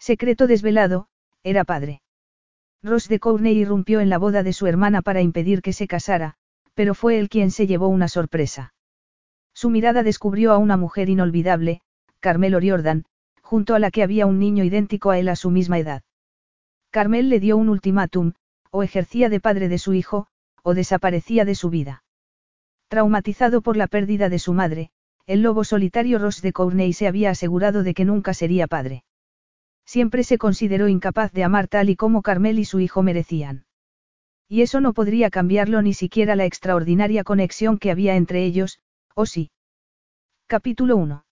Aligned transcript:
Secreto 0.00 0.46
desvelado, 0.46 1.08
era 1.44 1.64
padre. 1.64 2.00
Ross 2.82 3.06
de 3.08 3.20
Courtney 3.20 3.58
irrumpió 3.58 4.00
en 4.00 4.08
la 4.08 4.16
boda 4.16 4.42
de 4.42 4.54
su 4.54 4.66
hermana 4.66 5.02
para 5.02 5.20
impedir 5.20 5.60
que 5.60 5.74
se 5.74 5.86
casara, 5.86 6.36
pero 6.72 6.94
fue 6.94 7.18
él 7.18 7.28
quien 7.28 7.50
se 7.50 7.66
llevó 7.66 7.88
una 7.88 8.08
sorpresa. 8.08 8.72
Su 9.52 9.68
mirada 9.68 10.02
descubrió 10.02 10.52
a 10.52 10.58
una 10.58 10.78
mujer 10.78 11.10
inolvidable, 11.10 11.82
Carmel 12.18 12.54
O'Riordan, 12.54 13.04
junto 13.42 13.74
a 13.74 13.78
la 13.78 13.90
que 13.90 14.02
había 14.02 14.24
un 14.24 14.38
niño 14.38 14.64
idéntico 14.64 15.10
a 15.10 15.18
él 15.18 15.28
a 15.28 15.36
su 15.36 15.50
misma 15.50 15.78
edad. 15.78 16.02
Carmel 16.88 17.28
le 17.28 17.38
dio 17.38 17.58
un 17.58 17.68
ultimátum, 17.68 18.32
o 18.70 18.82
ejercía 18.82 19.28
de 19.28 19.40
padre 19.40 19.68
de 19.68 19.76
su 19.76 19.92
hijo, 19.92 20.28
o 20.62 20.72
desaparecía 20.72 21.44
de 21.44 21.54
su 21.54 21.68
vida. 21.68 22.04
Traumatizado 22.88 23.60
por 23.60 23.76
la 23.76 23.86
pérdida 23.86 24.30
de 24.30 24.38
su 24.38 24.54
madre, 24.54 24.90
el 25.26 25.42
lobo 25.42 25.62
solitario 25.64 26.18
Ross 26.18 26.40
de 26.40 26.54
Courtney 26.54 26.94
se 26.94 27.06
había 27.06 27.30
asegurado 27.30 27.82
de 27.82 27.92
que 27.92 28.06
nunca 28.06 28.32
sería 28.32 28.66
padre. 28.66 29.04
Siempre 29.90 30.22
se 30.22 30.38
consideró 30.38 30.86
incapaz 30.86 31.32
de 31.32 31.42
amar 31.42 31.66
tal 31.66 31.90
y 31.90 31.96
como 31.96 32.22
Carmel 32.22 32.60
y 32.60 32.64
su 32.64 32.78
hijo 32.78 33.02
merecían. 33.02 33.64
Y 34.48 34.62
eso 34.62 34.80
no 34.80 34.92
podría 34.92 35.30
cambiarlo 35.30 35.82
ni 35.82 35.94
siquiera 35.94 36.36
la 36.36 36.44
extraordinaria 36.44 37.24
conexión 37.24 37.76
que 37.76 37.90
había 37.90 38.14
entre 38.14 38.44
ellos, 38.44 38.78
¿o 39.16 39.26
sí? 39.26 39.50
Capítulo 40.46 40.96
1. 40.96 41.24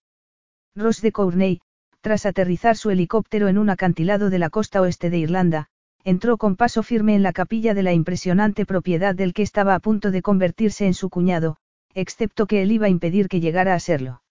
Ross 0.75 1.00
de 1.03 1.12
Courtney, 1.12 1.61
tras 2.00 2.27
aterrizar 2.27 2.77
su 2.77 2.91
helicóptero 2.91 3.47
en 3.47 3.59
un 3.59 3.70
acantilado 3.70 4.28
de 4.28 4.41
la 4.41 4.50
costa 4.50 4.81
oeste 4.81 5.09
de 5.09 5.19
Irlanda, 5.19 5.69
entró 6.03 6.37
con 6.37 6.56
paso 6.56 6.83
firme 6.83 7.15
en 7.15 7.22
la 7.22 7.33
capilla 7.33 7.75
de 7.75 7.84
la 7.84 7.93
impresionante 7.93 8.67
propiedad 8.67 9.15
del 9.15 9.34
que 9.34 9.43
estaba 9.43 9.77
a 9.77 9.78
punto 9.78 10.11
de 10.11 10.20
convertirse 10.20 10.84
en 10.84 10.95
su 10.95 11.11
cuñado, 11.11 11.59
excepto 11.95 12.48
que 12.48 12.62
él 12.62 12.72
iba 12.72 12.87
a 12.87 12.91
impedir 12.91 13.28
que 13.28 13.39
llegara 13.39 13.75
a 13.75 13.78
serlo. 13.78 14.25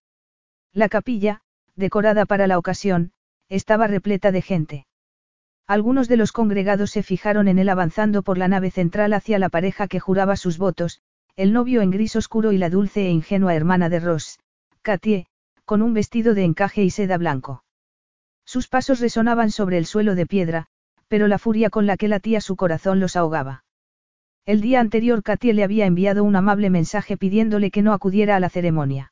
La 0.73 0.89
capilla, 0.89 1.39
decorada 1.78 2.25
para 2.25 2.47
la 2.47 2.58
ocasión, 2.58 3.14
estaba 3.50 3.88
repleta 3.88 4.31
de 4.31 4.42
gente. 4.42 4.88
Algunos 5.67 6.08
de 6.08 6.17
los 6.17 6.31
congregados 6.31 6.92
se 6.92 7.03
fijaron 7.03 7.48
en 7.48 7.59
él 7.59 7.70
avanzando 7.70 8.23
por 8.23 8.38
la 8.38 8.48
nave 8.48 8.72
central 8.72 9.14
hacia 9.14 9.40
la 9.40 9.50
pareja 9.50 9.88
que 9.88 10.00
juraba 10.00 10.36
sus 10.36 10.58
votos, 10.58 11.02
el 11.36 11.53
novio 11.53 11.81
en 11.81 11.92
gris 11.92 12.16
oscuro 12.16 12.52
y 12.52 12.58
la 12.58 12.70
dulce 12.70 13.06
e 13.06 13.12
ingenua 13.12 13.53
hermana 13.53 13.90
de 13.90 14.00
Ross, 14.00 14.40
Katie, 14.81 15.28
con 15.66 15.81
un 15.81 15.94
vestido 15.94 16.34
de 16.34 16.45
encaje 16.45 16.84
y 16.84 16.90
seda 16.90 17.18
blanco. 17.18 17.64
Sus 18.45 18.70
pasos 18.70 19.02
resonaban 19.02 19.52
sobre 19.52 19.78
el 19.78 19.86
suelo 19.86 20.16
de 20.16 20.25
piedra, 20.25 20.68
pero 21.09 21.28
la 21.28 21.38
furia 21.38 21.70
con 21.70 21.86
la 21.86 21.98
que 21.98 22.08
latía 22.08 22.40
su 22.40 22.56
corazón 22.56 23.00
los 23.02 23.16
ahogaba. 23.16 23.66
El 24.45 24.62
día 24.62 24.80
anterior 24.80 25.23
Katie 25.23 25.53
le 25.53 25.66
había 25.66 25.86
enviado 25.86 26.23
un 26.23 26.38
amable 26.38 26.70
mensaje 26.70 27.18
pidiéndole 27.18 27.70
que 27.70 27.81
no 27.81 27.92
acudiera 27.92 28.38
a 28.38 28.40
la 28.40 28.50
ceremonia. 28.50 29.12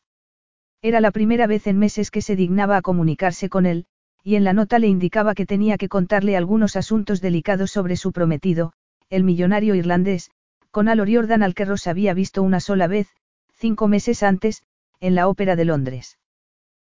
Era 0.82 1.02
la 1.02 1.12
primera 1.12 1.48
vez 1.48 1.68
en 1.68 1.78
meses 1.78 2.10
que 2.10 2.22
se 2.22 2.38
dignaba 2.38 2.78
a 2.78 2.82
comunicarse 2.82 3.50
con 3.50 3.66
él, 3.66 3.86
y 4.26 4.36
en 4.36 4.44
la 4.44 4.54
nota 4.54 4.80
le 4.80 4.88
indicaba 4.88 5.36
que 5.36 5.46
tenía 5.46 5.78
que 5.78 5.88
contarle 5.88 6.36
algunos 6.36 6.76
asuntos 6.76 7.22
delicados 7.22 7.70
sobre 7.70 7.96
su 7.96 8.12
prometido, 8.12 8.74
el 9.12 9.24
millonario 9.24 9.76
irlandés, 9.76 10.32
con 10.72 10.90
Al 10.90 11.00
O'Riordan 11.00 11.44
al 11.44 11.54
que 11.54 11.64
Ross 11.64 11.86
había 11.86 12.16
visto 12.16 12.42
una 12.42 12.60
sola 12.60 12.88
vez, 12.88 13.08
cinco 13.54 13.88
meses 13.88 14.24
antes, 14.24 14.64
en 15.00 15.14
la 15.14 15.28
Ópera 15.28 15.56
de 15.56 15.66
Londres. 15.66 16.18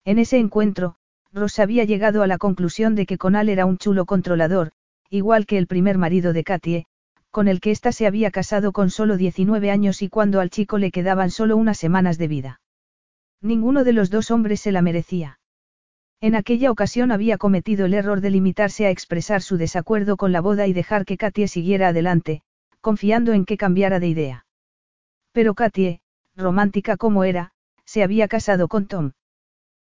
En 0.06 0.18
ese 0.18 0.40
encuentro, 0.40 0.96
Ross 1.32 1.60
había 1.60 1.84
llegado 1.84 2.24
a 2.24 2.28
la 2.28 2.40
conclusión 2.40 2.96
de 2.96 3.06
que 3.06 3.20
Conal 3.20 3.50
era 3.50 3.68
un 3.68 3.78
chulo 3.78 4.08
controlador, 4.08 4.72
igual 5.12 5.46
que 5.46 5.60
el 5.60 5.68
primer 5.68 6.00
marido 6.00 6.34
de 6.34 6.44
Katie, 6.44 6.86
con 7.30 7.48
el 7.48 7.62
que 7.62 7.70
ésta 7.70 7.92
se 7.92 8.08
había 8.08 8.32
casado 8.32 8.72
con 8.72 8.90
solo 8.90 9.18
19 9.18 9.70
años 9.70 10.02
y 10.02 10.10
cuando 10.10 10.40
al 10.40 10.50
chico 10.50 10.80
le 10.80 10.90
quedaban 10.90 11.30
solo 11.30 11.58
unas 11.58 11.78
semanas 11.78 12.18
de 12.18 12.28
vida. 12.28 12.62
Ninguno 13.40 13.84
de 13.84 13.94
los 13.94 14.10
dos 14.10 14.32
hombres 14.32 14.62
se 14.62 14.72
la 14.72 14.82
merecía. 14.82 15.39
En 16.22 16.36
aquella 16.36 16.70
ocasión 16.70 17.12
había 17.12 17.38
cometido 17.38 17.86
el 17.86 17.94
error 17.94 18.20
de 18.20 18.30
limitarse 18.30 18.86
a 18.86 18.90
expresar 18.90 19.42
su 19.42 19.58
desacuerdo 19.58 20.18
con 20.18 20.34
la 20.34 20.42
boda 20.42 20.68
y 20.68 20.74
dejar 20.74 21.06
que 21.06 21.18
Katie 21.18 21.48
siguiera 21.48 21.90
adelante, 21.90 22.42
confiando 22.82 23.32
en 23.32 23.46
que 23.46 23.56
cambiara 23.56 24.00
de 24.00 24.08
idea. 24.08 24.46
Pero 25.32 25.54
Katie, 25.54 26.02
romántica 26.36 26.98
como 26.98 27.24
era, 27.24 27.52
se 27.86 28.04
había 28.04 28.28
casado 28.28 28.68
con 28.68 28.88
Tom. 28.88 29.12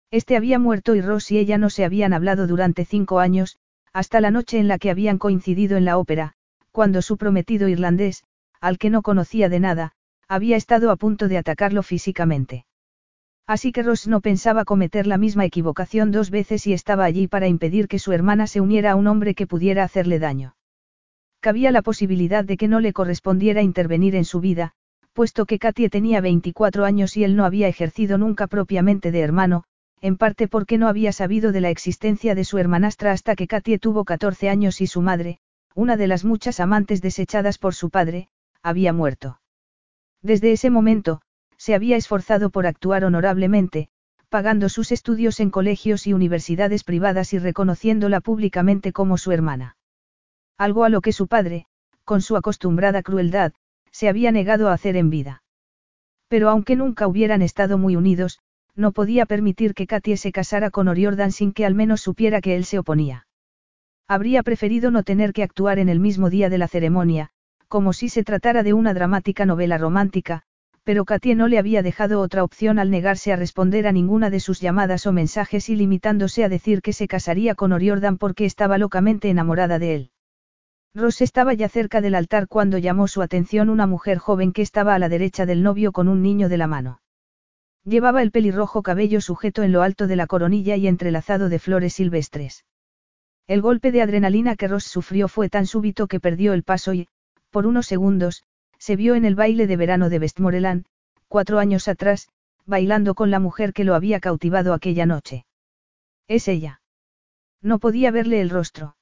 Este 0.09 0.35
había 0.35 0.57
muerto 0.57 0.95
y 0.95 1.01
Ross 1.01 1.31
y 1.31 1.37
ella 1.37 1.57
no 1.57 1.69
se 1.69 1.85
habían 1.85 2.13
hablado 2.13 2.47
durante 2.47 2.83
cinco 2.85 3.19
años, 3.19 3.57
hasta 3.93 4.19
la 4.19 4.31
noche 4.31 4.57
en 4.57 4.67
la 4.67 4.79
que 4.79 4.89
habían 4.89 5.19
coincidido 5.19 5.77
en 5.77 5.85
la 5.85 5.97
ópera, 5.97 6.33
cuando 6.71 7.03
su 7.03 7.17
prometido 7.17 7.67
irlandés, 7.67 8.23
al 8.59 8.79
que 8.79 8.89
no 8.89 9.03
conocía 9.03 9.49
de 9.49 9.59
nada, 9.59 9.91
había 10.27 10.57
estado 10.57 10.89
a 10.89 10.95
punto 10.95 11.27
de 11.27 11.37
atacarlo 11.37 11.83
físicamente. 11.83 12.65
Así 13.45 13.71
que 13.71 13.83
Ross 13.83 14.07
no 14.07 14.21
pensaba 14.21 14.63
cometer 14.63 15.05
la 15.05 15.17
misma 15.17 15.45
equivocación 15.45 16.11
dos 16.11 16.29
veces 16.29 16.65
y 16.65 16.73
estaba 16.73 17.03
allí 17.03 17.27
para 17.27 17.47
impedir 17.47 17.87
que 17.87 17.99
su 17.99 18.13
hermana 18.13 18.47
se 18.47 18.61
uniera 18.61 18.91
a 18.91 18.95
un 18.95 19.07
hombre 19.07 19.35
que 19.35 19.47
pudiera 19.47 19.83
hacerle 19.83 20.19
daño. 20.19 20.55
Cabía 21.41 21.71
la 21.71 21.81
posibilidad 21.81 22.45
de 22.45 22.55
que 22.55 22.69
no 22.69 22.79
le 22.79 22.93
correspondiera 22.93 23.61
intervenir 23.61 24.15
en 24.15 24.23
su 24.23 24.39
vida, 24.39 24.71
puesto 25.11 25.45
que 25.45 25.59
Katie 25.59 25.89
tenía 25.89 26.21
24 26.21 26.85
años 26.85 27.17
y 27.17 27.25
él 27.25 27.35
no 27.35 27.43
había 27.43 27.67
ejercido 27.67 28.17
nunca 28.17 28.47
propiamente 28.47 29.11
de 29.11 29.19
hermano, 29.19 29.65
en 29.99 30.17
parte 30.17 30.47
porque 30.47 30.77
no 30.77 30.87
había 30.87 31.11
sabido 31.11 31.51
de 31.51 31.61
la 31.61 31.69
existencia 31.69 32.35
de 32.35 32.45
su 32.45 32.57
hermanastra 32.57 33.11
hasta 33.11 33.35
que 33.35 33.47
Katie 33.47 33.77
tuvo 33.77 34.05
14 34.05 34.49
años 34.49 34.79
y 34.79 34.87
su 34.87 35.01
madre, 35.01 35.39
una 35.75 35.97
de 35.97 36.07
las 36.07 36.23
muchas 36.23 36.59
amantes 36.59 37.01
desechadas 37.01 37.57
por 37.57 37.75
su 37.75 37.89
padre, 37.89 38.29
había 38.61 38.93
muerto. 38.93 39.39
Desde 40.21 40.53
ese 40.53 40.69
momento, 40.69 41.21
se 41.63 41.73
había 41.73 41.95
esforzado 41.95 42.49
por 42.49 42.67
actuar 42.67 43.05
honorablemente, 43.05 43.87
pagando 44.27 44.67
sus 44.67 44.91
estudios 44.91 45.39
en 45.39 45.49
colegios 45.49 46.07
y 46.07 46.11
universidades 46.11 46.83
privadas 46.83 47.31
y 47.31 47.39
reconociéndola 47.39 48.19
públicamente 48.19 48.91
como 48.91 49.17
su 49.17 49.31
hermana. 49.31 49.77
Algo 50.57 50.83
a 50.83 50.89
lo 50.89 50.99
que 50.99 51.13
su 51.13 51.27
padre, 51.27 51.65
con 52.03 52.21
su 52.21 52.35
acostumbrada 52.35 53.01
crueldad, 53.01 53.53
se 53.91 54.09
había 54.09 54.33
negado 54.33 54.67
a 54.67 54.73
hacer 54.73 54.97
en 54.97 55.09
vida. 55.09 55.41
Pero 56.27 56.49
aunque 56.49 56.75
nunca 56.75 57.07
hubieran 57.07 57.41
estado 57.41 57.77
muy 57.77 57.95
unidos, 57.95 58.39
no 58.75 58.91
podía 58.91 59.25
permitir 59.25 59.73
que 59.73 59.87
Katie 59.87 60.17
se 60.17 60.33
casara 60.33 60.69
con 60.69 60.89
Oriordan 60.89 61.31
sin 61.31 61.53
que 61.53 61.65
al 61.65 61.75
menos 61.75 62.01
supiera 62.01 62.41
que 62.41 62.57
él 62.57 62.65
se 62.65 62.77
oponía. 62.77 63.25
Habría 64.05 64.43
preferido 64.43 64.91
no 64.91 65.03
tener 65.03 65.31
que 65.31 65.43
actuar 65.43 65.79
en 65.79 65.87
el 65.87 66.01
mismo 66.01 66.29
día 66.29 66.49
de 66.49 66.57
la 66.57 66.67
ceremonia, 66.67 67.29
como 67.69 67.93
si 67.93 68.09
se 68.09 68.25
tratara 68.25 68.63
de 68.63 68.73
una 68.73 68.93
dramática 68.93 69.45
novela 69.45 69.77
romántica, 69.77 70.43
pero 70.83 71.05
Katie 71.05 71.35
no 71.35 71.47
le 71.47 71.57
había 71.57 71.81
dejado 71.81 72.19
otra 72.19 72.43
opción 72.43 72.77
al 72.77 72.89
negarse 72.89 73.31
a 73.31 73.35
responder 73.35 73.87
a 73.87 73.91
ninguna 73.91 74.29
de 74.29 74.39
sus 74.39 74.59
llamadas 74.59 75.07
o 75.07 75.13
mensajes 75.13 75.69
y 75.69 75.75
limitándose 75.75 76.43
a 76.43 76.49
decir 76.49 76.81
que 76.81 76.93
se 76.93 77.07
casaría 77.07 77.55
con 77.55 77.71
Oriordan 77.71 78.17
porque 78.17 78.45
estaba 78.45 78.77
locamente 78.77 79.29
enamorada 79.29 79.79
de 79.79 79.95
él. 79.95 80.11
Ross 80.93 81.21
estaba 81.21 81.53
ya 81.53 81.69
cerca 81.69 82.01
del 82.01 82.15
altar 82.15 82.47
cuando 82.47 82.77
llamó 82.77 83.07
su 83.07 83.21
atención 83.21 83.69
una 83.69 83.87
mujer 83.87 84.19
joven 84.19 84.51
que 84.51 84.61
estaba 84.61 84.93
a 84.93 84.99
la 84.99 85.09
derecha 85.09 85.45
del 85.45 85.63
novio 85.63 85.91
con 85.91 86.07
un 86.07 86.21
niño 86.21 86.49
de 86.49 86.57
la 86.57 86.67
mano. 86.67 86.99
Llevaba 87.85 88.21
el 88.21 88.31
pelirrojo 88.31 88.83
cabello 88.83 89.19
sujeto 89.19 89.63
en 89.63 89.71
lo 89.71 89.81
alto 89.81 90.05
de 90.07 90.15
la 90.15 90.27
coronilla 90.27 90.75
y 90.75 90.87
entrelazado 90.87 91.49
de 91.49 91.59
flores 91.59 91.93
silvestres. 91.93 92.65
El 93.47 93.61
golpe 93.61 93.91
de 93.91 94.01
adrenalina 94.01 94.55
que 94.55 94.67
Ross 94.67 94.83
sufrió 94.83 95.27
fue 95.27 95.49
tan 95.49 95.65
súbito 95.65 96.07
que 96.07 96.19
perdió 96.19 96.53
el 96.53 96.63
paso 96.63 96.93
y, 96.93 97.07
por 97.49 97.65
unos 97.65 97.87
segundos, 97.87 98.43
se 98.83 98.97
vio 98.97 99.15
en 99.15 99.23
el 99.23 99.33
baile 99.33 99.65
de 99.65 99.77
verano 99.77 100.09
de 100.09 100.19
Westmoreland, 100.19 100.83
cuatro 101.29 101.59
años 101.59 101.87
atrás, 101.87 102.27
bailando 102.65 103.15
con 103.15 103.31
la 103.31 103.39
mujer 103.39 103.71
que 103.71 103.85
lo 103.85 103.95
había 103.95 104.19
cautivado 104.19 104.73
aquella 104.73 105.05
noche. 105.05 105.45
Es 106.27 106.49
ella. 106.49 106.81
No 107.61 107.79
podía 107.79 108.11
verle 108.11 108.41
el 108.41 108.49
rostro. 108.49 108.97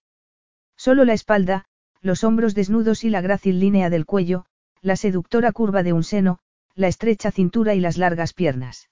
Solo 0.78 1.04
la 1.04 1.14
espalda, 1.14 1.66
los 2.00 2.24
hombros 2.24 2.54
desnudos 2.54 3.04
y 3.04 3.10
la 3.10 3.22
grácil 3.22 3.60
línea 3.60 3.90
del 3.90 4.06
cuello, 4.06 4.46
la 4.84 4.96
seductora 4.96 5.52
curva 5.52 5.82
de 5.82 5.94
un 5.94 6.04
seno, 6.04 6.38
la 6.76 6.88
estrecha 6.88 7.32
cintura 7.32 7.74
y 7.74 7.80
las 7.80 7.98
largas 7.98 8.34
piernas. 8.34 8.92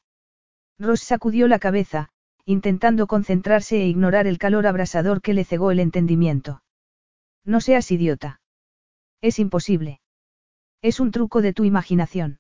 Ross 0.80 1.02
sacudió 1.02 1.48
la 1.48 1.60
cabeza, 1.60 2.10
intentando 2.46 3.06
concentrarse 3.06 3.80
e 3.80 3.86
ignorar 3.86 4.26
el 4.26 4.40
calor 4.40 4.66
abrasador 4.66 5.22
que 5.22 5.36
le 5.36 5.46
cegó 5.46 5.70
el 5.70 5.82
entendimiento. 5.82 6.64
No 7.46 7.62
seas 7.62 7.92
idiota. 7.92 8.42
Es 9.22 9.38
imposible. 9.38 10.02
Es 10.82 11.02
un 11.02 11.12
truco 11.12 11.42
de 11.42 11.54
tu 11.54 11.66
imaginación. 11.66 12.40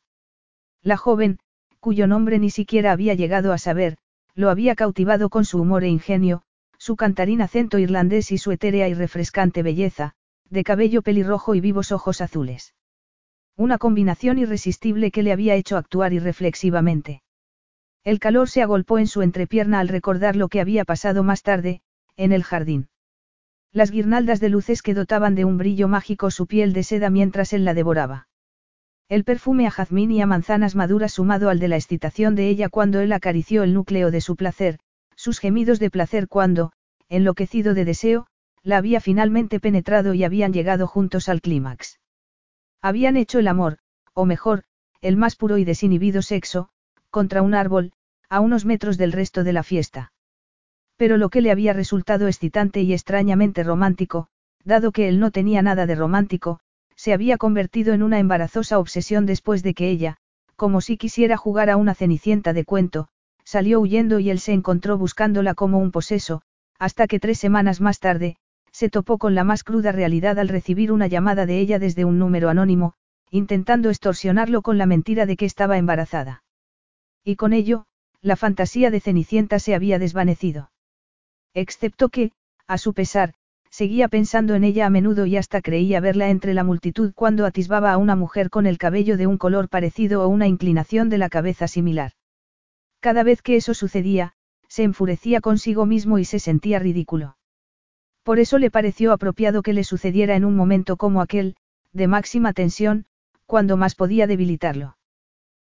La 0.82 0.96
joven, 0.96 1.40
cuyo 1.82 2.08
nombre 2.08 2.40
ni 2.40 2.50
siquiera 2.50 2.94
había 2.94 3.14
llegado 3.14 3.52
a 3.52 3.58
saber, 3.58 3.98
lo 4.34 4.50
había 4.50 4.76
cautivado 4.76 5.30
con 5.30 5.44
su 5.44 5.60
humor 5.60 5.84
e 5.84 5.90
ingenio, 5.90 6.44
su 6.78 6.96
cantarín 6.96 7.42
acento 7.42 7.80
irlandés 7.80 8.32
y 8.32 8.38
su 8.38 8.52
etérea 8.52 8.88
y 8.88 8.94
refrescante 8.94 9.62
belleza, 9.62 10.14
de 10.50 10.64
cabello 10.64 11.02
pelirrojo 11.02 11.54
y 11.54 11.60
vivos 11.60 11.92
ojos 11.92 12.22
azules. 12.22 12.76
Una 13.58 13.78
combinación 13.78 14.38
irresistible 14.38 15.12
que 15.12 15.22
le 15.22 15.34
había 15.34 15.56
hecho 15.56 15.76
actuar 15.76 16.14
irreflexivamente. 16.14 17.22
El 18.06 18.20
calor 18.20 18.50
se 18.50 18.62
agolpó 18.62 19.00
en 19.00 19.08
su 19.08 19.22
entrepierna 19.22 19.82
al 19.82 19.90
recordar 19.90 20.38
lo 20.38 20.48
que 20.48 20.62
había 20.62 20.86
pasado 20.86 21.24
más 21.24 21.44
tarde, 21.44 21.82
en 22.16 22.32
el 22.32 22.46
jardín. 22.46 22.88
Las 23.74 23.92
guirnaldas 23.92 24.40
de 24.40 24.48
luces 24.48 24.82
que 24.82 24.94
dotaban 24.94 25.36
de 25.36 25.44
un 25.44 25.58
brillo 25.58 25.90
mágico 25.90 26.32
su 26.32 26.48
piel 26.48 26.72
de 26.72 26.84
seda 26.84 27.10
mientras 27.10 27.52
él 27.52 27.66
la 27.66 27.74
devoraba. 27.74 28.29
El 29.10 29.24
perfume 29.24 29.66
a 29.66 29.72
jazmín 29.72 30.12
y 30.12 30.22
a 30.22 30.28
manzanas 30.28 30.76
maduras 30.76 31.14
sumado 31.14 31.50
al 31.50 31.58
de 31.58 31.68
la 31.68 31.78
excitación 31.78 32.36
de 32.36 32.48
ella 32.48 32.70
cuando 32.70 33.00
él 33.00 33.12
acarició 33.12 33.64
el 33.64 33.74
núcleo 33.74 34.12
de 34.12 34.22
su 34.22 34.36
placer, 34.36 34.78
sus 35.16 35.40
gemidos 35.40 35.80
de 35.80 35.90
placer 35.90 36.28
cuando, 36.28 36.72
enloquecido 37.10 37.74
de 37.74 37.86
deseo, 37.86 38.28
la 38.62 38.78
había 38.78 39.02
finalmente 39.02 39.60
penetrado 39.60 40.14
y 40.14 40.24
habían 40.24 40.54
llegado 40.54 40.86
juntos 40.86 41.28
al 41.28 41.42
clímax. 41.42 42.00
Habían 42.84 43.18
hecho 43.18 43.40
el 43.40 43.48
amor, 43.48 43.80
o 44.14 44.26
mejor, 44.26 44.64
el 45.02 45.18
más 45.18 45.36
puro 45.36 45.58
y 45.58 45.66
desinhibido 45.66 46.22
sexo, 46.22 46.70
contra 47.10 47.42
un 47.42 47.56
árbol, 47.56 47.94
a 48.30 48.42
unos 48.42 48.64
metros 48.64 49.00
del 49.00 49.12
resto 49.12 49.44
de 49.44 49.54
la 49.54 49.64
fiesta. 49.64 50.12
Pero 50.98 51.18
lo 51.18 51.30
que 51.30 51.42
le 51.42 51.50
había 51.50 51.74
resultado 51.74 52.28
excitante 52.28 52.82
y 52.82 52.94
extrañamente 52.94 53.64
romántico, 53.64 54.28
dado 54.64 54.92
que 54.92 55.10
él 55.10 55.20
no 55.20 55.32
tenía 55.32 55.64
nada 55.64 55.88
de 55.88 55.96
romántico, 55.96 56.60
se 57.00 57.14
había 57.14 57.38
convertido 57.38 57.94
en 57.94 58.04
una 58.04 58.20
embarazosa 58.20 58.78
obsesión 58.78 59.26
después 59.26 59.64
de 59.64 59.74
que 59.74 59.90
ella, 59.90 60.18
como 60.58 60.82
si 60.82 60.98
quisiera 60.98 61.38
jugar 61.38 61.70
a 61.70 61.78
una 61.78 61.96
cenicienta 61.96 62.52
de 62.52 62.66
cuento, 62.66 63.08
salió 63.46 63.80
huyendo 63.80 64.20
y 64.20 64.30
él 64.30 64.42
se 64.42 64.52
encontró 64.52 64.98
buscándola 64.98 65.54
como 65.54 65.80
un 65.80 65.92
poseso, 65.92 66.42
hasta 66.78 67.08
que 67.08 67.22
tres 67.22 67.40
semanas 67.40 67.80
más 67.80 68.00
tarde, 68.00 68.36
se 68.74 68.90
topó 68.90 69.18
con 69.18 69.34
la 69.34 69.46
más 69.46 69.64
cruda 69.64 69.94
realidad 69.94 70.40
al 70.40 70.50
recibir 70.50 70.92
una 70.92 71.08
llamada 71.08 71.46
de 71.46 71.62
ella 71.62 71.80
desde 71.80 72.04
un 72.04 72.20
número 72.20 72.50
anónimo, 72.50 72.96
intentando 73.32 73.90
extorsionarlo 73.90 74.62
con 74.62 74.78
la 74.78 74.86
mentira 74.86 75.26
de 75.26 75.38
que 75.38 75.46
estaba 75.46 75.78
embarazada. 75.78 76.44
Y 77.24 77.38
con 77.38 77.54
ello, 77.54 77.86
la 78.22 78.36
fantasía 78.36 78.92
de 78.92 79.00
Cenicienta 79.00 79.60
se 79.60 79.74
había 79.74 80.00
desvanecido. 80.00 80.70
Excepto 81.54 82.10
que, 82.10 82.34
a 82.68 82.78
su 82.78 82.94
pesar, 82.94 83.36
seguía 83.72 84.08
pensando 84.08 84.56
en 84.56 84.64
ella 84.64 84.86
a 84.86 84.90
menudo 84.90 85.26
y 85.26 85.38
hasta 85.38 85.62
creía 85.62 86.00
verla 86.00 86.30
entre 86.30 86.54
la 86.54 86.64
multitud 86.64 87.14
cuando 87.16 87.46
atisbaba 87.46 87.94
a 87.94 87.98
una 87.98 88.16
mujer 88.16 88.50
con 88.50 88.66
el 88.66 88.78
cabello 88.78 89.18
de 89.18 89.28
un 89.28 89.38
color 89.38 89.70
parecido 89.70 90.24
o 90.24 90.28
una 90.28 90.48
inclinación 90.48 91.10
de 91.10 91.18
la 91.18 91.30
cabeza 91.30 91.68
similar. 91.68 92.14
Cada 93.00 93.24
vez 93.24 93.42
que 93.42 93.56
eso 93.56 93.74
sucedía, 93.74 94.34
se 94.68 94.84
enfurecía 94.84 95.42
consigo 95.42 95.86
mismo 95.86 96.20
y 96.20 96.26
se 96.26 96.40
sentía 96.40 96.80
ridículo. 96.80 97.38
Por 98.24 98.40
eso 98.40 98.58
le 98.58 98.70
pareció 98.70 99.14
apropiado 99.14 99.62
que 99.62 99.74
le 99.74 99.84
sucediera 99.84 100.36
en 100.36 100.46
un 100.46 100.56
momento 100.56 100.98
como 100.98 101.22
aquel, 101.22 101.56
de 101.94 102.08
máxima 102.08 102.54
tensión, 102.54 103.06
cuando 103.46 103.78
más 103.78 103.96
podía 103.96 104.28
debilitarlo. 104.28 104.98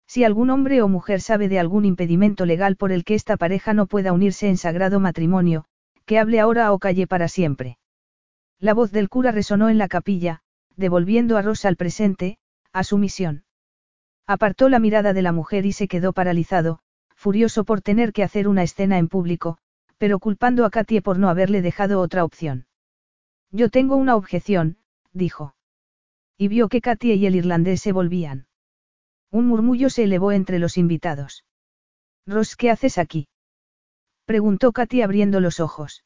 Si 0.07 0.23
algún 0.23 0.49
hombre 0.49 0.81
o 0.81 0.87
mujer 0.87 1.21
sabe 1.21 1.49
de 1.49 1.59
algún 1.59 1.83
impedimento 1.83 2.45
legal 2.45 2.77
por 2.77 2.91
el 2.91 3.03
que 3.03 3.13
esta 3.13 3.37
pareja 3.37 3.73
no 3.73 3.87
pueda 3.87 4.13
unirse 4.13 4.47
en 4.47 4.57
sagrado 4.57 4.99
matrimonio, 4.99 5.65
que 6.05 6.17
hable 6.17 6.39
ahora 6.39 6.71
o 6.71 6.79
calle 6.79 7.05
para 7.05 7.27
siempre. 7.27 7.77
La 8.59 8.73
voz 8.73 8.91
del 8.91 9.09
cura 9.09 9.31
resonó 9.31 9.69
en 9.69 9.77
la 9.77 9.87
capilla, 9.87 10.41
devolviendo 10.75 11.37
a 11.37 11.41
Rosa 11.41 11.67
al 11.67 11.75
presente, 11.75 12.37
a 12.73 12.83
su 12.83 12.97
misión. 12.97 13.43
Apartó 14.25 14.67
la 14.69 14.79
mirada 14.79 15.13
de 15.13 15.21
la 15.21 15.31
mujer 15.31 15.65
y 15.65 15.73
se 15.73 15.87
quedó 15.87 16.11
paralizado, 16.11 16.79
furioso 17.15 17.65
por 17.65 17.81
tener 17.81 18.13
que 18.13 18.23
hacer 18.23 18.47
una 18.47 18.63
escena 18.63 18.97
en 18.97 19.07
público, 19.07 19.57
pero 19.97 20.19
culpando 20.19 20.65
a 20.65 20.69
Katie 20.69 21.01
por 21.01 21.19
no 21.19 21.29
haberle 21.29 21.61
dejado 21.61 22.01
otra 22.01 22.23
opción. 22.23 22.67
Yo 23.51 23.69
tengo 23.69 23.95
una 23.95 24.15
objeción, 24.15 24.77
dijo. 25.13 25.55
Y 26.37 26.47
vio 26.47 26.67
que 26.67 26.81
Katie 26.81 27.15
y 27.15 27.25
el 27.25 27.35
irlandés 27.35 27.81
se 27.81 27.91
volvían. 27.91 28.47
Un 29.31 29.47
murmullo 29.47 29.89
se 29.89 30.03
elevó 30.03 30.31
entre 30.31 30.59
los 30.59 30.77
invitados. 30.77 31.45
Ross, 32.25 32.55
¿qué 32.55 32.69
haces 32.69 32.97
aquí? 32.97 33.27
preguntó 34.25 34.71
Katy 34.71 35.01
abriendo 35.01 35.39
los 35.39 35.59
ojos. 35.59 36.03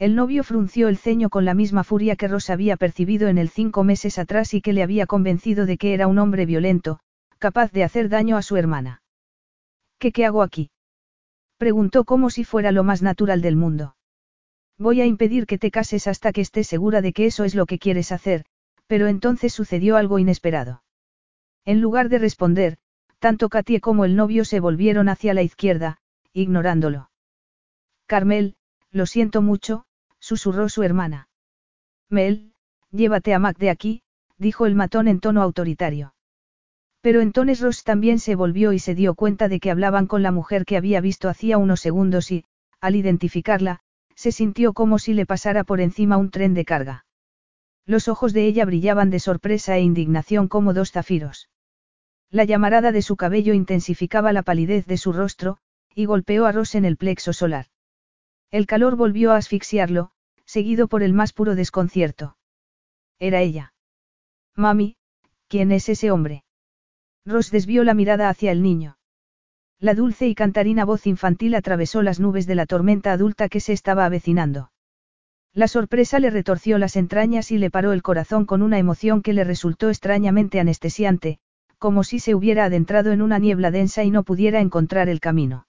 El 0.00 0.16
novio 0.16 0.44
frunció 0.44 0.88
el 0.88 0.96
ceño 0.96 1.28
con 1.28 1.44
la 1.44 1.52
misma 1.52 1.84
furia 1.84 2.16
que 2.16 2.26
Ross 2.26 2.48
había 2.48 2.78
percibido 2.78 3.28
en 3.28 3.36
el 3.36 3.50
cinco 3.50 3.84
meses 3.84 4.18
atrás 4.18 4.54
y 4.54 4.62
que 4.62 4.72
le 4.72 4.82
había 4.82 5.04
convencido 5.04 5.66
de 5.66 5.76
que 5.76 5.92
era 5.92 6.06
un 6.06 6.18
hombre 6.18 6.46
violento, 6.46 7.00
capaz 7.38 7.70
de 7.70 7.84
hacer 7.84 8.08
daño 8.08 8.38
a 8.38 8.42
su 8.42 8.56
hermana. 8.56 9.02
¿Qué 9.98 10.10
qué 10.10 10.24
hago 10.24 10.42
aquí? 10.42 10.70
preguntó 11.58 12.04
como 12.04 12.30
si 12.30 12.44
fuera 12.44 12.72
lo 12.72 12.82
más 12.82 13.02
natural 13.02 13.42
del 13.42 13.56
mundo. 13.56 13.94
Voy 14.78 15.02
a 15.02 15.04
impedir 15.04 15.44
que 15.44 15.58
te 15.58 15.70
cases 15.70 16.06
hasta 16.06 16.32
que 16.32 16.40
estés 16.40 16.66
segura 16.66 17.02
de 17.02 17.12
que 17.12 17.26
eso 17.26 17.44
es 17.44 17.54
lo 17.54 17.66
que 17.66 17.78
quieres 17.78 18.10
hacer, 18.10 18.46
pero 18.86 19.06
entonces 19.06 19.52
sucedió 19.52 19.98
algo 19.98 20.18
inesperado. 20.18 20.82
En 21.66 21.82
lugar 21.82 22.08
de 22.08 22.18
responder, 22.18 22.78
tanto 23.18 23.50
Katie 23.50 23.82
como 23.82 24.06
el 24.06 24.16
novio 24.16 24.46
se 24.46 24.60
volvieron 24.60 25.10
hacia 25.10 25.34
la 25.34 25.42
izquierda, 25.42 25.98
ignorándolo. 26.32 27.10
Carmel, 28.06 28.56
lo 28.90 29.04
siento 29.04 29.42
mucho, 29.42 29.84
susurró 30.36 30.68
su 30.68 30.84
hermana. 30.84 31.28
Mel, 32.08 32.52
llévate 32.92 33.34
a 33.34 33.40
Mac 33.40 33.58
de 33.58 33.70
aquí, 33.70 34.02
dijo 34.38 34.66
el 34.66 34.76
matón 34.76 35.08
en 35.08 35.18
tono 35.18 35.42
autoritario. 35.42 36.14
Pero 37.00 37.20
entonces 37.20 37.60
Ross 37.60 37.82
también 37.82 38.20
se 38.20 38.36
volvió 38.36 38.72
y 38.72 38.78
se 38.78 38.94
dio 38.94 39.14
cuenta 39.14 39.48
de 39.48 39.58
que 39.58 39.72
hablaban 39.72 40.06
con 40.06 40.22
la 40.22 40.30
mujer 40.30 40.64
que 40.64 40.76
había 40.76 41.00
visto 41.00 41.28
hacía 41.28 41.58
unos 41.58 41.80
segundos 41.80 42.30
y, 42.30 42.44
al 42.80 42.94
identificarla, 42.94 43.80
se 44.14 44.30
sintió 44.30 44.72
como 44.72 45.00
si 45.00 45.14
le 45.14 45.26
pasara 45.26 45.64
por 45.64 45.80
encima 45.80 46.16
un 46.16 46.30
tren 46.30 46.54
de 46.54 46.64
carga. 46.64 47.06
Los 47.86 48.06
ojos 48.06 48.32
de 48.32 48.46
ella 48.46 48.64
brillaban 48.66 49.10
de 49.10 49.18
sorpresa 49.18 49.76
e 49.76 49.80
indignación 49.80 50.46
como 50.46 50.74
dos 50.74 50.92
zafiros. 50.92 51.48
La 52.30 52.44
llamarada 52.44 52.92
de 52.92 53.02
su 53.02 53.16
cabello 53.16 53.52
intensificaba 53.52 54.32
la 54.32 54.42
palidez 54.42 54.86
de 54.86 54.96
su 54.96 55.12
rostro, 55.12 55.58
y 55.92 56.04
golpeó 56.04 56.46
a 56.46 56.52
Ross 56.52 56.76
en 56.76 56.84
el 56.84 56.96
plexo 56.96 57.32
solar. 57.32 57.66
El 58.50 58.66
calor 58.66 58.96
volvió 58.96 59.32
a 59.32 59.36
asfixiarlo, 59.36 60.12
seguido 60.50 60.88
por 60.88 61.04
el 61.04 61.12
más 61.12 61.32
puro 61.32 61.54
desconcierto. 61.54 62.36
Era 63.20 63.40
ella. 63.40 63.72
Mami, 64.56 64.96
¿quién 65.46 65.70
es 65.70 65.88
ese 65.88 66.10
hombre? 66.10 66.42
Ross 67.24 67.52
desvió 67.52 67.84
la 67.84 67.94
mirada 67.94 68.28
hacia 68.28 68.50
el 68.50 68.60
niño. 68.60 68.98
La 69.78 69.94
dulce 69.94 70.26
y 70.26 70.34
cantarina 70.34 70.84
voz 70.84 71.06
infantil 71.06 71.54
atravesó 71.54 72.02
las 72.02 72.18
nubes 72.18 72.48
de 72.48 72.56
la 72.56 72.66
tormenta 72.66 73.12
adulta 73.12 73.48
que 73.48 73.60
se 73.60 73.72
estaba 73.72 74.04
avecinando. 74.04 74.72
La 75.52 75.68
sorpresa 75.68 76.18
le 76.18 76.30
retorció 76.30 76.78
las 76.78 76.96
entrañas 76.96 77.52
y 77.52 77.58
le 77.58 77.70
paró 77.70 77.92
el 77.92 78.02
corazón 78.02 78.44
con 78.44 78.60
una 78.60 78.78
emoción 78.78 79.22
que 79.22 79.32
le 79.32 79.44
resultó 79.44 79.88
extrañamente 79.88 80.58
anestesiante, 80.58 81.38
como 81.78 82.02
si 82.02 82.18
se 82.18 82.34
hubiera 82.34 82.64
adentrado 82.64 83.12
en 83.12 83.22
una 83.22 83.38
niebla 83.38 83.70
densa 83.70 84.02
y 84.02 84.10
no 84.10 84.24
pudiera 84.24 84.60
encontrar 84.60 85.08
el 85.08 85.20
camino. 85.20 85.68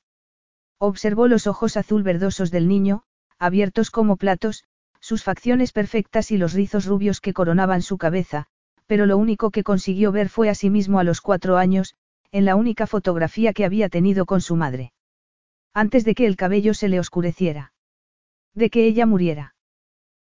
Observó 0.79 1.27
los 1.27 1.45
ojos 1.45 1.77
azul 1.77 2.01
verdosos 2.01 2.49
del 2.49 2.67
niño, 2.67 3.03
abiertos 3.37 3.91
como 3.91 4.17
platos, 4.17 4.65
sus 5.01 5.23
facciones 5.23 5.73
perfectas 5.73 6.31
y 6.31 6.37
los 6.37 6.53
rizos 6.53 6.85
rubios 6.85 7.19
que 7.19 7.33
coronaban 7.33 7.81
su 7.81 7.97
cabeza, 7.97 8.47
pero 8.85 9.05
lo 9.05 9.17
único 9.17 9.51
que 9.51 9.63
consiguió 9.63 10.11
ver 10.11 10.29
fue 10.29 10.49
a 10.49 10.55
sí 10.55 10.69
mismo 10.69 10.99
a 10.99 11.03
los 11.03 11.19
cuatro 11.19 11.57
años, 11.57 11.95
en 12.31 12.45
la 12.45 12.55
única 12.55 12.87
fotografía 12.87 13.51
que 13.51 13.65
había 13.65 13.89
tenido 13.89 14.25
con 14.25 14.39
su 14.41 14.55
madre. 14.55 14.93
Antes 15.73 16.05
de 16.05 16.15
que 16.15 16.25
el 16.25 16.37
cabello 16.37 16.73
se 16.73 16.87
le 16.87 16.99
oscureciera. 16.99 17.73
De 18.53 18.69
que 18.69 18.85
ella 18.85 19.05
muriera. 19.05 19.55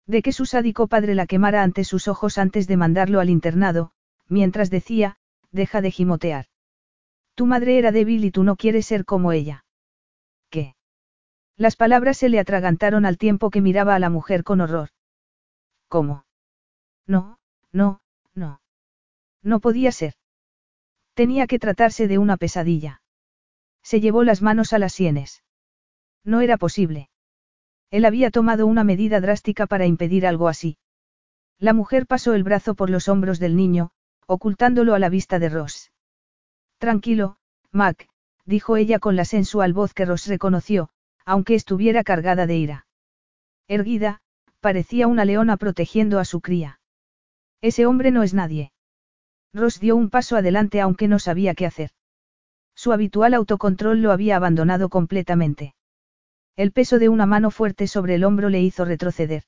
De 0.07 0.23
que 0.23 0.33
su 0.33 0.47
sádico 0.47 0.88
padre 0.88 1.14
la 1.14 1.26
quemara 1.26 1.62
ante 1.62 1.85
sus 1.85 2.09
ojos 2.09 2.38
antes 2.38 2.67
de 2.67 2.76
mandarlo 2.76 3.21
al 3.21 3.31
internado, 3.31 3.93
mientras 4.29 4.71
decía, 4.71 5.17
deja 5.52 5.81
de 5.81 5.91
gimotear. 5.91 6.47
Tu 7.35 7.47
madre 7.47 7.79
era 7.79 7.93
débil 7.93 8.25
y 8.25 8.31
tú 8.31 8.43
no 8.43 8.57
quieres 8.57 8.87
ser 8.87 9.05
como 9.05 9.33
ella. 9.33 9.64
Las 11.62 11.76
palabras 11.76 12.16
se 12.16 12.28
le 12.28 12.40
atragantaron 12.40 13.07
al 13.07 13.19
tiempo 13.19 13.49
que 13.49 13.61
miraba 13.61 13.95
a 13.95 14.00
la 14.00 14.11
mujer 14.11 14.42
con 14.42 14.61
horror. 14.61 14.88
¿Cómo? 15.87 16.25
No, 17.07 17.38
no, 17.71 18.00
no. 18.35 18.61
No 19.45 19.61
podía 19.61 19.92
ser. 19.92 20.14
Tenía 21.14 21.47
que 21.47 21.61
tratarse 21.61 22.09
de 22.09 22.19
una 22.19 22.37
pesadilla. 22.37 23.00
Se 23.81 24.00
llevó 24.00 24.25
las 24.25 24.42
manos 24.42 24.73
a 24.73 24.81
las 24.81 24.92
sienes. 24.92 25.45
No 26.25 26.40
era 26.40 26.57
posible. 26.57 27.11
Él 27.92 28.07
había 28.07 28.33
tomado 28.33 28.66
una 28.66 28.83
medida 28.83 29.21
drástica 29.21 29.69
para 29.69 29.87
impedir 29.87 30.26
algo 30.26 30.49
así. 30.49 30.78
La 31.61 31.75
mujer 31.75 32.09
pasó 32.09 32.35
el 32.35 32.42
brazo 32.42 32.75
por 32.75 32.90
los 32.90 33.07
hombros 33.07 33.38
del 33.38 33.54
niño, 33.54 33.92
ocultándolo 34.26 34.97
a 34.97 34.99
la 34.99 35.11
vista 35.11 35.38
de 35.38 35.49
Ross. 35.49 35.92
Tranquilo, 36.78 37.37
Mac, 37.71 38.09
dijo 38.47 38.76
ella 38.76 38.99
con 38.99 39.14
la 39.14 39.25
sensual 39.25 39.73
voz 39.73 39.95
que 39.95 40.07
Ross 40.07 40.26
reconoció, 40.26 40.90
aunque 41.25 41.55
estuviera 41.55 42.05
cargada 42.05 42.47
de 42.47 42.57
ira. 42.57 42.87
Erguida, 43.69 44.21
parecía 44.61 45.07
una 45.07 45.25
leona 45.25 45.57
protegiendo 45.57 46.19
a 46.19 46.25
su 46.25 46.41
cría. 46.41 46.81
Ese 47.61 47.87
hombre 47.87 48.11
no 48.11 48.23
es 48.23 48.35
nadie. 48.35 48.73
Ross 49.52 49.81
dio 49.81 49.97
un 49.97 50.11
paso 50.11 50.37
adelante 50.37 50.81
aunque 50.81 51.09
no 51.09 51.19
sabía 51.19 51.55
qué 51.55 51.67
hacer. 51.67 51.91
Su 52.75 52.93
habitual 52.93 53.35
autocontrol 53.35 54.00
lo 54.00 54.12
había 54.12 54.37
abandonado 54.37 54.88
completamente. 54.88 55.75
El 56.57 56.73
peso 56.73 56.99
de 56.99 57.09
una 57.09 57.26
mano 57.26 57.50
fuerte 57.50 57.87
sobre 57.87 58.14
el 58.14 58.25
hombro 58.25 58.49
le 58.49 58.61
hizo 58.61 58.85
retroceder. 58.85 59.45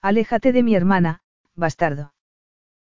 Aléjate 0.00 0.52
de 0.52 0.62
mi 0.62 0.74
hermana, 0.74 1.22
bastardo. 1.54 2.14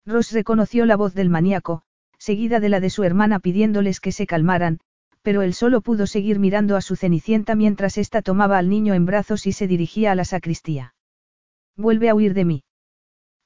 Ross 0.05 0.33
reconoció 0.33 0.87
la 0.87 0.97
voz 0.97 1.15
del 1.15 1.31
maníaco, 1.31 1.83
seguida 2.19 2.61
de 2.61 2.69
la 2.69 2.81
de 2.81 2.91
su 2.91 3.05
hermana 3.05 3.41
pidiéndoles 3.41 4.01
que 4.01 4.13
se 4.13 4.27
calmaran, 4.27 4.81
pero 5.27 5.43
él 5.43 5.55
solo 5.55 5.81
pudo 5.81 6.07
seguir 6.07 6.39
mirando 6.39 6.77
a 6.77 6.81
su 6.81 6.95
cenicienta 6.95 7.57
mientras 7.57 7.99
ésta 7.99 8.23
tomaba 8.23 8.59
al 8.59 8.69
niño 8.69 8.95
en 8.95 9.07
brazos 9.07 9.49
y 9.49 9.53
se 9.53 9.67
dirigía 9.67 10.13
a 10.13 10.15
la 10.15 10.25
sacristía. 10.25 10.95
Vuelve 11.77 12.09
a 12.09 12.15
huir 12.15 12.33
de 12.33 12.45
mí. 12.45 12.63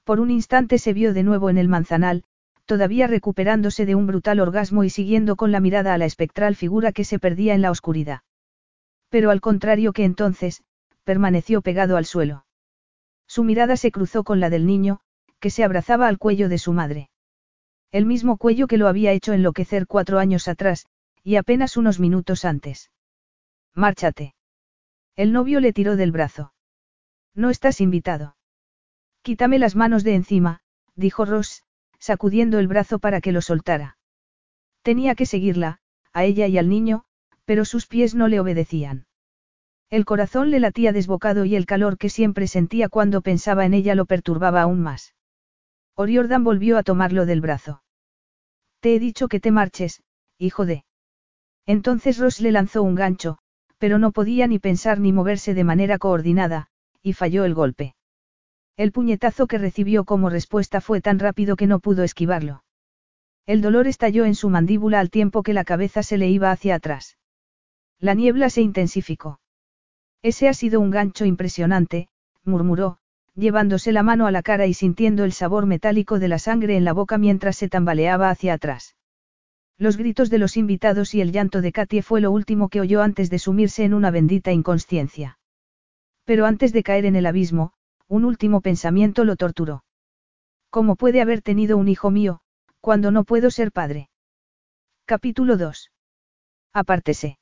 Por 0.05 0.21
un 0.21 0.31
instante 0.31 0.77
se 0.77 0.93
vio 0.93 1.15
de 1.15 1.23
nuevo 1.23 1.49
en 1.49 1.57
el 1.57 1.69
manzanal, 1.69 2.25
todavía 2.67 3.07
recuperándose 3.07 3.87
de 3.87 3.95
un 3.95 4.07
brutal 4.07 4.41
orgasmo 4.41 4.85
y 4.85 4.91
siguiendo 4.91 5.37
con 5.37 5.53
la 5.53 5.61
mirada 5.61 5.95
a 5.95 5.97
la 5.97 6.05
espectral 6.05 6.55
figura 6.55 6.93
que 6.93 7.05
se 7.05 7.19
perdía 7.19 7.55
en 7.55 7.63
la 7.63 7.71
oscuridad. 7.71 8.21
Pero 9.09 9.31
al 9.31 9.41
contrario 9.41 9.95
que 9.95 10.05
entonces, 10.05 10.63
permaneció 11.05 11.63
pegado 11.63 11.97
al 11.97 12.05
suelo. 12.05 12.45
Su 13.27 13.43
mirada 13.43 13.79
se 13.79 13.91
cruzó 13.91 14.23
con 14.23 14.39
la 14.39 14.51
del 14.51 14.67
niño, 14.67 15.01
que 15.39 15.49
se 15.49 15.65
abrazaba 15.65 16.09
al 16.09 16.19
cuello 16.19 16.51
de 16.51 16.59
su 16.59 16.75
madre. 16.75 17.09
El 17.91 18.05
mismo 18.05 18.37
cuello 18.37 18.67
que 18.67 18.77
lo 18.77 18.87
había 18.87 19.13
hecho 19.13 19.33
enloquecer 19.33 19.87
cuatro 19.87 20.19
años 20.19 20.47
atrás, 20.47 20.85
y 21.23 21.37
apenas 21.37 21.77
unos 21.77 22.01
minutos 22.01 22.45
antes. 22.45 22.91
Márchate. 23.75 24.35
El 25.17 25.33
novio 25.33 25.61
le 25.61 25.73
tiró 25.73 25.97
del 25.97 26.13
brazo. 26.13 26.53
No 27.35 27.51
estás 27.51 27.81
invitado. 27.81 28.37
Quítame 29.23 29.59
las 29.59 29.77
manos 29.77 30.03
de 30.03 30.15
encima, 30.15 30.61
dijo 30.95 31.25
Ross, 31.25 31.65
sacudiendo 31.99 32.59
el 32.59 32.69
brazo 32.69 32.99
para 32.99 33.21
que 33.21 33.33
lo 33.33 33.43
soltara. 33.43 33.99
Tenía 34.83 35.15
que 35.15 35.27
seguirla, 35.27 35.79
a 36.13 36.25
ella 36.25 36.47
y 36.47 36.59
al 36.59 36.69
niño, 36.69 37.05
pero 37.45 37.65
sus 37.65 37.87
pies 37.87 38.15
no 38.15 38.29
le 38.29 38.41
obedecían. 38.41 39.07
El 39.91 40.05
corazón 40.05 40.51
le 40.51 40.61
latía 40.61 40.93
desbocado 40.93 41.45
y 41.45 41.57
el 41.57 41.67
calor 41.67 41.99
que 41.99 42.09
siempre 42.09 42.47
sentía 42.47 42.89
cuando 42.89 43.23
pensaba 43.23 43.67
en 43.67 43.75
ella 43.75 43.95
lo 43.95 44.07
perturbaba 44.07 44.63
aún 44.63 44.81
más. 44.81 45.15
Oriordan 45.95 46.45
volvió 46.45 46.79
a 46.79 46.83
tomarlo 46.83 47.27
del 47.27 47.41
brazo. 47.41 47.83
Te 48.81 48.95
he 48.95 48.99
dicho 48.99 49.29
que 49.29 49.41
te 49.41 49.51
marches, 49.51 50.03
hijo 50.39 50.65
de. 50.65 50.85
Entonces 51.71 52.19
Ross 52.19 52.41
le 52.41 52.51
lanzó 52.51 52.83
un 52.83 52.97
gancho, 52.97 53.39
pero 53.79 54.01
no 54.01 54.11
podía 54.11 54.49
ni 54.49 54.59
pensar 54.59 54.99
ni 54.99 55.13
moverse 55.13 55.55
de 55.55 55.63
manera 55.63 55.99
coordinada, 55.99 56.67
y 57.01 57.13
falló 57.13 57.45
el 57.45 57.55
golpe. 57.55 57.95
El 58.77 58.91
puñetazo 58.91 59.47
que 59.47 59.57
recibió 59.57 60.03
como 60.05 60.31
respuesta 60.31 60.81
fue 60.81 61.01
tan 61.01 61.21
rápido 61.21 61.55
que 61.55 61.69
no 61.69 61.79
pudo 61.79 62.03
esquivarlo. 62.03 62.65
El 63.47 63.61
dolor 63.61 63.87
estalló 63.87 64.25
en 64.25 64.35
su 64.35 64.51
mandíbula 64.51 64.99
al 64.99 65.11
tiempo 65.11 65.45
que 65.45 65.53
la 65.53 65.63
cabeza 65.63 66.03
se 66.03 66.19
le 66.19 66.29
iba 66.29 66.51
hacia 66.51 66.75
atrás. 66.75 67.19
La 68.01 68.15
niebla 68.15 68.51
se 68.51 68.63
intensificó. 68.63 69.39
Ese 70.23 70.49
ha 70.49 70.55
sido 70.55 70.81
un 70.81 70.91
gancho 70.91 71.25
impresionante, 71.25 72.09
murmuró, 72.43 72.99
llevándose 73.37 73.93
la 73.93 74.03
mano 74.03 74.27
a 74.27 74.33
la 74.33 74.43
cara 74.43 74.67
y 74.67 74.75
sintiendo 74.75 75.23
el 75.23 75.31
sabor 75.31 75.67
metálico 75.67 76.19
de 76.19 76.27
la 76.27 76.41
sangre 76.41 76.77
en 76.77 76.85
la 76.85 76.95
boca 76.95 77.17
mientras 77.17 77.57
se 77.57 77.69
tambaleaba 77.69 78.29
hacia 78.29 78.55
atrás. 78.55 78.97
Los 79.81 79.97
gritos 79.97 80.29
de 80.29 80.37
los 80.37 80.59
invitados 80.59 81.15
y 81.15 81.23
el 81.23 81.33
llanto 81.33 81.63
de 81.63 81.73
Katie 81.73 82.03
fue 82.03 82.21
lo 82.21 82.31
último 82.31 82.69
que 82.69 82.83
oyó 82.83 83.01
antes 83.01 83.31
de 83.31 83.39
sumirse 83.39 83.83
en 83.83 83.95
una 83.95 84.11
bendita 84.11 84.53
inconsciencia. 84.53 85.39
Pero 86.25 86.45
antes 86.45 86.75
de 86.75 86.83
caer 86.83 87.07
en 87.07 87.17
el 87.17 87.25
abismo, 87.25 87.73
un 88.07 88.27
último 88.27 88.61
pensamiento 88.61 89.25
lo 89.25 89.37
torturó. 89.37 89.83
¿Cómo 90.69 90.97
puede 90.97 91.23
haber 91.23 91.41
tenido 91.41 91.79
un 91.79 91.89
hijo 91.89 92.11
mío, 92.11 92.43
cuando 92.83 93.11
no 93.11 93.25
puedo 93.25 93.51
ser 93.51 93.73
padre? 93.73 94.11
Capítulo 95.07 95.57
2. 95.57 95.91
Apártese. 96.75 97.39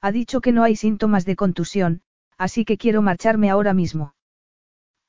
Ha 0.00 0.10
dicho 0.10 0.40
que 0.40 0.50
no 0.50 0.64
hay 0.64 0.74
síntomas 0.74 1.24
de 1.24 1.36
contusión, 1.36 2.02
así 2.38 2.64
que 2.64 2.76
quiero 2.76 3.02
marcharme 3.02 3.50
ahora 3.50 3.72
mismo. 3.72 4.16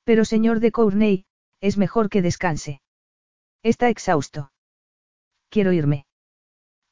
Pero 0.04 0.24
señor 0.24 0.60
de 0.60 0.72
Courney, 0.72 1.26
es 1.62 1.80
mejor 1.80 2.10
que 2.10 2.22
descanse. 2.22 2.80
Está 3.64 3.90
exhausto. 3.90 4.52
Quiero 5.50 5.74
irme. 5.74 6.06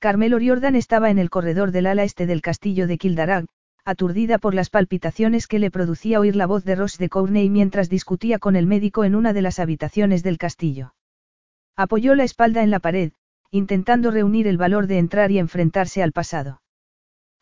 Carmelo 0.02 0.40
Riordan 0.40 0.76
estaba 0.76 1.12
en 1.12 1.20
el 1.20 1.30
corredor 1.30 1.72
del 1.72 1.86
ala 1.86 2.04
este 2.04 2.26
del 2.26 2.42
castillo 2.42 2.88
de 2.88 2.98
Kildarag, 2.98 3.46
aturdida 3.86 4.40
por 4.40 4.56
las 4.56 4.72
palpitaciones 4.72 5.46
que 5.46 5.60
le 5.60 5.70
producía 5.70 6.20
oír 6.20 6.36
la 6.36 6.48
voz 6.48 6.66
de 6.66 6.74
Ross 6.74 6.98
de 6.98 7.08
Courney 7.08 7.52
mientras 7.52 7.88
discutía 7.88 8.40
con 8.40 8.56
el 8.56 8.66
médico 8.66 9.04
en 9.04 9.14
una 9.14 9.32
de 9.32 9.44
las 9.44 9.60
habitaciones 9.60 10.24
del 10.24 10.40
castillo. 10.40 10.96
Apoyó 11.76 12.16
la 12.16 12.24
espalda 12.24 12.64
en 12.64 12.72
la 12.72 12.80
pared, 12.80 13.12
intentando 13.52 14.10
reunir 14.10 14.48
el 14.48 14.58
valor 14.58 14.88
de 14.88 14.98
entrar 14.98 15.30
y 15.30 15.38
enfrentarse 15.38 16.02
al 16.02 16.14
pasado. 16.14 16.64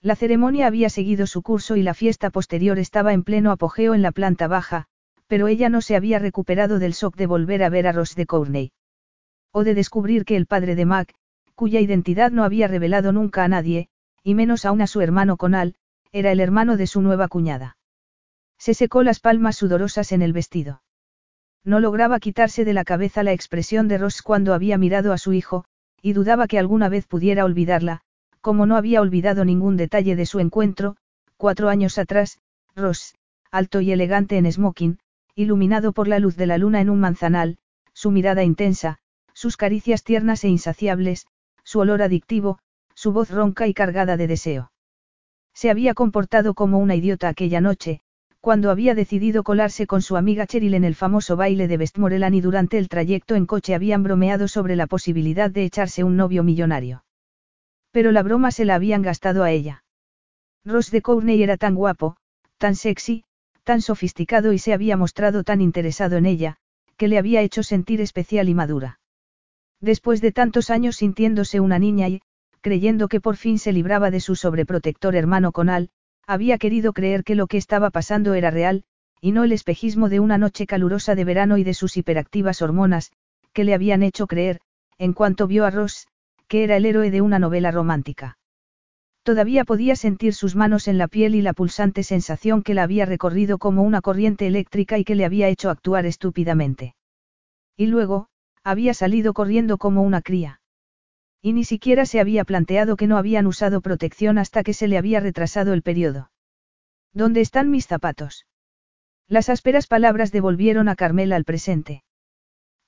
La 0.01 0.17
ceremonia 0.17 0.67
había 0.67 0.89
seguido 0.89 1.27
su 1.27 1.41
curso 1.41 1.77
y 1.77 1.81
la 1.81 1.93
fiesta 1.93 2.29
posterior 2.29 2.77
estaba 2.77 3.13
en 3.13 3.23
pleno 3.23 3.51
apogeo 3.51 3.93
en 3.93 4.01
la 4.01 4.11
planta 4.11 4.49
baja, 4.49 4.87
pero 5.27 5.47
ella 5.47 5.69
no 5.69 5.79
se 5.79 5.95
había 5.95 6.19
recuperado 6.19 6.77
del 6.77 6.91
shock 6.91 7.15
de 7.15 7.25
volver 7.25 7.63
a 7.63 7.69
ver 7.69 7.87
a 7.87 7.93
Ross 7.93 8.15
de 8.15 8.25
Courney. 8.25 8.73
O 9.53 9.63
de 9.63 9.75
descubrir 9.75 10.25
que 10.25 10.35
el 10.35 10.45
padre 10.45 10.75
de 10.75 10.85
Mac, 10.85 11.15
cuya 11.59 11.81
identidad 11.81 12.31
no 12.31 12.45
había 12.45 12.69
revelado 12.69 13.11
nunca 13.11 13.43
a 13.43 13.49
nadie, 13.49 13.89
y 14.23 14.33
menos 14.33 14.63
aún 14.63 14.79
a 14.81 14.87
su 14.87 15.01
hermano 15.01 15.35
Conal, 15.35 15.75
era 16.13 16.31
el 16.31 16.39
hermano 16.39 16.77
de 16.77 16.87
su 16.87 17.01
nueva 17.01 17.27
cuñada. 17.27 17.75
Se 18.57 18.73
secó 18.73 19.03
las 19.03 19.19
palmas 19.19 19.57
sudorosas 19.57 20.13
en 20.13 20.21
el 20.21 20.31
vestido. 20.31 20.83
No 21.65 21.81
lograba 21.81 22.21
quitarse 22.21 22.63
de 22.63 22.71
la 22.71 22.85
cabeza 22.85 23.23
la 23.23 23.33
expresión 23.33 23.89
de 23.89 23.97
Ross 23.97 24.21
cuando 24.21 24.53
había 24.53 24.77
mirado 24.77 25.11
a 25.11 25.17
su 25.17 25.33
hijo, 25.33 25.65
y 26.01 26.13
dudaba 26.13 26.47
que 26.47 26.59
alguna 26.59 26.87
vez 26.87 27.05
pudiera 27.07 27.43
olvidarla, 27.43 28.03
como 28.39 28.65
no 28.65 28.77
había 28.77 29.01
olvidado 29.01 29.43
ningún 29.43 29.75
detalle 29.75 30.15
de 30.15 30.25
su 30.25 30.39
encuentro, 30.39 30.95
cuatro 31.35 31.67
años 31.67 31.97
atrás, 31.97 32.39
Ross, 32.73 33.15
alto 33.51 33.81
y 33.81 33.91
elegante 33.91 34.37
en 34.37 34.49
smoking, 34.49 34.99
iluminado 35.35 35.91
por 35.91 36.07
la 36.07 36.19
luz 36.19 36.37
de 36.37 36.45
la 36.45 36.57
luna 36.57 36.79
en 36.79 36.89
un 36.89 37.01
manzanal, 37.01 37.57
su 37.91 38.11
mirada 38.11 38.45
intensa, 38.45 38.99
sus 39.33 39.57
caricias 39.57 40.05
tiernas 40.05 40.45
e 40.45 40.47
insaciables, 40.47 41.27
su 41.69 41.77
olor 41.77 42.01
adictivo, 42.01 42.57
su 42.95 43.11
voz 43.11 43.29
ronca 43.29 43.67
y 43.67 43.75
cargada 43.75 44.17
de 44.17 44.25
deseo. 44.25 44.71
Se 45.53 45.69
había 45.69 45.93
comportado 45.93 46.55
como 46.55 46.79
una 46.79 46.95
idiota 46.95 47.29
aquella 47.29 47.61
noche, 47.61 48.01
cuando 48.41 48.71
había 48.71 48.95
decidido 48.95 49.43
colarse 49.43 49.85
con 49.85 50.01
su 50.01 50.17
amiga 50.17 50.47
Cheryl 50.47 50.73
en 50.73 50.83
el 50.83 50.95
famoso 50.95 51.35
baile 51.35 51.67
de 51.67 51.77
Westmoreland 51.77 52.33
y 52.33 52.41
durante 52.41 52.79
el 52.79 52.89
trayecto 52.89 53.35
en 53.35 53.45
coche 53.45 53.75
habían 53.75 54.01
bromeado 54.01 54.47
sobre 54.47 54.75
la 54.75 54.87
posibilidad 54.87 55.51
de 55.51 55.63
echarse 55.63 56.03
un 56.03 56.17
novio 56.17 56.41
millonario. 56.41 57.03
Pero 57.91 58.11
la 58.11 58.23
broma 58.23 58.49
se 58.49 58.65
la 58.65 58.73
habían 58.73 59.03
gastado 59.03 59.43
a 59.43 59.51
ella. 59.51 59.83
Ross 60.65 60.89
de 60.89 61.03
Courtney 61.03 61.43
era 61.43 61.55
tan 61.57 61.75
guapo, 61.75 62.17
tan 62.57 62.73
sexy, 62.73 63.25
tan 63.63 63.83
sofisticado 63.83 64.53
y 64.53 64.57
se 64.57 64.73
había 64.73 64.97
mostrado 64.97 65.43
tan 65.43 65.61
interesado 65.61 66.17
en 66.17 66.25
ella, 66.25 66.55
que 66.97 67.07
le 67.07 67.19
había 67.19 67.41
hecho 67.43 67.61
sentir 67.61 68.01
especial 68.01 68.49
y 68.49 68.55
madura. 68.55 68.98
Después 69.81 70.21
de 70.21 70.31
tantos 70.31 70.69
años 70.69 70.97
sintiéndose 70.97 71.59
una 71.59 71.79
niña 71.79 72.09
y, 72.09 72.21
creyendo 72.61 73.07
que 73.07 73.21
por 73.21 73.37
fin 73.37 73.59
se 73.59 73.71
libraba 73.71 74.11
de 74.11 74.19
su 74.19 74.35
sobreprotector 74.35 75.15
hermano 75.15 75.51
Conal, 75.51 75.89
había 76.27 76.57
querido 76.57 76.93
creer 76.93 77.23
que 77.23 77.35
lo 77.35 77.47
que 77.47 77.57
estaba 77.57 77.89
pasando 77.89 78.33
era 78.33 78.51
real, 78.51 78.83
y 79.21 79.31
no 79.31 79.43
el 79.43 79.51
espejismo 79.51 80.09
de 80.09 80.19
una 80.19 80.37
noche 80.37 80.65
calurosa 80.65 81.15
de 81.15 81.25
verano 81.25 81.57
y 81.57 81.63
de 81.63 81.73
sus 81.73 81.97
hiperactivas 81.97 82.61
hormonas, 82.61 83.11
que 83.53 83.63
le 83.63 83.73
habían 83.73 84.03
hecho 84.03 84.27
creer, 84.27 84.59
en 84.97 85.13
cuanto 85.13 85.47
vio 85.47 85.65
a 85.65 85.71
Ross, 85.71 86.07
que 86.47 86.63
era 86.63 86.77
el 86.77 86.85
héroe 86.85 87.11
de 87.11 87.21
una 87.21 87.39
novela 87.39 87.71
romántica. 87.71 88.37
Todavía 89.23 89.65
podía 89.65 89.95
sentir 89.95 90.33
sus 90.33 90.55
manos 90.55 90.87
en 90.87 90.97
la 90.97 91.07
piel 91.07 91.35
y 91.35 91.41
la 91.41 91.53
pulsante 91.53 92.03
sensación 92.03 92.63
que 92.63 92.73
la 92.73 92.83
había 92.83 93.05
recorrido 93.05 93.57
como 93.57 93.83
una 93.83 94.01
corriente 94.01 94.47
eléctrica 94.47 94.97
y 94.97 95.03
que 95.03 95.15
le 95.15 95.25
había 95.25 95.49
hecho 95.49 95.69
actuar 95.69 96.05
estúpidamente. 96.05 96.95
Y 97.77 97.87
luego, 97.87 98.27
había 98.63 98.93
salido 98.93 99.33
corriendo 99.33 99.77
como 99.77 100.03
una 100.03 100.21
cría. 100.21 100.61
Y 101.41 101.53
ni 101.53 101.63
siquiera 101.63 102.05
se 102.05 102.19
había 102.19 102.43
planteado 102.43 102.97
que 102.97 103.07
no 103.07 103.17
habían 103.17 103.47
usado 103.47 103.81
protección 103.81 104.37
hasta 104.37 104.63
que 104.63 104.73
se 104.73 104.87
le 104.87 104.97
había 104.97 105.19
retrasado 105.19 105.73
el 105.73 105.81
periodo. 105.81 106.31
¿Dónde 107.13 107.41
están 107.41 107.71
mis 107.71 107.87
zapatos? 107.87 108.45
Las 109.27 109.49
ásperas 109.49 109.87
palabras 109.87 110.31
devolvieron 110.31 110.89
a 110.89 110.95
Carmela 110.95 111.35
al 111.35 111.45
presente. 111.45 112.03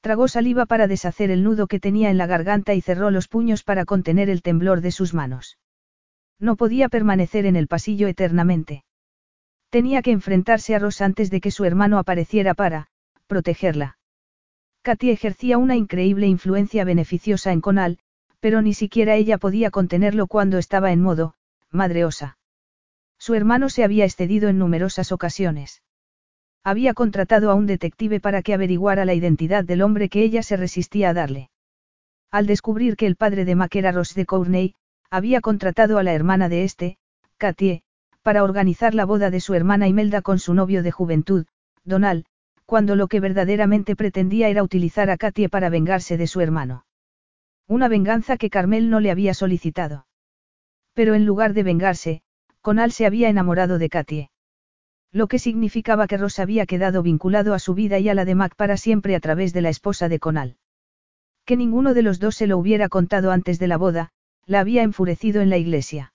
Tragó 0.01 0.27
saliva 0.27 0.65
para 0.65 0.87
deshacer 0.87 1.29
el 1.29 1.43
nudo 1.43 1.67
que 1.67 1.79
tenía 1.79 2.09
en 2.09 2.17
la 2.17 2.25
garganta 2.25 2.73
y 2.73 2.81
cerró 2.81 3.11
los 3.11 3.27
puños 3.27 3.63
para 3.63 3.85
contener 3.85 4.29
el 4.29 4.41
temblor 4.41 4.81
de 4.81 4.91
sus 4.91 5.13
manos. 5.13 5.59
No 6.39 6.55
podía 6.55 6.89
permanecer 6.89 7.45
en 7.45 7.55
el 7.55 7.67
pasillo 7.67 8.07
eternamente. 8.07 8.83
Tenía 9.69 10.01
que 10.01 10.11
enfrentarse 10.11 10.75
a 10.75 10.79
Ross 10.79 11.01
antes 11.01 11.29
de 11.29 11.39
que 11.39 11.51
su 11.51 11.63
hermano 11.63 11.99
apareciera 11.99 12.55
para, 12.55 12.87
protegerla. 13.27 13.99
Katy 14.83 15.11
ejercía 15.11 15.59
una 15.59 15.75
increíble 15.75 16.25
influencia 16.25 16.83
beneficiosa 16.83 17.51
en 17.51 17.61
Conal, 17.61 17.99
pero 18.39 18.63
ni 18.63 18.73
siquiera 18.73 19.15
ella 19.15 19.37
podía 19.37 19.69
contenerlo 19.69 20.25
cuando 20.25 20.57
estaba 20.57 20.91
en 20.91 21.01
modo, 21.01 21.35
madreosa. 21.69 22.37
Su 23.19 23.35
hermano 23.35 23.69
se 23.69 23.83
había 23.83 24.05
excedido 24.05 24.49
en 24.49 24.57
numerosas 24.57 25.11
ocasiones. 25.11 25.83
Había 26.63 26.95
contratado 26.95 27.51
a 27.51 27.55
un 27.55 27.67
detective 27.67 28.19
para 28.19 28.41
que 28.41 28.55
averiguara 28.55 29.05
la 29.05 29.13
identidad 29.13 29.63
del 29.63 29.83
hombre 29.83 30.09
que 30.09 30.23
ella 30.23 30.41
se 30.41 30.57
resistía 30.57 31.09
a 31.09 31.13
darle. 31.13 31.51
Al 32.31 32.47
descubrir 32.47 32.95
que 32.95 33.05
el 33.05 33.15
padre 33.15 33.45
de 33.45 33.55
Mac 33.55 33.75
era 33.75 33.91
Ross 33.91 34.15
de 34.15 34.25
Courney, 34.25 34.73
había 35.11 35.41
contratado 35.41 35.99
a 35.99 36.03
la 36.03 36.13
hermana 36.13 36.49
de 36.49 36.63
este, 36.63 36.97
Katie, 37.37 37.83
para 38.23 38.43
organizar 38.43 38.95
la 38.95 39.05
boda 39.05 39.29
de 39.29 39.41
su 39.41 39.53
hermana 39.53 39.87
Imelda 39.87 40.21
con 40.23 40.39
su 40.39 40.55
novio 40.55 40.81
de 40.81 40.91
juventud, 40.91 41.45
Donald, 41.83 42.25
cuando 42.71 42.95
lo 42.95 43.09
que 43.09 43.19
verdaderamente 43.19 43.97
pretendía 43.97 44.47
era 44.47 44.63
utilizar 44.63 45.09
a 45.09 45.17
Katie 45.17 45.49
para 45.49 45.67
vengarse 45.67 46.15
de 46.15 46.25
su 46.25 46.39
hermano. 46.39 46.85
Una 47.67 47.89
venganza 47.89 48.37
que 48.37 48.49
Carmel 48.49 48.89
no 48.89 49.01
le 49.01 49.11
había 49.11 49.33
solicitado. 49.33 50.07
Pero 50.93 51.13
en 51.13 51.25
lugar 51.25 51.51
de 51.51 51.63
vengarse, 51.63 52.21
Conal 52.61 52.93
se 52.93 53.05
había 53.05 53.27
enamorado 53.27 53.77
de 53.77 53.89
Katie. 53.89 54.31
Lo 55.11 55.27
que 55.27 55.37
significaba 55.37 56.07
que 56.07 56.15
Ross 56.15 56.39
había 56.39 56.65
quedado 56.65 57.03
vinculado 57.03 57.53
a 57.53 57.59
su 57.59 57.73
vida 57.73 57.99
y 57.99 58.07
a 58.07 58.13
la 58.13 58.23
de 58.23 58.35
Mac 58.35 58.55
para 58.55 58.77
siempre 58.77 59.17
a 59.17 59.19
través 59.19 59.51
de 59.51 59.59
la 59.59 59.67
esposa 59.67 60.07
de 60.07 60.19
Conal. 60.19 60.55
Que 61.43 61.57
ninguno 61.57 61.93
de 61.93 62.03
los 62.03 62.21
dos 62.21 62.35
se 62.35 62.47
lo 62.47 62.57
hubiera 62.57 62.87
contado 62.87 63.33
antes 63.33 63.59
de 63.59 63.67
la 63.67 63.75
boda, 63.75 64.13
la 64.45 64.61
había 64.61 64.83
enfurecido 64.83 65.41
en 65.41 65.49
la 65.49 65.57
iglesia. 65.57 66.13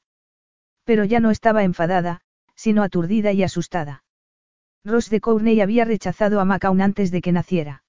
Pero 0.84 1.04
ya 1.04 1.20
no 1.20 1.30
estaba 1.30 1.64
enfadada, 1.64 2.22
sino 2.54 2.82
aturdida 2.82 3.32
y 3.32 3.42
asustada. 3.42 4.04
Ross 4.86 5.10
de 5.10 5.20
Courtney 5.20 5.60
había 5.60 5.84
rechazado 5.84 6.38
a 6.38 6.44
Mac 6.44 6.64
aún 6.64 6.80
antes 6.80 7.10
de 7.10 7.20
que 7.20 7.32
naciera. 7.32 7.82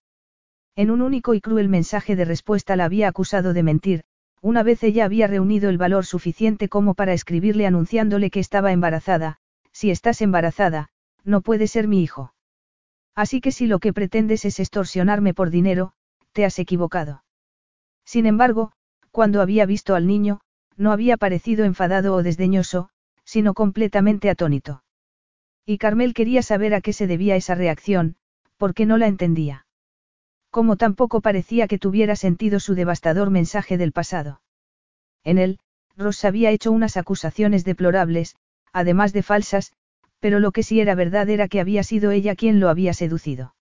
En 0.76 0.90
un 0.90 1.04
único 1.04 1.36
y 1.36 1.42
cruel 1.42 1.70
mensaje 1.70 2.16
de 2.16 2.26
respuesta 2.26 2.76
la 2.76 2.86
había 2.86 3.08
acusado 3.08 3.54
de 3.54 3.62
mentir, 3.62 4.04
una 4.42 4.64
vez 4.64 4.82
ella 4.84 5.06
había 5.06 5.28
reunido 5.28 5.70
el 5.70 5.78
valor 5.78 6.08
suficiente 6.08 6.70
como 6.70 6.96
para 6.96 7.14
escribirle 7.14 7.68
anunciándole 7.68 8.32
que 8.32 8.40
estaba 8.40 8.72
embarazada, 8.72 9.38
si 9.72 9.92
estás 9.92 10.24
embarazada, 10.24 10.90
no 11.24 11.42
puede 11.42 11.68
ser 11.68 11.88
mi 11.88 12.02
hijo. 12.02 12.34
Así 13.14 13.42
que 13.42 13.52
si 13.52 13.68
lo 13.68 13.78
que 13.78 13.94
pretendes 13.94 14.44
es 14.46 14.60
extorsionarme 14.60 15.36
por 15.36 15.52
dinero, 15.52 15.94
te 16.32 16.46
has 16.46 16.58
equivocado. 16.58 17.24
Sin 18.06 18.26
embargo, 18.26 18.72
cuando 19.12 19.42
había 19.42 19.68
visto 19.68 19.94
al 19.94 20.08
niño, 20.08 20.40
no 20.78 20.92
había 20.92 21.18
parecido 21.18 21.64
enfadado 21.64 22.16
o 22.16 22.24
desdeñoso, 22.24 22.90
sino 23.24 23.54
completamente 23.54 24.32
atónito. 24.32 24.82
Y 25.70 25.80
Carmel 25.80 26.14
quería 26.14 26.42
saber 26.44 26.74
a 26.74 26.80
qué 26.80 26.94
se 26.94 27.08
debía 27.08 27.36
esa 27.36 27.54
reacción, 27.54 28.16
porque 28.56 28.86
no 28.86 28.98
la 28.98 29.08
entendía. 29.08 29.66
Como 30.50 30.78
tampoco 30.78 31.20
parecía 31.20 31.68
que 31.68 31.78
tuviera 31.78 32.16
sentido 32.16 32.62
su 32.62 32.74
devastador 32.74 33.32
mensaje 33.32 33.78
del 33.78 33.92
pasado. 33.92 34.42
En 35.26 35.38
él, 35.38 35.60
Ross 35.98 36.24
había 36.24 36.52
hecho 36.52 36.72
unas 36.72 36.96
acusaciones 36.96 37.66
deplorables, 37.66 38.38
además 38.72 39.12
de 39.12 39.24
falsas, 39.24 39.74
pero 40.20 40.40
lo 40.40 40.54
que 40.54 40.64
sí 40.64 40.80
era 40.80 40.96
verdad 40.96 41.30
era 41.30 41.50
que 41.50 41.60
había 41.60 41.84
sido 41.84 42.12
ella 42.12 42.36
quien 42.36 42.62
lo 42.62 42.70
había 42.70 42.94
seducido. 42.94 43.54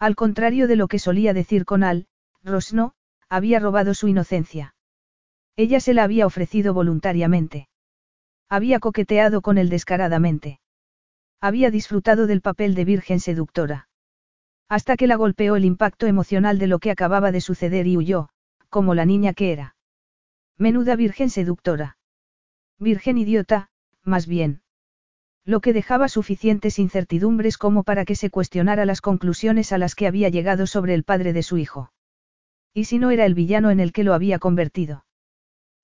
Al 0.00 0.16
contrario 0.16 0.66
de 0.66 0.74
lo 0.74 0.88
que 0.88 0.98
solía 0.98 1.32
decir 1.32 1.64
con 1.64 1.84
Al, 1.84 2.08
Ross 2.42 2.74
no, 2.74 2.94
había 3.28 3.60
robado 3.60 3.94
su 3.94 4.08
inocencia. 4.08 4.74
Ella 5.54 5.78
se 5.78 5.94
la 5.94 6.02
había 6.02 6.26
ofrecido 6.26 6.74
voluntariamente. 6.74 7.68
Había 8.48 8.80
coqueteado 8.80 9.42
con 9.42 9.58
él 9.58 9.68
descaradamente. 9.68 10.59
Había 11.40 11.70
disfrutado 11.70 12.26
del 12.26 12.42
papel 12.42 12.74
de 12.74 12.84
virgen 12.84 13.18
seductora. 13.18 13.88
Hasta 14.68 14.96
que 14.96 15.06
la 15.06 15.16
golpeó 15.16 15.56
el 15.56 15.64
impacto 15.64 16.06
emocional 16.06 16.58
de 16.58 16.66
lo 16.66 16.78
que 16.78 16.90
acababa 16.90 17.32
de 17.32 17.40
suceder 17.40 17.86
y 17.86 17.96
huyó, 17.96 18.28
como 18.68 18.94
la 18.94 19.06
niña 19.06 19.32
que 19.32 19.52
era. 19.52 19.74
Menuda 20.58 20.96
virgen 20.96 21.30
seductora. 21.30 21.96
Virgen 22.78 23.16
idiota, 23.16 23.70
más 24.04 24.26
bien. 24.26 24.62
Lo 25.44 25.60
que 25.60 25.72
dejaba 25.72 26.08
suficientes 26.08 26.78
incertidumbres 26.78 27.56
como 27.56 27.82
para 27.82 28.04
que 28.04 28.14
se 28.14 28.30
cuestionara 28.30 28.84
las 28.84 29.00
conclusiones 29.00 29.72
a 29.72 29.78
las 29.78 29.94
que 29.94 30.06
había 30.06 30.28
llegado 30.28 30.66
sobre 30.66 30.94
el 30.94 31.04
padre 31.04 31.32
de 31.32 31.42
su 31.42 31.56
hijo. 31.56 31.90
¿Y 32.74 32.84
si 32.84 32.98
no 32.98 33.10
era 33.10 33.24
el 33.24 33.34
villano 33.34 33.70
en 33.70 33.80
el 33.80 33.92
que 33.92 34.04
lo 34.04 34.12
había 34.12 34.38
convertido? 34.38 35.06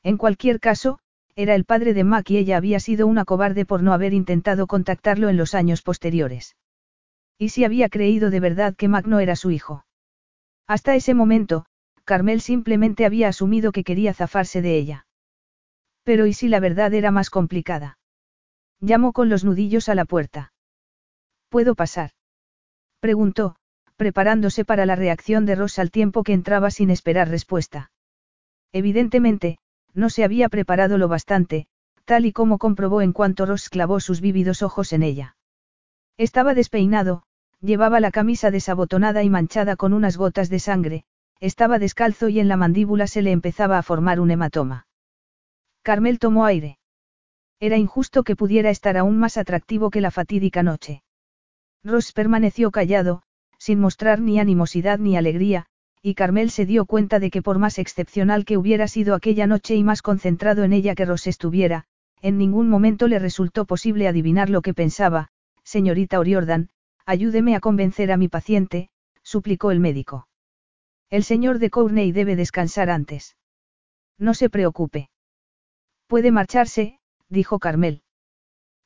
En 0.02 0.18
cualquier 0.18 0.60
caso, 0.60 0.98
era 1.36 1.54
el 1.54 1.66
padre 1.66 1.92
de 1.92 2.02
Mac 2.02 2.30
y 2.30 2.38
ella 2.38 2.56
había 2.56 2.80
sido 2.80 3.06
una 3.06 3.26
cobarde 3.26 3.66
por 3.66 3.82
no 3.82 3.92
haber 3.92 4.14
intentado 4.14 4.66
contactarlo 4.66 5.28
en 5.28 5.36
los 5.36 5.54
años 5.54 5.82
posteriores. 5.82 6.56
¿Y 7.38 7.50
si 7.50 7.64
había 7.64 7.90
creído 7.90 8.30
de 8.30 8.40
verdad 8.40 8.74
que 8.74 8.88
Mac 8.88 9.06
no 9.06 9.20
era 9.20 9.36
su 9.36 9.50
hijo? 9.50 9.84
Hasta 10.66 10.94
ese 10.94 11.12
momento, 11.12 11.66
Carmel 12.04 12.40
simplemente 12.40 13.04
había 13.04 13.28
asumido 13.28 13.70
que 13.70 13.84
quería 13.84 14.14
zafarse 14.14 14.62
de 14.62 14.76
ella. 14.78 15.06
Pero 16.04 16.26
¿y 16.26 16.32
si 16.32 16.48
la 16.48 16.58
verdad 16.58 16.94
era 16.94 17.10
más 17.10 17.28
complicada? 17.28 17.98
Llamó 18.80 19.12
con 19.12 19.28
los 19.28 19.44
nudillos 19.44 19.90
a 19.90 19.94
la 19.94 20.06
puerta. 20.06 20.52
¿Puedo 21.50 21.74
pasar? 21.74 22.12
Preguntó, 23.00 23.56
preparándose 23.96 24.64
para 24.64 24.86
la 24.86 24.96
reacción 24.96 25.44
de 25.44 25.54
Ross 25.54 25.78
al 25.78 25.90
tiempo 25.90 26.22
que 26.22 26.32
entraba 26.32 26.70
sin 26.70 26.88
esperar 26.90 27.28
respuesta. 27.28 27.90
Evidentemente, 28.72 29.58
no 29.96 30.10
se 30.10 30.22
había 30.22 30.48
preparado 30.48 30.98
lo 30.98 31.08
bastante, 31.08 31.66
tal 32.04 32.26
y 32.26 32.32
como 32.32 32.58
comprobó 32.58 33.02
en 33.02 33.12
cuanto 33.12 33.46
Ross 33.46 33.68
clavó 33.68 33.98
sus 33.98 34.20
vívidos 34.20 34.62
ojos 34.62 34.92
en 34.92 35.02
ella. 35.02 35.36
Estaba 36.18 36.54
despeinado, 36.54 37.24
llevaba 37.60 37.98
la 37.98 38.10
camisa 38.10 38.50
desabotonada 38.50 39.22
y 39.22 39.30
manchada 39.30 39.74
con 39.76 39.92
unas 39.92 40.16
gotas 40.16 40.50
de 40.50 40.60
sangre, 40.60 41.04
estaba 41.40 41.78
descalzo 41.78 42.28
y 42.28 42.38
en 42.38 42.48
la 42.48 42.56
mandíbula 42.56 43.06
se 43.06 43.22
le 43.22 43.32
empezaba 43.32 43.78
a 43.78 43.82
formar 43.82 44.20
un 44.20 44.30
hematoma. 44.30 44.86
Carmel 45.82 46.18
tomó 46.18 46.44
aire. 46.44 46.78
Era 47.58 47.76
injusto 47.76 48.22
que 48.22 48.36
pudiera 48.36 48.70
estar 48.70 48.96
aún 48.96 49.18
más 49.18 49.36
atractivo 49.36 49.90
que 49.90 50.00
la 50.00 50.10
fatídica 50.10 50.62
noche. 50.62 51.02
Ross 51.82 52.12
permaneció 52.12 52.70
callado, 52.70 53.22
sin 53.58 53.80
mostrar 53.80 54.20
ni 54.20 54.38
animosidad 54.38 54.98
ni 54.98 55.16
alegría, 55.16 55.66
y 56.06 56.14
Carmel 56.14 56.52
se 56.52 56.66
dio 56.66 56.86
cuenta 56.86 57.18
de 57.18 57.32
que 57.32 57.42
por 57.42 57.58
más 57.58 57.80
excepcional 57.80 58.44
que 58.44 58.56
hubiera 58.56 58.86
sido 58.86 59.16
aquella 59.16 59.48
noche 59.48 59.74
y 59.74 59.82
más 59.82 60.02
concentrado 60.02 60.62
en 60.62 60.72
ella 60.72 60.94
que 60.94 61.04
Ross 61.04 61.26
estuviera, 61.26 61.86
en 62.22 62.38
ningún 62.38 62.68
momento 62.68 63.08
le 63.08 63.18
resultó 63.18 63.64
posible 63.64 64.06
adivinar 64.06 64.48
lo 64.48 64.62
que 64.62 64.72
pensaba, 64.72 65.30
señorita 65.64 66.20
Oriordan, 66.20 66.68
ayúdeme 67.06 67.56
a 67.56 67.60
convencer 67.60 68.12
a 68.12 68.16
mi 68.16 68.28
paciente, 68.28 68.88
suplicó 69.24 69.72
el 69.72 69.80
médico. 69.80 70.28
El 71.10 71.24
señor 71.24 71.58
de 71.58 71.70
Courtney 71.70 72.12
debe 72.12 72.36
descansar 72.36 72.88
antes. 72.88 73.36
No 74.16 74.32
se 74.32 74.48
preocupe. 74.48 75.10
Puede 76.06 76.30
marcharse, 76.30 77.00
dijo 77.28 77.58
Carmel. 77.58 78.04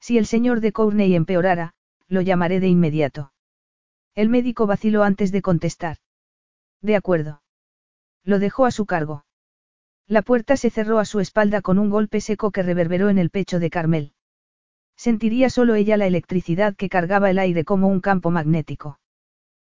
Si 0.00 0.16
el 0.16 0.24
señor 0.24 0.62
de 0.62 0.72
Courtney 0.72 1.14
empeorara, 1.14 1.74
lo 2.08 2.22
llamaré 2.22 2.60
de 2.60 2.68
inmediato. 2.68 3.34
El 4.14 4.30
médico 4.30 4.66
vaciló 4.66 5.02
antes 5.02 5.32
de 5.32 5.42
contestar. 5.42 5.98
De 6.82 6.96
acuerdo. 6.96 7.42
Lo 8.24 8.38
dejó 8.38 8.66
a 8.66 8.70
su 8.70 8.86
cargo. 8.86 9.24
La 10.06 10.22
puerta 10.22 10.56
se 10.56 10.70
cerró 10.70 10.98
a 10.98 11.04
su 11.04 11.20
espalda 11.20 11.62
con 11.62 11.78
un 11.78 11.90
golpe 11.90 12.20
seco 12.20 12.50
que 12.50 12.62
reverberó 12.62 13.10
en 13.10 13.18
el 13.18 13.30
pecho 13.30 13.58
de 13.58 13.70
Carmel. 13.70 14.12
Sentiría 14.96 15.50
solo 15.50 15.74
ella 15.74 15.96
la 15.96 16.06
electricidad 16.06 16.74
que 16.76 16.88
cargaba 16.88 17.30
el 17.30 17.38
aire 17.38 17.64
como 17.64 17.88
un 17.88 18.00
campo 18.00 18.30
magnético. 18.30 18.98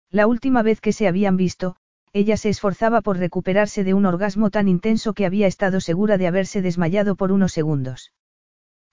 La 0.10 0.26
última 0.28 0.64
vez 0.64 0.82
que 0.82 0.94
se 0.94 1.08
habían 1.08 1.38
visto, 1.38 1.76
ella 2.14 2.38
se 2.38 2.50
esforzaba 2.50 3.02
por 3.02 3.18
recuperarse 3.18 3.84
de 3.84 3.94
un 3.94 4.06
orgasmo 4.06 4.50
tan 4.50 4.68
intenso 4.68 5.14
que 5.14 5.26
había 5.26 5.46
estado 5.46 5.82
segura 5.82 6.18
de 6.18 6.28
haberse 6.28 6.62
desmayado 6.62 7.16
por 7.16 7.32
unos 7.32 7.52
segundos. 7.52 8.14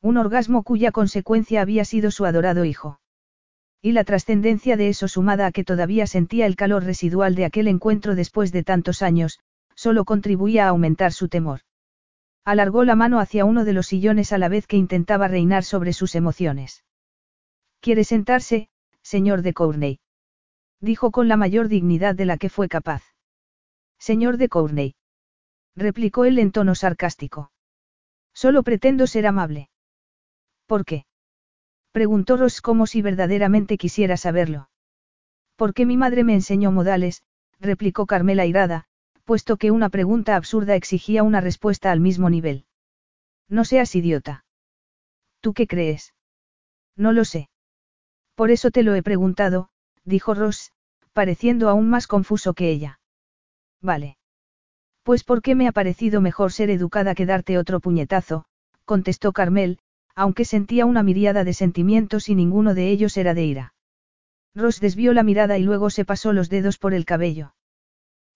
Un 0.03 0.19
orgasmo 0.19 0.63
cuya 0.63 0.93
consecuencia 0.93 1.63
había 1.63 1.85
sido 1.85 2.11
su 2.11 2.27
adorado 2.27 2.65
hijo. 2.65 3.01
Y 3.87 3.93
la 3.93 4.03
trascendencia 4.03 4.77
de 4.77 4.89
eso 4.89 5.07
sumada 5.07 5.47
a 5.47 5.53
que 5.53 5.63
todavía 5.63 6.09
sentía 6.09 6.47
el 6.47 6.57
calor 6.57 6.83
residual 6.83 7.37
de 7.37 7.45
aquel 7.45 7.69
encuentro 7.69 8.17
después 8.17 8.51
de 8.51 8.65
tantos 8.65 9.01
años, 9.01 9.39
solo 9.77 10.05
contribuía 10.05 10.67
a 10.67 10.71
aumentar 10.71 11.13
su 11.13 11.29
temor. 11.29 11.61
Alargó 12.45 12.83
la 12.83 12.97
mano 12.97 13.21
hacia 13.21 13.45
uno 13.45 13.65
de 13.65 13.73
los 13.73 13.87
sillones 13.87 14.33
a 14.33 14.39
la 14.39 14.49
vez 14.49 14.67
que 14.67 14.77
intentaba 14.77 15.29
reinar 15.29 15.63
sobre 15.63 15.93
sus 15.93 16.17
emociones. 16.17 16.85
¿Quiere 17.79 18.03
sentarse, 18.03 18.71
señor 19.03 19.43
de 19.43 19.53
Courtney? 19.55 20.01
Dijo 20.81 21.13
con 21.13 21.29
la 21.29 21.37
mayor 21.37 21.69
dignidad 21.69 22.17
de 22.17 22.25
la 22.25 22.39
que 22.39 22.49
fue 22.49 22.69
capaz. 22.69 23.05
Señor 24.01 24.37
de 24.37 24.49
Courtney. 24.49 24.97
Replicó 25.77 26.25
él 26.25 26.41
en 26.41 26.51
tono 26.51 26.75
sarcástico. 26.75 27.53
Solo 28.35 28.65
pretendo 28.65 29.07
ser 29.07 29.29
amable. 29.29 29.71
¿Por 30.67 30.85
qué? 30.85 31.07
Preguntó 31.97 32.37
Ross 32.37 32.61
como 32.61 32.87
si 32.87 33.01
verdaderamente 33.01 33.79
quisiera 33.79 34.19
saberlo. 34.19 34.69
Porque 35.57 35.87
mi 35.87 35.97
madre 35.97 36.25
me 36.25 36.35
enseñó 36.35 36.71
modales, 36.71 37.23
replicó 37.59 38.05
Carmela 38.05 38.45
irada, 38.45 38.85
puesto 39.25 39.57
que 39.57 39.71
una 39.71 39.89
pregunta 39.89 40.37
absurda 40.37 40.75
exigía 40.75 41.23
una 41.23 41.41
respuesta 41.41 41.91
al 41.91 42.01
mismo 42.01 42.29
nivel. 42.29 42.67
No 43.49 43.65
seas 43.65 43.95
idiota. 43.95 44.45
¿Tú 45.41 45.55
qué 45.55 45.67
crees? 45.67 46.13
No 46.97 47.13
lo 47.13 47.25
sé. 47.25 47.49
Por 48.35 48.51
eso 48.51 48.71
te 48.71 48.83
lo 48.83 48.95
he 48.95 49.03
preguntado, 49.03 49.71
dijo 50.05 50.35
Ross, 50.35 50.73
pareciendo 51.15 51.71
aún 51.71 51.89
más 51.89 52.07
confuso 52.07 52.53
que 52.53 52.69
ella. 52.69 53.01
Vale. 53.81 54.19
Pues 55.03 55.25
porque 55.25 55.55
me 55.55 55.67
ha 55.67 55.73
parecido 55.73 56.21
mejor 56.21 56.53
ser 56.53 56.69
educada 56.69 57.15
que 57.15 57.25
darte 57.25 57.57
otro 57.57 57.81
puñetazo, 57.81 58.45
contestó 58.85 59.33
Carmel, 59.33 59.79
aunque 60.17 60.47
sentía 60.47 60.87
una 60.87 61.03
miriada 61.03 61.45
de 61.45 61.53
sentimientos 61.53 62.29
y 62.29 62.35
ninguno 62.35 62.75
de 62.75 62.91
ellos 62.91 63.17
era 63.19 63.35
de 63.35 63.45
ira. 63.45 63.75
Ross 64.55 64.81
desvió 64.81 65.13
la 65.13 65.23
mirada 65.23 65.59
y 65.59 65.63
luego 65.63 65.91
se 65.91 66.07
pasó 66.07 66.33
los 66.33 66.49
dedos 66.49 66.79
por 66.79 66.95
el 66.95 67.05
cabello. 67.05 67.55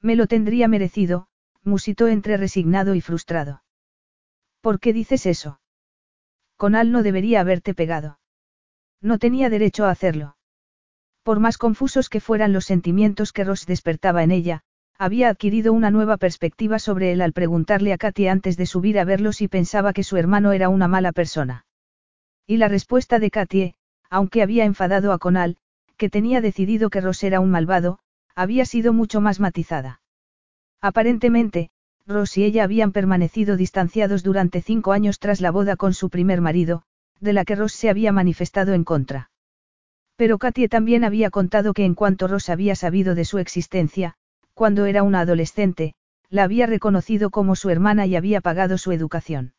Me 0.03 0.15
lo 0.15 0.27
tendría 0.27 0.69
merecido, 0.69 1.29
musitó 1.65 2.09
entre 2.09 2.37
resignado 2.37 2.95
y 2.95 3.01
frustrado. 3.01 3.63
¿Por 4.61 4.79
qué 4.79 4.93
dices 4.93 5.25
eso? 5.25 5.61
Conal 6.57 6.93
no 6.93 7.03
debería 7.03 7.41
haberte 7.41 7.73
pegado. 7.73 8.19
No 9.01 9.19
tenía 9.19 9.49
derecho 9.49 9.87
a 9.87 9.91
hacerlo. 9.91 10.37
Por 11.23 11.41
más 11.41 11.57
confusos 11.57 12.11
que 12.11 12.21
fueran 12.21 12.53
los 12.53 12.67
sentimientos 12.67 13.33
que 13.33 13.45
Ross 13.45 13.65
despertaba 13.65 14.23
en 14.23 14.31
ella, 14.31 14.63
había 14.99 15.31
adquirido 15.31 15.73
una 15.73 15.91
nueva 15.91 16.19
perspectiva 16.19 16.79
sobre 16.79 17.13
él 17.13 17.23
al 17.23 17.33
preguntarle 17.33 17.95
a 17.95 17.97
Katy 17.97 18.29
antes 18.29 18.59
de 18.59 18.67
subir 18.67 18.99
a 18.99 19.05
verlo 19.05 19.33
si 19.33 19.49
pensaba 19.49 19.95
que 19.95 20.05
su 20.05 20.19
hermano 20.19 20.53
era 20.53 20.69
una 20.69 20.89
mala 20.89 21.13
persona. 21.13 21.65
Y 22.51 22.57
la 22.57 22.67
respuesta 22.67 23.21
de 23.21 23.31
Katy, 23.31 23.75
aunque 24.11 24.43
había 24.43 24.65
enfadado 24.65 25.13
a 25.13 25.21
Conal, 25.21 25.57
que 25.97 26.11
tenía 26.11 26.41
decidido 26.41 26.91
que 26.91 27.01
Ross 27.01 27.23
era 27.23 27.39
un 27.39 27.49
malvado, 27.49 28.01
había 28.35 28.65
sido 28.65 28.93
mucho 28.93 29.21
más 29.21 29.39
matizada. 29.39 30.01
Aparentemente, 30.81 31.71
Ross 32.09 32.37
y 32.39 32.43
ella 32.43 32.65
habían 32.65 32.91
permanecido 32.91 33.57
distanciados 33.57 34.25
durante 34.25 34.63
cinco 34.63 34.91
años 34.91 35.21
tras 35.21 35.41
la 35.41 35.53
boda 35.53 35.77
con 35.77 35.95
su 35.95 36.11
primer 36.11 36.41
marido, 36.41 36.83
de 37.21 37.35
la 37.35 37.45
que 37.45 37.55
Ross 37.55 37.73
se 37.73 37.89
había 37.89 38.11
manifestado 38.11 38.75
en 38.75 38.83
contra. 38.83 39.31
Pero 40.17 40.39
Katie 40.39 40.69
también 40.69 41.05
había 41.05 41.31
contado 41.31 41.73
que 41.73 41.85
en 41.85 41.95
cuanto 41.95 42.27
Ross 42.27 42.49
había 42.49 42.75
sabido 42.75 43.15
de 43.15 43.27
su 43.27 43.39
existencia, 43.39 44.17
cuando 44.55 44.87
era 44.87 45.05
una 45.05 45.21
adolescente, 45.21 45.95
la 46.31 46.43
había 46.43 46.67
reconocido 46.67 47.31
como 47.31 47.55
su 47.55 47.71
hermana 47.71 48.07
y 48.07 48.17
había 48.17 48.41
pagado 48.41 48.77
su 48.77 48.91
educación. 48.91 49.55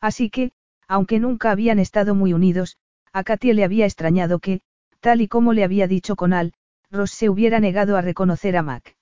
Así 0.00 0.30
que, 0.30 0.52
aunque 0.88 1.18
nunca 1.20 1.50
habían 1.50 1.78
estado 1.78 2.14
muy 2.14 2.32
unidos, 2.32 2.76
a 3.12 3.24
Katie 3.24 3.54
le 3.54 3.64
había 3.64 3.86
extrañado 3.86 4.38
que, 4.38 4.60
tal 5.00 5.20
y 5.20 5.28
como 5.28 5.52
le 5.52 5.64
había 5.64 5.86
dicho 5.86 6.16
Conal, 6.16 6.52
Ross 6.90 7.12
se 7.12 7.28
hubiera 7.28 7.60
negado 7.60 7.96
a 7.96 8.00
reconocer 8.00 8.56
a 8.56 8.62
Mac. 8.62 8.96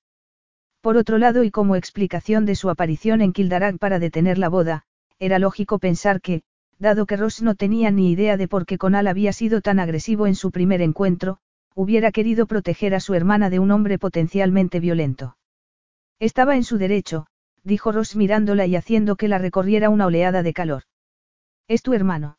Por 0.81 0.97
otro 0.97 1.19
lado 1.19 1.45
y 1.45 1.51
como 1.51 1.77
explicación 1.77 2.45
de 2.45 2.57
su 2.57 2.69
aparición 2.69 3.21
en 3.21 3.33
Kildarag 3.33 3.79
para 3.79 3.99
detener 3.99 4.39
la 4.39 4.49
boda, 4.49 4.83
era 5.19 5.39
lógico 5.39 5.79
pensar 5.79 6.21
que, 6.21 6.43
dado 6.79 7.07
que 7.07 7.17
Ross 7.17 7.43
no 7.43 7.55
tenía 7.55 7.91
ni 7.91 8.11
idea 8.11 8.37
de 8.37 8.49
por 8.49 8.67
qué 8.67 8.79
Conal 8.79 9.07
había 9.07 9.33
sido 9.33 9.61
tan 9.61 9.79
agresivo 9.79 10.27
en 10.27 10.35
su 10.35 10.51
primer 10.51 10.83
encuentro, 10.83 11.39
hubiera 11.75 12.11
querido 12.13 12.47
proteger 12.47 12.95
a 12.95 13.01
su 13.01 13.15
hermana 13.15 13.51
de 13.51 13.61
un 13.61 13.71
hombre 13.71 13.99
potencialmente 13.99 14.81
violento. 14.81 15.37
Estaba 16.19 16.57
en 16.57 16.65
su 16.65 16.79
derecho, 16.79 17.27
dijo 17.63 17.93
Ross 17.93 18.17
mirándola 18.17 18.67
y 18.67 18.77
haciendo 18.77 19.17
que 19.17 19.29
la 19.29 19.39
recorriera 19.39 19.89
una 19.89 20.07
oleada 20.07 20.43
de 20.43 20.53
calor. 20.53 20.83
Es 21.73 21.81
tu 21.81 21.95
hermano. 21.95 22.37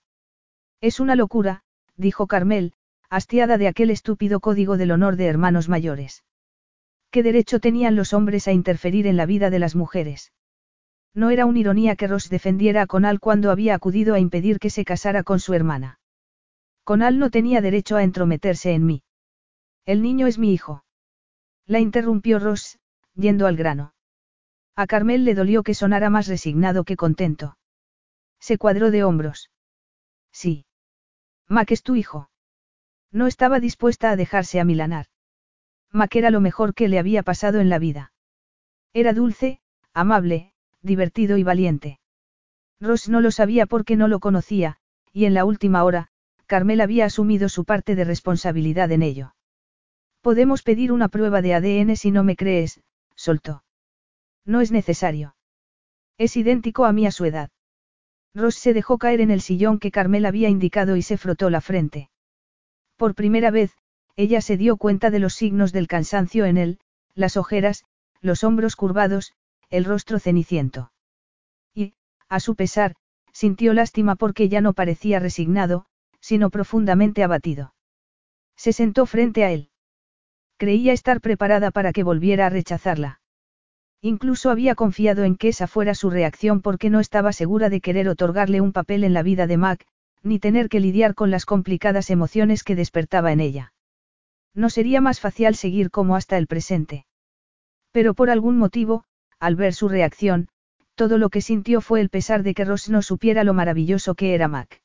Es 0.79 0.99
una 0.99 1.15
locura, 1.15 1.63
dijo 1.97 2.27
Carmel, 2.27 2.73
hastiada 3.09 3.57
de 3.57 3.67
aquel 3.67 3.89
estúpido 3.89 4.39
código 4.39 4.77
del 4.77 4.91
honor 4.91 5.15
de 5.15 5.25
hermanos 5.25 5.69
mayores. 5.69 6.23
¿Qué 7.09 7.23
derecho 7.23 7.59
tenían 7.59 7.95
los 7.95 8.13
hombres 8.13 8.47
a 8.47 8.51
interferir 8.51 9.07
en 9.07 9.17
la 9.17 9.25
vida 9.25 9.49
de 9.49 9.57
las 9.57 9.75
mujeres? 9.75 10.33
No 11.15 11.31
era 11.31 11.47
una 11.47 11.57
ironía 11.57 11.95
que 11.95 12.05
Ross 12.05 12.29
defendiera 12.29 12.83
a 12.83 12.85
Conal 12.85 13.19
cuando 13.19 13.49
había 13.49 13.73
acudido 13.73 14.13
a 14.13 14.19
impedir 14.19 14.59
que 14.59 14.69
se 14.69 14.85
casara 14.85 15.23
con 15.23 15.39
su 15.39 15.55
hermana. 15.55 15.99
Conal 16.83 17.17
no 17.17 17.31
tenía 17.31 17.59
derecho 17.59 17.95
a 17.95 18.03
entrometerse 18.03 18.73
en 18.73 18.85
mí. 18.85 19.01
El 19.87 20.03
niño 20.03 20.27
es 20.27 20.37
mi 20.37 20.53
hijo. 20.53 20.85
La 21.65 21.79
interrumpió 21.79 22.37
Ross, 22.37 22.77
yendo 23.15 23.47
al 23.47 23.57
grano. 23.57 23.95
A 24.75 24.85
Carmel 24.85 25.25
le 25.25 25.33
dolió 25.33 25.63
que 25.63 25.73
sonara 25.73 26.11
más 26.11 26.27
resignado 26.27 26.83
que 26.83 26.95
contento. 26.95 27.57
Se 28.43 28.57
cuadró 28.57 28.91
de 28.91 29.05
hombros. 29.05 29.51
Sí. 30.33 30.65
Mac 31.47 31.71
es 31.71 31.81
tu 31.81 31.95
hijo. 31.95 32.29
No 33.09 33.27
estaba 33.27 33.61
dispuesta 33.61 34.09
a 34.09 34.17
dejarse 34.17 34.59
amilanar. 34.59 35.05
Mac 35.93 36.13
era 36.17 36.29
lo 36.29 36.41
mejor 36.41 36.73
que 36.73 36.89
le 36.89 36.99
había 36.99 37.23
pasado 37.23 37.61
en 37.61 37.69
la 37.69 37.79
vida. 37.79 38.11
Era 38.91 39.13
dulce, 39.13 39.61
amable, 39.93 40.51
divertido 40.81 41.37
y 41.37 41.43
valiente. 41.43 42.01
Ross 42.81 43.07
no 43.07 43.21
lo 43.21 43.31
sabía 43.31 43.65
porque 43.65 43.95
no 43.95 44.09
lo 44.09 44.19
conocía, 44.19 44.75
y 45.13 45.23
en 45.23 45.33
la 45.33 45.45
última 45.45 45.85
hora, 45.85 46.09
Carmel 46.45 46.81
había 46.81 47.05
asumido 47.05 47.47
su 47.47 47.63
parte 47.63 47.95
de 47.95 48.03
responsabilidad 48.03 48.91
en 48.91 49.03
ello. 49.03 49.35
Podemos 50.19 50.63
pedir 50.63 50.91
una 50.91 51.07
prueba 51.07 51.41
de 51.41 51.53
ADN 51.53 51.95
si 51.95 52.11
no 52.11 52.25
me 52.25 52.35
crees, 52.35 52.81
soltó. 53.15 53.63
No 54.43 54.59
es 54.59 54.73
necesario. 54.73 55.37
Es 56.17 56.35
idéntico 56.35 56.83
a 56.83 56.91
mí 56.91 57.07
a 57.07 57.11
su 57.11 57.23
edad. 57.23 57.49
Ross 58.35 58.55
se 58.55 58.73
dejó 58.73 58.97
caer 58.97 59.21
en 59.21 59.31
el 59.31 59.41
sillón 59.41 59.79
que 59.79 59.91
Carmel 59.91 60.25
había 60.25 60.49
indicado 60.49 60.95
y 60.95 61.01
se 61.01 61.17
frotó 61.17 61.49
la 61.49 61.61
frente. 61.61 62.09
Por 62.97 63.15
primera 63.15 63.51
vez, 63.51 63.77
ella 64.15 64.41
se 64.41 64.57
dio 64.57 64.77
cuenta 64.77 65.09
de 65.11 65.19
los 65.19 65.33
signos 65.33 65.71
del 65.71 65.87
cansancio 65.87 66.45
en 66.45 66.57
él, 66.57 66.79
las 67.15 67.37
ojeras, 67.37 67.83
los 68.21 68.43
hombros 68.43 68.75
curvados, 68.75 69.33
el 69.69 69.85
rostro 69.85 70.19
ceniciento. 70.19 70.91
Y, 71.73 71.93
a 72.29 72.39
su 72.39 72.55
pesar, 72.55 72.95
sintió 73.31 73.73
lástima 73.73 74.15
porque 74.15 74.49
ya 74.49 74.61
no 74.61 74.73
parecía 74.73 75.19
resignado, 75.19 75.85
sino 76.19 76.49
profundamente 76.49 77.23
abatido. 77.23 77.73
Se 78.55 78.71
sentó 78.71 79.05
frente 79.05 79.43
a 79.43 79.51
él. 79.51 79.69
Creía 80.57 80.93
estar 80.93 81.21
preparada 81.21 81.71
para 81.71 81.91
que 81.91 82.03
volviera 82.03 82.45
a 82.45 82.49
rechazarla. 82.49 83.19
Incluso 84.05 84.49
había 84.49 84.75
confiado 84.75 85.23
en 85.23 85.37
que 85.37 85.47
esa 85.47 85.65
fuera 85.65 85.95
su 85.95 86.09
reacción 86.09 86.61
porque 86.61 86.89
no 86.89 86.99
estaba 86.99 87.31
segura 87.31 87.69
de 87.69 87.79
querer 87.79 88.09
otorgarle 88.09 88.59
un 88.59 88.73
papel 88.73 89.05
en 89.05 89.13
la 89.13 89.23
vida 89.23 89.47
de 89.47 89.55
Mac, 89.55 89.85
ni 90.23 90.39
tener 90.39 90.67
que 90.67 90.81
lidiar 90.81 91.15
con 91.15 91.31
las 91.31 91.45
complicadas 91.45 92.09
emociones 92.09 92.65
que 92.65 92.75
despertaba 92.75 93.31
en 93.31 93.39
ella. 93.39 93.73
No 94.53 94.69
sería 94.69 94.99
más 94.99 95.21
fácil 95.21 95.55
seguir 95.55 95.89
como 95.89 96.17
hasta 96.17 96.37
el 96.37 96.47
presente. 96.47 97.05
Pero 97.93 98.13
por 98.13 98.29
algún 98.29 98.57
motivo, 98.57 99.05
al 99.39 99.55
ver 99.55 99.73
su 99.73 99.87
reacción, 99.87 100.49
todo 100.95 101.17
lo 101.17 101.29
que 101.29 101.39
sintió 101.39 101.79
fue 101.79 102.01
el 102.01 102.09
pesar 102.09 102.43
de 102.43 102.53
que 102.53 102.65
Ross 102.65 102.89
no 102.89 103.03
supiera 103.03 103.45
lo 103.45 103.53
maravilloso 103.53 104.15
que 104.15 104.35
era 104.35 104.49
Mac. 104.49 104.81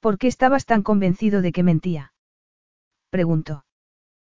¿Por 0.00 0.18
qué 0.18 0.26
estabas 0.26 0.66
tan 0.66 0.82
convencido 0.82 1.40
de 1.40 1.52
que 1.52 1.62
mentía? 1.62 2.12
preguntó. 3.10 3.64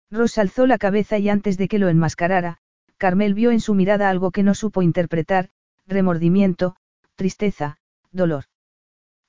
Ross 0.08 0.38
alzó 0.38 0.68
la 0.68 0.78
cabeza 0.78 1.18
y 1.18 1.28
antes 1.28 1.58
de 1.58 1.66
que 1.66 1.80
lo 1.80 1.88
enmascarara, 1.88 2.61
Carmel 2.98 3.32
vio 3.32 3.52
en 3.52 3.61
su 3.61 3.74
mirada 3.74 4.11
algo 4.11 4.32
que 4.32 4.42
no 4.42 4.54
supo 4.54 4.82
interpretar, 4.82 5.50
remordimiento, 5.87 6.76
tristeza, 7.14 7.78
dolor. 8.11 8.44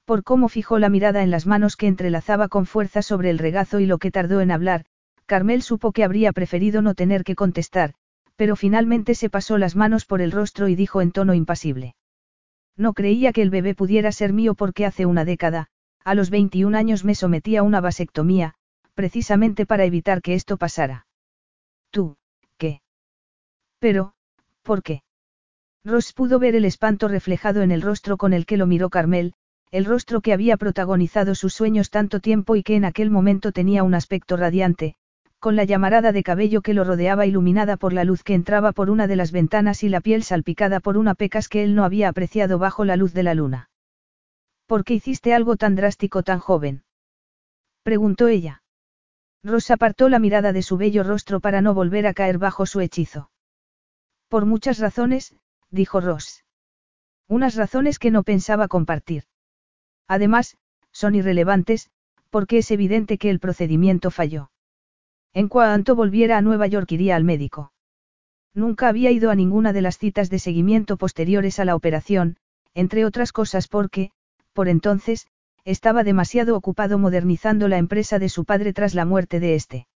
Por 0.06 0.24
cómo 0.24 0.50
fijó 0.50 0.80
la 0.80 0.90
mirada 0.90 1.22
en 1.22 1.30
las 1.30 1.46
manos 1.46 1.78
que 1.78 1.86
entrelazaba 1.86 2.48
con 2.48 2.66
fuerza 2.66 3.04
sobre 3.04 3.30
el 3.30 3.38
regazo 3.38 3.80
y 3.80 3.86
lo 3.86 4.00
que 4.00 4.10
tardó 4.10 4.42
en 4.42 4.50
hablar, 4.50 4.86
Carmel 5.28 5.62
supo 5.62 5.92
que 5.92 6.04
habría 6.04 6.34
preferido 6.34 6.82
no 6.82 6.96
tener 6.96 7.24
que 7.24 7.36
contestar, 7.36 7.94
pero 8.36 8.56
finalmente 8.56 9.14
se 9.14 9.30
pasó 9.30 9.60
las 9.60 9.76
manos 9.76 10.06
por 10.06 10.22
el 10.22 10.32
rostro 10.32 10.68
y 10.68 10.76
dijo 10.76 11.02
en 11.02 11.12
tono 11.12 11.36
impasible. 11.36 11.96
No 12.76 12.94
creía 12.94 13.34
que 13.34 13.44
el 13.44 13.52
bebé 13.52 13.76
pudiera 13.76 14.12
ser 14.12 14.34
mío 14.34 14.56
porque 14.56 14.88
hace 14.88 15.06
una 15.06 15.26
década, 15.26 15.68
a 16.04 16.16
los 16.16 16.32
21 16.32 16.76
años 16.76 17.06
me 17.06 17.14
sometí 17.14 17.56
a 17.56 17.62
una 17.62 17.82
vasectomía, 17.82 18.56
precisamente 18.96 19.68
para 19.68 19.86
evitar 19.86 20.24
que 20.24 20.34
esto 20.34 20.58
pasara. 20.58 21.06
¿Tú? 21.92 22.18
Pero, 23.80 24.14
¿por 24.64 24.84
qué? 24.84 25.04
Ross 25.84 26.14
pudo 26.14 26.40
ver 26.40 26.56
el 26.56 26.66
espanto 26.66 27.08
reflejado 27.08 27.62
en 27.62 27.72
el 27.72 27.82
rostro 27.82 28.18
con 28.18 28.34
el 28.34 28.46
que 28.46 28.58
lo 28.58 28.68
miró 28.68 28.90
Carmel, 28.90 29.34
el 29.72 29.86
rostro 29.86 30.22
que 30.22 30.34
había 30.34 30.58
protagonizado 30.58 31.36
sus 31.36 31.54
sueños 31.54 31.90
tanto 31.90 32.20
tiempo 32.20 32.56
y 32.56 32.64
que 32.64 32.76
en 32.76 32.86
aquel 32.86 33.10
momento 33.10 33.52
tenía 33.52 33.84
un 33.84 33.94
aspecto 33.94 34.36
radiante, 34.36 34.96
con 35.40 35.56
la 35.56 35.64
llamarada 35.64 36.12
de 36.12 36.24
cabello 36.24 36.62
que 36.62 36.74
lo 36.74 36.84
rodeaba 36.84 37.26
iluminada 37.26 37.78
por 37.78 37.94
la 37.94 38.04
luz 38.04 38.24
que 38.24 38.34
entraba 38.34 38.74
por 38.74 38.90
una 38.90 39.08
de 39.08 39.16
las 39.16 39.32
ventanas 39.32 39.84
y 39.84 39.90
la 39.90 40.02
piel 40.02 40.24
salpicada 40.24 40.82
por 40.82 40.98
una 40.98 41.16
pecas 41.16 41.48
que 41.48 41.64
él 41.64 41.76
no 41.76 41.86
había 41.86 42.10
apreciado 42.10 42.60
bajo 42.60 42.84
la 42.84 42.98
luz 42.98 43.14
de 43.14 43.24
la 43.24 43.36
luna. 43.36 43.70
¿Por 44.66 44.84
qué 44.84 44.96
hiciste 44.96 45.34
algo 45.34 45.56
tan 45.56 45.76
drástico 45.76 46.24
tan 46.24 46.40
joven? 46.40 46.84
preguntó 47.84 48.28
ella. 48.28 48.64
Rosa 49.44 49.76
apartó 49.76 50.10
la 50.10 50.20
mirada 50.20 50.52
de 50.52 50.62
su 50.62 50.76
bello 50.76 51.04
rostro 51.04 51.40
para 51.40 51.62
no 51.62 51.74
volver 51.74 52.06
a 52.06 52.14
caer 52.14 52.38
bajo 52.38 52.66
su 52.66 52.82
hechizo. 52.82 53.30
Por 54.30 54.46
muchas 54.46 54.78
razones, 54.78 55.36
dijo 55.72 56.02
Ross. 56.02 56.46
Unas 57.28 57.56
razones 57.56 57.98
que 58.00 58.12
no 58.12 58.24
pensaba 58.24 58.68
compartir. 58.68 59.24
Además, 60.08 60.58
son 60.92 61.16
irrelevantes, 61.16 61.90
porque 62.30 62.60
es 62.60 62.70
evidente 62.72 63.18
que 63.18 63.32
el 63.32 63.40
procedimiento 63.40 64.12
falló. 64.12 64.52
En 65.34 65.48
cuanto 65.48 65.96
volviera 65.96 66.38
a 66.38 66.42
Nueva 66.42 66.68
York 66.68 66.92
iría 66.92 67.16
al 67.16 67.24
médico. 67.24 67.74
Nunca 68.54 68.88
había 68.88 69.12
ido 69.12 69.32
a 69.32 69.36
ninguna 69.36 69.74
de 69.74 69.82
las 69.82 69.98
citas 69.98 70.30
de 70.30 70.40
seguimiento 70.40 70.98
posteriores 70.98 71.60
a 71.60 71.66
la 71.66 71.76
operación, 71.76 72.38
entre 72.74 73.06
otras 73.06 73.32
cosas 73.32 73.68
porque, 73.68 74.12
por 74.54 74.68
entonces, 74.68 75.28
estaba 75.66 76.04
demasiado 76.04 76.56
ocupado 76.56 76.98
modernizando 76.98 77.68
la 77.68 77.78
empresa 77.78 78.20
de 78.20 78.30
su 78.30 78.46
padre 78.46 78.74
tras 78.74 78.94
la 78.94 79.06
muerte 79.06 79.40
de 79.40 79.56
este. 79.56 79.88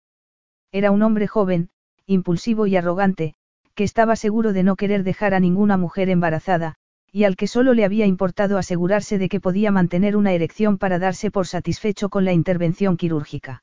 Era 0.71 0.90
un 0.90 1.03
hombre 1.03 1.27
joven, 1.27 1.71
impulsivo 2.07 2.66
y 2.66 2.77
arrogante, 2.77 3.35
que 3.74 3.85
estaba 3.85 4.16
seguro 4.16 4.52
de 4.52 4.62
no 4.62 4.76
querer 4.76 5.02
dejar 5.02 5.35
a 5.35 5.40
ninguna 5.40 5.76
mujer 5.76 6.08
embarazada, 6.08 6.74
y 7.11 7.24
al 7.24 7.37
que 7.37 7.46
solo 7.46 7.74
le 7.74 7.85
había 7.85 8.06
importado 8.06 8.58
asegurarse 8.58 9.18
de 9.18 9.28
que 9.28 9.40
podía 9.40 9.70
mantener 9.70 10.16
una 10.16 10.32
erección 10.32 10.78
para 10.78 10.98
darse 10.98 11.30
por 11.30 11.46
satisfecho 11.46 12.08
con 12.08 12.24
la 12.24 12.32
intervención 12.32 12.96
quirúrgica. 12.96 13.62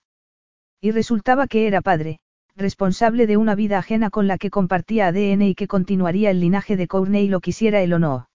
Y 0.80 0.92
resultaba 0.92 1.48
que 1.48 1.68
era 1.68 1.82
padre, 1.82 2.20
responsable 2.56 3.26
de 3.26 3.38
una 3.38 3.56
vida 3.56 3.80
ajena 3.80 4.10
con 4.10 4.28
la 4.28 4.38
que 4.38 4.50
compartía 4.50 5.08
ADN 5.08 5.42
y 5.42 5.56
que 5.56 5.68
continuaría 5.68 6.30
el 6.30 6.40
linaje 6.40 6.78
de 6.78 6.88
Courtney 6.88 7.28
lo 7.28 7.40
quisiera 7.40 7.82
él 7.82 7.94
o 7.94 8.00
no. 8.00 8.30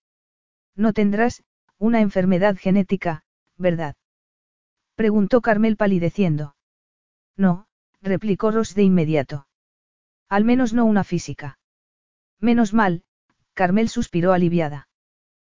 No 0.75 0.93
tendrás, 0.93 1.45
una 1.79 2.01
enfermedad 2.01 2.57
genética, 2.57 3.23
¿verdad? 3.57 3.95
Preguntó 4.97 5.41
Carmel 5.41 5.77
palideciendo. 5.77 6.57
No, 7.37 7.67
replicó 8.01 8.51
Ross 8.51 8.75
de 8.75 8.83
inmediato. 8.83 9.47
Al 10.29 10.45
menos 10.45 10.73
no 10.73 10.85
una 10.85 11.05
física. 11.05 11.59
Menos 12.45 12.75
mal, 12.75 13.05
Carmel 13.55 13.89
suspiró 13.89 14.35
aliviada. 14.35 14.87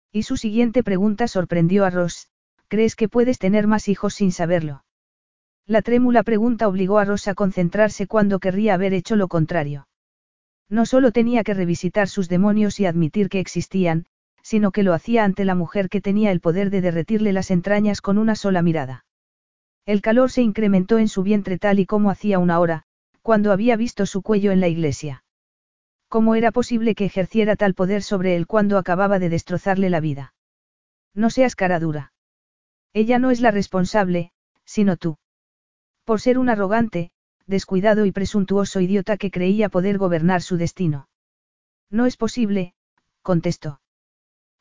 Y 0.09 0.23
su 0.23 0.37
siguiente 0.37 0.83
pregunta 0.83 1.27
sorprendió 1.27 1.83
a 1.83 1.89
Ross, 1.89 2.29
¿crees 2.69 2.95
que 2.95 3.09
puedes 3.09 3.39
tener 3.39 3.67
más 3.67 3.89
hijos 3.89 4.13
sin 4.13 4.31
saberlo? 4.31 4.85
La 5.65 5.81
trémula 5.81 6.23
pregunta 6.23 6.65
obligó 6.65 6.97
a 6.97 7.03
Ross 7.03 7.27
a 7.27 7.35
concentrarse 7.35 8.07
cuando 8.07 8.39
querría 8.39 8.75
haber 8.75 8.93
hecho 8.93 9.17
lo 9.17 9.27
contrario. 9.27 9.89
No 10.69 10.85
solo 10.85 11.11
tenía 11.11 11.43
que 11.43 11.53
revisitar 11.53 12.07
sus 12.07 12.29
demonios 12.29 12.79
y 12.79 12.85
admitir 12.85 13.27
que 13.27 13.41
existían, 13.41 14.05
sino 14.41 14.71
que 14.71 14.83
lo 14.83 14.93
hacía 14.93 15.25
ante 15.25 15.43
la 15.43 15.55
mujer 15.55 15.89
que 15.89 15.99
tenía 15.99 16.31
el 16.31 16.39
poder 16.39 16.69
de 16.69 16.79
derretirle 16.79 17.33
las 17.33 17.51
entrañas 17.51 17.99
con 17.99 18.17
una 18.17 18.35
sola 18.35 18.61
mirada. 18.61 19.03
El 19.85 20.01
calor 20.01 20.31
se 20.31 20.41
incrementó 20.41 20.99
en 20.99 21.09
su 21.09 21.21
vientre 21.21 21.57
tal 21.57 21.79
y 21.79 21.85
como 21.85 22.11
hacía 22.11 22.39
una 22.39 22.61
hora, 22.61 22.83
cuando 23.21 23.51
había 23.51 23.75
visto 23.75 24.05
su 24.05 24.21
cuello 24.21 24.53
en 24.53 24.61
la 24.61 24.69
iglesia. 24.69 25.25
¿Cómo 26.09 26.35
era 26.35 26.51
posible 26.51 26.95
que 26.95 27.05
ejerciera 27.05 27.55
tal 27.55 27.73
poder 27.73 28.01
sobre 28.01 28.35
él 28.35 28.47
cuando 28.47 28.77
acababa 28.77 29.19
de 29.19 29.29
destrozarle 29.29 29.89
la 29.89 29.99
vida? 29.99 30.33
No 31.13 31.29
seas 31.29 31.55
cara 31.55 31.79
dura. 31.79 32.13
Ella 32.93 33.19
no 33.19 33.29
es 33.29 33.41
la 33.41 33.51
responsable, 33.51 34.31
sino 34.63 34.95
tú. 34.95 35.17
Por 36.05 36.21
ser 36.21 36.39
un 36.39 36.49
arrogante, 36.49 37.11
descuidado 37.45 38.05
y 38.05 38.11
presuntuoso 38.11 38.79
idiota 38.79 39.17
que 39.17 39.31
creía 39.31 39.69
poder 39.69 39.97
gobernar 39.97 40.41
su 40.41 40.57
destino. 40.57 41.09
No 41.89 42.05
es 42.05 42.15
posible, 42.15 42.73
contestó. 43.21 43.81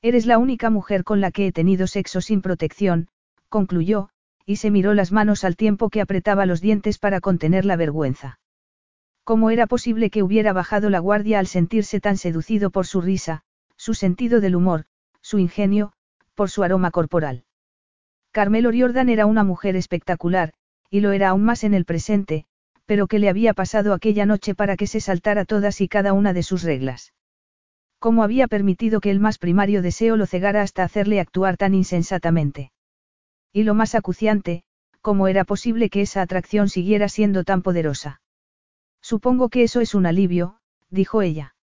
Eres 0.02 0.26
la 0.26 0.38
única 0.38 0.70
mujer 0.70 1.04
con 1.04 1.20
la 1.20 1.30
que 1.30 1.46
he 1.46 1.52
tenido 1.52 1.86
sexo 1.86 2.20
sin 2.20 2.42
protección, 2.42 3.08
concluyó, 3.48 4.10
y 4.44 4.56
se 4.56 4.70
miró 4.70 4.94
las 4.94 5.12
manos 5.12 5.44
al 5.44 5.56
tiempo 5.56 5.90
que 5.90 6.00
apretaba 6.00 6.46
los 6.46 6.60
dientes 6.60 6.98
para 6.98 7.20
contener 7.20 7.64
la 7.64 7.76
vergüenza. 7.76 8.38
¿Cómo 9.26 9.50
era 9.50 9.66
posible 9.66 10.08
que 10.08 10.22
hubiera 10.22 10.52
bajado 10.52 10.88
la 10.88 11.00
guardia 11.00 11.40
al 11.40 11.48
sentirse 11.48 11.98
tan 11.98 12.16
seducido 12.16 12.70
por 12.70 12.86
su 12.86 13.00
risa, 13.00 13.42
su 13.76 13.92
sentido 13.92 14.40
del 14.40 14.54
humor, 14.54 14.84
su 15.20 15.40
ingenio, 15.40 15.92
por 16.36 16.48
su 16.48 16.62
aroma 16.62 16.92
corporal? 16.92 17.42
Carmelo 18.30 18.70
Riordan 18.70 19.08
era 19.08 19.26
una 19.26 19.42
mujer 19.42 19.74
espectacular, 19.74 20.52
y 20.90 21.00
lo 21.00 21.10
era 21.10 21.30
aún 21.30 21.42
más 21.42 21.64
en 21.64 21.74
el 21.74 21.84
presente, 21.84 22.44
pero 22.84 23.08
¿qué 23.08 23.18
le 23.18 23.28
había 23.28 23.52
pasado 23.52 23.94
aquella 23.94 24.26
noche 24.26 24.54
para 24.54 24.76
que 24.76 24.86
se 24.86 25.00
saltara 25.00 25.44
todas 25.44 25.80
y 25.80 25.88
cada 25.88 26.12
una 26.12 26.32
de 26.32 26.44
sus 26.44 26.62
reglas? 26.62 27.12
¿Cómo 27.98 28.22
había 28.22 28.46
permitido 28.46 29.00
que 29.00 29.10
el 29.10 29.18
más 29.18 29.38
primario 29.38 29.82
deseo 29.82 30.16
lo 30.16 30.26
cegara 30.26 30.62
hasta 30.62 30.84
hacerle 30.84 31.18
actuar 31.18 31.56
tan 31.56 31.74
insensatamente? 31.74 32.70
Y 33.52 33.64
lo 33.64 33.74
más 33.74 33.96
acuciante, 33.96 34.62
¿cómo 35.00 35.26
era 35.26 35.44
posible 35.44 35.90
que 35.90 36.02
esa 36.02 36.22
atracción 36.22 36.68
siguiera 36.68 37.08
siendo 37.08 37.42
tan 37.42 37.62
poderosa? 37.62 38.20
Supongo 39.12 39.50
que 39.50 39.62
eso 39.62 39.80
es 39.80 39.94
un 39.94 40.04
alivio, 40.04 40.58
dijo 40.90 41.22
ella. 41.22 41.54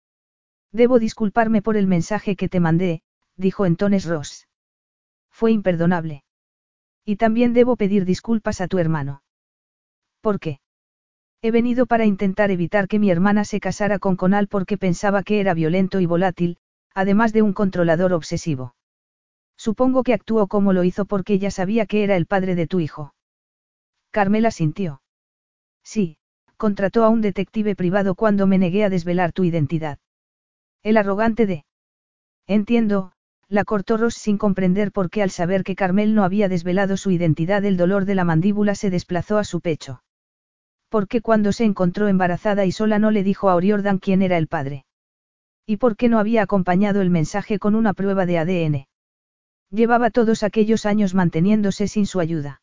Debo 0.70 1.00
disculparme 1.00 1.60
por 1.60 1.76
el 1.76 1.88
mensaje 1.88 2.36
que 2.36 2.48
te 2.48 2.60
mandé, 2.60 3.02
dijo 3.36 3.66
entonces 3.66 4.04
Ross. 4.04 4.46
Fue 5.28 5.50
imperdonable. 5.50 6.22
Y 7.04 7.16
también 7.16 7.52
debo 7.52 7.74
pedir 7.74 8.04
disculpas 8.04 8.60
a 8.60 8.68
tu 8.68 8.78
hermano. 8.78 9.24
¿Por 10.20 10.38
qué? 10.38 10.60
He 11.40 11.50
venido 11.50 11.86
para 11.86 12.04
intentar 12.04 12.52
evitar 12.52 12.86
que 12.86 13.00
mi 13.00 13.10
hermana 13.10 13.44
se 13.44 13.58
casara 13.58 13.98
con 13.98 14.14
Conal 14.14 14.46
porque 14.46 14.78
pensaba 14.78 15.24
que 15.24 15.40
era 15.40 15.52
violento 15.52 15.98
y 15.98 16.06
volátil, 16.06 16.58
además 16.94 17.32
de 17.32 17.42
un 17.42 17.54
controlador 17.54 18.12
obsesivo. 18.12 18.76
Supongo 19.56 20.04
que 20.04 20.14
actuó 20.14 20.46
como 20.46 20.72
lo 20.72 20.84
hizo 20.84 21.06
porque 21.06 21.32
ella 21.32 21.50
sabía 21.50 21.86
que 21.86 22.04
era 22.04 22.14
el 22.14 22.26
padre 22.26 22.54
de 22.54 22.68
tu 22.68 22.78
hijo. 22.78 23.16
Carmela 24.12 24.52
sintió. 24.52 25.02
Sí, 25.82 26.18
contrató 26.62 27.02
a 27.02 27.08
un 27.08 27.22
detective 27.22 27.74
privado 27.74 28.14
cuando 28.14 28.46
me 28.46 28.56
negué 28.56 28.84
a 28.84 28.88
desvelar 28.88 29.32
tu 29.32 29.42
identidad. 29.42 29.98
El 30.84 30.96
arrogante 30.96 31.44
de... 31.44 31.64
Entiendo, 32.46 33.10
la 33.48 33.64
cortó 33.64 33.96
Ross 33.96 34.14
sin 34.14 34.38
comprender 34.38 34.92
por 34.92 35.10
qué 35.10 35.24
al 35.24 35.30
saber 35.30 35.64
que 35.64 35.74
Carmel 35.74 36.14
no 36.14 36.22
había 36.22 36.48
desvelado 36.48 36.96
su 36.96 37.10
identidad 37.10 37.64
el 37.64 37.76
dolor 37.76 38.04
de 38.04 38.14
la 38.14 38.22
mandíbula 38.22 38.76
se 38.76 38.90
desplazó 38.90 39.38
a 39.38 39.44
su 39.44 39.60
pecho. 39.60 40.04
¿Por 40.88 41.08
qué 41.08 41.20
cuando 41.20 41.50
se 41.50 41.64
encontró 41.64 42.06
embarazada 42.06 42.64
y 42.64 42.70
sola 42.70 43.00
no 43.00 43.10
le 43.10 43.24
dijo 43.24 43.50
a 43.50 43.56
Oriordan 43.56 43.98
quién 43.98 44.22
era 44.22 44.38
el 44.38 44.46
padre? 44.46 44.84
¿Y 45.66 45.78
por 45.78 45.96
qué 45.96 46.08
no 46.08 46.20
había 46.20 46.42
acompañado 46.42 47.00
el 47.00 47.10
mensaje 47.10 47.58
con 47.58 47.74
una 47.74 47.92
prueba 47.92 48.24
de 48.24 48.38
ADN? 48.38 48.86
Llevaba 49.70 50.10
todos 50.10 50.44
aquellos 50.44 50.86
años 50.86 51.12
manteniéndose 51.12 51.88
sin 51.88 52.06
su 52.06 52.20
ayuda. 52.20 52.62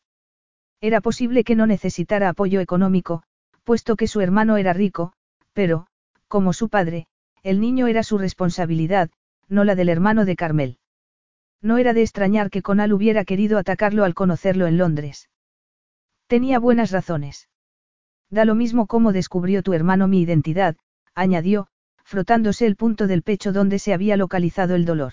Era 0.80 1.02
posible 1.02 1.44
que 1.44 1.54
no 1.54 1.66
necesitara 1.66 2.30
apoyo 2.30 2.60
económico, 2.60 3.24
puesto 3.70 3.94
que 3.94 4.08
su 4.08 4.20
hermano 4.20 4.56
era 4.56 4.72
rico, 4.72 5.12
pero, 5.52 5.86
como 6.26 6.52
su 6.52 6.68
padre, 6.68 7.06
el 7.44 7.60
niño 7.60 7.86
era 7.86 8.02
su 8.02 8.18
responsabilidad, 8.18 9.10
no 9.48 9.62
la 9.62 9.76
del 9.76 9.88
hermano 9.88 10.24
de 10.24 10.34
Carmel. 10.34 10.78
No 11.62 11.78
era 11.78 11.92
de 11.92 12.02
extrañar 12.02 12.50
que 12.50 12.62
Conal 12.62 12.92
hubiera 12.92 13.24
querido 13.24 13.58
atacarlo 13.58 14.02
al 14.02 14.14
conocerlo 14.14 14.66
en 14.66 14.76
Londres. 14.76 15.30
Tenía 16.26 16.58
buenas 16.58 16.90
razones. 16.90 17.48
Da 18.28 18.44
lo 18.44 18.56
mismo 18.56 18.88
cómo 18.88 19.12
descubrió 19.12 19.62
tu 19.62 19.72
hermano 19.72 20.08
mi 20.08 20.20
identidad, 20.20 20.74
añadió, 21.14 21.68
frotándose 22.02 22.66
el 22.66 22.74
punto 22.74 23.06
del 23.06 23.22
pecho 23.22 23.52
donde 23.52 23.78
se 23.78 23.94
había 23.94 24.16
localizado 24.16 24.74
el 24.74 24.84
dolor. 24.84 25.12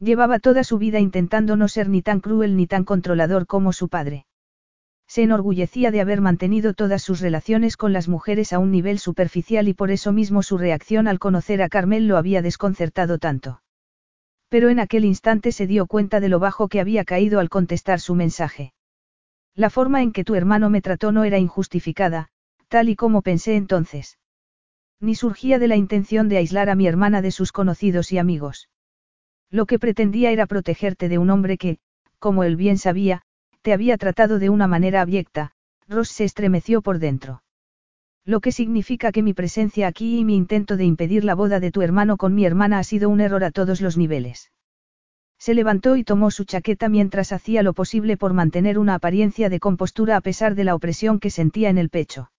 Llevaba 0.00 0.40
toda 0.40 0.64
su 0.64 0.76
vida 0.78 0.98
intentando 0.98 1.54
no 1.54 1.68
ser 1.68 1.88
ni 1.88 2.02
tan 2.02 2.18
cruel 2.18 2.56
ni 2.56 2.66
tan 2.66 2.82
controlador 2.82 3.46
como 3.46 3.72
su 3.72 3.88
padre. 3.88 4.26
Se 5.10 5.24
enorgullecía 5.24 5.90
de 5.90 6.00
haber 6.00 6.20
mantenido 6.20 6.72
todas 6.72 7.02
sus 7.02 7.18
relaciones 7.18 7.76
con 7.76 7.92
las 7.92 8.06
mujeres 8.06 8.52
a 8.52 8.60
un 8.60 8.70
nivel 8.70 9.00
superficial 9.00 9.66
y 9.66 9.74
por 9.74 9.90
eso 9.90 10.12
mismo 10.12 10.44
su 10.44 10.56
reacción 10.56 11.08
al 11.08 11.18
conocer 11.18 11.62
a 11.62 11.68
Carmel 11.68 12.06
lo 12.06 12.16
había 12.16 12.42
desconcertado 12.42 13.18
tanto. 13.18 13.60
Pero 14.48 14.68
en 14.68 14.78
aquel 14.78 15.04
instante 15.04 15.50
se 15.50 15.66
dio 15.66 15.88
cuenta 15.88 16.20
de 16.20 16.28
lo 16.28 16.38
bajo 16.38 16.68
que 16.68 16.78
había 16.78 17.04
caído 17.04 17.40
al 17.40 17.48
contestar 17.48 17.98
su 17.98 18.14
mensaje. 18.14 18.72
La 19.56 19.68
forma 19.68 20.00
en 20.00 20.12
que 20.12 20.22
tu 20.22 20.36
hermano 20.36 20.70
me 20.70 20.80
trató 20.80 21.10
no 21.10 21.24
era 21.24 21.38
injustificada, 21.38 22.28
tal 22.68 22.88
y 22.88 22.94
como 22.94 23.20
pensé 23.22 23.56
entonces. 23.56 24.16
Ni 25.00 25.16
surgía 25.16 25.58
de 25.58 25.66
la 25.66 25.74
intención 25.74 26.28
de 26.28 26.36
aislar 26.36 26.70
a 26.70 26.76
mi 26.76 26.86
hermana 26.86 27.20
de 27.20 27.32
sus 27.32 27.50
conocidos 27.50 28.12
y 28.12 28.18
amigos. 28.18 28.68
Lo 29.50 29.66
que 29.66 29.80
pretendía 29.80 30.30
era 30.30 30.46
protegerte 30.46 31.08
de 31.08 31.18
un 31.18 31.30
hombre 31.30 31.58
que, 31.58 31.78
como 32.20 32.44
él 32.44 32.54
bien 32.54 32.78
sabía, 32.78 33.24
te 33.62 33.72
había 33.72 33.96
tratado 33.98 34.38
de 34.38 34.50
una 34.50 34.66
manera 34.66 35.00
abyecta, 35.00 35.52
Ross 35.88 36.08
se 36.08 36.24
estremeció 36.24 36.82
por 36.82 36.98
dentro. 36.98 37.42
Lo 38.24 38.40
que 38.40 38.52
significa 38.52 39.12
que 39.12 39.22
mi 39.22 39.34
presencia 39.34 39.86
aquí 39.86 40.18
y 40.18 40.24
mi 40.24 40.36
intento 40.36 40.76
de 40.76 40.84
impedir 40.84 41.24
la 41.24 41.34
boda 41.34 41.58
de 41.58 41.70
tu 41.70 41.82
hermano 41.82 42.16
con 42.16 42.34
mi 42.34 42.44
hermana 42.44 42.78
ha 42.78 42.84
sido 42.84 43.08
un 43.08 43.20
error 43.20 43.44
a 43.44 43.50
todos 43.50 43.80
los 43.80 43.96
niveles. 43.96 44.52
Se 45.38 45.54
levantó 45.54 45.96
y 45.96 46.04
tomó 46.04 46.30
su 46.30 46.44
chaqueta 46.44 46.88
mientras 46.88 47.32
hacía 47.32 47.62
lo 47.62 47.72
posible 47.72 48.16
por 48.18 48.34
mantener 48.34 48.78
una 48.78 48.94
apariencia 48.94 49.48
de 49.48 49.58
compostura 49.58 50.16
a 50.16 50.20
pesar 50.20 50.54
de 50.54 50.64
la 50.64 50.74
opresión 50.74 51.18
que 51.18 51.30
sentía 51.30 51.70
en 51.70 51.78
el 51.78 51.88
pecho. 51.88 52.30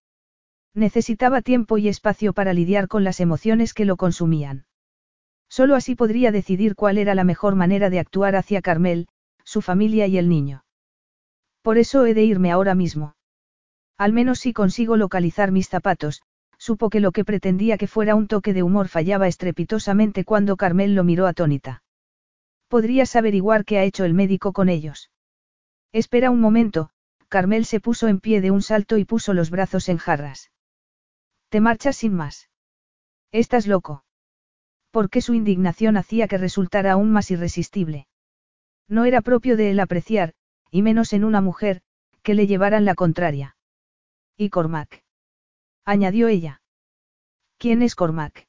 Necesitaba 0.75 1.41
tiempo 1.41 1.77
y 1.77 1.88
espacio 1.88 2.31
para 2.31 2.53
lidiar 2.53 2.88
con 2.88 3.03
las 3.03 3.19
emociones 3.19 3.73
que 3.73 3.86
lo 3.86 3.97
consumían. 3.97 4.65
Solo 5.49 5.75
así 5.75 5.95
podría 5.95 6.31
decidir 6.31 6.75
cuál 6.75 6.97
era 6.97 7.15
la 7.15 7.23
mejor 7.23 7.55
manera 7.55 7.89
de 7.89 7.99
actuar 7.99 8.36
hacia 8.36 8.62
Carmel, 8.62 9.07
su 9.43 9.62
familia 9.62 10.07
y 10.07 10.17
el 10.17 10.29
niño. 10.29 10.63
Por 11.62 11.78
eso 11.78 12.06
he 12.06 12.13
de 12.13 12.24
irme 12.24 12.52
ahora 12.52 12.76
mismo. 12.76 13.15
Al 13.97 14.13
menos 14.13 14.39
si 14.39 14.54
consigo 14.54 14.97
localizar 14.97 15.52
mis 15.52 15.69
zapatos, 15.69 16.21
supo 16.58 16.89
que 16.89 17.00
lo 17.00 17.12
que 17.12 17.26
pretendía 17.26 17.78
que 17.78 17.88
fuera 17.88 18.15
un 18.15 18.28
toque 18.28 18.54
de 18.54 18.63
humor 18.63 18.88
fallaba 18.88 19.28
estrepitosamente 19.28 20.26
cuando 20.26 20.58
Carmel 20.58 20.95
lo 20.95 21.04
miró 21.04 21.28
atónita. 21.28 21.84
Podrías 22.67 23.15
averiguar 23.15 23.65
qué 23.65 23.78
ha 23.78 23.84
hecho 23.84 24.06
el 24.06 24.13
médico 24.13 24.54
con 24.54 24.69
ellos. 24.69 25.12
Espera 25.91 26.32
un 26.32 26.39
momento, 26.39 26.89
Carmel 27.28 27.65
se 27.65 27.80
puso 27.80 28.08
en 28.08 28.19
pie 28.19 28.41
de 28.41 28.52
un 28.52 28.62
salto 28.62 28.97
y 28.97 29.06
puso 29.06 29.34
los 29.34 29.50
brazos 29.50 29.89
en 29.89 29.97
jarras. 29.97 30.52
Te 31.50 31.60
marchas 31.60 31.97
sin 31.97 32.13
más. 32.13 32.50
Estás 33.32 33.67
loco. 33.67 34.04
Porque 34.89 35.21
su 35.21 35.34
indignación 35.34 35.97
hacía 35.97 36.28
que 36.28 36.38
resultara 36.38 36.93
aún 36.93 37.12
más 37.12 37.30
irresistible. 37.32 38.08
No 38.88 39.06
era 39.06 39.21
propio 39.21 39.58
de 39.58 39.71
él 39.71 39.80
apreciar, 39.80 40.34
y 40.71 40.81
menos 40.81 41.13
en 41.13 41.23
una 41.23 41.41
mujer, 41.41 41.81
que 42.23 42.34
le 42.34 42.47
llevaran 42.47 42.86
la 42.86 42.95
contraria. 42.95 43.57
¿Y 44.38 44.49
Cormac? 44.49 45.03
añadió 45.86 46.27
ella. 46.29 46.62
¿Quién 47.57 47.81
es 47.81 47.95
Cormac? 47.95 48.47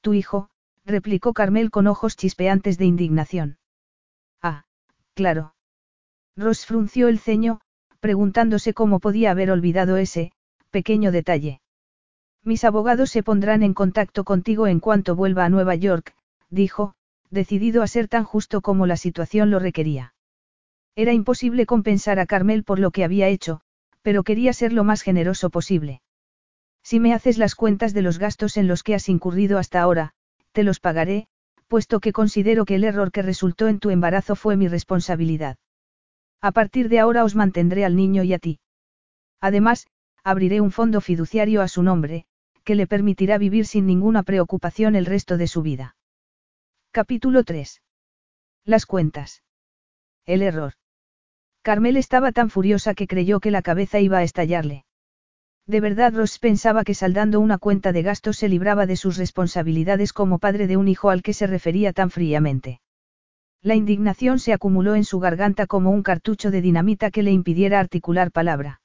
Tu 0.00 0.14
hijo, 0.14 0.50
replicó 0.84 1.32
Carmel 1.32 1.70
con 1.70 1.86
ojos 1.86 2.16
chispeantes 2.16 2.76
de 2.76 2.84
indignación. 2.86 3.58
Ah, 4.42 4.64
claro. 5.14 5.54
Ross 6.36 6.66
frunció 6.66 7.08
el 7.08 7.18
ceño, 7.18 7.60
preguntándose 8.00 8.74
cómo 8.74 9.00
podía 9.00 9.30
haber 9.30 9.50
olvidado 9.50 9.96
ese, 9.96 10.32
pequeño 10.70 11.12
detalle. 11.12 11.60
Mis 12.44 12.64
abogados 12.64 13.10
se 13.10 13.22
pondrán 13.22 13.62
en 13.62 13.74
contacto 13.74 14.24
contigo 14.24 14.66
en 14.66 14.80
cuanto 14.80 15.16
vuelva 15.16 15.44
a 15.44 15.48
Nueva 15.48 15.74
York, 15.74 16.14
dijo, 16.48 16.94
decidido 17.30 17.82
a 17.82 17.86
ser 17.86 18.08
tan 18.08 18.24
justo 18.24 18.60
como 18.60 18.86
la 18.86 18.96
situación 18.96 19.50
lo 19.50 19.58
requería. 19.58 20.14
Era 20.98 21.12
imposible 21.12 21.64
compensar 21.64 22.18
a 22.18 22.26
Carmel 22.26 22.64
por 22.64 22.80
lo 22.80 22.90
que 22.90 23.04
había 23.04 23.28
hecho, 23.28 23.60
pero 24.02 24.24
quería 24.24 24.52
ser 24.52 24.72
lo 24.72 24.82
más 24.82 25.02
generoso 25.02 25.48
posible. 25.48 26.02
Si 26.82 26.98
me 26.98 27.14
haces 27.14 27.38
las 27.38 27.54
cuentas 27.54 27.94
de 27.94 28.02
los 28.02 28.18
gastos 28.18 28.56
en 28.56 28.66
los 28.66 28.82
que 28.82 28.96
has 28.96 29.08
incurrido 29.08 29.58
hasta 29.58 29.80
ahora, 29.80 30.10
te 30.50 30.64
los 30.64 30.80
pagaré, 30.80 31.28
puesto 31.68 32.00
que 32.00 32.12
considero 32.12 32.64
que 32.64 32.74
el 32.74 32.82
error 32.82 33.12
que 33.12 33.22
resultó 33.22 33.68
en 33.68 33.78
tu 33.78 33.90
embarazo 33.90 34.34
fue 34.34 34.56
mi 34.56 34.66
responsabilidad. 34.66 35.56
A 36.40 36.50
partir 36.50 36.88
de 36.88 36.98
ahora 36.98 37.22
os 37.22 37.36
mantendré 37.36 37.84
al 37.84 37.94
niño 37.94 38.24
y 38.24 38.34
a 38.34 38.40
ti. 38.40 38.58
Además, 39.40 39.86
abriré 40.24 40.60
un 40.60 40.72
fondo 40.72 41.00
fiduciario 41.00 41.62
a 41.62 41.68
su 41.68 41.84
nombre, 41.84 42.24
que 42.64 42.74
le 42.74 42.88
permitirá 42.88 43.38
vivir 43.38 43.66
sin 43.66 43.86
ninguna 43.86 44.24
preocupación 44.24 44.96
el 44.96 45.06
resto 45.06 45.36
de 45.36 45.46
su 45.46 45.62
vida. 45.62 45.94
Capítulo 46.90 47.44
3. 47.44 47.82
Las 48.64 48.84
cuentas. 48.84 49.44
El 50.26 50.42
error. 50.42 50.72
Carmel 51.68 51.98
estaba 51.98 52.32
tan 52.32 52.48
furiosa 52.48 52.94
que 52.94 53.06
creyó 53.06 53.40
que 53.40 53.50
la 53.50 53.60
cabeza 53.60 54.00
iba 54.00 54.16
a 54.16 54.22
estallarle. 54.22 54.86
De 55.66 55.82
verdad 55.82 56.14
Ross 56.14 56.38
pensaba 56.38 56.82
que 56.82 56.94
saldando 56.94 57.40
una 57.40 57.58
cuenta 57.58 57.92
de 57.92 58.00
gastos 58.00 58.38
se 58.38 58.48
libraba 58.48 58.86
de 58.86 58.96
sus 58.96 59.18
responsabilidades 59.18 60.14
como 60.14 60.38
padre 60.38 60.66
de 60.66 60.78
un 60.78 60.88
hijo 60.88 61.10
al 61.10 61.22
que 61.22 61.34
se 61.34 61.46
refería 61.46 61.92
tan 61.92 62.08
fríamente. 62.08 62.80
La 63.60 63.74
indignación 63.74 64.38
se 64.38 64.54
acumuló 64.54 64.94
en 64.94 65.04
su 65.04 65.20
garganta 65.20 65.66
como 65.66 65.90
un 65.90 66.02
cartucho 66.02 66.50
de 66.50 66.62
dinamita 66.62 67.10
que 67.10 67.22
le 67.22 67.32
impidiera 67.32 67.80
articular 67.80 68.32
palabra. 68.32 68.80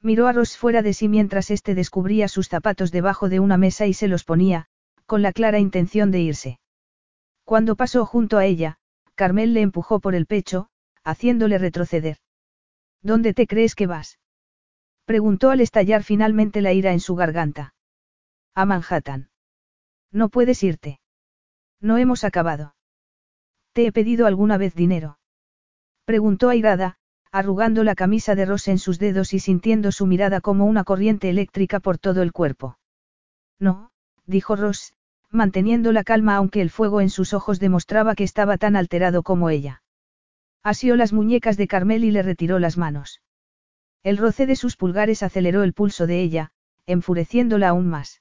Miró 0.00 0.28
a 0.28 0.32
Ross 0.32 0.56
fuera 0.56 0.82
de 0.82 0.92
sí 0.92 1.08
mientras 1.08 1.50
éste 1.50 1.74
descubría 1.74 2.28
sus 2.28 2.46
zapatos 2.46 2.92
debajo 2.92 3.28
de 3.28 3.40
una 3.40 3.56
mesa 3.56 3.86
y 3.86 3.94
se 3.94 4.06
los 4.06 4.22
ponía, 4.22 4.66
con 5.06 5.22
la 5.22 5.32
clara 5.32 5.58
intención 5.58 6.12
de 6.12 6.20
irse. 6.20 6.60
Cuando 7.42 7.74
pasó 7.74 8.06
junto 8.06 8.38
a 8.38 8.44
ella, 8.44 8.76
Carmel 9.16 9.54
le 9.54 9.62
empujó 9.62 9.98
por 9.98 10.14
el 10.14 10.26
pecho, 10.26 10.68
haciéndole 11.06 11.56
retroceder. 11.56 12.18
¿Dónde 13.00 13.32
te 13.32 13.46
crees 13.46 13.76
que 13.76 13.86
vas? 13.86 14.18
Preguntó 15.04 15.50
al 15.50 15.60
estallar 15.60 16.02
finalmente 16.02 16.60
la 16.60 16.72
ira 16.72 16.92
en 16.92 16.98
su 16.98 17.14
garganta. 17.14 17.74
A 18.54 18.66
Manhattan. 18.66 19.30
No 20.10 20.28
puedes 20.28 20.64
irte. 20.64 20.98
No 21.80 21.96
hemos 21.96 22.24
acabado. 22.24 22.74
¿Te 23.72 23.86
he 23.86 23.92
pedido 23.92 24.26
alguna 24.26 24.58
vez 24.58 24.74
dinero? 24.74 25.20
Preguntó 26.04 26.48
airada, 26.48 26.96
arrugando 27.30 27.84
la 27.84 27.94
camisa 27.94 28.34
de 28.34 28.44
Ross 28.44 28.66
en 28.66 28.78
sus 28.78 28.98
dedos 28.98 29.32
y 29.32 29.38
sintiendo 29.38 29.92
su 29.92 30.06
mirada 30.06 30.40
como 30.40 30.66
una 30.66 30.82
corriente 30.82 31.28
eléctrica 31.28 31.78
por 31.78 31.98
todo 31.98 32.22
el 32.22 32.32
cuerpo. 32.32 32.78
No, 33.60 33.92
dijo 34.24 34.56
Ross, 34.56 34.94
manteniendo 35.30 35.92
la 35.92 36.02
calma 36.02 36.34
aunque 36.34 36.62
el 36.62 36.70
fuego 36.70 37.00
en 37.00 37.10
sus 37.10 37.32
ojos 37.32 37.60
demostraba 37.60 38.16
que 38.16 38.24
estaba 38.24 38.58
tan 38.58 38.74
alterado 38.74 39.22
como 39.22 39.50
ella. 39.50 39.82
Asió 40.66 40.96
las 40.96 41.12
muñecas 41.12 41.56
de 41.56 41.68
Carmel 41.68 42.02
y 42.02 42.10
le 42.10 42.22
retiró 42.22 42.58
las 42.58 42.76
manos. 42.76 43.20
El 44.02 44.16
roce 44.16 44.46
de 44.46 44.56
sus 44.56 44.76
pulgares 44.76 45.22
aceleró 45.22 45.62
el 45.62 45.72
pulso 45.72 46.08
de 46.08 46.20
ella, 46.20 46.50
enfureciéndola 46.86 47.68
aún 47.68 47.86
más. 47.86 48.20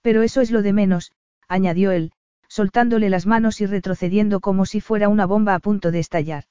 Pero 0.00 0.22
eso 0.22 0.40
es 0.40 0.50
lo 0.50 0.62
de 0.62 0.72
menos, 0.72 1.12
añadió 1.48 1.90
él, 1.90 2.12
soltándole 2.48 3.10
las 3.10 3.26
manos 3.26 3.60
y 3.60 3.66
retrocediendo 3.66 4.40
como 4.40 4.64
si 4.64 4.80
fuera 4.80 5.10
una 5.10 5.26
bomba 5.26 5.54
a 5.54 5.58
punto 5.58 5.90
de 5.90 5.98
estallar. 5.98 6.44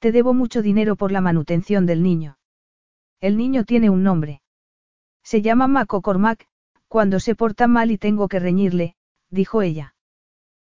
Te 0.00 0.10
debo 0.10 0.34
mucho 0.34 0.60
dinero 0.60 0.96
por 0.96 1.12
la 1.12 1.20
manutención 1.20 1.86
del 1.86 2.02
niño. 2.02 2.36
El 3.20 3.36
niño 3.36 3.62
tiene 3.62 3.90
un 3.90 4.02
nombre. 4.02 4.42
Se 5.22 5.40
llama 5.40 5.68
Mako 5.68 6.02
Cormac, 6.02 6.48
cuando 6.88 7.20
se 7.20 7.36
porta 7.36 7.68
mal 7.68 7.92
y 7.92 7.96
tengo 7.96 8.26
que 8.26 8.40
reñirle, 8.40 8.96
dijo 9.30 9.62
ella. 9.62 9.94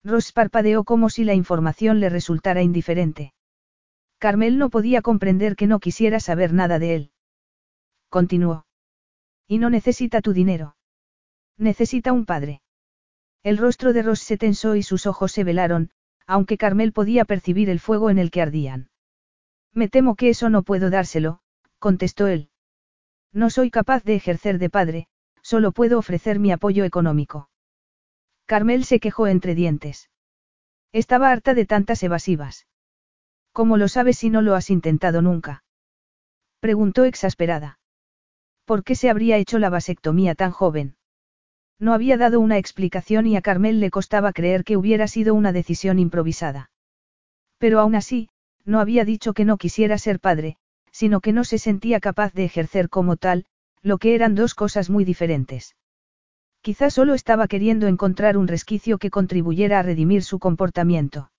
Ross 0.02 0.32
parpadeó 0.32 0.82
como 0.82 1.08
si 1.08 1.22
la 1.22 1.34
información 1.34 2.00
le 2.00 2.08
resultara 2.08 2.60
indiferente. 2.60 3.32
Carmel 4.18 4.58
no 4.58 4.70
podía 4.70 5.02
comprender 5.02 5.56
que 5.56 5.66
no 5.66 5.80
quisiera 5.80 6.20
saber 6.20 6.52
nada 6.52 6.78
de 6.78 6.94
él. 6.94 7.10
Continuó. 8.08 8.66
Y 9.46 9.58
no 9.58 9.70
necesita 9.70 10.20
tu 10.20 10.32
dinero. 10.32 10.76
Necesita 11.58 12.12
un 12.12 12.24
padre. 12.24 12.62
El 13.42 13.58
rostro 13.58 13.92
de 13.92 14.02
Ross 14.02 14.20
se 14.20 14.38
tensó 14.38 14.76
y 14.76 14.82
sus 14.82 15.06
ojos 15.06 15.32
se 15.32 15.44
velaron, 15.44 15.90
aunque 16.26 16.56
Carmel 16.56 16.92
podía 16.92 17.24
percibir 17.24 17.68
el 17.68 17.80
fuego 17.80 18.08
en 18.10 18.18
el 18.18 18.30
que 18.30 18.40
ardían. 18.40 18.88
Me 19.72 19.88
temo 19.88 20.14
que 20.14 20.30
eso 20.30 20.48
no 20.48 20.62
puedo 20.62 20.88
dárselo, 20.88 21.40
contestó 21.78 22.26
él. 22.26 22.48
No 23.32 23.50
soy 23.50 23.70
capaz 23.70 24.04
de 24.04 24.14
ejercer 24.14 24.58
de 24.58 24.70
padre, 24.70 25.08
solo 25.42 25.72
puedo 25.72 25.98
ofrecer 25.98 26.38
mi 26.38 26.52
apoyo 26.52 26.84
económico. 26.84 27.50
Carmel 28.46 28.84
se 28.84 29.00
quejó 29.00 29.26
entre 29.26 29.54
dientes. 29.54 30.10
Estaba 30.92 31.30
harta 31.30 31.54
de 31.54 31.66
tantas 31.66 32.02
evasivas. 32.02 32.66
¿Cómo 33.54 33.76
lo 33.76 33.86
sabes 33.86 34.18
si 34.18 34.30
no 34.30 34.42
lo 34.42 34.56
has 34.56 34.68
intentado 34.68 35.22
nunca? 35.22 35.62
Preguntó 36.58 37.04
exasperada. 37.04 37.78
¿Por 38.64 38.82
qué 38.82 38.96
se 38.96 39.08
habría 39.08 39.36
hecho 39.36 39.60
la 39.60 39.70
vasectomía 39.70 40.34
tan 40.34 40.50
joven? 40.50 40.96
No 41.78 41.92
había 41.94 42.16
dado 42.16 42.40
una 42.40 42.58
explicación 42.58 43.28
y 43.28 43.36
a 43.36 43.42
Carmel 43.42 43.78
le 43.78 43.92
costaba 43.92 44.32
creer 44.32 44.64
que 44.64 44.76
hubiera 44.76 45.06
sido 45.06 45.34
una 45.34 45.52
decisión 45.52 46.00
improvisada. 46.00 46.72
Pero 47.58 47.78
aún 47.78 47.94
así, 47.94 48.28
no 48.64 48.80
había 48.80 49.04
dicho 49.04 49.34
que 49.34 49.44
no 49.44 49.56
quisiera 49.56 49.98
ser 49.98 50.18
padre, 50.18 50.56
sino 50.90 51.20
que 51.20 51.32
no 51.32 51.44
se 51.44 51.58
sentía 51.58 52.00
capaz 52.00 52.32
de 52.32 52.46
ejercer 52.46 52.88
como 52.88 53.16
tal, 53.16 53.46
lo 53.82 53.98
que 53.98 54.16
eran 54.16 54.34
dos 54.34 54.56
cosas 54.56 54.90
muy 54.90 55.04
diferentes. 55.04 55.76
Quizás 56.60 56.94
solo 56.94 57.14
estaba 57.14 57.46
queriendo 57.46 57.86
encontrar 57.86 58.36
un 58.36 58.48
resquicio 58.48 58.98
que 58.98 59.10
contribuyera 59.10 59.78
a 59.78 59.82
redimir 59.82 60.24
su 60.24 60.40
comportamiento. 60.40 61.30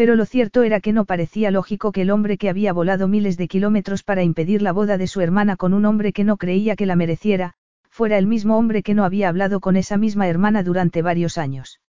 Pero 0.00 0.16
lo 0.16 0.24
cierto 0.24 0.62
era 0.62 0.80
que 0.80 0.94
no 0.94 1.04
parecía 1.04 1.50
lógico 1.50 1.92
que 1.92 2.00
el 2.00 2.10
hombre 2.10 2.38
que 2.38 2.48
había 2.48 2.72
volado 2.72 3.06
miles 3.06 3.36
de 3.36 3.48
kilómetros 3.48 4.02
para 4.02 4.22
impedir 4.22 4.62
la 4.62 4.72
boda 4.72 4.96
de 4.96 5.06
su 5.06 5.20
hermana 5.20 5.58
con 5.58 5.74
un 5.74 5.84
hombre 5.84 6.14
que 6.14 6.24
no 6.24 6.38
creía 6.38 6.74
que 6.74 6.86
la 6.86 6.96
mereciera, 6.96 7.52
fuera 7.90 8.16
el 8.16 8.26
mismo 8.26 8.56
hombre 8.56 8.82
que 8.82 8.94
no 8.94 9.04
había 9.04 9.28
hablado 9.28 9.60
con 9.60 9.76
esa 9.76 9.98
misma 9.98 10.26
hermana 10.26 10.62
durante 10.62 11.02
varios 11.02 11.36
años. 11.36 11.82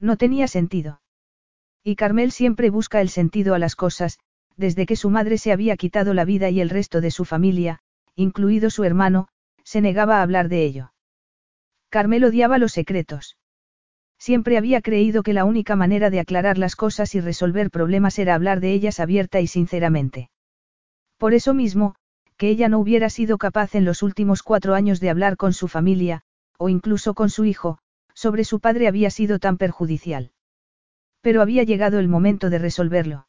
No 0.00 0.16
tenía 0.16 0.48
sentido. 0.48 1.00
Y 1.84 1.94
Carmel 1.94 2.32
siempre 2.32 2.70
busca 2.70 3.00
el 3.00 3.08
sentido 3.08 3.54
a 3.54 3.60
las 3.60 3.76
cosas, 3.76 4.18
desde 4.56 4.84
que 4.84 4.96
su 4.96 5.08
madre 5.08 5.38
se 5.38 5.52
había 5.52 5.76
quitado 5.76 6.14
la 6.14 6.24
vida 6.24 6.50
y 6.50 6.60
el 6.60 6.70
resto 6.70 7.00
de 7.00 7.12
su 7.12 7.24
familia, 7.24 7.78
incluido 8.16 8.68
su 8.68 8.82
hermano, 8.82 9.28
se 9.62 9.80
negaba 9.80 10.18
a 10.18 10.22
hablar 10.22 10.48
de 10.48 10.64
ello. 10.64 10.92
Carmel 11.88 12.24
odiaba 12.24 12.58
los 12.58 12.72
secretos. 12.72 13.37
Siempre 14.18 14.58
había 14.58 14.80
creído 14.82 15.22
que 15.22 15.32
la 15.32 15.44
única 15.44 15.76
manera 15.76 16.10
de 16.10 16.20
aclarar 16.20 16.58
las 16.58 16.76
cosas 16.76 17.14
y 17.14 17.20
resolver 17.20 17.70
problemas 17.70 18.18
era 18.18 18.34
hablar 18.34 18.60
de 18.60 18.72
ellas 18.72 19.00
abierta 19.00 19.40
y 19.40 19.46
sinceramente. 19.46 20.30
Por 21.16 21.34
eso 21.34 21.54
mismo, 21.54 21.94
que 22.36 22.48
ella 22.48 22.68
no 22.68 22.78
hubiera 22.78 23.10
sido 23.10 23.38
capaz 23.38 23.74
en 23.74 23.84
los 23.84 24.02
últimos 24.02 24.42
cuatro 24.42 24.74
años 24.74 25.00
de 25.00 25.10
hablar 25.10 25.36
con 25.36 25.52
su 25.52 25.68
familia, 25.68 26.22
o 26.58 26.68
incluso 26.68 27.14
con 27.14 27.30
su 27.30 27.44
hijo, 27.44 27.78
sobre 28.14 28.44
su 28.44 28.60
padre 28.60 28.88
había 28.88 29.10
sido 29.10 29.38
tan 29.38 29.58
perjudicial. 29.58 30.32
Pero 31.20 31.42
había 31.42 31.62
llegado 31.62 31.98
el 31.98 32.08
momento 32.08 32.50
de 32.50 32.58
resolverlo. 32.58 33.28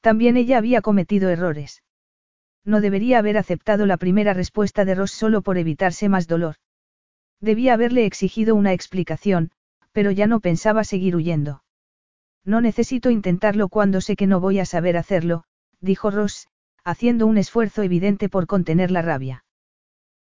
También 0.00 0.36
ella 0.36 0.58
había 0.58 0.82
cometido 0.82 1.28
errores. 1.28 1.82
No 2.64 2.80
debería 2.80 3.18
haber 3.18 3.36
aceptado 3.36 3.86
la 3.86 3.96
primera 3.96 4.32
respuesta 4.32 4.84
de 4.84 4.94
Ross 4.94 5.12
solo 5.12 5.42
por 5.42 5.58
evitarse 5.58 6.08
más 6.08 6.26
dolor. 6.26 6.56
Debía 7.40 7.74
haberle 7.74 8.06
exigido 8.06 8.54
una 8.54 8.72
explicación, 8.72 9.50
pero 9.94 10.10
ya 10.10 10.26
no 10.26 10.40
pensaba 10.40 10.82
seguir 10.82 11.14
huyendo. 11.14 11.62
No 12.44 12.60
necesito 12.60 13.10
intentarlo 13.10 13.68
cuando 13.68 14.00
sé 14.00 14.16
que 14.16 14.26
no 14.26 14.40
voy 14.40 14.58
a 14.58 14.66
saber 14.66 14.96
hacerlo, 14.96 15.44
dijo 15.80 16.10
Ross, 16.10 16.48
haciendo 16.82 17.26
un 17.28 17.38
esfuerzo 17.38 17.82
evidente 17.82 18.28
por 18.28 18.46
contener 18.48 18.90
la 18.90 19.02
rabia. 19.02 19.44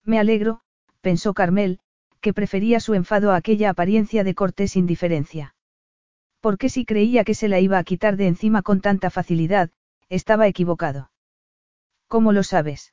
Me 0.04 0.18
alegro, 0.20 0.60
pensó 1.00 1.32
Carmel, 1.32 1.80
que 2.20 2.34
prefería 2.34 2.80
su 2.80 2.94
enfado 2.94 3.32
a 3.32 3.36
aquella 3.36 3.70
apariencia 3.70 4.24
de 4.24 4.34
cortés 4.34 4.76
indiferencia. 4.76 5.56
Porque 6.40 6.68
si 6.68 6.84
creía 6.84 7.24
que 7.24 7.34
se 7.34 7.48
la 7.48 7.58
iba 7.58 7.78
a 7.78 7.84
quitar 7.84 8.16
de 8.16 8.26
encima 8.26 8.62
con 8.62 8.82
tanta 8.82 9.08
facilidad, 9.08 9.70
estaba 10.10 10.46
equivocado. 10.46 11.10
¿Cómo 12.08 12.32
lo 12.32 12.42
sabes? 12.42 12.92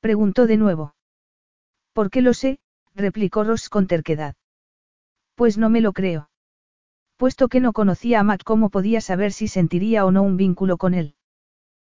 Preguntó 0.00 0.46
de 0.46 0.56
nuevo. 0.56 0.94
¿Por 1.92 2.10
qué 2.10 2.22
lo 2.22 2.32
sé? 2.32 2.60
replicó 2.94 3.44
Ross 3.44 3.68
con 3.68 3.86
terquedad. 3.86 4.36
Pues 5.36 5.58
no 5.58 5.68
me 5.68 5.80
lo 5.80 5.92
creo. 5.92 6.30
Puesto 7.16 7.48
que 7.48 7.60
no 7.60 7.72
conocía 7.72 8.20
a 8.20 8.22
Matt, 8.22 8.42
¿cómo 8.42 8.70
podía 8.70 9.00
saber 9.00 9.32
si 9.32 9.48
sentiría 9.48 10.04
o 10.04 10.10
no 10.10 10.22
un 10.22 10.36
vínculo 10.36 10.78
con 10.78 10.94
él? 10.94 11.14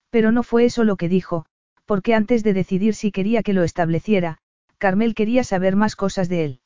Pero 0.09 0.31
no 0.31 0.43
fue 0.43 0.65
eso 0.65 0.83
lo 0.83 0.95
que 0.95 1.09
dijo, 1.09 1.45
porque 1.85 2.15
antes 2.15 2.43
de 2.43 2.53
decidir 2.53 2.95
si 2.95 3.11
quería 3.11 3.43
que 3.43 3.53
lo 3.53 3.63
estableciera, 3.63 4.37
Carmel 4.77 5.13
quería 5.13 5.43
saber 5.43 5.75
más 5.75 5.95
cosas 5.95 6.29
de 6.29 6.45
él. 6.45 6.59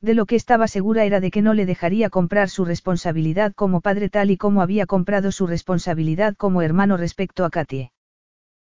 De 0.00 0.14
lo 0.14 0.24
que 0.24 0.36
estaba 0.36 0.68
segura 0.68 1.04
era 1.04 1.20
de 1.20 1.30
que 1.30 1.42
no 1.42 1.52
le 1.52 1.66
dejaría 1.66 2.08
comprar 2.08 2.48
su 2.48 2.64
responsabilidad 2.64 3.52
como 3.54 3.82
padre 3.82 4.08
tal 4.08 4.30
y 4.30 4.38
como 4.38 4.62
había 4.62 4.86
comprado 4.86 5.30
su 5.32 5.46
responsabilidad 5.46 6.34
como 6.36 6.62
hermano 6.62 6.96
respecto 6.96 7.44
a 7.44 7.50
Katie. 7.50 7.92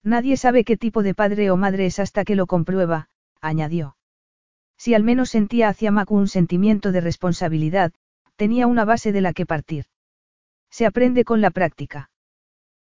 Nadie 0.03 0.37
sabe 0.37 0.65
qué 0.65 0.77
tipo 0.77 1.05
de 1.05 1.15
padre 1.15 1.53
o 1.53 1.57
madre 1.57 1.87
es 1.87 2.01
hasta 2.01 2.25
que 2.25 2.35
lo 2.35 2.47
comprueba, 2.47 3.09
añadió. 3.41 3.97
Si 4.81 4.95
al 4.95 5.05
menos 5.05 5.29
sentía 5.29 5.69
hacia 5.69 5.91
Mac 5.91 6.11
un 6.11 6.27
sentimiento 6.27 6.91
de 6.91 7.03
responsabilidad, 7.03 7.93
tenía 8.37 8.67
una 8.67 8.87
base 8.87 9.13
de 9.13 9.21
la 9.21 9.35
que 9.35 9.45
partir. 9.45 9.85
Se 10.71 10.87
aprende 10.87 11.23
con 11.27 11.43
la 11.43 11.51
práctica. 11.51 12.11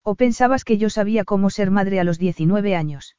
¿O 0.01 0.15
pensabas 0.15 0.63
que 0.65 0.79
yo 0.79 0.89
sabía 0.89 1.23
cómo 1.23 1.51
ser 1.51 1.69
madre 1.69 1.99
a 1.99 2.03
los 2.03 2.17
19 2.17 2.75
años? 2.75 3.15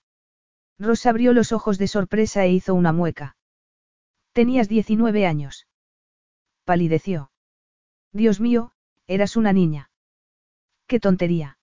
Ross 0.77 1.07
abrió 1.07 1.33
los 1.33 1.53
ojos 1.53 1.79
de 1.79 1.87
sorpresa 1.87 2.45
e 2.47 2.51
hizo 2.51 2.75
una 2.75 2.93
mueca. 2.93 3.37
Tenías 4.33 4.68
19 4.68 5.25
años. 5.25 5.68
Palideció. 6.64 7.31
Dios 8.11 8.41
mío, 8.41 8.72
eras 9.07 9.37
una 9.37 9.53
niña. 9.53 9.93
¡Qué 10.89 10.99
tontería! 10.99 11.59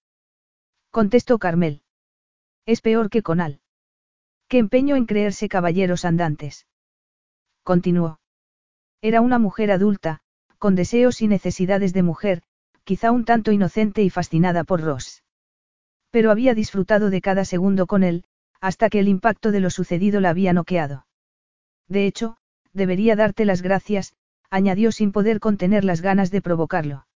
Contestó 0.91 1.39
Carmel. 1.39 1.81
Es 2.65 2.79
peor 2.79 3.09
que 3.09 3.21
Conal. 3.21 3.59
Qué 4.47 4.59
empeño 4.59 4.95
en 4.95 5.05
creerse 5.05 5.49
caballeros 5.49 6.05
andantes. 6.05 6.67
Continuó. 7.63 8.19
Era 9.01 9.21
una 9.21 9.39
mujer 9.39 9.71
adulta, 9.71 10.21
con 10.57 10.75
deseos 10.75 11.21
y 11.21 11.27
necesidades 11.27 11.93
de 11.93 12.03
mujer, 12.03 12.43
quizá 12.83 13.11
un 13.11 13.25
tanto 13.25 13.51
inocente 13.51 14.03
y 14.03 14.09
fascinada 14.09 14.63
por 14.63 14.81
Ross. 14.81 15.23
Pero 16.09 16.31
había 16.31 16.53
disfrutado 16.53 17.09
de 17.09 17.21
cada 17.21 17.45
segundo 17.45 17.87
con 17.87 18.03
él, 18.03 18.25
hasta 18.59 18.89
que 18.89 18.99
el 18.99 19.07
impacto 19.07 19.51
de 19.51 19.59
lo 19.59 19.69
sucedido 19.69 20.19
la 20.19 20.29
había 20.29 20.53
noqueado. 20.53 21.07
De 21.87 22.05
hecho, 22.05 22.37
debería 22.73 23.15
darte 23.15 23.45
las 23.45 23.61
gracias, 23.61 24.13
añadió 24.49 24.91
sin 24.91 25.11
poder 25.11 25.39
contener 25.39 25.83
las 25.83 26.01
ganas 26.01 26.31
de 26.31 26.41
provocarlo. 26.41 27.07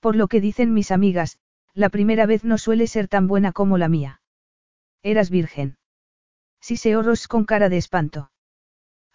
Por 0.00 0.16
lo 0.16 0.28
que 0.28 0.40
dicen 0.40 0.74
mis 0.74 0.90
amigas, 0.90 1.38
la 1.74 1.88
primera 1.88 2.26
vez 2.26 2.44
no 2.44 2.58
suele 2.58 2.86
ser 2.86 3.08
tan 3.08 3.28
buena 3.28 3.52
como 3.52 3.78
la 3.78 3.88
mía. 3.88 4.20
Eras 5.02 5.30
virgen. 5.30 5.78
Sí 6.60 6.76
se 6.76 6.94
Ross 7.00 7.28
con 7.28 7.44
cara 7.44 7.68
de 7.68 7.76
espanto. 7.76 8.30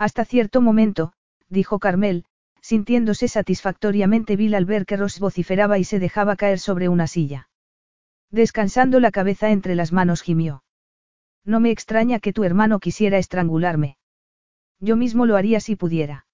Hasta 0.04 0.26
cierto 0.26 0.60
momento, 0.60 1.14
dijo 1.48 1.80
Carmel, 1.80 2.26
sintiéndose 2.60 3.30
satisfactoriamente 3.30 4.36
vil 4.36 4.54
al 4.54 4.66
ver 4.66 4.86
que 4.86 4.98
Ross 4.98 5.18
vociferaba 5.18 5.78
y 5.80 5.86
se 5.86 5.98
dejaba 5.98 6.36
caer 6.36 6.60
sobre 6.60 6.90
una 6.90 7.08
silla. 7.08 7.48
Descansando 8.30 9.00
la 9.00 9.12
cabeza 9.12 9.52
entre 9.52 9.76
las 9.76 9.94
manos 9.94 10.22
gimió. 10.22 10.66
No 11.46 11.62
me 11.62 11.72
extraña 11.72 12.20
que 12.20 12.34
tu 12.34 12.44
hermano 12.44 12.82
quisiera 12.82 13.18
estrangularme. 13.18 13.96
Yo 14.82 14.98
mismo 14.98 15.26
lo 15.26 15.38
haría 15.38 15.62
si 15.62 15.78
pudiera. 15.78 16.26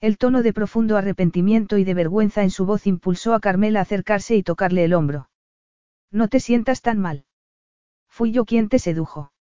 El 0.00 0.16
tono 0.16 0.42
de 0.42 0.54
profundo 0.54 0.96
arrepentimiento 0.96 1.76
y 1.76 1.84
de 1.84 1.92
vergüenza 1.92 2.44
en 2.44 2.50
su 2.50 2.64
voz 2.64 2.86
impulsó 2.86 3.34
a 3.34 3.40
Carmel 3.40 3.76
a 3.76 3.82
acercarse 3.82 4.36
y 4.36 4.42
tocarle 4.42 4.84
el 4.84 4.94
hombro. 4.94 5.28
No 6.10 6.28
te 6.28 6.40
sientas 6.40 6.80
tan 6.80 6.98
mal. 6.98 7.26
Fui 8.08 8.32
yo 8.32 8.46
quien 8.46 8.70
te 8.70 8.78
sedujo. 8.78 9.32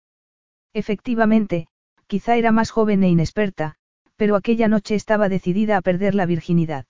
Efectivamente, 0.73 1.69
quizá 2.07 2.37
era 2.37 2.51
más 2.51 2.71
joven 2.71 3.03
e 3.03 3.09
inexperta, 3.09 3.75
pero 4.15 4.35
aquella 4.35 4.67
noche 4.67 4.95
estaba 4.95 5.29
decidida 5.29 5.77
a 5.77 5.81
perder 5.81 6.15
la 6.15 6.25
virginidad. 6.25 6.85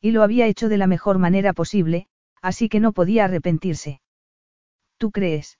Y 0.00 0.10
lo 0.12 0.22
había 0.22 0.46
hecho 0.46 0.68
de 0.68 0.78
la 0.78 0.86
mejor 0.86 1.18
manera 1.18 1.52
posible, 1.52 2.06
así 2.42 2.68
que 2.68 2.80
no 2.80 2.92
podía 2.92 3.24
arrepentirse. 3.24 4.00
¿Tú 4.98 5.10
crees? 5.10 5.58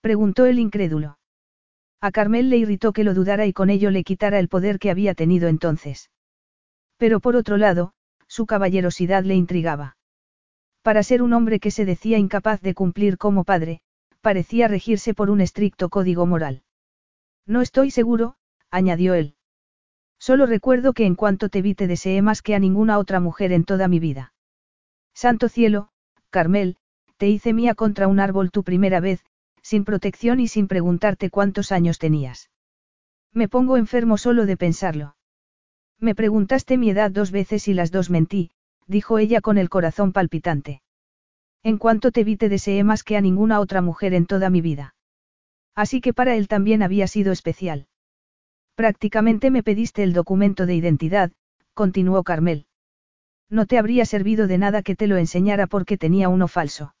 preguntó 0.00 0.46
el 0.46 0.58
incrédulo. 0.58 1.18
A 2.00 2.10
Carmel 2.10 2.48
le 2.48 2.56
irritó 2.56 2.92
que 2.92 3.04
lo 3.04 3.12
dudara 3.12 3.44
y 3.46 3.52
con 3.52 3.68
ello 3.68 3.90
le 3.90 4.04
quitara 4.04 4.38
el 4.38 4.48
poder 4.48 4.78
que 4.78 4.90
había 4.90 5.14
tenido 5.14 5.48
entonces. 5.48 6.10
Pero 6.96 7.20
por 7.20 7.36
otro 7.36 7.56
lado, 7.58 7.92
su 8.26 8.46
caballerosidad 8.46 9.24
le 9.24 9.34
intrigaba. 9.34 9.96
Para 10.82 11.02
ser 11.02 11.20
un 11.20 11.34
hombre 11.34 11.60
que 11.60 11.70
se 11.70 11.84
decía 11.84 12.16
incapaz 12.16 12.62
de 12.62 12.74
cumplir 12.74 13.18
como 13.18 13.44
padre, 13.44 13.80
parecía 14.22 14.68
regirse 14.68 15.12
por 15.12 15.28
un 15.28 15.42
estricto 15.42 15.90
código 15.90 16.24
moral. 16.24 16.62
No 17.50 17.62
estoy 17.62 17.90
seguro, 17.90 18.36
añadió 18.70 19.14
él. 19.14 19.34
Solo 20.20 20.46
recuerdo 20.46 20.92
que 20.92 21.04
en 21.04 21.16
cuanto 21.16 21.48
te 21.48 21.62
vi 21.62 21.74
te 21.74 21.88
deseé 21.88 22.22
más 22.22 22.42
que 22.42 22.54
a 22.54 22.60
ninguna 22.60 22.96
otra 22.96 23.18
mujer 23.18 23.50
en 23.50 23.64
toda 23.64 23.88
mi 23.88 23.98
vida. 23.98 24.32
Santo 25.14 25.48
cielo, 25.48 25.88
Carmel, 26.30 26.76
te 27.16 27.28
hice 27.28 27.52
mía 27.52 27.74
contra 27.74 28.06
un 28.06 28.20
árbol 28.20 28.52
tu 28.52 28.62
primera 28.62 29.00
vez, 29.00 29.24
sin 29.62 29.84
protección 29.84 30.38
y 30.38 30.46
sin 30.46 30.68
preguntarte 30.68 31.28
cuántos 31.28 31.72
años 31.72 31.98
tenías. 31.98 32.50
Me 33.32 33.48
pongo 33.48 33.76
enfermo 33.76 34.16
solo 34.16 34.46
de 34.46 34.56
pensarlo. 34.56 35.16
Me 35.98 36.14
preguntaste 36.14 36.78
mi 36.78 36.90
edad 36.90 37.10
dos 37.10 37.32
veces 37.32 37.66
y 37.66 37.74
las 37.74 37.90
dos 37.90 38.10
mentí, 38.10 38.52
dijo 38.86 39.18
ella 39.18 39.40
con 39.40 39.58
el 39.58 39.68
corazón 39.68 40.12
palpitante. 40.12 40.82
En 41.64 41.78
cuanto 41.78 42.12
te 42.12 42.22
vi 42.22 42.36
te 42.36 42.48
deseé 42.48 42.84
más 42.84 43.02
que 43.02 43.16
a 43.16 43.20
ninguna 43.20 43.58
otra 43.58 43.82
mujer 43.82 44.14
en 44.14 44.26
toda 44.26 44.50
mi 44.50 44.60
vida. 44.60 44.94
Así 45.74 46.00
que 46.00 46.12
para 46.12 46.36
él 46.36 46.48
también 46.48 46.82
había 46.82 47.06
sido 47.06 47.32
especial. 47.32 47.86
Prácticamente 48.74 49.50
me 49.50 49.62
pediste 49.62 50.02
el 50.02 50.12
documento 50.12 50.66
de 50.66 50.74
identidad, 50.74 51.32
continuó 51.74 52.22
Carmel. 52.22 52.66
No 53.48 53.66
te 53.66 53.78
habría 53.78 54.06
servido 54.06 54.46
de 54.46 54.58
nada 54.58 54.82
que 54.82 54.94
te 54.94 55.06
lo 55.06 55.16
enseñara 55.16 55.66
porque 55.66 55.98
tenía 55.98 56.28
uno 56.28 56.48
falso. 56.48 56.94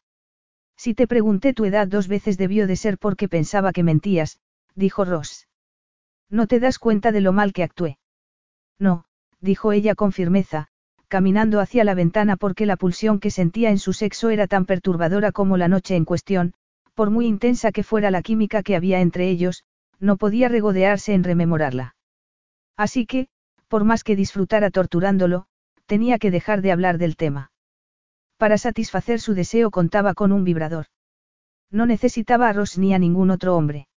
Si 0.76 0.94
te 0.94 1.06
pregunté 1.06 1.52
tu 1.52 1.64
edad 1.64 1.86
dos 1.86 2.08
veces 2.08 2.38
debió 2.38 2.66
de 2.66 2.76
ser 2.76 2.98
porque 2.98 3.28
pensaba 3.28 3.72
que 3.72 3.82
mentías, 3.82 4.40
dijo 4.74 5.04
Ross. 5.04 5.46
No 6.28 6.46
te 6.46 6.60
das 6.60 6.78
cuenta 6.78 7.12
de 7.12 7.20
lo 7.20 7.32
mal 7.32 7.52
que 7.52 7.62
actué. 7.62 7.98
No, 8.78 9.04
dijo 9.40 9.72
ella 9.72 9.94
con 9.94 10.12
firmeza, 10.12 10.68
caminando 11.08 11.60
hacia 11.60 11.84
la 11.84 11.94
ventana 11.94 12.36
porque 12.36 12.66
la 12.66 12.76
pulsión 12.76 13.20
que 13.20 13.30
sentía 13.30 13.70
en 13.70 13.78
su 13.78 13.92
sexo 13.92 14.30
era 14.30 14.46
tan 14.46 14.64
perturbadora 14.64 15.32
como 15.32 15.56
la 15.56 15.68
noche 15.68 15.96
en 15.96 16.04
cuestión, 16.04 16.54
por 17.00 17.08
muy 17.08 17.24
intensa 17.24 17.72
que 17.72 17.82
fuera 17.82 18.10
la 18.10 18.20
química 18.20 18.62
que 18.62 18.76
había 18.76 19.00
entre 19.00 19.30
ellos, 19.30 19.64
no 20.00 20.18
podía 20.18 20.50
regodearse 20.50 21.14
en 21.14 21.24
rememorarla. 21.24 21.96
Así 22.76 23.06
que, 23.06 23.28
por 23.68 23.84
más 23.84 24.04
que 24.04 24.16
disfrutara 24.16 24.68
torturándolo, 24.68 25.46
tenía 25.86 26.18
que 26.18 26.30
dejar 26.30 26.60
de 26.60 26.72
hablar 26.72 26.98
del 26.98 27.16
tema. 27.16 27.52
Para 28.36 28.58
satisfacer 28.58 29.18
su 29.18 29.32
deseo 29.32 29.70
contaba 29.70 30.12
con 30.12 30.30
un 30.30 30.44
vibrador. 30.44 30.88
No 31.70 31.86
necesitaba 31.86 32.50
a 32.50 32.52
Ross 32.52 32.76
ni 32.76 32.92
a 32.92 32.98
ningún 32.98 33.30
otro 33.30 33.56
hombre. 33.56 33.88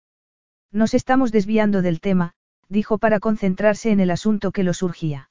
Nos 0.72 0.93
estamos 0.93 1.34
desviando 1.34 1.82
del 1.82 1.99
tema, 1.99 2.36
dijo 2.70 2.99
para 2.99 3.20
concentrarse 3.20 3.91
en 3.91 3.99
el 3.99 4.12
asunto 4.12 4.54
que 4.54 4.64
lo 4.64 4.74
surgía. 4.74 5.30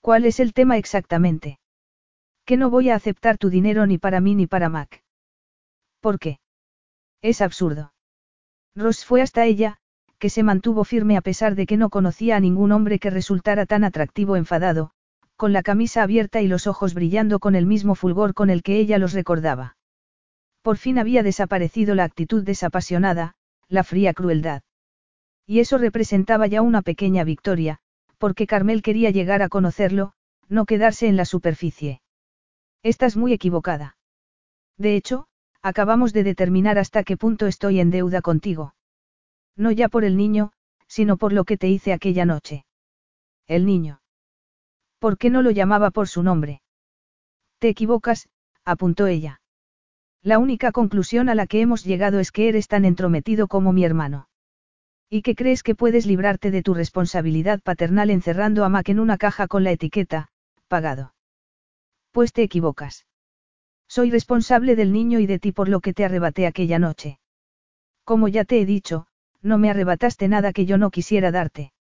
¿Cuál 0.00 0.26
es 0.26 0.38
el 0.38 0.52
tema 0.52 0.76
exactamente? 0.76 1.58
Que 2.44 2.56
no 2.56 2.70
voy 2.70 2.90
a 2.90 2.94
aceptar 2.94 3.36
tu 3.36 3.50
dinero 3.50 3.84
ni 3.84 3.98
para 3.98 4.20
mí 4.20 4.36
ni 4.36 4.46
para 4.46 4.68
Mac. 4.68 5.02
¿Por 6.00 6.20
qué? 6.20 6.38
Es 7.22 7.40
absurdo. 7.40 7.92
Ross 8.74 9.04
fue 9.04 9.22
hasta 9.22 9.44
ella, 9.44 9.78
que 10.18 10.30
se 10.30 10.42
mantuvo 10.42 10.84
firme 10.84 11.16
a 11.16 11.20
pesar 11.20 11.54
de 11.54 11.66
que 11.66 11.76
no 11.76 11.90
conocía 11.90 12.36
a 12.36 12.40
ningún 12.40 12.72
hombre 12.72 12.98
que 12.98 13.10
resultara 13.10 13.66
tan 13.66 13.84
atractivo 13.84 14.36
enfadado, 14.36 14.92
con 15.36 15.52
la 15.52 15.62
camisa 15.62 16.02
abierta 16.02 16.40
y 16.40 16.48
los 16.48 16.66
ojos 16.66 16.94
brillando 16.94 17.38
con 17.38 17.54
el 17.54 17.66
mismo 17.66 17.94
fulgor 17.94 18.34
con 18.34 18.50
el 18.50 18.62
que 18.62 18.78
ella 18.78 18.98
los 18.98 19.12
recordaba. 19.12 19.76
Por 20.62 20.76
fin 20.76 20.98
había 20.98 21.22
desaparecido 21.22 21.94
la 21.94 22.04
actitud 22.04 22.44
desapasionada, 22.44 23.34
la 23.68 23.84
fría 23.84 24.12
crueldad. 24.14 24.62
Y 25.46 25.60
eso 25.60 25.78
representaba 25.78 26.46
ya 26.46 26.62
una 26.62 26.82
pequeña 26.82 27.24
victoria, 27.24 27.78
porque 28.18 28.46
Carmel 28.46 28.82
quería 28.82 29.10
llegar 29.10 29.42
a 29.42 29.48
conocerlo, 29.48 30.12
no 30.48 30.66
quedarse 30.66 31.06
en 31.06 31.16
la 31.16 31.24
superficie. 31.24 32.00
Estás 32.82 33.16
muy 33.16 33.32
equivocada. 33.32 33.96
De 34.76 34.96
hecho, 34.96 35.28
acabamos 35.68 36.12
de 36.12 36.24
determinar 36.24 36.78
hasta 36.78 37.04
qué 37.04 37.16
punto 37.16 37.46
estoy 37.46 37.80
en 37.80 37.90
deuda 37.90 38.22
contigo. 38.22 38.74
No 39.56 39.70
ya 39.70 39.88
por 39.88 40.04
el 40.04 40.16
niño, 40.16 40.52
sino 40.86 41.16
por 41.16 41.32
lo 41.32 41.44
que 41.44 41.56
te 41.56 41.68
hice 41.68 41.92
aquella 41.92 42.24
noche. 42.24 42.64
El 43.46 43.66
niño. 43.66 44.00
¿Por 44.98 45.18
qué 45.18 45.30
no 45.30 45.42
lo 45.42 45.50
llamaba 45.50 45.90
por 45.90 46.08
su 46.08 46.22
nombre? 46.22 46.62
Te 47.58 47.68
equivocas, 47.68 48.28
apuntó 48.64 49.06
ella. 49.06 49.40
La 50.22 50.38
única 50.38 50.72
conclusión 50.72 51.28
a 51.28 51.34
la 51.34 51.46
que 51.46 51.60
hemos 51.60 51.84
llegado 51.84 52.18
es 52.18 52.32
que 52.32 52.48
eres 52.48 52.68
tan 52.68 52.84
entrometido 52.84 53.48
como 53.48 53.72
mi 53.72 53.84
hermano. 53.84 54.28
¿Y 55.10 55.22
que 55.22 55.34
crees 55.34 55.62
que 55.62 55.74
puedes 55.74 56.04
librarte 56.04 56.50
de 56.50 56.62
tu 56.62 56.74
responsabilidad 56.74 57.60
paternal 57.60 58.10
encerrando 58.10 58.64
a 58.64 58.68
Mac 58.68 58.88
en 58.90 59.00
una 59.00 59.16
caja 59.16 59.48
con 59.48 59.64
la 59.64 59.72
etiqueta, 59.72 60.28
pagado? 60.68 61.14
Pues 62.12 62.32
te 62.32 62.42
equivocas. 62.42 63.07
Soy 63.88 64.10
responsable 64.10 64.76
del 64.76 64.92
niño 64.92 65.18
y 65.18 65.26
de 65.26 65.38
ti 65.38 65.52
por 65.52 65.68
lo 65.68 65.80
que 65.80 65.94
te 65.94 66.04
arrebaté 66.04 66.46
aquella 66.46 66.78
noche. 66.78 67.18
Como 68.04 68.28
ya 68.28 68.44
te 68.44 68.60
he 68.60 68.66
dicho, 68.66 69.06
no 69.42 69.58
me 69.58 69.70
arrebataste 69.70 70.28
nada 70.28 70.52
que 70.52 70.66
yo 70.66 70.78
no 70.78 70.90
quisiera 70.90 71.30
darte. 71.30 71.72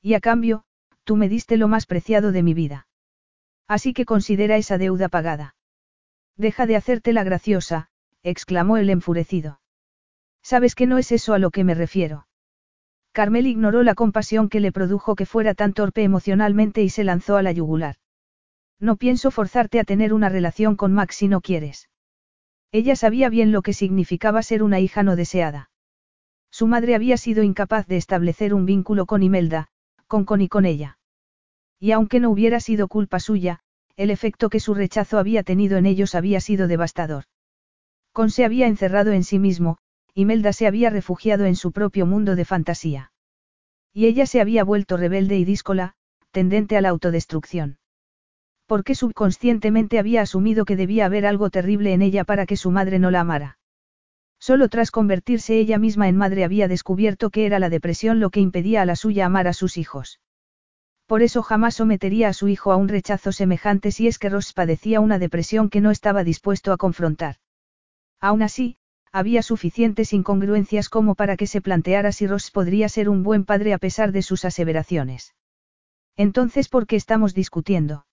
Y 0.00 0.14
a 0.14 0.20
cambio, 0.20 0.64
tú 1.04 1.16
me 1.16 1.28
diste 1.28 1.56
lo 1.56 1.68
más 1.68 1.86
preciado 1.86 2.32
de 2.32 2.42
mi 2.42 2.54
vida. 2.54 2.88
Así 3.68 3.92
que 3.92 4.04
considera 4.04 4.56
esa 4.56 4.78
deuda 4.78 5.08
pagada. 5.08 5.56
Deja 6.36 6.66
de 6.66 6.76
hacerte 6.76 7.12
la 7.12 7.24
graciosa, 7.24 7.88
exclamó 8.22 8.76
el 8.76 8.90
enfurecido. 8.90 9.60
Sabes 10.42 10.74
que 10.74 10.86
no 10.86 10.98
es 10.98 11.12
eso 11.12 11.34
a 11.34 11.38
lo 11.38 11.50
que 11.50 11.64
me 11.64 11.74
refiero. 11.74 12.26
Carmel 13.12 13.46
ignoró 13.46 13.82
la 13.82 13.94
compasión 13.94 14.48
que 14.48 14.60
le 14.60 14.72
produjo 14.72 15.16
que 15.16 15.26
fuera 15.26 15.54
tan 15.54 15.72
torpe 15.72 16.02
emocionalmente 16.02 16.82
y 16.82 16.88
se 16.88 17.02
lanzó 17.02 17.36
a 17.36 17.42
la 17.42 17.52
yugular. 17.52 17.96
No 18.78 18.96
pienso 18.96 19.30
forzarte 19.30 19.80
a 19.80 19.84
tener 19.84 20.12
una 20.12 20.28
relación 20.28 20.76
con 20.76 20.92
Max 20.92 21.16
si 21.16 21.28
no 21.28 21.40
quieres. 21.40 21.88
Ella 22.72 22.96
sabía 22.96 23.28
bien 23.28 23.52
lo 23.52 23.62
que 23.62 23.72
significaba 23.72 24.42
ser 24.42 24.62
una 24.62 24.80
hija 24.80 25.02
no 25.02 25.16
deseada. 25.16 25.70
Su 26.50 26.66
madre 26.66 26.94
había 26.94 27.16
sido 27.16 27.42
incapaz 27.42 27.86
de 27.86 27.96
establecer 27.96 28.52
un 28.54 28.66
vínculo 28.66 29.06
con 29.06 29.22
Imelda, 29.22 29.68
con 30.06 30.24
Con 30.24 30.40
y 30.40 30.48
con 30.48 30.64
ella. 30.64 30.98
Y 31.78 31.92
aunque 31.92 32.20
no 32.20 32.30
hubiera 32.30 32.60
sido 32.60 32.88
culpa 32.88 33.20
suya, 33.20 33.60
el 33.96 34.10
efecto 34.10 34.50
que 34.50 34.60
su 34.60 34.74
rechazo 34.74 35.18
había 35.18 35.42
tenido 35.42 35.78
en 35.78 35.86
ellos 35.86 36.14
había 36.14 36.40
sido 36.40 36.68
devastador. 36.68 37.24
Con 38.12 38.30
se 38.30 38.44
había 38.44 38.66
encerrado 38.66 39.12
en 39.12 39.24
sí 39.24 39.38
mismo, 39.38 39.78
y 40.14 40.24
Melda 40.24 40.52
se 40.52 40.66
había 40.66 40.90
refugiado 40.90 41.44
en 41.44 41.56
su 41.56 41.72
propio 41.72 42.06
mundo 42.06 42.36
de 42.36 42.44
fantasía. 42.44 43.12
Y 43.92 44.06
ella 44.06 44.26
se 44.26 44.40
había 44.40 44.64
vuelto 44.64 44.96
rebelde 44.96 45.38
y 45.38 45.44
díscola, 45.44 45.94
tendente 46.30 46.76
a 46.76 46.80
la 46.80 46.90
autodestrucción. 46.90 47.78
Porque 48.66 48.94
subconscientemente 48.94 49.98
había 49.98 50.22
asumido 50.22 50.64
que 50.64 50.76
debía 50.76 51.06
haber 51.06 51.24
algo 51.24 51.50
terrible 51.50 51.92
en 51.92 52.02
ella 52.02 52.24
para 52.24 52.46
que 52.46 52.56
su 52.56 52.70
madre 52.70 52.98
no 52.98 53.10
la 53.10 53.20
amara. 53.20 53.58
Solo 54.38 54.68
tras 54.68 54.90
convertirse 54.90 55.58
ella 55.58 55.78
misma 55.78 56.08
en 56.08 56.16
madre 56.16 56.44
había 56.44 56.68
descubierto 56.68 57.30
que 57.30 57.46
era 57.46 57.58
la 57.58 57.70
depresión 57.70 58.20
lo 58.20 58.30
que 58.30 58.40
impedía 58.40 58.82
a 58.82 58.86
la 58.86 58.96
suya 58.96 59.26
amar 59.26 59.48
a 59.48 59.52
sus 59.52 59.76
hijos. 59.76 60.20
Por 61.06 61.22
eso 61.22 61.42
jamás 61.42 61.76
sometería 61.76 62.28
a 62.28 62.32
su 62.32 62.48
hijo 62.48 62.72
a 62.72 62.76
un 62.76 62.88
rechazo 62.88 63.30
semejante 63.30 63.92
si 63.92 64.08
es 64.08 64.18
que 64.18 64.28
Ross 64.28 64.52
padecía 64.52 65.00
una 65.00 65.20
depresión 65.20 65.70
que 65.70 65.80
no 65.80 65.92
estaba 65.92 66.24
dispuesto 66.24 66.72
a 66.72 66.76
confrontar. 66.76 67.36
Aún 68.20 68.42
así, 68.42 68.78
había 69.12 69.42
suficientes 69.42 70.12
incongruencias 70.12 70.88
como 70.88 71.14
para 71.14 71.36
que 71.36 71.46
se 71.46 71.60
planteara 71.60 72.10
si 72.10 72.26
Ross 72.26 72.50
podría 72.50 72.88
ser 72.88 73.08
un 73.08 73.22
buen 73.22 73.44
padre 73.44 73.72
a 73.72 73.78
pesar 73.78 74.10
de 74.10 74.22
sus 74.22 74.44
aseveraciones. 74.44 75.34
Entonces, 76.16 76.68
¿por 76.68 76.86
qué 76.86 76.96
estamos 76.96 77.34
discutiendo? 77.34 78.04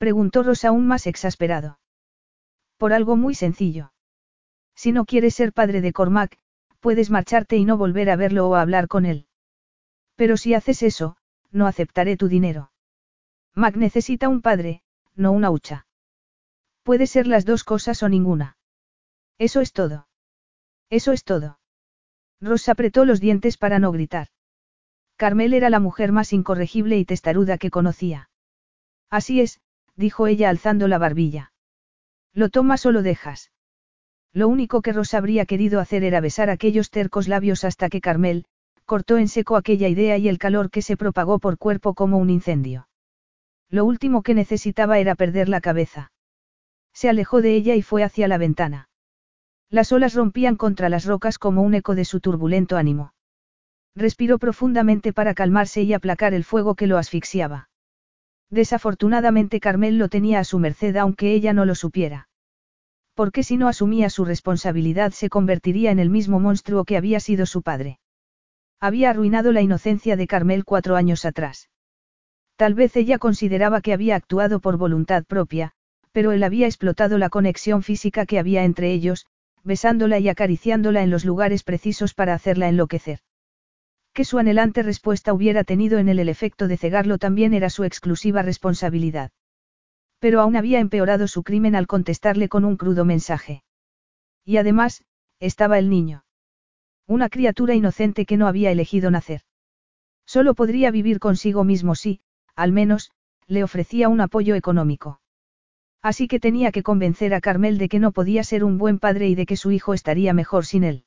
Preguntó 0.00 0.42
Ross 0.42 0.64
aún 0.64 0.86
más 0.86 1.06
exasperado. 1.06 1.78
Por 2.78 2.94
algo 2.94 3.16
muy 3.16 3.34
sencillo. 3.34 3.92
Si 4.74 4.92
no 4.92 5.04
quieres 5.04 5.34
ser 5.34 5.52
padre 5.52 5.82
de 5.82 5.92
Cormac, 5.92 6.38
puedes 6.80 7.10
marcharte 7.10 7.58
y 7.58 7.66
no 7.66 7.76
volver 7.76 8.08
a 8.08 8.16
verlo 8.16 8.48
o 8.48 8.54
a 8.54 8.62
hablar 8.62 8.88
con 8.88 9.04
él. 9.04 9.26
Pero 10.16 10.38
si 10.38 10.54
haces 10.54 10.82
eso, 10.82 11.18
no 11.50 11.66
aceptaré 11.66 12.16
tu 12.16 12.28
dinero. 12.28 12.72
Mac 13.54 13.76
necesita 13.76 14.30
un 14.30 14.40
padre, 14.40 14.82
no 15.16 15.32
una 15.32 15.50
hucha. 15.50 15.86
Puede 16.82 17.06
ser 17.06 17.26
las 17.26 17.44
dos 17.44 17.62
cosas 17.62 18.02
o 18.02 18.08
ninguna. 18.08 18.56
Eso 19.36 19.60
es 19.60 19.74
todo. 19.74 20.08
Eso 20.88 21.12
es 21.12 21.24
todo. 21.24 21.58
Ross 22.40 22.70
apretó 22.70 23.04
los 23.04 23.20
dientes 23.20 23.58
para 23.58 23.78
no 23.78 23.92
gritar. 23.92 24.28
Carmel 25.16 25.52
era 25.52 25.68
la 25.68 25.78
mujer 25.78 26.10
más 26.10 26.32
incorregible 26.32 26.96
y 26.96 27.04
testaruda 27.04 27.58
que 27.58 27.70
conocía. 27.70 28.30
Así 29.10 29.42
es, 29.42 29.60
dijo 30.00 30.26
ella 30.26 30.50
alzando 30.50 30.88
la 30.88 30.98
barbilla. 30.98 31.52
¿Lo 32.34 32.48
tomas 32.48 32.84
o 32.86 32.90
lo 32.90 33.02
dejas? 33.02 33.52
Lo 34.32 34.48
único 34.48 34.82
que 34.82 34.92
Ross 34.92 35.14
habría 35.14 35.46
querido 35.46 35.78
hacer 35.78 36.02
era 36.02 36.20
besar 36.20 36.50
aquellos 36.50 36.90
tercos 36.90 37.28
labios 37.28 37.64
hasta 37.64 37.88
que 37.88 38.00
Carmel, 38.00 38.44
cortó 38.84 39.18
en 39.18 39.28
seco 39.28 39.56
aquella 39.56 39.88
idea 39.88 40.16
y 40.18 40.28
el 40.28 40.38
calor 40.38 40.70
que 40.70 40.82
se 40.82 40.96
propagó 40.96 41.38
por 41.38 41.58
cuerpo 41.58 41.94
como 41.94 42.18
un 42.18 42.30
incendio. 42.30 42.88
Lo 43.68 43.84
último 43.84 44.22
que 44.22 44.34
necesitaba 44.34 44.98
era 44.98 45.14
perder 45.14 45.48
la 45.48 45.60
cabeza. 45.60 46.10
Se 46.92 47.08
alejó 47.08 47.40
de 47.40 47.54
ella 47.54 47.76
y 47.76 47.82
fue 47.82 48.02
hacia 48.02 48.26
la 48.26 48.38
ventana. 48.38 48.88
Las 49.68 49.92
olas 49.92 50.14
rompían 50.14 50.56
contra 50.56 50.88
las 50.88 51.04
rocas 51.04 51.38
como 51.38 51.62
un 51.62 51.74
eco 51.74 51.94
de 51.94 52.04
su 52.04 52.18
turbulento 52.20 52.76
ánimo. 52.76 53.14
Respiró 53.94 54.38
profundamente 54.38 55.12
para 55.12 55.34
calmarse 55.34 55.82
y 55.82 55.92
aplacar 55.92 56.34
el 56.34 56.44
fuego 56.44 56.74
que 56.74 56.88
lo 56.88 56.98
asfixiaba. 56.98 57.69
Desafortunadamente 58.50 59.60
Carmel 59.60 59.96
lo 59.96 60.08
tenía 60.08 60.40
a 60.40 60.44
su 60.44 60.58
merced 60.58 60.96
aunque 60.96 61.32
ella 61.32 61.52
no 61.52 61.64
lo 61.64 61.74
supiera. 61.74 62.28
Porque 63.14 63.42
si 63.42 63.56
no 63.56 63.68
asumía 63.68 64.10
su 64.10 64.24
responsabilidad 64.24 65.12
se 65.12 65.28
convertiría 65.28 65.90
en 65.90 66.00
el 66.00 66.10
mismo 66.10 66.40
monstruo 66.40 66.84
que 66.84 66.96
había 66.96 67.20
sido 67.20 67.46
su 67.46 67.62
padre. 67.62 68.00
Había 68.80 69.10
arruinado 69.10 69.52
la 69.52 69.60
inocencia 69.60 70.16
de 70.16 70.26
Carmel 70.26 70.64
cuatro 70.64 70.96
años 70.96 71.24
atrás. 71.24 71.70
Tal 72.56 72.74
vez 72.74 72.96
ella 72.96 73.18
consideraba 73.18 73.80
que 73.80 73.92
había 73.92 74.16
actuado 74.16 74.60
por 74.60 74.76
voluntad 74.76 75.24
propia, 75.24 75.72
pero 76.12 76.32
él 76.32 76.42
había 76.42 76.66
explotado 76.66 77.18
la 77.18 77.30
conexión 77.30 77.82
física 77.82 78.26
que 78.26 78.38
había 78.38 78.64
entre 78.64 78.92
ellos, 78.92 79.26
besándola 79.62 80.18
y 80.18 80.28
acariciándola 80.28 81.02
en 81.02 81.10
los 81.10 81.24
lugares 81.24 81.62
precisos 81.62 82.14
para 82.14 82.34
hacerla 82.34 82.68
enloquecer. 82.68 83.20
Que 84.12 84.24
su 84.24 84.38
anhelante 84.38 84.82
respuesta 84.82 85.32
hubiera 85.32 85.64
tenido 85.64 85.98
en 85.98 86.08
él 86.08 86.18
el 86.18 86.28
efecto 86.28 86.68
de 86.68 86.76
cegarlo 86.76 87.18
también 87.18 87.54
era 87.54 87.70
su 87.70 87.84
exclusiva 87.84 88.42
responsabilidad. 88.42 89.30
Pero 90.18 90.40
aún 90.40 90.56
había 90.56 90.80
empeorado 90.80 91.28
su 91.28 91.42
crimen 91.42 91.74
al 91.74 91.86
contestarle 91.86 92.48
con 92.48 92.64
un 92.64 92.76
crudo 92.76 93.04
mensaje. 93.04 93.62
Y 94.44 94.56
además, 94.56 95.04
estaba 95.38 95.78
el 95.78 95.88
niño. 95.88 96.24
Una 97.06 97.28
criatura 97.28 97.74
inocente 97.74 98.26
que 98.26 98.36
no 98.36 98.46
había 98.46 98.70
elegido 98.70 99.10
nacer. 99.10 99.42
Solo 100.26 100.54
podría 100.54 100.90
vivir 100.90 101.18
consigo 101.18 101.64
mismo 101.64 101.94
si, 101.94 102.20
al 102.54 102.72
menos, 102.72 103.10
le 103.46 103.64
ofrecía 103.64 104.08
un 104.08 104.20
apoyo 104.20 104.54
económico. 104.54 105.20
Así 106.02 106.28
que 106.28 106.40
tenía 106.40 106.72
que 106.72 106.82
convencer 106.82 107.34
a 107.34 107.40
Carmel 107.40 107.78
de 107.78 107.88
que 107.88 107.98
no 107.98 108.12
podía 108.12 108.44
ser 108.44 108.64
un 108.64 108.78
buen 108.78 108.98
padre 108.98 109.28
y 109.28 109.34
de 109.34 109.46
que 109.46 109.56
su 109.56 109.70
hijo 109.70 109.92
estaría 109.92 110.32
mejor 110.32 110.66
sin 110.66 110.84
él. 110.84 111.04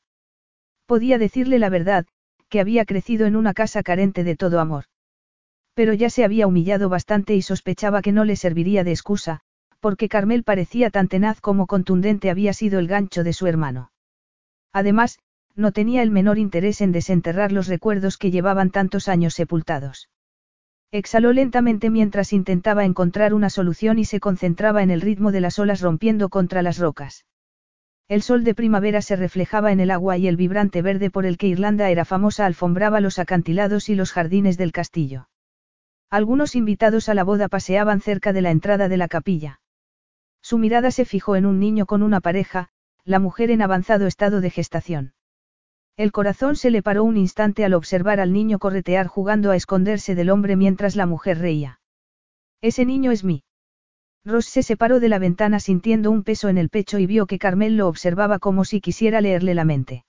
Podía 0.86 1.18
decirle 1.18 1.58
la 1.58 1.70
verdad, 1.70 2.06
que 2.54 2.60
había 2.60 2.86
crecido 2.86 3.26
en 3.26 3.36
una 3.36 3.56
casa 3.56 3.82
carente 3.82 4.24
de 4.24 4.36
todo 4.36 4.60
amor. 4.60 4.84
Pero 5.74 5.92
ya 5.94 6.12
se 6.12 6.24
había 6.24 6.46
humillado 6.46 6.88
bastante 6.88 7.34
y 7.34 7.42
sospechaba 7.42 8.04
que 8.04 8.12
no 8.12 8.26
le 8.26 8.36
serviría 8.36 8.84
de 8.84 8.92
excusa, 8.92 9.40
porque 9.80 10.08
Carmel 10.08 10.44
parecía 10.44 10.92
tan 10.92 11.08
tenaz 11.08 11.42
como 11.42 11.66
contundente 11.66 12.30
había 12.30 12.54
sido 12.54 12.78
el 12.78 12.88
gancho 12.88 13.24
de 13.24 13.34
su 13.34 13.48
hermano. 13.48 13.92
Además, 14.72 15.18
no 15.56 15.72
tenía 15.72 16.04
el 16.04 16.12
menor 16.12 16.38
interés 16.38 16.82
en 16.82 16.92
desenterrar 16.92 17.52
los 17.52 17.66
recuerdos 17.66 18.20
que 18.20 18.30
llevaban 18.30 18.70
tantos 18.70 19.08
años 19.08 19.34
sepultados. 19.34 20.10
Exhaló 20.92 21.34
lentamente 21.34 21.90
mientras 21.90 22.34
intentaba 22.34 22.86
encontrar 22.86 23.34
una 23.34 23.50
solución 23.50 23.98
y 23.98 24.06
se 24.06 24.20
concentraba 24.20 24.84
en 24.84 24.92
el 24.92 25.02
ritmo 25.02 25.32
de 25.32 25.42
las 25.42 25.58
olas 25.58 25.82
rompiendo 25.82 26.30
contra 26.30 26.62
las 26.62 26.78
rocas. 26.78 27.26
El 28.14 28.22
sol 28.22 28.44
de 28.44 28.54
primavera 28.54 29.02
se 29.02 29.16
reflejaba 29.16 29.72
en 29.72 29.80
el 29.80 29.90
agua 29.90 30.18
y 30.18 30.28
el 30.28 30.38
vibrante 30.38 30.84
verde 30.84 31.10
por 31.10 31.26
el 31.26 31.40
que 31.40 31.48
Irlanda 31.48 31.90
era 31.90 32.06
famosa 32.06 32.46
alfombraba 32.46 33.02
los 33.02 33.18
acantilados 33.18 33.90
y 33.90 33.96
los 33.96 34.12
jardines 34.12 34.56
del 34.56 34.72
castillo. 34.72 35.30
Algunos 36.12 36.56
invitados 36.56 37.10
a 37.10 37.16
la 37.16 37.24
boda 37.24 37.48
paseaban 37.48 38.02
cerca 38.02 38.32
de 38.32 38.44
la 38.44 38.52
entrada 38.52 38.88
de 38.88 38.98
la 38.98 39.08
capilla. 39.08 39.62
Su 40.44 40.60
mirada 40.60 40.92
se 40.92 41.06
fijó 41.06 41.36
en 41.36 41.48
un 41.48 41.60
niño 41.60 41.88
con 41.88 42.04
una 42.04 42.22
pareja, 42.22 42.70
la 43.04 43.18
mujer 43.18 43.50
en 43.50 43.64
avanzado 43.64 44.06
estado 44.06 44.42
de 44.42 44.52
gestación. 44.52 45.16
El 45.98 46.12
corazón 46.12 46.56
se 46.56 46.70
le 46.70 46.84
paró 46.84 47.04
un 47.04 47.18
instante 47.18 47.66
al 47.66 47.74
observar 47.74 48.20
al 48.20 48.32
niño 48.32 48.60
corretear 48.60 49.08
jugando 49.08 49.50
a 49.50 49.56
esconderse 49.56 50.14
del 50.14 50.30
hombre 50.30 50.56
mientras 50.56 50.96
la 50.96 51.08
mujer 51.08 51.40
reía. 51.40 51.80
Ese 52.62 52.86
niño 52.86 53.10
es 53.10 53.24
mí. 53.24 53.44
Ross 54.26 54.46
se 54.46 54.64
separó 54.64 55.00
de 55.00 55.10
la 55.10 55.20
ventana 55.20 55.60
sintiendo 55.60 56.10
un 56.10 56.24
peso 56.24 56.48
en 56.48 56.58
el 56.58 56.70
pecho 56.70 56.98
y 56.98 57.06
vio 57.06 57.26
que 57.26 57.40
Carmel 57.40 57.76
lo 57.76 57.88
observaba 57.88 58.40
como 58.40 58.64
si 58.64 58.80
quisiera 58.80 59.20
leerle 59.20 59.54
la 59.54 59.66
mente. 59.66 60.06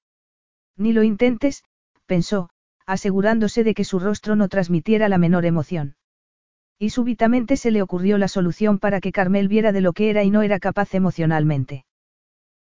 Ni 0.76 0.92
lo 0.92 1.02
intentes, 1.02 1.64
pensó, 2.06 2.48
asegurándose 2.86 3.64
de 3.64 3.74
que 3.74 3.84
su 3.84 3.98
rostro 3.98 4.36
no 4.36 4.48
transmitiera 4.48 5.08
la 5.08 5.18
menor 5.18 5.46
emoción. 5.46 5.96
Y 6.78 6.90
súbitamente 6.90 7.56
se 7.56 7.70
le 7.70 7.82
ocurrió 7.82 8.18
la 8.18 8.28
solución 8.28 8.78
para 8.78 9.00
que 9.00 9.12
Carmel 9.12 9.48
viera 9.48 9.72
de 9.72 9.80
lo 9.80 9.92
que 9.92 10.10
era 10.10 10.22
y 10.22 10.30
no 10.30 10.42
era 10.42 10.58
capaz 10.58 10.94
emocionalmente. 10.94 11.84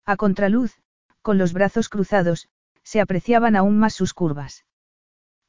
A 0.05 0.15
contraluz, 0.15 0.79
con 1.21 1.37
los 1.37 1.53
brazos 1.53 1.89
cruzados, 1.89 2.49
se 2.83 2.99
apreciaban 2.99 3.55
aún 3.55 3.77
más 3.77 3.93
sus 3.93 4.13
curvas. 4.13 4.65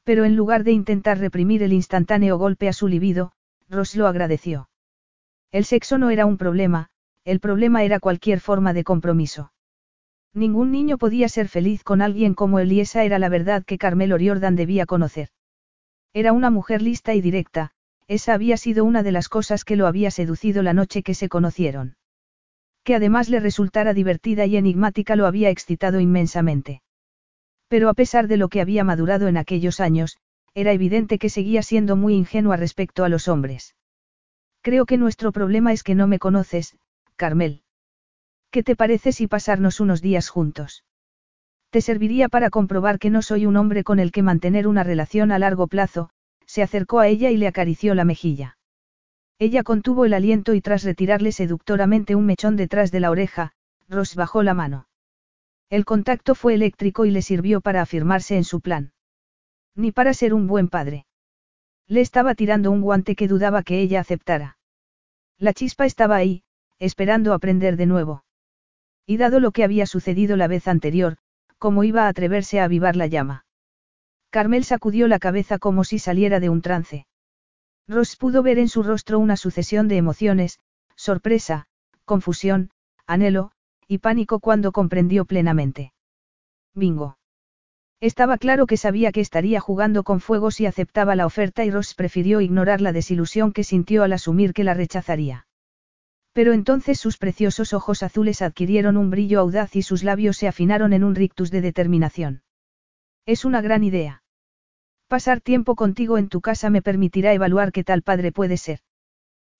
Pero 0.03 0.23
en 0.23 0.35
lugar 0.35 0.63
de 0.63 0.71
intentar 0.71 1.17
reprimir 1.17 1.63
el 1.63 1.73
instantáneo 1.73 2.37
golpe 2.37 2.67
a 2.67 2.73
su 2.73 2.87
libido, 2.87 3.31
Ross 3.69 3.95
lo 3.95 4.07
agradeció. 4.07 4.69
El 5.55 5.63
sexo 5.63 5.97
no 5.97 6.09
era 6.09 6.25
un 6.25 6.35
problema, 6.35 6.89
el 7.23 7.39
problema 7.39 7.85
era 7.85 8.01
cualquier 8.01 8.41
forma 8.41 8.73
de 8.73 8.83
compromiso. 8.83 9.53
Ningún 10.33 10.69
niño 10.69 10.97
podía 10.97 11.29
ser 11.29 11.47
feliz 11.47 11.81
con 11.81 12.01
alguien 12.01 12.33
como 12.33 12.59
él 12.59 12.73
y 12.73 12.81
esa 12.81 13.05
era 13.05 13.19
la 13.19 13.29
verdad 13.29 13.63
que 13.63 13.77
Carmel 13.77 14.11
O'Riordan 14.11 14.57
debía 14.57 14.85
conocer. 14.85 15.29
Era 16.11 16.33
una 16.33 16.49
mujer 16.49 16.81
lista 16.81 17.13
y 17.13 17.21
directa, 17.21 17.71
esa 18.09 18.33
había 18.33 18.57
sido 18.57 18.83
una 18.83 19.01
de 19.01 19.13
las 19.13 19.29
cosas 19.29 19.63
que 19.63 19.77
lo 19.77 19.87
había 19.87 20.11
seducido 20.11 20.61
la 20.61 20.73
noche 20.73 21.03
que 21.03 21.13
se 21.13 21.29
conocieron. 21.29 21.95
Que 22.83 22.95
además 22.95 23.29
le 23.29 23.39
resultara 23.39 23.93
divertida 23.93 24.45
y 24.45 24.57
enigmática 24.57 25.15
lo 25.15 25.25
había 25.25 25.51
excitado 25.51 26.01
inmensamente. 26.01 26.81
Pero 27.69 27.87
a 27.87 27.93
pesar 27.93 28.27
de 28.27 28.35
lo 28.35 28.49
que 28.49 28.59
había 28.59 28.83
madurado 28.83 29.29
en 29.29 29.37
aquellos 29.37 29.79
años, 29.79 30.17
era 30.53 30.73
evidente 30.73 31.17
que 31.17 31.29
seguía 31.29 31.63
siendo 31.63 31.95
muy 31.95 32.13
ingenua 32.13 32.57
respecto 32.57 33.05
a 33.05 33.09
los 33.09 33.29
hombres. 33.29 33.73
Creo 34.65 34.87
que 34.87 34.97
nuestro 34.97 35.31
problema 35.31 35.73
es 35.73 35.83
que 35.83 35.93
no 35.93 36.07
me 36.07 36.17
conoces, 36.17 36.75
Carmel. 37.17 37.61
¿Qué 38.49 38.63
te 38.63 38.75
parece 38.75 39.11
si 39.11 39.27
pasarnos 39.27 39.79
unos 39.79 40.01
días 40.01 40.27
juntos? 40.27 40.83
Te 41.69 41.81
serviría 41.81 42.29
para 42.29 42.49
comprobar 42.49 42.97
que 42.97 43.11
no 43.11 43.21
soy 43.21 43.45
un 43.45 43.57
hombre 43.57 43.83
con 43.83 43.99
el 43.99 44.11
que 44.11 44.23
mantener 44.23 44.67
una 44.67 44.83
relación 44.83 45.31
a 45.31 45.37
largo 45.37 45.67
plazo, 45.67 46.09
se 46.47 46.63
acercó 46.63 46.97
a 46.97 47.07
ella 47.07 47.29
y 47.29 47.37
le 47.37 47.45
acarició 47.45 47.93
la 47.93 48.05
mejilla. 48.05 48.57
Ella 49.37 49.61
contuvo 49.61 50.03
el 50.03 50.15
aliento 50.15 50.55
y 50.55 50.61
tras 50.61 50.81
retirarle 50.81 51.31
seductoramente 51.31 52.15
un 52.15 52.25
mechón 52.25 52.55
detrás 52.55 52.91
de 52.91 53.01
la 53.01 53.11
oreja, 53.11 53.51
Ross 53.87 54.15
bajó 54.15 54.41
la 54.41 54.55
mano. 54.55 54.87
El 55.69 55.85
contacto 55.85 56.33
fue 56.33 56.55
eléctrico 56.55 57.05
y 57.05 57.11
le 57.11 57.21
sirvió 57.21 57.61
para 57.61 57.83
afirmarse 57.83 58.35
en 58.35 58.43
su 58.43 58.61
plan. 58.61 58.93
Ni 59.75 59.91
para 59.91 60.15
ser 60.15 60.33
un 60.33 60.47
buen 60.47 60.69
padre. 60.69 61.05
Le 61.87 62.01
estaba 62.01 62.33
tirando 62.33 62.71
un 62.71 62.81
guante 62.81 63.15
que 63.15 63.27
dudaba 63.27 63.61
que 63.61 63.79
ella 63.79 63.99
aceptara. 63.99 64.54
La 65.37 65.53
chispa 65.53 65.85
estaba 65.85 66.15
ahí, 66.15 66.43
esperando 66.79 67.33
aprender 67.33 67.77
de 67.77 67.85
nuevo. 67.85 68.23
Y 69.05 69.17
dado 69.17 69.39
lo 69.39 69.51
que 69.51 69.63
había 69.63 69.85
sucedido 69.85 70.37
la 70.37 70.47
vez 70.47 70.67
anterior, 70.67 71.17
¿cómo 71.57 71.83
iba 71.83 72.05
a 72.05 72.07
atreverse 72.07 72.59
a 72.59 72.65
avivar 72.65 72.95
la 72.95 73.07
llama? 73.07 73.45
Carmel 74.29 74.63
sacudió 74.63 75.07
la 75.07 75.19
cabeza 75.19 75.59
como 75.59 75.83
si 75.83 75.99
saliera 75.99 76.39
de 76.39 76.49
un 76.49 76.61
trance. 76.61 77.07
Ross 77.87 78.15
pudo 78.15 78.43
ver 78.43 78.59
en 78.59 78.67
su 78.67 78.83
rostro 78.83 79.19
una 79.19 79.37
sucesión 79.37 79.87
de 79.87 79.97
emociones, 79.97 80.59
sorpresa, 80.95 81.67
confusión, 82.03 82.71
anhelo, 83.05 83.51
y 83.87 83.99
pánico 83.99 84.39
cuando 84.39 84.71
comprendió 84.71 85.25
plenamente. 85.25 85.93
Bingo. 86.73 87.17
Estaba 88.01 88.37
claro 88.37 88.67
que 88.67 88.77
sabía 88.77 89.11
que 89.11 89.21
estaría 89.21 89.59
jugando 89.59 90.03
con 90.03 90.19
fuego 90.19 90.51
si 90.51 90.65
aceptaba 90.65 91.15
la 91.15 91.25
oferta 91.25 91.63
y 91.63 91.71
Ross 91.71 91.93
prefirió 91.93 92.41
ignorar 92.41 92.81
la 92.81 92.91
desilusión 92.91 93.53
que 93.53 93.63
sintió 93.63 94.03
al 94.03 94.13
asumir 94.13 94.53
que 94.53 94.63
la 94.63 94.73
rechazaría. 94.73 95.47
Pero 96.33 96.51
entonces 96.51 96.99
sus 96.99 97.17
preciosos 97.17 97.73
ojos 97.73 98.03
azules 98.03 98.41
adquirieron 98.41 98.97
un 98.97 99.09
brillo 99.09 99.39
audaz 99.39 99.75
y 99.77 99.81
sus 99.81 100.03
labios 100.03 100.35
se 100.35 100.49
afinaron 100.49 100.91
en 100.91 101.05
un 101.05 101.15
rictus 101.15 101.49
de 101.49 101.61
determinación. 101.61 102.43
Es 103.25 103.45
una 103.45 103.61
gran 103.61 103.83
idea. 103.85 104.21
Pasar 105.07 105.39
tiempo 105.39 105.75
contigo 105.75 106.17
en 106.17 106.27
tu 106.27 106.41
casa 106.41 106.69
me 106.69 106.81
permitirá 106.81 107.33
evaluar 107.33 107.71
qué 107.71 107.83
tal 107.83 108.01
padre 108.01 108.33
puede 108.33 108.57
ser. 108.57 108.79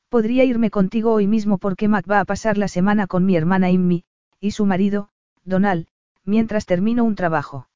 Podría 0.10 0.44
irme 0.44 0.70
contigo 0.70 1.14
hoy 1.14 1.28
mismo 1.28 1.58
porque 1.58 1.88
Mac 1.88 2.10
va 2.10 2.20
a 2.20 2.26
pasar 2.26 2.58
la 2.58 2.68
semana 2.68 3.08
con 3.08 3.26
mi 3.26 3.38
hermana 3.38 3.72
Immi, 3.72 4.04
y 4.40 4.52
su 4.52 4.66
marido, 4.66 5.10
Donald, 5.46 5.88
mientras 6.26 6.66
termino 6.66 7.06
un 7.06 7.16
trabajo. 7.16 7.70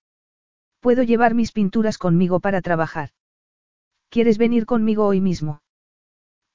Puedo 0.79 1.03
llevar 1.03 1.33
mis 1.33 1.51
pinturas 1.51 1.97
conmigo 1.97 2.39
para 2.39 2.61
trabajar. 2.61 3.09
¿Quieres 4.09 4.37
venir 4.37 4.65
conmigo 4.65 5.05
hoy 5.05 5.21
mismo? 5.21 5.61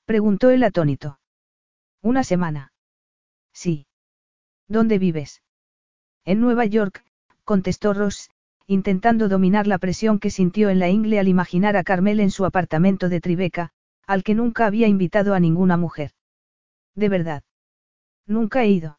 Preguntó 0.07 0.51
el 0.51 0.62
atónito. 0.64 1.18
Una 2.03 2.25
semana. 2.25 2.72
Sí. 3.53 3.87
¿Dónde 4.68 4.99
vives? 4.99 5.43
En 6.25 6.41
Nueva 6.41 6.64
York, 6.64 7.05
contestó 7.45 7.95
Ross, 7.95 8.31
intentando 8.66 9.29
dominar 9.29 9.66
la 9.66 9.79
presión 9.79 10.18
que 10.18 10.31
sintió 10.31 10.70
en 10.70 10.79
la 10.79 10.89
ingle 10.89 11.18
al 11.18 11.29
imaginar 11.29 11.77
a 11.77 11.85
Carmel 11.85 12.20
en 12.20 12.31
su 12.31 12.45
apartamento 12.45 13.09
de 13.09 13.20
Tribeca, 13.20 13.70
al 14.07 14.22
que 14.22 14.35
nunca 14.35 14.66
había 14.66 14.89
invitado 14.89 15.35
a 15.35 15.41
ninguna 15.41 15.77
mujer. 15.77 16.12
De 16.95 17.09
verdad. 17.09 17.43
Nunca 18.27 18.62
he 18.62 18.70
ido. 18.70 18.99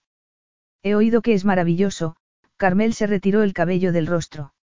He 0.83 0.95
oído 0.95 1.21
que 1.21 1.33
es 1.33 1.45
maravilloso, 1.45 2.15
Carmel 2.57 2.93
se 2.93 3.07
retiró 3.07 3.43
el 3.43 3.53
cabello 3.53 3.91
del 3.91 4.07
rostro. 4.07 4.54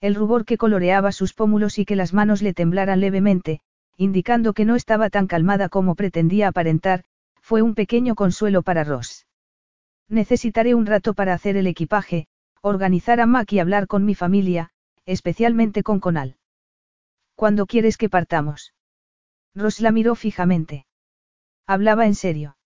El 0.00 0.14
rubor 0.14 0.46
que 0.46 0.56
coloreaba 0.56 1.12
sus 1.12 1.34
pómulos 1.34 1.78
y 1.78 1.84
que 1.84 1.94
las 1.94 2.14
manos 2.14 2.40
le 2.40 2.54
temblaran 2.54 3.00
levemente, 3.00 3.60
indicando 3.98 4.54
que 4.54 4.64
no 4.64 4.74
estaba 4.74 5.10
tan 5.10 5.26
calmada 5.26 5.68
como 5.68 5.94
pretendía 5.94 6.48
aparentar, 6.48 7.04
fue 7.42 7.60
un 7.60 7.74
pequeño 7.74 8.14
consuelo 8.14 8.62
para 8.62 8.82
Ross. 8.82 9.26
Necesitaré 10.08 10.74
un 10.74 10.86
rato 10.86 11.12
para 11.12 11.34
hacer 11.34 11.58
el 11.58 11.66
equipaje, 11.66 12.28
organizar 12.62 13.20
a 13.20 13.26
Mac 13.26 13.52
y 13.52 13.58
hablar 13.58 13.86
con 13.86 14.06
mi 14.06 14.14
familia, 14.14 14.70
especialmente 15.04 15.82
con 15.82 16.00
Conal. 16.00 16.36
¿Cuándo 17.34 17.66
quieres 17.66 17.98
que 17.98 18.08
partamos? 18.08 18.72
Ross 19.54 19.80
la 19.80 19.92
miró 19.92 20.14
fijamente. 20.14 20.86
Hablaba 21.66 22.06
en 22.06 22.14
serio. 22.14 22.56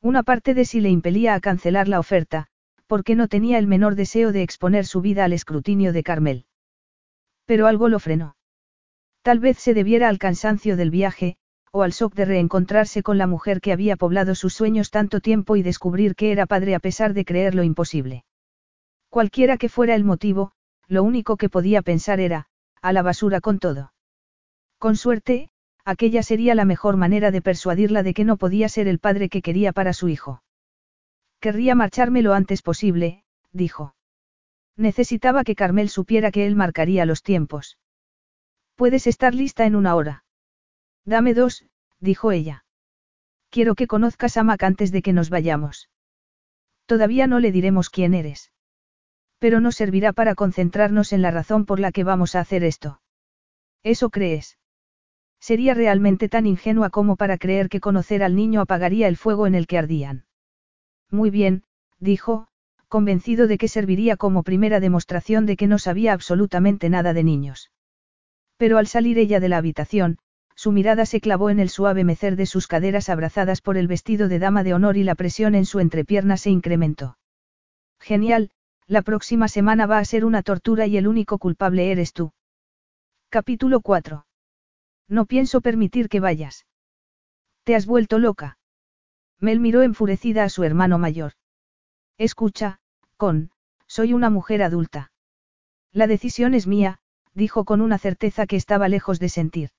Una 0.00 0.22
parte 0.22 0.54
de 0.54 0.64
sí 0.64 0.80
le 0.80 0.90
impelía 0.90 1.34
a 1.34 1.40
cancelar 1.40 1.88
la 1.88 1.98
oferta, 1.98 2.46
porque 2.86 3.16
no 3.16 3.26
tenía 3.26 3.58
el 3.58 3.66
menor 3.66 3.96
deseo 3.96 4.30
de 4.30 4.42
exponer 4.42 4.86
su 4.86 5.00
vida 5.00 5.24
al 5.24 5.32
escrutinio 5.32 5.92
de 5.92 6.04
Carmel. 6.04 6.46
Pero 7.44 7.66
algo 7.66 7.88
lo 7.88 7.98
frenó. 7.98 8.36
Tal 9.22 9.38
vez 9.38 9.58
se 9.58 9.74
debiera 9.74 10.08
al 10.08 10.18
cansancio 10.18 10.76
del 10.76 10.90
viaje, 10.90 11.36
o 11.70 11.82
al 11.82 11.92
shock 11.92 12.14
de 12.14 12.24
reencontrarse 12.24 13.02
con 13.02 13.18
la 13.18 13.26
mujer 13.26 13.60
que 13.60 13.72
había 13.72 13.96
poblado 13.96 14.34
sus 14.34 14.52
sueños 14.52 14.90
tanto 14.90 15.20
tiempo 15.20 15.56
y 15.56 15.62
descubrir 15.62 16.14
que 16.14 16.32
era 16.32 16.46
padre 16.46 16.74
a 16.74 16.80
pesar 16.80 17.14
de 17.14 17.24
creer 17.24 17.54
lo 17.54 17.62
imposible. 17.62 18.24
Cualquiera 19.08 19.56
que 19.56 19.68
fuera 19.68 19.94
el 19.94 20.04
motivo, 20.04 20.52
lo 20.86 21.02
único 21.02 21.36
que 21.36 21.48
podía 21.48 21.82
pensar 21.82 22.20
era, 22.20 22.46
a 22.82 22.92
la 22.92 23.02
basura 23.02 23.40
con 23.40 23.58
todo. 23.58 23.92
Con 24.78 24.96
suerte, 24.96 25.50
aquella 25.84 26.22
sería 26.22 26.54
la 26.54 26.64
mejor 26.64 26.96
manera 26.96 27.30
de 27.30 27.40
persuadirla 27.40 28.02
de 28.02 28.14
que 28.14 28.24
no 28.24 28.36
podía 28.36 28.68
ser 28.68 28.88
el 28.88 28.98
padre 28.98 29.28
que 29.28 29.40
quería 29.40 29.72
para 29.72 29.92
su 29.92 30.08
hijo. 30.08 30.42
Querría 31.40 31.74
marcharme 31.74 32.22
lo 32.22 32.34
antes 32.34 32.62
posible, 32.62 33.24
dijo. 33.52 33.94
Necesitaba 34.76 35.44
que 35.44 35.54
Carmel 35.54 35.88
supiera 35.88 36.30
que 36.30 36.46
él 36.46 36.56
marcaría 36.56 37.04
los 37.04 37.22
tiempos. 37.22 37.78
Puedes 38.74 39.06
estar 39.06 39.34
lista 39.34 39.66
en 39.66 39.76
una 39.76 39.94
hora. 39.94 40.24
Dame 41.04 41.34
dos, 41.34 41.66
dijo 42.00 42.32
ella. 42.32 42.64
Quiero 43.50 43.74
que 43.74 43.86
conozcas 43.86 44.36
a 44.36 44.44
Mac 44.44 44.62
antes 44.62 44.92
de 44.92 45.02
que 45.02 45.12
nos 45.12 45.28
vayamos. 45.28 45.90
Todavía 46.86 47.26
no 47.26 47.38
le 47.38 47.52
diremos 47.52 47.90
quién 47.90 48.14
eres. 48.14 48.50
Pero 49.38 49.60
nos 49.60 49.76
servirá 49.76 50.12
para 50.12 50.34
concentrarnos 50.34 51.12
en 51.12 51.20
la 51.20 51.30
razón 51.30 51.66
por 51.66 51.80
la 51.80 51.92
que 51.92 52.04
vamos 52.04 52.34
a 52.34 52.40
hacer 52.40 52.64
esto. 52.64 53.00
¿Eso 53.82 54.10
crees? 54.10 54.58
Sería 55.40 55.74
realmente 55.74 56.28
tan 56.28 56.46
ingenua 56.46 56.90
como 56.90 57.16
para 57.16 57.36
creer 57.36 57.68
que 57.68 57.80
conocer 57.80 58.22
al 58.22 58.36
niño 58.36 58.60
apagaría 58.60 59.08
el 59.08 59.16
fuego 59.16 59.46
en 59.46 59.56
el 59.56 59.66
que 59.66 59.78
ardían. 59.78 60.24
Muy 61.10 61.30
bien, 61.30 61.64
dijo, 61.98 62.46
convencido 62.92 63.46
de 63.46 63.56
que 63.56 63.68
serviría 63.68 64.18
como 64.18 64.42
primera 64.42 64.78
demostración 64.78 65.46
de 65.46 65.56
que 65.56 65.66
no 65.66 65.78
sabía 65.78 66.12
absolutamente 66.12 66.90
nada 66.90 67.14
de 67.14 67.24
niños. 67.24 67.70
Pero 68.58 68.76
al 68.76 68.86
salir 68.86 69.16
ella 69.16 69.40
de 69.40 69.48
la 69.48 69.56
habitación, 69.56 70.18
su 70.54 70.72
mirada 70.72 71.06
se 71.06 71.22
clavó 71.22 71.48
en 71.48 71.58
el 71.58 71.70
suave 71.70 72.04
mecer 72.04 72.36
de 72.36 72.44
sus 72.44 72.66
caderas 72.66 73.08
abrazadas 73.08 73.62
por 73.62 73.78
el 73.78 73.88
vestido 73.88 74.28
de 74.28 74.38
dama 74.38 74.62
de 74.62 74.74
honor 74.74 74.98
y 74.98 75.04
la 75.04 75.14
presión 75.14 75.54
en 75.54 75.64
su 75.64 75.80
entrepierna 75.80 76.36
se 76.36 76.50
incrementó. 76.50 77.16
Genial, 77.98 78.50
la 78.86 79.00
próxima 79.00 79.48
semana 79.48 79.86
va 79.86 79.96
a 79.96 80.04
ser 80.04 80.26
una 80.26 80.42
tortura 80.42 80.86
y 80.86 80.98
el 80.98 81.08
único 81.08 81.38
culpable 81.38 81.92
eres 81.92 82.12
tú. 82.12 82.34
Capítulo 83.30 83.80
4. 83.80 84.26
No 85.08 85.24
pienso 85.24 85.62
permitir 85.62 86.10
que 86.10 86.20
vayas. 86.20 86.66
Te 87.64 87.74
has 87.74 87.86
vuelto 87.86 88.18
loca. 88.18 88.58
Mel 89.40 89.60
miró 89.60 89.80
enfurecida 89.80 90.44
a 90.44 90.50
su 90.50 90.62
hermano 90.62 90.98
mayor. 90.98 91.32
Escucha, 92.18 92.81
con, 93.22 93.50
soy 93.86 94.14
una 94.14 94.30
mujer 94.30 94.64
adulta. 94.64 95.12
La 95.92 96.08
decisión 96.08 96.54
es 96.54 96.66
mía, 96.66 96.98
dijo 97.34 97.64
con 97.64 97.80
una 97.80 97.96
certeza 97.96 98.46
que 98.46 98.56
estaba 98.56 98.88
lejos 98.88 99.20
de 99.20 99.28
sentir. 99.28 99.70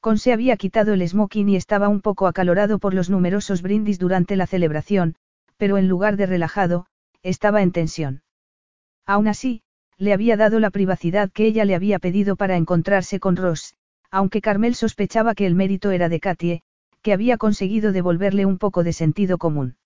Con 0.00 0.16
se 0.16 0.32
había 0.32 0.56
quitado 0.56 0.94
el 0.94 1.06
smoking 1.06 1.50
y 1.50 1.56
estaba 1.56 1.90
un 1.90 2.00
poco 2.00 2.26
acalorado 2.26 2.78
por 2.78 2.94
los 2.94 3.10
numerosos 3.10 3.60
brindis 3.60 3.98
durante 3.98 4.34
la 4.34 4.46
celebración, 4.46 5.14
pero 5.58 5.76
en 5.76 5.88
lugar 5.88 6.16
de 6.16 6.24
relajado, 6.24 6.86
estaba 7.22 7.60
en 7.60 7.70
tensión. 7.70 8.22
Aún 9.04 9.28
así, 9.28 9.60
le 9.98 10.14
había 10.14 10.38
dado 10.38 10.58
la 10.58 10.70
privacidad 10.70 11.30
que 11.30 11.44
ella 11.44 11.66
le 11.66 11.74
había 11.74 11.98
pedido 11.98 12.34
para 12.34 12.56
encontrarse 12.56 13.20
con 13.20 13.36
Ross, 13.36 13.74
aunque 14.10 14.40
Carmel 14.40 14.74
sospechaba 14.74 15.34
que 15.34 15.44
el 15.44 15.54
mérito 15.54 15.90
era 15.90 16.08
de 16.08 16.18
Katie, 16.18 16.62
que 17.02 17.12
había 17.12 17.36
conseguido 17.36 17.92
devolverle 17.92 18.46
un 18.46 18.56
poco 18.56 18.84
de 18.84 18.94
sentido 18.94 19.36
común. 19.36 19.76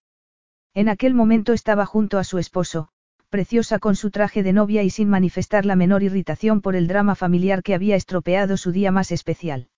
En 0.74 0.88
aquel 0.88 1.14
momento 1.14 1.52
estaba 1.52 1.86
junto 1.86 2.18
a 2.18 2.24
su 2.24 2.38
esposo, 2.38 2.88
preciosa 3.28 3.78
con 3.78 3.96
su 3.96 4.10
traje 4.10 4.42
de 4.42 4.52
novia 4.52 4.82
y 4.82 4.90
sin 4.90 5.08
manifestar 5.08 5.66
la 5.66 5.76
menor 5.76 6.02
irritación 6.02 6.60
por 6.60 6.76
el 6.76 6.86
drama 6.86 7.14
familiar 7.14 7.62
que 7.62 7.74
había 7.74 7.96
estropeado 7.96 8.56
su 8.56 8.72
día 8.72 8.90
más 8.90 9.10
especial. 9.12 9.68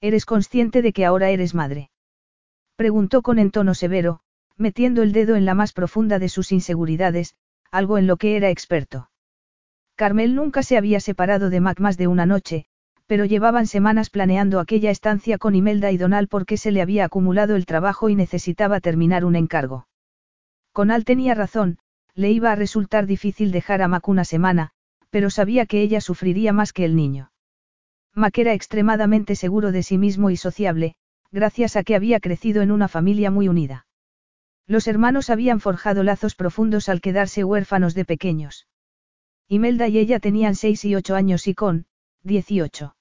¿Eres 0.00 0.26
consciente 0.26 0.82
de 0.82 0.92
que 0.92 1.04
ahora 1.04 1.30
eres 1.30 1.54
madre? 1.54 1.90
Preguntó 2.76 3.22
con 3.22 3.38
entono 3.38 3.74
severo, 3.74 4.20
metiendo 4.56 5.02
el 5.02 5.12
dedo 5.12 5.36
en 5.36 5.44
la 5.44 5.54
más 5.54 5.72
profunda 5.72 6.18
de 6.18 6.28
sus 6.28 6.52
inseguridades, 6.52 7.34
algo 7.70 7.98
en 7.98 8.06
lo 8.06 8.16
que 8.16 8.36
era 8.36 8.50
experto. 8.50 9.10
Carmel 9.94 10.34
nunca 10.34 10.62
se 10.62 10.76
había 10.76 11.00
separado 11.00 11.48
de 11.48 11.60
Mac 11.60 11.80
más 11.80 11.96
de 11.96 12.06
una 12.06 12.26
noche, 12.26 12.66
pero 13.06 13.24
llevaban 13.24 13.66
semanas 13.66 14.10
planeando 14.10 14.60
aquella 14.60 14.90
estancia 14.90 15.38
con 15.38 15.54
Imelda 15.54 15.90
y 15.92 15.96
Donal 15.96 16.28
porque 16.28 16.56
se 16.56 16.72
le 16.72 16.82
había 16.82 17.06
acumulado 17.06 17.56
el 17.56 17.64
trabajo 17.64 18.10
y 18.10 18.14
necesitaba 18.14 18.80
terminar 18.80 19.24
un 19.24 19.36
encargo. 19.36 19.86
Conal 20.76 21.06
tenía 21.06 21.34
razón, 21.34 21.78
le 22.14 22.30
iba 22.30 22.52
a 22.52 22.54
resultar 22.54 23.06
difícil 23.06 23.50
dejar 23.50 23.80
a 23.80 23.88
Mac 23.88 24.06
una 24.08 24.26
semana, 24.26 24.72
pero 25.08 25.30
sabía 25.30 25.64
que 25.64 25.80
ella 25.80 26.02
sufriría 26.02 26.52
más 26.52 26.74
que 26.74 26.84
el 26.84 26.94
niño. 26.94 27.32
Mac 28.12 28.36
era 28.36 28.52
extremadamente 28.52 29.36
seguro 29.36 29.72
de 29.72 29.82
sí 29.82 29.96
mismo 29.96 30.28
y 30.28 30.36
sociable, 30.36 30.94
gracias 31.32 31.76
a 31.76 31.82
que 31.82 31.94
había 31.94 32.20
crecido 32.20 32.60
en 32.60 32.70
una 32.70 32.88
familia 32.88 33.30
muy 33.30 33.48
unida. 33.48 33.86
Los 34.66 34.86
hermanos 34.86 35.30
habían 35.30 35.60
forjado 35.60 36.02
lazos 36.02 36.34
profundos 36.34 36.90
al 36.90 37.00
quedarse 37.00 37.42
huérfanos 37.42 37.94
de 37.94 38.04
pequeños. 38.04 38.66
Imelda 39.48 39.88
y 39.88 39.96
ella 39.96 40.20
tenían 40.20 40.54
seis 40.54 40.84
y 40.84 40.94
ocho 40.94 41.14
años 41.14 41.48
y 41.48 41.54
con, 41.54 41.86
dieciocho. 42.22 42.95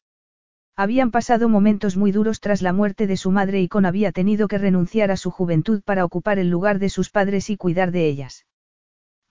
Habían 0.78 1.10
pasado 1.10 1.48
momentos 1.48 1.96
muy 1.96 2.12
duros 2.12 2.42
tras 2.42 2.62
la 2.62 2.74
muerte 2.74 3.08
de 3.08 3.16
su 3.16 3.32
madre 3.32 3.62
y 3.62 3.70
con 3.70 3.86
había 3.86 4.12
tenido 4.12 4.50
que 4.50 4.58
renunciar 4.58 5.10
a 5.10 5.18
su 5.18 5.32
juventud 5.32 5.82
para 5.84 6.04
ocupar 6.04 6.38
el 6.38 6.50
lugar 6.50 6.80
de 6.80 6.90
sus 6.90 7.10
padres 7.10 7.50
y 7.50 7.56
cuidar 7.56 7.92
de 7.92 8.08
ellas. 8.08 8.46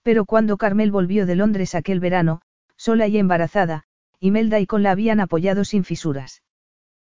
Pero 0.01 0.25
cuando 0.25 0.57
Carmel 0.57 0.91
volvió 0.91 1.27
de 1.27 1.35
Londres 1.35 1.75
aquel 1.75 1.99
verano, 1.99 2.41
sola 2.77 3.07
y 3.07 3.17
embarazada, 3.17 3.83
Imelda 4.19 4.59
y 4.59 4.65
Con 4.65 4.81
la 4.81 4.91
habían 4.91 5.19
apoyado 5.19 5.65
sin 5.65 5.83
fisuras. 5.83 6.41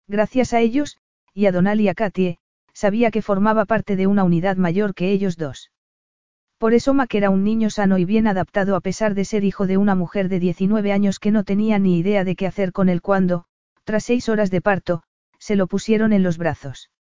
Gracias 0.07 0.53
a 0.53 0.59
ellos, 0.59 0.97
y 1.33 1.45
a 1.45 1.51
Donal 1.51 1.79
y 1.79 1.87
a 1.87 1.93
Katie, 1.93 2.39
sabía 2.73 3.11
que 3.11 3.21
formaba 3.21 3.65
parte 3.65 3.95
de 3.95 4.07
una 4.07 4.23
unidad 4.23 4.57
mayor 4.57 4.93
que 4.93 5.11
ellos 5.11 5.37
dos. 5.37 5.71
Por 6.57 6.73
eso 6.73 6.93
Mac 6.93 7.13
era 7.15 7.29
un 7.29 7.43
niño 7.43 7.69
sano 7.69 7.97
y 7.97 8.05
bien 8.05 8.27
adaptado 8.27 8.75
a 8.75 8.81
pesar 8.81 9.15
de 9.15 9.25
ser 9.25 9.43
hijo 9.43 9.67
de 9.67 9.77
una 9.77 9.95
mujer 9.95 10.27
de 10.27 10.39
19 10.39 10.91
años 10.91 11.19
que 11.19 11.31
no 11.31 11.43
tenía 11.43 11.79
ni 11.79 11.97
idea 11.97 12.23
de 12.23 12.35
qué 12.35 12.47
hacer 12.47 12.71
con 12.71 12.89
él 12.89 13.01
cuando, 13.01 13.46
tras 13.87 14.03
seis 14.03 14.27
horas 14.27 14.51
de 14.51 14.59
parto, 14.59 15.03
se 15.39 15.55
lo 15.55 15.65
pusieron 15.65 16.11
en 16.11 16.21
los 16.21 16.37
brazos. 16.37 16.91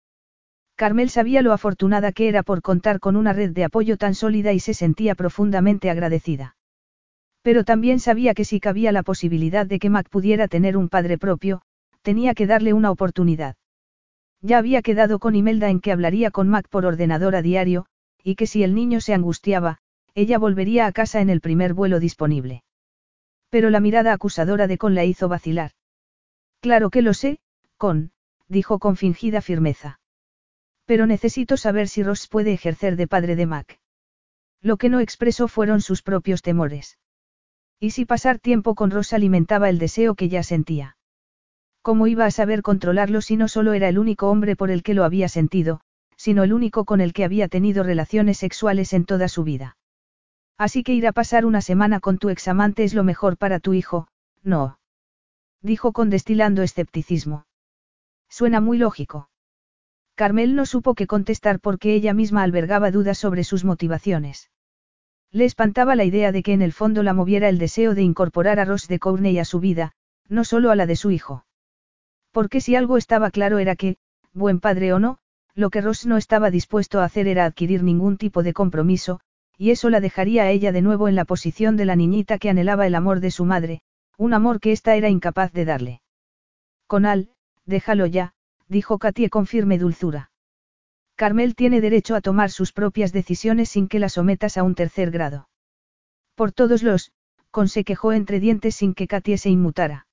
Carmel 0.75 1.09
sabía 1.09 1.41
lo 1.41 1.51
afortunada 1.51 2.13
que 2.13 2.29
era 2.29 2.43
por 2.43 2.61
contar 2.61 3.01
con 3.01 3.17
una 3.17 3.33
red 3.33 3.51
de 3.51 3.65
apoyo 3.65 3.97
tan 3.97 4.15
sólida 4.15 4.53
y 4.53 4.61
se 4.61 4.73
sentía 4.73 5.13
profundamente 5.13 5.89
agradecida. 5.89 6.55
Pero 7.41 7.65
también 7.65 7.99
sabía 7.99 8.33
que 8.33 8.45
si 8.45 8.61
cabía 8.61 8.93
la 8.93 9.03
posibilidad 9.03 9.65
de 9.65 9.79
que 9.79 9.89
Mac 9.89 10.07
pudiera 10.09 10.47
tener 10.47 10.77
un 10.77 10.87
padre 10.87 11.17
propio, 11.17 11.61
tenía 12.03 12.33
que 12.33 12.47
darle 12.47 12.71
una 12.71 12.89
oportunidad. 12.89 13.57
Ya 14.41 14.57
había 14.57 14.81
quedado 14.81 15.19
con 15.19 15.35
Imelda 15.35 15.69
en 15.69 15.81
que 15.81 15.91
hablaría 15.91 16.31
con 16.31 16.47
Mac 16.47 16.69
por 16.69 16.85
ordenador 16.85 17.35
a 17.35 17.41
diario, 17.41 17.87
y 18.23 18.35
que 18.35 18.47
si 18.47 18.63
el 18.63 18.73
niño 18.73 19.01
se 19.01 19.13
angustiaba, 19.13 19.79
ella 20.15 20.37
volvería 20.37 20.85
a 20.85 20.93
casa 20.93 21.19
en 21.19 21.29
el 21.29 21.41
primer 21.41 21.73
vuelo 21.73 21.99
disponible. 21.99 22.63
Pero 23.49 23.69
la 23.71 23.81
mirada 23.81 24.13
acusadora 24.13 24.67
de 24.67 24.77
Con 24.77 24.95
la 24.95 25.03
hizo 25.03 25.27
vacilar. 25.27 25.71
Claro 26.59 26.89
que 26.89 27.01
lo 27.01 27.13
sé, 27.13 27.39
Con, 27.77 28.11
dijo 28.47 28.79
con 28.79 28.95
fingida 28.95 29.41
firmeza. 29.41 29.99
Pero 30.85 31.05
necesito 31.05 31.57
saber 31.57 31.87
si 31.87 32.01
Ross 32.03 32.27
puede 32.27 32.53
ejercer 32.53 32.95
de 32.95 33.07
padre 33.07 33.35
de 33.35 33.45
Mac. 33.45 33.79
Lo 34.61 34.77
que 34.77 34.89
no 34.89 34.99
expresó 34.99 35.47
fueron 35.47 35.81
sus 35.81 36.01
propios 36.01 36.41
temores. 36.41 36.97
Y 37.79 37.91
si 37.91 38.05
pasar 38.05 38.39
tiempo 38.39 38.73
con 38.73 38.89
Ross 38.89 39.13
alimentaba 39.13 39.69
el 39.69 39.77
deseo 39.77 40.15
que 40.15 40.29
ya 40.29 40.43
sentía. 40.43 40.97
¿Cómo 41.83 42.07
iba 42.07 42.25
a 42.25 42.31
saber 42.31 42.63
controlarlo 42.63 43.21
si 43.21 43.37
no 43.37 43.47
solo 43.47 43.73
era 43.73 43.87
el 43.87 43.99
único 43.99 44.29
hombre 44.29 44.55
por 44.55 44.71
el 44.71 44.81
que 44.81 44.93
lo 44.93 45.03
había 45.03 45.29
sentido, 45.29 45.81
sino 46.15 46.43
el 46.43 46.53
único 46.53 46.85
con 46.85 47.01
el 47.01 47.13
que 47.13 47.23
había 47.23 47.47
tenido 47.47 47.83
relaciones 47.83 48.39
sexuales 48.39 48.93
en 48.93 49.05
toda 49.05 49.27
su 49.27 49.43
vida? 49.43 49.77
Así 50.57 50.83
que 50.83 50.93
ir 50.93 51.05
a 51.05 51.13
pasar 51.13 51.45
una 51.45 51.61
semana 51.61 51.99
con 51.99 52.17
tu 52.17 52.29
examante 52.29 52.83
es 52.83 52.95
lo 52.95 53.03
mejor 53.03 53.37
para 53.37 53.59
tu 53.59 53.73
hijo, 53.73 54.07
no. 54.41 54.79
Dijo 55.67 55.91
con 55.91 56.09
destilando 56.09 56.63
escepticismo. 56.63 57.45
Suena 58.29 58.61
muy 58.61 58.77
lógico. 58.77 59.27
Carmel 60.15 60.55
no 60.55 60.65
supo 60.65 60.95
qué 60.95 61.07
contestar 61.07 61.59
porque 61.59 61.93
ella 61.93 62.13
misma 62.13 62.43
albergaba 62.43 62.89
dudas 62.89 63.17
sobre 63.17 63.43
sus 63.43 63.65
motivaciones. 63.65 64.49
Le 65.29 65.43
espantaba 65.43 65.97
la 65.97 66.05
idea 66.05 66.31
de 66.31 66.41
que 66.41 66.53
en 66.53 66.61
el 66.61 66.71
fondo 66.71 67.03
la 67.03 67.13
moviera 67.13 67.49
el 67.49 67.57
deseo 67.57 67.95
de 67.95 68.01
incorporar 68.01 68.61
a 68.61 68.63
Ross 68.63 68.87
de 68.87 68.97
Courtney 68.97 69.39
a 69.39 69.43
su 69.43 69.59
vida, 69.59 69.91
no 70.29 70.45
solo 70.45 70.71
a 70.71 70.75
la 70.77 70.85
de 70.85 70.95
su 70.95 71.11
hijo. 71.11 71.45
Porque 72.31 72.61
si 72.61 72.77
algo 72.77 72.95
estaba 72.95 73.29
claro 73.29 73.59
era 73.59 73.75
que, 73.75 73.97
buen 74.31 74.61
padre 74.61 74.93
o 74.93 74.99
no, 74.99 75.17
lo 75.53 75.69
que 75.69 75.81
Ross 75.81 76.05
no 76.05 76.15
estaba 76.15 76.49
dispuesto 76.49 77.01
a 77.01 77.03
hacer 77.03 77.27
era 77.27 77.43
adquirir 77.43 77.83
ningún 77.83 78.15
tipo 78.15 78.41
de 78.41 78.53
compromiso, 78.53 79.19
y 79.57 79.71
eso 79.71 79.89
la 79.89 79.99
dejaría 79.99 80.43
a 80.43 80.49
ella 80.49 80.71
de 80.71 80.81
nuevo 80.81 81.09
en 81.09 81.15
la 81.15 81.25
posición 81.25 81.75
de 81.75 81.83
la 81.83 81.97
niñita 81.97 82.37
que 82.37 82.49
anhelaba 82.49 82.87
el 82.87 82.95
amor 82.95 83.19
de 83.19 83.31
su 83.31 83.43
madre, 83.43 83.81
un 84.17 84.33
amor 84.33 84.59
que 84.59 84.71
ésta 84.71 84.95
era 84.95 85.09
incapaz 85.09 85.53
de 85.53 85.65
darle. 85.65 86.01
Conal, 86.87 87.29
déjalo 87.65 88.05
ya, 88.05 88.33
dijo 88.67 88.97
Katie 88.97 89.29
con 89.29 89.45
firme 89.45 89.77
dulzura. 89.77 90.31
Carmel 91.15 91.55
tiene 91.55 91.81
derecho 91.81 92.15
a 92.15 92.21
tomar 92.21 92.51
sus 92.51 92.73
propias 92.73 93.11
decisiones 93.11 93.69
sin 93.69 93.87
que 93.87 93.99
la 93.99 94.09
sometas 94.09 94.57
a 94.57 94.63
un 94.63 94.75
tercer 94.75 95.11
grado. 95.11 95.49
Por 96.35 96.51
todos 96.51 96.83
los, 96.83 97.11
con 97.51 97.67
se 97.67 97.83
quejó 97.83 98.13
entre 98.13 98.39
dientes 98.39 98.75
sin 98.75 98.93
que 98.93 99.07
Katie 99.07 99.37
se 99.37 99.49
inmutara. 99.49 100.07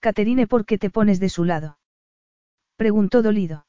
Caterine, 0.00 0.46
¿por 0.46 0.66
qué 0.66 0.78
te 0.78 0.90
pones 0.90 1.18
de 1.18 1.28
su 1.28 1.44
lado? 1.44 1.78
Preguntó 2.76 3.22
dolido. 3.22 3.66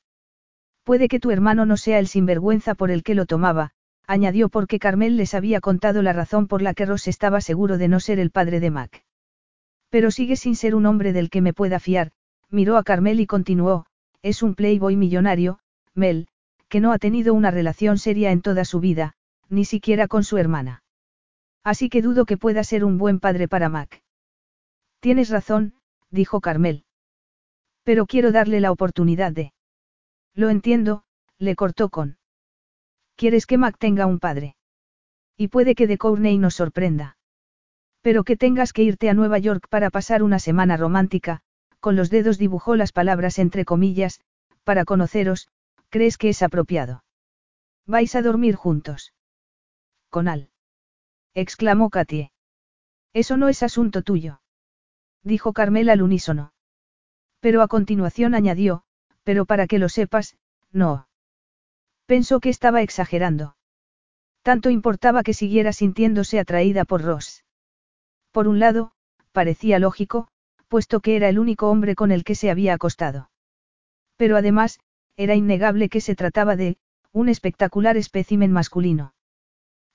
Puede 0.84 1.08
que 1.08 1.20
tu 1.20 1.32
hermano 1.32 1.66
no 1.66 1.78
sea 1.78 1.98
el 1.98 2.08
sinvergüenza 2.08 2.76
por 2.76 2.92
el 2.92 3.02
que 3.02 3.16
lo 3.16 3.26
tomaba, 3.26 3.72
añadió 4.06 4.50
porque 4.50 4.78
Carmel 4.78 5.18
les 5.18 5.34
había 5.34 5.62
contado 5.62 6.02
la 6.02 6.14
razón 6.14 6.48
por 6.48 6.62
la 6.62 6.74
que 6.74 6.86
Ross 6.86 7.08
estaba 7.08 7.42
seguro 7.42 7.78
de 7.78 7.88
no 7.88 8.00
ser 8.00 8.20
el 8.20 8.30
padre 8.30 8.60
de 8.60 8.70
Mac. 8.70 9.04
Pero 9.96 10.12
sigue 10.12 10.36
sin 10.36 10.58
ser 10.58 10.76
un 10.76 10.86
hombre 10.88 11.14
del 11.14 11.30
que 11.30 11.40
me 11.40 11.54
pueda 11.54 11.80
fiar, 11.80 12.12
miró 12.50 12.76
a 12.76 12.84
Carmel 12.84 13.22
y 13.22 13.28
continuó, 13.28 13.86
es 14.22 14.44
un 14.44 14.54
playboy 14.54 14.98
millonario, 14.98 15.60
Mel, 15.94 16.28
que 16.68 16.82
no 16.82 16.92
ha 16.92 17.00
tenido 17.00 17.34
una 17.34 17.50
relación 17.50 17.98
seria 17.98 18.32
en 18.32 18.42
toda 18.42 18.66
su 18.66 18.82
vida, 18.82 19.14
ni 19.48 19.64
siquiera 19.64 20.10
con 20.10 20.26
su 20.26 20.38
hermana. 20.38 20.84
Así 21.64 21.88
que 21.88 22.02
dudo 22.02 22.26
que 22.26 22.36
pueda 22.36 22.62
ser 22.66 22.84
un 22.84 22.98
buen 22.98 23.22
padre 23.22 23.48
para 23.48 23.70
Mac. 23.70 24.04
Tienes 25.00 25.30
razón, 25.30 25.76
dijo 26.10 26.42
Carmel. 26.42 26.84
Pero 27.84 28.06
quiero 28.06 28.34
darle 28.34 28.60
la 28.60 28.74
oportunidad 28.74 29.32
de... 29.32 29.54
Lo 30.34 30.50
entiendo, 30.50 31.06
le 31.38 31.56
cortó 31.56 31.88
con. 31.88 32.18
¿Quieres 33.16 33.46
que 33.46 33.58
Mac 33.58 33.78
tenga 33.80 34.08
un 34.08 34.20
padre? 34.20 34.58
Y 35.38 35.48
puede 35.48 35.74
que 35.74 35.88
de 35.88 35.98
Courtney 35.98 36.38
nos 36.38 36.56
sorprenda. 36.56 37.16
Pero 38.06 38.24
que 38.24 38.38
tengas 38.38 38.72
que 38.72 38.84
irte 38.84 39.10
a 39.10 39.16
Nueva 39.16 39.40
York 39.40 39.68
para 39.68 39.90
pasar 39.90 40.22
una 40.22 40.38
semana 40.38 40.78
romántica, 40.78 41.42
con 41.80 41.96
los 41.96 42.12
dedos 42.12 42.38
dibujó 42.38 42.76
las 42.76 42.92
palabras 42.92 43.40
entre 43.40 43.66
comillas, 43.66 44.22
para 44.64 44.86
conoceros, 44.86 45.48
¿crees 45.90 46.20
que 46.20 46.30
es 46.30 46.44
apropiado? 46.44 47.04
¿Vais 47.88 48.14
a 48.14 48.22
dormir 48.22 48.54
juntos? 48.54 49.16
Conal. 50.12 50.52
exclamó 51.34 51.90
Katie. 51.90 52.32
Eso 53.12 53.38
no 53.38 53.50
es 53.50 53.64
asunto 53.64 54.04
tuyo. 54.04 54.40
Dijo 55.24 55.52
Carmela 55.52 55.94
al 55.94 56.04
unísono. 56.04 56.54
Pero 57.40 57.64
a 57.64 57.68
continuación 57.68 58.36
añadió, 58.36 58.84
pero 59.24 59.48
para 59.48 59.66
que 59.66 59.80
lo 59.80 59.90
sepas, 59.90 60.38
no. 60.72 61.08
Pensó 62.06 62.40
que 62.40 62.50
estaba 62.50 62.84
exagerando. 62.84 63.58
Tanto 64.44 64.70
importaba 64.70 65.24
que 65.24 65.34
siguiera 65.34 65.74
sintiéndose 65.74 66.40
atraída 66.40 66.86
por 66.86 67.02
Ross. 67.02 67.45
Por 68.36 68.50
un 68.50 68.60
lado, 68.60 68.92
parecía 69.32 69.80
lógico, 69.80 70.28
puesto 70.68 71.00
que 71.00 71.16
era 71.16 71.30
el 71.30 71.40
único 71.40 71.70
hombre 71.70 71.96
con 71.96 72.12
el 72.12 72.26
que 72.26 72.36
se 72.36 72.52
había 72.52 72.74
acostado. 72.74 73.30
Pero 74.18 74.36
además, 74.36 74.82
era 75.16 75.36
innegable 75.36 75.88
que 75.88 76.02
se 76.02 76.16
trataba 76.16 76.58
de, 76.58 76.76
un 77.14 77.30
espectacular 77.30 77.96
espécimen 77.96 78.52
masculino. 78.52 79.14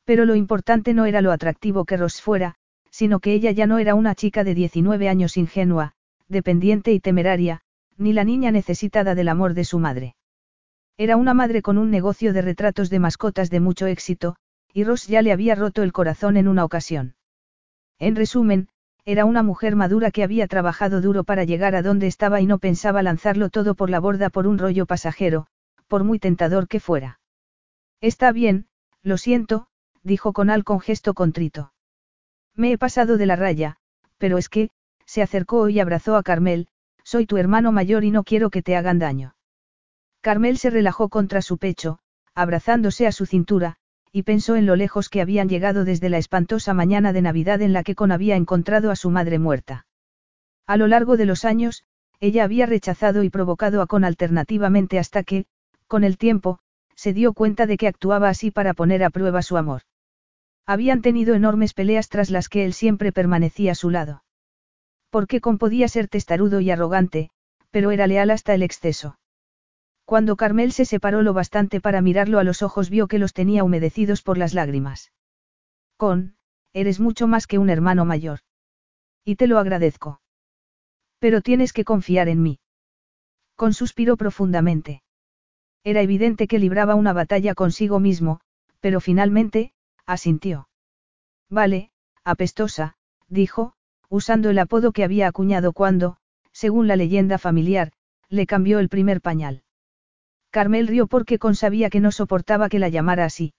Pero 0.07 0.25
lo 0.25 0.37
importante 0.37 0.95
no 0.95 1.05
era 1.05 1.21
lo 1.21 1.33
atractivo 1.33 1.85
que 1.85 1.99
Ross 1.99 2.23
fuera, 2.23 2.55
sino 2.91 3.21
que 3.21 3.35
ella 3.35 3.51
ya 3.51 3.67
no 3.67 3.77
era 3.77 3.95
una 3.95 4.15
chica 4.15 4.43
de 4.43 4.55
19 4.55 5.11
años 5.11 5.37
ingenua, 5.37 5.93
dependiente 6.27 6.93
y 6.93 7.01
temeraria, 7.01 7.61
ni 7.99 8.15
la 8.15 8.25
niña 8.25 8.51
necesitada 8.51 9.15
del 9.15 9.29
amor 9.29 9.53
de 9.53 9.67
su 9.67 9.79
madre. 9.79 10.15
Era 10.97 11.19
una 11.19 11.35
madre 11.35 11.61
con 11.61 11.77
un 11.77 11.91
negocio 11.91 12.33
de 12.33 12.41
retratos 12.41 12.89
de 12.89 13.01
mascotas 13.01 13.51
de 13.51 13.61
mucho 13.61 13.87
éxito, 13.87 14.37
y 14.73 14.85
Ross 14.85 15.09
ya 15.09 15.21
le 15.21 15.31
había 15.31 15.57
roto 15.57 15.83
el 15.83 15.93
corazón 15.93 16.39
en 16.39 16.49
una 16.49 16.65
ocasión. 16.65 17.17
En 18.01 18.17
resumen, 18.17 18.69
era 19.05 19.25
una 19.25 19.43
mujer 19.43 19.77
madura 19.77 20.11
que 20.11 20.25
había 20.25 20.49
trabajado 20.49 21.01
duro 21.01 21.23
para 21.23 21.45
llegar 21.45 21.75
a 21.75 21.83
donde 21.83 22.07
estaba 22.07 22.41
y 22.41 22.47
no 22.47 22.59
pensaba 22.59 23.03
lanzarlo 23.03 23.51
todo 23.51 23.75
por 23.75 23.91
la 23.91 24.01
borda 24.01 24.31
por 24.31 24.47
un 24.47 24.59
rollo 24.59 24.87
pasajero, 24.87 25.47
por 25.87 26.03
muy 26.03 26.19
tentador 26.19 26.67
que 26.67 26.81
fuera. 26.81 27.21
Está 28.01 28.33
bien, 28.33 28.67
lo 29.03 29.19
siento, 29.19 29.67
dijo 30.03 30.33
Conal 30.33 30.65
con 30.65 30.81
gesto 30.81 31.13
contrito. 31.13 31.73
Me 32.55 32.73
he 32.73 32.79
pasado 32.79 33.19
de 33.19 33.27
la 33.27 33.37
raya, 33.37 33.77
pero 34.17 34.39
es 34.39 34.49
que, 34.49 34.71
se 35.05 35.23
acercó 35.23 35.69
y 35.69 35.81
abrazó 35.81 36.17
a 36.17 36.23
Carmel, 36.23 36.69
soy 37.05 37.27
tu 37.27 37.37
hermano 37.37 37.73
mayor 37.73 38.05
y 38.05 38.11
no 38.11 38.25
quiero 38.25 38.51
que 38.51 38.63
te 38.63 38.77
hagan 38.77 38.99
daño. 38.99 39.35
Carmel 40.23 40.57
se 40.57 40.71
relajó 40.71 41.09
contra 41.09 41.43
su 41.43 41.59
pecho, 41.59 41.99
abrazándose 42.35 43.07
a 43.07 43.13
su 43.13 43.27
cintura, 43.27 43.77
y 44.13 44.25
pensó 44.25 44.57
en 44.57 44.67
lo 44.67 44.77
lejos 44.77 45.09
que 45.09 45.21
habían 45.21 45.49
llegado 45.49 45.85
desde 45.85 46.09
la 46.09 46.19
espantosa 46.19 46.75
mañana 46.75 47.13
de 47.13 47.23
Navidad 47.23 47.63
en 47.63 47.73
la 47.73 47.83
que 47.83 47.95
Con 47.95 48.13
había 48.13 48.37
encontrado 48.37 48.91
a 48.91 48.97
su 48.97 49.11
madre 49.11 49.39
muerta. 49.39 49.87
A 50.67 50.77
lo 50.77 50.87
largo 50.87 51.17
de 51.17 51.27
los 51.27 51.45
años, 51.45 51.85
ella 52.21 52.45
había 52.45 52.67
rechazado 52.67 53.23
y 53.23 53.31
provocado 53.31 53.83
a 53.83 53.87
Con 53.87 54.05
alternativamente 54.05 54.99
hasta 54.99 55.23
que, 55.23 55.47
con 55.87 56.05
el 56.05 56.19
tiempo, 56.19 56.59
se 56.95 57.13
dio 57.13 57.33
cuenta 57.33 57.67
de 57.67 57.77
que 57.77 57.89
actuaba 57.89 58.29
así 58.29 58.51
para 58.51 58.75
poner 58.75 59.03
a 59.03 59.11
prueba 59.11 59.43
su 59.43 59.57
amor. 59.57 59.83
Habían 60.67 61.03
tenido 61.03 61.35
enormes 61.35 61.73
peleas 61.73 62.09
tras 62.09 62.31
las 62.31 62.49
que 62.49 62.65
él 62.65 62.75
siempre 62.75 63.11
permanecía 63.11 63.73
a 63.73 63.75
su 63.75 63.91
lado. 63.91 64.23
Porque 65.09 65.41
Con 65.41 65.59
podía 65.59 65.89
ser 65.89 66.09
testarudo 66.09 66.61
y 66.61 66.71
arrogante, 66.71 67.31
pero 67.71 67.91
era 67.91 68.07
leal 68.07 68.31
hasta 68.31 68.55
el 68.55 68.63
exceso. 68.63 69.19
Cuando 70.11 70.35
Carmel 70.35 70.73
se 70.73 70.87
separó 70.87 71.23
lo 71.23 71.35
bastante 71.35 71.81
para 71.81 72.01
mirarlo 72.01 72.41
a 72.41 72.43
los 72.43 72.63
ojos 72.63 72.91
vio 72.91 73.07
que 73.07 73.21
los 73.21 73.33
tenía 73.33 73.63
humedecidos 73.63 74.23
por 74.23 74.39
las 74.39 74.55
lágrimas. 74.55 75.13
Con, 75.97 76.35
eres 76.73 76.99
mucho 76.99 77.29
más 77.29 77.47
que 77.47 77.59
un 77.59 77.71
hermano 77.71 78.05
mayor. 78.05 78.41
Y 79.25 79.37
te 79.37 79.47
lo 79.47 79.61
agradezco. 79.61 80.21
Pero 81.21 81.43
tienes 81.43 81.73
que 81.73 81.85
confiar 81.85 82.29
en 82.29 82.43
mí. 82.43 82.59
Con 83.55 83.73
suspiró 83.73 84.17
profundamente. 84.17 85.05
Era 85.85 86.01
evidente 86.01 86.49
que 86.49 86.59
libraba 86.59 86.97
una 86.97 87.13
batalla 87.13 87.55
consigo 87.55 88.01
mismo, 88.01 88.41
pero 88.81 89.01
finalmente, 89.01 89.75
asintió. 90.07 90.69
Vale, 91.49 91.93
apestosa, 92.25 92.97
dijo, 93.29 93.75
usando 94.09 94.51
el 94.51 94.59
apodo 94.59 94.91
que 94.91 95.05
había 95.05 95.29
acuñado 95.29 95.73
cuando, 95.73 96.17
según 96.51 96.89
la 96.89 96.97
leyenda 96.97 97.39
familiar, 97.39 97.93
le 98.29 98.49
cambió 98.49 98.81
el 98.81 98.89
primer 98.89 99.21
pañal. 99.21 99.63
Carmel 100.51 100.89
rió 100.89 101.07
porque 101.07 101.39
consabía 101.39 101.91
que 101.91 102.01
no 102.01 102.13
soportaba 102.13 102.69
que 102.69 102.79
la 102.79 102.89
llamara 102.89 103.25
así. 103.25 103.55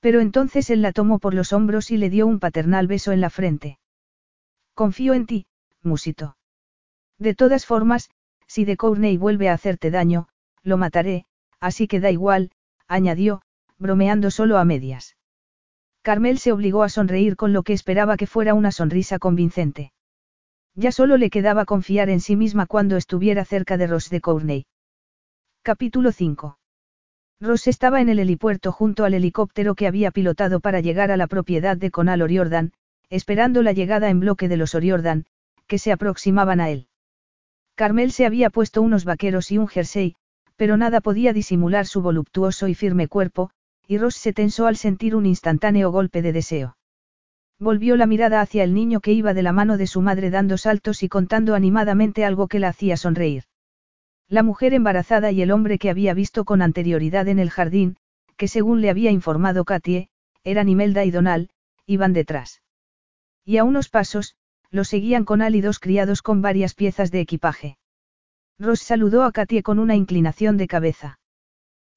Pero 0.00 0.20
entonces 0.20 0.70
él 0.70 0.82
la 0.82 0.92
tomó 0.92 1.18
por 1.18 1.34
los 1.34 1.52
hombros 1.52 1.90
y 1.90 1.96
le 1.96 2.10
dio 2.10 2.26
un 2.26 2.40
paternal 2.40 2.86
beso 2.86 3.12
en 3.12 3.20
la 3.20 3.30
frente. 3.30 3.78
Confío 4.74 5.14
en 5.14 5.26
ti, 5.26 5.46
musito. 5.82 6.36
De 7.18 7.34
todas 7.34 7.66
formas, 7.66 8.10
si 8.46 8.64
de 8.64 8.76
Courtney 8.76 9.16
vuelve 9.16 9.48
a 9.48 9.52
hacerte 9.52 9.90
daño, 9.90 10.28
lo 10.62 10.78
mataré, 10.78 11.26
así 11.60 11.86
que 11.86 12.00
da 12.00 12.10
igual, 12.10 12.50
añadió, 12.88 13.42
bromeando 13.78 14.30
solo 14.30 14.58
a 14.58 14.64
medias. 14.64 15.16
Carmel 16.02 16.38
se 16.38 16.50
obligó 16.50 16.82
a 16.82 16.88
sonreír 16.88 17.36
con 17.36 17.52
lo 17.52 17.62
que 17.62 17.74
esperaba 17.74 18.16
que 18.16 18.26
fuera 18.26 18.54
una 18.54 18.72
sonrisa 18.72 19.18
convincente. 19.18 19.92
Ya 20.74 20.92
solo 20.92 21.18
le 21.18 21.30
quedaba 21.30 21.66
confiar 21.66 22.08
en 22.08 22.20
sí 22.20 22.36
misma 22.36 22.66
cuando 22.66 22.96
estuviera 22.96 23.44
cerca 23.44 23.76
de 23.76 23.86
Ross 23.86 24.08
de 24.08 24.20
Courtney. 24.20 24.64
Capítulo 25.62 26.10
5. 26.10 26.56
Ross 27.38 27.66
estaba 27.66 28.00
en 28.00 28.08
el 28.08 28.18
helipuerto 28.18 28.72
junto 28.72 29.04
al 29.04 29.12
helicóptero 29.12 29.74
que 29.74 29.86
había 29.86 30.10
pilotado 30.10 30.60
para 30.60 30.80
llegar 30.80 31.10
a 31.10 31.18
la 31.18 31.26
propiedad 31.26 31.76
de 31.76 31.90
Conal 31.90 32.22
Oriordan, 32.22 32.72
esperando 33.10 33.62
la 33.62 33.72
llegada 33.72 34.08
en 34.08 34.20
bloque 34.20 34.48
de 34.48 34.56
los 34.56 34.74
Oriordan, 34.74 35.26
que 35.66 35.76
se 35.76 35.92
aproximaban 35.92 36.62
a 36.62 36.70
él. 36.70 36.88
Carmel 37.74 38.10
se 38.10 38.24
había 38.24 38.48
puesto 38.48 38.80
unos 38.80 39.04
vaqueros 39.04 39.52
y 39.52 39.58
un 39.58 39.68
jersey, 39.68 40.16
pero 40.56 40.78
nada 40.78 41.02
podía 41.02 41.34
disimular 41.34 41.84
su 41.86 42.00
voluptuoso 42.00 42.66
y 42.66 42.74
firme 42.74 43.06
cuerpo, 43.06 43.50
y 43.86 43.98
Ross 43.98 44.14
se 44.14 44.32
tensó 44.32 44.66
al 44.66 44.76
sentir 44.76 45.14
un 45.14 45.26
instantáneo 45.26 45.90
golpe 45.90 46.22
de 46.22 46.32
deseo. 46.32 46.78
Volvió 47.58 47.96
la 47.96 48.06
mirada 48.06 48.40
hacia 48.40 48.64
el 48.64 48.72
niño 48.72 49.00
que 49.00 49.12
iba 49.12 49.34
de 49.34 49.42
la 49.42 49.52
mano 49.52 49.76
de 49.76 49.86
su 49.86 50.00
madre 50.00 50.30
dando 50.30 50.56
saltos 50.56 51.02
y 51.02 51.10
contando 51.10 51.54
animadamente 51.54 52.24
algo 52.24 52.48
que 52.48 52.60
la 52.60 52.68
hacía 52.68 52.96
sonreír. 52.96 53.44
La 54.30 54.44
mujer 54.44 54.74
embarazada 54.74 55.32
y 55.32 55.42
el 55.42 55.50
hombre 55.50 55.76
que 55.76 55.90
había 55.90 56.14
visto 56.14 56.44
con 56.44 56.62
anterioridad 56.62 57.26
en 57.26 57.40
el 57.40 57.50
jardín, 57.50 57.96
que 58.36 58.46
según 58.46 58.80
le 58.80 58.88
había 58.88 59.10
informado 59.10 59.64
Katie, 59.64 60.08
eran 60.44 60.68
Imelda 60.68 61.04
y 61.04 61.10
Donal, 61.10 61.50
iban 61.84 62.12
detrás. 62.12 62.62
Y 63.44 63.56
a 63.56 63.64
unos 63.64 63.88
pasos, 63.88 64.36
lo 64.70 64.84
seguían 64.84 65.24
con 65.24 65.42
Al 65.42 65.56
y 65.56 65.60
dos 65.60 65.80
criados 65.80 66.22
con 66.22 66.42
varias 66.42 66.74
piezas 66.74 67.10
de 67.10 67.18
equipaje. 67.18 67.76
Ross 68.56 68.78
saludó 68.82 69.24
a 69.24 69.32
Katie 69.32 69.64
con 69.64 69.80
una 69.80 69.96
inclinación 69.96 70.56
de 70.58 70.68
cabeza. 70.68 71.18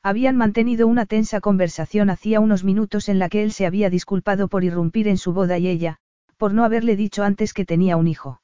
Habían 0.01 0.35
mantenido 0.35 0.87
una 0.87 1.05
tensa 1.05 1.39
conversación 1.39 2.09
hacía 2.09 2.39
unos 2.39 2.63
minutos 2.63 3.09
en 3.09 3.19
la 3.19 3.29
que 3.29 3.43
él 3.43 3.51
se 3.51 3.67
había 3.67 3.91
disculpado 3.91 4.47
por 4.47 4.63
irrumpir 4.63 5.07
en 5.07 5.19
su 5.19 5.33
boda 5.33 5.59
y 5.59 5.67
ella, 5.67 5.99
por 6.37 6.51
no 6.55 6.63
haberle 6.63 6.95
dicho 6.95 7.23
antes 7.23 7.53
que 7.53 7.63
tenía 7.63 7.95
un 7.95 8.07
hijo. 8.07 8.41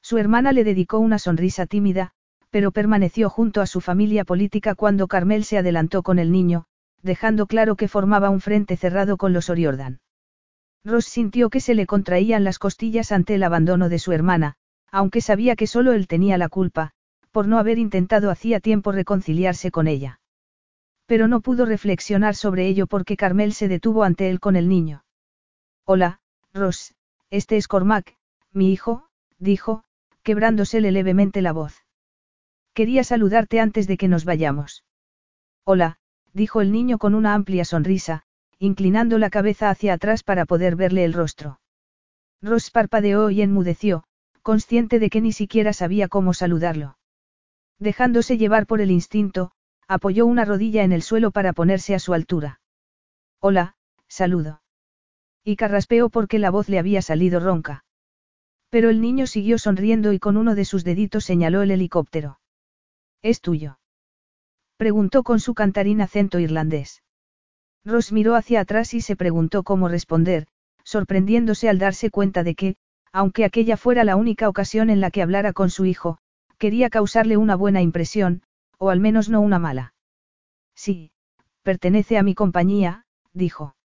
Su 0.00 0.16
hermana 0.16 0.52
le 0.52 0.64
dedicó 0.64 0.98
una 0.98 1.18
sonrisa 1.18 1.66
tímida, 1.66 2.14
pero 2.52 2.70
permaneció 2.70 3.30
junto 3.30 3.62
a 3.62 3.66
su 3.66 3.80
familia 3.80 4.26
política 4.26 4.74
cuando 4.74 5.08
Carmel 5.08 5.44
se 5.44 5.56
adelantó 5.56 6.02
con 6.02 6.18
el 6.18 6.30
niño, 6.30 6.66
dejando 7.00 7.46
claro 7.46 7.76
que 7.76 7.88
formaba 7.88 8.28
un 8.28 8.42
frente 8.42 8.76
cerrado 8.76 9.16
con 9.16 9.32
los 9.32 9.48
Oriordan. 9.48 10.00
Ross 10.84 11.06
sintió 11.06 11.48
que 11.48 11.60
se 11.60 11.74
le 11.74 11.86
contraían 11.86 12.44
las 12.44 12.58
costillas 12.58 13.10
ante 13.10 13.36
el 13.36 13.42
abandono 13.42 13.88
de 13.88 13.98
su 13.98 14.12
hermana, 14.12 14.56
aunque 14.90 15.22
sabía 15.22 15.56
que 15.56 15.66
solo 15.66 15.94
él 15.94 16.06
tenía 16.06 16.36
la 16.36 16.50
culpa, 16.50 16.90
por 17.30 17.48
no 17.48 17.58
haber 17.58 17.78
intentado 17.78 18.30
hacía 18.30 18.60
tiempo 18.60 18.92
reconciliarse 18.92 19.70
con 19.70 19.88
ella. 19.88 20.20
Pero 21.06 21.28
no 21.28 21.40
pudo 21.40 21.64
reflexionar 21.64 22.34
sobre 22.34 22.66
ello 22.66 22.86
porque 22.86 23.16
Carmel 23.16 23.54
se 23.54 23.66
detuvo 23.66 24.04
ante 24.04 24.28
él 24.28 24.40
con 24.40 24.56
el 24.56 24.68
niño. 24.68 25.04
Hola, 25.86 26.20
Ross, 26.52 26.94
este 27.30 27.56
es 27.56 27.66
Cormac, 27.66 28.14
mi 28.52 28.70
hijo, 28.70 29.08
dijo, 29.38 29.84
quebrándosele 30.22 30.92
levemente 30.92 31.40
la 31.40 31.52
voz. 31.52 31.81
Quería 32.74 33.04
saludarte 33.04 33.60
antes 33.60 33.86
de 33.86 33.96
que 33.96 34.08
nos 34.08 34.24
vayamos. 34.24 34.84
Hola, 35.64 35.98
dijo 36.32 36.60
el 36.60 36.72
niño 36.72 36.98
con 36.98 37.14
una 37.14 37.34
amplia 37.34 37.64
sonrisa, 37.64 38.22
inclinando 38.58 39.18
la 39.18 39.28
cabeza 39.28 39.68
hacia 39.68 39.94
atrás 39.94 40.22
para 40.22 40.46
poder 40.46 40.76
verle 40.76 41.04
el 41.04 41.12
rostro. 41.12 41.60
Ross 42.40 42.70
parpadeó 42.70 43.30
y 43.30 43.42
enmudeció, 43.42 44.04
consciente 44.42 44.98
de 44.98 45.10
que 45.10 45.20
ni 45.20 45.32
siquiera 45.32 45.72
sabía 45.72 46.08
cómo 46.08 46.32
saludarlo. 46.34 46.96
Dejándose 47.78 48.38
llevar 48.38 48.66
por 48.66 48.80
el 48.80 48.90
instinto, 48.90 49.52
apoyó 49.86 50.26
una 50.26 50.44
rodilla 50.44 50.82
en 50.82 50.92
el 50.92 51.02
suelo 51.02 51.30
para 51.30 51.52
ponerse 51.52 51.94
a 51.94 51.98
su 51.98 52.14
altura. 52.14 52.60
Hola, 53.38 53.76
saludo. 54.08 54.62
Y 55.44 55.56
carraspeó 55.56 56.08
porque 56.08 56.38
la 56.38 56.50
voz 56.50 56.68
le 56.68 56.78
había 56.78 57.02
salido 57.02 57.40
ronca. 57.40 57.84
Pero 58.70 58.88
el 58.88 59.00
niño 59.00 59.26
siguió 59.26 59.58
sonriendo 59.58 60.12
y 60.12 60.18
con 60.18 60.36
uno 60.36 60.54
de 60.54 60.64
sus 60.64 60.84
deditos 60.84 61.24
señaló 61.24 61.62
el 61.62 61.72
helicóptero. 61.72 62.38
¿Es 63.22 63.40
tuyo? 63.40 63.78
Preguntó 64.76 65.22
con 65.22 65.38
su 65.38 65.54
cantarín 65.54 66.00
acento 66.00 66.40
irlandés. 66.40 67.02
Ross 67.84 68.12
miró 68.12 68.34
hacia 68.34 68.60
atrás 68.60 68.94
y 68.94 69.00
se 69.00 69.16
preguntó 69.16 69.62
cómo 69.62 69.88
responder, 69.88 70.46
sorprendiéndose 70.84 71.68
al 71.68 71.78
darse 71.78 72.10
cuenta 72.10 72.42
de 72.42 72.54
que, 72.54 72.76
aunque 73.12 73.44
aquella 73.44 73.76
fuera 73.76 74.04
la 74.04 74.16
única 74.16 74.48
ocasión 74.48 74.90
en 74.90 75.00
la 75.00 75.10
que 75.10 75.22
hablara 75.22 75.52
con 75.52 75.70
su 75.70 75.84
hijo, 75.84 76.18
quería 76.58 76.90
causarle 76.90 77.36
una 77.36 77.54
buena 77.54 77.82
impresión, 77.82 78.42
o 78.78 78.90
al 78.90 79.00
menos 79.00 79.28
no 79.28 79.40
una 79.40 79.58
mala. 79.58 79.94
Sí, 80.74 81.12
pertenece 81.62 82.18
a 82.18 82.22
mi 82.22 82.34
compañía, 82.34 83.04
dijo. 83.32 83.76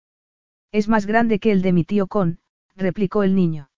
Es 0.72 0.89
más 0.89 1.07
grande 1.07 1.39
que 1.39 1.53
el 1.53 1.62
de 1.62 1.72
mi 1.72 1.84
tío 1.84 2.07
Con, 2.07 2.41
replicó 2.74 3.22
el 3.22 3.34
niño. 3.34 3.70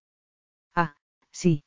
Ah, 0.75 0.95
sí. 1.31 1.65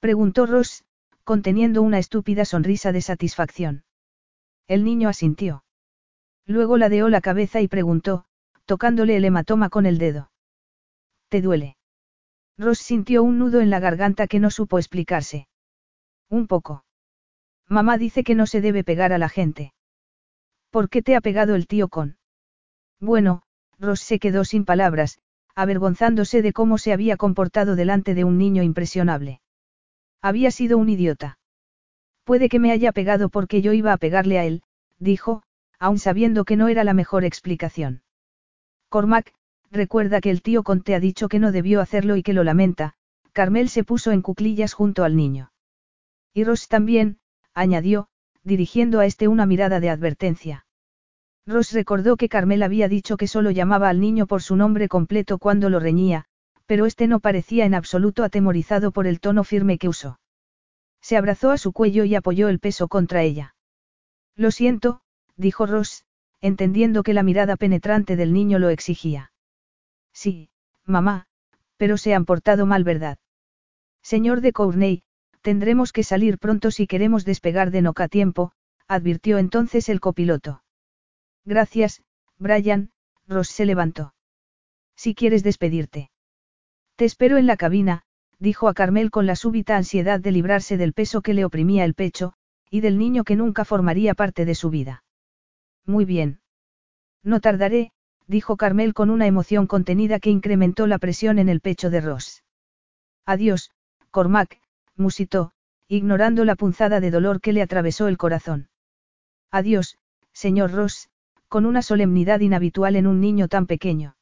Preguntó 0.00 0.46
Ross, 0.46 0.84
conteniendo 1.28 1.82
una 1.82 1.98
estúpida 1.98 2.46
sonrisa 2.46 2.90
de 2.90 3.02
satisfacción. 3.02 3.84
El 4.66 4.82
niño 4.82 5.10
asintió. 5.10 5.62
Luego 6.46 6.78
ladeó 6.78 7.10
la 7.10 7.20
cabeza 7.20 7.60
y 7.60 7.68
preguntó, 7.68 8.24
tocándole 8.64 9.14
el 9.14 9.26
hematoma 9.26 9.68
con 9.68 9.84
el 9.84 9.98
dedo. 9.98 10.30
¿Te 11.28 11.42
duele? 11.42 11.76
Ross 12.56 12.78
sintió 12.78 13.22
un 13.22 13.38
nudo 13.38 13.60
en 13.60 13.68
la 13.68 13.78
garganta 13.78 14.26
que 14.26 14.40
no 14.40 14.50
supo 14.50 14.78
explicarse. 14.78 15.48
Un 16.30 16.46
poco. 16.46 16.86
Mamá 17.68 17.98
dice 17.98 18.24
que 18.24 18.34
no 18.34 18.46
se 18.46 18.62
debe 18.62 18.82
pegar 18.82 19.12
a 19.12 19.18
la 19.18 19.28
gente. 19.28 19.74
¿Por 20.70 20.88
qué 20.88 21.02
te 21.02 21.14
ha 21.14 21.20
pegado 21.20 21.56
el 21.56 21.66
tío 21.66 21.88
con? 21.88 22.16
Bueno, 23.00 23.42
Ross 23.78 24.00
se 24.00 24.18
quedó 24.18 24.46
sin 24.46 24.64
palabras, 24.64 25.18
avergonzándose 25.54 26.40
de 26.40 26.54
cómo 26.54 26.78
se 26.78 26.94
había 26.94 27.18
comportado 27.18 27.76
delante 27.76 28.14
de 28.14 28.24
un 28.24 28.38
niño 28.38 28.62
impresionable. 28.62 29.42
Había 30.22 30.50
sido 30.50 30.78
un 30.78 30.88
idiota. 30.88 31.38
Puede 32.24 32.48
que 32.48 32.58
me 32.58 32.72
haya 32.72 32.92
pegado 32.92 33.28
porque 33.28 33.62
yo 33.62 33.72
iba 33.72 33.92
a 33.92 33.96
pegarle 33.96 34.38
a 34.38 34.44
él, 34.44 34.62
dijo, 34.98 35.42
aun 35.78 35.98
sabiendo 35.98 36.44
que 36.44 36.56
no 36.56 36.68
era 36.68 36.84
la 36.84 36.94
mejor 36.94 37.24
explicación. 37.24 38.02
Cormac, 38.88 39.32
recuerda 39.70 40.20
que 40.20 40.30
el 40.30 40.42
tío 40.42 40.62
Con 40.62 40.82
te 40.82 40.94
ha 40.94 41.00
dicho 41.00 41.28
que 41.28 41.38
no 41.38 41.52
debió 41.52 41.80
hacerlo 41.80 42.16
y 42.16 42.22
que 42.22 42.32
lo 42.32 42.44
lamenta, 42.44 42.94
Carmel 43.32 43.68
se 43.68 43.84
puso 43.84 44.10
en 44.10 44.22
cuclillas 44.22 44.72
junto 44.72 45.04
al 45.04 45.14
niño. 45.14 45.52
Y 46.34 46.44
Ross 46.44 46.68
también, 46.68 47.18
añadió, 47.54 48.08
dirigiendo 48.42 49.00
a 49.00 49.06
este 49.06 49.28
una 49.28 49.46
mirada 49.46 49.80
de 49.80 49.90
advertencia. 49.90 50.66
Ross 51.46 51.72
recordó 51.72 52.16
que 52.16 52.28
Carmel 52.28 52.62
había 52.62 52.88
dicho 52.88 53.16
que 53.16 53.26
solo 53.26 53.50
llamaba 53.50 53.88
al 53.88 54.00
niño 54.00 54.26
por 54.26 54.42
su 54.42 54.56
nombre 54.56 54.88
completo 54.88 55.38
cuando 55.38 55.70
lo 55.70 55.80
reñía, 55.80 56.26
pero 56.68 56.86
este 56.86 57.08
no 57.08 57.18
parecía 57.18 57.64
en 57.64 57.74
absoluto 57.74 58.22
atemorizado 58.22 58.92
por 58.92 59.08
el 59.08 59.18
tono 59.18 59.42
firme 59.42 59.78
que 59.78 59.88
usó. 59.88 60.20
Se 61.00 61.16
abrazó 61.16 61.50
a 61.50 61.58
su 61.58 61.72
cuello 61.72 62.04
y 62.04 62.14
apoyó 62.14 62.48
el 62.48 62.60
peso 62.60 62.86
contra 62.86 63.22
ella. 63.22 63.56
Lo 64.36 64.50
siento, 64.50 65.00
dijo 65.36 65.66
Ross, 65.66 66.04
entendiendo 66.40 67.02
que 67.02 67.14
la 67.14 67.24
mirada 67.24 67.56
penetrante 67.56 68.14
del 68.14 68.32
niño 68.32 68.58
lo 68.58 68.68
exigía. 68.68 69.32
Sí, 70.12 70.50
mamá, 70.84 71.26
pero 71.76 71.96
se 71.96 72.14
han 72.14 72.26
portado 72.26 72.66
mal, 72.66 72.84
¿verdad? 72.84 73.18
Señor 74.02 74.42
de 74.42 74.52
Courney, 74.52 75.02
Tendremos 75.42 75.92
que 75.92 76.04
salir 76.04 76.38
pronto 76.38 76.70
si 76.70 76.86
queremos 76.86 77.24
despegar 77.24 77.70
de 77.70 77.80
Noca 77.80 78.08
tiempo, 78.08 78.52
advirtió 78.86 79.38
entonces 79.38 79.88
el 79.88 79.98
copiloto. 79.98 80.62
Gracias, 81.44 82.02
Brian, 82.36 82.90
Ross 83.26 83.48
se 83.48 83.64
levantó. 83.64 84.14
Si 84.96 85.14
quieres 85.14 85.42
despedirte. 85.42 86.10
Te 86.98 87.04
espero 87.04 87.36
en 87.36 87.46
la 87.46 87.56
cabina, 87.56 88.02
dijo 88.40 88.66
a 88.66 88.74
Carmel 88.74 89.12
con 89.12 89.24
la 89.24 89.36
súbita 89.36 89.76
ansiedad 89.76 90.18
de 90.18 90.32
librarse 90.32 90.76
del 90.76 90.92
peso 90.92 91.22
que 91.22 91.32
le 91.32 91.44
oprimía 91.44 91.84
el 91.84 91.94
pecho, 91.94 92.32
y 92.70 92.80
del 92.80 92.98
niño 92.98 93.22
que 93.22 93.36
nunca 93.36 93.64
formaría 93.64 94.14
parte 94.14 94.44
de 94.44 94.56
su 94.56 94.68
vida. 94.68 95.04
Muy 95.86 96.04
bien. 96.04 96.40
No 97.22 97.38
tardaré, 97.38 97.92
dijo 98.26 98.56
Carmel 98.56 98.94
con 98.94 99.10
una 99.10 99.28
emoción 99.28 99.68
contenida 99.68 100.18
que 100.18 100.30
incrementó 100.30 100.88
la 100.88 100.98
presión 100.98 101.38
en 101.38 101.48
el 101.48 101.60
pecho 101.60 101.88
de 101.88 102.00
Ross. 102.00 102.42
Adiós, 103.24 103.70
Cormac, 104.10 104.60
musitó, 104.96 105.52
ignorando 105.86 106.44
la 106.44 106.56
punzada 106.56 106.98
de 106.98 107.12
dolor 107.12 107.40
que 107.40 107.52
le 107.52 107.62
atravesó 107.62 108.08
el 108.08 108.18
corazón. 108.18 108.70
Adiós, 109.52 109.98
señor 110.32 110.72
Ross, 110.72 111.10
con 111.46 111.64
una 111.64 111.82
solemnidad 111.82 112.40
inhabitual 112.40 112.96
en 112.96 113.06
un 113.06 113.20
niño 113.20 113.46
tan 113.46 113.68
pequeño. 113.68 114.16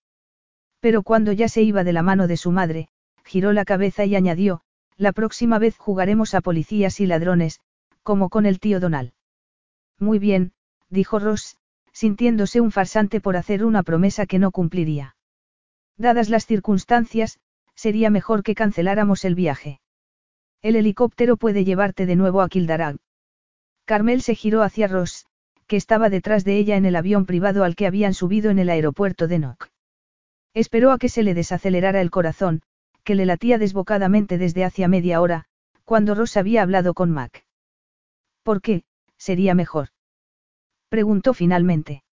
Pero 0.87 1.03
cuando 1.03 1.33
ya 1.33 1.49
se 1.49 1.63
iba 1.63 1.83
de 1.83 1.93
la 1.93 2.03
mano 2.03 2.29
de 2.29 2.37
su 2.37 2.53
madre, 2.53 2.87
giró 3.25 3.53
la 3.53 3.65
cabeza 3.65 4.05
y 4.05 4.15
añadió, 4.15 4.61
la 4.97 5.11
próxima 5.11 5.59
vez 5.59 5.77
jugaremos 5.77 6.33
a 6.33 6.41
policías 6.41 7.01
y 7.01 7.07
ladrones, 7.07 7.59
como 8.05 8.29
con 8.29 8.47
el 8.47 8.61
tío 8.61 8.79
Donal. 8.79 9.13
Muy 9.99 10.21
bien, 10.21 10.53
dijo 10.89 11.19
Ross, 11.19 11.57
sintiéndose 11.93 12.61
un 12.61 12.71
farsante 12.71 13.21
por 13.21 13.37
hacer 13.37 13.65
una 13.65 13.83
promesa 13.83 14.27
que 14.27 14.39
no 14.39 14.53
cumpliría. 14.53 15.17
Dadas 15.97 16.29
las 16.29 16.47
circunstancias, 16.47 17.41
sería 17.75 18.09
mejor 18.09 18.45
que 18.45 18.55
canceláramos 18.55 19.25
el 19.25 19.35
viaje. 19.35 19.81
El 20.63 20.77
helicóptero 20.77 21.37
puede 21.37 21.65
llevarte 21.65 22.07
de 22.07 22.15
nuevo 22.15 22.43
a 22.43 22.49
Kildarag. 22.49 22.99
Carmel 23.87 24.23
se 24.23 24.37
giró 24.37 24.63
hacia 24.63 24.87
Ross, 24.87 25.27
que 25.67 25.77
estaba 25.77 26.11
detrás 26.11 26.45
de 26.45 26.59
ella 26.59 26.77
en 26.77 26.85
el 26.85 26.95
avión 26.95 27.27
privado 27.27 27.65
al 27.65 27.75
que 27.75 27.89
habían 27.89 28.15
subido 28.15 28.53
en 28.53 28.61
el 28.61 28.71
aeropuerto 28.71 29.27
de 29.27 29.41
Nock. 29.41 29.69
Esperó 30.57 30.91
a 30.91 30.99
que 30.99 31.11
se 31.11 31.23
le 31.23 31.35
desacelerara 31.35 32.01
el 32.01 32.11
corazón, 32.11 32.63
que 33.05 33.15
le 33.15 33.27
latía 33.27 33.59
desbocadamente 33.59 34.39
desde 34.39 34.65
hacía 34.65 34.89
media 34.89 35.21
hora, 35.21 35.45
cuando 35.85 36.15
Ross 36.15 36.39
había 36.39 36.63
hablado 36.63 36.95
con 36.95 37.11
Mac. 37.11 37.45
¿Por 38.43 38.63
qué? 38.63 38.83
Sería 39.19 39.55
mejor. 39.55 39.89
Preguntó 40.89 41.35
finalmente. 41.35 42.05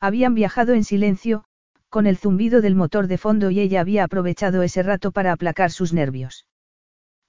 Habían 0.00 0.34
viajado 0.34 0.74
en 0.74 0.84
silencio, 0.84 1.44
con 1.88 2.06
el 2.06 2.18
zumbido 2.18 2.60
del 2.60 2.74
motor 2.74 3.06
de 3.06 3.16
fondo 3.16 3.50
y 3.50 3.60
ella 3.60 3.80
había 3.80 4.04
aprovechado 4.04 4.62
ese 4.62 4.82
rato 4.82 5.10
para 5.10 5.32
aplacar 5.32 5.70
sus 5.70 5.94
nervios. 5.94 6.46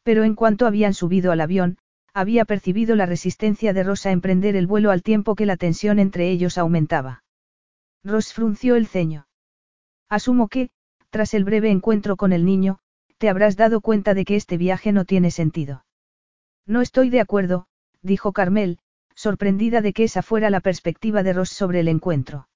Pero 0.04 0.26
en 0.26 0.36
cuanto 0.36 0.68
habían 0.68 0.94
subido 0.94 1.32
al 1.32 1.40
avión, 1.40 1.78
había 2.14 2.44
percibido 2.44 2.98
la 2.98 3.06
resistencia 3.06 3.72
de 3.72 3.84
Rosa 3.84 4.10
a 4.10 4.12
emprender 4.12 4.58
el 4.58 4.68
vuelo 4.68 4.92
al 4.92 5.04
tiempo 5.04 5.36
que 5.36 5.46
la 5.46 5.56
tensión 5.56 6.00
entre 6.00 6.30
ellos 6.30 6.58
aumentaba. 6.58 7.24
Ross 8.04 8.34
frunció 8.34 8.76
el 8.76 8.88
ceño. 8.88 9.26
Asumo 10.14 10.48
que, 10.48 10.70
tras 11.10 11.34
el 11.34 11.44
breve 11.44 11.72
encuentro 11.72 12.18
con 12.18 12.34
el 12.34 12.46
niño, 12.46 12.78
te 13.18 13.30
habrás 13.30 13.58
dado 13.58 13.82
cuenta 13.82 14.14
de 14.14 14.26
que 14.26 14.36
este 14.36 14.58
viaje 14.58 14.92
no 14.92 15.06
tiene 15.06 15.32
sentido. 15.32 15.86
No 16.68 16.82
estoy 16.82 17.10
de 17.10 17.20
acuerdo, 17.20 17.66
dijo 18.04 18.32
Carmel, 18.32 18.78
sorprendida 19.16 19.82
de 19.82 19.92
que 19.92 20.04
esa 20.04 20.22
fuera 20.22 20.52
la 20.52 20.60
perspectiva 20.60 21.24
de 21.24 21.34
Ross 21.34 21.50
sobre 21.50 21.80
el 21.80 21.88
encuentro. 21.88 22.48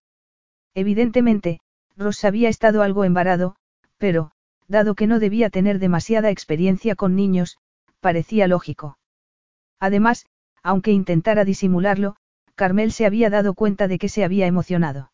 Evidentemente, 0.76 1.60
Ross 1.96 2.26
había 2.26 2.48
estado 2.48 2.84
algo 2.84 3.06
embarado, 3.06 3.56
pero, 3.98 4.30
dado 4.68 4.94
que 4.94 5.08
no 5.08 5.18
debía 5.18 5.50
tener 5.50 5.80
demasiada 5.80 6.30
experiencia 6.30 6.94
con 6.94 7.16
niños, 7.16 7.58
parecía 8.02 8.48
lógico. 8.48 9.00
Además, 9.80 10.28
aunque 10.62 10.92
intentara 10.92 11.44
disimularlo, 11.44 12.18
Carmel 12.54 12.92
se 12.92 13.08
había 13.08 13.32
dado 13.32 13.56
cuenta 13.56 13.88
de 13.88 13.98
que 13.98 14.10
se 14.10 14.24
había 14.24 14.46
emocionado. 14.46 15.12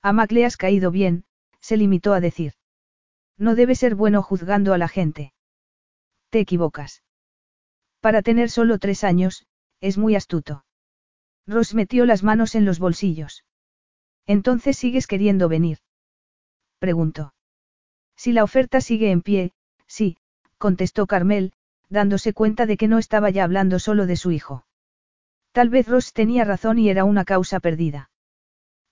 A 0.00 0.12
Mac 0.12 0.30
le 0.30 0.44
has 0.44 0.56
caído 0.56 0.92
bien, 0.92 1.24
se 1.66 1.76
limitó 1.76 2.12
a 2.12 2.20
decir. 2.20 2.52
No 3.36 3.56
debe 3.56 3.74
ser 3.74 3.96
bueno 3.96 4.22
juzgando 4.22 4.72
a 4.72 4.78
la 4.78 4.86
gente. 4.86 5.32
Te 6.30 6.38
equivocas. 6.38 7.02
Para 8.00 8.22
tener 8.22 8.50
solo 8.50 8.78
tres 8.78 9.02
años, 9.02 9.46
es 9.80 9.98
muy 9.98 10.14
astuto. 10.14 10.64
Ross 11.44 11.74
metió 11.74 12.06
las 12.06 12.22
manos 12.22 12.54
en 12.54 12.66
los 12.66 12.78
bolsillos. 12.78 13.44
Entonces 14.26 14.78
sigues 14.78 15.08
queriendo 15.08 15.48
venir. 15.48 15.78
Preguntó. 16.78 17.34
Si 18.14 18.30
la 18.30 18.44
oferta 18.44 18.80
sigue 18.80 19.10
en 19.10 19.22
pie, 19.22 19.52
sí, 19.88 20.18
contestó 20.58 21.08
Carmel, 21.08 21.52
dándose 21.88 22.32
cuenta 22.32 22.66
de 22.66 22.76
que 22.76 22.86
no 22.86 22.98
estaba 22.98 23.30
ya 23.30 23.42
hablando 23.42 23.80
solo 23.80 24.06
de 24.06 24.14
su 24.14 24.30
hijo. 24.30 24.64
Tal 25.50 25.68
vez 25.68 25.88
Ross 25.88 26.12
tenía 26.12 26.44
razón 26.44 26.78
y 26.78 26.90
era 26.90 27.02
una 27.02 27.24
causa 27.24 27.58
perdida. 27.58 28.08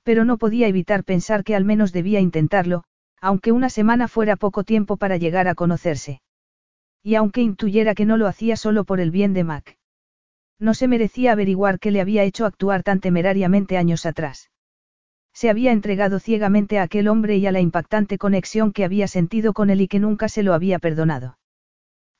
Pero 0.04 0.24
no 0.24 0.38
podía 0.38 0.68
evitar 0.68 1.02
pensar 1.02 1.42
que 1.42 1.56
al 1.56 1.64
menos 1.64 1.92
debía 1.92 2.20
intentarlo, 2.20 2.84
aunque 3.20 3.52
una 3.52 3.70
semana 3.70 4.06
fuera 4.06 4.36
poco 4.36 4.62
tiempo 4.62 4.96
para 4.96 5.16
llegar 5.16 5.48
a 5.48 5.54
conocerse. 5.54 6.20
Y 7.02 7.16
aunque 7.16 7.40
intuyera 7.40 7.94
que 7.94 8.04
no 8.04 8.16
lo 8.16 8.26
hacía 8.26 8.56
solo 8.56 8.84
por 8.84 9.00
el 9.00 9.10
bien 9.10 9.32
de 9.32 9.44
Mac. 9.44 9.78
No 10.58 10.74
se 10.74 10.88
merecía 10.88 11.32
averiguar 11.32 11.78
qué 11.78 11.90
le 11.90 12.00
había 12.00 12.22
hecho 12.22 12.46
actuar 12.46 12.82
tan 12.82 13.00
temerariamente 13.00 13.76
años 13.76 14.06
atrás. 14.06 14.50
Se 15.32 15.50
había 15.50 15.72
entregado 15.72 16.20
ciegamente 16.20 16.78
a 16.78 16.82
aquel 16.82 17.08
hombre 17.08 17.38
y 17.38 17.46
a 17.46 17.52
la 17.52 17.60
impactante 17.60 18.18
conexión 18.18 18.72
que 18.72 18.84
había 18.84 19.08
sentido 19.08 19.52
con 19.52 19.68
él 19.68 19.80
y 19.80 19.88
que 19.88 19.98
nunca 19.98 20.28
se 20.28 20.42
lo 20.42 20.54
había 20.54 20.78
perdonado. 20.78 21.38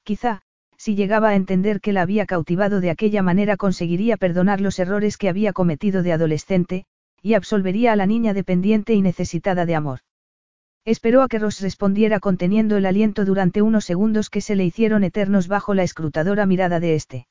Quizá, 0.03 0.43
si 0.77 0.97
llegaba 0.97 1.29
a 1.29 1.37
entender 1.37 1.81
que 1.81 1.93
la 1.93 2.03
había 2.03 2.27
cautivado 2.27 2.81
de 2.81 2.91
aquella 2.91 3.23
manera 3.23 3.57
conseguiría 3.57 4.17
perdonar 4.17 4.61
los 4.61 4.79
errores 4.79 5.17
que 5.17 5.29
había 5.29 5.53
cometido 5.53 6.03
de 6.03 6.13
adolescente, 6.13 6.87
y 7.25 7.33
absolvería 7.33 7.95
a 7.95 7.97
la 7.97 8.05
niña 8.05 8.35
dependiente 8.35 8.93
y 8.93 9.01
necesitada 9.01 9.65
de 9.65 9.75
amor. 9.75 10.01
Esperó 10.85 11.23
a 11.23 11.29
que 11.29 11.39
Ross 11.39 11.63
respondiera 11.63 12.21
conteniendo 12.21 12.77
el 12.77 12.85
aliento 12.85 13.25
durante 13.25 13.63
unos 13.63 13.87
segundos 13.87 14.29
que 14.29 14.43
se 14.43 14.55
le 14.55 14.67
hicieron 14.67 15.05
eternos 15.05 15.49
bajo 15.49 15.73
la 15.73 15.85
escrutadora 15.85 16.45
mirada 16.45 16.81
de 16.81 16.95
éste. 16.95 17.27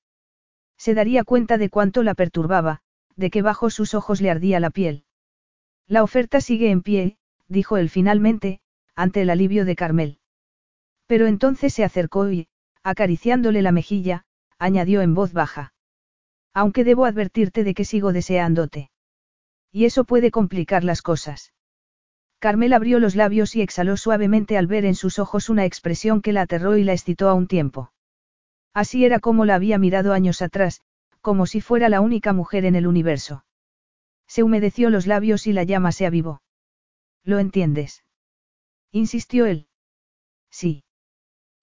Se 0.79 0.95
daría 0.95 1.23
cuenta 1.23 1.59
de 1.59 1.69
cuánto 1.69 2.01
la 2.01 2.15
perturbaba, 2.15 2.81
de 3.15 3.29
que 3.29 3.43
bajo 3.43 3.69
sus 3.69 3.93
ojos 3.93 4.19
le 4.19 4.31
ardía 4.31 4.59
la 4.59 4.71
piel. 4.71 5.03
La 5.87 6.01
oferta 6.01 6.41
sigue 6.41 6.71
en 6.71 6.81
pie, 6.81 7.17
dijo 7.47 7.77
él 7.77 7.91
finalmente, 7.91 8.61
ante 8.95 9.21
el 9.21 9.29
alivio 9.29 9.63
de 9.63 9.75
Carmel. 9.75 10.17
Pero 11.05 11.27
entonces 11.27 11.71
se 11.71 11.83
acercó 11.83 12.31
y, 12.31 12.47
acariciándole 12.81 13.61
la 13.61 13.71
mejilla, 13.71 14.25
añadió 14.57 15.03
en 15.03 15.13
voz 15.13 15.33
baja. 15.33 15.75
Aunque 16.51 16.83
debo 16.83 17.05
advertirte 17.05 17.63
de 17.63 17.75
que 17.75 17.85
sigo 17.85 18.11
deseándote. 18.11 18.89
Y 19.73 19.85
eso 19.85 20.05
puede 20.05 20.31
complicar 20.31 20.83
las 20.83 21.01
cosas. 21.01 21.51
Carmel 22.37 22.73
abrió 22.73 22.99
los 22.99 23.15
labios 23.15 23.55
y 23.55 23.61
exhaló 23.61 23.97
suavemente 23.97 24.55
al 24.57 24.67
ver 24.67 24.85
en 24.85 24.93
sus 24.93 25.17
ojos 25.17 25.49
una 25.49 25.65
expresión 25.65 26.21
que 26.21 26.31
la 26.31 26.41
aterró 26.41 26.77
y 26.77 26.83
la 26.83 26.93
excitó 26.93 27.27
a 27.27 27.33
un 27.33 27.47
tiempo. 27.47 27.91
Así 28.73 29.03
era 29.03 29.19
como 29.19 29.45
la 29.45 29.55
había 29.55 29.79
mirado 29.79 30.13
años 30.13 30.43
atrás, 30.43 30.81
como 31.21 31.47
si 31.47 31.59
fuera 31.59 31.89
la 31.89 32.01
única 32.01 32.33
mujer 32.33 32.65
en 32.65 32.75
el 32.75 32.85
universo. 32.85 33.45
Se 34.27 34.43
humedeció 34.43 34.91
los 34.91 35.07
labios 35.07 35.47
y 35.47 35.53
la 35.53 35.63
llama 35.63 35.91
se 35.91 36.05
avivó. 36.05 36.41
¿Lo 37.23 37.39
entiendes? 37.39 38.03
insistió 38.91 39.47
él. 39.47 39.67
Sí. 40.51 40.83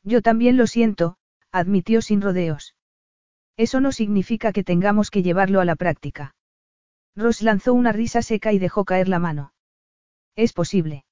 Yo 0.03 0.21
también 0.21 0.57
lo 0.57 0.67
siento, 0.67 1.17
admitió 1.53 2.03
sin 2.03 2.23
rodeos. 2.23 2.75
Eso 3.57 3.81
no 3.81 3.93
significa 3.93 4.53
que 4.53 4.65
tengamos 4.65 5.11
que 5.11 5.23
llevarlo 5.23 5.61
a 5.61 5.65
la 5.65 5.77
práctica. 5.77 6.35
Ross 7.17 7.43
lanzó 7.43 7.75
una 7.75 7.93
risa 7.93 8.23
seca 8.23 8.53
y 8.53 8.59
dejó 8.59 8.85
caer 8.85 9.09
la 9.09 9.19
mano. 9.19 9.53
Es 10.37 10.53
posible. 10.53 11.05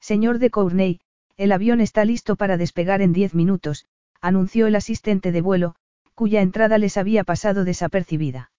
Señor 0.00 0.38
de 0.38 0.50
Courney, 0.50 1.00
el 1.36 1.50
avión 1.52 1.80
está 1.80 2.04
listo 2.04 2.36
para 2.36 2.56
despegar 2.56 3.02
en 3.02 3.12
diez 3.12 3.34
minutos, 3.34 3.86
anunció 4.20 4.66
el 4.66 4.76
asistente 4.76 5.32
de 5.32 5.40
vuelo, 5.40 5.74
cuya 6.14 6.40
entrada 6.40 6.78
les 6.78 6.96
había 6.96 7.24
pasado 7.24 7.64
desapercibida. 7.64 8.52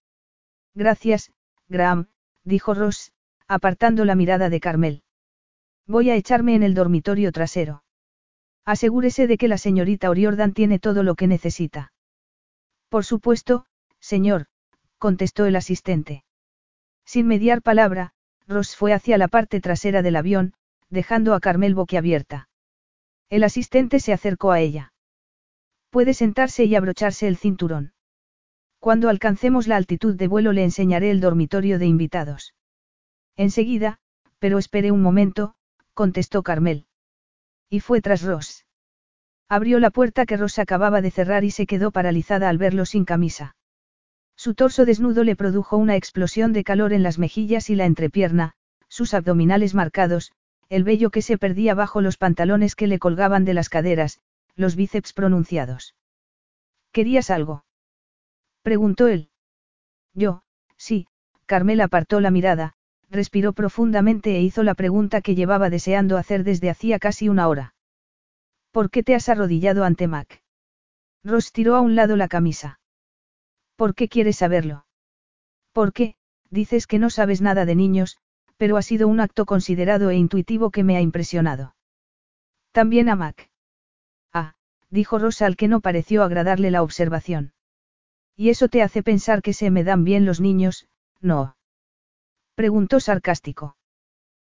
Gracias, 0.74 1.32
Graham, 1.68 2.08
dijo 2.44 2.74
Ross, 2.74 3.12
apartando 3.48 4.04
la 4.04 4.14
mirada 4.14 4.50
de 4.50 4.60
Carmel. 4.60 5.02
Voy 5.86 6.10
a 6.10 6.16
echarme 6.16 6.54
en 6.54 6.62
el 6.62 6.74
dormitorio 6.74 7.32
trasero. 7.32 7.84
Asegúrese 8.64 9.26
de 9.26 9.38
que 9.38 9.48
la 9.48 9.58
señorita 9.58 10.10
Oriordan 10.10 10.52
tiene 10.52 10.78
todo 10.78 11.02
lo 11.02 11.14
que 11.14 11.28
necesita. 11.28 11.92
Por 12.88 13.04
supuesto, 13.04 13.66
señor, 14.00 14.46
contestó 14.98 15.46
el 15.46 15.56
asistente. 15.56 16.24
Sin 17.06 17.28
mediar 17.28 17.62
palabra, 17.62 18.12
Ross 18.46 18.76
fue 18.76 18.92
hacia 18.92 19.16
la 19.16 19.28
parte 19.28 19.60
trasera 19.60 20.02
del 20.02 20.16
avión, 20.16 20.54
dejando 20.90 21.34
a 21.34 21.40
Carmel 21.40 21.74
boquiabierta. 21.74 22.48
El 23.30 23.44
asistente 23.44 24.00
se 24.00 24.12
acercó 24.12 24.52
a 24.52 24.60
ella. 24.60 24.92
Puede 25.90 26.14
sentarse 26.14 26.64
y 26.64 26.74
abrocharse 26.74 27.26
el 27.26 27.36
cinturón. 27.36 27.92
Cuando 28.78 29.08
alcancemos 29.08 29.66
la 29.66 29.76
altitud 29.76 30.14
de 30.14 30.28
vuelo 30.28 30.52
le 30.52 30.62
enseñaré 30.62 31.10
el 31.10 31.20
dormitorio 31.20 31.78
de 31.78 31.86
invitados. 31.86 32.54
Enseguida, 33.36 33.98
pero 34.38 34.58
espere 34.58 34.90
un 34.90 35.02
momento, 35.02 35.54
contestó 35.94 36.42
Carmel. 36.42 36.86
Y 37.68 37.80
fue 37.80 38.00
tras 38.00 38.22
Ross. 38.22 38.66
Abrió 39.48 39.80
la 39.80 39.90
puerta 39.90 40.26
que 40.26 40.36
Ross 40.36 40.58
acababa 40.58 41.00
de 41.00 41.10
cerrar 41.10 41.44
y 41.44 41.50
se 41.50 41.66
quedó 41.66 41.90
paralizada 41.90 42.48
al 42.48 42.58
verlo 42.58 42.84
sin 42.84 43.04
camisa. 43.04 43.55
Su 44.36 44.54
torso 44.54 44.84
desnudo 44.84 45.24
le 45.24 45.34
produjo 45.34 45.76
una 45.76 45.96
explosión 45.96 46.52
de 46.52 46.62
calor 46.62 46.92
en 46.92 47.02
las 47.02 47.18
mejillas 47.18 47.70
y 47.70 47.74
la 47.74 47.86
entrepierna, 47.86 48.52
sus 48.88 49.14
abdominales 49.14 49.74
marcados, 49.74 50.32
el 50.68 50.84
vello 50.84 51.10
que 51.10 51.22
se 51.22 51.38
perdía 51.38 51.74
bajo 51.74 52.00
los 52.00 52.18
pantalones 52.18 52.74
que 52.74 52.86
le 52.86 52.98
colgaban 52.98 53.44
de 53.44 53.54
las 53.54 53.68
caderas, 53.68 54.20
los 54.54 54.76
bíceps 54.76 55.12
pronunciados. 55.12 55.94
¿Querías 56.92 57.30
algo? 57.30 57.64
preguntó 58.62 59.06
él. 59.06 59.30
Yo, 60.12 60.42
sí, 60.76 61.06
Carmel 61.46 61.80
apartó 61.80 62.20
la 62.20 62.30
mirada, 62.30 62.74
respiró 63.10 63.52
profundamente 63.52 64.36
e 64.36 64.42
hizo 64.42 64.62
la 64.62 64.74
pregunta 64.74 65.20
que 65.20 65.34
llevaba 65.34 65.70
deseando 65.70 66.16
hacer 66.16 66.42
desde 66.42 66.70
hacía 66.70 66.98
casi 66.98 67.28
una 67.28 67.48
hora. 67.48 67.74
¿Por 68.70 68.90
qué 68.90 69.02
te 69.02 69.14
has 69.14 69.28
arrodillado 69.28 69.84
ante 69.84 70.08
Mac? 70.08 70.42
Ross 71.22 71.52
tiró 71.52 71.76
a 71.76 71.80
un 71.80 71.94
lado 71.94 72.16
la 72.16 72.28
camisa. 72.28 72.80
¿Por 73.76 73.94
qué 73.94 74.08
quieres 74.08 74.36
saberlo? 74.36 74.86
¿Por 75.72 75.92
qué? 75.92 76.16
Dices 76.50 76.86
que 76.86 76.98
no 76.98 77.10
sabes 77.10 77.40
nada 77.42 77.66
de 77.66 77.74
niños, 77.74 78.16
pero 78.56 78.76
ha 78.76 78.82
sido 78.82 79.08
un 79.08 79.20
acto 79.20 79.44
considerado 79.44 80.10
e 80.10 80.16
intuitivo 80.16 80.70
que 80.70 80.82
me 80.82 80.96
ha 80.96 81.00
impresionado. 81.00 81.74
También 82.72 83.08
a 83.08 83.16
Mac. 83.16 83.50
Ah, 84.32 84.54
dijo 84.90 85.18
Rosa 85.18 85.46
al 85.46 85.56
que 85.56 85.68
no 85.68 85.80
pareció 85.80 86.22
agradarle 86.22 86.70
la 86.70 86.82
observación. 86.82 87.52
Y 88.34 88.50
eso 88.50 88.68
te 88.68 88.82
hace 88.82 89.02
pensar 89.02 89.42
que 89.42 89.52
se 89.52 89.70
me 89.70 89.84
dan 89.84 90.04
bien 90.04 90.24
los 90.24 90.40
niños, 90.40 90.86
no. 91.20 91.56
Preguntó 92.54 93.00
sarcástico. 93.00 93.76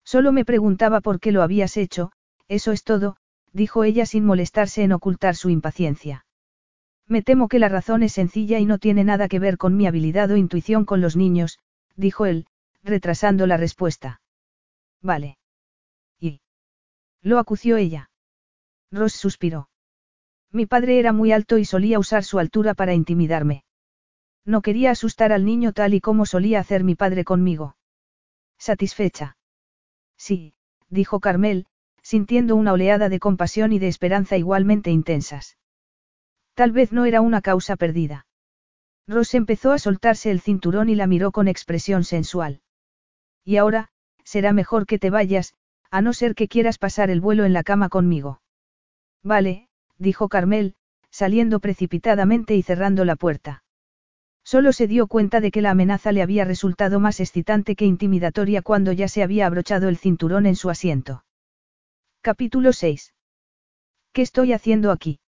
Solo 0.05 0.33
me 0.33 0.45
preguntaba 0.45 1.01
por 1.01 1.21
qué 1.21 1.31
lo 1.31 1.43
habías 1.43 1.77
hecho, 1.77 2.13
eso 2.49 2.73
es 2.73 2.83
todo, 2.83 3.17
dijo 3.53 3.85
ella 3.85 4.07
sin 4.07 4.25
molestarse 4.25 4.83
en 4.83 4.93
ocultar 4.93 5.37
su 5.37 5.51
impaciencia. 5.51 6.27
Me 7.13 7.21
temo 7.21 7.49
que 7.49 7.59
la 7.59 7.69
razón 7.69 8.03
es 8.03 8.15
sencilla 8.15 8.59
y 8.59 8.65
no 8.65 8.79
tiene 8.79 9.05
nada 9.05 9.29
que 9.29 9.39
ver 9.39 9.59
con 9.59 9.77
mi 9.77 9.87
habilidad 9.87 10.31
o 10.31 10.37
intuición 10.39 10.87
con 10.87 11.03
los 11.03 11.15
niños, 11.15 11.59
dijo 11.95 12.25
él, 12.25 12.47
retrasando 12.83 13.47
la 13.47 13.59
respuesta. 13.59 14.23
Vale. 15.03 15.37
¿Y? 16.19 16.41
Lo 17.21 17.39
acució 17.39 17.77
ella. 17.77 18.09
Ross 18.91 19.13
suspiró. 19.13 19.69
Mi 20.53 20.65
padre 20.65 20.99
era 20.99 21.13
muy 21.13 21.33
alto 21.33 21.59
y 21.59 21.67
solía 21.67 21.99
usar 21.99 22.25
su 22.25 22.39
altura 22.39 22.73
para 22.73 22.95
intimidarme. 22.95 23.65
No 24.47 24.63
quería 24.63 24.91
asustar 24.91 25.33
al 25.33 25.45
niño 25.45 25.75
tal 25.75 25.93
y 25.93 26.01
como 26.01 26.25
solía 26.25 26.61
hacer 26.61 26.83
mi 26.83 26.95
padre 26.95 27.25
conmigo. 27.25 27.77
¿Satisfecha? 28.57 29.37
Sí, 30.17 30.55
dijo 30.89 31.21
Carmel, 31.21 31.67
sintiendo 32.01 32.57
una 32.57 32.73
oleada 32.73 33.11
de 33.11 33.19
compasión 33.19 33.75
y 33.75 33.79
de 33.79 33.89
esperanza 33.89 34.39
igualmente 34.39 34.91
intensas. 34.91 35.59
Tal 36.55 36.73
vez 36.73 36.93
no 36.93 37.05
era 37.05 37.21
una 37.21 37.41
causa 37.41 37.77
perdida. 37.77 38.27
Ross 39.07 39.35
empezó 39.35 39.73
a 39.73 39.79
soltarse 39.79 40.31
el 40.31 40.41
cinturón 40.41 40.89
y 40.89 40.95
la 40.95 41.07
miró 41.07 41.33
con 41.33 41.49
expresión 41.49 42.05
sensual. 42.05 42.61
Y 43.45 43.57
ahora, 43.57 43.89
será 44.25 44.53
mejor 44.53 44.87
que 44.87 44.99
te 44.99 45.11
vayas, 45.11 45.55
a 45.91 46.01
no 46.01 46.13
ser 46.13 46.35
que 46.35 46.49
quieras 46.49 46.79
pasar 46.79 47.11
el 47.11 47.21
vuelo 47.21 47.45
en 47.45 47.53
la 47.53 47.63
cama 47.63 47.89
conmigo. 47.89 48.41
Vale, 49.23 49.69
dijo 49.99 50.29
Carmel, 50.29 50.75
saliendo 51.11 51.61
precipitadamente 51.61 52.55
y 52.55 52.63
cerrando 52.63 53.05
la 53.05 53.17
puerta. 53.17 53.65
Solo 54.45 54.73
se 54.73 54.87
dio 54.87 55.07
cuenta 55.07 55.41
de 55.41 55.51
que 55.51 55.63
la 55.63 55.71
amenaza 55.71 56.11
le 56.13 56.23
había 56.23 56.45
resultado 56.45 56.99
más 56.99 57.21
excitante 57.21 57.77
que 57.77 57.85
intimidatoria 57.85 58.63
cuando 58.63 58.93
ya 58.93 59.09
se 59.09 59.23
había 59.23 59.47
abrochado 59.47 59.89
el 59.89 59.97
cinturón 59.97 60.47
en 60.47 60.57
su 60.57 60.71
asiento. 60.71 61.25
Capítulo 62.23 62.73
6. 62.73 63.15
¿Qué 64.13 64.23
estoy 64.23 64.53
haciendo 64.53 64.91
aquí? 64.91 65.21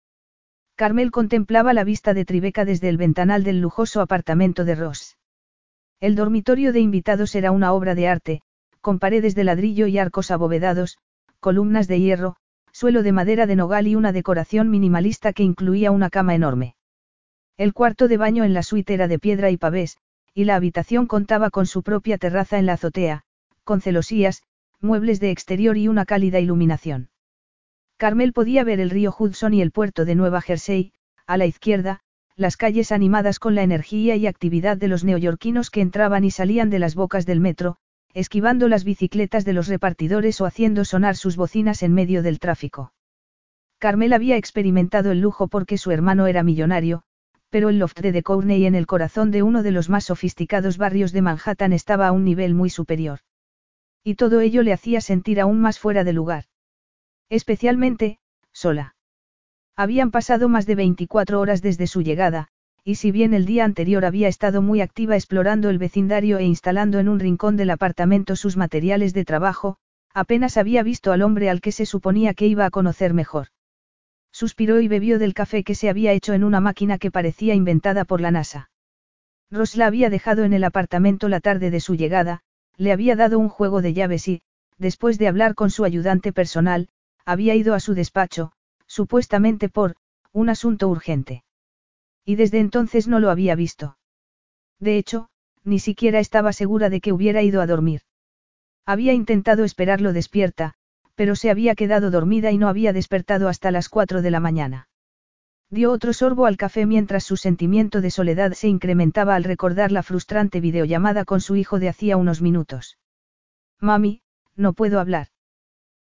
Carmel 0.76 1.12
contemplaba 1.12 1.74
la 1.74 1.84
vista 1.84 2.16
de 2.16 2.26
Tribeca 2.26 2.66
desde 2.66 2.90
el 2.90 2.98
ventanal 2.98 3.44
del 3.44 3.62
lujoso 3.62 4.02
apartamento 4.02 4.66
de 4.66 4.74
Ross. 4.74 5.18
El 6.00 6.16
dormitorio 6.16 6.74
de 6.74 6.80
invitados 6.80 7.36
era 7.36 7.52
una 7.52 7.74
obra 7.74 7.94
de 7.94 8.08
arte, 8.08 8.42
con 8.82 8.98
paredes 8.98 9.36
de 9.36 9.44
ladrillo 9.44 9.86
y 9.86 10.00
arcos 10.00 10.32
abovedados, 10.32 10.98
columnas 11.40 11.88
de 11.88 12.00
hierro, 12.00 12.36
suelo 12.72 13.04
de 13.04 13.12
madera 13.12 13.46
de 13.46 13.56
nogal 13.56 13.86
y 13.88 13.96
una 13.96 14.12
decoración 14.12 14.72
minimalista 14.72 15.32
que 15.32 15.44
incluía 15.44 15.92
una 15.92 16.10
cama 16.10 16.34
enorme. 16.34 16.76
El 17.56 17.74
cuarto 17.74 18.08
de 18.08 18.18
baño 18.18 18.44
en 18.44 18.56
la 18.56 18.64
suite 18.64 18.96
era 18.96 19.08
de 19.08 19.20
piedra 19.20 19.52
y 19.52 19.58
pavés, 19.58 19.98
y 20.34 20.46
la 20.46 20.56
habitación 20.56 21.06
contaba 21.06 21.52
con 21.52 21.68
su 21.68 21.84
propia 21.84 22.18
terraza 22.18 22.58
en 22.58 22.66
la 22.66 22.74
azotea, 22.74 23.22
con 23.64 23.80
celosías, 23.80 24.42
muebles 24.82 25.20
de 25.20 25.30
exterior 25.30 25.78
y 25.78 25.88
una 25.88 26.06
cálida 26.06 26.40
iluminación. 26.40 27.10
Carmel 27.98 28.34
podía 28.34 28.64
ver 28.64 28.80
el 28.80 28.90
río 28.90 29.16
Hudson 29.18 29.54
y 29.54 29.62
el 29.62 29.72
puerto 29.72 30.06
de 30.06 30.16
Nueva 30.16 30.42
Jersey, 30.42 30.94
a 31.26 31.38
la 31.38 31.46
izquierda, 31.46 32.02
las 32.36 32.58
calles 32.58 32.92
animadas 32.92 33.40
con 33.40 33.56
la 33.56 33.64
energía 33.64 34.16
y 34.16 34.28
actividad 34.28 34.78
de 34.78 34.88
los 34.88 35.04
neoyorquinos 35.04 35.70
que 35.70 35.82
entraban 35.82 36.24
y 36.24 36.32
salían 36.32 36.70
de 36.70 36.80
las 36.80 36.96
bocas 36.96 37.26
del 37.26 37.40
metro, 37.40 37.78
esquivando 38.14 38.68
las 38.68 38.84
bicicletas 38.84 39.46
de 39.46 39.54
los 39.54 39.68
repartidores 39.68 40.42
o 40.42 40.46
haciendo 40.46 40.86
sonar 40.86 41.16
sus 41.16 41.36
bocinas 41.36 41.84
en 41.84 41.94
medio 41.94 42.24
del 42.24 42.40
tráfico. 42.40 42.94
Carmel 43.78 44.14
había 44.14 44.38
experimentado 44.38 45.12
el 45.12 45.20
lujo 45.20 45.48
porque 45.48 45.78
su 45.78 45.92
hermano 45.92 46.28
era 46.28 46.42
millonario, 46.42 47.04
pero 47.50 47.70
el 47.70 47.78
loft 47.78 48.00
de 48.00 48.24
Courtney 48.24 48.66
en 48.66 48.76
el 48.76 48.88
corazón 48.88 49.30
de 49.30 49.44
uno 49.44 49.62
de 49.62 49.72
los 49.72 49.90
más 49.90 50.06
sofisticados 50.06 50.78
barrios 50.78 51.12
de 51.12 51.22
Manhattan 51.22 51.74
estaba 51.74 52.08
a 52.08 52.12
un 52.12 52.24
nivel 52.24 52.56
muy 52.56 52.70
superior. 52.70 53.20
Y 54.04 54.16
todo 54.16 54.40
ello 54.40 54.64
le 54.64 54.74
hacía 54.74 55.02
sentir 55.02 55.40
aún 55.40 55.62
más 55.62 55.78
fuera 55.78 56.04
de 56.04 56.14
lugar. 56.14 56.46
Especialmente, 57.34 58.20
sola. 58.52 58.94
Habían 59.76 60.12
pasado 60.12 60.50
más 60.50 60.68
de 60.68 60.76
24 60.76 61.40
horas 61.40 61.64
desde 61.64 61.88
su 61.88 62.04
llegada, 62.04 62.50
y 62.84 62.94
si 62.94 63.10
bien 63.10 63.34
el 63.34 63.48
día 63.48 63.66
anterior 63.66 64.06
había 64.06 64.28
estado 64.28 64.62
muy 64.62 64.82
activa 64.82 65.16
explorando 65.16 65.72
el 65.72 65.80
vecindario 65.80 66.38
e 66.38 66.44
instalando 66.44 67.00
en 67.00 67.10
un 67.10 67.20
rincón 67.20 67.58
del 67.58 67.72
apartamento 67.72 68.36
sus 68.36 68.56
materiales 68.56 69.16
de 69.16 69.26
trabajo, 69.26 69.78
apenas 70.14 70.58
había 70.58 70.84
visto 70.84 71.12
al 71.12 71.24
hombre 71.24 71.50
al 71.50 71.60
que 71.60 71.72
se 71.72 71.88
suponía 71.88 72.36
que 72.36 72.46
iba 72.46 72.68
a 72.68 72.70
conocer 72.70 73.16
mejor. 73.16 73.48
Suspiró 74.32 74.80
y 74.80 74.88
bebió 74.88 75.18
del 75.18 75.34
café 75.34 75.64
que 75.64 75.74
se 75.74 75.90
había 75.90 76.12
hecho 76.12 76.34
en 76.34 76.44
una 76.44 76.60
máquina 76.60 77.00
que 77.00 77.10
parecía 77.10 77.56
inventada 77.56 78.06
por 78.06 78.22
la 78.22 78.30
NASA. 78.30 78.70
Ross 79.50 79.76
la 79.76 79.88
había 79.88 80.12
dejado 80.12 80.44
en 80.44 80.54
el 80.54 80.64
apartamento 80.64 81.30
la 81.30 81.40
tarde 81.40 81.72
de 81.72 81.80
su 81.80 81.96
llegada, 81.96 82.42
le 82.78 82.92
había 82.92 83.16
dado 83.16 83.40
un 83.40 83.50
juego 83.50 83.82
de 83.82 83.94
llaves 83.94 84.28
y, 84.28 84.44
después 84.78 85.18
de 85.18 85.28
hablar 85.28 85.56
con 85.56 85.72
su 85.72 85.84
ayudante 85.84 86.32
personal, 86.32 86.90
había 87.26 87.56
ido 87.56 87.74
a 87.74 87.80
su 87.80 87.94
despacho, 87.94 88.52
supuestamente 88.86 89.70
por, 89.70 89.96
un 90.32 90.50
asunto 90.50 90.88
urgente. 90.88 91.44
Y 92.26 92.36
desde 92.36 92.60
entonces 92.60 93.08
no 93.08 93.20
lo 93.20 93.30
había 93.30 93.56
visto. 93.56 93.98
De 94.80 94.98
hecho, 94.98 95.30
ni 95.64 95.80
siquiera 95.80 96.20
estaba 96.20 96.54
segura 96.54 96.90
de 96.90 97.02
que 97.02 97.14
hubiera 97.14 97.42
ido 97.42 97.62
a 97.62 97.68
dormir. 97.68 98.02
Había 98.86 99.14
intentado 99.14 99.64
esperarlo 99.64 100.14
despierta, 100.14 100.74
pero 101.16 101.36
se 101.36 101.50
había 101.50 101.76
quedado 101.76 102.12
dormida 102.12 102.52
y 102.52 102.58
no 102.58 102.68
había 102.68 102.92
despertado 102.92 103.48
hasta 103.48 103.72
las 103.72 103.88
cuatro 103.88 104.22
de 104.22 104.32
la 104.32 104.40
mañana. 104.40 104.90
Dio 105.70 105.92
otro 105.92 106.14
sorbo 106.14 106.46
al 106.46 106.58
café 106.58 106.86
mientras 106.86 107.24
su 107.24 107.38
sentimiento 107.38 108.02
de 108.02 108.12
soledad 108.12 108.54
se 108.54 108.68
incrementaba 108.68 109.36
al 109.36 109.44
recordar 109.44 109.92
la 109.92 110.04
frustrante 110.04 110.60
videollamada 110.60 111.26
con 111.26 111.42
su 111.42 111.56
hijo 111.56 111.80
de 111.80 111.90
hacía 111.90 112.18
unos 112.18 112.42
minutos. 112.42 112.98
Mami, 113.80 114.22
no 114.56 114.74
puedo 114.74 115.00
hablar. 115.00 115.33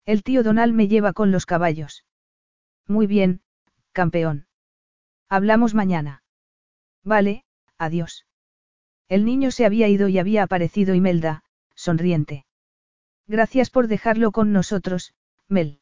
El 0.07 0.23
tío 0.23 0.45
Donald 0.45 0.73
me 0.73 0.87
lleva 0.87 1.13
con 1.13 1.33
los 1.33 1.47
caballos. 1.47 2.05
Muy 2.87 3.09
bien, 3.09 3.41
campeón. 3.91 4.47
Hablamos 5.29 5.75
mañana. 5.75 6.23
Vale, 7.03 7.45
adiós. 7.77 8.25
El 9.09 9.25
niño 9.25 9.51
se 9.51 9.67
había 9.67 9.89
ido 9.89 10.09
y 10.09 10.19
había 10.19 10.45
aparecido 10.45 10.95
Imelda, 10.95 11.43
sonriente. 11.75 12.47
Gracias 13.27 13.71
por 13.71 13.89
dejarlo 13.89 14.31
con 14.31 14.53
nosotros, 14.53 15.13
Mel. 15.49 15.81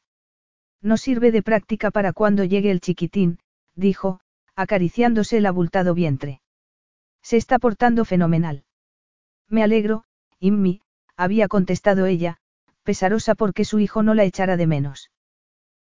No 0.81 0.97
sirve 0.97 1.31
de 1.31 1.43
práctica 1.43 1.91
para 1.91 2.15
cuando 2.15 2.45
llegue 2.45 2.71
el 2.71 2.81
chiquitín, 2.81 3.39
dijo, 3.75 4.21
acariciándose 4.55 5.39
el 5.39 5.47
abultado 5.47 5.95
vientre. 5.95 6.41
Se 7.23 7.37
está 7.37 7.59
portando 7.59 8.05
fenomenal. 8.07 8.65
Me 9.49 9.63
alegro, 9.63 10.05
Immi, 10.39 10.81
había 11.17 11.49
contestado 11.49 12.07
ella, 12.07 12.39
pesarosa 12.85 13.35
porque 13.35 13.65
su 13.65 13.81
hijo 13.81 14.03
no 14.03 14.15
la 14.15 14.25
echara 14.25 14.57
de 14.57 14.67
menos. 14.67 15.11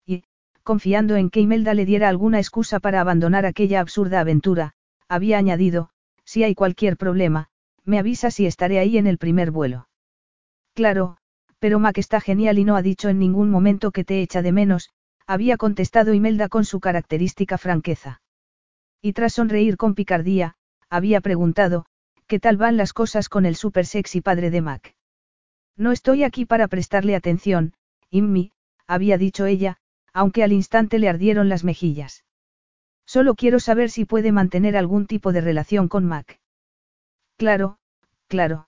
Y, 0.06 0.24
confiando 0.64 1.16
en 1.16 1.30
que 1.30 1.40
Imelda 1.40 1.74
le 1.74 1.86
diera 1.86 2.10
alguna 2.10 2.40
excusa 2.40 2.80
para 2.80 3.00
abandonar 3.00 3.46
aquella 3.46 3.80
absurda 3.80 4.20
aventura, 4.20 4.74
había 5.08 5.38
añadido, 5.38 5.92
si 6.26 6.44
hay 6.44 6.56
cualquier 6.56 6.98
problema, 6.98 7.48
me 7.86 8.00
avisa 8.00 8.32
si 8.32 8.46
estaré 8.46 8.80
ahí 8.80 8.98
en 8.98 9.08
el 9.08 9.18
primer 9.18 9.52
vuelo. 9.52 9.88
Claro, 10.74 11.18
pero 11.60 11.80
Mac 11.80 11.98
está 11.98 12.20
genial 12.20 12.60
y 12.60 12.66
no 12.66 12.76
ha 12.76 12.82
dicho 12.82 13.08
en 13.08 13.20
ningún 13.20 13.50
momento 13.50 13.92
que 13.92 14.04
te 14.04 14.22
echa 14.22 14.42
de 14.42 14.52
menos, 14.52 14.90
había 15.26 15.58
contestado 15.58 16.14
Imelda 16.14 16.50
con 16.50 16.66
su 16.66 16.80
característica 16.80 17.58
franqueza. 17.58 18.22
Y 19.02 19.14
tras 19.14 19.34
sonreír 19.34 19.78
con 19.78 19.96
picardía, 19.96 20.56
había 20.90 21.22
preguntado, 21.22 21.86
¿qué 22.28 22.40
tal 22.40 22.58
van 22.58 22.76
las 22.76 22.92
cosas 22.92 23.30
con 23.30 23.46
el 23.46 23.56
super 23.56 23.86
sexy 23.86 24.22
padre 24.22 24.50
de 24.50 24.62
Mac? 24.62 24.97
No 25.78 25.92
estoy 25.92 26.24
aquí 26.24 26.46
para 26.46 26.68
prestarle 26.68 27.16
atención, 27.16 27.74
Immi, 28.10 28.52
había 28.88 29.18
dicho 29.18 29.46
ella, 29.46 29.78
aunque 30.12 30.44
al 30.44 30.52
instante 30.52 30.98
le 30.98 31.08
ardieron 31.08 31.50
las 31.50 31.64
mejillas. 31.64 32.26
Solo 33.06 33.36
quiero 33.36 33.60
saber 33.60 33.90
si 33.90 34.04
puede 34.04 34.32
mantener 34.32 34.76
algún 34.76 35.06
tipo 35.06 35.32
de 35.32 35.42
relación 35.42 35.88
con 35.88 36.06
Mac. 36.06 36.40
Claro, 37.38 37.78
claro. 38.28 38.68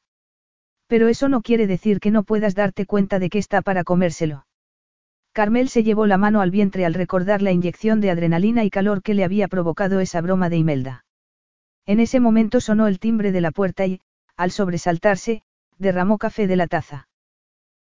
Pero 0.88 1.08
eso 1.08 1.28
no 1.30 1.42
quiere 1.42 1.68
decir 1.68 2.00
que 2.00 2.12
no 2.12 2.24
puedas 2.24 2.56
darte 2.56 2.86
cuenta 2.86 3.20
de 3.20 3.30
que 3.30 3.40
está 3.40 3.62
para 3.62 3.84
comérselo. 3.84 4.46
Carmel 5.34 5.70
se 5.70 5.84
llevó 5.84 6.06
la 6.06 6.18
mano 6.18 6.42
al 6.42 6.52
vientre 6.52 6.86
al 6.86 6.94
recordar 6.94 7.42
la 7.42 7.52
inyección 7.52 8.02
de 8.02 8.12
adrenalina 8.12 8.64
y 8.64 8.70
calor 8.70 9.02
que 9.02 9.14
le 9.14 9.24
había 9.24 9.48
provocado 9.48 10.00
esa 10.00 10.22
broma 10.22 10.50
de 10.50 10.58
Imelda. 10.58 11.06
En 11.86 12.00
ese 12.00 12.20
momento 12.20 12.62
sonó 12.62 12.88
el 12.88 13.00
timbre 13.00 13.32
de 13.32 13.42
la 13.42 13.52
puerta 13.52 13.86
y, 13.86 14.02
al 14.36 14.52
sobresaltarse, 14.52 15.44
derramó 15.80 16.20
café 16.20 16.46
de 16.46 16.56
la 16.56 16.68
taza. 16.68 17.08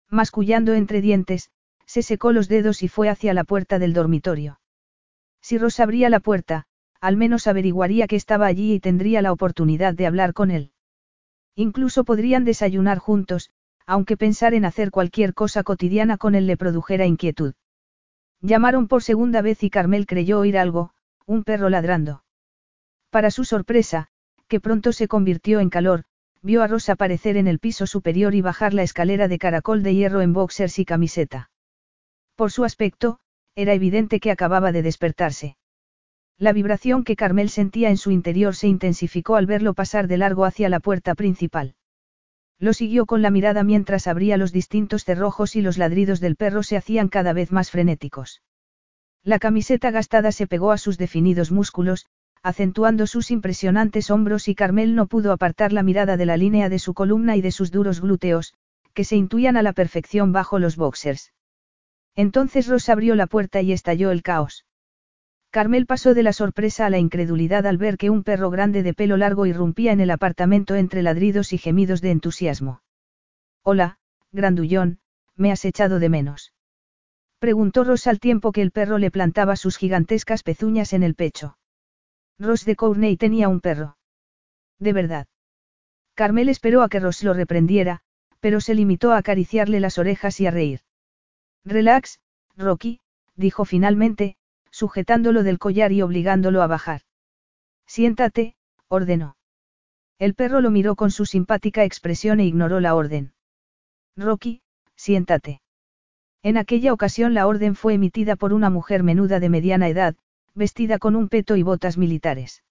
Mascullando 0.09 0.73
entre 0.73 1.01
dientes, 1.01 1.51
se 1.85 2.01
secó 2.01 2.31
los 2.31 2.47
dedos 2.47 2.81
y 2.81 2.87
fue 2.87 3.09
hacia 3.09 3.33
la 3.33 3.43
puerta 3.43 3.77
del 3.77 3.93
dormitorio. 3.93 4.59
Si 5.41 5.57
Rosa 5.57 5.83
abría 5.83 6.09
la 6.09 6.19
puerta, 6.19 6.65
al 6.99 7.15
menos 7.15 7.47
averiguaría 7.47 8.07
que 8.07 8.15
estaba 8.15 8.47
allí 8.47 8.73
y 8.73 8.79
tendría 8.79 9.21
la 9.21 9.31
oportunidad 9.31 9.93
de 9.93 10.07
hablar 10.07 10.33
con 10.33 10.51
él. 10.51 10.71
Incluso 11.55 12.03
podrían 12.03 12.45
desayunar 12.45 12.97
juntos, 12.97 13.51
aunque 13.85 14.17
pensar 14.17 14.53
en 14.53 14.65
hacer 14.65 14.91
cualquier 14.91 15.33
cosa 15.33 15.63
cotidiana 15.63 16.17
con 16.17 16.35
él 16.35 16.47
le 16.47 16.57
produjera 16.57 17.05
inquietud. 17.05 17.53
Llamaron 18.41 18.87
por 18.87 19.03
segunda 19.03 19.41
vez 19.41 19.63
y 19.63 19.69
Carmel 19.69 20.05
creyó 20.05 20.39
oír 20.39 20.57
algo, 20.57 20.91
un 21.25 21.43
perro 21.43 21.69
ladrando. 21.69 22.23
Para 23.09 23.31
su 23.31 23.43
sorpresa, 23.43 24.07
que 24.47 24.59
pronto 24.59 24.93
se 24.93 25.07
convirtió 25.07 25.59
en 25.59 25.69
calor, 25.69 26.05
vio 26.41 26.63
a 26.63 26.67
Ross 26.67 26.89
aparecer 26.89 27.37
en 27.37 27.47
el 27.47 27.59
piso 27.59 27.85
superior 27.85 28.35
y 28.35 28.41
bajar 28.41 28.73
la 28.73 28.83
escalera 28.83 29.27
de 29.27 29.39
caracol 29.39 29.83
de 29.83 29.95
hierro 29.95 30.21
en 30.21 30.33
boxers 30.33 30.79
y 30.79 30.85
camiseta. 30.85 31.49
Por 32.35 32.51
su 32.51 32.63
aspecto, 32.63 33.19
era 33.55 33.73
evidente 33.73 34.19
que 34.19 34.31
acababa 34.31 34.71
de 34.71 34.81
despertarse. 34.81 35.57
La 36.37 36.53
vibración 36.53 37.03
que 37.03 37.17
Carmel 37.17 37.49
sentía 37.49 37.89
en 37.89 37.97
su 37.97 38.11
interior 38.11 38.55
se 38.55 38.67
intensificó 38.67 39.35
al 39.35 39.45
verlo 39.45 39.73
pasar 39.73 40.07
de 40.07 40.17
largo 40.17 40.45
hacia 40.45 40.69
la 40.69 40.79
puerta 40.79 41.13
principal. 41.15 41.75
Lo 42.59 42.71
siguió 42.73 43.05
con 43.05 43.21
la 43.21 43.29
mirada 43.29 43.63
mientras 43.63 44.07
abría 44.07 44.37
los 44.37 44.53
distintos 44.53 45.03
cerrojos 45.03 45.57
y 45.57 45.61
los 45.61 45.77
ladridos 45.77 46.21
del 46.21 46.37
perro 46.37 46.63
se 46.63 46.77
hacían 46.77 47.09
cada 47.09 47.33
vez 47.33 47.51
más 47.51 47.71
frenéticos. 47.71 48.41
La 49.23 49.39
camiseta 49.39 49.91
gastada 49.91 50.31
se 50.31 50.47
pegó 50.47 50.71
a 50.71 50.77
sus 50.77 50.97
definidos 50.97 51.51
músculos, 51.51 52.05
acentuando 52.41 53.07
sus 53.07 53.31
impresionantes 53.31 54.09
hombros 54.11 54.47
y 54.47 54.55
Carmel 54.55 54.95
no 54.95 55.07
pudo 55.07 55.31
apartar 55.31 55.73
la 55.73 55.83
mirada 55.83 56.17
de 56.17 56.25
la 56.25 56.37
línea 56.37 56.69
de 56.69 56.79
su 56.79 56.93
columna 56.93 57.35
y 57.35 57.41
de 57.41 57.51
sus 57.51 57.71
duros 57.71 58.01
glúteos, 58.01 58.53
que 58.93 59.03
se 59.03 59.15
intuían 59.15 59.57
a 59.57 59.61
la 59.61 59.73
perfección 59.73 60.31
bajo 60.31 60.59
los 60.59 60.75
boxers. 60.75 61.33
Entonces 62.15 62.67
Ross 62.67 62.89
abrió 62.89 63.15
la 63.15 63.27
puerta 63.27 63.61
y 63.61 63.71
estalló 63.71 64.11
el 64.11 64.23
caos. 64.23 64.65
Carmel 65.51 65.85
pasó 65.85 66.13
de 66.13 66.23
la 66.23 66.33
sorpresa 66.33 66.85
a 66.85 66.89
la 66.89 66.99
incredulidad 66.99 67.65
al 67.65 67.77
ver 67.77 67.97
que 67.97 68.09
un 68.09 68.23
perro 68.23 68.49
grande 68.49 68.83
de 68.83 68.93
pelo 68.93 69.17
largo 69.17 69.45
irrumpía 69.45 69.91
en 69.91 69.99
el 69.99 70.11
apartamento 70.11 70.75
entre 70.75 71.01
ladridos 71.01 71.53
y 71.53 71.57
gemidos 71.57 72.01
de 72.01 72.11
entusiasmo. 72.11 72.81
Hola, 73.63 73.97
grandullón, 74.31 74.99
me 75.35 75.51
has 75.51 75.65
echado 75.65 75.99
de 75.99 76.09
menos. 76.09 76.53
Preguntó 77.39 77.83
Ross 77.83 78.07
al 78.07 78.19
tiempo 78.19 78.51
que 78.51 78.61
el 78.61 78.71
perro 78.71 78.97
le 78.97 79.11
plantaba 79.11 79.55
sus 79.55 79.77
gigantescas 79.77 80.43
pezuñas 80.43 80.93
en 80.93 81.03
el 81.03 81.15
pecho. 81.15 81.57
Ross 82.39 82.63
de 82.63 82.75
Courtney 82.75 83.17
tenía 83.17 83.49
un 83.49 83.59
perro. 83.59 83.97
De 84.79 84.93
verdad. 84.93 85.27
Carmel 86.15 86.49
esperó 86.49 86.81
a 86.81 86.89
que 86.89 86.99
Ross 86.99 87.23
lo 87.23 87.33
reprendiera, 87.33 88.01
pero 88.39 88.61
se 88.61 88.75
limitó 88.75 89.11
a 89.11 89.17
acariciarle 89.17 89.79
las 89.79 89.97
orejas 89.97 90.39
y 90.39 90.47
a 90.47 90.51
reír. 90.51 90.81
Relax, 91.65 92.19
Rocky, 92.55 93.01
dijo 93.35 93.65
finalmente, 93.65 94.37
sujetándolo 94.71 95.43
del 95.43 95.59
collar 95.59 95.91
y 95.91 96.01
obligándolo 96.01 96.61
a 96.61 96.67
bajar. 96.67 97.01
Siéntate, 97.85 98.55
ordenó. 98.87 99.35
El 100.17 100.35
perro 100.35 100.61
lo 100.61 100.71
miró 100.71 100.95
con 100.95 101.11
su 101.11 101.25
simpática 101.25 101.83
expresión 101.83 102.39
e 102.39 102.45
ignoró 102.45 102.79
la 102.79 102.95
orden. 102.95 103.33
Rocky, 104.15 104.61
siéntate. 104.95 105.61
En 106.41 106.57
aquella 106.57 106.93
ocasión 106.93 107.33
la 107.33 107.47
orden 107.47 107.75
fue 107.75 107.95
emitida 107.95 108.35
por 108.35 108.53
una 108.53 108.69
mujer 108.69 109.03
menuda 109.03 109.39
de 109.39 109.49
mediana 109.49 109.89
edad, 109.89 110.15
vestida 110.59 110.99
con 110.99 111.15
un 111.15 111.29
peto 111.29 111.55
y 111.55 111.63
botas 111.63 111.97
militares. 111.97 112.63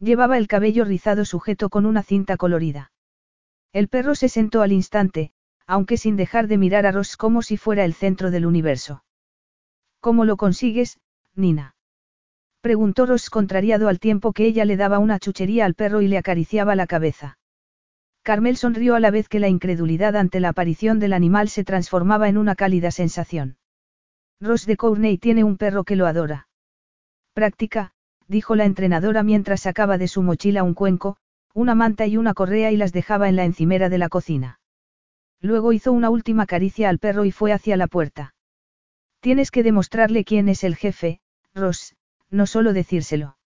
Llevaba 0.00 0.38
el 0.38 0.48
cabello 0.48 0.84
rizado 0.84 1.24
sujeto 1.24 1.68
con 1.68 1.86
una 1.86 2.02
cinta 2.02 2.36
colorida. 2.36 2.90
El 3.72 3.86
perro 3.86 4.16
se 4.16 4.28
sentó 4.28 4.62
al 4.62 4.72
instante, 4.72 5.30
aunque 5.66 5.96
sin 5.96 6.16
dejar 6.16 6.48
de 6.48 6.58
mirar 6.58 6.86
a 6.86 6.90
Ross 6.90 7.16
como 7.16 7.42
si 7.42 7.56
fuera 7.56 7.84
el 7.84 7.94
centro 7.94 8.32
del 8.32 8.46
universo. 8.46 9.04
¿Cómo 10.00 10.24
lo 10.24 10.36
consigues, 10.36 10.98
Nina? 11.36 11.76
Preguntó 12.60 13.06
Ross 13.06 13.30
contrariado 13.30 13.88
al 13.88 14.00
tiempo 14.00 14.32
que 14.32 14.46
ella 14.46 14.64
le 14.64 14.76
daba 14.76 14.98
una 14.98 15.18
chuchería 15.18 15.66
al 15.66 15.74
perro 15.74 16.00
y 16.02 16.08
le 16.08 16.18
acariciaba 16.18 16.74
la 16.74 16.86
cabeza. 16.86 17.38
Carmel 18.22 18.56
sonrió 18.56 18.94
a 18.94 19.00
la 19.00 19.10
vez 19.10 19.28
que 19.28 19.40
la 19.40 19.48
incredulidad 19.48 20.16
ante 20.16 20.40
la 20.40 20.50
aparición 20.50 20.98
del 20.98 21.12
animal 21.12 21.48
se 21.48 21.64
transformaba 21.64 22.28
en 22.28 22.38
una 22.38 22.54
cálida 22.54 22.90
sensación. 22.90 23.56
Ross 24.40 24.64
de 24.64 24.76
Courtney 24.76 25.18
tiene 25.18 25.44
un 25.44 25.56
perro 25.56 25.84
que 25.84 25.96
lo 25.96 26.06
adora. 26.06 26.48
Práctica, 27.34 27.92
dijo 28.28 28.56
la 28.56 28.66
entrenadora 28.66 29.22
mientras 29.22 29.62
sacaba 29.62 29.96
de 29.96 30.08
su 30.08 30.22
mochila 30.22 30.62
un 30.62 30.74
cuenco, 30.74 31.16
una 31.54 31.74
manta 31.74 32.06
y 32.06 32.16
una 32.16 32.34
correa 32.34 32.70
y 32.70 32.76
las 32.76 32.92
dejaba 32.92 33.28
en 33.28 33.36
la 33.36 33.44
encimera 33.44 33.88
de 33.88 33.98
la 33.98 34.08
cocina. 34.08 34.60
Luego 35.40 35.72
hizo 35.72 35.92
una 35.92 36.10
última 36.10 36.46
caricia 36.46 36.88
al 36.88 36.98
perro 36.98 37.24
y 37.24 37.32
fue 37.32 37.52
hacia 37.52 37.76
la 37.76 37.86
puerta. 37.86 38.34
Tienes 39.20 39.50
que 39.50 39.62
demostrarle 39.62 40.24
quién 40.24 40.48
es 40.48 40.62
el 40.62 40.76
jefe, 40.76 41.20
Ross, 41.54 41.96
no 42.30 42.46
solo 42.46 42.72
decírselo. 42.72 43.36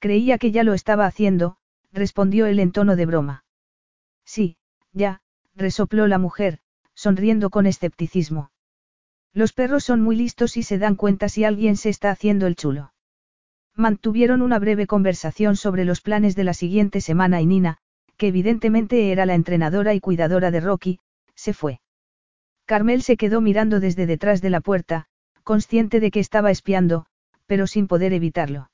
Creía 0.00 0.38
que 0.38 0.52
ya 0.52 0.62
lo 0.62 0.74
estaba 0.74 1.06
haciendo, 1.06 1.56
respondió 1.92 2.46
él 2.46 2.60
en 2.60 2.72
tono 2.72 2.94
de 2.94 3.06
broma. 3.06 3.44
Sí, 4.24 4.56
ya, 4.92 5.22
resopló 5.54 6.06
la 6.06 6.18
mujer, 6.18 6.60
sonriendo 6.94 7.50
con 7.50 7.66
escepticismo. 7.66 8.50
Los 9.32 9.52
perros 9.52 9.84
son 9.84 10.02
muy 10.02 10.16
listos 10.16 10.56
y 10.56 10.62
se 10.62 10.78
dan 10.78 10.94
cuenta 10.94 11.28
si 11.28 11.44
alguien 11.44 11.76
se 11.76 11.88
está 11.88 12.10
haciendo 12.10 12.46
el 12.46 12.56
chulo. 12.56 12.92
Mantuvieron 13.78 14.42
una 14.42 14.58
breve 14.58 14.88
conversación 14.88 15.54
sobre 15.54 15.84
los 15.84 16.00
planes 16.00 16.34
de 16.34 16.42
la 16.42 16.52
siguiente 16.52 17.00
semana 17.00 17.40
y 17.40 17.46
Nina, 17.46 17.78
que 18.16 18.26
evidentemente 18.26 19.12
era 19.12 19.24
la 19.24 19.34
entrenadora 19.34 19.94
y 19.94 20.00
cuidadora 20.00 20.50
de 20.50 20.58
Rocky, 20.58 20.98
se 21.36 21.54
fue. 21.54 21.80
Carmel 22.66 23.02
se 23.02 23.16
quedó 23.16 23.40
mirando 23.40 23.78
desde 23.78 24.06
detrás 24.06 24.42
de 24.42 24.50
la 24.50 24.60
puerta, 24.60 25.06
consciente 25.44 26.00
de 26.00 26.10
que 26.10 26.18
estaba 26.18 26.50
espiando, 26.50 27.06
pero 27.46 27.68
sin 27.68 27.86
poder 27.86 28.12
evitarlo. 28.12 28.68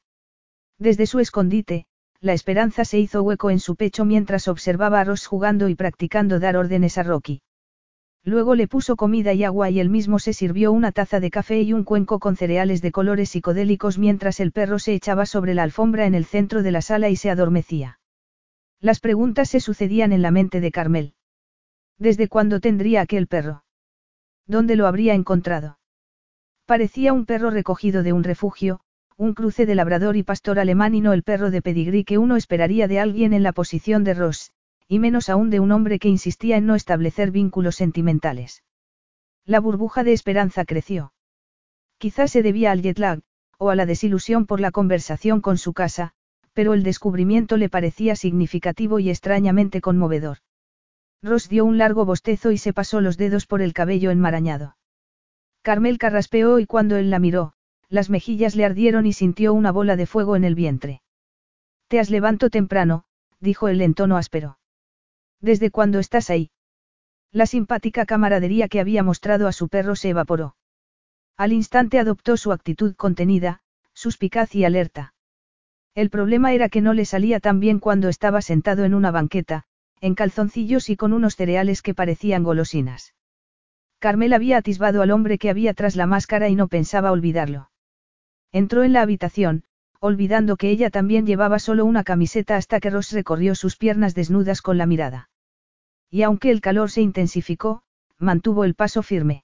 Desde 0.78 1.06
su 1.06 1.20
escondite, 1.20 1.84
la 2.20 2.32
esperanza 2.32 2.86
se 2.86 2.98
hizo 2.98 3.22
hueco 3.22 3.50
en 3.50 3.60
su 3.60 3.76
pecho 3.76 4.06
mientras 4.06 4.48
observaba 4.48 5.00
a 5.00 5.04
Ross 5.04 5.26
jugando 5.26 5.68
y 5.68 5.74
practicando 5.74 6.40
dar 6.40 6.56
órdenes 6.56 6.96
a 6.96 7.02
Rocky. 7.02 7.42
Luego 8.26 8.54
le 8.54 8.68
puso 8.68 8.96
comida 8.96 9.34
y 9.34 9.44
agua 9.44 9.68
y 9.68 9.80
él 9.80 9.90
mismo 9.90 10.18
se 10.18 10.32
sirvió 10.32 10.72
una 10.72 10.92
taza 10.92 11.20
de 11.20 11.30
café 11.30 11.60
y 11.60 11.74
un 11.74 11.84
cuenco 11.84 12.18
con 12.18 12.36
cereales 12.36 12.80
de 12.80 12.90
colores 12.90 13.28
psicodélicos 13.28 13.98
mientras 13.98 14.40
el 14.40 14.50
perro 14.50 14.78
se 14.78 14.94
echaba 14.94 15.26
sobre 15.26 15.52
la 15.52 15.62
alfombra 15.62 16.06
en 16.06 16.14
el 16.14 16.24
centro 16.24 16.62
de 16.62 16.72
la 16.72 16.80
sala 16.80 17.10
y 17.10 17.16
se 17.16 17.28
adormecía. 17.28 18.00
Las 18.80 19.00
preguntas 19.00 19.50
se 19.50 19.60
sucedían 19.60 20.12
en 20.12 20.22
la 20.22 20.30
mente 20.30 20.62
de 20.62 20.70
Carmel. 20.70 21.14
¿Desde 21.98 22.28
cuándo 22.28 22.60
tendría 22.60 23.02
aquel 23.02 23.26
perro? 23.26 23.64
¿Dónde 24.46 24.76
lo 24.76 24.86
habría 24.86 25.14
encontrado? 25.14 25.78
Parecía 26.64 27.12
un 27.12 27.26
perro 27.26 27.50
recogido 27.50 28.02
de 28.02 28.14
un 28.14 28.24
refugio, 28.24 28.80
un 29.18 29.34
cruce 29.34 29.66
de 29.66 29.74
labrador 29.74 30.16
y 30.16 30.22
pastor 30.22 30.58
alemán 30.58 30.94
y 30.94 31.02
no 31.02 31.12
el 31.12 31.22
perro 31.22 31.50
de 31.50 31.60
pedigrí 31.60 32.04
que 32.04 32.16
uno 32.16 32.36
esperaría 32.36 32.88
de 32.88 33.00
alguien 33.00 33.34
en 33.34 33.42
la 33.42 33.52
posición 33.52 34.02
de 34.02 34.14
Ross, 34.14 34.50
y 34.88 34.98
menos 34.98 35.28
aún 35.28 35.50
de 35.50 35.60
un 35.60 35.72
hombre 35.72 35.98
que 35.98 36.08
insistía 36.08 36.56
en 36.56 36.66
no 36.66 36.74
establecer 36.74 37.30
vínculos 37.30 37.76
sentimentales. 37.76 38.62
La 39.44 39.60
burbuja 39.60 40.04
de 40.04 40.12
esperanza 40.12 40.64
creció. 40.64 41.12
Quizás 41.98 42.30
se 42.30 42.42
debía 42.42 42.72
al 42.72 42.82
jet 42.82 42.98
lag, 42.98 43.20
o 43.58 43.70
a 43.70 43.76
la 43.76 43.86
desilusión 43.86 44.46
por 44.46 44.60
la 44.60 44.70
conversación 44.70 45.40
con 45.40 45.58
su 45.58 45.72
casa, 45.72 46.12
pero 46.52 46.74
el 46.74 46.82
descubrimiento 46.82 47.56
le 47.56 47.68
parecía 47.68 48.16
significativo 48.16 48.98
y 48.98 49.10
extrañamente 49.10 49.80
conmovedor. 49.80 50.38
Ross 51.22 51.48
dio 51.48 51.64
un 51.64 51.78
largo 51.78 52.04
bostezo 52.04 52.52
y 52.52 52.58
se 52.58 52.72
pasó 52.72 53.00
los 53.00 53.16
dedos 53.16 53.46
por 53.46 53.62
el 53.62 53.72
cabello 53.72 54.10
enmarañado. 54.10 54.76
Carmel 55.62 55.98
carraspeó 55.98 56.58
y 56.58 56.66
cuando 56.66 56.96
él 56.96 57.10
la 57.10 57.18
miró, 57.18 57.54
las 57.88 58.10
mejillas 58.10 58.54
le 58.54 58.64
ardieron 58.64 59.06
y 59.06 59.12
sintió 59.12 59.54
una 59.54 59.72
bola 59.72 59.96
de 59.96 60.06
fuego 60.06 60.36
en 60.36 60.44
el 60.44 60.54
vientre. 60.54 61.00
Te 61.88 61.98
has 61.98 62.10
levanto 62.10 62.50
temprano, 62.50 63.04
dijo 63.40 63.68
él 63.68 63.80
en 63.80 63.94
tono 63.94 64.16
áspero. 64.16 64.58
¿Desde 65.44 65.70
cuándo 65.70 65.98
estás 65.98 66.30
ahí? 66.30 66.50
La 67.30 67.44
simpática 67.44 68.06
camaradería 68.06 68.66
que 68.66 68.80
había 68.80 69.02
mostrado 69.02 69.46
a 69.46 69.52
su 69.52 69.68
perro 69.68 69.94
se 69.94 70.08
evaporó. 70.08 70.56
Al 71.36 71.52
instante 71.52 71.98
adoptó 71.98 72.38
su 72.38 72.50
actitud 72.50 72.94
contenida, 72.96 73.60
suspicaz 73.92 74.54
y 74.54 74.64
alerta. 74.64 75.12
El 75.94 76.08
problema 76.08 76.54
era 76.54 76.70
que 76.70 76.80
no 76.80 76.94
le 76.94 77.04
salía 77.04 77.40
tan 77.40 77.60
bien 77.60 77.78
cuando 77.78 78.08
estaba 78.08 78.40
sentado 78.40 78.86
en 78.86 78.94
una 78.94 79.10
banqueta, 79.10 79.64
en 80.00 80.14
calzoncillos 80.14 80.88
y 80.88 80.96
con 80.96 81.12
unos 81.12 81.36
cereales 81.36 81.82
que 81.82 81.92
parecían 81.92 82.42
golosinas. 82.42 83.12
Carmel 83.98 84.32
había 84.32 84.56
atisbado 84.56 85.02
al 85.02 85.10
hombre 85.10 85.36
que 85.36 85.50
había 85.50 85.74
tras 85.74 85.94
la 85.94 86.06
máscara 86.06 86.48
y 86.48 86.54
no 86.54 86.68
pensaba 86.68 87.12
olvidarlo. 87.12 87.70
Entró 88.50 88.82
en 88.82 88.94
la 88.94 89.02
habitación, 89.02 89.64
olvidando 90.00 90.56
que 90.56 90.70
ella 90.70 90.88
también 90.88 91.26
llevaba 91.26 91.58
solo 91.58 91.84
una 91.84 92.02
camiseta 92.02 92.56
hasta 92.56 92.80
que 92.80 92.88
Ross 92.88 93.12
recorrió 93.12 93.54
sus 93.54 93.76
piernas 93.76 94.14
desnudas 94.14 94.62
con 94.62 94.78
la 94.78 94.86
mirada. 94.86 95.28
Y 96.14 96.22
aunque 96.22 96.52
el 96.52 96.60
calor 96.60 96.92
se 96.92 97.00
intensificó, 97.00 97.82
mantuvo 98.18 98.62
el 98.62 98.76
paso 98.76 99.02
firme. 99.02 99.42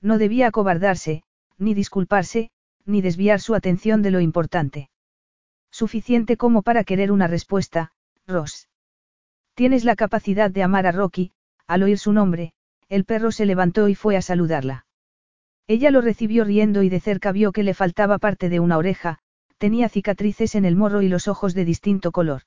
No 0.00 0.18
debía 0.18 0.46
acobardarse, 0.46 1.24
ni 1.58 1.74
disculparse, 1.74 2.52
ni 2.84 3.02
desviar 3.02 3.40
su 3.40 3.56
atención 3.56 4.00
de 4.00 4.12
lo 4.12 4.20
importante. 4.20 4.88
Suficiente 5.72 6.36
como 6.36 6.62
para 6.62 6.84
querer 6.84 7.10
una 7.10 7.26
respuesta, 7.26 7.90
Ross. 8.28 8.68
Tienes 9.54 9.84
la 9.84 9.96
capacidad 9.96 10.48
de 10.48 10.62
amar 10.62 10.86
a 10.86 10.92
Rocky, 10.92 11.32
al 11.66 11.82
oír 11.82 11.98
su 11.98 12.12
nombre, 12.12 12.52
el 12.88 13.04
perro 13.04 13.32
se 13.32 13.44
levantó 13.44 13.88
y 13.88 13.96
fue 13.96 14.16
a 14.16 14.22
saludarla. 14.22 14.86
Ella 15.66 15.90
lo 15.90 16.02
recibió 16.02 16.44
riendo 16.44 16.84
y 16.84 16.88
de 16.88 17.00
cerca 17.00 17.32
vio 17.32 17.50
que 17.50 17.64
le 17.64 17.74
faltaba 17.74 18.18
parte 18.18 18.48
de 18.48 18.60
una 18.60 18.78
oreja, 18.78 19.18
tenía 19.58 19.88
cicatrices 19.88 20.54
en 20.54 20.66
el 20.66 20.76
morro 20.76 21.02
y 21.02 21.08
los 21.08 21.26
ojos 21.26 21.52
de 21.52 21.64
distinto 21.64 22.12
color. 22.12 22.42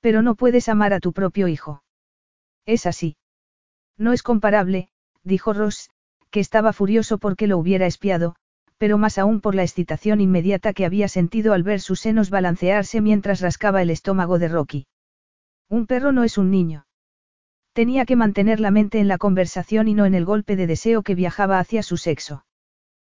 Pero 0.00 0.22
no 0.22 0.34
puedes 0.34 0.70
amar 0.70 0.94
a 0.94 1.00
tu 1.00 1.12
propio 1.12 1.46
hijo. 1.46 1.82
Es 2.68 2.84
así. 2.84 3.16
No 3.96 4.12
es 4.12 4.22
comparable, 4.22 4.90
dijo 5.24 5.54
Ross, 5.54 5.88
que 6.30 6.38
estaba 6.38 6.74
furioso 6.74 7.16
porque 7.16 7.46
lo 7.46 7.56
hubiera 7.56 7.86
espiado, 7.86 8.36
pero 8.76 8.98
más 8.98 9.16
aún 9.16 9.40
por 9.40 9.54
la 9.54 9.62
excitación 9.62 10.20
inmediata 10.20 10.74
que 10.74 10.84
había 10.84 11.08
sentido 11.08 11.54
al 11.54 11.62
ver 11.62 11.80
sus 11.80 12.00
senos 12.00 12.28
balancearse 12.28 13.00
mientras 13.00 13.40
rascaba 13.40 13.80
el 13.80 13.88
estómago 13.88 14.38
de 14.38 14.48
Rocky. 14.48 14.86
Un 15.70 15.86
perro 15.86 16.12
no 16.12 16.24
es 16.24 16.36
un 16.36 16.50
niño. 16.50 16.84
Tenía 17.72 18.04
que 18.04 18.16
mantener 18.16 18.60
la 18.60 18.70
mente 18.70 18.98
en 18.98 19.08
la 19.08 19.16
conversación 19.16 19.88
y 19.88 19.94
no 19.94 20.04
en 20.04 20.14
el 20.14 20.26
golpe 20.26 20.54
de 20.54 20.66
deseo 20.66 21.02
que 21.02 21.14
viajaba 21.14 21.60
hacia 21.60 21.82
su 21.82 21.96
sexo. 21.96 22.44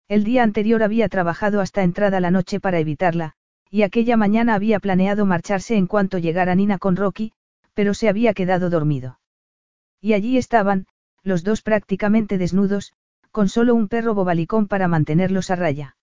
El 0.07 0.25
día 0.25 0.43
anterior 0.43 0.83
había 0.83 1.09
trabajado 1.09 1.59
hasta 1.59 1.81
entrada 1.81 2.19
la 2.19 2.29
noche 2.29 2.59
para 2.59 2.77
evitarla, 2.77 3.33
y 3.71 3.81
aquella 3.81 4.15
mañana 4.15 4.53
había 4.53 4.79
planeado 4.79 5.25
marcharse 5.25 5.75
en 5.75 5.87
cuanto 5.87 6.19
llegara 6.19 6.53
Nina 6.53 6.77
con 6.77 6.95
Rocky, 6.95 7.31
pero 7.73 7.95
se 7.95 8.09
había 8.09 8.35
quedado 8.35 8.69
dormido. 8.69 9.19
Y 10.01 10.13
allí 10.13 10.37
estaban, 10.37 10.87
los 11.23 11.43
dos 11.43 11.61
prácticamente 11.61 12.37
desnudos, 12.37 12.93
con 13.31 13.49
solo 13.49 13.75
un 13.75 13.87
perro 13.87 14.13
bobalicón 14.13 14.67
para 14.67 14.87
mantenerlos 14.87 15.51
a 15.51 15.55
raya. 15.55 15.97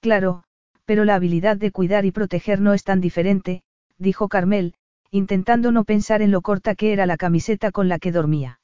Claro, 0.00 0.44
pero 0.84 1.04
la 1.04 1.16
habilidad 1.16 1.56
de 1.56 1.72
cuidar 1.72 2.04
y 2.04 2.12
proteger 2.12 2.60
no 2.60 2.72
es 2.72 2.84
tan 2.84 3.00
diferente, 3.00 3.62
dijo 3.98 4.28
Carmel, 4.28 4.74
intentando 5.10 5.72
no 5.72 5.84
pensar 5.84 6.22
en 6.22 6.30
lo 6.30 6.42
corta 6.42 6.74
que 6.74 6.92
era 6.92 7.06
la 7.06 7.16
camiseta 7.16 7.72
con 7.72 7.88
la 7.88 7.98
que 7.98 8.12
dormía. 8.12 8.60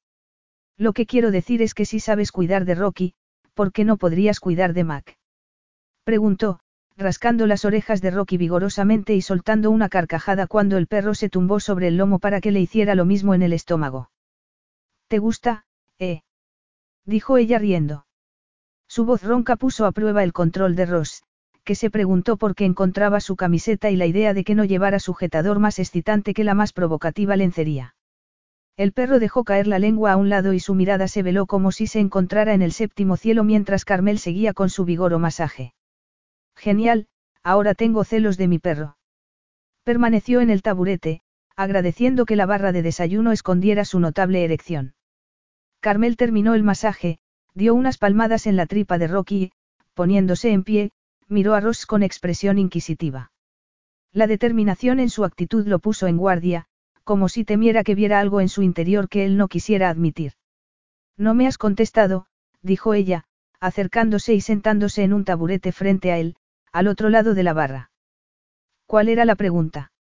Lo 0.76 0.92
que 0.92 1.06
quiero 1.06 1.30
decir 1.30 1.62
es 1.62 1.74
que 1.74 1.84
si 1.84 2.00
sabes 2.00 2.32
cuidar 2.32 2.64
de 2.64 2.74
Rocky, 2.74 3.14
¿por 3.54 3.72
qué 3.72 3.84
no 3.84 3.96
podrías 3.96 4.40
cuidar 4.40 4.72
de 4.72 4.84
Mac? 4.84 5.18
Preguntó, 6.04 6.60
rascando 6.96 7.46
las 7.46 7.64
orejas 7.64 8.00
de 8.00 8.10
Rocky 8.10 8.36
vigorosamente 8.36 9.14
y 9.14 9.22
soltando 9.22 9.70
una 9.70 9.88
carcajada 9.88 10.46
cuando 10.46 10.76
el 10.76 10.86
perro 10.86 11.14
se 11.14 11.28
tumbó 11.28 11.60
sobre 11.60 11.88
el 11.88 11.96
lomo 11.96 12.18
para 12.18 12.40
que 12.40 12.52
le 12.52 12.60
hiciera 12.60 12.94
lo 12.94 13.04
mismo 13.04 13.34
en 13.34 13.42
el 13.42 13.52
estómago. 13.52 14.11
¿Te 15.12 15.18
gusta, 15.18 15.66
eh? 15.98 16.22
dijo 17.04 17.36
ella 17.36 17.58
riendo. 17.58 18.06
Su 18.88 19.04
voz 19.04 19.22
ronca 19.22 19.56
puso 19.56 19.84
a 19.84 19.92
prueba 19.92 20.24
el 20.24 20.32
control 20.32 20.74
de 20.74 20.86
Ross, 20.86 21.22
que 21.64 21.74
se 21.74 21.90
preguntó 21.90 22.38
por 22.38 22.54
qué 22.54 22.64
encontraba 22.64 23.20
su 23.20 23.36
camiseta 23.36 23.90
y 23.90 23.96
la 23.96 24.06
idea 24.06 24.32
de 24.32 24.42
que 24.42 24.54
no 24.54 24.64
llevara 24.64 24.98
sujetador 25.00 25.58
más 25.58 25.78
excitante 25.78 26.32
que 26.32 26.44
la 26.44 26.54
más 26.54 26.72
provocativa 26.72 27.36
lencería. 27.36 27.94
El 28.78 28.94
perro 28.94 29.18
dejó 29.18 29.44
caer 29.44 29.66
la 29.66 29.78
lengua 29.78 30.12
a 30.12 30.16
un 30.16 30.30
lado 30.30 30.54
y 30.54 30.60
su 30.60 30.74
mirada 30.74 31.06
se 31.08 31.22
veló 31.22 31.44
como 31.44 31.72
si 31.72 31.86
se 31.86 32.00
encontrara 32.00 32.54
en 32.54 32.62
el 32.62 32.72
séptimo 32.72 33.18
cielo 33.18 33.44
mientras 33.44 33.84
Carmel 33.84 34.18
seguía 34.18 34.54
con 34.54 34.70
su 34.70 34.86
vigor 34.86 35.12
o 35.12 35.18
masaje. 35.18 35.74
Genial, 36.56 37.06
ahora 37.42 37.74
tengo 37.74 38.04
celos 38.04 38.38
de 38.38 38.48
mi 38.48 38.58
perro. 38.58 38.96
Permaneció 39.84 40.40
en 40.40 40.48
el 40.48 40.62
taburete, 40.62 41.20
agradeciendo 41.54 42.24
que 42.24 42.34
la 42.34 42.46
barra 42.46 42.72
de 42.72 42.80
desayuno 42.80 43.30
escondiera 43.30 43.84
su 43.84 44.00
notable 44.00 44.42
erección. 44.42 44.94
Carmel 45.82 46.16
terminó 46.16 46.54
el 46.54 46.62
masaje, 46.62 47.18
dio 47.54 47.74
unas 47.74 47.98
palmadas 47.98 48.46
en 48.46 48.56
la 48.56 48.66
tripa 48.66 48.98
de 48.98 49.08
Rocky 49.08 49.42
y, 49.42 49.52
poniéndose 49.94 50.52
en 50.52 50.62
pie, 50.62 50.92
miró 51.26 51.54
a 51.54 51.60
Ross 51.60 51.86
con 51.86 52.04
expresión 52.04 52.56
inquisitiva. 52.56 53.32
La 54.12 54.28
determinación 54.28 55.00
en 55.00 55.10
su 55.10 55.24
actitud 55.24 55.66
lo 55.66 55.80
puso 55.80 56.06
en 56.06 56.18
guardia, 56.18 56.66
como 57.02 57.28
si 57.28 57.44
temiera 57.44 57.82
que 57.82 57.96
viera 57.96 58.20
algo 58.20 58.40
en 58.40 58.48
su 58.48 58.62
interior 58.62 59.08
que 59.08 59.24
él 59.24 59.36
no 59.36 59.48
quisiera 59.48 59.90
admitir. 59.90 60.34
No 61.16 61.34
me 61.34 61.48
has 61.48 61.58
contestado, 61.58 62.26
dijo 62.62 62.94
ella, 62.94 63.24
acercándose 63.58 64.34
y 64.34 64.40
sentándose 64.40 65.02
en 65.02 65.12
un 65.12 65.24
taburete 65.24 65.72
frente 65.72 66.12
a 66.12 66.18
él, 66.18 66.36
al 66.70 66.86
otro 66.86 67.08
lado 67.10 67.34
de 67.34 67.42
la 67.42 67.54
barra. 67.54 67.90
¿Cuál 68.86 69.08
era 69.08 69.24
la 69.24 69.34
pregunta? 69.34 69.90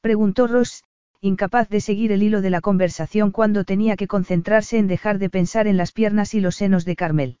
Preguntó 0.00 0.48
Ross, 0.48 0.82
incapaz 1.20 1.68
de 1.68 1.80
seguir 1.80 2.12
el 2.12 2.22
hilo 2.22 2.40
de 2.40 2.50
la 2.50 2.60
conversación 2.60 3.30
cuando 3.30 3.64
tenía 3.64 3.96
que 3.96 4.06
concentrarse 4.06 4.78
en 4.78 4.86
dejar 4.86 5.18
de 5.18 5.30
pensar 5.30 5.66
en 5.66 5.76
las 5.76 5.92
piernas 5.92 6.34
y 6.34 6.40
los 6.40 6.56
senos 6.56 6.84
de 6.84 6.96
Carmel. 6.96 7.38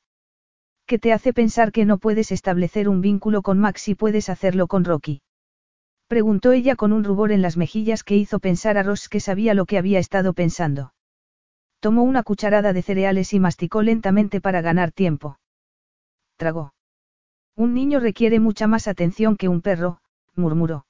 ¿Qué 0.86 0.98
te 0.98 1.12
hace 1.12 1.32
pensar 1.32 1.72
que 1.72 1.84
no 1.84 1.98
puedes 1.98 2.30
establecer 2.30 2.88
un 2.88 3.00
vínculo 3.00 3.42
con 3.42 3.58
Max 3.58 3.82
si 3.82 3.94
puedes 3.94 4.28
hacerlo 4.28 4.66
con 4.68 4.84
Rocky? 4.84 5.20
Preguntó 6.06 6.52
ella 6.52 6.76
con 6.76 6.92
un 6.92 7.02
rubor 7.02 7.32
en 7.32 7.42
las 7.42 7.56
mejillas 7.56 8.04
que 8.04 8.16
hizo 8.16 8.38
pensar 8.38 8.78
a 8.78 8.84
Ross 8.84 9.08
que 9.08 9.18
sabía 9.18 9.54
lo 9.54 9.66
que 9.66 9.78
había 9.78 9.98
estado 9.98 10.32
pensando. 10.32 10.92
Tomó 11.80 12.04
una 12.04 12.22
cucharada 12.22 12.72
de 12.72 12.82
cereales 12.82 13.32
y 13.32 13.40
masticó 13.40 13.82
lentamente 13.82 14.40
para 14.40 14.60
ganar 14.60 14.92
tiempo. 14.92 15.38
Tragó. 16.36 16.72
Un 17.56 17.74
niño 17.74 17.98
requiere 17.98 18.38
mucha 18.38 18.66
más 18.66 18.86
atención 18.86 19.36
que 19.36 19.48
un 19.48 19.62
perro, 19.62 19.98
murmuró. 20.36 20.86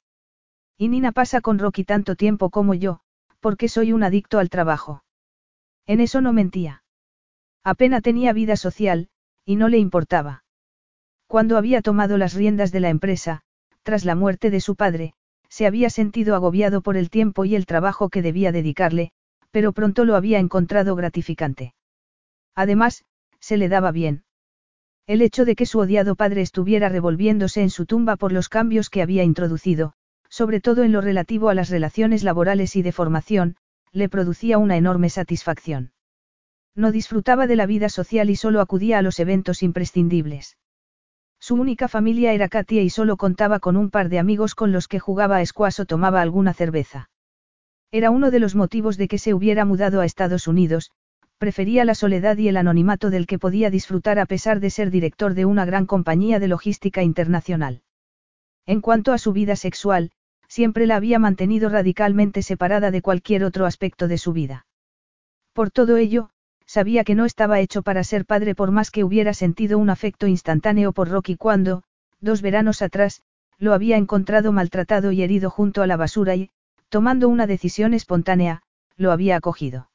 Y 0.78 0.88
Nina 0.88 1.12
pasa 1.12 1.40
con 1.40 1.58
Rocky 1.58 1.84
tanto 1.84 2.16
tiempo 2.16 2.50
como 2.50 2.74
yo, 2.74 3.00
porque 3.40 3.68
soy 3.68 3.92
un 3.92 4.02
adicto 4.02 4.38
al 4.38 4.50
trabajo. 4.50 5.02
En 5.86 6.00
eso 6.00 6.20
no 6.20 6.32
mentía. 6.32 6.82
Apenas 7.64 8.02
tenía 8.02 8.32
vida 8.32 8.56
social, 8.56 9.08
y 9.44 9.56
no 9.56 9.68
le 9.68 9.78
importaba. 9.78 10.44
Cuando 11.26 11.56
había 11.56 11.82
tomado 11.82 12.18
las 12.18 12.34
riendas 12.34 12.72
de 12.72 12.80
la 12.80 12.90
empresa, 12.90 13.42
tras 13.82 14.04
la 14.04 14.14
muerte 14.14 14.50
de 14.50 14.60
su 14.60 14.76
padre, 14.76 15.14
se 15.48 15.66
había 15.66 15.90
sentido 15.90 16.34
agobiado 16.34 16.82
por 16.82 16.96
el 16.96 17.08
tiempo 17.08 17.44
y 17.44 17.54
el 17.54 17.66
trabajo 17.66 18.08
que 18.08 18.22
debía 18.22 18.52
dedicarle, 18.52 19.12
pero 19.50 19.72
pronto 19.72 20.04
lo 20.04 20.16
había 20.16 20.38
encontrado 20.38 20.94
gratificante. 20.96 21.74
Además, 22.54 23.04
se 23.40 23.56
le 23.56 23.68
daba 23.68 23.92
bien. 23.92 24.24
El 25.06 25.22
hecho 25.22 25.44
de 25.44 25.54
que 25.54 25.66
su 25.66 25.78
odiado 25.78 26.16
padre 26.16 26.42
estuviera 26.42 26.88
revolviéndose 26.88 27.62
en 27.62 27.70
su 27.70 27.86
tumba 27.86 28.16
por 28.16 28.32
los 28.32 28.48
cambios 28.48 28.90
que 28.90 29.02
había 29.02 29.22
introducido, 29.22 29.94
sobre 30.36 30.60
todo 30.60 30.82
en 30.82 30.92
lo 30.92 31.00
relativo 31.00 31.48
a 31.48 31.54
las 31.54 31.70
relaciones 31.70 32.22
laborales 32.22 32.76
y 32.76 32.82
de 32.82 32.92
formación, 32.92 33.56
le 33.90 34.10
producía 34.10 34.58
una 34.58 34.76
enorme 34.76 35.08
satisfacción. 35.08 35.92
No 36.74 36.92
disfrutaba 36.92 37.46
de 37.46 37.56
la 37.56 37.64
vida 37.64 37.88
social 37.88 38.28
y 38.28 38.36
solo 38.36 38.60
acudía 38.60 38.98
a 38.98 39.02
los 39.02 39.18
eventos 39.18 39.62
imprescindibles. 39.62 40.58
Su 41.40 41.54
única 41.54 41.88
familia 41.88 42.34
era 42.34 42.50
Katia 42.50 42.82
y 42.82 42.90
solo 42.90 43.16
contaba 43.16 43.60
con 43.60 43.78
un 43.78 43.88
par 43.88 44.10
de 44.10 44.18
amigos 44.18 44.54
con 44.54 44.72
los 44.72 44.88
que 44.88 44.98
jugaba 44.98 45.38
a 45.38 45.46
squash 45.46 45.80
o 45.80 45.86
tomaba 45.86 46.20
alguna 46.20 46.52
cerveza. 46.52 47.08
Era 47.90 48.10
uno 48.10 48.30
de 48.30 48.38
los 48.38 48.54
motivos 48.54 48.98
de 48.98 49.08
que 49.08 49.16
se 49.16 49.32
hubiera 49.32 49.64
mudado 49.64 50.02
a 50.02 50.04
Estados 50.04 50.46
Unidos, 50.46 50.90
prefería 51.38 51.86
la 51.86 51.94
soledad 51.94 52.36
y 52.36 52.48
el 52.48 52.58
anonimato 52.58 53.08
del 53.08 53.26
que 53.26 53.38
podía 53.38 53.70
disfrutar 53.70 54.18
a 54.18 54.26
pesar 54.26 54.60
de 54.60 54.68
ser 54.68 54.90
director 54.90 55.32
de 55.32 55.46
una 55.46 55.64
gran 55.64 55.86
compañía 55.86 56.38
de 56.40 56.48
logística 56.48 57.02
internacional. 57.02 57.80
En 58.66 58.82
cuanto 58.82 59.14
a 59.14 59.18
su 59.18 59.32
vida 59.32 59.56
sexual, 59.56 60.10
siempre 60.48 60.86
la 60.86 60.96
había 60.96 61.18
mantenido 61.18 61.68
radicalmente 61.68 62.42
separada 62.42 62.90
de 62.90 63.02
cualquier 63.02 63.44
otro 63.44 63.66
aspecto 63.66 64.08
de 64.08 64.18
su 64.18 64.32
vida. 64.32 64.66
Por 65.52 65.70
todo 65.70 65.96
ello, 65.96 66.30
sabía 66.66 67.04
que 67.04 67.14
no 67.14 67.24
estaba 67.24 67.60
hecho 67.60 67.82
para 67.82 68.04
ser 68.04 68.26
padre 68.26 68.54
por 68.54 68.70
más 68.70 68.90
que 68.90 69.04
hubiera 69.04 69.34
sentido 69.34 69.78
un 69.78 69.90
afecto 69.90 70.26
instantáneo 70.26 70.92
por 70.92 71.08
Rocky 71.08 71.36
cuando, 71.36 71.82
dos 72.20 72.42
veranos 72.42 72.82
atrás, 72.82 73.22
lo 73.58 73.72
había 73.72 73.96
encontrado 73.96 74.52
maltratado 74.52 75.12
y 75.12 75.22
herido 75.22 75.50
junto 75.50 75.82
a 75.82 75.86
la 75.86 75.96
basura 75.96 76.34
y, 76.36 76.50
tomando 76.88 77.28
una 77.28 77.46
decisión 77.46 77.94
espontánea, 77.94 78.62
lo 78.96 79.12
había 79.12 79.36
acogido. 79.36 79.90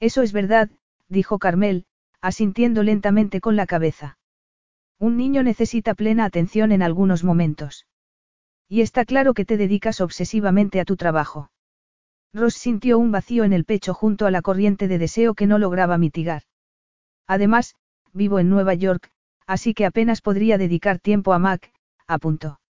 Eso 0.00 0.22
es 0.22 0.32
verdad, 0.32 0.70
dijo 1.08 1.38
Carmel, 1.38 1.86
asintiendo 2.20 2.82
lentamente 2.82 3.40
con 3.40 3.56
la 3.56 3.66
cabeza. 3.66 4.18
Un 4.98 5.16
niño 5.16 5.42
necesita 5.42 5.94
plena 5.94 6.24
atención 6.24 6.72
en 6.72 6.82
algunos 6.82 7.24
momentos. 7.24 7.86
Y 8.68 8.80
está 8.80 9.04
claro 9.04 9.34
que 9.34 9.44
te 9.44 9.56
dedicas 9.56 10.00
obsesivamente 10.00 10.80
a 10.80 10.84
tu 10.84 10.96
trabajo. 10.96 11.50
Ross 12.32 12.54
sintió 12.54 12.98
un 12.98 13.12
vacío 13.12 13.44
en 13.44 13.52
el 13.52 13.64
pecho 13.64 13.94
junto 13.94 14.26
a 14.26 14.30
la 14.30 14.42
corriente 14.42 14.88
de 14.88 14.98
deseo 14.98 15.34
que 15.34 15.46
no 15.46 15.58
lograba 15.58 15.98
mitigar. 15.98 16.42
Además, 17.26 17.76
vivo 18.12 18.38
en 18.38 18.50
Nueva 18.50 18.74
York, 18.74 19.10
así 19.46 19.72
que 19.74 19.86
apenas 19.86 20.20
podría 20.20 20.58
dedicar 20.58 20.98
tiempo 20.98 21.32
a 21.32 21.38
Mac, 21.38 21.72
apuntó. 22.06 22.60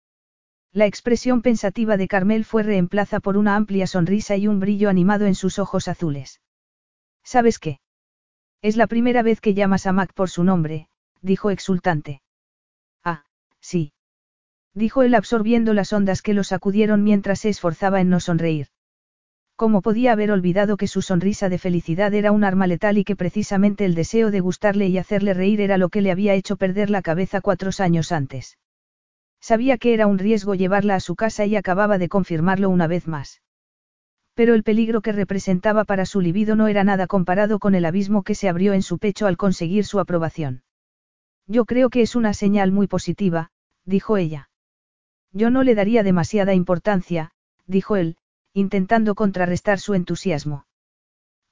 La 0.71 0.85
expresión 0.85 1.41
pensativa 1.41 1.97
de 1.97 2.07
Carmel 2.07 2.45
fue 2.45 2.61
reemplaza 2.61 3.19
por 3.21 3.37
una 3.37 3.55
amplia 3.55 3.87
sonrisa 3.87 4.35
y 4.35 4.47
un 4.47 4.59
brillo 4.59 4.89
animado 4.89 5.25
en 5.25 5.33
sus 5.33 5.57
ojos 5.57 5.87
azules. 5.87 6.41
¿Sabes 7.23 7.59
qué? 7.59 7.79
Es 8.61 8.75
la 8.75 8.85
primera 8.85 9.23
vez 9.23 9.41
que 9.41 9.53
llamas 9.53 9.87
a 9.87 9.93
Mac 9.93 10.13
por 10.13 10.29
su 10.29 10.43
nombre, 10.43 10.89
dijo 11.21 11.49
exultante. 11.49 12.21
Ah, 13.03 13.23
sí. 13.59 13.94
Dijo 14.75 15.03
él 15.03 15.15
absorbiendo 15.15 15.73
las 15.73 15.93
ondas 15.93 16.21
que 16.21 16.33
lo 16.33 16.43
sacudieron 16.43 17.01
mientras 17.01 17.39
se 17.39 17.49
esforzaba 17.49 18.01
en 18.01 18.09
no 18.09 18.19
sonreír. 18.19 18.67
¿Cómo 19.55 19.81
podía 19.81 20.11
haber 20.11 20.31
olvidado 20.31 20.75
que 20.75 20.87
su 20.87 21.01
sonrisa 21.01 21.47
de 21.47 21.57
felicidad 21.57 22.13
era 22.13 22.33
un 22.33 22.43
arma 22.43 22.67
letal 22.67 22.97
y 22.97 23.05
que 23.05 23.15
precisamente 23.15 23.85
el 23.85 23.95
deseo 23.95 24.31
de 24.31 24.41
gustarle 24.41 24.87
y 24.87 24.97
hacerle 24.97 25.33
reír 25.33 25.61
era 25.61 25.77
lo 25.77 25.87
que 25.87 26.01
le 26.01 26.11
había 26.11 26.33
hecho 26.33 26.57
perder 26.57 26.89
la 26.89 27.01
cabeza 27.01 27.39
cuatro 27.39 27.69
años 27.79 28.11
antes? 28.11 28.57
Sabía 29.39 29.77
que 29.77 29.93
era 29.93 30.07
un 30.07 30.17
riesgo 30.17 30.55
llevarla 30.55 30.95
a 30.95 30.99
su 30.99 31.15
casa 31.15 31.45
y 31.45 31.55
acababa 31.55 31.97
de 31.97 32.09
confirmarlo 32.09 32.69
una 32.69 32.87
vez 32.87 33.07
más. 33.07 33.41
Pero 34.33 34.55
el 34.55 34.63
peligro 34.63 35.01
que 35.01 35.13
representaba 35.13 35.85
para 35.85 36.05
su 36.05 36.19
libido 36.19 36.57
no 36.57 36.67
era 36.67 36.83
nada 36.83 37.07
comparado 37.07 37.59
con 37.59 37.75
el 37.75 37.85
abismo 37.85 38.23
que 38.23 38.35
se 38.35 38.49
abrió 38.49 38.73
en 38.73 38.81
su 38.81 38.97
pecho 38.97 39.25
al 39.25 39.37
conseguir 39.37 39.85
su 39.85 40.01
aprobación. 40.01 40.63
Yo 41.47 41.63
creo 41.63 41.89
que 41.89 42.01
es 42.01 42.17
una 42.17 42.33
señal 42.33 42.73
muy 42.73 42.87
positiva, 42.87 43.51
dijo 43.85 44.17
ella. 44.17 44.49
Yo 45.35 45.49
no 45.49 45.63
le 45.63 45.75
daría 45.75 46.01
demasiada 46.01 46.53
importancia, 46.53 47.31
dijo 47.67 47.97
él, 47.97 48.15
intentando 48.53 49.15
contrarrestar 49.15 49.79
su 49.79 49.93
entusiasmo. 49.93 50.65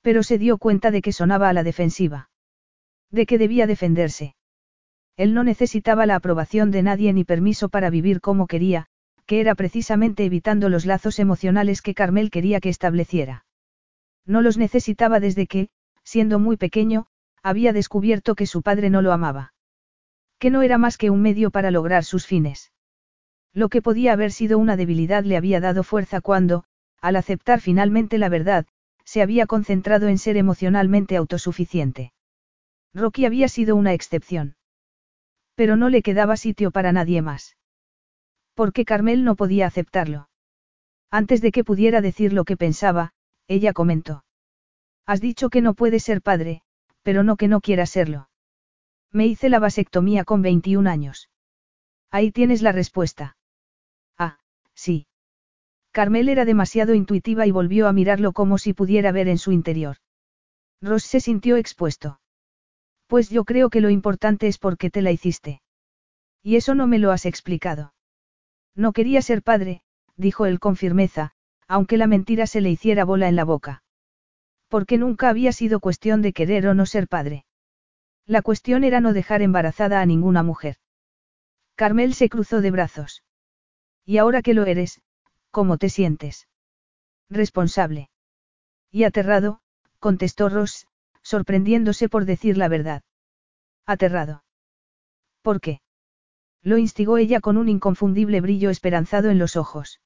Pero 0.02 0.24
se 0.24 0.38
dio 0.38 0.58
cuenta 0.58 0.90
de 0.90 1.02
que 1.02 1.12
sonaba 1.12 1.50
a 1.50 1.54
la 1.54 1.64
defensiva. 1.64 2.30
De 3.12 3.26
que 3.26 3.38
debía 3.38 3.68
defenderse. 3.68 4.36
Él 5.18 5.34
no 5.34 5.44
necesitaba 5.44 6.06
la 6.06 6.16
aprobación 6.16 6.72
de 6.72 6.82
nadie 6.82 7.12
ni 7.12 7.26
permiso 7.26 7.68
para 7.68 7.90
vivir 7.90 8.22
como 8.22 8.48
quería, 8.48 8.86
que 9.26 9.42
era 9.42 9.54
precisamente 9.54 10.24
evitando 10.24 10.70
los 10.70 10.86
lazos 10.86 11.20
emocionales 11.20 11.82
que 11.82 11.94
Carmel 11.94 12.32
quería 12.32 12.62
que 12.62 12.70
estableciera. 12.70 13.46
No 14.26 14.42
los 14.42 14.58
necesitaba 14.58 15.20
desde 15.20 15.46
que, 15.46 15.68
siendo 16.06 16.40
muy 16.40 16.56
pequeño, 16.56 17.08
había 17.44 17.74
descubierto 17.74 18.36
que 18.36 18.48
su 18.48 18.62
padre 18.62 18.90
no 18.90 19.02
lo 19.02 19.12
amaba. 19.12 19.54
Que 20.40 20.52
no 20.52 20.62
era 20.62 20.78
más 20.78 20.98
que 20.98 21.10
un 21.10 21.22
medio 21.22 21.52
para 21.52 21.70
lograr 21.70 22.06
sus 22.06 22.26
fines. 22.26 22.73
Lo 23.54 23.70
que 23.70 23.82
podía 23.82 24.14
haber 24.14 24.32
sido 24.32 24.58
una 24.58 24.76
debilidad 24.76 25.24
le 25.24 25.38
había 25.38 25.60
dado 25.60 25.84
fuerza 25.84 26.22
cuando, 26.22 26.64
al 27.02 27.16
aceptar 27.16 27.62
finalmente 27.62 28.18
la 28.18 28.30
verdad, 28.30 28.66
se 29.06 29.22
había 29.22 29.46
concentrado 29.46 30.08
en 30.08 30.18
ser 30.18 30.38
emocionalmente 30.38 31.18
autosuficiente. 31.18 32.14
Rocky 32.94 33.26
había 33.26 33.48
sido 33.48 33.76
una 33.76 33.94
excepción. 33.94 34.56
Pero 35.56 35.76
no 35.76 35.90
le 35.90 36.02
quedaba 36.02 36.38
sitio 36.38 36.72
para 36.72 36.92
nadie 36.92 37.22
más. 37.22 37.58
Porque 38.56 38.86
Carmel 38.86 39.24
no 39.24 39.36
podía 39.36 39.68
aceptarlo. 39.68 40.30
Antes 41.12 41.42
de 41.42 41.52
que 41.52 41.64
pudiera 41.64 42.02
decir 42.02 42.34
lo 42.34 42.46
que 42.46 42.58
pensaba, 42.58 43.14
ella 43.48 43.74
comentó. 43.74 44.24
Has 45.06 45.22
dicho 45.22 45.50
que 45.50 45.62
no 45.62 45.76
puedes 45.76 46.04
ser 46.04 46.22
padre, 46.22 46.62
pero 47.04 47.24
no 47.24 47.36
que 47.36 47.48
no 47.48 47.62
quieras 47.62 47.92
serlo. 47.92 48.30
Me 49.12 49.28
hice 49.28 49.50
la 49.50 49.60
vasectomía 49.60 50.24
con 50.24 50.42
21 50.42 50.90
años. 50.90 51.30
Ahí 52.10 52.32
tienes 52.32 52.62
la 52.64 52.72
respuesta. 52.72 53.36
Sí. 54.76 55.08
Carmel 55.92 56.30
era 56.30 56.46
demasiado 56.46 56.94
intuitiva 56.96 57.46
y 57.46 57.52
volvió 57.52 57.88
a 57.88 57.94
mirarlo 57.94 58.34
como 58.34 58.58
si 58.58 58.74
pudiera 58.74 59.12
ver 59.12 59.28
en 59.28 59.38
su 59.38 59.52
interior. 59.52 59.98
Ross 60.82 61.04
se 61.04 61.20
sintió 61.20 61.56
expuesto. 61.56 62.20
Pues 63.08 63.30
yo 63.30 63.46
creo 63.46 63.70
que 63.70 63.82
lo 63.82 63.90
importante 63.90 64.48
es 64.48 64.58
por 64.58 64.78
qué 64.78 64.90
te 64.90 65.02
la 65.02 65.12
hiciste. 65.12 65.62
Y 66.42 66.56
eso 66.56 66.76
no 66.76 66.88
me 66.88 67.00
lo 67.00 67.12
has 67.12 67.26
explicado. 67.26 67.94
No 68.76 68.92
quería 68.92 69.22
ser 69.22 69.44
padre, 69.44 69.82
dijo 70.18 70.46
él 70.46 70.60
con 70.60 70.76
firmeza, 70.76 71.32
aunque 71.68 71.98
la 71.98 72.08
mentira 72.08 72.48
se 72.48 72.60
le 72.60 72.72
hiciera 72.72 73.06
bola 73.06 73.28
en 73.28 73.36
la 73.36 73.46
boca. 73.46 73.84
Porque 74.68 74.98
nunca 74.98 75.30
había 75.30 75.52
sido 75.52 75.80
cuestión 75.80 76.22
de 76.22 76.34
querer 76.34 76.68
o 76.68 76.74
no 76.74 76.86
ser 76.86 77.08
padre. 77.08 77.46
La 78.26 78.42
cuestión 78.42 78.84
era 78.84 79.00
no 79.00 79.14
dejar 79.14 79.42
embarazada 79.42 80.02
a 80.02 80.06
ninguna 80.06 80.44
mujer. 80.44 80.78
Carmel 81.76 82.14
se 82.14 82.30
cruzó 82.30 82.62
de 82.62 82.72
brazos. 82.72 83.24
Y 84.06 84.18
ahora 84.18 84.42
que 84.42 84.54
lo 84.54 84.66
eres, 84.66 85.02
¿cómo 85.52 85.78
te 85.78 85.90
sientes? 85.90 86.48
Responsable. 87.30 88.10
Y 88.92 89.06
aterrado, 89.06 89.62
contestó 90.00 90.50
Ross, 90.50 90.88
sorprendiéndose 91.22 92.10
por 92.10 92.26
decir 92.26 92.58
la 92.58 92.68
verdad. 92.68 93.04
Aterrado. 93.86 94.44
¿Por 95.42 95.62
qué? 95.62 95.82
Lo 96.62 96.78
instigó 96.78 97.18
ella 97.18 97.42
con 97.42 97.58
un 97.58 97.70
inconfundible 97.70 98.40
brillo 98.42 98.70
esperanzado 98.70 99.30
en 99.30 99.40
los 99.40 99.56
ojos. 99.56 100.00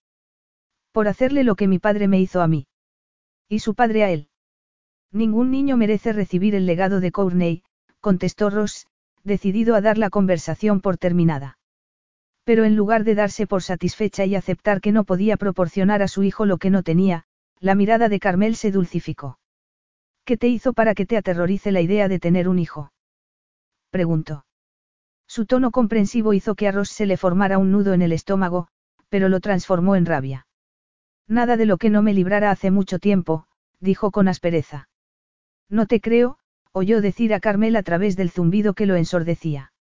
Por 0.91 1.07
hacerle 1.07 1.43
lo 1.43 1.55
que 1.55 1.67
mi 1.67 1.79
padre 1.79 2.07
me 2.07 2.19
hizo 2.19 2.41
a 2.41 2.47
mí. 2.47 2.67
Y 3.47 3.59
su 3.59 3.75
padre 3.75 4.03
a 4.03 4.11
él. 4.11 4.29
Ningún 5.11 5.51
niño 5.51 5.77
merece 5.77 6.13
recibir 6.13 6.55
el 6.55 6.65
legado 6.65 6.99
de 6.99 7.11
Courtney, 7.11 7.63
contestó 8.01 8.49
Ross, 8.49 8.87
decidido 9.23 9.75
a 9.75 9.81
dar 9.81 9.97
la 9.97 10.09
conversación 10.09 10.81
por 10.81 10.97
terminada. 10.97 11.56
Pero 12.47 12.63
en 12.63 12.77
lugar 12.77 13.03
de 13.03 13.13
darse 13.13 13.45
por 13.45 13.61
satisfecha 13.61 14.23
y 14.23 14.33
aceptar 14.33 14.79
que 14.79 14.93
no 14.93 15.03
podía 15.03 15.35
proporcionar 15.35 16.01
a 16.01 16.07
su 16.07 16.23
hijo 16.23 16.45
lo 16.45 16.59
que 16.59 16.69
no 16.69 16.81
tenía, 16.81 17.25
la 17.59 17.75
mirada 17.75 18.07
de 18.07 18.21
Carmel 18.21 18.55
se 18.55 18.71
dulcificó. 18.71 19.37
¿Qué 20.23 20.37
te 20.37 20.47
hizo 20.47 20.71
para 20.71 20.95
que 20.95 21.05
te 21.05 21.17
aterrorice 21.17 21.73
la 21.73 21.81
idea 21.81 22.07
de 22.07 22.19
tener 22.19 22.47
un 22.47 22.57
hijo? 22.57 22.93
preguntó. 23.89 24.45
Su 25.27 25.45
tono 25.45 25.71
comprensivo 25.71 26.31
hizo 26.31 26.55
que 26.55 26.69
a 26.69 26.71
Ross 26.71 26.87
se 26.87 27.05
le 27.05 27.17
formara 27.17 27.57
un 27.57 27.69
nudo 27.69 27.91
en 27.93 28.01
el 28.01 28.13
estómago, 28.13 28.69
pero 29.09 29.27
lo 29.27 29.41
transformó 29.41 29.97
en 29.97 30.05
rabia. 30.05 30.47
Nada 31.27 31.57
de 31.57 31.65
lo 31.65 31.75
que 31.75 31.89
no 31.89 32.01
me 32.01 32.13
librara 32.13 32.49
hace 32.49 32.71
mucho 32.71 32.97
tiempo, 32.97 33.45
dijo 33.81 34.09
con 34.09 34.29
aspereza. 34.29 34.87
No 35.69 35.85
te 35.85 35.99
creo, 35.99 36.37
oyó 36.71 37.01
decir 37.01 37.33
a 37.33 37.41
Carmel 37.41 37.75
a 37.75 37.83
través 37.83 38.15
del 38.15 38.31
zumbido 38.31 38.73
que 38.73 38.85
lo 38.85 38.95
ensordecía. 38.95 39.73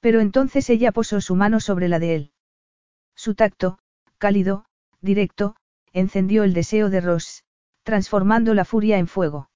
Pero 0.00 0.20
entonces 0.20 0.70
ella 0.70 0.92
posó 0.92 1.20
su 1.20 1.34
mano 1.34 1.60
sobre 1.60 1.88
la 1.88 1.98
de 1.98 2.14
él. 2.14 2.32
Su 3.14 3.34
tacto, 3.34 3.78
cálido, 4.18 4.64
directo, 5.00 5.56
encendió 5.92 6.44
el 6.44 6.54
deseo 6.54 6.90
de 6.90 7.00
Ross, 7.00 7.44
transformando 7.82 8.54
la 8.54 8.64
furia 8.64 8.98
en 8.98 9.08
fuego. 9.08 9.50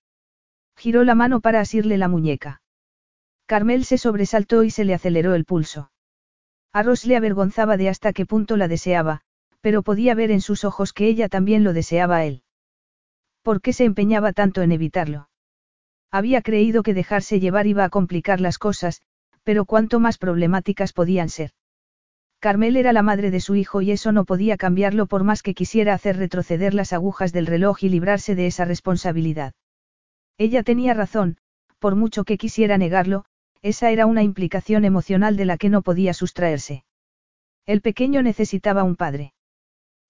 Giró 0.77 1.05
la 1.05 1.15
mano 1.15 1.41
para 1.41 1.61
asirle 1.61 1.99
la 1.99 2.09
muñeca. 2.09 2.63
Carmel 3.47 3.85
se 3.85 3.99
sobresaltó 3.99 4.65
y 4.65 4.71
se 4.71 4.85
le 4.85 4.95
aceleró 4.95 5.35
el 5.35 5.45
pulso. 5.45 5.93
A 6.73 6.83
Ross 6.83 7.05
le 7.05 7.17
avergonzaba 7.17 7.77
de 7.77 7.89
hasta 7.89 8.13
qué 8.13 8.25
punto 8.25 8.57
la 8.57 8.67
deseaba, 8.67 9.21
pero 9.61 9.83
podía 9.83 10.15
ver 10.15 10.31
en 10.31 10.41
sus 10.41 10.65
ojos 10.65 10.93
que 10.93 11.07
ella 11.07 11.29
también 11.29 11.63
lo 11.63 11.73
deseaba 11.73 12.17
a 12.17 12.25
él. 12.25 12.43
¿Por 13.43 13.61
qué 13.61 13.73
se 13.73 13.85
empeñaba 13.85 14.33
tanto 14.33 14.63
en 14.63 14.73
evitarlo? 14.73 15.29
Había 16.11 16.43
creído 16.43 16.83
que 16.83 16.95
dejarse 16.95 17.41
llevar 17.41 17.67
iba 17.67 17.85
a 17.85 17.91
complicar 17.91 18.41
las 18.41 18.59
cosas, 18.59 19.03
pero 19.45 19.65
cuánto 19.65 20.01
más 20.01 20.19
problemáticas 20.19 20.93
podían 20.93 21.29
ser. 21.29 21.51
Carmel 22.39 22.77
era 22.77 22.93
la 22.93 23.03
madre 23.03 23.31
de 23.31 23.41
su 23.41 23.55
hijo 23.55 23.83
y 23.83 23.93
eso 23.93 24.11
no 24.11 24.25
podía 24.25 24.57
cambiarlo 24.57 25.07
por 25.07 25.23
más 25.23 25.43
que 25.43 25.55
quisiera 25.55 25.95
hacer 25.95 26.17
retroceder 26.17 26.75
las 26.75 26.93
agujas 26.93 27.33
del 27.33 27.47
reloj 27.47 27.85
y 27.85 27.89
librarse 27.89 28.35
de 28.35 28.47
esa 28.47 28.65
responsabilidad. 28.65 29.55
Ella 30.39 30.63
tenía 30.63 30.93
razón, 30.93 31.37
por 31.79 31.95
mucho 31.95 32.25
que 32.25 32.39
quisiera 32.39 32.79
negarlo, 32.79 33.25
esa 33.63 33.91
era 33.91 34.07
una 34.07 34.25
implicación 34.25 34.85
emocional 34.85 35.37
de 35.37 35.45
la 35.45 35.57
que 35.57 35.69
no 35.69 35.83
podía 35.83 36.15
sustraerse. 36.15 36.85
El 37.65 37.81
pequeño 37.81 38.23
necesitaba 38.23 38.83
un 38.83 38.97
padre. 38.97 39.35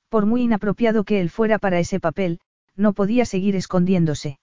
Por 0.09 0.25
muy 0.25 0.43
inapropiado 0.43 1.05
que 1.05 1.21
él 1.21 1.29
fuera 1.29 1.59
para 1.59 1.79
ese 1.79 2.01
papel, 2.01 2.41
no 2.77 2.95
podía 2.95 3.27
seguir 3.27 3.57
escondiéndose. 3.57 4.39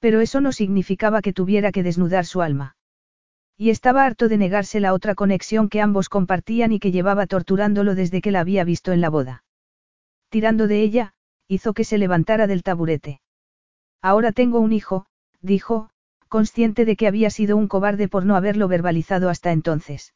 Pero 0.00 0.20
eso 0.20 0.40
no 0.40 0.52
significaba 0.52 1.22
que 1.22 1.32
tuviera 1.32 1.70
que 1.72 1.82
desnudar 1.82 2.26
su 2.26 2.42
alma. 2.42 2.75
Y 3.58 3.70
estaba 3.70 4.04
harto 4.04 4.28
de 4.28 4.36
negarse 4.36 4.80
la 4.80 4.92
otra 4.92 5.14
conexión 5.14 5.68
que 5.68 5.80
ambos 5.80 6.08
compartían 6.08 6.72
y 6.72 6.78
que 6.78 6.92
llevaba 6.92 7.26
torturándolo 7.26 7.94
desde 7.94 8.20
que 8.20 8.30
la 8.30 8.40
había 8.40 8.64
visto 8.64 8.92
en 8.92 9.00
la 9.00 9.08
boda. 9.08 9.44
Tirando 10.28 10.66
de 10.66 10.82
ella, 10.82 11.14
hizo 11.48 11.72
que 11.72 11.84
se 11.84 11.96
levantara 11.96 12.46
del 12.46 12.62
taburete. 12.62 13.20
Ahora 14.02 14.32
tengo 14.32 14.60
un 14.60 14.72
hijo, 14.72 15.06
dijo, 15.40 15.90
consciente 16.28 16.84
de 16.84 16.96
que 16.96 17.06
había 17.06 17.30
sido 17.30 17.56
un 17.56 17.68
cobarde 17.68 18.08
por 18.08 18.26
no 18.26 18.36
haberlo 18.36 18.68
verbalizado 18.68 19.30
hasta 19.30 19.52
entonces. 19.52 20.12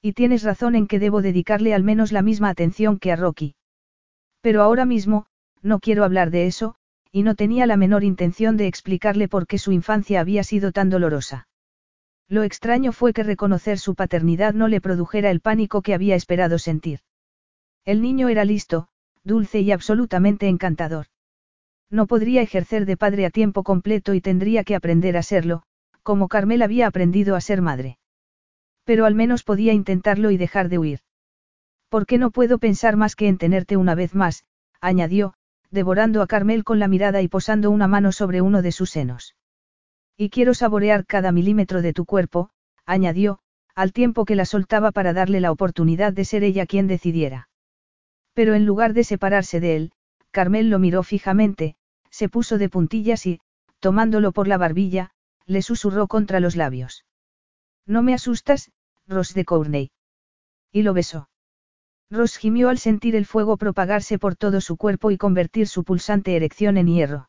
Y 0.00 0.12
tienes 0.12 0.42
razón 0.42 0.74
en 0.76 0.86
que 0.86 0.98
debo 0.98 1.22
dedicarle 1.22 1.74
al 1.74 1.82
menos 1.82 2.12
la 2.12 2.22
misma 2.22 2.48
atención 2.48 2.98
que 2.98 3.12
a 3.12 3.16
Rocky. 3.16 3.54
Pero 4.40 4.62
ahora 4.62 4.84
mismo, 4.84 5.26
no 5.62 5.80
quiero 5.80 6.04
hablar 6.04 6.30
de 6.30 6.46
eso, 6.46 6.74
y 7.10 7.22
no 7.22 7.34
tenía 7.34 7.66
la 7.66 7.76
menor 7.76 8.04
intención 8.04 8.56
de 8.56 8.66
explicarle 8.66 9.28
por 9.28 9.46
qué 9.46 9.58
su 9.58 9.72
infancia 9.72 10.20
había 10.20 10.44
sido 10.44 10.72
tan 10.72 10.90
dolorosa. 10.90 11.48
Lo 12.32 12.44
extraño 12.44 12.92
fue 12.92 13.12
que 13.12 13.24
reconocer 13.24 13.78
su 13.78 13.94
paternidad 13.94 14.54
no 14.54 14.66
le 14.66 14.80
produjera 14.80 15.30
el 15.30 15.40
pánico 15.40 15.82
que 15.82 15.92
había 15.92 16.14
esperado 16.14 16.58
sentir. 16.58 17.00
El 17.84 18.00
niño 18.00 18.30
era 18.30 18.46
listo, 18.46 18.88
dulce 19.22 19.60
y 19.60 19.70
absolutamente 19.70 20.48
encantador. 20.48 21.08
No 21.90 22.06
podría 22.06 22.40
ejercer 22.40 22.86
de 22.86 22.96
padre 22.96 23.26
a 23.26 23.30
tiempo 23.30 23.62
completo 23.64 24.14
y 24.14 24.22
tendría 24.22 24.64
que 24.64 24.74
aprender 24.74 25.18
a 25.18 25.22
serlo, 25.22 25.64
como 26.02 26.28
Carmel 26.28 26.62
había 26.62 26.86
aprendido 26.86 27.36
a 27.36 27.42
ser 27.42 27.60
madre. 27.60 27.98
Pero 28.84 29.04
al 29.04 29.14
menos 29.14 29.44
podía 29.44 29.74
intentarlo 29.74 30.30
y 30.30 30.38
dejar 30.38 30.70
de 30.70 30.78
huir. 30.78 31.00
¿Por 31.90 32.06
qué 32.06 32.16
no 32.16 32.30
puedo 32.30 32.56
pensar 32.56 32.96
más 32.96 33.14
que 33.14 33.28
en 33.28 33.36
tenerte 33.36 33.76
una 33.76 33.94
vez 33.94 34.14
más? 34.14 34.46
añadió, 34.80 35.34
devorando 35.70 36.22
a 36.22 36.26
Carmel 36.26 36.64
con 36.64 36.78
la 36.78 36.88
mirada 36.88 37.20
y 37.20 37.28
posando 37.28 37.70
una 37.70 37.88
mano 37.88 38.10
sobre 38.10 38.40
uno 38.40 38.62
de 38.62 38.72
sus 38.72 38.88
senos. 38.88 39.34
Y 40.16 40.30
quiero 40.30 40.54
saborear 40.54 41.06
cada 41.06 41.32
milímetro 41.32 41.82
de 41.82 41.92
tu 41.92 42.04
cuerpo, 42.04 42.50
añadió, 42.84 43.40
al 43.74 43.92
tiempo 43.92 44.24
que 44.24 44.36
la 44.36 44.44
soltaba 44.44 44.92
para 44.92 45.12
darle 45.12 45.40
la 45.40 45.52
oportunidad 45.52 46.12
de 46.12 46.24
ser 46.24 46.44
ella 46.44 46.66
quien 46.66 46.86
decidiera. 46.86 47.48
Pero 48.34 48.54
en 48.54 48.66
lugar 48.66 48.92
de 48.92 49.04
separarse 49.04 49.60
de 49.60 49.76
él, 49.76 49.92
Carmel 50.30 50.70
lo 50.70 50.78
miró 50.78 51.02
fijamente, 51.02 51.76
se 52.10 52.28
puso 52.28 52.58
de 52.58 52.68
puntillas 52.68 53.26
y, 53.26 53.40
tomándolo 53.80 54.32
por 54.32 54.48
la 54.48 54.58
barbilla, 54.58 55.10
le 55.46 55.62
susurró 55.62 56.06
contra 56.06 56.40
los 56.40 56.56
labios. 56.56 57.04
No 57.86 58.02
me 58.02 58.14
asustas, 58.14 58.70
Ross 59.06 59.34
de 59.34 59.44
Courtney. 59.44 59.90
Y 60.70 60.82
lo 60.82 60.94
besó. 60.94 61.28
Ross 62.10 62.36
gimió 62.36 62.68
al 62.68 62.78
sentir 62.78 63.16
el 63.16 63.26
fuego 63.26 63.56
propagarse 63.56 64.18
por 64.18 64.36
todo 64.36 64.60
su 64.60 64.76
cuerpo 64.76 65.10
y 65.10 65.16
convertir 65.16 65.66
su 65.66 65.82
pulsante 65.82 66.36
erección 66.36 66.76
en 66.76 66.86
hierro. 66.86 67.28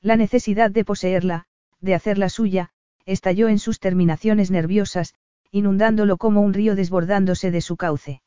La 0.00 0.16
necesidad 0.16 0.70
de 0.70 0.84
poseerla, 0.84 1.46
de 1.82 1.94
hacerla 1.94 2.30
suya, 2.30 2.70
estalló 3.04 3.48
en 3.48 3.58
sus 3.58 3.78
terminaciones 3.78 4.50
nerviosas, 4.50 5.14
inundándolo 5.50 6.16
como 6.16 6.40
un 6.40 6.54
río 6.54 6.74
desbordándose 6.74 7.50
de 7.50 7.60
su 7.60 7.76
cauce. 7.76 8.22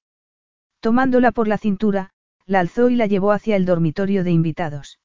Tomándola 0.80 1.32
por 1.32 1.48
la 1.48 1.58
cintura, 1.58 2.12
la 2.46 2.60
alzó 2.60 2.90
y 2.90 2.96
la 2.96 3.08
llevó 3.08 3.32
hacia 3.32 3.56
el 3.56 3.66
dormitorio 3.66 4.24
de 4.24 4.32
invitados. 4.32 5.00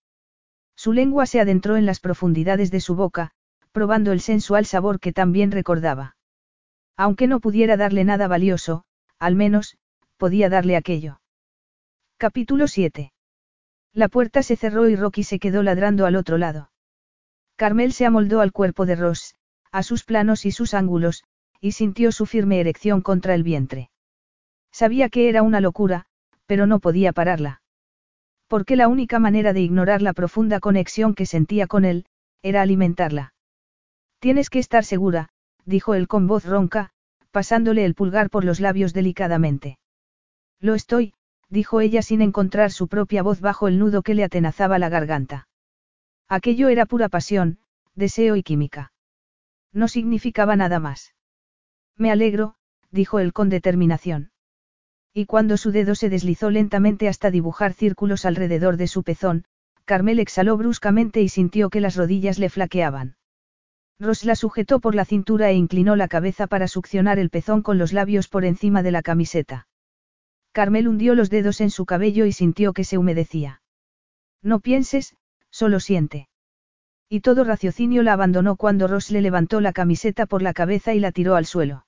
Su 0.77 0.93
lengua 0.93 1.27
se 1.27 1.40
adentró 1.40 1.77
en 1.77 1.86
las 1.86 2.01
profundidades 2.01 2.70
de 2.70 2.81
su 2.81 2.94
boca, 2.94 3.31
probando 3.72 4.12
el 4.12 4.20
sensual 4.20 4.66
sabor 4.66 5.01
que 5.01 5.12
también 5.12 5.51
recordaba. 5.51 6.16
Aunque 6.97 7.27
no 7.27 7.40
pudiera 7.40 7.77
darle 7.77 8.05
nada 8.05 8.28
valioso, 8.28 8.85
al 9.18 9.36
menos, 9.36 9.78
podía 10.16 10.51
darle 10.51 10.77
aquello. 10.77 11.20
Capítulo 12.18 12.68
7. 12.68 13.12
La 13.93 14.09
puerta 14.09 14.43
se 14.43 14.56
cerró 14.56 14.89
y 14.89 14.97
Rocky 14.97 15.24
se 15.24 15.39
quedó 15.39 15.62
ladrando 15.62 16.05
al 16.05 16.16
otro 16.16 16.36
lado. 16.36 16.70
Carmel 17.61 17.93
se 17.93 18.07
amoldó 18.07 18.41
al 18.41 18.53
cuerpo 18.53 18.87
de 18.87 18.97
Ross, 18.97 19.35
a 19.70 19.82
sus 19.82 20.05
planos 20.05 20.47
y 20.47 20.51
sus 20.51 20.73
ángulos, 20.73 21.24
y 21.61 21.73
sintió 21.73 22.11
su 22.11 22.24
firme 22.24 22.59
erección 22.59 23.03
contra 23.03 23.35
el 23.35 23.43
vientre. 23.43 23.91
Sabía 24.73 25.11
que 25.11 25.28
era 25.28 25.43
una 25.43 25.61
locura, 25.61 26.07
pero 26.47 26.66
no 26.66 26.81
podía 26.81 27.12
pararla. 27.12 27.61
Porque 28.49 28.77
la 28.77 28.89
única 28.89 29.19
manera 29.19 29.53
de 29.53 29.61
ignorar 29.61 30.01
la 30.01 30.15
profunda 30.15 30.59
conexión 30.59 31.15
que 31.15 31.27
sentía 31.27 31.66
con 31.66 31.85
él, 31.85 32.07
era 32.41 32.62
alimentarla. 32.62 33.35
Tienes 34.20 34.49
que 34.49 34.59
estar 34.59 34.87
segura, 34.87 35.28
dijo 35.66 35.93
él 35.93 36.09
con 36.09 36.27
voz 36.27 36.47
ronca, 36.47 36.93
pasándole 37.31 37.85
el 37.85 37.95
pulgar 37.95 38.31
por 38.31 38.47
los 38.47 38.61
labios 38.61 38.95
delicadamente. 38.95 39.78
Lo 40.61 40.74
estoy, 40.74 41.12
dijo 41.51 41.82
ella 41.82 42.01
sin 42.01 42.23
encontrar 42.23 42.70
su 42.70 42.89
propia 42.89 43.23
voz 43.23 43.43
bajo 43.43 43.69
el 43.69 43.78
nudo 43.78 44.01
que 44.01 44.15
le 44.15 44.24
atenazaba 44.24 44.78
la 44.78 44.89
garganta. 44.89 45.49
Aquello 46.31 46.69
era 46.69 46.86
pura 46.86 47.09
pasión, 47.09 47.59
deseo 47.97 48.36
y 48.36 48.44
química. 48.44 48.93
No 49.73 49.89
significaba 49.89 50.55
nada 50.55 50.78
más. 50.78 51.12
Me 51.97 52.12
alegro, 52.12 52.55
dijo 52.93 53.19
él 53.19 53.32
con 53.32 53.48
determinación. 53.48 54.31
Y 55.12 55.27
cuando 55.27 55.57
su 55.57 55.73
dedo 55.73 55.97
se 55.97 56.09
deslizó 56.09 56.51
lentamente 56.51 57.09
hasta 57.09 57.32
dibujar 57.32 57.73
círculos 57.73 58.24
alrededor 58.24 58.77
de 58.77 58.86
su 58.86 59.02
pezón, 59.02 59.44
Carmel 59.85 60.20
exhaló 60.20 60.57
bruscamente 60.57 61.20
y 61.20 61.28
sintió 61.28 61.69
que 61.69 61.81
las 61.81 61.97
rodillas 61.97 62.39
le 62.39 62.48
flaqueaban. 62.48 63.16
Ross 63.98 64.24
la 64.24 64.36
sujetó 64.36 64.78
por 64.78 64.94
la 64.94 65.05
cintura 65.05 65.51
e 65.51 65.55
inclinó 65.55 65.97
la 65.97 66.07
cabeza 66.07 66.47
para 66.47 66.69
succionar 66.69 67.19
el 67.19 67.31
pezón 67.31 67.62
con 67.62 67.77
los 67.77 67.93
labios 67.93 68.28
por 68.28 68.44
encima 68.44 68.85
de 68.85 68.93
la 68.93 69.02
camiseta. 69.02 69.66
Carmel 70.52 70.86
hundió 70.86 71.16
los 71.16 71.28
dedos 71.28 71.61
en 71.61 71.70
su 71.70 71.86
cabello 71.86 72.24
y 72.24 72.31
sintió 72.31 72.73
que 72.73 72.85
se 72.85 72.98
humedecía. 72.98 73.62
No 74.43 74.61
pienses, 74.61 75.16
solo 75.51 75.81
siente. 75.81 76.28
Y 77.09 77.20
todo 77.20 77.44
raciocinio 77.44 78.02
la 78.02 78.12
abandonó 78.12 78.56
cuando 78.56 78.86
Ross 78.86 79.10
le 79.10 79.20
levantó 79.20 79.60
la 79.60 79.72
camiseta 79.72 80.27
por 80.27 80.43
la 80.43 80.52
cabeza 80.52 80.94
y 80.94 81.01
la 81.01 81.12
tiró 81.12 81.35
al 81.35 81.47
suelo. 81.47 81.86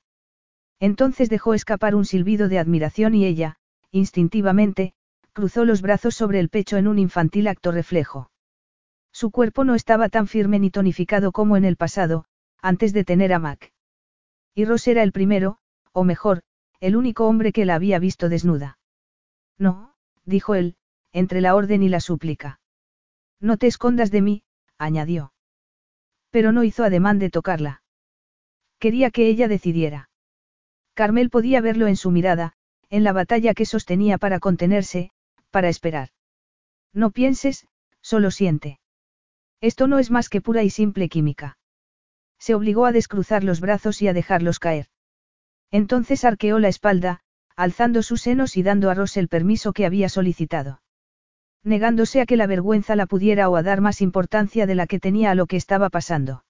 Entonces 0.80 1.30
dejó 1.30 1.54
escapar 1.54 1.94
un 1.94 2.04
silbido 2.04 2.48
de 2.48 2.58
admiración 2.58 3.14
y 3.14 3.24
ella, 3.24 3.56
instintivamente, 3.92 4.94
cruzó 5.32 5.64
los 5.64 5.80
brazos 5.80 6.16
sobre 6.16 6.40
el 6.40 6.48
pecho 6.48 6.76
en 6.76 6.88
un 6.88 6.98
infantil 6.98 7.46
acto 7.46 7.70
reflejo. 7.70 8.30
Su 9.12 9.30
cuerpo 9.30 9.64
no 9.64 9.74
estaba 9.74 10.08
tan 10.08 10.26
firme 10.26 10.58
ni 10.58 10.70
tonificado 10.70 11.30
como 11.30 11.56
en 11.56 11.64
el 11.64 11.76
pasado, 11.76 12.24
antes 12.60 12.92
de 12.92 13.04
tener 13.04 13.32
a 13.32 13.38
Mac. 13.38 13.72
Y 14.54 14.64
Ross 14.64 14.88
era 14.88 15.02
el 15.02 15.12
primero, 15.12 15.58
o 15.92 16.04
mejor, 16.04 16.42
el 16.80 16.96
único 16.96 17.28
hombre 17.28 17.52
que 17.52 17.64
la 17.64 17.76
había 17.76 17.98
visto 17.98 18.28
desnuda. 18.28 18.78
No, 19.58 19.94
dijo 20.24 20.54
él, 20.56 20.74
entre 21.12 21.40
la 21.40 21.54
orden 21.54 21.82
y 21.82 21.88
la 21.88 22.00
súplica. 22.00 22.58
No 23.42 23.56
te 23.56 23.66
escondas 23.66 24.12
de 24.12 24.22
mí, 24.22 24.44
añadió. 24.78 25.32
Pero 26.30 26.52
no 26.52 26.62
hizo 26.62 26.84
ademán 26.84 27.18
de 27.18 27.28
tocarla. 27.28 27.82
Quería 28.78 29.10
que 29.10 29.26
ella 29.26 29.48
decidiera. 29.48 30.10
Carmel 30.94 31.28
podía 31.28 31.60
verlo 31.60 31.88
en 31.88 31.96
su 31.96 32.12
mirada, 32.12 32.52
en 32.88 33.02
la 33.02 33.12
batalla 33.12 33.52
que 33.52 33.66
sostenía 33.66 34.16
para 34.16 34.38
contenerse, 34.38 35.10
para 35.50 35.68
esperar. 35.68 36.10
No 36.92 37.10
pienses, 37.10 37.66
solo 38.00 38.30
siente. 38.30 38.78
Esto 39.60 39.88
no 39.88 39.98
es 39.98 40.10
más 40.10 40.28
que 40.28 40.40
pura 40.40 40.62
y 40.62 40.70
simple 40.70 41.08
química. 41.08 41.58
Se 42.38 42.54
obligó 42.54 42.86
a 42.86 42.92
descruzar 42.92 43.42
los 43.42 43.60
brazos 43.60 44.02
y 44.02 44.08
a 44.08 44.12
dejarlos 44.12 44.60
caer. 44.60 44.86
Entonces 45.70 46.24
arqueó 46.24 46.58
la 46.58 46.68
espalda, 46.68 47.22
alzando 47.56 48.02
sus 48.02 48.22
senos 48.22 48.56
y 48.56 48.62
dando 48.62 48.90
a 48.90 48.94
Ross 48.94 49.16
el 49.16 49.28
permiso 49.28 49.72
que 49.72 49.86
había 49.86 50.08
solicitado. 50.08 50.81
Negándose 51.64 52.20
a 52.20 52.26
que 52.26 52.36
la 52.36 52.46
vergüenza 52.46 52.96
la 52.96 53.06
pudiera 53.06 53.48
o 53.48 53.56
a 53.56 53.62
dar 53.62 53.80
más 53.80 54.00
importancia 54.00 54.66
de 54.66 54.74
la 54.74 54.86
que 54.86 54.98
tenía 54.98 55.30
a 55.30 55.34
lo 55.34 55.46
que 55.46 55.56
estaba 55.56 55.90
pasando. 55.90 56.44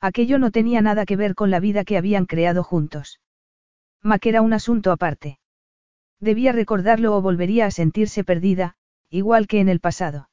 Aquello 0.00 0.38
no 0.38 0.50
tenía 0.50 0.82
nada 0.82 1.06
que 1.06 1.16
ver 1.16 1.34
con 1.34 1.50
la 1.50 1.60
vida 1.60 1.84
que 1.84 1.96
habían 1.96 2.26
creado 2.26 2.62
juntos. 2.62 3.20
Mac 4.02 4.24
era 4.26 4.42
un 4.42 4.52
asunto 4.52 4.92
aparte. 4.92 5.38
Debía 6.20 6.52
recordarlo 6.52 7.16
o 7.16 7.22
volvería 7.22 7.66
a 7.66 7.70
sentirse 7.70 8.24
perdida, 8.24 8.76
igual 9.10 9.46
que 9.46 9.60
en 9.60 9.68
el 9.68 9.80
pasado. 9.80 10.28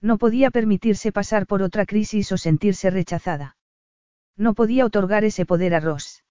No 0.00 0.18
podía 0.18 0.50
permitirse 0.50 1.12
pasar 1.12 1.46
por 1.46 1.62
otra 1.62 1.86
crisis 1.86 2.30
o 2.32 2.38
sentirse 2.38 2.90
rechazada. 2.90 3.56
No 4.36 4.54
podía 4.54 4.84
otorgar 4.84 5.24
ese 5.24 5.46
poder 5.46 5.74
a 5.74 5.80
Ross. 5.80 6.24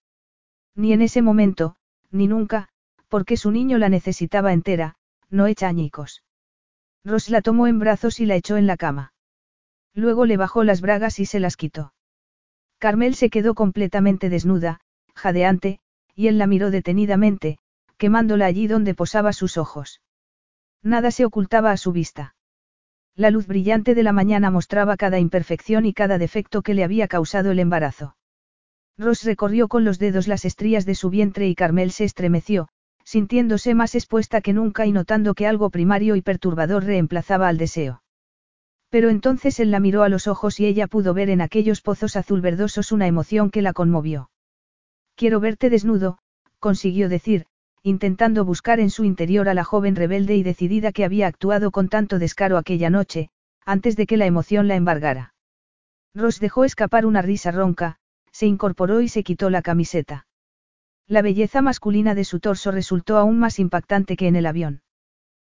Ni 0.76 0.94
en 0.94 1.02
ese 1.02 1.22
momento, 1.22 1.76
ni 2.12 2.28
nunca, 2.28 2.70
porque 3.10 3.38
su 3.38 3.52
niño 3.52 3.78
la 3.78 3.90
necesitaba 3.90 4.54
entera, 4.54 4.96
no 5.30 5.48
hecha 5.48 5.68
añicos. 5.68 6.25
Ross 7.06 7.30
la 7.30 7.42
tomó 7.42 7.68
en 7.68 7.78
brazos 7.78 8.20
y 8.20 8.26
la 8.26 8.36
echó 8.36 8.58
en 8.58 8.66
la 8.66 8.78
cama. 8.78 9.14
Luego 9.94 10.26
le 10.26 10.38
bajó 10.38 10.64
las 10.64 10.82
bragas 10.82 11.20
y 11.20 11.26
se 11.26 11.40
las 11.40 11.56
quitó. 11.56 11.94
Carmel 12.80 13.16
se 13.16 13.30
quedó 13.30 13.54
completamente 13.54 14.30
desnuda, 14.30 14.82
jadeante, 15.14 15.80
y 16.16 16.28
él 16.28 16.38
la 16.40 16.48
miró 16.48 16.72
detenidamente, 16.72 17.60
quemándola 17.98 18.48
allí 18.48 18.68
donde 18.68 18.96
posaba 18.96 19.34
sus 19.34 19.58
ojos. 19.58 20.02
Nada 20.82 21.12
se 21.12 21.26
ocultaba 21.26 21.72
a 21.72 21.78
su 21.78 21.92
vista. 21.92 22.36
La 23.16 23.30
luz 23.30 23.48
brillante 23.48 23.96
de 23.96 24.04
la 24.04 24.12
mañana 24.12 24.50
mostraba 24.50 24.98
cada 24.98 25.20
imperfección 25.20 25.86
y 25.86 25.94
cada 25.94 26.18
defecto 26.18 26.64
que 26.64 26.74
le 26.74 26.84
había 26.84 27.08
causado 27.08 27.52
el 27.52 27.60
embarazo. 27.60 28.18
Ross 28.98 29.24
recorrió 29.24 29.68
con 29.68 29.86
los 29.86 30.00
dedos 30.00 30.28
las 30.28 30.44
estrías 30.44 30.86
de 30.86 30.96
su 30.96 31.10
vientre 31.10 31.48
y 31.48 31.56
Carmel 31.56 31.92
se 31.92 32.04
estremeció, 32.04 32.68
sintiéndose 33.06 33.76
más 33.76 33.96
expuesta 33.96 34.42
que 34.42 34.52
nunca 34.52 34.86
y 34.86 34.92
notando 34.92 35.36
que 35.36 35.48
algo 35.48 35.70
primario 35.70 36.16
y 36.16 36.22
perturbador 36.22 36.84
reemplazaba 36.84 37.48
al 37.48 37.58
deseo. 37.58 38.02
Pero 38.90 39.10
entonces 39.10 39.60
él 39.60 39.72
la 39.72 39.80
miró 39.80 40.04
a 40.04 40.10
los 40.10 40.28
ojos 40.28 40.60
y 40.60 40.66
ella 40.66 40.88
pudo 40.88 41.14
ver 41.14 41.30
en 41.30 41.42
aquellos 41.42 41.82
pozos 41.82 42.16
azul 42.16 42.42
verdosos 42.42 42.92
una 42.92 43.08
emoción 43.08 43.52
que 43.52 43.62
la 43.62 43.74
conmovió. 43.74 44.30
Quiero 45.16 45.40
verte 45.40 45.70
desnudo, 45.70 46.18
consiguió 46.60 47.08
decir, 47.08 47.46
intentando 47.84 48.44
buscar 48.44 48.80
en 48.80 48.90
su 48.90 49.04
interior 49.04 49.48
a 49.48 49.54
la 49.54 49.64
joven 49.64 49.96
rebelde 49.96 50.36
y 50.36 50.44
decidida 50.44 50.92
que 50.92 51.06
había 51.06 51.28
actuado 51.28 51.72
con 51.72 51.88
tanto 51.88 52.20
descaro 52.20 52.58
aquella 52.58 52.90
noche, 52.90 53.30
antes 53.66 53.96
de 53.96 54.08
que 54.08 54.18
la 54.18 54.26
emoción 54.26 54.68
la 54.68 54.76
embargara. 54.76 55.34
Ross 56.16 56.40
dejó 56.40 56.66
escapar 56.66 57.06
una 57.06 57.22
risa 57.22 57.52
ronca, 57.52 57.98
se 58.32 58.48
incorporó 58.48 59.02
y 59.02 59.10
se 59.10 59.24
quitó 59.24 59.50
la 59.50 59.62
camiseta. 59.62 60.26
La 61.08 61.22
belleza 61.22 61.62
masculina 61.62 62.16
de 62.16 62.24
su 62.24 62.40
torso 62.40 62.72
resultó 62.72 63.18
aún 63.18 63.38
más 63.38 63.60
impactante 63.60 64.18
que 64.18 64.28
en 64.28 64.36
el 64.36 64.48
avión. 64.48 64.82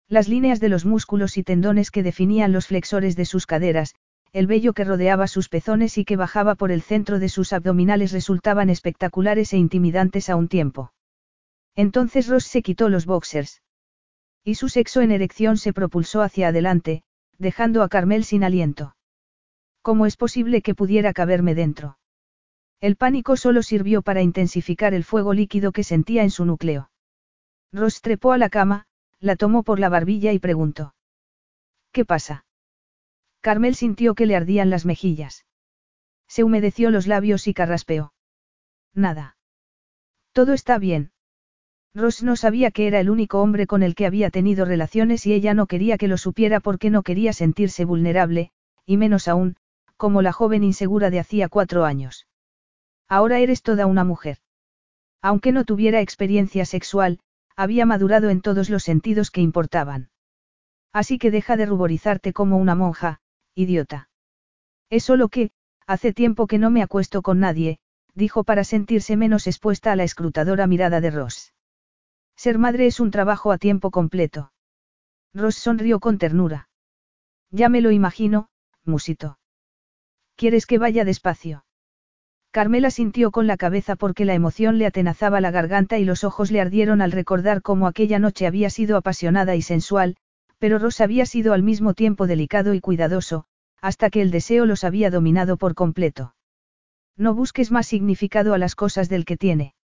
Las 0.06 0.28
líneas 0.28 0.60
de 0.60 0.68
los 0.68 0.84
músculos 0.84 1.38
y 1.38 1.42
tendones 1.42 1.90
que 1.90 2.02
definían 2.02 2.52
los 2.52 2.66
flexores 2.66 3.16
de 3.16 3.24
sus 3.24 3.46
caderas, 3.46 3.94
el 4.32 4.46
vello 4.46 4.74
que 4.74 4.84
rodeaba 4.84 5.26
sus 5.26 5.48
pezones 5.48 5.96
y 5.96 6.04
que 6.04 6.16
bajaba 6.16 6.54
por 6.54 6.70
el 6.70 6.82
centro 6.82 7.18
de 7.18 7.28
sus 7.28 7.52
abdominales 7.52 8.12
resultaban 8.12 8.68
espectaculares 8.68 9.52
e 9.54 9.56
intimidantes 9.56 10.28
a 10.28 10.36
un 10.36 10.48
tiempo. 10.48 10.92
Entonces 11.74 12.28
Ross 12.28 12.44
se 12.44 12.62
quitó 12.62 12.88
los 12.88 13.06
boxers. 13.06 13.62
Y 14.44 14.56
su 14.56 14.68
sexo 14.68 15.00
en 15.00 15.12
erección 15.12 15.56
se 15.56 15.72
propulsó 15.72 16.22
hacia 16.22 16.48
adelante, 16.48 17.02
dejando 17.38 17.82
a 17.82 17.88
Carmel 17.88 18.24
sin 18.24 18.44
aliento. 18.44 18.96
¿Cómo 19.80 20.04
es 20.04 20.16
posible 20.16 20.60
que 20.60 20.74
pudiera 20.74 21.12
caberme 21.12 21.54
dentro? 21.54 21.97
El 22.80 22.94
pánico 22.94 23.36
solo 23.36 23.62
sirvió 23.62 24.02
para 24.02 24.22
intensificar 24.22 24.94
el 24.94 25.02
fuego 25.02 25.34
líquido 25.34 25.72
que 25.72 25.82
sentía 25.82 26.22
en 26.22 26.30
su 26.30 26.44
núcleo. 26.44 26.90
Ross 27.72 28.00
trepó 28.02 28.32
a 28.32 28.38
la 28.38 28.48
cama, 28.48 28.86
la 29.18 29.34
tomó 29.34 29.64
por 29.64 29.80
la 29.80 29.88
barbilla 29.88 30.32
y 30.32 30.38
preguntó. 30.38 30.94
¿Qué 31.92 32.04
pasa? 32.04 32.44
Carmel 33.40 33.74
sintió 33.74 34.14
que 34.14 34.26
le 34.26 34.36
ardían 34.36 34.70
las 34.70 34.84
mejillas. 34.84 35.44
Se 36.28 36.44
humedeció 36.44 36.90
los 36.90 37.08
labios 37.08 37.48
y 37.48 37.54
carraspeó. 37.54 38.12
Nada. 38.94 39.36
Todo 40.32 40.52
está 40.52 40.78
bien. 40.78 41.10
Ross 41.94 42.22
no 42.22 42.36
sabía 42.36 42.70
que 42.70 42.86
era 42.86 43.00
el 43.00 43.10
único 43.10 43.40
hombre 43.42 43.66
con 43.66 43.82
el 43.82 43.96
que 43.96 44.06
había 44.06 44.30
tenido 44.30 44.64
relaciones 44.64 45.26
y 45.26 45.32
ella 45.32 45.52
no 45.52 45.66
quería 45.66 45.98
que 45.98 46.06
lo 46.06 46.16
supiera 46.16 46.60
porque 46.60 46.90
no 46.90 47.02
quería 47.02 47.32
sentirse 47.32 47.84
vulnerable, 47.84 48.52
y 48.86 48.98
menos 48.98 49.26
aún, 49.26 49.56
como 49.96 50.22
la 50.22 50.32
joven 50.32 50.62
insegura 50.62 51.10
de 51.10 51.18
hacía 51.18 51.48
cuatro 51.48 51.84
años. 51.84 52.27
Ahora 53.08 53.38
eres 53.38 53.62
toda 53.62 53.86
una 53.86 54.04
mujer. 54.04 54.38
Aunque 55.22 55.52
no 55.52 55.64
tuviera 55.64 56.00
experiencia 56.00 56.64
sexual, 56.64 57.20
había 57.56 57.86
madurado 57.86 58.30
en 58.30 58.40
todos 58.40 58.70
los 58.70 58.84
sentidos 58.84 59.30
que 59.30 59.40
importaban. 59.40 60.10
Así 60.92 61.18
que 61.18 61.30
deja 61.30 61.56
de 61.56 61.66
ruborizarte 61.66 62.32
como 62.32 62.56
una 62.56 62.74
monja, 62.74 63.20
idiota. 63.54 64.08
Es 64.90 65.04
solo 65.04 65.28
que, 65.28 65.50
hace 65.86 66.12
tiempo 66.12 66.46
que 66.46 66.58
no 66.58 66.70
me 66.70 66.82
acuesto 66.82 67.22
con 67.22 67.40
nadie, 67.40 67.78
dijo 68.14 68.44
para 68.44 68.64
sentirse 68.64 69.16
menos 69.16 69.46
expuesta 69.46 69.92
a 69.92 69.96
la 69.96 70.04
escrutadora 70.04 70.66
mirada 70.66 71.00
de 71.00 71.10
Ross. 71.10 71.54
Ser 72.36 72.58
madre 72.58 72.86
es 72.86 73.00
un 73.00 73.10
trabajo 73.10 73.52
a 73.52 73.58
tiempo 73.58 73.90
completo. 73.90 74.52
Ross 75.34 75.56
sonrió 75.56 75.98
con 75.98 76.18
ternura. 76.18 76.68
Ya 77.50 77.68
me 77.68 77.80
lo 77.80 77.90
imagino, 77.90 78.48
musito. 78.84 79.38
¿Quieres 80.36 80.66
que 80.66 80.78
vaya 80.78 81.04
despacio? 81.04 81.64
Carmela 82.58 82.90
sintió 82.90 83.30
con 83.30 83.46
la 83.46 83.56
cabeza 83.56 83.94
porque 83.94 84.24
la 84.24 84.34
emoción 84.34 84.78
le 84.78 84.86
atenazaba 84.86 85.40
la 85.40 85.52
garganta 85.52 85.96
y 86.00 86.04
los 86.04 86.24
ojos 86.24 86.50
le 86.50 86.60
ardieron 86.60 87.00
al 87.00 87.12
recordar 87.12 87.62
cómo 87.62 87.86
aquella 87.86 88.18
noche 88.18 88.48
había 88.48 88.68
sido 88.68 88.96
apasionada 88.96 89.54
y 89.54 89.62
sensual, 89.62 90.16
pero 90.58 90.80
Ross 90.80 91.00
había 91.00 91.24
sido 91.24 91.52
al 91.52 91.62
mismo 91.62 91.94
tiempo 91.94 92.26
delicado 92.26 92.74
y 92.74 92.80
cuidadoso, 92.80 93.44
hasta 93.80 94.10
que 94.10 94.22
el 94.22 94.32
deseo 94.32 94.66
los 94.66 94.82
había 94.82 95.08
dominado 95.08 95.56
por 95.56 95.76
completo. 95.76 96.34
No 97.16 97.32
busques 97.32 97.70
más 97.70 97.86
significado 97.86 98.54
a 98.54 98.58
las 98.58 98.74
cosas 98.74 99.08
del 99.08 99.24
que 99.24 99.36
tiene. 99.36 99.76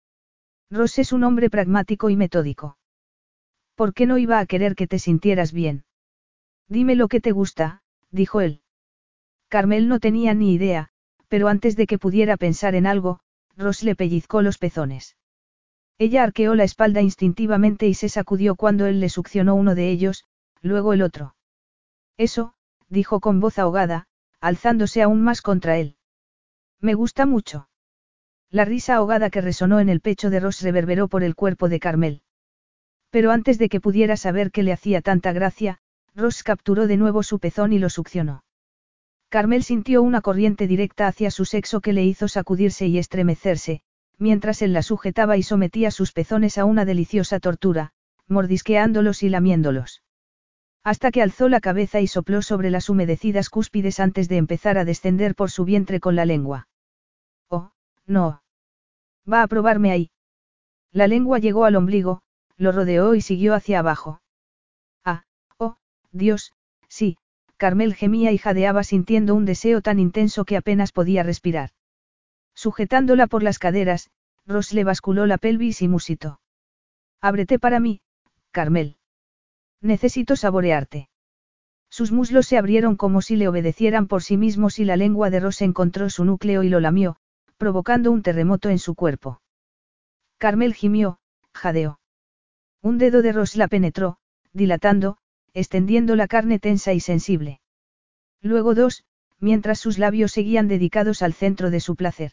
Ross 0.71 0.97
es 0.97 1.13
un 1.13 1.25
hombre 1.25 1.51
pragmático 1.51 2.09
y 2.09 2.15
metódico. 2.15 2.79
¿Por 3.75 3.93
qué 3.93 4.07
no 4.07 4.17
iba 4.17 4.39
a 4.39 4.47
querer 4.47 4.73
que 4.73 4.87
te 4.87 4.97
sintieras 4.97 5.53
bien? 5.53 5.85
Dime 6.67 6.95
lo 6.95 7.07
que 7.07 7.21
te 7.21 7.33
gusta, 7.33 7.83
dijo 8.09 8.41
él. 8.41 8.61
Carmel 9.47 9.87
no 9.87 9.99
tenía 9.99 10.33
ni 10.33 10.55
idea, 10.55 10.89
pero 11.33 11.47
antes 11.47 11.75
de 11.75 11.87
que 11.87 11.97
pudiera 11.97 12.37
pensar 12.37 12.75
en 12.75 12.85
algo, 12.85 13.19
Ross 13.57 13.81
le 13.81 13.95
pellizcó 13.95 14.43
los 14.43 14.59
pezones. 14.59 15.17
Ella 15.97 16.21
arqueó 16.21 16.53
la 16.53 16.63
espalda 16.63 17.01
instintivamente 17.01 17.87
y 17.87 17.95
se 17.95 18.07
sacudió 18.07 18.55
cuando 18.55 18.85
él 18.85 18.99
le 18.99 19.09
succionó 19.09 19.55
uno 19.55 19.73
de 19.73 19.89
ellos, 19.89 20.25
luego 20.61 20.93
el 20.93 21.01
otro. 21.01 21.35
Eso, 22.17 22.53
dijo 22.87 23.19
con 23.19 23.39
voz 23.39 23.57
ahogada, 23.57 24.05
alzándose 24.41 25.01
aún 25.01 25.23
más 25.23 25.41
contra 25.41 25.79
él. 25.79 25.95
Me 26.79 26.93
gusta 26.93 27.25
mucho. 27.25 27.67
La 28.51 28.63
risa 28.63 28.97
ahogada 28.97 29.31
que 29.31 29.41
resonó 29.41 29.79
en 29.79 29.89
el 29.89 30.01
pecho 30.01 30.29
de 30.29 30.39
Ross 30.39 30.61
reverberó 30.61 31.07
por 31.07 31.23
el 31.23 31.33
cuerpo 31.33 31.67
de 31.67 31.79
Carmel. 31.79 32.21
Pero 33.09 33.31
antes 33.31 33.57
de 33.57 33.69
que 33.69 33.81
pudiera 33.81 34.17
saber 34.17 34.51
qué 34.51 34.61
le 34.61 34.71
hacía 34.71 35.01
tanta 35.01 35.33
gracia, 35.33 35.79
Ross 36.13 36.43
capturó 36.43 36.85
de 36.85 36.97
nuevo 36.97 37.23
su 37.23 37.39
pezón 37.39 37.73
y 37.73 37.79
lo 37.79 37.89
succionó. 37.89 38.43
Carmel 39.33 39.63
sintió 39.63 40.03
una 40.03 40.21
corriente 40.21 40.67
directa 40.67 41.07
hacia 41.07 41.31
su 41.31 41.45
sexo 41.45 41.81
que 41.81 41.91
le 41.91 42.05
hizo 42.05 42.27
sacudirse 42.27 42.85
y 42.85 42.99
estremecerse, 42.99 43.81
mientras 44.19 44.61
él 44.61 44.73
la 44.73 44.83
sujetaba 44.83 45.37
y 45.37 45.41
sometía 45.41 45.89
sus 45.89 46.11
pezones 46.11 46.59
a 46.59 46.65
una 46.65 46.85
deliciosa 46.85 47.39
tortura, 47.39 47.93
mordisqueándolos 48.27 49.23
y 49.23 49.29
lamiéndolos. 49.29 50.03
Hasta 50.83 51.09
que 51.09 51.23
alzó 51.23 51.49
la 51.49 51.61
cabeza 51.61 51.99
y 51.99 52.05
sopló 52.05 52.43
sobre 52.43 52.69
las 52.69 52.89
humedecidas 52.89 53.49
cúspides 53.49 53.99
antes 53.99 54.29
de 54.29 54.37
empezar 54.37 54.77
a 54.77 54.85
descender 54.85 55.33
por 55.33 55.49
su 55.49 55.65
vientre 55.65 55.99
con 55.99 56.15
la 56.15 56.25
lengua. 56.25 56.67
Oh, 57.49 57.71
no. 58.05 58.43
Va 59.27 59.41
a 59.41 59.47
probarme 59.47 59.89
ahí. 59.89 60.11
La 60.91 61.07
lengua 61.07 61.39
llegó 61.39 61.65
al 61.65 61.75
ombligo, 61.75 62.21
lo 62.55 62.71
rodeó 62.71 63.15
y 63.15 63.21
siguió 63.21 63.55
hacia 63.55 63.79
abajo. 63.79 64.21
Ah, 65.03 65.23
oh, 65.57 65.77
Dios, 66.11 66.53
sí, 66.87 67.17
Carmel 67.63 67.95
gemía 67.95 68.33
y 68.33 68.37
jadeaba 68.37 68.83
sintiendo 68.83 69.35
un 69.35 69.45
deseo 69.45 69.81
tan 69.81 69.97
intenso 69.97 70.43
que 70.43 70.57
apenas 70.57 70.91
podía 70.91 71.23
respirar. 71.23 71.69
Sujetándola 72.53 73.25
por 73.27 73.41
las 73.41 73.57
caderas, 73.57 74.09
Ross 74.45 74.73
le 74.73 74.83
basculó 74.83 75.27
la 75.27 75.37
pelvis 75.37 75.81
y 75.81 75.87
musitó. 75.87 76.41
Ábrete 77.21 77.59
para 77.59 77.79
mí, 77.79 78.01
Carmel. 78.51 78.97
Necesito 79.79 80.35
saborearte. 80.35 81.07
Sus 81.89 82.11
muslos 82.11 82.47
se 82.47 82.57
abrieron 82.57 82.97
como 82.97 83.21
si 83.21 83.37
le 83.37 83.47
obedecieran 83.47 84.07
por 84.07 84.23
sí 84.23 84.35
mismos 84.35 84.77
y 84.77 84.83
la 84.83 84.97
lengua 84.97 85.29
de 85.29 85.39
Ross 85.39 85.61
encontró 85.61 86.09
su 86.09 86.25
núcleo 86.25 86.63
y 86.63 86.67
lo 86.67 86.81
lamió, 86.81 87.15
provocando 87.55 88.11
un 88.11 88.23
terremoto 88.23 88.71
en 88.71 88.77
su 88.77 88.93
cuerpo. 88.93 89.41
Carmel 90.37 90.73
gimió, 90.73 91.17
jadeó. 91.53 92.01
Un 92.81 92.97
dedo 92.97 93.21
de 93.21 93.31
Ross 93.31 93.55
la 93.55 93.69
penetró, 93.69 94.17
dilatando, 94.51 95.15
extendiendo 95.53 96.15
la 96.15 96.27
carne 96.27 96.59
tensa 96.59 96.93
y 96.93 96.99
sensible. 96.99 97.61
Luego 98.41 98.75
dos, 98.75 99.03
mientras 99.39 99.79
sus 99.79 99.97
labios 99.97 100.31
seguían 100.31 100.67
dedicados 100.67 101.21
al 101.21 101.33
centro 101.33 101.69
de 101.69 101.79
su 101.79 101.95
placer. 101.95 102.31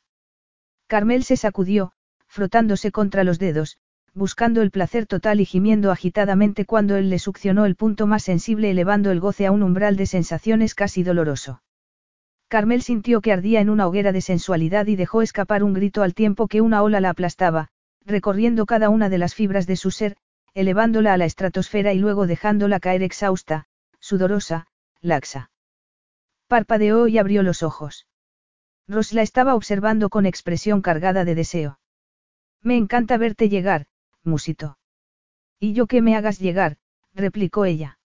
Carmel 0.87 1.25
se 1.25 1.37
sacudió, 1.37 1.93
frotándose 2.27 2.91
contra 2.93 3.25
los 3.25 3.39
dedos, 3.39 3.79
buscando 4.15 4.63
el 4.63 4.71
placer 4.71 5.07
total 5.07 5.41
y 5.41 5.45
gimiendo 5.45 5.91
agitadamente 5.91 6.65
cuando 6.65 6.97
él 6.97 7.11
le 7.11 7.19
succionó 7.19 7.65
el 7.65 7.77
punto 7.77 8.07
más 8.07 8.25
sensible 8.25 8.71
elevando 8.71 9.11
el 9.11 9.21
goce 9.21 9.47
a 9.47 9.53
un 9.53 9.63
umbral 9.63 9.97
de 9.97 10.07
sensaciones 10.07 10.75
casi 10.75 11.03
doloroso. 11.03 11.63
Carmel 12.49 12.83
sintió 12.83 13.21
que 13.21 13.33
ardía 13.33 13.61
en 13.61 13.71
una 13.71 13.87
hoguera 13.87 14.11
de 14.11 14.21
sensualidad 14.21 14.89
y 14.89 14.97
dejó 14.97 15.23
escapar 15.23 15.63
un 15.63 15.73
grito 15.73 16.03
al 16.03 16.15
tiempo 16.15 16.49
que 16.49 16.61
una 16.61 16.83
ola 16.83 17.01
la 17.01 17.11
aplastaba, 17.11 17.69
recorriendo 18.05 18.67
cada 18.67 18.89
una 18.89 19.09
de 19.09 19.19
las 19.19 19.35
fibras 19.35 19.69
de 19.69 19.77
su 19.77 19.93
ser, 19.93 20.17
elevándola 20.55 21.13
a 21.13 21.17
la 21.17 21.25
estratosfera 21.25 21.93
y 21.93 21.99
luego 21.99 22.27
dejándola 22.27 22.81
caer 22.81 23.03
exhausta, 23.03 23.67
sudorosa, 24.01 24.67
laxa. 25.01 25.51
Parpadeó 26.49 27.07
y 27.09 27.19
abrió 27.19 27.43
los 27.43 27.63
ojos. 27.63 28.07
Ross 28.89 29.13
la 29.13 29.23
estaba 29.23 29.55
observando 29.55 30.09
con 30.09 30.27
expresión 30.27 30.83
cargada 30.83 31.25
de 31.25 31.35
deseo. 31.35 31.79
Me 32.61 32.77
encanta 32.77 33.17
verte 33.19 33.49
llegar, 33.49 33.87
musito. 34.25 34.79
Y 35.61 35.75
yo 35.75 35.87
que 35.87 36.03
me 36.03 36.17
hagas 36.17 36.39
llegar, 36.39 36.77
replicó 37.15 37.65
ella. 37.65 37.99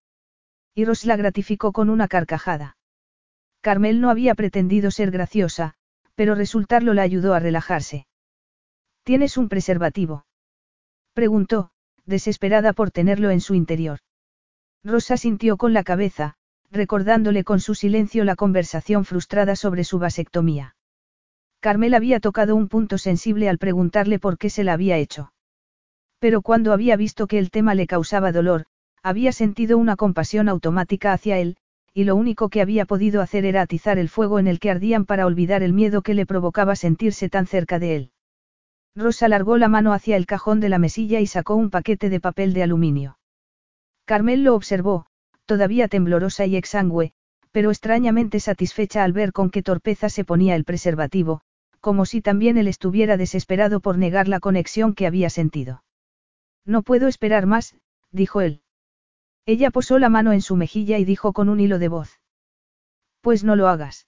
Y 0.75 0.85
Ross 0.85 1.05
la 1.05 1.15
gratificó 1.15 1.71
con 1.71 1.89
una 1.89 2.07
carcajada. 2.07 2.77
Carmel 3.61 3.99
no 3.99 4.11
había 4.11 4.35
pretendido 4.35 4.91
ser 4.91 5.09
graciosa, 5.09 5.73
pero 6.13 6.35
resultarlo 6.35 6.93
la 6.93 7.01
ayudó 7.01 7.33
a 7.33 7.39
relajarse. 7.39 8.05
¿Tienes 9.03 9.37
un 9.37 9.49
preservativo? 9.49 10.25
Preguntó, 11.13 11.71
desesperada 12.05 12.73
por 12.73 12.91
tenerlo 12.91 13.31
en 13.31 13.41
su 13.41 13.55
interior. 13.55 13.99
Rosa 14.83 15.17
sintió 15.17 15.57
con 15.57 15.73
la 15.73 15.83
cabeza, 15.83 16.35
recordándole 16.71 17.43
con 17.43 17.59
su 17.59 17.75
silencio 17.75 18.23
la 18.23 18.35
conversación 18.35 19.05
frustrada 19.05 19.55
sobre 19.55 19.83
su 19.83 19.99
vasectomía. 19.99 20.75
Carmel 21.59 21.95
había 21.95 22.19
tocado 22.19 22.55
un 22.55 22.67
punto 22.67 22.97
sensible 22.97 23.49
al 23.49 23.57
preguntarle 23.57 24.19
por 24.19 24.37
qué 24.37 24.49
se 24.49 24.63
la 24.63 24.73
había 24.73 24.97
hecho. 24.97 25.31
Pero 26.19 26.41
cuando 26.41 26.73
había 26.73 26.95
visto 26.95 27.27
que 27.27 27.39
el 27.39 27.49
tema 27.49 27.73
le 27.73 27.87
causaba 27.87 28.31
dolor, 28.31 28.65
había 29.01 29.31
sentido 29.31 29.77
una 29.77 29.95
compasión 29.95 30.49
automática 30.49 31.13
hacia 31.13 31.37
él, 31.39 31.57
y 31.93 32.03
lo 32.03 32.15
único 32.15 32.49
que 32.49 32.61
había 32.61 32.85
podido 32.85 33.21
hacer 33.21 33.45
era 33.45 33.61
atizar 33.61 33.97
el 33.97 34.09
fuego 34.09 34.37
en 34.37 34.47
el 34.47 34.59
que 34.59 34.69
ardían 34.69 35.05
para 35.05 35.25
olvidar 35.25 35.63
el 35.63 35.73
miedo 35.73 36.01
que 36.01 36.13
le 36.13 36.25
provocaba 36.25 36.75
sentirse 36.75 37.29
tan 37.29 37.47
cerca 37.47 37.79
de 37.79 37.95
él. 37.95 38.11
Rosa 38.95 39.25
alargó 39.25 39.57
la 39.57 39.67
mano 39.67 39.93
hacia 39.93 40.15
el 40.15 40.25
cajón 40.25 40.61
de 40.61 40.69
la 40.69 40.79
mesilla 40.79 41.19
y 41.19 41.27
sacó 41.27 41.55
un 41.55 41.69
paquete 41.69 42.09
de 42.09 42.21
papel 42.21 42.53
de 42.53 42.63
aluminio. 42.63 43.19
Carmel 44.05 44.43
lo 44.43 44.55
observó, 44.55 45.07
todavía 45.45 45.87
temblorosa 45.87 46.45
y 46.45 46.55
exangüe, 46.55 47.13
pero 47.51 47.71
extrañamente 47.71 48.39
satisfecha 48.39 49.03
al 49.03 49.13
ver 49.13 49.31
con 49.31 49.49
qué 49.49 49.63
torpeza 49.63 50.09
se 50.09 50.23
ponía 50.23 50.55
el 50.55 50.63
preservativo, 50.63 51.41
como 51.81 52.05
si 52.05 52.21
también 52.21 52.57
él 52.57 52.67
estuviera 52.67 53.17
desesperado 53.17 53.79
por 53.79 53.97
negar 53.97 54.27
la 54.27 54.39
conexión 54.39 54.95
que 54.95 55.07
había 55.07 55.29
sentido. 55.29 55.83
No 56.65 56.81
puedo 56.81 57.07
esperar 57.07 57.45
más, 57.45 57.75
dijo 58.11 58.41
él. 58.41 58.61
Ella 59.45 59.69
posó 59.71 59.99
la 59.99 60.09
mano 60.09 60.31
en 60.31 60.41
su 60.41 60.55
mejilla 60.55 60.97
y 60.97 61.05
dijo 61.05 61.33
con 61.33 61.49
un 61.49 61.59
hilo 61.59 61.79
de 61.79 61.87
voz. 61.87 62.19
Pues 63.21 63.43
no 63.43 63.55
lo 63.55 63.67
hagas. 63.67 64.07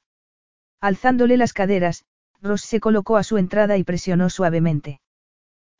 Alzándole 0.80 1.38
las 1.38 1.54
caderas, 1.54 2.06
Ross 2.42 2.62
se 2.62 2.80
colocó 2.80 3.18
a 3.18 3.24
su 3.24 3.38
entrada 3.38 3.78
y 3.78 3.84
presionó 3.84 4.30
suavemente. 4.30 5.02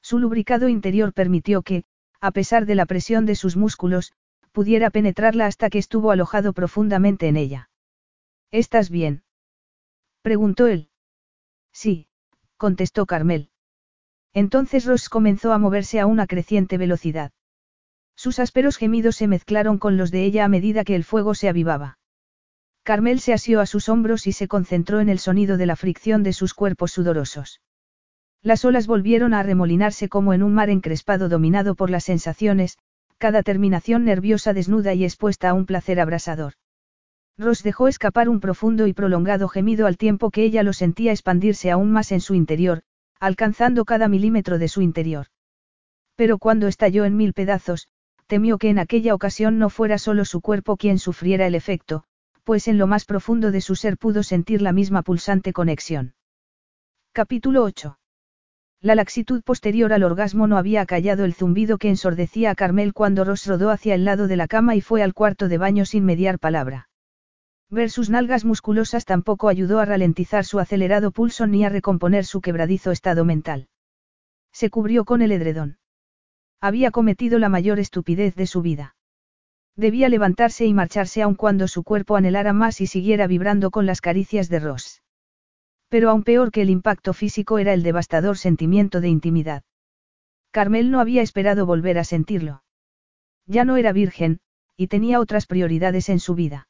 Su 0.02 0.20
lubricado 0.20 0.70
interior 0.70 1.14
permitió 1.14 1.62
que, 1.62 1.84
a 2.20 2.32
pesar 2.32 2.66
de 2.66 2.76
la 2.76 2.86
presión 2.86 3.26
de 3.26 3.36
sus 3.36 3.56
músculos, 3.56 4.14
pudiera 4.52 4.90
penetrarla 4.90 5.46
hasta 5.46 5.70
que 5.70 5.78
estuvo 5.78 6.12
alojado 6.12 6.54
profundamente 6.54 7.28
en 7.28 7.38
ella. 7.38 7.70
¿Estás 8.52 8.90
bien? 8.90 9.24
preguntó 10.22 10.68
él. 10.68 10.90
Sí, 11.72 12.08
contestó 12.58 13.06
Carmel. 13.06 13.52
Entonces 14.34 14.86
Ross 14.86 15.10
comenzó 15.10 15.54
a 15.54 15.58
moverse 15.58 16.00
a 16.00 16.06
una 16.06 16.28
creciente 16.28 16.78
velocidad. 16.78 17.32
Sus 18.16 18.40
ásperos 18.40 18.78
gemidos 18.78 19.16
se 19.16 19.28
mezclaron 19.28 19.78
con 19.78 19.96
los 19.96 20.10
de 20.10 20.26
ella 20.26 20.46
a 20.46 20.50
medida 20.50 20.84
que 20.84 20.96
el 20.96 21.04
fuego 21.04 21.36
se 21.36 21.50
avivaba. 21.50 22.00
Carmel 22.88 23.20
se 23.20 23.34
asió 23.34 23.60
a 23.60 23.66
sus 23.66 23.90
hombros 23.90 24.28
y 24.28 24.32
se 24.32 24.48
concentró 24.48 25.02
en 25.02 25.10
el 25.10 25.20
sonido 25.20 25.58
de 25.58 25.66
la 25.66 25.76
fricción 25.76 26.24
de 26.24 26.32
sus 26.32 26.54
cuerpos 26.54 26.94
sudorosos. 26.94 27.60
Las 28.42 28.64
olas 28.64 28.88
volvieron 28.88 29.34
a 29.34 29.42
arremolinarse 29.42 30.08
como 30.08 30.32
en 30.32 30.42
un 30.42 30.54
mar 30.54 30.70
encrespado 30.70 31.28
dominado 31.28 31.76
por 31.76 31.90
las 31.90 32.06
sensaciones, 32.06 32.78
cada 33.18 33.44
terminación 33.44 34.06
nerviosa 34.06 34.54
desnuda 34.54 34.94
y 34.94 35.04
expuesta 35.04 35.50
a 35.50 35.54
un 35.54 35.66
placer 35.66 36.00
abrasador. 36.00 36.54
Ross 37.38 37.62
dejó 37.62 37.90
escapar 37.90 38.30
un 38.30 38.40
profundo 38.40 38.88
y 38.88 38.94
prolongado 38.94 39.50
gemido 39.50 39.86
al 39.86 39.98
tiempo 39.98 40.32
que 40.32 40.46
ella 40.46 40.64
lo 40.64 40.72
sentía 40.72 41.12
expandirse 41.12 41.70
aún 41.70 41.92
más 41.92 42.14
en 42.14 42.22
su 42.22 42.36
interior, 42.36 42.84
alcanzando 43.20 43.84
cada 43.84 44.08
milímetro 44.08 44.60
de 44.60 44.70
su 44.70 44.82
interior. 44.82 45.28
Pero 46.16 46.38
cuando 46.38 46.70
estalló 46.70 47.04
en 47.04 47.18
mil 47.18 47.34
pedazos, 47.34 47.90
temió 48.28 48.58
que 48.58 48.70
en 48.70 48.80
aquella 48.80 49.14
ocasión 49.14 49.60
no 49.60 49.70
fuera 49.70 49.98
solo 49.98 50.24
su 50.24 50.40
cuerpo 50.40 50.78
quien 50.78 51.00
sufriera 51.00 51.48
el 51.48 51.56
efecto, 51.56 52.06
pues 52.48 52.70
en 52.70 52.78
lo 52.78 52.88
más 52.88 53.04
profundo 53.04 53.52
de 53.52 53.60
su 53.60 53.76
ser 53.76 53.98
pudo 53.98 54.24
sentir 54.24 54.62
la 54.62 54.72
misma 54.72 55.02
pulsante 55.02 55.52
conexión. 55.52 56.14
Capítulo 57.12 57.62
8. 57.66 58.00
La 58.80 58.96
laxitud 58.96 59.44
posterior 59.44 59.92
al 59.92 60.04
orgasmo 60.04 60.48
no 60.48 60.58
había 60.58 60.80
acallado 60.80 61.26
el 61.26 61.34
zumbido 61.34 61.78
que 61.78 61.90
ensordecía 61.90 62.52
a 62.52 62.56
Carmel 62.56 62.94
cuando 62.94 63.26
Ross 63.26 63.48
rodó 63.48 63.70
hacia 63.70 63.96
el 63.96 64.06
lado 64.06 64.30
de 64.30 64.38
la 64.38 64.48
cama 64.48 64.78
y 64.78 64.80
fue 64.80 65.04
al 65.04 65.14
cuarto 65.14 65.50
de 65.50 65.58
baño 65.58 65.84
sin 65.84 66.06
mediar 66.06 66.40
palabra. 66.40 66.88
Ver 67.70 67.90
sus 67.90 68.10
nalgas 68.10 68.46
musculosas 68.46 69.04
tampoco 69.04 69.50
ayudó 69.50 69.82
a 69.82 69.86
ralentizar 69.86 70.46
su 70.46 70.60
acelerado 70.60 71.12
pulso 71.12 71.48
ni 71.48 71.66
a 71.66 71.70
recomponer 71.70 72.24
su 72.24 72.40
quebradizo 72.40 72.92
estado 72.92 73.26
mental. 73.26 73.68
Se 74.54 74.70
cubrió 74.70 75.04
con 75.04 75.22
el 75.22 75.34
edredón. 75.34 75.80
Había 76.62 76.92
cometido 76.92 77.40
la 77.40 77.50
mayor 77.50 77.78
estupidez 77.78 78.36
de 78.36 78.48
su 78.48 78.62
vida. 78.62 78.96
Debía 79.78 80.10
levantarse 80.10 80.66
y 80.66 80.74
marcharse 80.74 81.22
aun 81.22 81.36
cuando 81.36 81.68
su 81.68 81.84
cuerpo 81.84 82.16
anhelara 82.16 82.52
más 82.52 82.82
y 82.82 82.88
siguiera 82.88 83.28
vibrando 83.28 83.70
con 83.70 83.86
las 83.86 84.02
caricias 84.02 84.50
de 84.50 84.60
Ross. 84.60 85.04
Pero 85.88 86.10
aún 86.10 86.24
peor 86.24 86.52
que 86.52 86.64
el 86.64 86.72
impacto 86.72 87.14
físico 87.14 87.60
era 87.60 87.74
el 87.74 87.84
devastador 87.84 88.38
sentimiento 88.38 89.02
de 89.02 89.10
intimidad. 89.10 89.64
Carmel 90.50 90.90
no 90.90 91.00
había 91.00 91.22
esperado 91.22 91.68
volver 91.68 92.00
a 92.00 92.04
sentirlo. 92.04 92.64
Ya 93.46 93.66
no 93.66 93.78
era 93.78 93.94
virgen, 93.94 94.40
y 94.76 94.88
tenía 94.88 95.20
otras 95.20 95.46
prioridades 95.46 96.10
en 96.10 96.20
su 96.20 96.34
vida. 96.34 96.68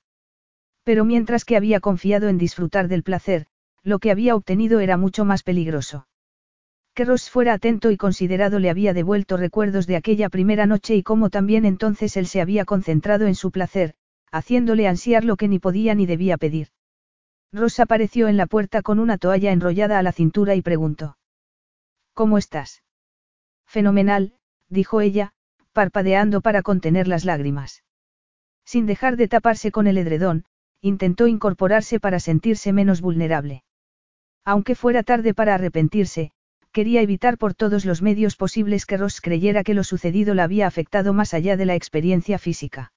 Pero 0.83 1.05
mientras 1.05 1.45
que 1.45 1.55
había 1.55 1.79
confiado 1.79 2.27
en 2.27 2.37
disfrutar 2.37 2.89
del 2.89 3.03
placer, 3.03 3.47
lo 3.83 3.99
que 3.99 4.11
había 4.11 4.35
obtenido 4.35 4.81
era 4.81 4.97
mucho 4.97 5.23
más 5.23 5.43
peligroso. 5.43 6.07
Que 6.97 7.05
Ross 7.05 7.29
fuera 7.29 7.53
atento 7.53 7.91
y 7.91 7.95
considerado 7.95 8.57
le 8.57 8.71
había 8.71 8.91
devuelto 8.91 9.37
recuerdos 9.37 9.85
de 9.85 9.97
aquella 9.97 10.29
primera 10.29 10.65
noche 10.65 10.95
y 10.95 11.03
cómo 11.03 11.29
también 11.29 11.63
entonces 11.63 12.17
él 12.17 12.25
se 12.25 12.41
había 12.41 12.65
concentrado 12.65 13.27
en 13.27 13.35
su 13.35 13.51
placer, 13.51 13.93
haciéndole 14.31 14.87
ansiar 14.87 15.23
lo 15.23 15.35
que 15.35 15.47
ni 15.47 15.59
podía 15.59 15.93
ni 15.93 16.07
debía 16.07 16.37
pedir. 16.37 16.69
Ross 17.53 17.79
apareció 17.79 18.29
en 18.29 18.35
la 18.35 18.47
puerta 18.47 18.81
con 18.81 18.97
una 18.97 19.19
toalla 19.19 19.51
enrollada 19.51 19.99
a 19.99 20.01
la 20.01 20.11
cintura 20.11 20.55
y 20.55 20.63
preguntó. 20.63 21.19
¿Cómo 22.15 22.39
estás? 22.39 22.81
Fenomenal, 23.67 24.33
dijo 24.67 24.99
ella, 24.99 25.33
parpadeando 25.73 26.41
para 26.41 26.63
contener 26.63 27.07
las 27.07 27.25
lágrimas. 27.25 27.83
Sin 28.65 28.87
dejar 28.87 29.17
de 29.17 29.27
taparse 29.27 29.71
con 29.71 29.85
el 29.85 29.99
edredón, 29.99 30.45
intentó 30.81 31.27
incorporarse 31.27 31.99
para 31.99 32.19
sentirse 32.19 32.73
menos 32.73 33.01
vulnerable. 33.01 33.63
Aunque 34.43 34.73
fuera 34.73 35.03
tarde 35.03 35.35
para 35.35 35.53
arrepentirse, 35.53 36.31
quería 36.77 37.01
evitar 37.01 37.39
por 37.39 37.55
todos 37.55 37.85
los 37.85 38.03
medios 38.03 38.35
posibles 38.35 38.85
que 38.85 38.97
Ross 38.97 39.19
creyera 39.19 39.63
que 39.63 39.73
lo 39.73 39.83
sucedido 39.83 40.35
la 40.35 40.43
había 40.43 40.67
afectado 40.67 41.11
más 41.11 41.33
allá 41.33 41.57
de 41.57 41.65
la 41.65 41.73
experiencia 41.73 42.37
física. 42.37 42.93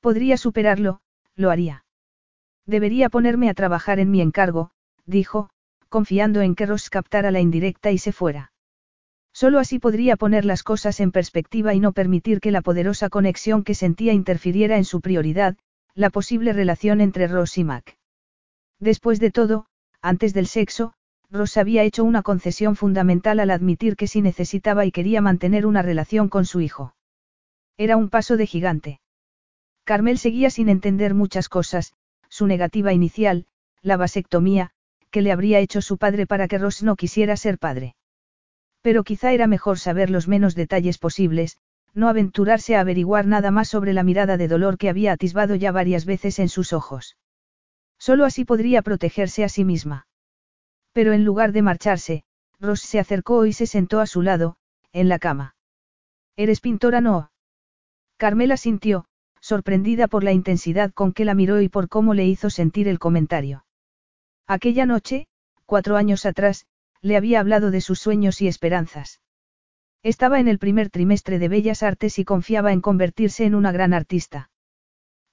Podría 0.00 0.38
superarlo, 0.38 1.02
lo 1.36 1.50
haría. 1.50 1.84
Debería 2.64 3.10
ponerme 3.10 3.50
a 3.50 3.52
trabajar 3.52 3.98
en 3.98 4.10
mi 4.10 4.22
encargo, 4.22 4.70
dijo, 5.04 5.50
confiando 5.90 6.40
en 6.40 6.54
que 6.54 6.64
Ross 6.64 6.88
captara 6.88 7.30
la 7.30 7.40
indirecta 7.40 7.90
y 7.90 7.98
se 7.98 8.10
fuera. 8.10 8.52
Solo 9.34 9.58
así 9.58 9.78
podría 9.78 10.16
poner 10.16 10.46
las 10.46 10.62
cosas 10.62 10.98
en 11.00 11.12
perspectiva 11.12 11.74
y 11.74 11.80
no 11.80 11.92
permitir 11.92 12.40
que 12.40 12.52
la 12.52 12.62
poderosa 12.62 13.10
conexión 13.10 13.64
que 13.64 13.74
sentía 13.74 14.14
interfiriera 14.14 14.78
en 14.78 14.86
su 14.86 15.02
prioridad, 15.02 15.58
la 15.94 16.08
posible 16.08 16.54
relación 16.54 17.02
entre 17.02 17.28
Ross 17.28 17.58
y 17.58 17.64
Mac. 17.64 17.98
Después 18.80 19.20
de 19.20 19.30
todo, 19.30 19.66
antes 20.00 20.32
del 20.32 20.46
sexo, 20.46 20.94
Ross 21.30 21.58
había 21.58 21.82
hecho 21.82 22.04
una 22.04 22.22
concesión 22.22 22.74
fundamental 22.74 23.38
al 23.38 23.50
admitir 23.50 23.96
que 23.96 24.06
sí 24.06 24.22
necesitaba 24.22 24.86
y 24.86 24.92
quería 24.92 25.20
mantener 25.20 25.66
una 25.66 25.82
relación 25.82 26.28
con 26.28 26.46
su 26.46 26.60
hijo. 26.60 26.94
Era 27.76 27.96
un 27.96 28.08
paso 28.08 28.36
de 28.36 28.46
gigante. 28.46 29.00
Carmel 29.84 30.18
seguía 30.18 30.50
sin 30.50 30.68
entender 30.68 31.14
muchas 31.14 31.48
cosas, 31.48 31.92
su 32.28 32.46
negativa 32.46 32.92
inicial, 32.92 33.46
la 33.82 33.96
vasectomía, 33.96 34.70
que 35.10 35.22
le 35.22 35.30
habría 35.30 35.60
hecho 35.60 35.82
su 35.82 35.98
padre 35.98 36.26
para 36.26 36.48
que 36.48 36.58
Ross 36.58 36.82
no 36.82 36.96
quisiera 36.96 37.36
ser 37.36 37.58
padre. 37.58 37.94
Pero 38.80 39.04
quizá 39.04 39.32
era 39.32 39.46
mejor 39.46 39.78
saber 39.78 40.10
los 40.10 40.28
menos 40.28 40.54
detalles 40.54 40.98
posibles, 40.98 41.58
no 41.94 42.08
aventurarse 42.08 42.76
a 42.76 42.80
averiguar 42.80 43.26
nada 43.26 43.50
más 43.50 43.68
sobre 43.68 43.92
la 43.92 44.02
mirada 44.02 44.36
de 44.36 44.48
dolor 44.48 44.78
que 44.78 44.88
había 44.88 45.12
atisbado 45.12 45.54
ya 45.54 45.72
varias 45.72 46.04
veces 46.04 46.38
en 46.38 46.48
sus 46.48 46.72
ojos. 46.72 47.16
Solo 47.98 48.24
así 48.24 48.44
podría 48.44 48.82
protegerse 48.82 49.44
a 49.44 49.48
sí 49.48 49.64
misma. 49.64 50.07
Pero 50.98 51.12
en 51.12 51.24
lugar 51.24 51.52
de 51.52 51.62
marcharse, 51.62 52.24
Ross 52.58 52.80
se 52.80 52.98
acercó 52.98 53.46
y 53.46 53.52
se 53.52 53.68
sentó 53.68 54.00
a 54.00 54.06
su 54.08 54.20
lado, 54.20 54.56
en 54.92 55.08
la 55.08 55.20
cama. 55.20 55.54
¿Eres 56.34 56.60
pintora 56.60 57.00
no? 57.00 57.30
Carmela 58.16 58.56
sintió, 58.56 59.04
sorprendida 59.40 60.08
por 60.08 60.24
la 60.24 60.32
intensidad 60.32 60.92
con 60.92 61.12
que 61.12 61.24
la 61.24 61.34
miró 61.34 61.60
y 61.60 61.68
por 61.68 61.88
cómo 61.88 62.14
le 62.14 62.26
hizo 62.26 62.50
sentir 62.50 62.88
el 62.88 62.98
comentario. 62.98 63.64
Aquella 64.48 64.86
noche, 64.86 65.28
cuatro 65.66 65.96
años 65.96 66.26
atrás, 66.26 66.66
le 67.00 67.16
había 67.16 67.38
hablado 67.38 67.70
de 67.70 67.80
sus 67.80 68.00
sueños 68.00 68.42
y 68.42 68.48
esperanzas. 68.48 69.20
Estaba 70.02 70.40
en 70.40 70.48
el 70.48 70.58
primer 70.58 70.90
trimestre 70.90 71.38
de 71.38 71.48
Bellas 71.48 71.84
Artes 71.84 72.18
y 72.18 72.24
confiaba 72.24 72.72
en 72.72 72.80
convertirse 72.80 73.44
en 73.44 73.54
una 73.54 73.70
gran 73.70 73.94
artista. 73.94 74.50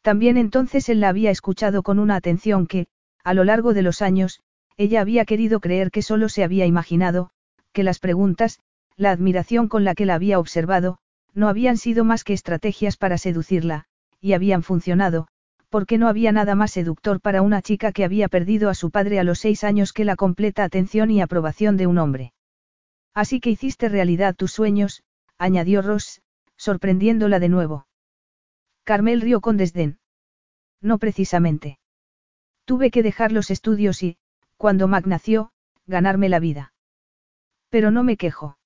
También 0.03 0.37
entonces 0.37 0.89
él 0.89 0.99
la 0.99 1.09
había 1.09 1.31
escuchado 1.31 1.81
con 1.81 1.97
una 1.97 2.17
atención 2.17 2.67
que, 2.67 2.85
a 3.23 3.33
lo 3.33 3.43
largo 3.43 3.73
de 3.73 3.81
los 3.81 4.03
años, 4.03 4.41
ella 4.77 5.01
había 5.01 5.25
querido 5.25 5.59
creer 5.59 5.91
que 5.91 6.01
solo 6.01 6.29
se 6.29 6.43
había 6.43 6.65
imaginado, 6.65 7.29
que 7.71 7.83
las 7.83 7.99
preguntas, 7.99 8.59
la 8.97 9.11
admiración 9.11 9.67
con 9.67 9.83
la 9.83 9.95
que 9.95 10.05
la 10.05 10.15
había 10.15 10.39
observado, 10.39 10.97
no 11.33 11.49
habían 11.49 11.77
sido 11.77 12.05
más 12.05 12.23
que 12.23 12.33
estrategias 12.33 12.97
para 12.97 13.17
seducirla, 13.17 13.85
y 14.21 14.33
habían 14.33 14.63
funcionado, 14.63 15.27
porque 15.69 15.97
no 15.97 16.07
había 16.07 16.31
nada 16.31 16.55
más 16.55 16.71
seductor 16.71 17.19
para 17.19 17.41
una 17.41 17.61
chica 17.61 17.91
que 17.91 18.05
había 18.05 18.29
perdido 18.29 18.69
a 18.69 18.73
su 18.75 18.91
padre 18.91 19.19
a 19.19 19.23
los 19.23 19.39
seis 19.39 19.63
años 19.63 19.91
que 19.91 20.05
la 20.05 20.15
completa 20.15 20.63
atención 20.63 21.11
y 21.11 21.21
aprobación 21.21 21.75
de 21.75 21.87
un 21.87 21.97
hombre. 21.97 22.33
Así 23.13 23.39
que 23.39 23.49
hiciste 23.49 23.89
realidad 23.89 24.35
tus 24.35 24.51
sueños, 24.51 25.03
añadió 25.37 25.81
Ross, 25.81 26.21
sorprendiéndola 26.57 27.39
de 27.39 27.49
nuevo. 27.49 27.87
Carmel 28.85 29.21
rió 29.21 29.41
con 29.41 29.57
desdén. 29.57 29.99
No 30.81 30.97
precisamente. 30.97 31.79
Tuve 32.65 32.91
que 32.91 33.03
dejar 33.03 33.31
los 33.31 33.51
estudios 33.51 34.01
y, 34.03 34.17
cuando 34.57 34.87
Mac 34.87 35.05
nació, 35.05 35.51
ganarme 35.85 36.29
la 36.29 36.39
vida. 36.39 36.73
Pero 37.69 37.91
no 37.91 38.03
me 38.03 38.17
quejo. 38.17 38.57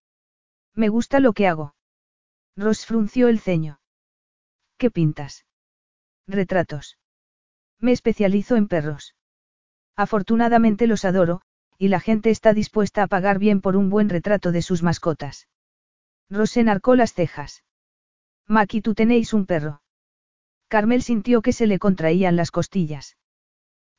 Me 0.74 0.90
gusta 0.90 1.20
lo 1.20 1.34
que 1.34 1.48
hago. 1.48 1.76
Ross 2.56 2.86
frunció 2.86 3.28
el 3.28 3.40
ceño. 3.40 3.80
¿Qué 4.78 4.92
pintas? 4.92 5.46
Retratos. 6.28 6.98
Me 7.80 7.92
especializo 7.92 8.56
en 8.56 8.68
perros. 8.68 9.16
Afortunadamente 9.96 10.88
los 10.88 11.06
adoro, 11.06 11.42
y 11.78 11.88
la 11.88 12.00
gente 12.00 12.30
está 12.30 12.54
dispuesta 12.54 13.04
a 13.04 13.08
pagar 13.08 13.40
bien 13.40 13.62
por 13.62 13.76
un 13.76 13.90
buen 13.90 14.10
retrato 14.10 14.52
de 14.52 14.62
sus 14.62 14.84
mascotas. 14.84 15.48
Rosen 16.30 16.70
arcó 16.70 16.96
las 16.96 17.14
cejas. 17.14 17.64
Mac 18.48 18.74
y 18.74 18.82
tú 18.82 18.94
tenéis 18.94 19.34
un 19.34 19.46
perro. 19.46 19.82
Carmel 20.68 21.02
sintió 21.02 21.42
que 21.42 21.54
se 21.54 21.68
le 21.68 21.80
contraían 21.80 22.36
las 22.36 22.52
costillas. 22.52 23.18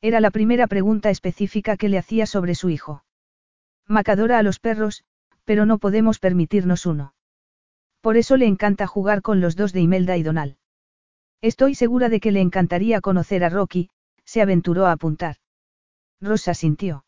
Era 0.01 0.19
la 0.19 0.31
primera 0.31 0.65
pregunta 0.65 1.11
específica 1.11 1.77
que 1.77 1.87
le 1.87 1.99
hacía 1.99 2.25
sobre 2.25 2.55
su 2.55 2.69
hijo. 2.69 3.03
Mac 3.87 4.09
adora 4.09 4.39
a 4.39 4.43
los 4.43 4.59
perros, 4.59 5.03
pero 5.45 5.67
no 5.67 5.77
podemos 5.77 6.17
permitirnos 6.17 6.87
uno. 6.87 7.13
Por 8.01 8.17
eso 8.17 8.35
le 8.35 8.47
encanta 8.47 8.87
jugar 8.87 9.21
con 9.21 9.41
los 9.41 9.55
dos 9.55 9.73
de 9.73 9.81
Imelda 9.81 10.17
y 10.17 10.23
Donal. 10.23 10.57
Estoy 11.39 11.75
segura 11.75 12.09
de 12.09 12.19
que 12.19 12.31
le 12.31 12.41
encantaría 12.41 12.99
conocer 12.99 13.43
a 13.43 13.49
Rocky, 13.49 13.89
se 14.25 14.41
aventuró 14.41 14.87
a 14.87 14.91
apuntar. 14.91 15.37
Rosa 16.19 16.55
sintió. 16.55 17.05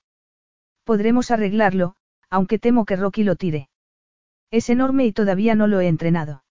Podremos 0.84 1.32
arreglarlo, 1.32 1.96
aunque 2.30 2.60
temo 2.60 2.86
que 2.86 2.96
Rocky 2.96 3.24
lo 3.24 3.36
tire. 3.36 3.70
Es 4.52 4.70
enorme 4.70 5.06
y 5.06 5.14
todavía 5.14 5.56
no 5.56 5.66
lo 5.66 5.80
he 5.80 5.88
entrenado. 5.88 6.44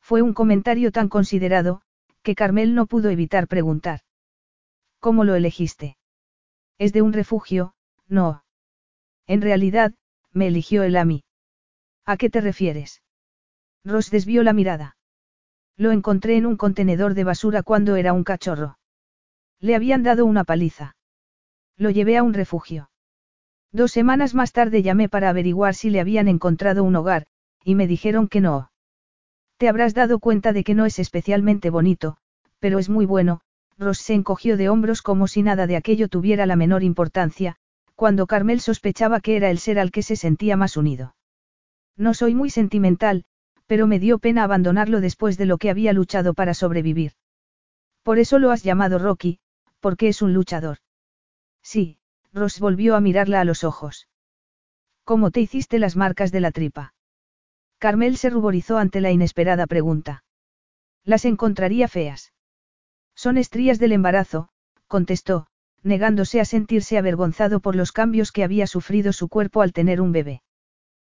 Fue 0.00 0.22
un 0.22 0.32
comentario 0.32 0.92
tan 0.92 1.08
considerado, 1.08 1.82
que 2.22 2.34
Carmel 2.34 2.74
no 2.74 2.86
pudo 2.86 3.10
evitar 3.10 3.48
preguntar. 3.48 4.00
¿Cómo 5.00 5.24
lo 5.24 5.34
elegiste? 5.34 5.96
Es 6.78 6.92
de 6.92 7.02
un 7.02 7.12
refugio, 7.12 7.74
no. 8.08 8.44
En 9.26 9.42
realidad, 9.42 9.94
me 10.32 10.48
eligió 10.48 10.82
él 10.82 10.96
a 10.96 11.04
mí. 11.04 11.24
¿A 12.04 12.16
qué 12.16 12.30
te 12.30 12.40
refieres? 12.40 13.02
Ross 13.84 14.10
desvió 14.10 14.42
la 14.42 14.52
mirada. 14.52 14.96
Lo 15.76 15.92
encontré 15.92 16.36
en 16.36 16.46
un 16.46 16.56
contenedor 16.56 17.14
de 17.14 17.24
basura 17.24 17.62
cuando 17.62 17.96
era 17.96 18.12
un 18.12 18.24
cachorro. 18.24 18.78
Le 19.60 19.74
habían 19.74 20.02
dado 20.02 20.26
una 20.26 20.44
paliza. 20.44 20.96
Lo 21.76 21.90
llevé 21.90 22.16
a 22.16 22.22
un 22.22 22.34
refugio. 22.34 22.90
Dos 23.70 23.92
semanas 23.92 24.34
más 24.34 24.52
tarde 24.52 24.82
llamé 24.82 25.08
para 25.08 25.28
averiguar 25.28 25.74
si 25.74 25.90
le 25.90 26.00
habían 26.00 26.26
encontrado 26.26 26.82
un 26.82 26.96
hogar, 26.96 27.26
y 27.62 27.74
me 27.74 27.86
dijeron 27.86 28.28
que 28.28 28.40
no. 28.40 28.72
Te 29.58 29.68
habrás 29.68 29.94
dado 29.94 30.18
cuenta 30.18 30.52
de 30.52 30.64
que 30.64 30.74
no 30.74 30.86
es 30.86 30.98
especialmente 30.98 31.70
bonito, 31.70 32.16
pero 32.58 32.78
es 32.78 32.88
muy 32.88 33.06
bueno, 33.06 33.40
Ross 33.78 33.98
se 33.98 34.14
encogió 34.14 34.56
de 34.56 34.68
hombros 34.68 35.02
como 35.02 35.28
si 35.28 35.42
nada 35.42 35.66
de 35.66 35.76
aquello 35.76 36.08
tuviera 36.08 36.46
la 36.46 36.56
menor 36.56 36.82
importancia, 36.82 37.56
cuando 37.94 38.26
Carmel 38.26 38.60
sospechaba 38.60 39.20
que 39.20 39.36
era 39.36 39.50
el 39.50 39.58
ser 39.58 39.78
al 39.78 39.92
que 39.92 40.02
se 40.02 40.16
sentía 40.16 40.56
más 40.56 40.76
unido. 40.76 41.14
No 41.96 42.14
soy 42.14 42.34
muy 42.34 42.50
sentimental, 42.50 43.24
pero 43.66 43.86
me 43.86 43.98
dio 43.98 44.18
pena 44.18 44.44
abandonarlo 44.44 45.00
después 45.00 45.38
de 45.38 45.46
lo 45.46 45.58
que 45.58 45.70
había 45.70 45.92
luchado 45.92 46.34
para 46.34 46.54
sobrevivir. 46.54 47.12
Por 48.02 48.18
eso 48.18 48.38
lo 48.38 48.50
has 48.50 48.62
llamado 48.62 48.98
Rocky, 48.98 49.38
porque 49.80 50.08
es 50.08 50.22
un 50.22 50.32
luchador. 50.32 50.78
Sí, 51.62 51.98
Ross 52.32 52.60
volvió 52.60 52.96
a 52.96 53.00
mirarla 53.00 53.40
a 53.40 53.44
los 53.44 53.64
ojos. 53.64 54.08
¿Cómo 55.04 55.30
te 55.30 55.40
hiciste 55.40 55.78
las 55.78 55.96
marcas 55.96 56.32
de 56.32 56.40
la 56.40 56.50
tripa? 56.50 56.94
Carmel 57.78 58.16
se 58.16 58.30
ruborizó 58.30 58.78
ante 58.78 59.00
la 59.00 59.10
inesperada 59.10 59.66
pregunta. 59.66 60.24
Las 61.04 61.24
encontraría 61.24 61.88
feas. 61.88 62.32
Son 63.18 63.36
estrías 63.36 63.80
del 63.80 63.90
embarazo, 63.90 64.48
contestó, 64.86 65.48
negándose 65.82 66.40
a 66.40 66.44
sentirse 66.44 66.98
avergonzado 66.98 67.58
por 67.58 67.74
los 67.74 67.90
cambios 67.90 68.30
que 68.30 68.44
había 68.44 68.68
sufrido 68.68 69.12
su 69.12 69.28
cuerpo 69.28 69.60
al 69.60 69.72
tener 69.72 70.00
un 70.00 70.12
bebé. 70.12 70.40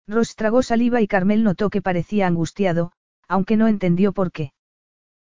Ross 0.08 0.34
tragó 0.34 0.64
saliva 0.64 1.00
y 1.00 1.06
Carmel 1.06 1.44
notó 1.44 1.70
que 1.70 1.80
parecía 1.80 2.26
angustiado, 2.26 2.90
aunque 3.28 3.56
no 3.56 3.68
entendió 3.68 4.12
por 4.12 4.32
qué. 4.32 4.52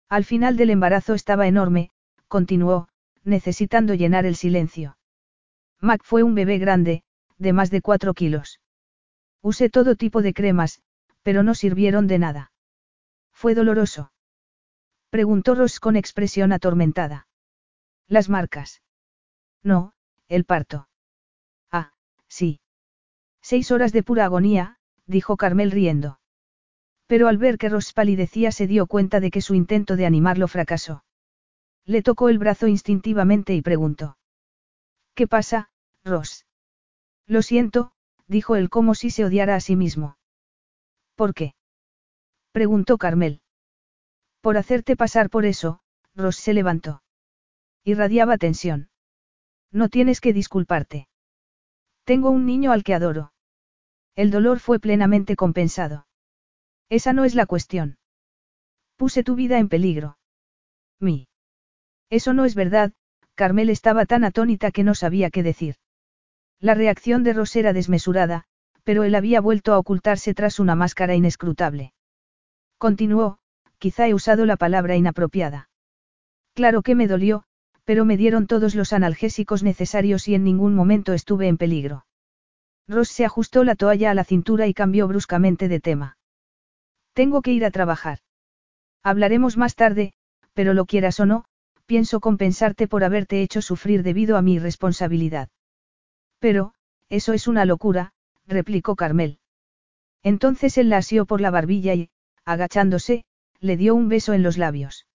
Al 0.08 0.24
final 0.24 0.56
del 0.56 0.70
embarazo 0.70 1.16
estaba 1.16 1.48
enorme, 1.48 1.90
continuó, 2.28 2.90
necesitando 3.24 3.96
llenar 3.96 4.28
el 4.28 4.36
silencio. 4.36 5.00
Mac 5.82 6.02
fue 6.04 6.22
un 6.22 6.36
bebé 6.36 6.60
grande, 6.60 7.02
de 7.40 7.54
más 7.54 7.72
de 7.72 7.82
cuatro 7.82 8.14
kilos. 8.14 8.62
Usé 9.42 9.72
todo 9.72 9.96
tipo 9.96 10.22
de 10.22 10.36
cremas, 10.36 10.84
pero 11.24 11.42
no 11.42 11.56
sirvieron 11.56 12.06
de 12.06 12.20
nada. 12.20 12.52
¿Fue 13.34 13.56
doloroso? 13.56 14.12
Preguntó 15.10 15.56
Ross 15.56 15.80
con 15.80 15.96
expresión 15.96 16.52
atormentada. 16.52 17.28
Las 18.08 18.30
marcas. 18.30 18.82
No, 19.64 19.94
el 20.28 20.46
parto. 20.46 20.90
Ah, 21.72 21.94
sí. 22.28 22.60
Seis 23.42 23.72
horas 23.72 23.94
de 23.94 24.04
pura 24.04 24.26
agonía, 24.26 24.78
dijo 25.06 25.38
Carmel 25.38 25.72
riendo. 25.72 26.20
Pero 27.08 27.30
al 27.30 27.38
ver 27.38 27.58
que 27.58 27.70
Ross 27.70 27.94
palidecía 27.94 28.52
se 28.52 28.68
dio 28.68 28.86
cuenta 28.88 29.20
de 29.20 29.32
que 29.32 29.42
su 29.42 29.56
intento 29.56 29.96
de 29.96 30.06
animarlo 30.06 30.48
fracasó. 30.48 31.04
Le 31.86 32.02
tocó 32.04 32.28
el 32.28 32.38
brazo 32.38 32.68
instintivamente 32.68 33.54
y 33.54 33.62
preguntó. 33.62 34.18
¿Qué 35.16 35.26
pasa, 35.26 35.70
Ross? 36.04 36.46
Lo 37.26 37.42
siento, 37.42 37.94
dijo 38.28 38.58
él 38.58 38.70
como 38.70 38.94
si 38.94 39.10
se 39.10 39.24
odiara 39.24 39.56
a 39.56 39.62
sí 39.62 39.78
mismo. 39.78 40.18
¿Por 41.16 41.34
qué? 41.34 41.56
preguntó 42.52 42.98
Carmel. 42.98 43.42
Por 44.48 44.56
hacerte 44.56 44.96
pasar 44.96 45.30
por 45.30 45.44
eso, 45.44 45.82
Ross 46.16 46.38
se 46.38 46.54
levantó. 46.54 47.04
Irradiaba 47.84 48.38
tensión. 48.38 48.90
No 49.74 49.90
tienes 49.90 50.22
que 50.22 50.32
disculparte. 50.32 51.10
Tengo 52.06 52.30
un 52.30 52.46
niño 52.46 52.72
al 52.72 52.86
que 52.86 52.94
adoro. 52.94 53.34
El 54.16 54.32
dolor 54.32 54.62
fue 54.62 54.80
plenamente 54.80 55.36
compensado. 55.36 56.08
Esa 56.88 57.12
no 57.12 57.26
es 57.26 57.36
la 57.36 57.46
cuestión. 57.46 57.98
Puse 58.96 59.22
tu 59.22 59.36
vida 59.36 59.60
en 59.60 59.68
peligro. 59.68 60.18
Mi. 60.98 61.28
Eso 62.10 62.32
no 62.32 62.46
es 62.46 62.56
verdad, 62.56 62.94
Carmel 63.36 63.70
estaba 63.70 64.06
tan 64.06 64.24
atónita 64.24 64.72
que 64.72 64.86
no 64.86 64.96
sabía 64.96 65.30
qué 65.30 65.44
decir. 65.44 65.76
La 66.62 66.74
reacción 66.74 67.26
de 67.26 67.34
Ross 67.34 67.54
era 67.58 67.74
desmesurada, 67.74 68.46
pero 68.86 69.04
él 69.04 69.14
había 69.16 69.42
vuelto 69.42 69.74
a 69.74 69.78
ocultarse 69.78 70.34
tras 70.34 70.62
una 70.62 70.76
máscara 70.76 71.16
inescrutable. 71.16 71.92
Continuó, 72.78 73.40
quizá 73.80 74.08
he 74.08 74.14
usado 74.14 74.46
la 74.46 74.58
palabra 74.58 74.96
inapropiada. 74.96 75.70
Claro 76.54 76.82
que 76.82 76.96
me 76.96 77.08
dolió, 77.08 77.44
pero 77.84 78.04
me 78.04 78.18
dieron 78.18 78.48
todos 78.48 78.76
los 78.76 78.94
analgésicos 78.94 79.64
necesarios 79.64 80.28
y 80.28 80.36
en 80.36 80.44
ningún 80.44 80.76
momento 80.76 81.14
estuve 81.14 81.48
en 81.48 81.58
peligro. 81.58 82.06
Ross 82.88 83.10
se 83.10 83.26
ajustó 83.26 83.64
la 83.64 83.76
toalla 83.76 84.12
a 84.12 84.14
la 84.14 84.24
cintura 84.24 84.68
y 84.68 84.74
cambió 84.74 85.08
bruscamente 85.08 85.68
de 85.68 85.80
tema. 85.80 86.18
Tengo 87.14 87.42
que 87.42 87.52
ir 87.52 87.66
a 87.66 87.72
trabajar. 87.72 88.20
Hablaremos 89.04 89.58
más 89.58 89.76
tarde, 89.76 90.14
pero 90.54 90.74
lo 90.74 90.86
quieras 90.86 91.20
o 91.20 91.26
no, 91.26 91.46
pienso 91.86 92.20
compensarte 92.20 92.88
por 92.88 93.04
haberte 93.04 93.42
hecho 93.42 93.62
sufrir 93.62 94.04
debido 94.04 94.38
a 94.38 94.42
mi 94.42 94.56
irresponsabilidad. 94.56 95.50
Pero, 96.40 96.74
eso 97.10 97.34
es 97.34 97.48
una 97.48 97.66
locura, 97.66 98.12
replicó 98.46 98.96
Carmel. 98.96 99.40
Entonces 100.24 100.78
él 100.78 100.90
la 100.90 100.98
asió 100.98 101.26
por 101.26 101.42
la 101.42 101.52
barbilla 101.52 101.94
y, 101.94 102.10
agachándose, 102.44 103.24
le 103.60 103.78
dio 103.78 103.96
un 103.96 104.10
beso 104.10 104.34
en 104.34 104.44
los 104.44 104.58
labios. 104.58 105.08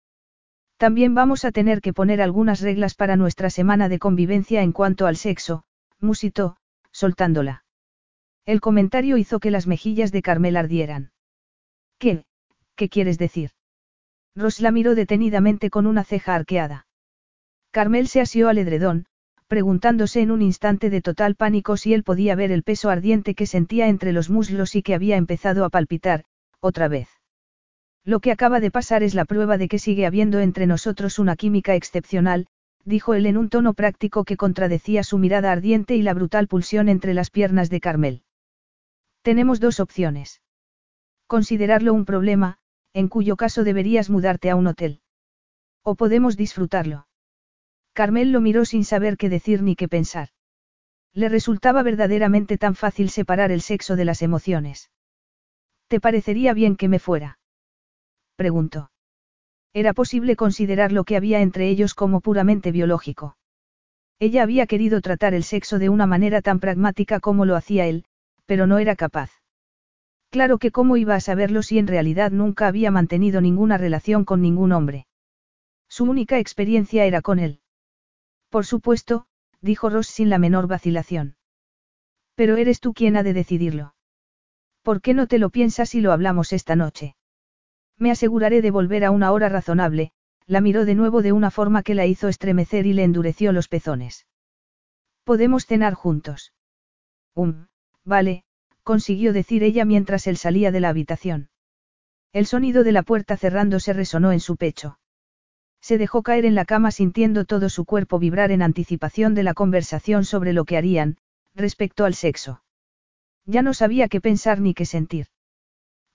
También 0.77 1.15
vamos 1.15 1.45
a 1.45 1.53
tener 1.53 1.81
que 1.81 1.93
poner 1.93 2.21
algunas 2.21 2.61
reglas 2.61 2.95
para 2.95 3.17
nuestra 3.17 3.51
semana 3.51 3.89
de 3.89 3.99
convivencia 3.99 4.63
en 4.63 4.73
cuanto 4.73 5.07
al 5.07 5.17
sexo, 5.17 5.65
musitó, 6.01 6.57
soltándola. 6.91 7.65
El 8.45 8.61
comentario 8.61 9.17
hizo 9.17 9.39
que 9.39 9.53
las 9.53 9.69
mejillas 9.69 10.11
de 10.11 10.23
Carmel 10.23 10.57
ardieran. 10.57 11.13
¿Qué? 11.99 12.25
¿Qué 12.75 12.89
quieres 12.89 13.17
decir? 13.17 13.51
Ross 14.35 14.61
la 14.61 14.73
miró 14.73 14.97
detenidamente 14.97 15.71
con 15.71 15.87
una 15.87 16.03
ceja 16.03 16.35
arqueada. 16.35 16.87
Carmel 17.71 18.09
se 18.09 18.21
asió 18.21 18.49
al 18.49 18.59
edredón, 18.59 19.07
preguntándose 19.47 20.21
en 20.21 20.33
un 20.33 20.43
instante 20.43 20.91
de 20.91 21.01
total 21.01 21.37
pánico 21.37 21.77
si 21.77 21.95
él 21.95 22.03
podía 22.03 22.35
ver 22.35 22.51
el 22.51 22.65
peso 22.65 22.91
ardiente 22.91 23.35
que 23.37 23.47
sentía 23.47 23.87
entre 23.87 24.13
los 24.13 24.31
muslos 24.31 24.75
y 24.75 24.83
que 24.83 24.95
había 24.95 25.17
empezado 25.17 25.65
a 25.65 25.71
palpitar, 25.71 26.25
otra 26.59 26.89
vez. 26.89 27.22
Lo 28.05 28.19
que 28.19 28.33
acaba 28.33 28.59
de 28.59 28.71
pasar 28.71 29.03
es 29.03 29.15
la 29.15 29.25
prueba 29.25 29.59
de 29.59 29.69
que 29.69 29.79
sigue 29.79 30.07
habiendo 30.07 30.41
entre 30.41 30.67
nosotros 30.67 31.19
una 31.19 31.37
química 31.37 31.77
excepcional, 31.77 32.49
dijo 32.85 33.15
él 33.15 33.27
en 33.27 33.37
un 33.37 33.49
tono 33.49 33.75
práctico 33.75 34.25
que 34.25 34.37
contradecía 34.37 35.05
su 35.05 35.19
mirada 35.19 35.53
ardiente 35.53 35.95
y 35.95 36.03
la 36.03 36.15
brutal 36.15 36.49
pulsión 36.49 36.89
entre 36.89 37.15
las 37.15 37.31
piernas 37.31 37.71
de 37.71 37.81
Carmel. 37.81 38.23
Tenemos 39.23 39.61
dos 39.61 39.79
opciones. 39.79 40.43
Considerarlo 41.29 41.95
un 41.95 42.05
problema, 42.05 42.59
en 42.93 43.09
cuyo 43.09 43.37
caso 43.37 43.63
deberías 43.63 44.11
mudarte 44.11 44.51
a 44.51 44.57
un 44.57 44.67
hotel. 44.67 45.01
O 45.85 45.95
podemos 45.95 46.37
disfrutarlo. 46.37 47.07
Carmel 47.93 48.33
lo 48.33 48.41
miró 48.41 48.65
sin 48.65 48.85
saber 48.85 49.17
qué 49.17 49.29
decir 49.29 49.63
ni 49.63 49.77
qué 49.77 49.87
pensar. 49.87 50.31
Le 51.15 51.29
resultaba 51.29 51.83
verdaderamente 51.83 52.59
tan 52.59 52.75
fácil 52.75 53.11
separar 53.11 53.53
el 53.53 53.61
sexo 53.61 53.95
de 53.95 54.05
las 54.05 54.23
emociones. 54.23 54.91
¿Te 55.87 56.01
parecería 56.01 56.53
bien 56.53 56.77
que 56.77 56.89
me 56.89 56.99
fuera? 56.99 57.39
Preguntó. 58.43 58.91
Era 59.73 59.93
posible 59.93 60.35
considerar 60.35 60.91
lo 60.91 61.05
que 61.05 61.17
había 61.17 61.43
entre 61.43 61.69
ellos 61.69 61.95
como 61.95 62.21
puramente 62.21 62.73
biológico. 62.73 63.37
Ella 64.19 64.43
había 64.43 64.67
querido 64.67 65.01
tratar 65.01 65.33
el 65.33 65.45
sexo 65.45 65.79
de 65.79 65.89
una 65.89 66.07
manera 66.07 66.43
tan 66.43 66.59
pragmática 66.59 67.21
como 67.21 67.45
lo 67.45 67.55
hacía 67.55 67.87
él, 67.87 68.05
pero 68.45 68.67
no 68.67 68.79
era 68.79 68.97
capaz. 68.97 69.31
Claro 70.29 70.59
que 70.59 70.73
cómo 70.73 70.97
iba 70.97 71.15
a 71.15 71.21
saberlo 71.21 71.63
si 71.63 71.79
en 71.79 71.87
realidad 71.87 72.33
nunca 72.33 72.67
había 72.67 72.91
mantenido 72.91 73.41
ninguna 73.41 73.79
relación 73.79 74.25
con 74.25 74.43
ningún 74.43 74.73
hombre. 74.73 75.07
Su 75.89 76.03
única 76.05 76.41
experiencia 76.41 77.05
era 77.05 77.23
con 77.23 77.39
él. 77.39 77.61
Por 78.49 78.67
supuesto, 78.67 79.27
dijo 79.61 79.89
Ross 79.89 80.09
sin 80.09 80.31
la 80.31 80.39
menor 80.39 80.67
vacilación. 80.67 81.37
Pero 82.35 82.57
eres 82.57 82.81
tú 82.81 82.93
quien 82.93 83.17
ha 83.17 83.23
de 83.23 83.35
decidirlo. 83.35 83.95
¿Por 84.83 85.01
qué 85.01 85.15
no 85.15 85.29
te 85.29 85.39
lo 85.39 85.51
piensas 85.51 85.95
y 85.95 86.01
lo 86.01 86.11
hablamos 86.11 86.53
esta 86.53 86.75
noche? 86.75 87.15
Me 88.03 88.11
aseguraré 88.11 88.63
de 88.63 88.73
volver 88.73 89.05
a 89.05 89.13
una 89.13 89.31
hora 89.31 89.49
razonable, 89.49 90.11
la 90.49 90.61
miró 90.61 90.85
de 90.85 90.97
nuevo 90.97 91.23
de 91.23 91.31
una 91.31 91.53
forma 91.53 91.85
que 91.85 91.95
la 91.95 92.05
hizo 92.05 92.27
estremecer 92.27 92.85
y 92.85 92.95
le 92.95 93.05
endureció 93.05 93.53
los 93.53 93.69
pezones. 93.69 94.27
Podemos 95.23 95.67
cenar 95.67 95.95
juntos. 95.95 96.53
Um, 97.37 97.69
vale, 98.05 98.43
consiguió 98.83 99.33
decir 99.33 99.63
ella 99.63 99.85
mientras 99.85 100.27
él 100.27 100.37
salía 100.37 100.73
de 100.73 100.81
la 100.81 100.89
habitación. 100.89 101.51
El 102.33 102.47
sonido 102.47 102.83
de 102.83 102.91
la 102.91 103.05
puerta 103.05 103.37
cerrándose 103.37 103.93
resonó 103.93 104.33
en 104.33 104.41
su 104.41 104.57
pecho. 104.57 104.99
Se 105.81 105.97
dejó 105.97 106.25
caer 106.25 106.45
en 106.45 106.57
la 106.57 106.65
cama 106.65 106.91
sintiendo 106.91 107.45
todo 107.45 107.69
su 107.69 107.85
cuerpo 107.85 108.19
vibrar 108.19 108.51
en 108.51 108.63
anticipación 108.63 109.33
de 109.35 109.45
la 109.45 109.55
conversación 109.55 110.25
sobre 110.25 110.53
lo 110.53 110.65
que 110.65 110.77
harían, 110.77 111.19
respecto 111.55 112.05
al 112.05 112.15
sexo. 112.15 112.65
Ya 113.47 113.63
no 113.63 113.75
sabía 113.75 114.09
qué 114.09 114.21
pensar 114.21 114.61
ni 114.61 114.75
qué 114.75 114.87
sentir. 114.87 115.29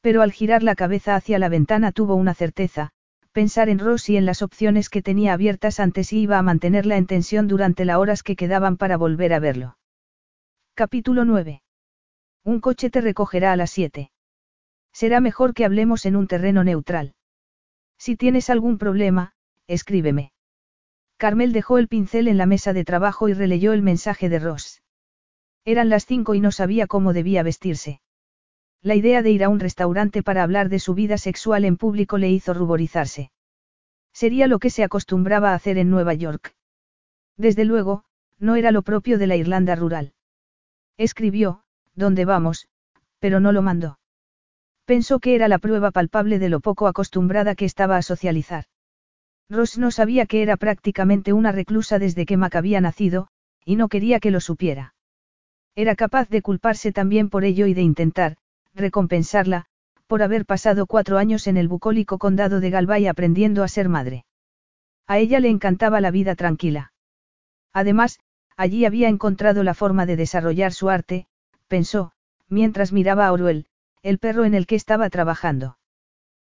Pero 0.02 0.22
al 0.22 0.32
girar 0.32 0.64
la 0.64 0.76
cabeza 0.76 1.16
hacia 1.16 1.40
la 1.40 1.50
ventana 1.50 1.92
tuvo 1.92 2.16
una 2.16 2.34
certeza, 2.34 2.92
pensar 3.32 3.70
en 3.70 3.80
Ross 3.80 4.10
y 4.10 4.18
en 4.18 4.26
las 4.26 4.42
opciones 4.42 4.90
que 4.90 5.02
tenía 5.02 5.34
abiertas 5.34 5.80
antes 5.80 6.12
y 6.14 6.22
iba 6.22 6.38
a 6.38 6.42
mantenerla 6.42 6.98
en 6.98 7.06
tensión 7.06 7.48
durante 7.48 7.86
las 7.86 7.98
horas 7.98 8.24
que 8.24 8.36
quedaban 8.36 8.78
para 8.78 8.98
volver 8.98 9.34
a 9.34 9.40
verlo. 9.40 9.78
Capítulo 10.74 11.26
9. 11.26 11.62
Un 12.44 12.62
coche 12.62 12.90
te 12.90 13.02
recogerá 13.02 13.52
a 13.52 13.56
las 13.56 13.72
7. 13.72 14.12
Será 14.94 15.20
mejor 15.20 15.54
que 15.54 15.66
hablemos 15.66 16.06
en 16.06 16.16
un 16.16 16.28
terreno 16.28 16.64
neutral. 16.64 17.14
Si 18.00 18.16
tienes 18.16 18.50
algún 18.50 18.78
problema, 18.78 19.34
escríbeme. 19.68 20.32
Carmel 21.18 21.52
dejó 21.52 21.78
el 21.78 21.88
pincel 21.88 22.28
en 22.28 22.38
la 22.38 22.46
mesa 22.46 22.74
de 22.74 22.86
trabajo 22.86 23.28
y 23.28 23.34
releyó 23.34 23.74
el 23.74 23.82
mensaje 23.82 24.30
de 24.30 24.40
Ross. 24.40 24.82
Eran 25.66 25.90
las 25.90 26.06
cinco 26.06 26.36
y 26.36 26.40
no 26.40 26.52
sabía 26.52 26.88
cómo 26.88 27.14
debía 27.14 27.44
vestirse. 27.44 28.02
La 28.88 28.96
idea 28.96 29.22
de 29.22 29.32
ir 29.32 29.44
a 29.44 29.50
un 29.50 29.60
restaurante 29.60 30.24
para 30.24 30.44
hablar 30.44 30.70
de 30.70 30.80
su 30.80 30.94
vida 30.94 31.18
sexual 31.18 31.66
en 31.66 31.76
público 31.76 32.18
le 32.18 32.30
hizo 32.30 32.54
ruborizarse. 32.54 33.32
Sería 34.14 34.48
lo 34.48 34.60
que 34.60 34.70
se 34.70 34.82
acostumbraba 34.82 35.52
a 35.52 35.56
hacer 35.56 35.78
en 35.78 35.90
Nueva 35.90 36.14
York. 36.14 36.56
Desde 37.36 37.66
luego, 37.66 38.06
no 38.40 38.56
era 38.56 38.72
lo 38.72 38.84
propio 38.84 39.18
de 39.18 39.28
la 39.28 39.36
Irlanda 39.36 39.76
rural. 39.76 40.14
Escribió, 40.96 41.66
¿dónde 41.96 42.24
vamos? 42.24 42.70
pero 43.20 43.42
no 43.42 43.52
lo 43.52 43.62
mandó. 43.62 44.00
Pensó 44.86 45.20
que 45.20 45.36
era 45.36 45.50
la 45.50 45.58
prueba 45.58 45.92
palpable 45.92 46.40
de 46.40 46.48
lo 46.48 46.62
poco 46.62 46.88
acostumbrada 46.88 47.56
que 47.56 47.66
estaba 47.66 47.98
a 47.98 48.02
socializar. 48.02 48.68
Ross 49.50 49.78
no 49.78 49.92
sabía 49.92 50.28
que 50.28 50.42
era 50.42 50.56
prácticamente 50.56 51.34
una 51.34 51.52
reclusa 51.52 52.00
desde 52.00 52.26
que 52.26 52.38
Mac 52.38 52.56
había 52.56 52.80
nacido, 52.80 53.28
y 53.66 53.76
no 53.76 53.90
quería 53.90 54.22
que 54.22 54.32
lo 54.32 54.40
supiera. 54.40 54.96
Era 55.76 55.98
capaz 55.98 56.30
de 56.30 56.42
culparse 56.42 56.94
también 56.94 57.30
por 57.30 57.44
ello 57.44 57.68
y 57.68 57.74
de 57.74 57.82
intentar, 57.82 58.38
recompensarla, 58.78 59.66
por 60.08 60.24
haber 60.24 60.46
pasado 60.46 60.86
cuatro 60.86 61.18
años 61.18 61.48
en 61.48 61.58
el 61.58 61.68
bucólico 61.68 62.18
condado 62.18 62.60
de 62.60 62.70
Galway 62.70 63.08
aprendiendo 63.08 63.64
a 63.64 63.68
ser 63.68 63.90
madre. 63.90 64.26
A 65.06 65.18
ella 65.18 65.40
le 65.40 65.50
encantaba 65.50 66.00
la 66.02 66.12
vida 66.12 66.36
tranquila. 66.36 66.94
Además, 67.74 68.20
allí 68.56 68.86
había 68.86 69.10
encontrado 69.10 69.64
la 69.64 69.74
forma 69.74 70.06
de 70.06 70.16
desarrollar 70.16 70.74
su 70.74 70.90
arte, 70.90 71.28
pensó, 71.68 72.12
mientras 72.50 72.94
miraba 72.94 73.28
a 73.28 73.34
Oruel, 73.34 73.66
el 74.02 74.20
perro 74.20 74.46
en 74.46 74.54
el 74.54 74.68
que 74.68 74.76
estaba 74.76 75.10
trabajando. 75.10 75.78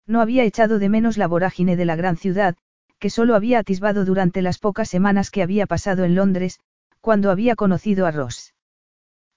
No 0.06 0.20
había 0.20 0.44
echado 0.44 0.78
de 0.78 0.88
menos 0.88 1.16
la 1.16 1.26
vorágine 1.26 1.76
de 1.76 1.84
la 1.84 1.96
gran 1.96 2.16
ciudad, 2.16 2.56
que 2.98 3.10
solo 3.10 3.34
había 3.34 3.58
atisbado 3.58 4.04
durante 4.04 4.42
las 4.42 4.58
pocas 4.58 4.88
semanas 4.88 5.30
que 5.30 5.42
había 5.42 5.66
pasado 5.66 6.04
en 6.04 6.14
Londres, 6.14 6.60
cuando 7.00 7.30
había 7.30 7.54
conocido 7.54 8.06
a 8.06 8.10
Ross. 8.10 8.53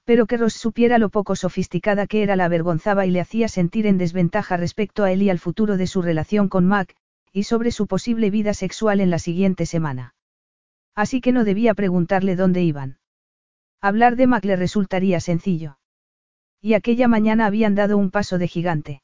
Pero 0.07 0.25
que 0.25 0.37
Ross 0.37 0.53
supiera 0.53 0.99
lo 0.99 1.09
poco 1.09 1.35
sofisticada 1.35 2.07
que 2.07 2.23
era 2.23 2.37
la 2.37 2.45
avergonzaba 2.45 3.05
y 3.05 3.11
le 3.11 3.19
hacía 3.19 3.49
sentir 3.49 3.85
en 3.85 3.97
desventaja 3.97 4.55
respecto 4.55 5.03
a 5.03 5.11
él 5.11 5.21
y 5.21 5.29
al 5.29 5.37
futuro 5.37 5.75
de 5.75 5.85
su 5.85 6.01
relación 6.01 6.47
con 6.47 6.65
Mac, 6.65 6.95
y 7.33 7.43
sobre 7.43 7.71
su 7.71 7.87
posible 7.87 8.29
vida 8.29 8.53
sexual 8.53 9.01
en 9.01 9.09
la 9.09 9.19
siguiente 9.19 9.65
semana. 9.65 10.15
Así 10.95 11.19
que 11.19 11.33
no 11.33 11.43
debía 11.43 11.73
preguntarle 11.73 12.37
dónde 12.37 12.63
iban. 12.63 12.99
Hablar 13.81 14.15
de 14.15 14.27
Mac 14.27 14.45
le 14.45 14.55
resultaría 14.55 15.19
sencillo. 15.19 15.77
Y 16.61 16.73
aquella 16.73 17.09
mañana 17.09 17.45
habían 17.45 17.75
dado 17.75 17.97
un 17.97 18.09
paso 18.09 18.37
de 18.37 18.47
gigante. 18.47 19.01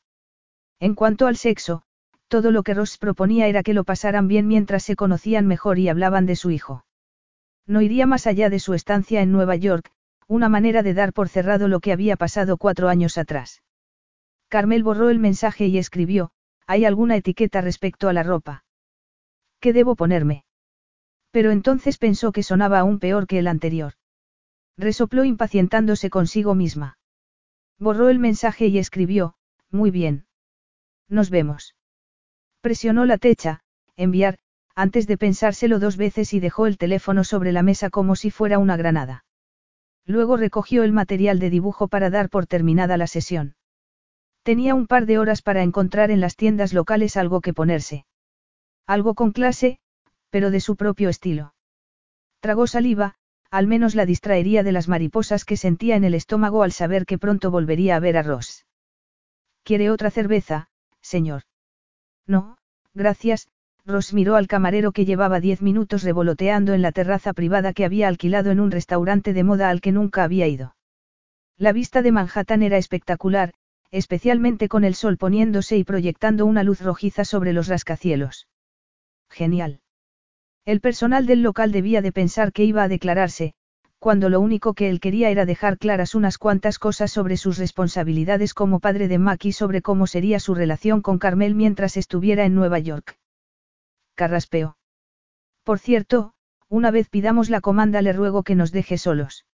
En 0.80 0.96
cuanto 0.96 1.28
al 1.28 1.36
sexo, 1.36 1.84
todo 2.30 2.50
lo 2.50 2.64
que 2.64 2.76
Ross 2.76 2.98
proponía 2.98 3.48
era 3.48 3.62
que 3.62 3.74
lo 3.74 3.84
pasaran 3.84 4.30
bien 4.30 4.48
mientras 4.48 4.84
se 4.84 4.96
conocían 4.96 5.48
mejor 5.48 5.80
y 5.80 5.90
hablaban 5.90 6.26
de 6.26 6.38
su 6.38 6.50
hijo. 6.50 6.86
No 7.68 7.82
iría 7.82 8.06
más 8.06 8.26
allá 8.26 8.50
de 8.50 8.60
su 8.60 8.74
estancia 8.74 9.22
en 9.22 9.34
Nueva 9.34 9.58
York, 9.58 9.92
una 10.28 10.50
manera 10.50 10.84
de 10.84 10.94
dar 10.94 11.14
por 11.14 11.30
cerrado 11.30 11.68
lo 11.68 11.80
que 11.80 11.92
había 11.92 12.16
pasado 12.16 12.58
cuatro 12.58 12.90
años 12.90 13.18
atrás. 13.18 13.62
Carmel 14.48 14.84
borró 14.84 15.10
el 15.10 15.20
mensaje 15.20 15.68
y 15.68 15.78
escribió, 15.78 16.32
¿hay 16.68 16.86
alguna 16.86 17.16
etiqueta 17.16 17.62
respecto 17.62 18.10
a 18.10 18.14
la 18.14 18.24
ropa? 18.24 18.64
¿Qué 19.60 19.74
debo 19.74 19.96
ponerme? 19.96 20.46
Pero 21.32 21.52
entonces 21.52 21.98
pensó 21.98 22.32
que 22.32 22.44
sonaba 22.44 22.80
aún 22.80 23.00
peor 23.00 23.28
que 23.28 23.40
el 23.40 23.48
anterior. 23.48 23.94
Resopló 24.78 25.24
impacientándose 25.24 26.10
consigo 26.10 26.56
misma. 26.56 26.98
Borró 27.80 28.10
el 28.10 28.20
mensaje 28.20 28.68
y 28.68 28.78
escribió, 28.78 29.36
muy 29.72 29.90
bien. 29.90 30.26
Nos 31.10 31.30
vemos. 31.30 31.76
Presionó 32.62 33.06
la 33.06 33.18
techa, 33.18 33.62
enviar, 33.96 34.38
antes 34.76 35.06
de 35.08 35.18
pensárselo 35.18 35.80
dos 35.80 35.98
veces 35.98 36.34
y 36.34 36.40
dejó 36.40 36.68
el 36.68 36.78
teléfono 36.78 37.24
sobre 37.24 37.52
la 37.52 37.64
mesa 37.64 37.90
como 37.90 38.16
si 38.16 38.32
fuera 38.32 38.58
una 38.60 38.78
granada. 38.78 39.26
Luego 40.06 40.38
recogió 40.38 40.84
el 40.84 40.92
material 40.92 41.40
de 41.40 41.50
dibujo 41.50 41.88
para 41.88 42.10
dar 42.10 42.30
por 42.30 42.46
terminada 42.46 42.98
la 42.98 43.08
sesión. 43.08 43.56
Tenía 44.44 44.76
un 44.76 44.88
par 44.88 45.06
de 45.06 45.18
horas 45.18 45.42
para 45.42 45.64
encontrar 45.64 46.12
en 46.12 46.20
las 46.20 46.36
tiendas 46.36 46.74
locales 46.74 47.16
algo 47.16 47.40
que 47.40 47.54
ponerse. 47.54 48.06
Algo 48.86 49.14
con 49.14 49.32
clase, 49.32 49.80
pero 50.30 50.52
de 50.52 50.60
su 50.60 50.76
propio 50.76 51.10
estilo. 51.10 51.54
Tragó 52.42 52.68
saliva, 52.68 53.16
al 53.50 53.68
menos 53.68 53.96
la 53.96 54.06
distraería 54.06 54.64
de 54.64 54.74
las 54.74 54.90
mariposas 54.90 55.46
que 55.46 55.56
sentía 55.56 55.96
en 55.96 56.04
el 56.04 56.16
estómago 56.16 56.64
al 56.64 56.74
saber 56.74 57.06
que 57.06 57.18
pronto 57.18 57.52
volvería 57.52 57.96
a 57.96 58.00
ver 58.00 58.18
a 58.18 58.24
Ross. 58.24 58.66
¿Quiere 59.64 59.90
otra 59.90 60.10
cerveza, 60.10 60.70
señor? 61.02 61.44
No, 62.28 62.58
gracias, 62.94 63.48
Ross 63.86 64.14
miró 64.14 64.38
al 64.38 64.48
camarero 64.48 64.94
que 64.94 65.04
llevaba 65.04 65.42
diez 65.42 65.62
minutos 65.62 66.04
revoloteando 66.04 66.74
en 66.74 66.82
la 66.82 66.94
terraza 66.94 67.34
privada 67.34 67.74
que 67.74 67.84
había 67.84 68.08
alquilado 68.08 68.50
en 68.50 68.62
un 68.62 68.72
restaurante 68.72 69.34
de 69.34 69.44
moda 69.44 69.70
al 69.70 69.82
que 69.82 69.92
nunca 69.92 70.24
había 70.24 70.48
ido. 70.48 70.76
La 71.58 71.74
vista 71.74 72.02
de 72.02 72.14
Manhattan 72.14 72.64
era 72.64 72.78
espectacular, 72.78 73.54
especialmente 73.92 74.70
con 74.70 74.86
el 74.86 74.96
sol 74.96 75.18
poniéndose 75.18 75.78
y 75.78 75.84
proyectando 75.84 76.46
una 76.46 76.64
luz 76.64 76.82
rojiza 76.82 77.26
sobre 77.26 77.52
los 77.52 77.68
rascacielos. 77.68 78.48
Genial. 79.30 79.82
El 80.66 80.80
personal 80.80 81.26
del 81.26 81.44
local 81.44 81.74
debía 81.74 82.02
de 82.02 82.14
pensar 82.14 82.54
que 82.54 82.64
iba 82.64 82.84
a 82.84 82.88
declararse, 82.88 83.54
cuando 84.00 84.30
lo 84.30 84.40
único 84.40 84.74
que 84.74 84.90
él 84.90 85.02
quería 85.02 85.30
era 85.30 85.46
dejar 85.46 85.78
claras 85.78 86.16
unas 86.16 86.38
cuantas 86.38 86.80
cosas 86.80 87.12
sobre 87.12 87.36
sus 87.36 87.58
responsabilidades 87.58 88.54
como 88.54 88.80
padre 88.80 89.10
de 89.10 89.20
Mac 89.20 89.44
y 89.44 89.52
sobre 89.52 89.82
cómo 89.82 90.08
sería 90.08 90.40
su 90.40 90.56
relación 90.56 91.02
con 91.02 91.20
Carmel 91.20 91.54
mientras 91.54 91.98
estuviera 91.98 92.46
en 92.46 92.56
Nueva 92.56 92.80
York. 92.80 93.18
Carraspeó. 94.16 94.78
Por 95.64 95.80
cierto, 95.80 96.34
una 96.70 96.92
vez 96.92 97.10
pidamos 97.10 97.50
la 97.50 97.62
comanda 97.62 98.02
le 98.02 98.14
ruego 98.14 98.44
que 98.44 98.56
nos 98.56 98.72
deje 98.72 98.98
solos. 98.98 99.46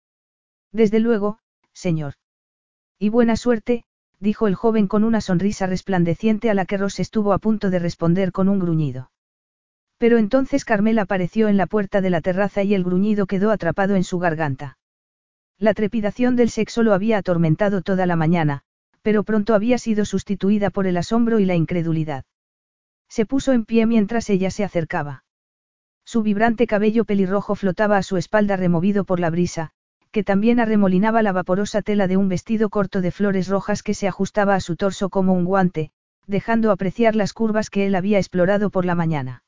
Desde 0.73 1.01
luego, 1.01 1.39
señor. 1.73 2.15
Y 2.99 3.09
buena 3.09 3.37
suerte, 3.37 3.85
dijo 4.21 4.49
el 4.49 4.55
joven 4.55 4.89
con 4.89 5.05
una 5.05 5.21
sonrisa 5.21 5.67
resplandeciente 5.67 6.51
a 6.51 6.55
la 6.55 6.67
que 6.67 6.77
Ross 6.77 6.99
estuvo 6.99 7.33
a 7.33 7.39
punto 7.39 7.71
de 7.71 7.79
responder 7.79 8.33
con 8.33 8.49
un 8.49 8.59
gruñido. 8.59 9.11
Pero 9.99 10.19
entonces 10.19 10.65
Carmel 10.65 10.99
apareció 10.99 11.49
en 11.49 11.57
la 11.57 11.67
puerta 11.67 12.01
de 12.01 12.11
la 12.11 12.21
terraza 12.21 12.63
y 12.63 12.75
el 12.75 12.85
gruñido 12.85 13.27
quedó 13.27 13.51
atrapado 13.51 13.97
en 13.97 14.05
su 14.05 14.19
garganta. 14.19 14.79
La 15.59 15.75
trepidación 15.75 16.37
del 16.37 16.51
sexo 16.51 16.83
lo 16.83 16.95
había 16.95 17.19
atormentado 17.19 17.83
toda 17.83 18.07
la 18.07 18.15
mañana, 18.15 18.63
pero 19.03 19.25
pronto 19.25 19.55
había 19.55 19.79
sido 19.79 20.05
sustituida 20.05 20.71
por 20.71 20.87
el 20.87 20.97
asombro 20.97 21.41
y 21.41 21.45
la 21.47 21.57
incredulidad. 21.57 22.25
Se 23.09 23.27
puso 23.27 23.53
en 23.53 23.65
pie 23.65 23.87
mientras 23.87 24.31
ella 24.31 24.51
se 24.51 24.65
acercaba. 24.65 25.25
Su 26.05 26.23
vibrante 26.23 26.67
cabello 26.67 27.05
pelirrojo 27.05 27.55
flotaba 27.55 27.97
a 27.99 28.03
su 28.03 28.17
espalda 28.17 28.57
removido 28.57 29.05
por 29.05 29.21
la 29.21 29.31
brisa, 29.31 29.71
que 30.11 30.25
también 30.25 30.61
arremolinaba 30.61 31.23
la 31.23 31.33
vaporosa 31.33 31.83
tela 31.83 32.07
de 32.07 32.17
un 32.17 32.29
vestido 32.29 32.71
corto 32.71 33.01
de 33.01 33.11
flores 33.11 33.49
rojas 33.49 33.83
que 33.83 33.95
se 33.95 34.09
ajustaba 34.09 34.55
a 34.55 34.61
su 34.61 34.77
torso 34.77 35.11
como 35.11 35.35
un 35.35 35.45
guante, 35.45 35.91
dejando 36.27 36.71
apreciar 36.71 37.15
las 37.15 37.33
curvas 37.33 37.71
que 37.71 37.87
él 37.87 37.95
había 37.95 38.19
explorado 38.19 38.71
por 38.71 38.85
la 38.85 38.95
mañana. 38.95 39.43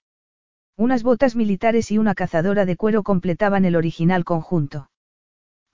Unas 0.76 1.02
botas 1.02 1.36
militares 1.36 1.90
y 1.90 1.98
una 1.98 2.14
cazadora 2.14 2.64
de 2.64 2.76
cuero 2.76 3.02
completaban 3.02 3.64
el 3.64 3.76
original 3.76 4.24
conjunto. 4.24 4.90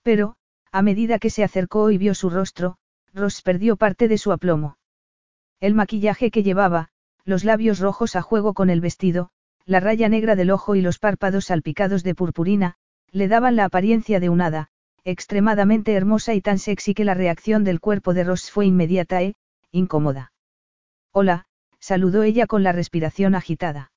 Pero, 0.03 0.37
a 0.73 0.83
medida 0.83 1.19
que 1.19 1.31
se 1.31 1.45
acercó 1.45 1.91
y 1.91 1.99
vio 1.99 2.15
su 2.15 2.31
rostro, 2.31 2.77
Ross 3.15 3.43
perdió 3.43 3.77
parte 3.77 4.09
de 4.09 4.19
su 4.19 4.33
aplomo. 4.33 4.79
El 5.61 5.75
maquillaje 5.75 6.31
que 6.31 6.43
llevaba, 6.43 6.91
los 7.27 7.45
labios 7.45 7.81
rojos 7.81 8.17
a 8.17 8.23
juego 8.23 8.55
con 8.55 8.71
el 8.71 8.81
vestido, 8.81 9.31
la 9.67 9.81
raya 9.81 10.09
negra 10.09 10.37
del 10.37 10.53
ojo 10.53 10.77
y 10.77 10.81
los 10.81 10.99
párpados 11.01 11.47
salpicados 11.47 12.05
de 12.05 12.15
purpurina, 12.15 12.77
le 13.11 13.27
daban 13.27 13.57
la 13.57 13.65
apariencia 13.65 14.21
de 14.21 14.29
un 14.29 14.41
hada, 14.41 14.69
extremadamente 15.05 15.93
hermosa 15.93 16.35
y 16.35 16.41
tan 16.41 16.59
sexy 16.59 16.95
que 16.95 17.05
la 17.05 17.15
reacción 17.15 17.65
del 17.65 17.81
cuerpo 17.81 18.15
de 18.15 18.25
Ross 18.25 18.51
fue 18.51 18.67
inmediata 18.67 19.23
e, 19.23 19.35
incómoda. 19.73 20.33
Hola, 21.13 21.47
saludó 21.81 22.23
ella 22.23 22.47
con 22.47 22.63
la 22.63 22.73
respiración 22.73 23.35
agitada. 23.35 23.91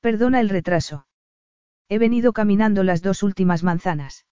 Perdona 0.00 0.40
el 0.40 0.48
retraso. 0.48 1.06
He 1.88 1.98
venido 1.98 2.32
caminando 2.32 2.84
las 2.84 3.02
dos 3.02 3.22
últimas 3.24 3.64
manzanas. 3.64 4.26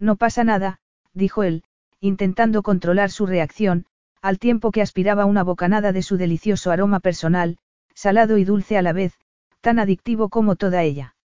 No 0.00 0.16
pasa 0.16 0.42
nada, 0.42 0.80
dijo 1.12 1.44
él, 1.44 1.62
intentando 2.00 2.62
controlar 2.62 3.10
su 3.10 3.26
reacción, 3.26 3.86
al 4.22 4.38
tiempo 4.38 4.70
que 4.70 4.82
aspiraba 4.82 5.24
una 5.24 5.42
bocanada 5.42 5.92
de 5.92 6.02
su 6.02 6.16
delicioso 6.16 6.70
aroma 6.70 7.00
personal, 7.00 7.58
salado 7.94 8.38
y 8.38 8.44
dulce 8.44 8.76
a 8.76 8.82
la 8.82 8.92
vez, 8.92 9.18
tan 9.60 9.78
adictivo 9.78 10.28
como 10.28 10.56
toda 10.56 10.82
ella. 10.82 11.16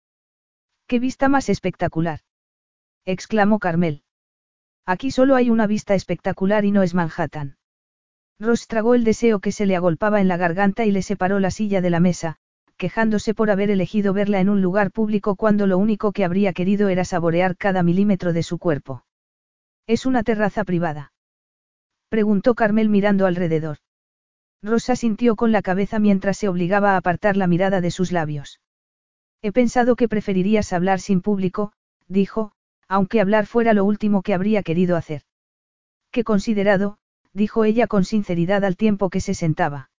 ¡Qué 0.87 0.99
vista 0.99 1.29
más 1.29 1.49
espectacular! 1.49 2.19
exclamó 3.05 3.59
Carmel. 3.59 4.03
Aquí 4.85 5.11
solo 5.11 5.35
hay 5.35 5.49
una 5.49 5.67
vista 5.67 5.95
espectacular 5.95 6.63
y 6.63 6.71
no 6.71 6.83
es 6.83 6.93
Manhattan. 6.93 7.57
Ross 8.39 8.67
tragó 8.67 8.95
el 8.95 9.03
deseo 9.03 9.39
que 9.39 9.51
se 9.51 9.65
le 9.65 9.75
agolpaba 9.75 10.21
en 10.21 10.27
la 10.27 10.37
garganta 10.37 10.85
y 10.85 10.91
le 10.91 11.01
separó 11.01 11.39
la 11.39 11.51
silla 11.51 11.81
de 11.81 11.89
la 11.89 11.99
mesa, 11.99 12.37
quejándose 12.77 13.33
por 13.33 13.49
haber 13.49 13.71
elegido 13.71 14.13
verla 14.13 14.39
en 14.39 14.49
un 14.49 14.61
lugar 14.61 14.91
público 14.91 15.35
cuando 15.35 15.67
lo 15.67 15.77
único 15.77 16.11
que 16.11 16.25
habría 16.25 16.53
querido 16.53 16.89
era 16.89 17.05
saborear 17.05 17.55
cada 17.57 17.81
milímetro 17.81 18.33
de 18.33 18.43
su 18.43 18.59
cuerpo. 18.59 19.05
¿Es 19.87 20.05
una 20.05 20.23
terraza 20.23 20.63
privada? 20.65 21.13
Preguntó 22.09 22.55
Carmel 22.55 22.89
mirando 22.89 23.25
alrededor. 23.25 23.77
Rosa 24.61 24.95
sintió 24.95 25.35
con 25.35 25.51
la 25.51 25.61
cabeza 25.61 25.99
mientras 25.99 26.37
se 26.37 26.47
obligaba 26.47 26.93
a 26.93 26.97
apartar 26.97 27.37
la 27.37 27.47
mirada 27.47 27.81
de 27.81 27.91
sus 27.91 28.11
labios. 28.11 28.59
He 29.41 29.51
pensado 29.51 29.95
que 29.95 30.07
preferirías 30.07 30.73
hablar 30.73 30.99
sin 30.99 31.21
público, 31.21 31.71
dijo, 32.07 32.51
aunque 32.87 33.21
hablar 33.21 33.45
fuera 33.45 33.73
lo 33.73 33.85
último 33.85 34.21
que 34.21 34.33
habría 34.33 34.63
querido 34.63 34.95
hacer. 34.95 35.21
Qué 36.11 36.23
considerado, 36.23 36.97
dijo 37.33 37.63
ella 37.63 37.87
con 37.87 38.05
sinceridad 38.05 38.63
al 38.63 38.77
tiempo 38.77 39.09
que 39.09 39.21
se 39.21 39.33
sentaba. 39.33 39.89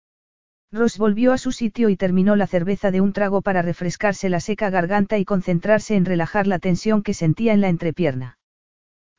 Ross 0.72 0.98
volvió 0.98 1.32
a 1.32 1.38
su 1.38 1.52
sitio 1.52 1.88
y 1.90 1.96
terminó 1.96 2.34
la 2.34 2.46
cerveza 2.46 2.90
de 2.90 3.00
un 3.00 3.12
trago 3.12 3.40
para 3.40 3.62
refrescarse 3.62 4.28
la 4.28 4.40
seca 4.40 4.68
garganta 4.70 5.18
y 5.18 5.24
concentrarse 5.24 5.94
en 5.94 6.04
relajar 6.04 6.46
la 6.46 6.58
tensión 6.58 7.02
que 7.02 7.14
sentía 7.14 7.52
en 7.52 7.60
la 7.60 7.68
entrepierna. 7.68 8.38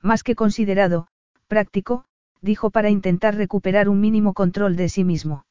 Más 0.01 0.23
que 0.23 0.35
considerado, 0.35 1.07
práctico, 1.47 2.05
dijo 2.41 2.69
para 2.69 2.89
intentar 2.89 3.35
recuperar 3.35 3.89
un 3.89 3.99
mínimo 3.99 4.34
control 4.34 4.76
de 4.76 4.89
sí 4.89 5.03
mismo. 5.03 5.45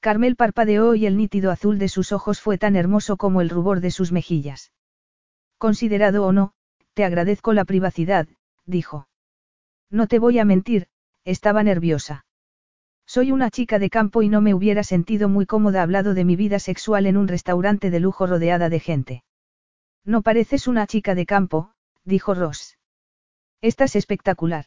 Carmel 0.00 0.36
parpadeó 0.36 0.94
y 0.94 1.06
el 1.06 1.16
nítido 1.16 1.50
azul 1.50 1.78
de 1.78 1.88
sus 1.88 2.12
ojos 2.12 2.40
fue 2.40 2.58
tan 2.58 2.76
hermoso 2.76 3.16
como 3.16 3.40
el 3.40 3.50
rubor 3.50 3.80
de 3.80 3.90
sus 3.90 4.12
mejillas. 4.12 4.72
Considerado 5.58 6.24
o 6.24 6.32
no, 6.32 6.52
te 6.94 7.04
agradezco 7.04 7.52
la 7.52 7.64
privacidad, 7.64 8.28
dijo. 8.66 9.08
No 9.90 10.06
te 10.06 10.18
voy 10.18 10.38
a 10.38 10.44
mentir, 10.44 10.88
estaba 11.24 11.62
nerviosa. 11.62 12.24
Soy 13.06 13.32
una 13.32 13.50
chica 13.50 13.78
de 13.78 13.90
campo 13.90 14.22
y 14.22 14.28
no 14.28 14.40
me 14.40 14.54
hubiera 14.54 14.82
sentido 14.82 15.28
muy 15.28 15.46
cómoda 15.46 15.82
hablado 15.82 16.14
de 16.14 16.24
mi 16.24 16.36
vida 16.36 16.58
sexual 16.58 17.06
en 17.06 17.16
un 17.16 17.28
restaurante 17.28 17.90
de 17.90 18.00
lujo 18.00 18.26
rodeada 18.26 18.68
de 18.68 18.80
gente. 18.80 19.24
No 20.04 20.22
pareces 20.22 20.68
una 20.68 20.86
chica 20.86 21.14
de 21.14 21.26
campo, 21.26 21.72
dijo 22.04 22.34
Ross. 22.34 22.78
Estás 23.60 23.96
espectacular. 23.96 24.66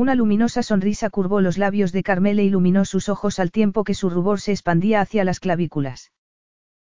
Una 0.00 0.14
luminosa 0.14 0.62
sonrisa 0.62 1.10
curvó 1.10 1.42
los 1.42 1.58
labios 1.58 1.92
de 1.92 2.02
Carmel 2.02 2.38
e 2.38 2.44
iluminó 2.44 2.86
sus 2.86 3.10
ojos 3.10 3.38
al 3.38 3.50
tiempo 3.50 3.84
que 3.84 3.92
su 3.92 4.08
rubor 4.08 4.40
se 4.40 4.52
expandía 4.52 5.02
hacia 5.02 5.24
las 5.24 5.40
clavículas. 5.40 6.10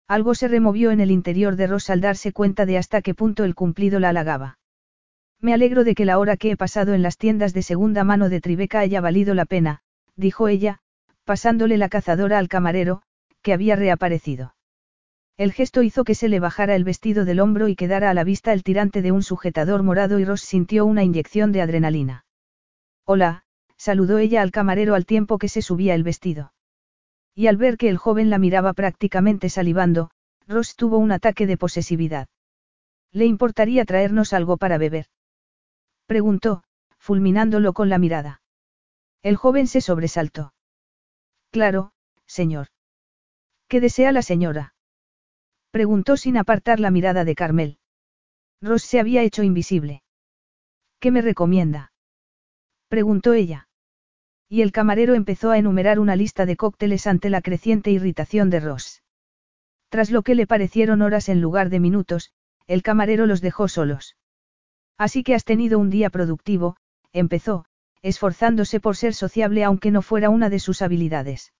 Algo 0.08 0.34
se 0.34 0.48
removió 0.48 0.90
en 0.90 0.98
el 0.98 1.12
interior 1.12 1.54
de 1.54 1.68
Ross 1.68 1.90
al 1.90 2.00
darse 2.00 2.32
cuenta 2.32 2.66
de 2.66 2.76
hasta 2.76 3.02
qué 3.02 3.14
punto 3.14 3.44
el 3.44 3.54
cumplido 3.54 4.00
la 4.00 4.08
halagaba. 4.08 4.58
Me 5.40 5.54
alegro 5.54 5.84
de 5.84 5.94
que 5.94 6.04
la 6.04 6.18
hora 6.18 6.36
que 6.36 6.50
he 6.50 6.56
pasado 6.56 6.92
en 6.92 7.02
las 7.02 7.16
tiendas 7.16 7.54
de 7.54 7.62
segunda 7.62 8.02
mano 8.02 8.28
de 8.28 8.40
Tribeca 8.40 8.80
haya 8.80 9.00
valido 9.00 9.32
la 9.34 9.44
pena, 9.44 9.82
dijo 10.16 10.48
ella, 10.48 10.80
pasándole 11.22 11.78
la 11.78 11.88
cazadora 11.88 12.40
al 12.40 12.48
camarero, 12.48 13.02
que 13.42 13.52
había 13.52 13.76
reaparecido. 13.76 14.56
El 15.36 15.52
gesto 15.52 15.84
hizo 15.84 16.02
que 16.02 16.16
se 16.16 16.28
le 16.28 16.40
bajara 16.40 16.74
el 16.74 16.82
vestido 16.82 17.24
del 17.24 17.38
hombro 17.38 17.68
y 17.68 17.76
quedara 17.76 18.10
a 18.10 18.14
la 18.14 18.24
vista 18.24 18.52
el 18.52 18.64
tirante 18.64 19.02
de 19.02 19.12
un 19.12 19.22
sujetador 19.22 19.84
morado 19.84 20.18
y 20.18 20.24
Ross 20.24 20.40
sintió 20.40 20.84
una 20.84 21.04
inyección 21.04 21.52
de 21.52 21.62
adrenalina. 21.62 22.23
Hola, 23.06 23.44
saludó 23.76 24.18
ella 24.18 24.40
al 24.40 24.50
camarero 24.50 24.94
al 24.94 25.04
tiempo 25.04 25.38
que 25.38 25.48
se 25.48 25.60
subía 25.60 25.94
el 25.94 26.02
vestido. 26.02 26.52
Y 27.34 27.48
al 27.48 27.56
ver 27.56 27.76
que 27.76 27.88
el 27.88 27.98
joven 27.98 28.30
la 28.30 28.38
miraba 28.38 28.72
prácticamente 28.72 29.48
salivando, 29.50 30.10
Ross 30.46 30.76
tuvo 30.76 30.98
un 30.98 31.12
ataque 31.12 31.46
de 31.46 31.56
posesividad. 31.56 32.28
¿Le 33.12 33.26
importaría 33.26 33.84
traernos 33.84 34.32
algo 34.32 34.56
para 34.56 34.78
beber? 34.78 35.06
Preguntó, 36.06 36.64
fulminándolo 36.98 37.72
con 37.72 37.88
la 37.88 37.98
mirada. 37.98 38.42
El 39.22 39.36
joven 39.36 39.66
se 39.66 39.80
sobresaltó. 39.80 40.54
Claro, 41.50 41.92
señor. 42.26 42.68
¿Qué 43.68 43.80
desea 43.80 44.12
la 44.12 44.22
señora? 44.22 44.74
Preguntó 45.70 46.16
sin 46.16 46.36
apartar 46.36 46.80
la 46.80 46.90
mirada 46.90 47.24
de 47.24 47.34
Carmel. 47.34 47.78
Ross 48.60 48.82
se 48.82 49.00
había 49.00 49.22
hecho 49.22 49.42
invisible. 49.42 50.02
¿Qué 51.00 51.10
me 51.10 51.20
recomienda? 51.20 51.93
Preguntó 52.94 53.32
ella. 53.32 53.66
Y 54.48 54.62
el 54.62 54.70
camarero 54.70 55.14
empezó 55.14 55.50
a 55.50 55.58
enumerar 55.58 55.98
una 55.98 56.14
lista 56.14 56.46
de 56.46 56.54
cócteles 56.54 57.08
ante 57.08 57.28
la 57.28 57.42
creciente 57.42 57.90
irritación 57.90 58.50
de 58.50 58.60
Ross. 58.60 59.02
Tras 59.88 60.12
lo 60.12 60.22
que 60.22 60.36
le 60.36 60.46
parecieron 60.46 61.02
horas 61.02 61.28
en 61.28 61.40
lugar 61.40 61.70
de 61.70 61.80
minutos, 61.80 62.30
el 62.68 62.84
camarero 62.84 63.26
los 63.26 63.40
dejó 63.40 63.66
solos. 63.66 64.16
Así 64.96 65.24
que 65.24 65.34
has 65.34 65.44
tenido 65.44 65.80
un 65.80 65.90
día 65.90 66.08
productivo, 66.08 66.76
empezó, 67.12 67.64
esforzándose 68.00 68.78
por 68.78 68.94
ser 68.94 69.12
sociable 69.12 69.64
aunque 69.64 69.90
no 69.90 70.00
fuera 70.00 70.30
una 70.30 70.48
de 70.48 70.60
sus 70.60 70.80
habilidades. 70.80 71.52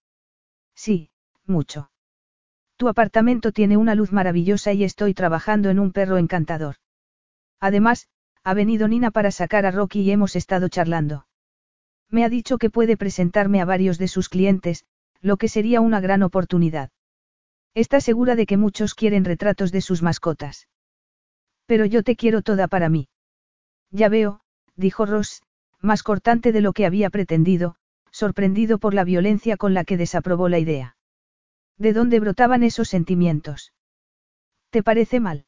Sí, 0.77 1.11
mucho. 1.47 1.91
Tu 2.77 2.87
apartamento 2.87 3.51
tiene 3.51 3.77
una 3.77 3.97
luz 3.97 4.13
maravillosa 4.13 4.73
y 4.73 4.85
estoy 4.85 5.15
trabajando 5.15 5.69
en 5.69 5.81
un 5.81 5.91
perro 5.91 6.17
encantador. 6.17 6.77
Además, 7.59 8.07
ha 8.45 8.53
venido 8.55 8.87
Nina 8.89 9.11
para 9.11 9.31
sacar 9.31 9.65
a 9.65 9.71
Rocky 9.71 10.03
y 10.03 10.11
hemos 10.11 10.37
estado 10.37 10.69
charlando. 10.69 11.27
Me 12.11 12.25
ha 12.25 12.29
dicho 12.29 12.59
que 12.59 12.69
puede 12.69 12.99
presentarme 12.99 13.63
a 13.63 13.65
varios 13.65 13.99
de 13.99 14.07
sus 14.07 14.29
clientes, 14.29 14.85
lo 15.23 15.39
que 15.39 15.49
sería 15.49 15.81
una 15.81 16.01
gran 16.01 16.23
oportunidad. 16.23 16.91
Está 17.75 18.01
segura 18.01 18.37
de 18.37 18.45
que 18.45 18.59
muchos 18.59 18.95
quieren 18.95 19.25
retratos 19.25 19.73
de 19.73 19.81
sus 19.81 20.03
mascotas. 20.03 20.69
Pero 21.67 21.87
yo 21.87 22.03
te 22.03 22.17
quiero 22.17 22.43
toda 22.43 22.69
para 22.69 22.91
mí. 22.91 23.09
Ya 23.91 24.11
veo, 24.11 24.41
dijo 24.77 25.07
Ross, 25.07 25.43
más 25.81 26.03
cortante 26.03 26.53
de 26.53 26.61
lo 26.61 26.75
que 26.75 26.85
había 26.85 27.09
pretendido, 27.09 27.77
sorprendido 28.11 28.79
por 28.79 28.93
la 28.93 29.05
violencia 29.05 29.57
con 29.57 29.73
la 29.73 29.85
que 29.85 29.97
desaprobó 29.97 30.51
la 30.51 30.59
idea. 30.59 30.97
¿De 31.79 31.95
dónde 31.95 32.21
brotaban 32.21 32.63
esos 32.63 32.89
sentimientos? 32.89 33.73
¿Te 34.71 34.83
parece 34.83 35.19
mal? 35.19 35.47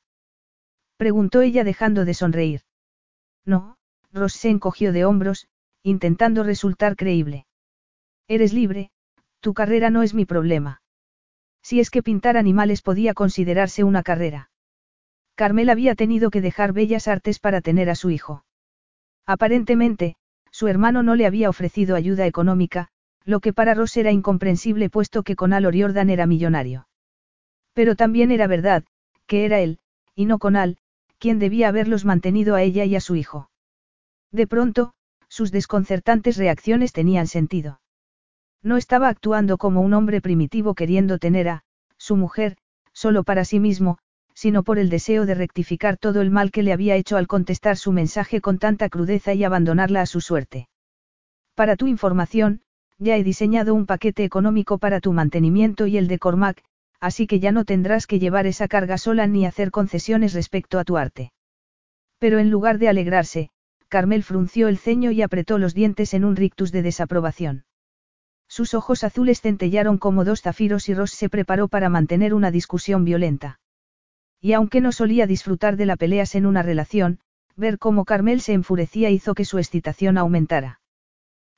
preguntó 0.97 1.43
ella 1.43 1.63
dejando 1.63 2.07
de 2.07 2.15
sonreír. 2.15 2.63
No, 3.47 3.77
Ross 4.13 4.35
se 4.35 4.51
encogió 4.51 4.93
de 4.93 5.05
hombros, 5.05 5.47
intentando 5.83 6.43
resultar 6.43 6.97
creíble. 6.97 7.47
Eres 8.29 8.53
libre, 8.53 8.91
tu 9.41 9.55
carrera 9.55 9.89
no 9.89 10.03
es 10.03 10.13
mi 10.15 10.25
problema. 10.25 10.83
Si 11.63 11.81
es 11.81 11.91
que 11.91 12.03
pintar 12.03 12.37
animales 12.37 12.83
podía 12.83 13.15
considerarse 13.15 13.85
una 13.85 14.03
carrera. 14.03 14.51
Carmel 15.37 15.71
había 15.71 15.95
tenido 15.95 16.31
que 16.31 16.41
dejar 16.41 16.73
bellas 16.73 17.09
artes 17.09 17.39
para 17.39 17.61
tener 17.61 17.89
a 17.89 17.95
su 17.95 18.11
hijo. 18.11 18.45
Aparentemente, 19.27 20.17
su 20.51 20.67
hermano 20.67 21.03
no 21.03 21.15
le 21.15 21.27
había 21.27 21.51
ofrecido 21.51 21.95
ayuda 21.95 22.27
económica, 22.27 22.89
lo 23.25 23.41
que 23.41 23.53
para 23.53 23.75
Ross 23.75 23.97
era 23.97 24.13
incomprensible 24.13 24.89
puesto 24.89 25.23
que 25.23 25.37
Conal 25.37 25.67
O'Riordan 25.67 26.11
era 26.11 26.27
millonario. 26.27 26.89
Pero 27.75 27.95
también 27.95 28.31
era 28.31 28.47
verdad, 28.47 28.85
que 29.27 29.45
era 29.45 29.61
él, 29.61 29.79
y 30.15 30.25
no 30.25 30.39
Conal, 30.39 30.79
quien 31.19 31.39
debía 31.39 31.69
haberlos 31.69 32.05
mantenido 32.05 32.55
a 32.55 32.63
ella 32.63 32.85
y 32.85 32.97
a 32.97 33.01
su 33.01 33.17
hijo. 33.17 33.51
De 34.33 34.47
pronto, 34.47 34.93
sus 35.29 35.51
desconcertantes 35.51 36.37
reacciones 36.37 36.93
tenían 36.93 37.27
sentido. 37.27 37.81
No 38.63 38.77
estaba 38.77 39.09
actuando 39.09 39.59
como 39.59 39.81
un 39.81 39.95
hombre 39.95 40.21
primitivo 40.21 40.75
queriendo 40.75 41.19
tener 41.19 41.49
a, 41.49 41.65
su 41.99 42.17
mujer, 42.17 42.57
solo 42.93 43.23
para 43.23 43.45
sí 43.45 43.61
mismo, 43.61 43.99
sino 44.35 44.63
por 44.63 44.79
el 44.79 44.91
deseo 44.91 45.25
de 45.25 45.35
rectificar 45.35 45.97
todo 45.97 46.21
el 46.21 46.31
mal 46.31 46.51
que 46.51 46.63
le 46.63 46.73
había 46.73 46.97
hecho 46.97 47.17
al 47.17 47.27
contestar 47.27 47.77
su 47.77 47.93
mensaje 47.93 48.41
con 48.41 48.59
tanta 48.59 48.89
crudeza 48.89 49.33
y 49.35 49.45
abandonarla 49.45 50.03
a 50.03 50.07
su 50.07 50.21
suerte. 50.21 50.69
Para 51.55 51.77
tu 51.77 51.87
información, 51.87 52.61
ya 52.99 53.17
he 53.17 53.25
diseñado 53.25 53.75
un 53.75 53.87
paquete 53.87 54.25
económico 54.25 54.79
para 54.79 55.01
tu 55.01 55.13
mantenimiento 55.13 55.87
y 55.87 55.97
el 55.97 56.07
de 56.07 56.19
Cormac, 56.19 56.63
así 57.01 57.27
que 57.27 57.41
ya 57.41 57.53
no 57.53 57.65
tendrás 57.65 58.07
que 58.07 58.19
llevar 58.19 58.47
esa 58.47 58.69
carga 58.69 58.99
sola 58.99 59.27
ni 59.27 59.47
hacer 59.47 59.71
concesiones 59.71 60.33
respecto 60.35 60.79
a 60.79 60.85
tu 60.85 60.97
arte. 60.97 61.33
Pero 62.19 62.39
en 62.39 62.51
lugar 62.51 62.79
de 62.79 62.89
alegrarse, 62.89 63.51
Carmel 63.89 64.23
frunció 64.23 64.69
el 64.69 64.79
ceño 64.79 65.11
y 65.11 65.23
apretó 65.23 65.59
los 65.59 65.75
dientes 65.75 66.15
en 66.15 66.25
un 66.25 66.37
rictus 66.37 66.73
de 66.73 66.83
desaprobación. 66.83 67.65
Sus 68.49 68.75
ojos 68.75 69.05
azules 69.05 69.41
centellaron 69.41 69.99
como 69.99 70.25
dos 70.25 70.43
zafiros 70.43 70.89
y 70.89 70.95
Ross 70.95 71.13
se 71.13 71.29
preparó 71.29 71.69
para 71.69 71.89
mantener 71.89 72.35
una 72.35 72.51
discusión 72.51 73.05
violenta. 73.05 73.61
Y 74.41 74.53
aunque 74.53 74.81
no 74.81 74.93
solía 74.93 75.27
disfrutar 75.27 75.77
de 75.77 75.87
la 75.87 75.97
peleas 75.97 76.35
en 76.35 76.47
una 76.47 76.63
relación, 76.63 77.21
ver 77.57 77.79
cómo 77.79 78.05
Carmel 78.05 78.41
se 78.41 78.53
enfurecía 78.53 79.11
hizo 79.11 79.35
que 79.35 79.45
su 79.45 79.59
excitación 79.59 80.19
aumentara. 80.19 80.81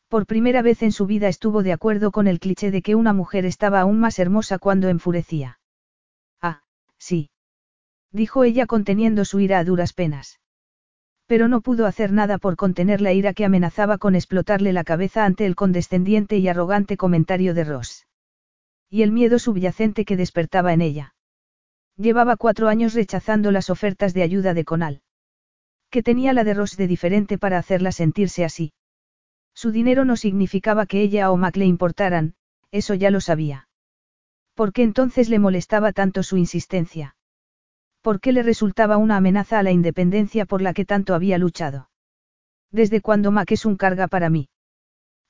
Por 0.08 0.24
primera 0.24 0.62
vez 0.62 0.82
en 0.82 0.92
su 0.92 1.04
vida 1.04 1.28
estuvo 1.28 1.62
de 1.62 1.74
acuerdo 1.74 2.10
con 2.12 2.28
el 2.28 2.40
cliché 2.40 2.70
de 2.70 2.80
que 2.80 2.94
una 2.94 3.12
mujer 3.12 3.44
estaba 3.44 3.80
aún 3.80 4.00
más 4.00 4.18
hermosa 4.18 4.58
cuando 4.58 4.88
enfurecía. 4.88 5.60
Ah, 6.40 6.62
sí. 6.96 7.30
Dijo 8.10 8.44
ella 8.44 8.66
conteniendo 8.66 9.26
su 9.26 9.38
ira 9.38 9.58
a 9.58 9.64
duras 9.64 9.92
penas. 9.92 10.40
Pero 11.26 11.46
no 11.46 11.60
pudo 11.60 11.84
hacer 11.84 12.10
nada 12.10 12.38
por 12.38 12.56
contener 12.56 13.02
la 13.02 13.12
ira 13.12 13.34
que 13.34 13.44
amenazaba 13.44 13.98
con 13.98 14.14
explotarle 14.14 14.72
la 14.72 14.82
cabeza 14.82 15.26
ante 15.26 15.44
el 15.44 15.56
condescendiente 15.56 16.38
y 16.38 16.48
arrogante 16.48 16.96
comentario 16.96 17.52
de 17.52 17.64
Ross. 17.64 18.06
Y 18.88 19.02
el 19.02 19.12
miedo 19.12 19.38
subyacente 19.38 20.06
que 20.06 20.16
despertaba 20.16 20.72
en 20.72 20.80
ella. 20.80 21.14
Llevaba 21.98 22.36
cuatro 22.36 22.68
años 22.68 22.94
rechazando 22.94 23.50
las 23.50 23.68
ofertas 23.68 24.14
de 24.14 24.22
ayuda 24.22 24.54
de 24.54 24.64
Conal. 24.64 25.02
¿Qué 25.90 26.02
tenía 26.02 26.32
la 26.32 26.44
de 26.44 26.54
Ross 26.54 26.78
de 26.78 26.86
diferente 26.86 27.36
para 27.36 27.58
hacerla 27.58 27.92
sentirse 27.92 28.46
así? 28.46 28.72
Su 29.60 29.72
dinero 29.72 30.04
no 30.04 30.14
significaba 30.14 30.86
que 30.86 31.02
ella 31.02 31.32
o 31.32 31.36
Mac 31.36 31.56
le 31.56 31.64
importaran, 31.64 32.34
eso 32.70 32.94
ya 32.94 33.10
lo 33.10 33.20
sabía. 33.20 33.68
¿Por 34.54 34.72
qué 34.72 34.84
entonces 34.84 35.28
le 35.28 35.40
molestaba 35.40 35.90
tanto 35.90 36.22
su 36.22 36.36
insistencia? 36.36 37.16
¿Por 38.00 38.20
qué 38.20 38.30
le 38.30 38.44
resultaba 38.44 38.98
una 38.98 39.16
amenaza 39.16 39.58
a 39.58 39.64
la 39.64 39.72
independencia 39.72 40.46
por 40.46 40.62
la 40.62 40.74
que 40.74 40.84
tanto 40.84 41.12
había 41.12 41.38
luchado? 41.38 41.90
¿Desde 42.70 43.00
cuándo 43.00 43.32
Mac 43.32 43.50
es 43.50 43.64
un 43.64 43.76
carga 43.76 44.06
para 44.06 44.30
mí? 44.30 44.48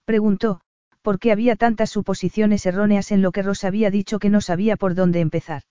Preguntó, 0.05 0.61
porque 1.01 1.33
había 1.33 1.57
tantas 1.57 1.89
suposiciones 1.89 2.67
erróneas 2.67 3.13
en 3.13 3.23
lo 3.23 3.33
que 3.33 3.41
Ross 3.41 3.65
había 3.65 3.91
dicho 3.91 4.19
que 4.19 4.29
no 4.29 4.43
sabía 4.43 4.77
por 4.77 4.95
dónde 4.95 5.21
empezar. 5.21 5.63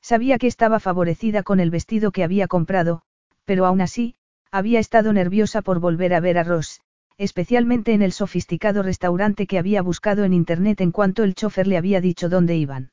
Sabía 0.00 0.38
que 0.38 0.46
estaba 0.46 0.78
favorecida 0.78 1.42
con 1.42 1.58
el 1.58 1.72
vestido 1.72 2.12
que 2.12 2.22
había 2.22 2.46
comprado, 2.46 3.02
pero 3.44 3.66
aún 3.66 3.80
así, 3.80 4.14
había 4.52 4.78
estado 4.78 5.12
nerviosa 5.12 5.62
por 5.62 5.80
volver 5.80 6.14
a 6.14 6.20
ver 6.20 6.38
a 6.38 6.44
Ross, 6.44 6.80
especialmente 7.18 7.92
en 7.92 8.02
el 8.02 8.12
sofisticado 8.12 8.82
restaurante 8.82 9.46
que 9.46 9.58
había 9.58 9.82
buscado 9.82 10.24
en 10.24 10.32
internet 10.32 10.80
en 10.80 10.90
cuanto 10.90 11.24
el 11.24 11.34
chofer 11.34 11.66
le 11.66 11.76
había 11.76 12.00
dicho 12.00 12.28
dónde 12.28 12.56
iban. 12.56 12.90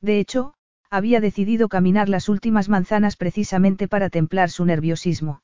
De 0.00 0.20
hecho, 0.20 0.54
había 0.90 1.20
decidido 1.20 1.68
caminar 1.68 2.08
las 2.08 2.28
últimas 2.28 2.68
manzanas 2.68 3.16
precisamente 3.16 3.88
para 3.88 4.10
templar 4.10 4.50
su 4.50 4.64
nerviosismo. 4.64 5.42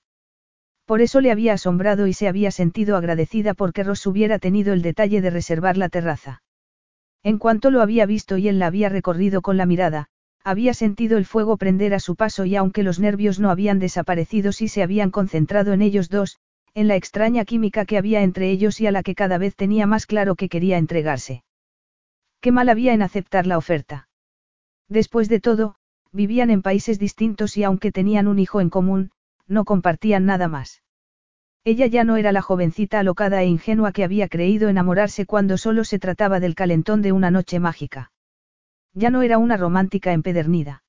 Por 0.86 1.00
eso 1.00 1.20
le 1.20 1.30
había 1.30 1.54
asombrado 1.54 2.06
y 2.06 2.12
se 2.12 2.28
había 2.28 2.50
sentido 2.50 2.96
agradecida 2.96 3.54
porque 3.54 3.84
Ross 3.84 4.06
hubiera 4.06 4.38
tenido 4.38 4.72
el 4.72 4.82
detalle 4.82 5.20
de 5.20 5.30
reservar 5.30 5.76
la 5.76 5.88
terraza. 5.88 6.42
En 7.22 7.38
cuanto 7.38 7.70
lo 7.70 7.80
había 7.80 8.04
visto 8.04 8.36
y 8.36 8.48
él 8.48 8.58
la 8.58 8.66
había 8.66 8.90
recorrido 8.90 9.40
con 9.40 9.56
la 9.56 9.64
mirada, 9.64 10.08
había 10.42 10.74
sentido 10.74 11.16
el 11.16 11.24
fuego 11.24 11.56
prender 11.56 11.94
a 11.94 12.00
su 12.00 12.16
paso 12.16 12.44
y 12.44 12.54
aunque 12.54 12.82
los 12.82 13.00
nervios 13.00 13.40
no 13.40 13.50
habían 13.50 13.78
desaparecido 13.78 14.52
sí 14.52 14.68
se 14.68 14.82
habían 14.82 15.10
concentrado 15.10 15.72
en 15.72 15.80
ellos 15.80 16.10
dos, 16.10 16.38
en 16.74 16.88
la 16.88 16.96
extraña 16.96 17.44
química 17.44 17.84
que 17.84 17.96
había 17.96 18.22
entre 18.22 18.50
ellos 18.50 18.80
y 18.80 18.86
a 18.86 18.90
la 18.90 19.02
que 19.02 19.14
cada 19.14 19.38
vez 19.38 19.54
tenía 19.54 19.86
más 19.86 20.06
claro 20.06 20.34
que 20.34 20.48
quería 20.48 20.76
entregarse. 20.76 21.44
Qué 22.40 22.50
mal 22.50 22.68
había 22.68 22.92
en 22.92 23.02
aceptar 23.02 23.46
la 23.46 23.58
oferta. 23.58 24.08
Después 24.88 25.28
de 25.28 25.40
todo, 25.40 25.76
vivían 26.12 26.50
en 26.50 26.62
países 26.62 26.98
distintos 26.98 27.56
y 27.56 27.64
aunque 27.64 27.92
tenían 27.92 28.26
un 28.26 28.38
hijo 28.38 28.60
en 28.60 28.70
común, 28.70 29.12
no 29.46 29.64
compartían 29.64 30.26
nada 30.26 30.48
más. 30.48 30.82
Ella 31.64 31.86
ya 31.86 32.04
no 32.04 32.16
era 32.16 32.32
la 32.32 32.42
jovencita 32.42 32.98
alocada 32.98 33.42
e 33.42 33.46
ingenua 33.46 33.92
que 33.92 34.04
había 34.04 34.28
creído 34.28 34.68
enamorarse 34.68 35.26
cuando 35.26 35.56
solo 35.56 35.84
se 35.84 35.98
trataba 35.98 36.40
del 36.40 36.54
calentón 36.54 37.02
de 37.02 37.12
una 37.12 37.30
noche 37.30 37.60
mágica. 37.60 38.10
Ya 38.92 39.10
no 39.10 39.22
era 39.22 39.38
una 39.38 39.56
romántica 39.56 40.12
empedernida. 40.12 40.82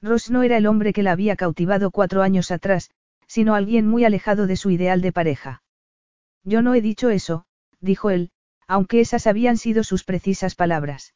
Ross 0.00 0.30
no 0.30 0.42
era 0.42 0.56
el 0.56 0.66
hombre 0.66 0.92
que 0.92 1.04
la 1.04 1.12
había 1.12 1.36
cautivado 1.36 1.92
cuatro 1.92 2.22
años 2.22 2.50
atrás, 2.50 2.90
sino 3.32 3.54
alguien 3.54 3.86
muy 3.86 4.04
alejado 4.04 4.46
de 4.46 4.56
su 4.56 4.68
ideal 4.68 5.00
de 5.00 5.10
pareja. 5.10 5.62
Yo 6.44 6.60
no 6.60 6.74
he 6.74 6.82
dicho 6.82 7.08
eso, 7.08 7.46
dijo 7.80 8.10
él, 8.10 8.30
aunque 8.68 9.00
esas 9.00 9.26
habían 9.26 9.56
sido 9.56 9.84
sus 9.84 10.04
precisas 10.04 10.54
palabras. 10.54 11.14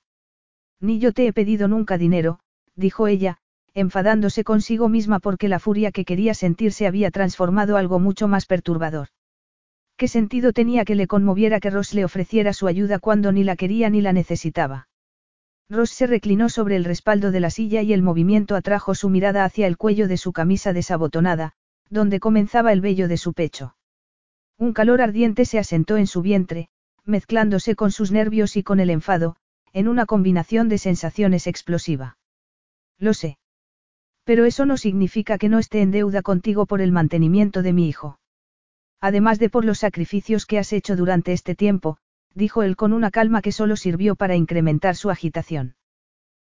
Ni 0.80 0.98
yo 0.98 1.12
te 1.12 1.26
he 1.26 1.34
pedido 1.34 1.68
nunca 1.68 1.98
dinero, 1.98 2.40
dijo 2.74 3.06
ella, 3.06 3.36
enfadándose 3.74 4.44
consigo 4.44 4.88
misma 4.88 5.18
porque 5.18 5.48
la 5.48 5.58
furia 5.58 5.92
que 5.92 6.06
quería 6.06 6.32
sentir 6.32 6.72
se 6.72 6.86
había 6.86 7.10
transformado 7.10 7.76
algo 7.76 7.98
mucho 7.98 8.28
más 8.28 8.46
perturbador. 8.46 9.08
¿Qué 9.98 10.08
sentido 10.08 10.54
tenía 10.54 10.86
que 10.86 10.94
le 10.94 11.06
conmoviera 11.06 11.60
que 11.60 11.68
Ross 11.68 11.92
le 11.92 12.06
ofreciera 12.06 12.54
su 12.54 12.66
ayuda 12.66 12.98
cuando 12.98 13.30
ni 13.30 13.44
la 13.44 13.56
quería 13.56 13.90
ni 13.90 14.00
la 14.00 14.14
necesitaba? 14.14 14.88
Ross 15.68 15.90
se 15.90 16.06
reclinó 16.06 16.48
sobre 16.48 16.76
el 16.76 16.84
respaldo 16.86 17.30
de 17.30 17.40
la 17.40 17.50
silla 17.50 17.82
y 17.82 17.92
el 17.92 18.00
movimiento 18.00 18.56
atrajo 18.56 18.94
su 18.94 19.10
mirada 19.10 19.44
hacia 19.44 19.66
el 19.66 19.76
cuello 19.76 20.08
de 20.08 20.16
su 20.16 20.32
camisa 20.32 20.72
desabotonada, 20.72 21.52
donde 21.90 22.20
comenzaba 22.20 22.72
el 22.72 22.80
vello 22.80 23.08
de 23.08 23.16
su 23.16 23.32
pecho. 23.32 23.76
Un 24.58 24.72
calor 24.72 25.02
ardiente 25.02 25.44
se 25.44 25.58
asentó 25.58 25.96
en 25.96 26.06
su 26.06 26.22
vientre, 26.22 26.68
mezclándose 27.04 27.76
con 27.76 27.92
sus 27.92 28.10
nervios 28.10 28.56
y 28.56 28.62
con 28.62 28.80
el 28.80 28.90
enfado, 28.90 29.36
en 29.72 29.88
una 29.88 30.06
combinación 30.06 30.68
de 30.68 30.78
sensaciones 30.78 31.46
explosiva. 31.46 32.18
Lo 32.98 33.14
sé. 33.14 33.38
Pero 34.24 34.44
eso 34.44 34.66
no 34.66 34.76
significa 34.76 35.38
que 35.38 35.48
no 35.48 35.58
esté 35.58 35.82
en 35.82 35.90
deuda 35.90 36.22
contigo 36.22 36.66
por 36.66 36.80
el 36.80 36.92
mantenimiento 36.92 37.62
de 37.62 37.72
mi 37.72 37.88
hijo. 37.88 38.18
Además 39.00 39.38
de 39.38 39.50
por 39.50 39.64
los 39.64 39.78
sacrificios 39.78 40.46
que 40.46 40.58
has 40.58 40.72
hecho 40.72 40.96
durante 40.96 41.32
este 41.32 41.54
tiempo, 41.54 41.98
dijo 42.34 42.62
él 42.62 42.76
con 42.76 42.92
una 42.92 43.10
calma 43.10 43.42
que 43.42 43.52
solo 43.52 43.76
sirvió 43.76 44.16
para 44.16 44.34
incrementar 44.34 44.96
su 44.96 45.10
agitación. 45.10 45.76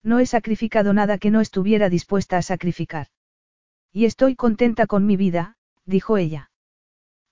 No 0.04 0.20
he 0.20 0.26
sacrificado 0.26 0.94
nada 0.94 1.18
que 1.18 1.32
no 1.32 1.42
estuviera 1.42 1.90
dispuesta 1.90 2.38
a 2.38 2.42
sacrificar. 2.42 3.08
Y 3.92 4.06
estoy 4.06 4.36
contenta 4.36 4.88
con 4.88 5.06
mi 5.06 5.18
vida, 5.18 5.58
dijo 5.86 6.18
ella. 6.18 6.52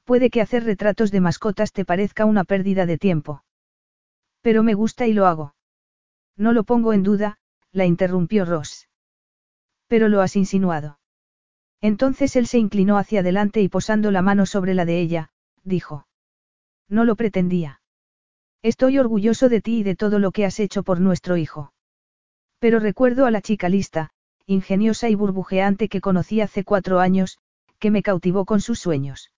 Puede 0.03 0.29
que 0.29 0.41
hacer 0.41 0.63
retratos 0.63 1.11
de 1.11 1.21
mascotas 1.21 1.71
te 1.71 1.85
parezca 1.85 2.25
una 2.25 2.43
pérdida 2.43 2.85
de 2.85 2.97
tiempo. 2.97 3.43
Pero 4.41 4.63
me 4.63 4.73
gusta 4.73 5.07
y 5.07 5.13
lo 5.13 5.27
hago. 5.27 5.55
No 6.35 6.53
lo 6.53 6.63
pongo 6.63 6.93
en 6.93 7.03
duda, 7.03 7.37
la 7.71 7.85
interrumpió 7.85 8.45
Ross. 8.45 8.89
Pero 9.87 10.09
lo 10.09 10.21
has 10.21 10.35
insinuado. 10.35 10.99
Entonces 11.81 12.35
él 12.35 12.47
se 12.47 12.57
inclinó 12.57 12.97
hacia 12.97 13.21
adelante 13.21 13.61
y 13.61 13.69
posando 13.69 14.11
la 14.11 14.21
mano 14.21 14.45
sobre 14.45 14.73
la 14.73 14.85
de 14.85 14.99
ella, 14.99 15.31
dijo. 15.63 16.07
No 16.89 17.05
lo 17.05 17.15
pretendía. 17.15 17.81
Estoy 18.61 18.97
orgulloso 18.97 19.47
de 19.47 19.61
ti 19.61 19.79
y 19.79 19.83
de 19.83 19.95
todo 19.95 20.19
lo 20.19 20.31
que 20.31 20.45
has 20.45 20.59
hecho 20.59 20.83
por 20.83 20.99
nuestro 20.99 21.37
hijo. 21.37 21.71
Pero 22.59 22.79
recuerdo 22.79 23.25
a 23.25 23.31
la 23.31 23.41
chica 23.41 23.69
lista, 23.69 24.11
ingeniosa 24.49 25.09
y 25.09 25.15
burbujeante 25.15 25.89
que 25.89 26.01
conocí 26.01 26.41
hace 26.41 26.63
cuatro 26.63 26.99
años, 26.99 27.37
que 27.77 27.91
me 27.91 28.01
cautivó 28.01 28.45
con 28.45 28.61
sus 28.61 28.79
sueños. 28.79 29.31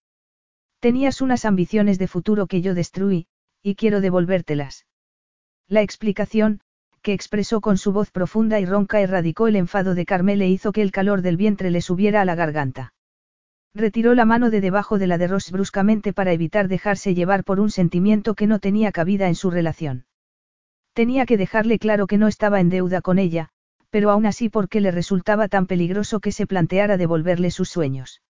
Tenías 0.79 1.19
unas 1.19 1.43
ambiciones 1.43 1.99
de 1.99 2.07
futuro 2.07 2.47
que 2.47 2.61
yo 2.61 2.73
destruí, 2.73 3.27
y 3.61 3.75
quiero 3.75 3.99
devolvértelas. 3.99 4.85
La 5.67 5.81
explicación, 5.81 6.61
que 7.01 7.11
expresó 7.11 7.59
con 7.59 7.77
su 7.77 7.91
voz 7.91 8.09
profunda 8.09 8.61
y 8.61 8.65
ronca 8.65 9.01
erradicó 9.01 9.47
el 9.47 9.57
enfado 9.57 9.95
de 9.95 10.05
Carmel 10.05 10.41
e 10.41 10.49
hizo 10.49 10.71
que 10.71 10.81
el 10.81 10.93
calor 10.93 11.21
del 11.21 11.35
vientre 11.35 11.71
le 11.71 11.81
subiera 11.81 12.21
a 12.21 12.25
la 12.25 12.35
garganta. 12.35 12.93
Retiró 13.73 14.15
la 14.15 14.23
mano 14.23 14.49
de 14.49 14.61
debajo 14.61 14.97
de 14.97 15.07
la 15.07 15.17
de 15.17 15.27
Ross 15.27 15.51
bruscamente 15.51 16.13
para 16.13 16.31
evitar 16.31 16.69
dejarse 16.69 17.15
llevar 17.15 17.43
por 17.43 17.59
un 17.59 17.69
sentimiento 17.69 18.33
que 18.33 18.47
no 18.47 18.59
tenía 18.59 18.93
cabida 18.93 19.27
en 19.27 19.35
su 19.35 19.51
relación. 19.51 20.05
Tenía 20.93 21.25
que 21.25 21.35
dejarle 21.35 21.79
claro 21.79 22.07
que 22.07 22.17
no 22.17 22.29
estaba 22.29 22.61
en 22.61 22.69
deuda 22.69 23.01
con 23.01 23.19
ella, 23.19 23.51
pero 23.91 24.09
aún 24.09 24.25
así 24.25 24.49
porque 24.49 24.81
le 24.81 24.89
resultaba 24.89 25.47
tan 25.47 25.67
peligroso 25.67 26.19
que 26.19 26.31
se 26.31 26.47
planteara 26.47 26.97
devolverle 26.97 27.51
sus 27.51 27.69
sueños. 27.69 28.21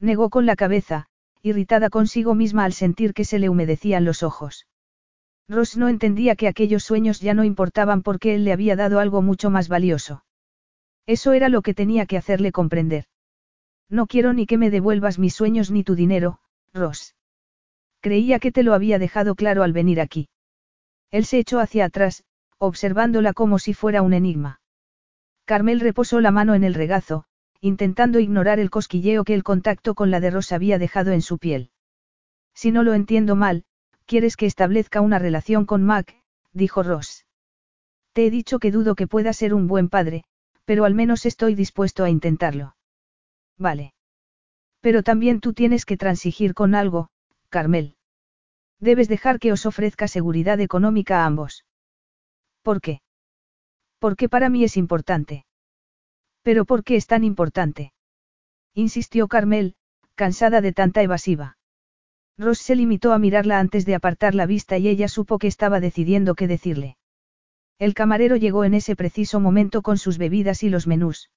Negó 0.00 0.30
con 0.30 0.46
la 0.46 0.56
cabeza, 0.56 1.06
irritada 1.42 1.90
consigo 1.90 2.34
misma 2.34 2.64
al 2.64 2.72
sentir 2.72 3.14
que 3.14 3.24
se 3.24 3.38
le 3.38 3.48
humedecían 3.48 4.04
los 4.04 4.22
ojos. 4.22 4.66
Ross 5.48 5.76
no 5.76 5.88
entendía 5.88 6.36
que 6.36 6.48
aquellos 6.48 6.84
sueños 6.84 7.20
ya 7.20 7.34
no 7.34 7.44
importaban 7.44 8.02
porque 8.02 8.34
él 8.34 8.44
le 8.44 8.52
había 8.52 8.76
dado 8.76 8.98
algo 8.98 9.22
mucho 9.22 9.50
más 9.50 9.68
valioso. 9.68 10.24
Eso 11.06 11.32
era 11.32 11.48
lo 11.48 11.62
que 11.62 11.74
tenía 11.74 12.06
que 12.06 12.18
hacerle 12.18 12.52
comprender. 12.52 13.04
No 13.88 14.06
quiero 14.06 14.32
ni 14.32 14.46
que 14.46 14.58
me 14.58 14.70
devuelvas 14.70 15.18
mis 15.18 15.34
sueños 15.34 15.70
ni 15.70 15.84
tu 15.84 15.94
dinero, 15.94 16.40
Ross. 16.74 17.14
Creía 18.00 18.38
que 18.38 18.52
te 18.52 18.62
lo 18.62 18.74
había 18.74 18.98
dejado 18.98 19.34
claro 19.34 19.62
al 19.62 19.72
venir 19.72 20.00
aquí. 20.00 20.28
Él 21.10 21.24
se 21.24 21.38
echó 21.38 21.60
hacia 21.60 21.86
atrás, 21.86 22.24
observándola 22.58 23.32
como 23.32 23.58
si 23.58 23.72
fuera 23.72 24.02
un 24.02 24.12
enigma. 24.12 24.57
Carmel 25.48 25.80
reposó 25.80 26.20
la 26.20 26.30
mano 26.30 26.54
en 26.54 26.62
el 26.62 26.74
regazo, 26.74 27.24
intentando 27.62 28.18
ignorar 28.18 28.58
el 28.58 28.68
cosquilleo 28.68 29.24
que 29.24 29.32
el 29.32 29.42
contacto 29.42 29.94
con 29.94 30.10
la 30.10 30.20
de 30.20 30.30
Ross 30.30 30.52
había 30.52 30.78
dejado 30.78 31.12
en 31.12 31.22
su 31.22 31.38
piel. 31.38 31.70
Si 32.54 32.70
no 32.70 32.82
lo 32.82 32.92
entiendo 32.92 33.34
mal, 33.34 33.64
quieres 34.04 34.36
que 34.36 34.44
establezca 34.44 35.00
una 35.00 35.18
relación 35.18 35.64
con 35.64 35.82
Mac, 35.82 36.14
dijo 36.52 36.82
Ross. 36.82 37.24
Te 38.12 38.26
he 38.26 38.30
dicho 38.30 38.58
que 38.58 38.70
dudo 38.70 38.94
que 38.94 39.06
pueda 39.06 39.32
ser 39.32 39.54
un 39.54 39.68
buen 39.68 39.88
padre, 39.88 40.24
pero 40.66 40.84
al 40.84 40.94
menos 40.94 41.24
estoy 41.24 41.54
dispuesto 41.54 42.04
a 42.04 42.10
intentarlo. 42.10 42.76
Vale. 43.56 43.94
Pero 44.82 45.02
también 45.02 45.40
tú 45.40 45.54
tienes 45.54 45.86
que 45.86 45.96
transigir 45.96 46.52
con 46.52 46.74
algo, 46.74 47.08
Carmel. 47.48 47.96
Debes 48.80 49.08
dejar 49.08 49.38
que 49.38 49.50
os 49.50 49.64
ofrezca 49.64 50.08
seguridad 50.08 50.60
económica 50.60 51.22
a 51.22 51.24
ambos. 51.24 51.64
¿Por 52.60 52.82
qué? 52.82 53.00
Porque 53.98 54.28
para 54.28 54.48
mí 54.48 54.64
es 54.64 54.76
importante. 54.76 55.44
Pero 56.42 56.64
¿por 56.64 56.84
qué 56.84 56.96
es 56.96 57.06
tan 57.06 57.24
importante? 57.24 57.92
Insistió 58.74 59.28
Carmel, 59.28 59.74
cansada 60.14 60.60
de 60.60 60.72
tanta 60.72 61.02
evasiva. 61.02 61.58
Ross 62.38 62.58
se 62.58 62.76
limitó 62.76 63.12
a 63.12 63.18
mirarla 63.18 63.58
antes 63.58 63.84
de 63.84 63.96
apartar 63.96 64.34
la 64.34 64.46
vista 64.46 64.78
y 64.78 64.88
ella 64.88 65.08
supo 65.08 65.38
que 65.38 65.48
estaba 65.48 65.80
decidiendo 65.80 66.36
qué 66.36 66.46
decirle. 66.46 66.96
El 67.78 67.94
camarero 67.94 68.36
llegó 68.36 68.64
en 68.64 68.74
ese 68.74 68.94
preciso 68.94 69.40
momento 69.40 69.82
con 69.82 69.98
sus 69.98 70.18
bebidas 70.18 70.62
y 70.62 70.68
los 70.68 70.86
menús. 70.86 71.30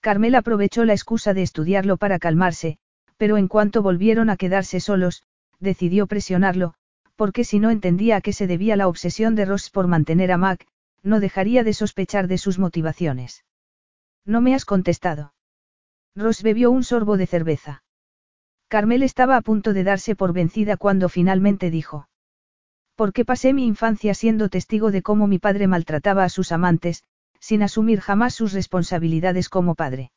Carmel 0.00 0.34
aprovechó 0.34 0.84
la 0.84 0.92
excusa 0.92 1.32
de 1.34 1.42
estudiarlo 1.42 1.96
para 1.96 2.18
calmarse, 2.18 2.78
pero 3.16 3.36
en 3.36 3.48
cuanto 3.48 3.82
volvieron 3.82 4.28
a 4.28 4.36
quedarse 4.36 4.80
solos, 4.80 5.22
decidió 5.60 6.06
presionarlo, 6.06 6.74
porque 7.16 7.44
si 7.44 7.58
no 7.58 7.70
entendía 7.70 8.16
a 8.16 8.20
qué 8.20 8.32
se 8.32 8.46
debía 8.46 8.76
la 8.76 8.88
obsesión 8.88 9.34
de 9.34 9.44
Ross 9.44 9.70
por 9.70 9.86
mantener 9.86 10.32
a 10.32 10.36
Mac, 10.36 10.66
no 11.04 11.20
dejaría 11.20 11.62
de 11.62 11.74
sospechar 11.74 12.26
de 12.26 12.38
sus 12.38 12.58
motivaciones. 12.58 13.44
No 14.24 14.40
me 14.40 14.54
has 14.54 14.64
contestado. 14.64 15.34
Ross 16.16 16.42
bebió 16.42 16.70
un 16.70 16.82
sorbo 16.82 17.16
de 17.16 17.26
cerveza. 17.26 17.82
Carmel 18.68 19.02
estaba 19.02 19.36
a 19.36 19.42
punto 19.42 19.72
de 19.72 19.84
darse 19.84 20.16
por 20.16 20.32
vencida 20.32 20.76
cuando 20.76 21.08
finalmente 21.08 21.70
dijo. 21.70 22.08
Porque 22.96 23.24
pasé 23.24 23.52
mi 23.52 23.66
infancia 23.66 24.14
siendo 24.14 24.48
testigo 24.48 24.90
de 24.90 25.02
cómo 25.02 25.26
mi 25.26 25.38
padre 25.38 25.66
maltrataba 25.66 26.24
a 26.24 26.28
sus 26.28 26.52
amantes, 26.52 27.04
sin 27.38 27.62
asumir 27.62 28.00
jamás 28.00 28.34
sus 28.34 28.52
responsabilidades 28.52 29.48
como 29.48 29.74
padre. 29.74 30.10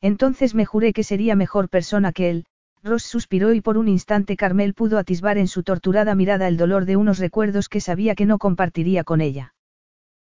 Entonces 0.00 0.54
me 0.54 0.66
juré 0.66 0.92
que 0.92 1.04
sería 1.04 1.36
mejor 1.36 1.68
persona 1.68 2.12
que 2.12 2.28
él, 2.28 2.46
Ross 2.82 3.04
suspiró 3.04 3.54
y 3.54 3.60
por 3.60 3.78
un 3.78 3.88
instante 3.88 4.36
Carmel 4.36 4.74
pudo 4.74 4.98
atisbar 4.98 5.38
en 5.38 5.46
su 5.48 5.62
torturada 5.62 6.14
mirada 6.14 6.48
el 6.48 6.56
dolor 6.56 6.84
de 6.84 6.96
unos 6.96 7.18
recuerdos 7.18 7.68
que 7.68 7.80
sabía 7.80 8.14
que 8.14 8.26
no 8.26 8.38
compartiría 8.38 9.04
con 9.04 9.20
ella. 9.20 9.54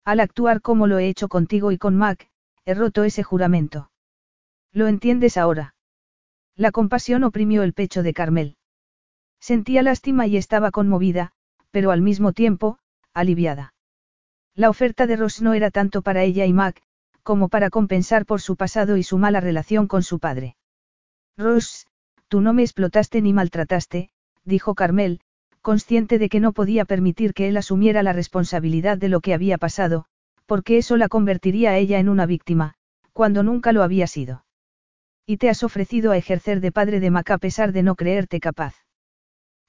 Al 0.05 0.21
actuar 0.21 0.61
como 0.61 0.87
lo 0.87 0.99
he 0.99 1.09
hecho 1.09 1.29
contigo 1.29 1.71
y 1.71 1.79
con 1.79 1.97
Mac, 1.97 2.29
he 2.65 2.75
roto 2.75 3.05
ese 3.05 3.23
juramento. 3.23 3.91
¿Lo 4.73 4.89
entiendes 4.89 5.37
ahora? 5.37 5.75
La 6.57 6.73
compasión 6.73 7.25
oprimió 7.25 7.63
el 7.63 7.73
pecho 7.73 8.03
de 8.03 8.13
Carmel. 8.13 8.57
Sentía 9.41 9.83
lástima 9.83 10.27
y 10.27 10.37
estaba 10.37 10.71
conmovida, 10.71 11.33
pero 11.71 11.91
al 11.91 12.03
mismo 12.03 12.33
tiempo, 12.33 12.79
aliviada. 13.13 13.75
La 14.55 14.71
oferta 14.71 15.07
de 15.07 15.17
Ross 15.17 15.41
no 15.41 15.55
era 15.55 15.71
tanto 15.71 16.03
para 16.03 16.23
ella 16.23 16.47
y 16.47 16.53
Mac, 16.53 16.83
como 17.23 17.49
para 17.49 17.71
compensar 17.71 18.27
por 18.27 18.41
su 18.41 18.57
pasado 18.57 18.97
y 18.97 19.03
su 19.03 19.19
mala 19.19 19.41
relación 19.41 19.87
con 19.87 20.03
su 20.03 20.19
padre. 20.19 20.57
Ross, 21.37 21.87
tú 22.29 22.41
no 22.41 22.53
me 22.53 22.63
explotaste 22.63 23.23
ni 23.23 23.33
maltrataste, 23.33 24.11
dijo 24.45 24.75
Carmel, 24.75 25.21
consciente 25.63 26.19
de 26.19 26.29
que 26.29 26.41
no 26.41 26.53
podía 26.53 26.85
permitir 26.85 27.33
que 27.33 27.49
él 27.49 27.57
asumiera 27.57 28.03
la 28.03 28.13
responsabilidad 28.13 28.99
de 28.99 29.09
lo 29.09 29.21
que 29.21 29.33
había 29.33 29.59
pasado, 29.59 30.05
porque 30.47 30.77
eso 30.77 30.97
la 30.97 31.09
convertiría 31.09 31.71
a 31.71 31.79
ella 31.79 31.99
en 31.99 32.09
una 32.09 32.27
víctima, 32.27 32.75
cuando 33.13 33.43
nunca 33.43 33.73
lo 33.73 33.83
había 33.83 34.07
sido. 34.07 34.45
Y 35.25 35.39
te 35.39 35.49
has 35.49 35.63
ofrecido 35.63 36.13
a 36.13 36.17
ejercer 36.17 36.61
de 36.61 36.73
padre 36.73 37.01
de 37.01 37.11
Mac 37.11 37.31
a 37.31 37.39
pesar 37.39 37.73
de 37.73 37.83
no 37.83 37.95
creerte 37.95 38.41
capaz. 38.41 38.75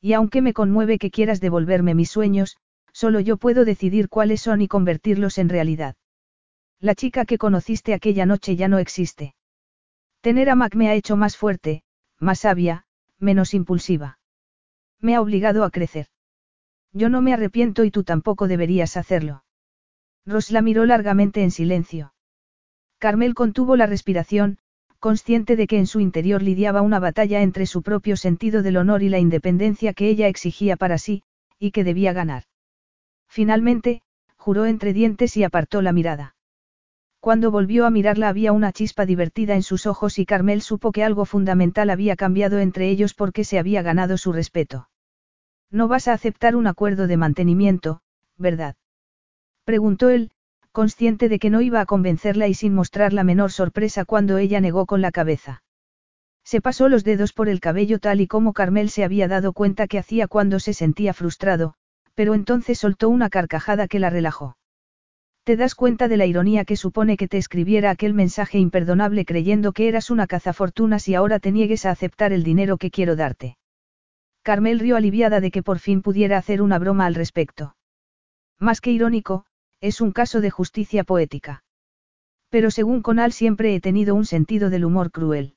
Y 0.02 0.14
aunque 0.14 0.42
me 0.42 0.54
conmueve 0.54 0.98
que 0.98 1.12
quieras 1.12 1.40
devolverme 1.40 1.96
mis 1.96 2.10
sueños, 2.10 2.58
Solo 2.94 3.20
yo 3.20 3.38
puedo 3.38 3.66
decidir 3.66 4.08
cuáles 4.08 4.42
son 4.42 4.62
y 4.62 4.68
convertirlos 4.68 5.40
en 5.40 5.50
realidad. 5.50 5.96
La 6.80 6.94
chica 6.94 7.26
que 7.26 7.40
conociste 7.40 7.94
aquella 7.94 8.26
noche 8.26 8.56
ya 8.56 8.68
no 8.68 8.78
existe. 8.78 9.36
Tener 10.22 10.50
a 10.50 10.56
Mac 10.56 10.76
me 10.76 10.90
ha 10.90 10.94
hecho 10.94 11.18
más 11.18 11.36
fuerte, 11.36 11.84
más 12.20 12.42
sabia, 12.42 12.86
menos 13.20 13.54
impulsiva. 13.54 14.20
Me 15.04 15.16
ha 15.16 15.22
obligado 15.22 15.66
a 15.66 15.70
crecer. 15.70 16.08
Yo 16.94 17.10
no 17.10 17.22
me 17.22 17.34
arrepiento 17.34 17.84
y 17.84 17.92
tú 17.92 18.06
tampoco 18.06 18.48
deberías 18.48 18.96
hacerlo. 18.96 19.44
Ross 20.26 20.50
la 20.50 20.62
miró 20.62 20.86
largamente 20.86 21.44
en 21.44 21.52
silencio. 21.52 22.14
Carmel 23.00 23.34
contuvo 23.34 23.76
la 23.76 23.86
respiración, 23.86 24.60
consciente 25.00 25.58
de 25.58 25.68
que 25.68 25.78
en 25.78 25.88
su 25.88 26.00
interior 26.00 26.42
lidiaba 26.42 26.82
una 26.82 27.00
batalla 27.00 27.42
entre 27.42 27.66
su 27.66 27.82
propio 27.82 28.16
sentido 28.16 28.64
del 28.64 28.78
honor 28.78 29.04
y 29.04 29.10
la 29.10 29.20
independencia 29.20 29.92
que 29.92 30.08
ella 30.08 30.30
exigía 30.30 30.78
para 30.78 30.98
sí, 30.98 31.24
y 31.60 31.72
que 31.72 31.84
debía 31.84 32.14
ganar. 32.14 32.44
Finalmente, 33.28 34.04
juró 34.38 34.66
entre 34.66 34.94
dientes 34.94 35.36
y 35.36 35.44
apartó 35.44 35.82
la 35.82 35.92
mirada. 35.92 36.38
Cuando 37.20 37.52
volvió 37.52 37.86
a 37.86 37.90
mirarla 37.90 38.30
había 38.30 38.54
una 38.54 38.72
chispa 38.72 39.06
divertida 39.06 39.56
en 39.56 39.64
sus 39.64 39.86
ojos 39.86 40.18
y 40.18 40.26
Carmel 40.26 40.62
supo 40.62 40.94
que 40.94 41.04
algo 41.04 41.26
fundamental 41.26 41.90
había 41.90 42.16
cambiado 42.16 42.60
entre 42.60 42.90
ellos 42.90 43.14
porque 43.14 43.44
se 43.44 43.60
había 43.60 43.82
ganado 43.82 44.18
su 44.18 44.32
respeto. 44.32 44.88
No 45.74 45.88
vas 45.88 46.08
a 46.08 46.14
aceptar 46.14 46.56
un 46.56 46.68
acuerdo 46.68 47.08
de 47.08 47.18
mantenimiento, 47.18 48.02
¿verdad? 48.38 48.76
Preguntó 49.66 50.10
él, 50.12 50.30
consciente 50.72 51.30
de 51.30 51.40
que 51.40 51.50
no 51.50 51.62
iba 51.62 51.82
a 51.82 51.88
convencerla 51.88 52.48
y 52.48 52.54
sin 52.54 52.76
mostrar 52.76 53.12
la 53.12 53.24
menor 53.24 53.52
sorpresa 53.52 54.06
cuando 54.06 54.38
ella 54.38 54.62
negó 54.62 54.86
con 54.86 55.02
la 55.02 55.12
cabeza. 55.12 55.64
Se 56.44 56.62
pasó 56.62 56.90
los 56.90 57.04
dedos 57.04 57.34
por 57.34 57.50
el 57.50 57.60
cabello 57.60 57.98
tal 57.98 58.22
y 58.22 58.28
como 58.28 58.54
Carmel 58.54 58.92
se 58.92 59.04
había 59.04 59.28
dado 59.28 59.52
cuenta 59.52 59.88
que 59.88 59.98
hacía 59.98 60.28
cuando 60.28 60.60
se 60.60 60.76
sentía 60.76 61.12
frustrado, 61.12 61.74
pero 62.14 62.36
entonces 62.36 62.78
soltó 62.78 63.10
una 63.10 63.32
carcajada 63.32 63.88
que 63.88 63.98
la 63.98 64.12
relajó. 64.12 64.58
¿Te 65.44 65.58
das 65.58 65.74
cuenta 65.74 66.08
de 66.08 66.18
la 66.18 66.28
ironía 66.28 66.66
que 66.66 66.76
supone 66.76 67.18
que 67.18 67.28
te 67.28 67.40
escribiera 67.40 67.90
aquel 67.90 68.14
mensaje 68.14 68.60
imperdonable 68.60 69.26
creyendo 69.26 69.72
que 69.72 69.88
eras 69.88 70.12
una 70.12 70.28
cazafortunas 70.28 71.08
y 71.08 71.16
ahora 71.16 71.40
te 71.40 71.52
niegues 71.52 71.88
a 71.88 71.92
aceptar 71.92 72.32
el 72.32 72.44
dinero 72.44 72.78
que 72.78 72.92
quiero 72.92 73.16
darte? 73.16 73.58
Carmel 74.44 74.80
rió 74.80 74.98
aliviada 74.98 75.40
de 75.40 75.52
que 75.52 75.64
por 75.64 75.80
fin 75.80 76.02
pudiera 76.02 76.38
hacer 76.38 76.62
una 76.62 76.78
broma 76.78 77.06
al 77.06 77.16
respecto. 77.16 77.76
Más 78.60 78.82
que 78.82 78.92
irónico, 78.92 79.46
es 79.80 80.02
un 80.02 80.12
caso 80.12 80.42
de 80.42 80.52
justicia 80.52 81.04
poética. 81.04 81.64
Pero 82.50 82.70
según 82.70 83.02
Conal 83.02 83.32
siempre 83.32 83.74
he 83.74 83.80
tenido 83.80 84.16
un 84.16 84.26
sentido 84.26 84.70
del 84.70 84.86
humor 84.86 85.12
cruel. 85.12 85.56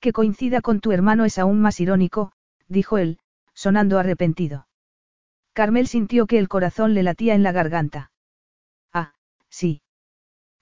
Que 0.00 0.12
coincida 0.12 0.62
con 0.62 0.80
tu 0.80 0.92
hermano 0.92 1.26
es 1.26 1.38
aún 1.38 1.60
más 1.60 1.78
irónico, 1.78 2.32
dijo 2.68 2.98
él, 2.98 3.18
sonando 3.52 3.98
arrepentido. 3.98 4.66
Carmel 5.52 5.86
sintió 5.86 6.26
que 6.26 6.38
el 6.38 6.48
corazón 6.48 6.94
le 6.94 7.02
latía 7.02 7.34
en 7.34 7.42
la 7.42 7.52
garganta. 7.52 8.12
Ah, 8.94 9.12
sí. 9.50 9.82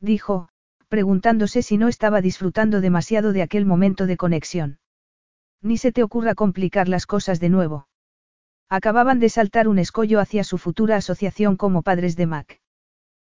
Dijo, 0.00 0.48
preguntándose 0.88 1.62
si 1.62 1.78
no 1.78 1.86
estaba 1.86 2.20
disfrutando 2.20 2.80
demasiado 2.80 3.32
de 3.32 3.42
aquel 3.42 3.64
momento 3.64 4.06
de 4.06 4.16
conexión. 4.16 4.78
Ni 5.62 5.78
se 5.78 5.92
te 5.92 6.02
ocurra 6.02 6.34
complicar 6.34 6.88
las 6.88 7.06
cosas 7.06 7.40
de 7.40 7.48
nuevo. 7.48 7.88
Acababan 8.68 9.18
de 9.18 9.28
saltar 9.28 9.66
un 9.66 9.78
escollo 9.78 10.20
hacia 10.20 10.44
su 10.44 10.58
futura 10.58 10.96
asociación 10.96 11.56
como 11.56 11.82
padres 11.82 12.16
de 12.16 12.26
Mac. 12.26 12.60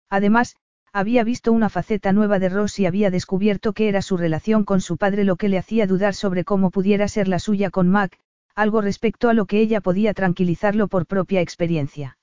Además, 0.08 0.56
había 0.92 1.24
visto 1.24 1.52
una 1.52 1.68
faceta 1.68 2.12
nueva 2.12 2.38
de 2.38 2.48
Ross 2.48 2.78
y 2.78 2.86
había 2.86 3.10
descubierto 3.10 3.74
que 3.74 3.88
era 3.88 4.00
su 4.00 4.16
relación 4.16 4.64
con 4.64 4.80
su 4.80 4.96
padre 4.96 5.24
lo 5.24 5.36
que 5.36 5.48
le 5.48 5.58
hacía 5.58 5.86
dudar 5.86 6.14
sobre 6.14 6.44
cómo 6.44 6.70
pudiera 6.70 7.06
ser 7.06 7.28
la 7.28 7.38
suya 7.38 7.70
con 7.70 7.90
Mac, 7.90 8.18
algo 8.54 8.80
respecto 8.80 9.28
a 9.28 9.34
lo 9.34 9.44
que 9.44 9.60
ella 9.60 9.82
podía 9.82 10.14
tranquilizarlo 10.14 10.88
por 10.88 11.06
propia 11.06 11.42
experiencia. 11.42 12.16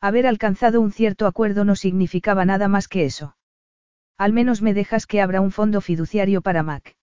Haber 0.00 0.28
alcanzado 0.28 0.80
un 0.80 0.92
cierto 0.92 1.26
acuerdo 1.26 1.64
no 1.64 1.74
significaba 1.74 2.44
nada 2.44 2.68
más 2.68 2.86
que 2.86 3.04
eso. 3.04 3.36
Al 4.16 4.32
menos 4.32 4.62
me 4.62 4.74
dejas 4.74 5.06
que 5.06 5.20
abra 5.20 5.40
un 5.40 5.50
fondo 5.50 5.80
fiduciario 5.80 6.40
para 6.40 6.62
Mac. 6.62 6.96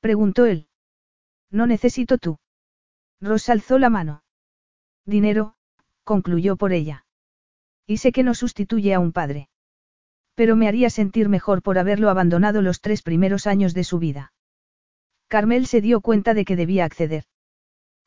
Preguntó 0.00 0.44
él. 0.44 0.68
No 1.54 1.68
necesito 1.68 2.18
tú. 2.18 2.38
Ross 3.20 3.48
alzó 3.48 3.78
la 3.78 3.88
mano. 3.88 4.24
Dinero, 5.06 5.54
concluyó 6.02 6.56
por 6.56 6.72
ella. 6.72 7.06
Y 7.86 7.98
sé 7.98 8.10
que 8.10 8.24
no 8.24 8.34
sustituye 8.34 8.92
a 8.92 8.98
un 8.98 9.12
padre. 9.12 9.48
Pero 10.34 10.56
me 10.56 10.66
haría 10.66 10.90
sentir 10.90 11.28
mejor 11.28 11.62
por 11.62 11.78
haberlo 11.78 12.10
abandonado 12.10 12.60
los 12.60 12.80
tres 12.80 13.02
primeros 13.02 13.46
años 13.46 13.72
de 13.72 13.84
su 13.84 14.00
vida. 14.00 14.32
Carmel 15.28 15.68
se 15.68 15.80
dio 15.80 16.00
cuenta 16.00 16.34
de 16.34 16.44
que 16.44 16.56
debía 16.56 16.84
acceder. 16.86 17.22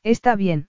Está 0.02 0.36
bien. 0.36 0.68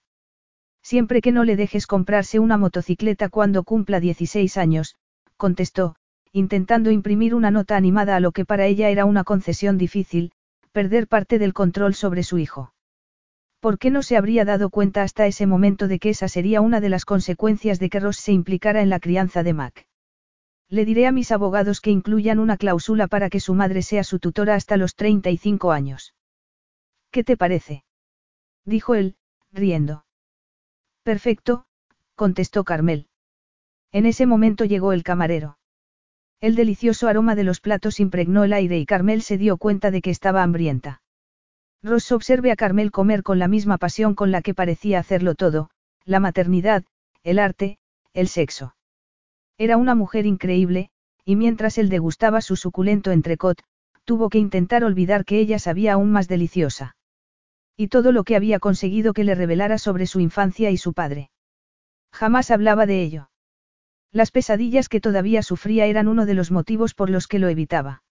Siempre 0.81 1.19
que 1.19 1.33
no 1.33 1.43
le 1.43 1.57
dejes 1.57 1.85
comprarse 1.85 2.39
una 2.39 2.55
motocicleta 2.57 3.27
cuando 3.27 3.65
cumpla 3.65 3.99
16 3.99 4.55
años, 4.55 4.95
contestó, 5.35 5.97
intentando 6.31 6.91
imprimir 6.91 7.35
una 7.35 7.51
nota 7.51 7.75
animada 7.75 8.15
a 8.15 8.21
lo 8.21 8.31
que 8.31 8.45
para 8.45 8.67
ella 8.67 8.89
era 8.89 9.03
una 9.03 9.25
concesión 9.25 9.77
difícil, 9.77 10.31
perder 10.71 11.07
parte 11.07 11.39
del 11.39 11.53
control 11.53 11.95
sobre 11.95 12.23
su 12.23 12.37
hijo. 12.37 12.73
¿Por 13.59 13.77
qué 13.77 13.89
no 13.89 14.03
se 14.03 14.15
habría 14.15 14.45
dado 14.45 14.69
cuenta 14.69 15.03
hasta 15.03 15.27
ese 15.27 15.45
momento 15.45 15.87
de 15.87 15.99
que 15.99 16.09
esa 16.09 16.27
sería 16.27 16.61
una 16.61 16.79
de 16.79 16.89
las 16.89 17.03
consecuencias 17.05 17.79
de 17.79 17.89
que 17.89 17.99
Ross 17.99 18.17
se 18.17 18.31
implicara 18.31 18.81
en 18.81 18.89
la 18.89 18.99
crianza 18.99 19.43
de 19.43 19.53
Mac? 19.53 19.85
Le 20.69 20.85
diré 20.85 21.07
a 21.07 21.11
mis 21.11 21.31
abogados 21.31 21.81
que 21.81 21.91
incluyan 21.91 22.39
una 22.39 22.55
cláusula 22.55 23.07
para 23.07 23.29
que 23.29 23.39
su 23.39 23.55
madre 23.55 23.81
sea 23.81 24.03
su 24.03 24.19
tutora 24.19 24.55
hasta 24.55 24.77
los 24.77 24.95
35 24.95 25.71
años. 25.71 26.13
¿Qué 27.11 27.23
te 27.23 27.35
parece? 27.35 27.83
dijo 28.65 28.95
él, 28.95 29.17
riendo. 29.51 30.05
Perfecto, 31.03 31.65
contestó 32.15 32.63
Carmel. 32.63 33.07
En 33.91 34.05
ese 34.05 34.25
momento 34.25 34.63
llegó 34.63 34.93
el 34.93 35.03
camarero. 35.03 35.58
El 36.41 36.55
delicioso 36.55 37.07
aroma 37.07 37.35
de 37.35 37.43
los 37.43 37.59
platos 37.59 37.99
impregnó 37.99 38.45
el 38.45 38.53
aire 38.53 38.77
y 38.77 38.85
Carmel 38.85 39.21
se 39.21 39.37
dio 39.37 39.57
cuenta 39.57 39.91
de 39.91 40.01
que 40.01 40.09
estaba 40.09 40.41
hambrienta. 40.41 41.01
Ross 41.83 42.11
observe 42.11 42.51
a 42.51 42.55
Carmel 42.55 42.91
comer 42.91 43.23
con 43.23 43.39
la 43.39 43.47
misma 43.47 43.77
pasión 43.77 44.15
con 44.15 44.31
la 44.31 44.41
que 44.41 44.53
parecía 44.53 44.99
hacerlo 44.99 45.35
todo, 45.35 45.69
la 46.05 46.19
maternidad, 46.19 46.85
el 47.23 47.39
arte, 47.39 47.77
el 48.13 48.27
sexo. 48.27 48.75
Era 49.57 49.75
una 49.75 49.95
mujer 49.95 50.25
increíble, 50.25 50.89
y 51.25 51.35
mientras 51.35 51.77
él 51.77 51.89
degustaba 51.89 52.41
su 52.41 52.55
suculento 52.55 53.11
entrecot, 53.11 53.61
tuvo 54.05 54.29
que 54.29 54.39
intentar 54.39 54.83
olvidar 54.83 55.25
que 55.25 55.39
ella 55.39 55.59
sabía 55.59 55.93
aún 55.93 56.11
más 56.11 56.27
deliciosa. 56.27 56.95
Y 57.75 57.89
todo 57.89 58.11
lo 58.11 58.23
que 58.23 58.35
había 58.35 58.59
conseguido 58.59 59.13
que 59.13 59.23
le 59.23 59.35
revelara 59.35 59.77
sobre 59.77 60.05
su 60.05 60.19
infancia 60.19 60.71
y 60.71 60.77
su 60.77 60.93
padre. 60.93 61.29
Jamás 62.11 62.49
hablaba 62.49 62.85
de 62.85 63.01
ello. 63.01 63.28
Las 64.11 64.31
pesadillas 64.31 64.89
que 64.89 64.99
todavía 64.99 65.43
sufría 65.43 65.85
eran 65.85 66.07
uno 66.07 66.25
de 66.25 66.33
los 66.33 66.51
motivos 66.51 66.93
por 66.93 67.09
los 67.09 67.27
que 67.27 67.39
lo 67.39 67.47
evitaba. 67.47 68.03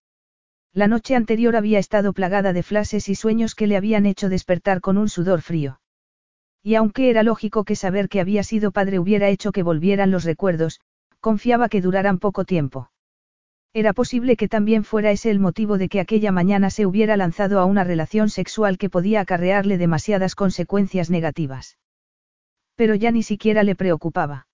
La 0.73 0.87
noche 0.87 1.17
anterior 1.17 1.57
había 1.57 1.79
estado 1.79 2.13
plagada 2.13 2.53
de 2.53 2.63
flashes 2.63 3.09
y 3.09 3.15
sueños 3.15 3.55
que 3.55 3.67
le 3.67 3.77
habían 3.77 4.07
hecho 4.07 4.29
despertar 4.29 4.81
con 4.81 4.97
un 4.97 5.09
sudor 5.09 5.41
frío. 5.41 5.81
Y 6.63 6.75
aunque 6.75 7.11
era 7.11 7.23
lógico 7.23 7.65
que 7.65 7.77
saber 7.77 8.09
que 8.09 8.21
había 8.21 8.43
sido 8.43 8.71
padre 8.71 8.99
hubiera 8.99 9.29
hecho 9.29 9.53
que 9.53 9.63
volvieran 9.63 10.11
los 10.11 10.25
recuerdos, 10.25 10.81
confiaba 11.21 11.69
que 11.69 11.81
duraran 11.81 12.19
poco 12.19 12.45
tiempo. 12.45 12.91
Era 13.73 13.93
posible 13.93 14.37
que 14.37 14.49
también 14.49 14.85
fuera 14.85 15.11
ese 15.11 15.31
el 15.31 15.41
motivo 15.41 15.79
de 15.79 15.89
que 15.89 16.01
aquella 16.01 16.33
mañana 16.33 16.71
se 16.71 16.87
hubiera 16.87 17.17
lanzado 17.17 17.61
a 17.61 17.65
una 17.65 17.85
relación 17.85 18.29
sexual 18.29 18.79
que 18.79 18.91
podía 18.91 19.21
acarrearle 19.21 19.79
demasiadas 19.79 20.35
consecuencias 20.35 21.11
negativas. 21.11 21.79
Pero 22.77 22.95
ya 22.95 23.11
ni 23.11 23.23
siquiera 23.23 23.63
le 23.63 23.75
preocupaba. 23.75 24.48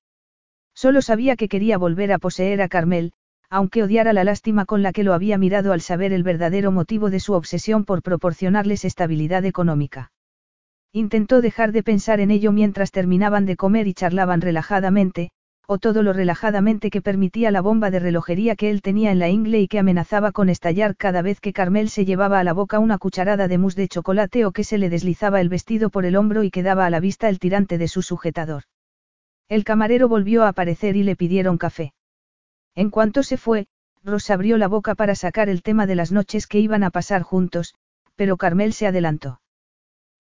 Solo 0.75 1.03
sabía 1.03 1.37
que 1.37 1.49
quería 1.49 1.79
volver 1.79 2.13
a 2.13 2.19
poseer 2.19 2.61
a 2.61 2.69
Carmel, 2.69 3.13
aunque 3.49 3.83
odiara 3.83 4.13
la 4.13 4.25
lástima 4.25 4.65
con 4.65 4.83
la 4.83 4.93
que 4.93 5.05
lo 5.05 5.15
había 5.15 5.39
mirado 5.39 5.73
al 5.73 5.81
saber 5.81 6.13
el 6.13 6.25
verdadero 6.25 6.73
motivo 6.73 7.11
de 7.11 7.21
su 7.21 7.33
obsesión 7.35 7.85
por 7.85 8.03
proporcionarles 8.03 8.85
estabilidad 8.85 9.45
económica. 9.45 10.11
Intentó 10.93 11.41
dejar 11.41 11.73
de 11.73 11.83
pensar 11.83 12.21
en 12.21 12.31
ello 12.31 12.53
mientras 12.53 12.91
terminaban 12.91 13.47
de 13.47 13.57
comer 13.57 13.87
y 13.87 13.95
charlaban 13.95 14.41
relajadamente, 14.41 15.31
o 15.67 15.79
todo 15.79 16.03
lo 16.03 16.13
relajadamente 16.13 16.91
que 16.91 17.01
permitía 17.01 17.51
la 17.51 17.63
bomba 17.63 17.91
de 17.91 17.99
relojería 17.99 18.55
que 18.55 18.71
él 18.71 18.83
tenía 18.83 19.13
en 19.13 19.19
la 19.19 19.29
ingle 19.29 19.61
y 19.61 19.69
que 19.69 19.79
amenazaba 19.79 20.33
con 20.33 20.49
estallar 20.49 20.97
cada 20.97 21.23
vez 21.23 21.41
que 21.41 21.53
Carmel 21.53 21.89
se 21.89 22.05
llevaba 22.05 22.39
a 22.39 22.45
la 22.45 22.53
boca 22.53 22.79
una 22.79 22.99
cucharada 22.99 23.49
de 23.49 23.59
mousse 23.59 23.77
de 23.77 23.89
chocolate 23.89 24.45
o 24.45 24.53
que 24.53 24.65
se 24.65 24.79
le 24.79 24.91
deslizaba 24.91 25.41
el 25.41 25.49
vestido 25.49 25.91
por 25.91 26.05
el 26.05 26.17
hombro 26.17 26.43
y 26.43 26.51
quedaba 26.51 26.87
a 26.87 26.91
la 26.91 27.01
vista 27.01 27.29
el 27.29 27.39
tirante 27.39 27.79
de 27.79 27.89
su 27.89 28.03
sujetador. 28.03 28.65
El 29.49 29.65
camarero 29.65 30.09
volvió 30.09 30.45
a 30.45 30.49
aparecer 30.49 30.97
y 30.97 31.03
le 31.03 31.17
pidieron 31.17 31.59
café. 31.59 31.93
En 32.75 32.91
cuanto 32.91 33.23
se 33.23 33.37
fue, 33.37 33.67
Ross 34.03 34.31
abrió 34.31 34.59
la 34.59 34.69
boca 34.69 34.95
para 34.95 35.15
sacar 35.15 35.49
el 35.49 35.63
tema 35.63 35.87
de 35.87 35.95
las 35.95 36.13
noches 36.13 36.47
que 36.47 36.59
iban 36.59 36.83
a 36.83 36.91
pasar 36.91 37.23
juntos, 37.23 37.75
pero 38.17 38.37
Carmel 38.37 38.73
se 38.73 38.87
adelantó. 38.87 39.41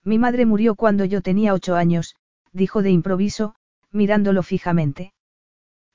Mi 0.04 0.18
madre 0.18 0.46
murió 0.46 0.74
cuando 0.74 1.04
yo 1.04 1.22
tenía 1.22 1.54
ocho 1.54 1.74
años, 1.74 2.16
dijo 2.52 2.82
de 2.82 2.90
improviso, 2.90 3.54
mirándolo 3.90 4.42
fijamente. 4.42 5.12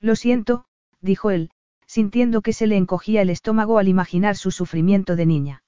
Lo 0.00 0.16
siento, 0.16 0.64
dijo 1.00 1.30
él, 1.30 1.50
sintiendo 1.86 2.42
que 2.42 2.52
se 2.52 2.66
le 2.66 2.76
encogía 2.76 3.22
el 3.22 3.30
estómago 3.30 3.78
al 3.78 3.88
imaginar 3.88 4.36
su 4.36 4.50
sufrimiento 4.50 5.16
de 5.16 5.26
niña. 5.26 5.62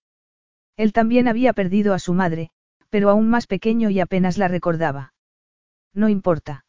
Él 0.77 0.93
también 0.93 1.29
había 1.29 1.53
perdido 1.53 1.95
a 1.95 1.99
su 1.99 2.15
madre, 2.15 2.51
pero 2.91 3.11
aún 3.11 3.29
más 3.29 3.47
pequeño 3.47 3.91
y 3.91 4.01
apenas 4.01 4.39
la 4.39 4.49
recordaba. 4.49 5.15
No 5.95 6.09
importa. 6.09 6.65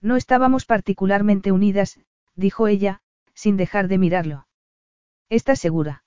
No 0.00 0.16
estábamos 0.16 0.64
particularmente 0.64 1.52
unidas, 1.52 1.98
dijo 2.34 2.68
ella, 2.68 3.00
sin 3.34 3.56
dejar 3.56 3.88
de 3.88 3.98
mirarlo. 3.98 4.46
¿Estás 5.28 5.58
segura? 5.58 6.04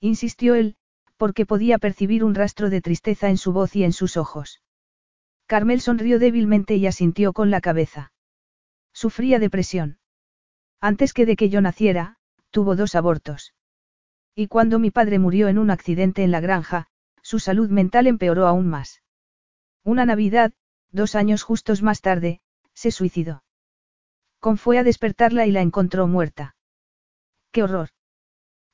Insistió 0.00 0.54
él, 0.54 0.76
porque 1.16 1.46
podía 1.46 1.78
percibir 1.78 2.24
un 2.24 2.34
rastro 2.34 2.70
de 2.70 2.80
tristeza 2.80 3.30
en 3.30 3.38
su 3.38 3.52
voz 3.52 3.76
y 3.76 3.84
en 3.84 3.92
sus 3.92 4.16
ojos. 4.16 4.62
Carmel 5.46 5.80
sonrió 5.80 6.18
débilmente 6.18 6.76
y 6.76 6.86
asintió 6.86 7.32
con 7.32 7.50
la 7.50 7.60
cabeza. 7.60 8.12
Sufría 8.92 9.38
depresión. 9.38 9.98
Antes 10.80 11.12
que 11.12 11.26
de 11.26 11.36
que 11.36 11.48
yo 11.48 11.60
naciera, 11.60 12.16
tuvo 12.50 12.76
dos 12.76 12.94
abortos. 12.94 13.54
Y 14.34 14.48
cuando 14.48 14.78
mi 14.78 14.90
padre 14.90 15.18
murió 15.18 15.48
en 15.48 15.58
un 15.58 15.70
accidente 15.70 16.24
en 16.24 16.30
la 16.30 16.40
granja, 16.40 16.88
su 17.22 17.38
salud 17.38 17.70
mental 17.70 18.06
empeoró 18.06 18.46
aún 18.46 18.68
más. 18.68 19.02
Una 19.82 20.04
Navidad, 20.04 20.52
dos 20.90 21.14
años 21.14 21.42
justos 21.42 21.82
más 21.82 22.00
tarde, 22.00 22.40
se 22.74 22.90
suicidó. 22.90 23.42
Con 24.40 24.58
fue 24.58 24.78
a 24.78 24.84
despertarla 24.84 25.46
y 25.46 25.52
la 25.52 25.62
encontró 25.62 26.06
muerta. 26.06 26.56
¡Qué 27.50 27.62
horror! 27.62 27.88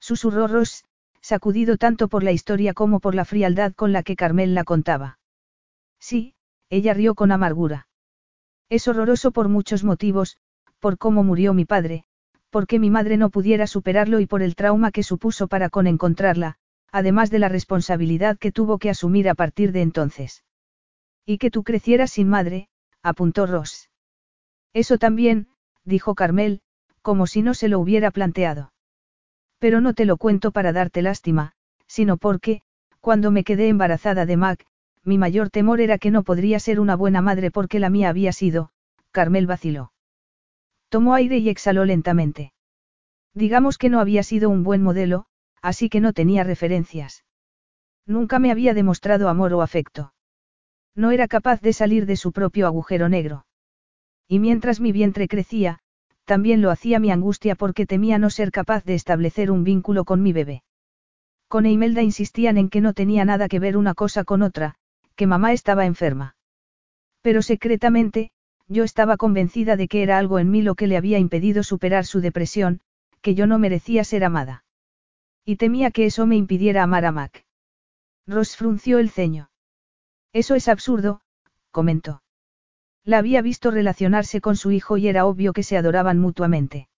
Susurró 0.00 0.48
Ross, 0.48 0.84
sacudido 1.20 1.76
tanto 1.76 2.08
por 2.08 2.22
la 2.22 2.32
historia 2.32 2.74
como 2.74 3.00
por 3.00 3.14
la 3.14 3.24
frialdad 3.24 3.72
con 3.74 3.92
la 3.92 4.02
que 4.02 4.16
Carmel 4.16 4.54
la 4.54 4.64
contaba. 4.64 5.18
Sí, 5.98 6.34
ella 6.70 6.94
rió 6.94 7.14
con 7.14 7.30
amargura. 7.30 7.88
Es 8.68 8.88
horroroso 8.88 9.32
por 9.32 9.48
muchos 9.48 9.84
motivos, 9.84 10.38
por 10.78 10.96
cómo 10.96 11.22
murió 11.22 11.52
mi 11.52 11.66
padre, 11.66 12.04
porque 12.48 12.78
mi 12.78 12.90
madre 12.90 13.16
no 13.16 13.30
pudiera 13.30 13.66
superarlo 13.66 14.20
y 14.20 14.26
por 14.26 14.42
el 14.42 14.56
trauma 14.56 14.90
que 14.90 15.02
supuso 15.02 15.46
para 15.46 15.68
con 15.68 15.86
encontrarla, 15.86 16.56
además 16.90 17.30
de 17.30 17.38
la 17.38 17.48
responsabilidad 17.48 18.38
que 18.38 18.52
tuvo 18.52 18.78
que 18.78 18.90
asumir 18.90 19.28
a 19.28 19.34
partir 19.34 19.72
de 19.72 19.82
entonces. 19.82 20.42
Y 21.26 21.38
que 21.38 21.50
tú 21.50 21.62
crecieras 21.62 22.12
sin 22.12 22.28
madre, 22.28 22.68
apuntó 23.02 23.46
Ross. 23.46 23.89
Eso 24.72 24.98
también, 24.98 25.48
dijo 25.84 26.14
Carmel, 26.14 26.60
como 27.02 27.26
si 27.26 27.42
no 27.42 27.54
se 27.54 27.68
lo 27.68 27.80
hubiera 27.80 28.10
planteado. 28.10 28.72
Pero 29.58 29.80
no 29.80 29.94
te 29.94 30.04
lo 30.04 30.16
cuento 30.16 30.52
para 30.52 30.72
darte 30.72 31.02
lástima, 31.02 31.52
sino 31.86 32.16
porque, 32.16 32.62
cuando 33.00 33.30
me 33.30 33.44
quedé 33.44 33.68
embarazada 33.68 34.26
de 34.26 34.36
Mac, 34.36 34.66
mi 35.04 35.18
mayor 35.18 35.50
temor 35.50 35.80
era 35.80 35.98
que 35.98 36.10
no 36.10 36.22
podría 36.22 36.60
ser 36.60 36.78
una 36.78 36.94
buena 36.94 37.22
madre 37.22 37.50
porque 37.50 37.80
la 37.80 37.90
mía 37.90 38.10
había 38.10 38.32
sido, 38.32 38.70
Carmel 39.10 39.46
vaciló. 39.46 39.92
Tomó 40.88 41.14
aire 41.14 41.38
y 41.38 41.48
exhaló 41.48 41.84
lentamente. 41.84 42.52
Digamos 43.34 43.78
que 43.78 43.88
no 43.88 44.00
había 44.00 44.22
sido 44.22 44.50
un 44.50 44.62
buen 44.62 44.82
modelo, 44.82 45.26
así 45.62 45.88
que 45.88 46.00
no 46.00 46.12
tenía 46.12 46.44
referencias. 46.44 47.24
Nunca 48.06 48.38
me 48.38 48.50
había 48.50 48.74
demostrado 48.74 49.28
amor 49.28 49.52
o 49.54 49.62
afecto. 49.62 50.12
No 50.94 51.12
era 51.12 51.28
capaz 51.28 51.60
de 51.60 51.72
salir 51.72 52.06
de 52.06 52.16
su 52.16 52.32
propio 52.32 52.66
agujero 52.66 53.08
negro. 53.08 53.46
Y 54.32 54.38
mientras 54.38 54.78
mi 54.78 54.92
vientre 54.92 55.26
crecía, 55.26 55.80
también 56.24 56.62
lo 56.62 56.70
hacía 56.70 57.00
mi 57.00 57.10
angustia 57.10 57.56
porque 57.56 57.84
temía 57.84 58.16
no 58.16 58.30
ser 58.30 58.52
capaz 58.52 58.84
de 58.84 58.94
establecer 58.94 59.50
un 59.50 59.64
vínculo 59.64 60.04
con 60.04 60.22
mi 60.22 60.32
bebé. 60.32 60.62
Con 61.48 61.66
Eimelda 61.66 62.02
insistían 62.02 62.56
en 62.56 62.68
que 62.68 62.80
no 62.80 62.94
tenía 62.94 63.24
nada 63.24 63.48
que 63.48 63.58
ver 63.58 63.76
una 63.76 63.92
cosa 63.92 64.22
con 64.22 64.42
otra, 64.42 64.76
que 65.16 65.26
mamá 65.26 65.52
estaba 65.52 65.84
enferma. 65.84 66.36
Pero 67.22 67.42
secretamente, 67.42 68.30
yo 68.68 68.84
estaba 68.84 69.16
convencida 69.16 69.74
de 69.74 69.88
que 69.88 70.04
era 70.04 70.16
algo 70.16 70.38
en 70.38 70.48
mí 70.48 70.62
lo 70.62 70.76
que 70.76 70.86
le 70.86 70.96
había 70.96 71.18
impedido 71.18 71.64
superar 71.64 72.06
su 72.06 72.20
depresión, 72.20 72.82
que 73.22 73.34
yo 73.34 73.48
no 73.48 73.58
merecía 73.58 74.04
ser 74.04 74.22
amada. 74.22 74.62
Y 75.44 75.56
temía 75.56 75.90
que 75.90 76.06
eso 76.06 76.24
me 76.26 76.36
impidiera 76.36 76.84
amar 76.84 77.04
a 77.04 77.10
Mac. 77.10 77.44
Ross 78.28 78.56
frunció 78.56 79.00
el 79.00 79.10
ceño. 79.10 79.50
Eso 80.32 80.54
es 80.54 80.68
absurdo, 80.68 81.20
comentó. 81.72 82.22
La 83.04 83.18
había 83.18 83.42
visto 83.42 83.70
relacionarse 83.70 84.40
con 84.40 84.56
su 84.56 84.70
hijo 84.70 84.96
y 84.96 85.08
era 85.08 85.26
obvio 85.26 85.52
que 85.52 85.62
se 85.62 85.76
adoraban 85.76 86.18
mutuamente. 86.18 86.88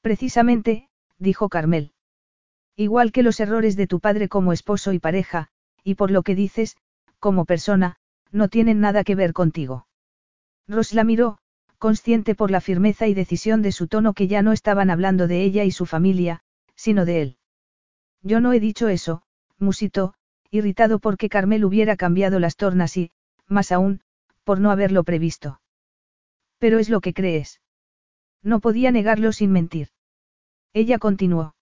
Precisamente, 0.00 0.88
dijo 1.18 1.48
Carmel. 1.48 1.92
Igual 2.76 3.12
que 3.12 3.22
los 3.22 3.40
errores 3.40 3.76
de 3.76 3.86
tu 3.86 4.00
padre 4.00 4.28
como 4.28 4.52
esposo 4.52 4.92
y 4.92 4.98
pareja, 4.98 5.48
y 5.82 5.94
por 5.94 6.10
lo 6.10 6.22
que 6.22 6.34
dices, 6.34 6.76
como 7.18 7.44
persona, 7.44 7.96
no 8.30 8.48
tienen 8.48 8.80
nada 8.80 9.02
que 9.02 9.14
ver 9.14 9.32
contigo. 9.32 9.86
Ross 10.68 10.92
la 10.92 11.04
miró, 11.04 11.38
consciente 11.78 12.34
por 12.34 12.50
la 12.50 12.60
firmeza 12.60 13.06
y 13.06 13.14
decisión 13.14 13.62
de 13.62 13.72
su 13.72 13.86
tono 13.86 14.12
que 14.12 14.28
ya 14.28 14.42
no 14.42 14.52
estaban 14.52 14.90
hablando 14.90 15.26
de 15.26 15.42
ella 15.42 15.64
y 15.64 15.70
su 15.70 15.86
familia, 15.86 16.42
sino 16.74 17.04
de 17.04 17.22
él. 17.22 17.38
Yo 18.22 18.40
no 18.40 18.52
he 18.52 18.60
dicho 18.60 18.88
eso, 18.88 19.22
musitó, 19.58 20.14
irritado 20.50 20.98
porque 20.98 21.28
Carmel 21.28 21.64
hubiera 21.64 21.96
cambiado 21.96 22.40
las 22.40 22.56
tornas 22.56 22.96
y, 22.96 23.10
más 23.46 23.72
aún, 23.72 24.00
por 24.46 24.60
no 24.60 24.70
haberlo 24.70 25.02
previsto. 25.02 25.60
Pero 26.58 26.78
es 26.78 26.88
lo 26.88 27.00
que 27.00 27.12
crees. 27.12 27.60
No 28.44 28.60
podía 28.60 28.92
negarlo 28.92 29.32
sin 29.32 29.50
mentir. 29.50 29.88
Ella 30.72 31.00
continuó. 31.00 31.56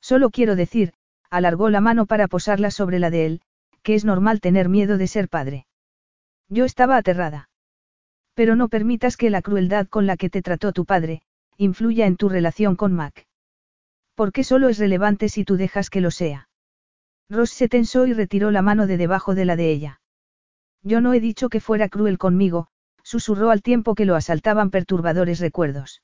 Solo 0.00 0.30
quiero 0.30 0.56
decir, 0.56 0.92
alargó 1.30 1.70
la 1.70 1.80
mano 1.80 2.06
para 2.06 2.26
posarla 2.26 2.72
sobre 2.72 2.98
la 2.98 3.10
de 3.10 3.26
él, 3.26 3.40
que 3.84 3.94
es 3.94 4.04
normal 4.04 4.40
tener 4.40 4.68
miedo 4.68 4.98
de 4.98 5.06
ser 5.06 5.28
padre. 5.28 5.66
Yo 6.48 6.64
estaba 6.64 6.96
aterrada. 6.96 7.48
Pero 8.34 8.56
no 8.56 8.68
permitas 8.68 9.16
que 9.16 9.30
la 9.30 9.40
crueldad 9.40 9.86
con 9.86 10.08
la 10.08 10.16
que 10.16 10.30
te 10.30 10.42
trató 10.42 10.72
tu 10.72 10.86
padre, 10.86 11.22
influya 11.58 12.06
en 12.06 12.16
tu 12.16 12.28
relación 12.28 12.74
con 12.74 12.92
Mac. 12.92 13.28
Porque 14.16 14.42
solo 14.42 14.68
es 14.68 14.78
relevante 14.78 15.28
si 15.28 15.44
tú 15.44 15.56
dejas 15.56 15.90
que 15.90 16.00
lo 16.00 16.10
sea. 16.10 16.48
Ross 17.28 17.50
se 17.50 17.68
tensó 17.68 18.08
y 18.08 18.14
retiró 18.14 18.50
la 18.50 18.62
mano 18.62 18.88
de 18.88 18.96
debajo 18.96 19.36
de 19.36 19.44
la 19.44 19.54
de 19.54 19.70
ella. 19.70 20.00
Yo 20.82 21.00
no 21.00 21.12
he 21.12 21.20
dicho 21.20 21.48
que 21.48 21.60
fuera 21.60 21.88
cruel 21.88 22.18
conmigo, 22.18 22.68
susurró 23.02 23.50
al 23.50 23.62
tiempo 23.62 23.94
que 23.94 24.04
lo 24.04 24.16
asaltaban 24.16 24.70
perturbadores 24.70 25.40
recuerdos. 25.40 26.02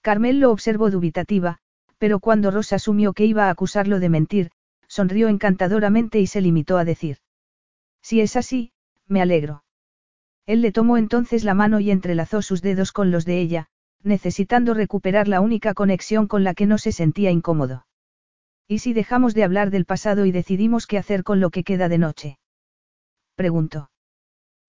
Carmel 0.00 0.40
lo 0.40 0.50
observó 0.50 0.90
dubitativa, 0.90 1.58
pero 1.98 2.18
cuando 2.20 2.50
Ross 2.50 2.72
asumió 2.72 3.12
que 3.12 3.24
iba 3.24 3.46
a 3.46 3.50
acusarlo 3.50 4.00
de 4.00 4.08
mentir, 4.08 4.50
sonrió 4.88 5.28
encantadoramente 5.28 6.20
y 6.20 6.26
se 6.26 6.40
limitó 6.40 6.76
a 6.76 6.84
decir. 6.84 7.18
Si 8.02 8.20
es 8.20 8.36
así, 8.36 8.72
me 9.06 9.22
alegro. 9.22 9.64
Él 10.46 10.60
le 10.60 10.72
tomó 10.72 10.98
entonces 10.98 11.44
la 11.44 11.54
mano 11.54 11.80
y 11.80 11.90
entrelazó 11.90 12.42
sus 12.42 12.60
dedos 12.60 12.92
con 12.92 13.10
los 13.10 13.24
de 13.24 13.40
ella, 13.40 13.68
necesitando 14.02 14.74
recuperar 14.74 15.28
la 15.28 15.40
única 15.40 15.72
conexión 15.72 16.26
con 16.26 16.44
la 16.44 16.54
que 16.54 16.66
no 16.66 16.76
se 16.76 16.92
sentía 16.92 17.30
incómodo. 17.30 17.86
¿Y 18.68 18.80
si 18.80 18.92
dejamos 18.92 19.34
de 19.34 19.44
hablar 19.44 19.70
del 19.70 19.86
pasado 19.86 20.26
y 20.26 20.32
decidimos 20.32 20.86
qué 20.86 20.98
hacer 20.98 21.22
con 21.22 21.40
lo 21.40 21.50
que 21.50 21.64
queda 21.64 21.88
de 21.88 21.98
noche? 21.98 22.38
Preguntó. 23.34 23.90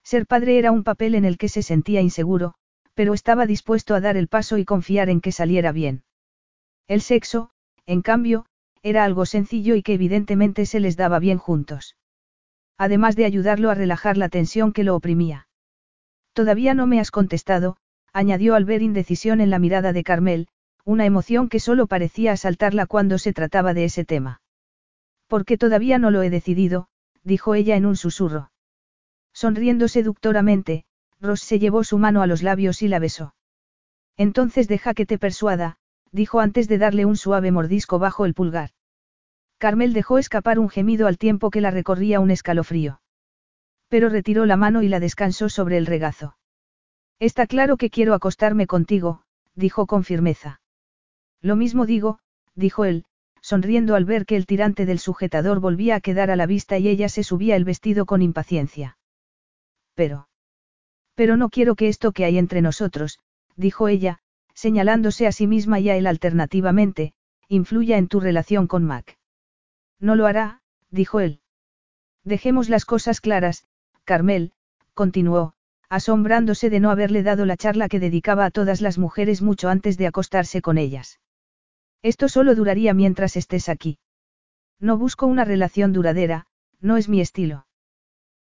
Ser 0.04 0.28
padre 0.28 0.58
era 0.58 0.72
un 0.72 0.84
papel 0.84 1.16
en 1.16 1.26
el 1.26 1.38
que 1.38 1.50
se 1.50 1.64
sentía 1.64 2.02
inseguro, 2.02 2.56
pero 2.94 3.14
estaba 3.14 3.46
dispuesto 3.46 3.96
a 3.96 4.02
dar 4.02 4.18
el 4.18 4.28
paso 4.28 4.58
y 4.58 4.66
confiar 4.66 5.10
en 5.10 5.22
que 5.22 5.32
saliera 5.32 5.72
bien. 5.72 6.04
El 6.88 7.02
sexo, 7.02 7.52
en 7.86 8.02
cambio, 8.02 8.46
era 8.84 9.04
algo 9.04 9.26
sencillo 9.26 9.76
y 9.76 9.84
que 9.84 9.94
evidentemente 9.94 10.66
se 10.66 10.80
les 10.80 10.96
daba 10.96 11.20
bien 11.20 11.38
juntos. 11.38 11.98
Además 12.78 13.16
de 13.16 13.26
ayudarlo 13.26 13.70
a 13.70 13.76
relajar 13.76 14.18
la 14.18 14.30
tensión 14.30 14.74
que 14.74 14.84
lo 14.84 14.96
oprimía. 14.96 15.48
Todavía 16.34 16.74
no 16.74 16.86
me 16.86 17.00
has 17.00 17.12
contestado, 17.12 17.78
añadió 18.14 18.56
al 18.56 18.66
ver 18.66 18.82
indecisión 18.82 19.42
en 19.42 19.50
la 19.50 19.60
mirada 19.60 19.94
de 19.94 20.04
Carmel, 20.04 20.48
una 20.84 21.06
emoción 21.06 21.50
que 21.50 21.60
solo 21.60 21.88
parecía 21.88 22.34
asaltarla 22.34 22.86
cuando 22.86 23.18
se 23.18 23.34
trataba 23.34 23.74
de 23.74 23.86
ese 23.86 24.06
tema. 24.06 24.42
Porque 25.28 25.58
todavía 25.58 25.98
no 25.98 26.12
lo 26.12 26.22
he 26.22 26.30
decidido, 26.30 26.88
dijo 27.24 27.56
ella 27.56 27.76
en 27.76 27.86
un 27.86 27.96
susurro. 27.96 28.52
Sonriendo 29.36 29.90
seductoramente, 29.90 30.86
Ross 31.20 31.42
se 31.42 31.60
llevó 31.60 31.84
su 31.84 31.98
mano 31.98 32.22
a 32.22 32.28
los 32.28 32.42
labios 32.42 32.82
y 32.82 32.88
la 32.88 33.00
besó. 33.00 33.36
Entonces 34.16 34.70
deja 34.70 34.94
que 34.94 35.06
te 35.06 35.18
persuada, 35.18 35.76
dijo 36.14 36.40
antes 36.40 36.70
de 36.70 36.78
darle 36.78 37.04
un 37.04 37.18
suave 37.18 37.52
mordisco 37.52 38.00
bajo 38.00 38.24
el 38.24 38.34
pulgar. 38.34 38.70
Carmel 39.58 39.92
dejó 39.92 40.20
escapar 40.20 40.58
un 40.58 40.70
gemido 40.70 41.06
al 41.06 41.18
tiempo 41.18 41.50
que 41.52 41.60
la 41.60 41.70
recorría 41.70 42.22
un 42.22 42.32
escalofrío. 42.32 43.02
Pero 43.90 44.08
retiró 44.08 44.46
la 44.46 44.56
mano 44.56 44.84
y 44.84 44.88
la 44.88 45.02
descansó 45.02 45.50
sobre 45.50 45.78
el 45.78 45.86
regazo. 45.86 46.38
Está 47.20 47.46
claro 47.46 47.76
que 47.76 47.90
quiero 47.90 48.14
acostarme 48.14 48.68
contigo, 48.68 49.24
dijo 49.54 49.86
con 49.86 50.06
firmeza. 50.06 50.62
Lo 51.42 51.58
mismo 51.58 51.86
digo, 51.86 52.20
dijo 52.56 52.86
él, 52.86 53.04
sonriendo 53.42 53.96
al 53.96 54.06
ver 54.06 54.26
que 54.26 54.38
el 54.38 54.46
tirante 54.46 54.86
del 54.86 55.00
sujetador 55.00 55.60
volvía 55.60 55.96
a 55.96 56.02
quedar 56.02 56.32
a 56.32 56.38
la 56.38 56.46
vista 56.46 56.78
y 56.78 56.88
ella 56.88 57.10
se 57.10 57.24
subía 57.24 57.58
el 57.58 57.66
vestido 57.66 58.06
con 58.06 58.22
impaciencia. 58.22 58.95
Pero. 59.96 60.28
Pero 61.16 61.38
no 61.38 61.50
quiero 61.50 61.76
que 61.76 61.88
esto 61.88 62.12
que 62.12 62.26
hay 62.26 62.38
entre 62.38 62.62
nosotros, 62.62 63.20
dijo 63.56 63.88
ella, 63.88 64.20
señalándose 64.54 65.28
a 65.28 65.32
sí 65.32 65.48
misma 65.48 65.80
y 65.80 65.90
a 65.90 65.98
él 65.98 66.08
alternativamente, 66.08 67.14
influya 67.48 67.98
en 67.98 68.08
tu 68.08 68.20
relación 68.20 68.68
con 68.68 68.84
Mac. 68.84 69.18
No 70.00 70.16
lo 70.16 70.28
hará, 70.28 70.62
dijo 70.92 71.20
él. 71.20 71.40
Dejemos 72.24 72.70
las 72.70 72.86
cosas 72.86 73.22
claras, 73.22 73.66
Carmel, 74.04 74.52
continuó, 74.94 75.54
asombrándose 75.90 76.70
de 76.70 76.80
no 76.80 76.90
haberle 76.90 77.24
dado 77.24 77.46
la 77.46 77.58
charla 77.58 77.88
que 77.88 78.00
dedicaba 78.00 78.46
a 78.46 78.52
todas 78.52 78.82
las 78.82 78.98
mujeres 78.98 79.42
mucho 79.42 79.70
antes 79.70 79.98
de 79.98 80.08
acostarse 80.08 80.62
con 80.62 80.78
ellas. 80.78 81.20
Esto 82.02 82.28
solo 82.30 82.56
duraría 82.56 82.94
mientras 82.94 83.36
estés 83.36 83.70
aquí. 83.70 84.00
No 84.80 84.98
busco 84.98 85.26
una 85.28 85.46
relación 85.46 85.94
duradera, 85.94 86.48
no 86.82 86.98
es 86.98 87.08
mi 87.10 87.22
estilo. 87.22 87.68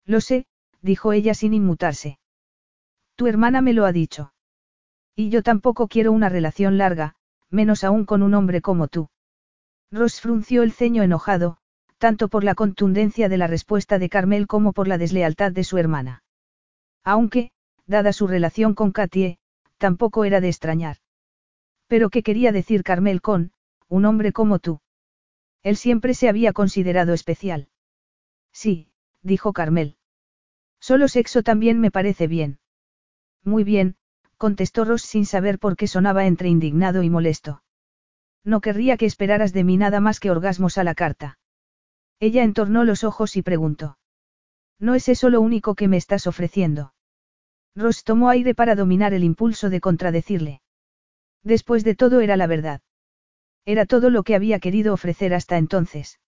Lo 0.04 0.20
sé, 0.20 0.46
dijo 0.82 1.12
ella 1.12 1.34
sin 1.34 1.54
inmutarse. 1.54 2.18
Tu 3.16 3.26
hermana 3.26 3.60
me 3.60 3.72
lo 3.72 3.86
ha 3.86 3.92
dicho. 3.92 4.34
Y 5.14 5.30
yo 5.30 5.42
tampoco 5.42 5.88
quiero 5.88 6.12
una 6.12 6.28
relación 6.28 6.78
larga, 6.78 7.14
menos 7.50 7.84
aún 7.84 8.04
con 8.04 8.22
un 8.22 8.34
hombre 8.34 8.60
como 8.60 8.88
tú. 8.88 9.08
Ross 9.90 10.20
frunció 10.20 10.62
el 10.62 10.72
ceño 10.72 11.02
enojado, 11.02 11.58
tanto 11.98 12.28
por 12.28 12.44
la 12.44 12.54
contundencia 12.54 13.28
de 13.28 13.36
la 13.36 13.46
respuesta 13.46 13.98
de 13.98 14.08
Carmel 14.08 14.46
como 14.46 14.72
por 14.72 14.88
la 14.88 14.98
deslealtad 14.98 15.52
de 15.52 15.64
su 15.64 15.78
hermana. 15.78 16.24
Aunque, 17.04 17.52
dada 17.86 18.12
su 18.12 18.26
relación 18.26 18.74
con 18.74 18.90
Katie, 18.90 19.38
tampoco 19.78 20.24
era 20.24 20.40
de 20.40 20.48
extrañar. 20.48 20.96
Pero 21.86 22.08
¿qué 22.08 22.22
quería 22.22 22.52
decir 22.52 22.82
Carmel 22.82 23.20
con, 23.20 23.52
un 23.88 24.06
hombre 24.06 24.32
como 24.32 24.58
tú? 24.58 24.80
Él 25.62 25.76
siempre 25.76 26.14
se 26.14 26.28
había 26.28 26.52
considerado 26.52 27.12
especial. 27.12 27.68
Sí, 28.52 28.88
dijo 29.22 29.52
Carmel. 29.52 29.96
Solo 30.82 31.06
sexo 31.06 31.44
también 31.44 31.78
me 31.78 31.92
parece 31.92 32.26
bien. 32.26 32.58
Muy 33.44 33.62
bien, 33.62 33.94
contestó 34.36 34.84
Ross 34.84 35.02
sin 35.02 35.26
saber 35.26 35.60
por 35.60 35.76
qué 35.76 35.86
sonaba 35.86 36.26
entre 36.26 36.48
indignado 36.48 37.04
y 37.04 37.08
molesto. 37.08 37.62
No 38.42 38.60
querría 38.60 38.96
que 38.96 39.06
esperaras 39.06 39.52
de 39.52 39.62
mí 39.62 39.76
nada 39.76 40.00
más 40.00 40.18
que 40.18 40.32
orgasmos 40.32 40.78
a 40.78 40.84
la 40.84 40.96
carta. 40.96 41.38
Ella 42.18 42.42
entornó 42.42 42.82
los 42.82 43.04
ojos 43.04 43.36
y 43.36 43.42
preguntó. 43.42 43.96
¿No 44.80 44.96
es 44.96 45.08
eso 45.08 45.30
lo 45.30 45.40
único 45.40 45.76
que 45.76 45.86
me 45.86 45.96
estás 45.96 46.26
ofreciendo? 46.26 46.94
Ross 47.76 48.02
tomó 48.02 48.28
aire 48.28 48.52
para 48.52 48.74
dominar 48.74 49.14
el 49.14 49.22
impulso 49.22 49.70
de 49.70 49.80
contradecirle. 49.80 50.62
Después 51.44 51.84
de 51.84 51.94
todo 51.94 52.20
era 52.20 52.36
la 52.36 52.48
verdad. 52.48 52.80
Era 53.64 53.86
todo 53.86 54.10
lo 54.10 54.24
que 54.24 54.34
había 54.34 54.58
querido 54.58 54.92
ofrecer 54.92 55.32
hasta 55.32 55.58
entonces. 55.58 56.18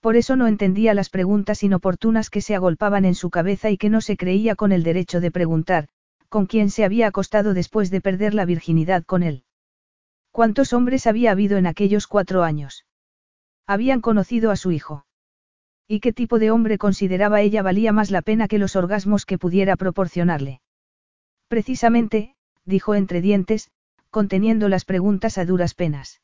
Por 0.00 0.16
eso 0.16 0.36
no 0.36 0.46
entendía 0.46 0.94
las 0.94 1.10
preguntas 1.10 1.62
inoportunas 1.62 2.30
que 2.30 2.40
se 2.40 2.54
agolpaban 2.54 3.04
en 3.04 3.14
su 3.14 3.30
cabeza 3.30 3.70
y 3.70 3.76
que 3.76 3.90
no 3.90 4.00
se 4.00 4.16
creía 4.16 4.54
con 4.54 4.72
el 4.72 4.82
derecho 4.82 5.20
de 5.20 5.30
preguntar, 5.30 5.88
con 6.28 6.46
quién 6.46 6.70
se 6.70 6.84
había 6.84 7.08
acostado 7.08 7.54
después 7.54 7.90
de 7.90 8.00
perder 8.00 8.34
la 8.34 8.44
virginidad 8.44 9.04
con 9.04 9.22
él. 9.22 9.44
¿Cuántos 10.30 10.72
hombres 10.72 11.06
había 11.06 11.30
habido 11.30 11.56
en 11.56 11.66
aquellos 11.66 12.06
cuatro 12.06 12.42
años? 12.42 12.84
Habían 13.66 14.00
conocido 14.00 14.50
a 14.50 14.56
su 14.56 14.70
hijo. 14.70 15.06
¿Y 15.88 16.00
qué 16.00 16.12
tipo 16.12 16.38
de 16.38 16.50
hombre 16.50 16.78
consideraba 16.78 17.40
ella 17.40 17.62
valía 17.62 17.92
más 17.92 18.10
la 18.10 18.22
pena 18.22 18.48
que 18.48 18.58
los 18.58 18.76
orgasmos 18.76 19.24
que 19.24 19.38
pudiera 19.38 19.76
proporcionarle? 19.76 20.60
Precisamente, 21.48 22.34
dijo 22.64 22.94
entre 22.94 23.20
dientes, 23.20 23.70
conteniendo 24.10 24.68
las 24.68 24.84
preguntas 24.84 25.38
a 25.38 25.44
duras 25.44 25.74
penas. 25.74 26.20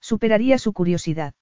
Superaría 0.00 0.58
su 0.58 0.72
curiosidad. 0.72 1.34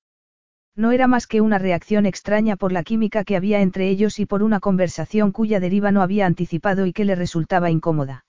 No 0.75 0.91
era 0.91 1.07
más 1.07 1.27
que 1.27 1.41
una 1.41 1.59
reacción 1.59 2.07
extraña 2.07 2.57
por 2.57 2.73
la 2.73 2.83
química 2.83 3.25
que 3.25 3.37
había 3.37 3.61
entre 3.61 3.89
ellos 3.89 4.19
y 4.19 4.27
por 4.27 4.43
una 4.43 4.59
conversación 4.59 5.31
cuya 5.31 5.61
deriva 5.61 5.93
no 5.93 6.01
había 6.01 6.27
anticipado 6.27 6.87
y 6.87 6.93
que 6.93 7.05
le 7.05 7.15
resultaba 7.15 7.71
incómoda. 7.71 8.25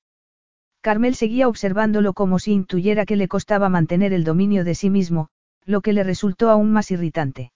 Carmel 0.82 1.16
seguía 1.16 1.48
observándolo 1.48 2.12
como 2.14 2.40
si 2.40 2.52
intuyera 2.52 3.06
que 3.06 3.16
le 3.16 3.30
costaba 3.30 3.70
mantener 3.70 4.12
el 4.12 4.26
dominio 4.26 4.66
de 4.66 4.76
sí 4.76 4.90
mismo, 4.90 5.30
lo 5.64 5.80
que 5.80 5.94
le 5.94 6.04
resultó 6.04 6.50
aún 6.50 6.74
más 6.74 6.92
irritante. 6.92 7.54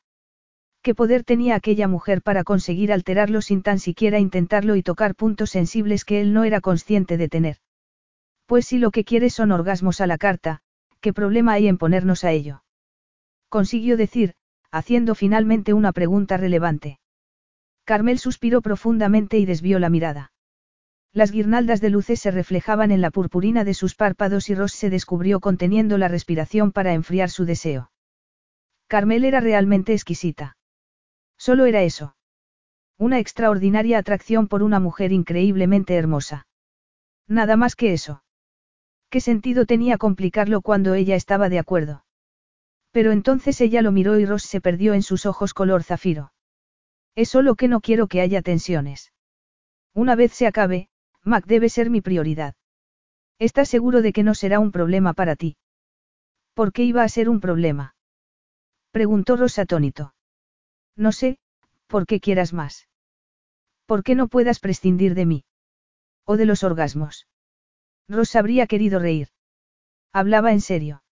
¿Qué 0.81 0.95
poder 0.95 1.25
tenía 1.25 1.55
aquella 1.55 1.89
mujer 1.89 2.21
para 2.21 2.45
conseguir 2.45 2.93
alterarlo 2.93 3.41
sin 3.41 3.63
tan 3.63 3.79
siquiera 3.79 4.19
intentarlo 4.19 4.77
y 4.77 4.83
tocar 4.83 5.15
puntos 5.15 5.49
sensibles 5.49 6.05
que 6.05 6.21
él 6.21 6.31
no 6.31 6.45
era 6.45 6.61
consciente 6.61 7.17
de 7.17 7.27
tener? 7.27 7.57
Pues 8.45 8.67
si 8.67 8.77
lo 8.77 8.91
que 8.91 9.03
quiere 9.03 9.29
son 9.29 9.51
orgasmos 9.51 9.99
a 9.99 10.07
la 10.07 10.17
carta, 10.17 10.61
¿qué 11.01 11.11
problema 11.11 11.51
hay 11.51 11.67
en 11.67 11.77
ponernos 11.77 12.23
a 12.23 12.31
ello? 12.31 12.63
Consiguió 13.49 13.97
decir, 13.97 14.35
haciendo 14.77 15.15
finalmente 15.15 15.73
una 15.73 15.91
pregunta 15.91 16.37
relevante. 16.37 16.99
Carmel 17.83 18.19
suspiró 18.19 18.61
profundamente 18.61 19.37
y 19.37 19.45
desvió 19.45 19.79
la 19.79 19.89
mirada. 19.89 20.31
Las 21.13 21.31
guirnaldas 21.31 21.81
de 21.81 21.89
luces 21.89 22.19
se 22.19 22.31
reflejaban 22.31 22.91
en 22.91 23.01
la 23.01 23.11
purpurina 23.11 23.63
de 23.63 23.73
sus 23.73 23.95
párpados 23.95 24.49
y 24.49 24.55
Ross 24.55 24.73
se 24.73 24.89
descubrió 24.89 25.39
conteniendo 25.39 25.97
la 25.97 26.07
respiración 26.07 26.71
para 26.71 26.93
enfriar 26.93 27.29
su 27.29 27.45
deseo. 27.45 27.91
Carmel 28.87 29.25
era 29.25 29.39
realmente 29.39 29.93
exquisita. 29.93 30.57
Solo 31.37 31.65
era 31.65 31.81
eso. 31.83 32.15
Una 32.97 33.19
extraordinaria 33.19 33.99
atracción 33.99 34.47
por 34.47 34.63
una 34.63 34.79
mujer 34.79 35.11
increíblemente 35.11 35.95
hermosa. 35.95 36.47
Nada 37.27 37.55
más 37.57 37.75
que 37.75 37.93
eso. 37.93 38.23
¿Qué 39.09 39.21
sentido 39.21 39.65
tenía 39.65 39.97
complicarlo 39.97 40.61
cuando 40.61 40.93
ella 40.93 41.15
estaba 41.15 41.49
de 41.49 41.59
acuerdo? 41.59 42.03
Pero 42.91 43.11
entonces 43.11 43.61
ella 43.61 43.81
lo 43.81 43.91
miró 43.91 44.19
y 44.19 44.25
Ross 44.25 44.43
se 44.43 44.61
perdió 44.61 44.93
en 44.93 45.03
sus 45.03 45.25
ojos 45.25 45.53
color 45.53 45.83
zafiro. 45.83 46.31
Es 47.15 47.29
solo 47.29 47.55
que 47.55 47.67
no 47.67 47.81
quiero 47.81 48.07
que 48.07 48.21
haya 48.21 48.41
tensiones. 48.41 49.11
Una 49.93 50.15
vez 50.15 50.33
se 50.33 50.47
acabe, 50.47 50.89
Mac 51.23 51.45
debe 51.45 51.69
ser 51.69 51.89
mi 51.89 52.01
prioridad. 52.01 52.55
¿Estás 53.39 53.69
seguro 53.69 54.01
de 54.01 54.13
que 54.13 54.23
no 54.23 54.33
será 54.33 54.59
un 54.59 54.71
problema 54.71 55.13
para 55.13 55.35
ti? 55.35 55.57
¿Por 56.53 56.71
qué 56.71 56.83
iba 56.83 57.03
a 57.03 57.09
ser 57.09 57.29
un 57.29 57.39
problema? 57.39 57.95
Preguntó 58.91 59.37
Ross 59.37 59.59
atónito. 59.59 60.13
No 60.95 61.11
sé, 61.11 61.37
¿por 61.87 62.07
qué 62.07 62.19
quieras 62.19 62.53
más? 62.53 62.87
¿Por 63.85 64.03
qué 64.03 64.15
no 64.15 64.27
puedas 64.27 64.59
prescindir 64.59 65.13
de 65.13 65.25
mí? 65.25 65.45
¿O 66.25 66.35
de 66.35 66.45
los 66.45 66.63
orgasmos? 66.63 67.27
Ross 68.07 68.35
habría 68.35 68.67
querido 68.67 68.99
reír. 68.99 69.29
Hablaba 70.13 70.51
en 70.51 70.61
serio. 70.61 71.03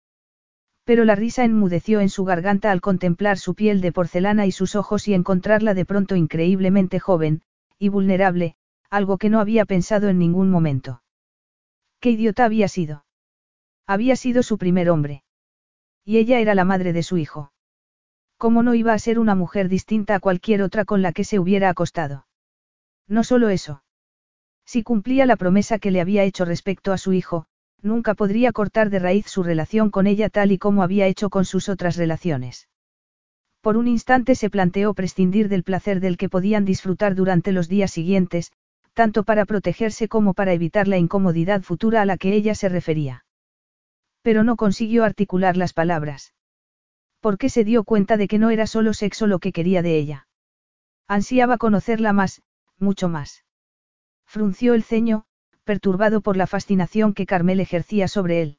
Pero 0.86 1.04
la 1.04 1.16
risa 1.16 1.44
enmudeció 1.44 2.00
en 2.00 2.10
su 2.10 2.24
garganta 2.26 2.72
al 2.72 2.80
contemplar 2.80 3.40
su 3.40 3.56
piel 3.56 3.82
de 3.82 3.92
porcelana 3.92 4.46
y 4.46 4.52
sus 4.52 4.76
ojos 4.76 5.08
y 5.08 5.16
encontrarla 5.16 5.74
de 5.74 5.84
pronto 5.84 6.16
increíblemente 6.16 7.00
joven, 7.00 7.42
y 7.80 7.90
vulnerable, 7.90 8.56
algo 8.92 9.18
que 9.18 9.30
no 9.30 9.40
había 9.40 9.66
pensado 9.66 10.10
en 10.10 10.20
ningún 10.20 10.50
momento. 10.52 11.02
¿Qué 12.00 12.12
idiota 12.12 12.46
había 12.46 12.68
sido? 12.68 13.04
Había 13.88 14.16
sido 14.16 14.44
su 14.44 14.60
primer 14.60 14.92
hombre. 14.92 15.24
Y 16.06 16.18
ella 16.18 16.40
era 16.40 16.54
la 16.54 16.66
madre 16.66 16.94
de 16.94 17.02
su 17.02 17.18
hijo. 17.18 17.52
¿Cómo 18.38 18.62
no 18.62 18.76
iba 18.76 18.94
a 18.94 19.00
ser 19.00 19.18
una 19.18 19.34
mujer 19.34 19.70
distinta 19.70 20.16
a 20.16 20.20
cualquier 20.20 20.62
otra 20.62 20.86
con 20.86 21.02
la 21.02 21.14
que 21.14 21.24
se 21.24 21.40
hubiera 21.40 21.70
acostado? 21.70 22.28
No 23.08 23.24
solo 23.24 23.50
eso. 23.50 23.84
Si 24.66 24.84
cumplía 24.84 25.26
la 25.26 25.36
promesa 25.36 25.80
que 25.80 25.90
le 25.90 26.02
había 26.02 26.24
hecho 26.24 26.46
respecto 26.46 26.94
a 26.94 26.98
su 27.00 27.14
hijo, 27.14 27.48
nunca 27.82 28.14
podría 28.14 28.52
cortar 28.52 28.90
de 28.90 29.00
raíz 29.00 29.28
su 29.28 29.44
relación 29.44 29.92
con 29.92 30.08
ella 30.08 30.30
tal 30.30 30.52
y 30.52 30.58
como 30.58 30.84
había 30.84 31.08
hecho 31.08 31.30
con 31.30 31.46
sus 31.46 31.70
otras 31.70 31.98
relaciones. 31.98 32.68
Por 33.62 33.78
un 33.78 33.88
instante 33.88 34.36
se 34.36 34.50
planteó 34.50 34.94
prescindir 34.94 35.50
del 35.50 35.64
placer 35.64 36.00
del 36.00 36.18
que 36.18 36.30
podían 36.30 36.66
disfrutar 36.66 37.16
durante 37.16 37.52
los 37.52 37.68
días 37.68 37.92
siguientes, 37.92 38.52
tanto 38.94 39.24
para 39.24 39.46
protegerse 39.46 40.08
como 40.08 40.34
para 40.34 40.54
evitar 40.54 40.88
la 40.88 40.98
incomodidad 40.98 41.62
futura 41.62 42.02
a 42.02 42.06
la 42.06 42.18
que 42.18 42.34
ella 42.34 42.56
se 42.56 42.70
refería. 42.70 43.26
Pero 44.22 44.44
no 44.44 44.56
consiguió 44.56 45.04
articular 45.04 45.58
las 45.58 45.74
palabras. 45.74 46.34
Porque 47.20 47.50
se 47.50 47.64
dio 47.64 47.84
cuenta 47.84 48.18
de 48.18 48.28
que 48.28 48.40
no 48.40 48.52
era 48.52 48.68
solo 48.68 48.94
sexo 48.94 49.28
lo 49.28 49.40
que 49.40 49.52
quería 49.52 49.82
de 49.82 49.98
ella. 49.98 50.28
Ansiaba 51.08 51.58
conocerla 51.58 52.14
más, 52.14 52.42
mucho 52.80 53.10
más. 53.10 53.44
Frunció 54.26 54.74
el 54.74 54.84
ceño, 54.84 55.26
perturbado 55.66 56.22
por 56.22 56.38
la 56.38 56.48
fascinación 56.48 57.14
que 57.14 57.26
Carmel 57.26 57.60
ejercía 57.60 58.08
sobre 58.08 58.42
él. 58.42 58.58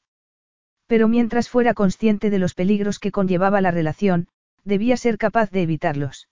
Pero 0.87 1.09
mientras 1.09 1.49
fuera 1.49 1.73
consciente 1.73 2.29
de 2.29 2.39
los 2.39 2.55
peligros 2.55 2.99
que 2.99 3.11
conllevaba 3.11 3.63
la 3.63 3.71
relación, 3.71 4.29
debía 4.65 4.97
ser 4.97 5.17
capaz 5.17 5.51
de 5.51 5.63
evitarlos. 5.63 6.29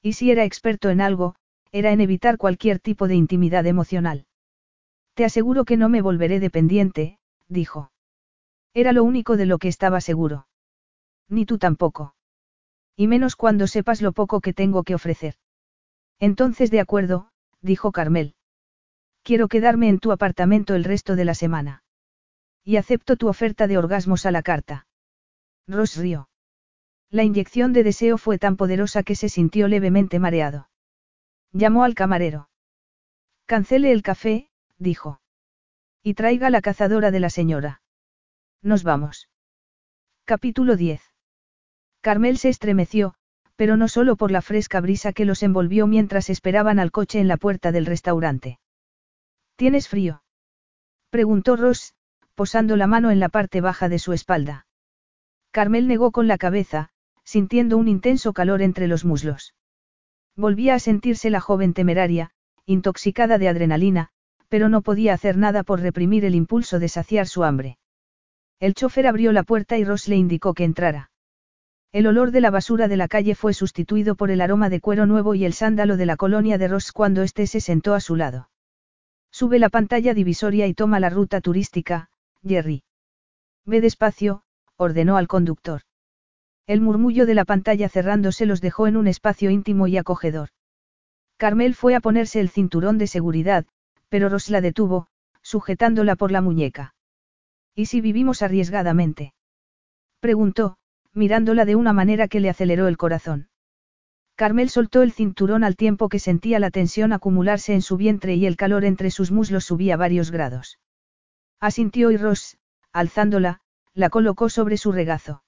Y 0.00 0.14
si 0.14 0.30
era 0.30 0.44
experto 0.44 0.88
en 0.88 1.00
algo, 1.00 1.34
era 1.70 1.92
en 1.92 2.00
evitar 2.00 2.38
cualquier 2.38 2.78
tipo 2.78 3.08
de 3.08 3.16
intimidad 3.16 3.66
emocional. 3.66 4.26
Te 5.14 5.24
aseguro 5.24 5.64
que 5.64 5.76
no 5.76 5.88
me 5.88 6.00
volveré 6.00 6.40
dependiente, 6.40 7.18
dijo. 7.48 7.90
Era 8.72 8.92
lo 8.92 9.04
único 9.04 9.36
de 9.36 9.46
lo 9.46 9.58
que 9.58 9.68
estaba 9.68 10.00
seguro. 10.00 10.46
Ni 11.28 11.44
tú 11.44 11.58
tampoco. 11.58 12.14
Y 12.96 13.06
menos 13.06 13.36
cuando 13.36 13.66
sepas 13.66 14.00
lo 14.00 14.12
poco 14.12 14.40
que 14.40 14.54
tengo 14.54 14.82
que 14.84 14.94
ofrecer. 14.94 15.34
Entonces 16.20 16.70
de 16.70 16.80
acuerdo, 16.80 17.30
dijo 17.60 17.92
Carmel. 17.92 18.34
Quiero 19.28 19.48
quedarme 19.48 19.90
en 19.90 19.98
tu 19.98 20.10
apartamento 20.10 20.74
el 20.74 20.84
resto 20.84 21.14
de 21.14 21.26
la 21.26 21.34
semana. 21.34 21.82
Y 22.64 22.76
acepto 22.76 23.16
tu 23.16 23.28
oferta 23.28 23.66
de 23.66 23.76
orgasmos 23.76 24.24
a 24.24 24.30
la 24.30 24.40
carta. 24.40 24.86
Ross 25.66 25.98
rió. 25.98 26.30
La 27.10 27.24
inyección 27.24 27.74
de 27.74 27.82
deseo 27.82 28.16
fue 28.16 28.38
tan 28.38 28.56
poderosa 28.56 29.02
que 29.02 29.14
se 29.14 29.28
sintió 29.28 29.68
levemente 29.68 30.18
mareado. 30.18 30.70
Llamó 31.52 31.84
al 31.84 31.94
camarero. 31.94 32.48
Cancele 33.44 33.92
el 33.92 34.00
café, 34.00 34.48
dijo. 34.78 35.20
Y 36.02 36.14
traiga 36.14 36.48
la 36.48 36.62
cazadora 36.62 37.10
de 37.10 37.20
la 37.20 37.28
señora. 37.28 37.82
Nos 38.62 38.82
vamos. 38.82 39.28
Capítulo 40.24 40.74
10. 40.74 41.02
Carmel 42.00 42.38
se 42.38 42.48
estremeció, 42.48 43.12
pero 43.56 43.76
no 43.76 43.88
solo 43.88 44.16
por 44.16 44.30
la 44.30 44.40
fresca 44.40 44.80
brisa 44.80 45.12
que 45.12 45.26
los 45.26 45.42
envolvió 45.42 45.86
mientras 45.86 46.30
esperaban 46.30 46.78
al 46.78 46.90
coche 46.90 47.20
en 47.20 47.28
la 47.28 47.36
puerta 47.36 47.72
del 47.72 47.84
restaurante. 47.84 48.58
¿Tienes 49.58 49.88
frío? 49.88 50.22
preguntó 51.10 51.56
Ross, 51.56 51.92
posando 52.36 52.76
la 52.76 52.86
mano 52.86 53.10
en 53.10 53.18
la 53.18 53.28
parte 53.28 53.60
baja 53.60 53.88
de 53.88 53.98
su 53.98 54.12
espalda. 54.12 54.68
Carmel 55.50 55.88
negó 55.88 56.12
con 56.12 56.28
la 56.28 56.38
cabeza, 56.38 56.90
sintiendo 57.24 57.76
un 57.76 57.88
intenso 57.88 58.32
calor 58.32 58.62
entre 58.62 58.86
los 58.86 59.04
muslos. 59.04 59.56
Volvía 60.36 60.76
a 60.76 60.78
sentirse 60.78 61.28
la 61.28 61.40
joven 61.40 61.74
temeraria, 61.74 62.30
intoxicada 62.66 63.36
de 63.36 63.48
adrenalina, 63.48 64.10
pero 64.48 64.68
no 64.68 64.80
podía 64.80 65.12
hacer 65.12 65.36
nada 65.36 65.64
por 65.64 65.80
reprimir 65.80 66.24
el 66.24 66.36
impulso 66.36 66.78
de 66.78 66.88
saciar 66.88 67.26
su 67.26 67.42
hambre. 67.42 67.78
El 68.60 68.74
chofer 68.74 69.08
abrió 69.08 69.32
la 69.32 69.42
puerta 69.42 69.76
y 69.76 69.82
Ross 69.82 70.06
le 70.06 70.14
indicó 70.14 70.54
que 70.54 70.62
entrara. 70.62 71.10
El 71.90 72.06
olor 72.06 72.30
de 72.30 72.42
la 72.42 72.52
basura 72.52 72.86
de 72.86 72.96
la 72.96 73.08
calle 73.08 73.34
fue 73.34 73.54
sustituido 73.54 74.14
por 74.14 74.30
el 74.30 74.40
aroma 74.40 74.70
de 74.70 74.80
cuero 74.80 75.04
nuevo 75.06 75.34
y 75.34 75.44
el 75.44 75.52
sándalo 75.52 75.96
de 75.96 76.06
la 76.06 76.16
colonia 76.16 76.58
de 76.58 76.68
Ross 76.68 76.92
cuando 76.92 77.24
éste 77.24 77.48
se 77.48 77.60
sentó 77.60 77.94
a 77.94 78.00
su 78.00 78.14
lado. 78.14 78.50
Sube 79.30 79.58
la 79.58 79.68
pantalla 79.68 80.14
divisoria 80.14 80.66
y 80.66 80.74
toma 80.74 81.00
la 81.00 81.10
ruta 81.10 81.40
turística, 81.40 82.08
Jerry. 82.42 82.82
Ve 83.64 83.80
despacio, 83.80 84.42
ordenó 84.76 85.16
al 85.16 85.28
conductor. 85.28 85.82
El 86.66 86.80
murmullo 86.80 87.26
de 87.26 87.34
la 87.34 87.44
pantalla 87.44 87.88
cerrándose 87.88 88.46
los 88.46 88.60
dejó 88.60 88.86
en 88.86 88.96
un 88.96 89.06
espacio 89.06 89.50
íntimo 89.50 89.86
y 89.86 89.96
acogedor. 89.96 90.50
Carmel 91.36 91.74
fue 91.74 91.94
a 91.94 92.00
ponerse 92.00 92.40
el 92.40 92.48
cinturón 92.48 92.98
de 92.98 93.06
seguridad, 93.06 93.66
pero 94.08 94.28
Ross 94.28 94.50
la 94.50 94.60
detuvo, 94.60 95.06
sujetándola 95.42 96.16
por 96.16 96.30
la 96.30 96.40
muñeca. 96.40 96.94
¿Y 97.74 97.86
si 97.86 98.00
vivimos 98.00 98.42
arriesgadamente? 98.42 99.34
Preguntó, 100.20 100.78
mirándola 101.14 101.64
de 101.64 101.76
una 101.76 101.92
manera 101.92 102.28
que 102.28 102.40
le 102.40 102.50
aceleró 102.50 102.88
el 102.88 102.96
corazón. 102.96 103.47
Carmel 104.38 104.70
soltó 104.70 105.02
el 105.02 105.10
cinturón 105.10 105.64
al 105.64 105.74
tiempo 105.74 106.08
que 106.08 106.20
sentía 106.20 106.60
la 106.60 106.70
tensión 106.70 107.12
acumularse 107.12 107.74
en 107.74 107.82
su 107.82 107.96
vientre 107.96 108.36
y 108.36 108.46
el 108.46 108.56
calor 108.56 108.84
entre 108.84 109.10
sus 109.10 109.32
muslos 109.32 109.64
subía 109.64 109.96
varios 109.96 110.30
grados. 110.30 110.78
Asintió 111.58 112.12
y 112.12 112.18
Ross, 112.18 112.56
alzándola, 112.92 113.58
la 113.94 114.10
colocó 114.10 114.48
sobre 114.48 114.76
su 114.76 114.92
regazo. 114.92 115.42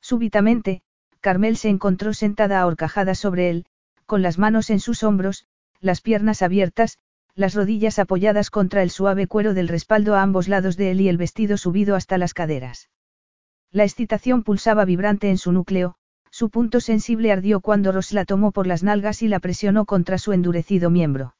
Súbitamente, 0.00 0.82
Carmel 1.18 1.56
se 1.56 1.70
encontró 1.70 2.14
sentada 2.14 2.60
ahorcajada 2.60 3.16
sobre 3.16 3.50
él, 3.50 3.66
con 4.06 4.22
las 4.22 4.38
manos 4.38 4.70
en 4.70 4.78
sus 4.78 5.02
hombros, 5.02 5.48
las 5.80 6.00
piernas 6.00 6.40
abiertas, 6.40 6.98
las 7.34 7.56
rodillas 7.56 7.98
apoyadas 7.98 8.48
contra 8.48 8.84
el 8.84 8.90
suave 8.90 9.26
cuero 9.26 9.54
del 9.54 9.66
respaldo 9.66 10.14
a 10.14 10.22
ambos 10.22 10.46
lados 10.46 10.76
de 10.76 10.92
él 10.92 11.00
y 11.00 11.08
el 11.08 11.16
vestido 11.16 11.56
subido 11.56 11.96
hasta 11.96 12.16
las 12.16 12.32
caderas. 12.32 12.90
La 13.72 13.82
excitación 13.82 14.44
pulsaba 14.44 14.84
vibrante 14.84 15.30
en 15.30 15.38
su 15.38 15.50
núcleo, 15.50 15.96
su 16.34 16.50
punto 16.50 16.80
sensible 16.80 17.30
ardió 17.30 17.60
cuando 17.60 17.92
Ross 17.92 18.12
la 18.12 18.24
tomó 18.24 18.50
por 18.50 18.66
las 18.66 18.82
nalgas 18.82 19.22
y 19.22 19.28
la 19.28 19.38
presionó 19.38 19.84
contra 19.84 20.18
su 20.18 20.32
endurecido 20.32 20.90
miembro. 20.90 21.36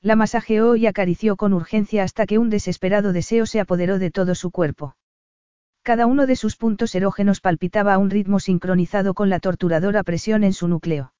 La 0.00 0.16
masajeó 0.16 0.74
y 0.74 0.88
acarició 0.88 1.36
con 1.36 1.52
urgencia 1.52 2.02
hasta 2.02 2.26
que 2.26 2.36
un 2.36 2.50
desesperado 2.50 3.12
deseo 3.12 3.46
se 3.46 3.60
apoderó 3.60 4.00
de 4.00 4.10
todo 4.10 4.34
su 4.34 4.50
cuerpo. 4.50 4.96
Cada 5.84 6.06
uno 6.06 6.26
de 6.26 6.34
sus 6.34 6.56
puntos 6.56 6.96
erógenos 6.96 7.40
palpitaba 7.40 7.94
a 7.94 7.98
un 7.98 8.10
ritmo 8.10 8.40
sincronizado 8.40 9.14
con 9.14 9.30
la 9.30 9.38
torturadora 9.38 10.02
presión 10.02 10.42
en 10.42 10.52
su 10.52 10.66
núcleo. 10.66 11.12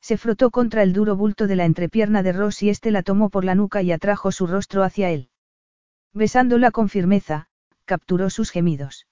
Se 0.00 0.16
frotó 0.16 0.50
contra 0.50 0.82
el 0.82 0.94
duro 0.94 1.16
bulto 1.16 1.46
de 1.46 1.56
la 1.56 1.66
entrepierna 1.66 2.22
de 2.22 2.32
Ross 2.32 2.62
y 2.62 2.70
éste 2.70 2.90
la 2.90 3.02
tomó 3.02 3.28
por 3.28 3.44
la 3.44 3.54
nuca 3.54 3.82
y 3.82 3.92
atrajo 3.92 4.32
su 4.32 4.46
rostro 4.46 4.82
hacia 4.82 5.10
él. 5.10 5.28
Besándola 6.14 6.70
con 6.70 6.88
firmeza, 6.88 7.48
capturó 7.84 8.30
sus 8.30 8.50
gemidos. 8.50 9.06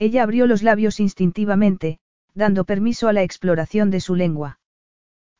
Ella 0.00 0.24
abrió 0.24 0.48
los 0.48 0.64
labios 0.64 0.98
instintivamente, 0.98 2.00
dando 2.34 2.64
permiso 2.64 3.08
a 3.08 3.12
la 3.12 3.22
exploración 3.22 3.90
de 3.90 4.00
su 4.00 4.14
lengua. 4.14 4.58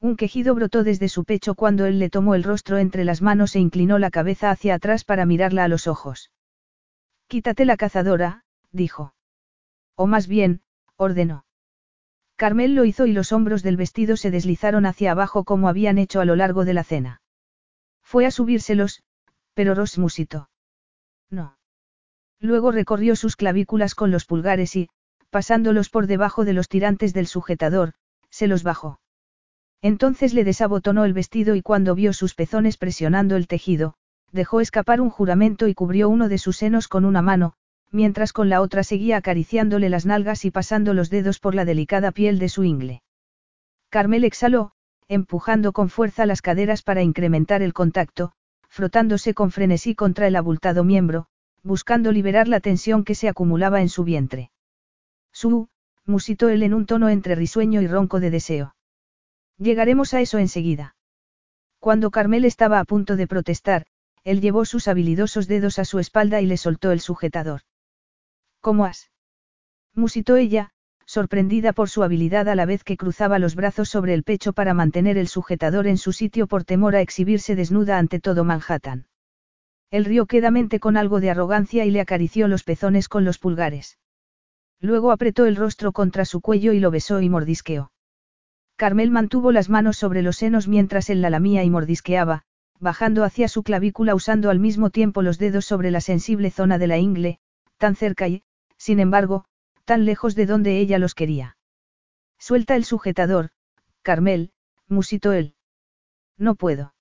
Un 0.01 0.17
quejido 0.17 0.55
brotó 0.55 0.85
desde 0.85 1.09
su 1.09 1.25
pecho 1.25 1.55
cuando 1.55 1.87
él 1.87 1.99
le 1.99 2.11
tomó 2.11 2.35
el 2.35 2.45
rostro 2.45 2.79
entre 2.79 3.05
las 3.05 3.23
manos 3.23 3.57
e 3.57 3.61
inclinó 3.61 3.99
la 3.99 4.11
cabeza 4.11 4.51
hacia 4.51 4.75
atrás 4.75 5.05
para 5.05 5.27
mirarla 5.27 5.65
a 5.65 5.69
los 5.69 5.87
ojos. 5.87 6.31
Quítate 7.27 7.65
la 7.65 7.77
cazadora, 7.77 8.45
dijo. 8.71 9.15
O 9.97 10.07
más 10.07 10.29
bien, 10.29 10.61
ordenó. 10.97 11.47
Carmel 12.37 12.75
lo 12.75 12.85
hizo 12.85 13.07
y 13.07 13.13
los 13.13 13.33
hombros 13.33 13.63
del 13.63 13.77
vestido 13.77 14.17
se 14.17 14.31
deslizaron 14.31 14.87
hacia 14.87 15.13
abajo 15.13 15.45
como 15.45 15.69
habían 15.69 15.99
hecho 15.99 16.21
a 16.21 16.25
lo 16.25 16.37
largo 16.37 16.65
de 16.65 16.75
la 16.75 16.85
cena. 16.85 17.23
Fue 18.03 18.27
a 18.27 18.31
subírselos, 18.31 19.03
pero 19.55 19.75
Ross 19.75 19.99
musitó. 19.99 20.51
No. 21.31 21.57
Luego 22.41 22.73
recorrió 22.73 23.17
sus 23.17 23.37
clavículas 23.37 23.95
con 23.95 24.11
los 24.11 24.27
pulgares 24.27 24.77
y, 24.77 24.91
pasándolos 25.35 25.91
por 25.91 26.07
debajo 26.07 26.45
de 26.45 26.53
los 26.53 26.69
tirantes 26.69 27.13
del 27.13 27.27
sujetador, 27.27 27.95
se 28.31 28.47
los 28.47 28.63
bajó. 28.63 29.01
Entonces 29.83 30.33
le 30.33 30.45
desabotonó 30.45 31.05
el 31.05 31.13
vestido 31.13 31.57
y 31.57 31.61
cuando 31.61 31.97
vio 31.97 32.13
sus 32.13 32.37
pezones 32.37 32.77
presionando 32.77 33.35
el 33.35 33.49
tejido, 33.49 33.95
dejó 34.31 34.61
escapar 34.61 35.01
un 35.01 35.11
juramento 35.11 35.67
y 35.67 35.75
cubrió 35.75 36.09
uno 36.09 36.29
de 36.29 36.39
sus 36.39 36.59
senos 36.59 36.87
con 36.87 37.05
una 37.05 37.21
mano, 37.21 37.55
mientras 37.91 38.33
con 38.33 38.49
la 38.49 38.61
otra 38.61 38.85
seguía 38.85 39.17
acariciándole 39.17 39.89
las 39.89 40.07
nalgas 40.07 40.45
y 40.45 40.53
pasando 40.53 40.95
los 40.95 41.11
dedos 41.11 41.41
por 41.41 41.57
la 41.57 41.65
delicada 41.65 42.13
piel 42.13 42.39
de 42.39 42.49
su 42.49 42.63
ingle. 42.63 43.03
Carmel 43.89 44.23
exhaló, 44.23 44.71
empujando 45.09 45.73
con 45.73 45.89
fuerza 45.89 46.27
las 46.27 46.43
caderas 46.43 46.83
para 46.83 47.03
incrementar 47.03 47.61
el 47.61 47.73
contacto, 47.73 48.35
frotándose 48.69 49.35
con 49.35 49.51
frenesí 49.51 49.97
contra 49.97 50.29
el 50.29 50.37
abultado 50.37 50.85
miembro, 50.85 51.27
buscando 51.65 52.13
liberar 52.13 52.47
la 52.47 52.61
tensión 52.61 53.03
que 53.03 53.17
se 53.17 53.29
acumulaba 53.29 53.81
en 53.81 53.89
su 53.89 54.05
vientre. 54.05 54.53
Su, 55.35 55.69
musitó 56.07 56.49
él 56.49 56.63
en 56.63 56.73
un 56.73 56.87
tono 56.87 57.09
entre 57.09 57.35
risueño 57.35 57.83
y 57.83 57.89
ronco 57.89 58.21
de 58.21 58.31
deseo. 58.31 58.77
Llegaremos 59.59 60.15
a 60.15 60.21
eso 60.21 60.39
enseguida. 60.39 60.97
Cuando 61.81 62.11
Carmel 62.11 62.45
estaba 62.45 62.79
a 62.79 62.85
punto 62.85 63.17
de 63.17 63.27
protestar, 63.27 63.85
él 64.23 64.41
llevó 64.41 64.65
sus 64.65 64.89
habilidosos 64.89 65.49
dedos 65.49 65.79
a 65.79 65.85
su 65.85 65.99
espalda 65.99 66.41
y 66.41 66.47
le 66.47 66.57
soltó 66.57 66.93
el 66.93 67.01
sujetador. 67.01 67.63
¿Cómo 68.61 68.87
has? 68.87 69.11
musitó 69.93 70.37
ella, 70.37 70.71
sorprendida 71.05 71.73
por 71.73 71.91
su 71.91 72.03
habilidad 72.03 72.49
a 72.49 72.55
la 72.55 72.65
vez 72.65 72.85
que 72.85 72.97
cruzaba 72.97 73.39
los 73.39 73.55
brazos 73.55 73.89
sobre 73.89 74.15
el 74.15 74.23
pecho 74.23 74.53
para 74.53 74.73
mantener 74.73 75.19
el 75.19 75.29
sujetador 75.29 75.87
en 75.87 75.99
su 75.99 76.13
sitio 76.13 76.47
por 76.47 76.65
temor 76.65 76.97
a 76.97 77.01
exhibirse 77.01 77.55
desnuda 77.55 77.99
ante 77.99 78.21
todo 78.21 78.45
Manhattan. 78.45 79.09
Él 79.91 80.05
rió 80.05 80.27
quedamente 80.27 80.81
con 80.81 80.97
algo 80.97 81.21
de 81.21 81.31
arrogancia 81.31 81.85
y 81.85 81.91
le 81.91 82.01
acarició 82.01 82.49
los 82.49 82.65
pezones 82.65 83.09
con 83.09 83.25
los 83.25 83.39
pulgares. 83.39 83.99
Luego 84.85 85.13
apretó 85.13 85.47
el 85.47 85.57
rostro 85.57 85.93
contra 85.93 86.27
su 86.27 86.43
cuello 86.43 86.75
y 86.75 86.79
lo 86.79 86.91
besó 86.91 87.23
y 87.23 87.31
mordisqueó. 87.31 87.91
Carmel 88.77 89.11
mantuvo 89.11 89.51
las 89.51 89.71
manos 89.71 89.97
sobre 89.97 90.21
los 90.21 90.37
senos 90.37 90.69
mientras 90.69 91.09
él 91.09 91.23
la 91.23 91.31
lamía 91.31 91.65
y 91.65 91.71
mordisqueaba, 91.71 92.43
bajando 92.81 93.25
hacia 93.25 93.49
su 93.49 93.63
clavícula 93.63 94.15
usando 94.15 94.51
al 94.51 94.59
mismo 94.59 94.91
tiempo 94.91 95.23
los 95.23 95.39
dedos 95.39 95.65
sobre 95.65 95.91
la 95.91 96.03
sensible 96.03 96.51
zona 96.51 96.77
de 96.77 96.87
la 96.87 96.99
ingle, 96.99 97.39
tan 97.79 97.97
cerca 97.97 98.29
y, 98.29 98.43
sin 98.77 99.01
embargo, 99.01 99.47
tan 99.87 100.05
lejos 100.05 100.35
de 100.35 100.45
donde 100.45 100.79
ella 100.79 100.99
los 100.99 101.15
quería. 101.15 101.57
Suelta 102.39 102.77
el 102.77 102.85
sujetador, 102.85 103.53
Carmel, 104.03 104.53
musitó 104.87 105.33
él. 105.33 105.55
No 106.37 106.57
puedo. 106.57 106.93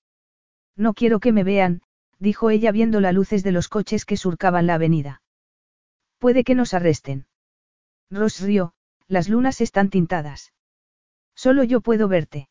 No 0.74 0.94
quiero 0.94 1.20
que 1.20 1.32
me 1.32 1.44
vean, 1.44 1.82
dijo 2.18 2.48
ella 2.48 2.72
viendo 2.72 3.02
las 3.02 3.12
luces 3.12 3.44
de 3.44 3.52
los 3.52 3.68
coches 3.68 4.06
que 4.06 4.16
surcaban 4.16 4.66
la 4.66 4.76
avenida. 4.76 5.20
Puede 6.18 6.44
que 6.44 6.54
nos 6.54 6.72
arresten. 6.72 7.26
Ross 8.10 8.40
rió, 8.40 8.74
las 9.08 9.28
lunas 9.28 9.60
están 9.60 9.90
tintadas. 9.90 10.52
Solo 11.34 11.64
yo 11.64 11.80
puedo 11.80 12.08
verte. 12.08 12.48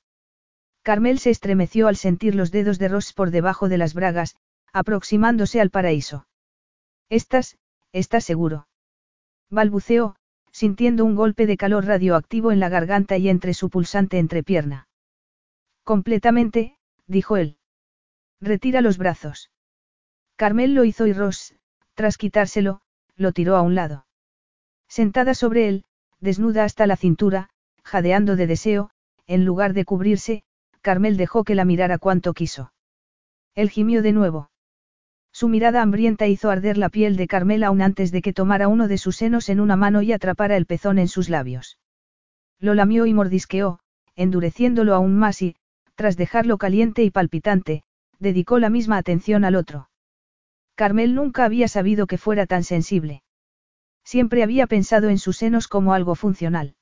Carmel 0.82 1.20
se 1.20 1.30
estremeció 1.30 1.88
al 1.88 1.96
sentir 1.96 2.36
los 2.36 2.52
dedos 2.52 2.78
de 2.80 2.90
Ross 2.90 3.14
por 3.14 3.32
debajo 3.32 3.70
de 3.70 3.78
las 3.78 3.94
bragas, 3.94 4.36
aproximándose 4.74 5.62
al 5.62 5.70
paraíso. 5.70 6.28
Estás, 7.10 7.58
estás 7.94 8.26
seguro. 8.26 8.68
Balbuceó, 9.50 10.16
sintiendo 10.52 11.06
un 11.06 11.16
golpe 11.16 11.46
de 11.48 11.58
calor 11.58 11.86
radioactivo 11.86 12.52
en 12.52 12.60
la 12.60 12.70
garganta 12.70 13.18
y 13.18 13.30
entre 13.30 13.54
su 13.54 13.70
pulsante 13.70 14.20
entrepierna. 14.20 14.88
Completamente, 15.84 16.78
dijo 17.08 17.38
él. 17.38 17.58
Retira 18.42 18.82
los 18.82 18.98
brazos. 18.98 19.52
Carmel 20.36 20.74
lo 20.74 20.84
hizo 20.84 21.08
y 21.08 21.14
Ross, 21.14 21.56
tras 21.94 22.18
quitárselo, 22.18 22.82
lo 23.16 23.32
tiró 23.32 23.56
a 23.56 23.62
un 23.62 23.76
lado. 23.76 24.06
Sentada 24.88 25.34
sobre 25.34 25.68
él, 25.68 25.86
desnuda 26.20 26.64
hasta 26.64 26.88
la 26.88 26.96
cintura, 26.96 27.50
jadeando 27.84 28.36
de 28.36 28.48
deseo, 28.48 28.90
en 29.28 29.46
lugar 29.46 29.74
de 29.74 29.86
cubrirse, 29.86 30.44
Carmel 30.82 31.18
dejó 31.18 31.44
que 31.44 31.56
la 31.56 31.66
mirara 31.66 31.98
cuanto 31.98 32.34
quiso. 32.34 32.74
Él 33.56 33.70
gimió 33.70 34.02
de 34.02 34.14
nuevo. 34.14 34.50
Su 35.32 35.48
mirada 35.48 35.82
hambrienta 35.82 36.28
hizo 36.28 36.50
arder 36.50 36.78
la 36.78 36.90
piel 36.90 37.16
de 37.16 37.28
Carmel 37.28 37.64
aún 37.64 37.82
antes 37.82 38.12
de 38.12 38.22
que 38.22 38.34
tomara 38.34 38.68
uno 38.68 38.88
de 38.88 38.98
sus 38.98 39.16
senos 39.16 39.50
en 39.50 39.60
una 39.60 39.76
mano 39.76 40.02
y 40.02 40.12
atrapara 40.12 40.58
el 40.58 40.66
pezón 40.66 41.00
en 41.00 41.08
sus 41.08 41.30
labios. 41.30 41.80
Lo 42.60 42.74
lamió 42.76 43.06
y 43.06 43.14
mordisqueó, 43.14 43.80
endureciéndolo 44.16 44.94
aún 44.94 45.18
más 45.18 45.42
y, 45.42 45.56
tras 45.96 46.18
dejarlo 46.18 46.58
caliente 46.58 47.04
y 47.04 47.10
palpitante, 47.10 47.84
dedicó 48.20 48.60
la 48.60 48.70
misma 48.70 48.98
atención 48.98 49.44
al 49.44 49.56
otro. 49.56 49.90
Carmel 50.76 51.16
nunca 51.16 51.46
había 51.46 51.68
sabido 51.68 52.08
que 52.08 52.18
fuera 52.18 52.46
tan 52.46 52.64
sensible. 52.64 53.24
Siempre 54.04 54.44
había 54.44 54.68
pensado 54.68 55.10
en 55.10 55.18
sus 55.18 55.38
senos 55.38 55.68
como 55.68 55.94
algo 55.94 56.16
funcional. 56.16 56.76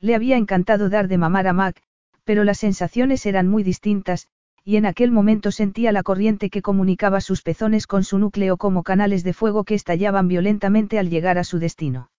Le 0.00 0.14
había 0.14 0.36
encantado 0.36 0.88
dar 0.88 1.08
de 1.08 1.18
mamar 1.18 1.46
a 1.46 1.52
Mac, 1.52 1.82
pero 2.24 2.44
las 2.44 2.58
sensaciones 2.58 3.26
eran 3.26 3.48
muy 3.48 3.62
distintas, 3.62 4.28
y 4.64 4.76
en 4.76 4.86
aquel 4.86 5.10
momento 5.10 5.50
sentía 5.50 5.92
la 5.92 6.02
corriente 6.02 6.48
que 6.48 6.62
comunicaba 6.62 7.20
sus 7.20 7.42
pezones 7.42 7.86
con 7.86 8.02
su 8.02 8.18
núcleo 8.18 8.56
como 8.56 8.82
canales 8.82 9.22
de 9.22 9.34
fuego 9.34 9.64
que 9.64 9.74
estallaban 9.74 10.26
violentamente 10.26 10.98
al 10.98 11.10
llegar 11.10 11.36
a 11.38 11.44
su 11.44 11.58
destino. 11.58 12.10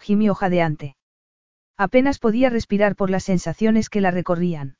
Gimió 0.00 0.34
jadeante. 0.34 0.96
Apenas 1.76 2.18
podía 2.18 2.50
respirar 2.50 2.96
por 2.96 3.08
las 3.08 3.24
sensaciones 3.24 3.88
que 3.88 4.00
la 4.00 4.10
recorrían. 4.10 4.76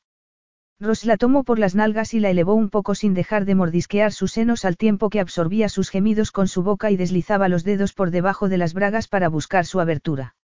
Ross 0.80 1.04
la 1.04 1.18
tomó 1.18 1.44
por 1.44 1.58
las 1.58 1.74
nalgas 1.74 2.14
y 2.14 2.20
la 2.20 2.30
elevó 2.30 2.54
un 2.54 2.70
poco 2.70 2.94
sin 2.94 3.12
dejar 3.12 3.44
de 3.44 3.54
mordisquear 3.54 4.12
sus 4.12 4.32
senos 4.32 4.64
al 4.64 4.78
tiempo 4.78 5.10
que 5.10 5.20
absorbía 5.20 5.68
sus 5.68 5.90
gemidos 5.90 6.32
con 6.32 6.48
su 6.48 6.62
boca 6.62 6.90
y 6.90 6.96
deslizaba 6.96 7.50
los 7.50 7.64
dedos 7.64 7.92
por 7.92 8.10
debajo 8.10 8.48
de 8.48 8.56
las 8.56 8.72
bragas 8.72 9.06
para 9.06 9.28
buscar 9.28 9.66
su 9.66 9.80
abertura. 9.80 10.36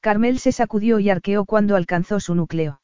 Carmel 0.00 0.38
se 0.38 0.52
sacudió 0.52 0.98
y 0.98 1.10
arqueó 1.10 1.44
cuando 1.44 1.76
alcanzó 1.76 2.20
su 2.20 2.34
núcleo. 2.34 2.80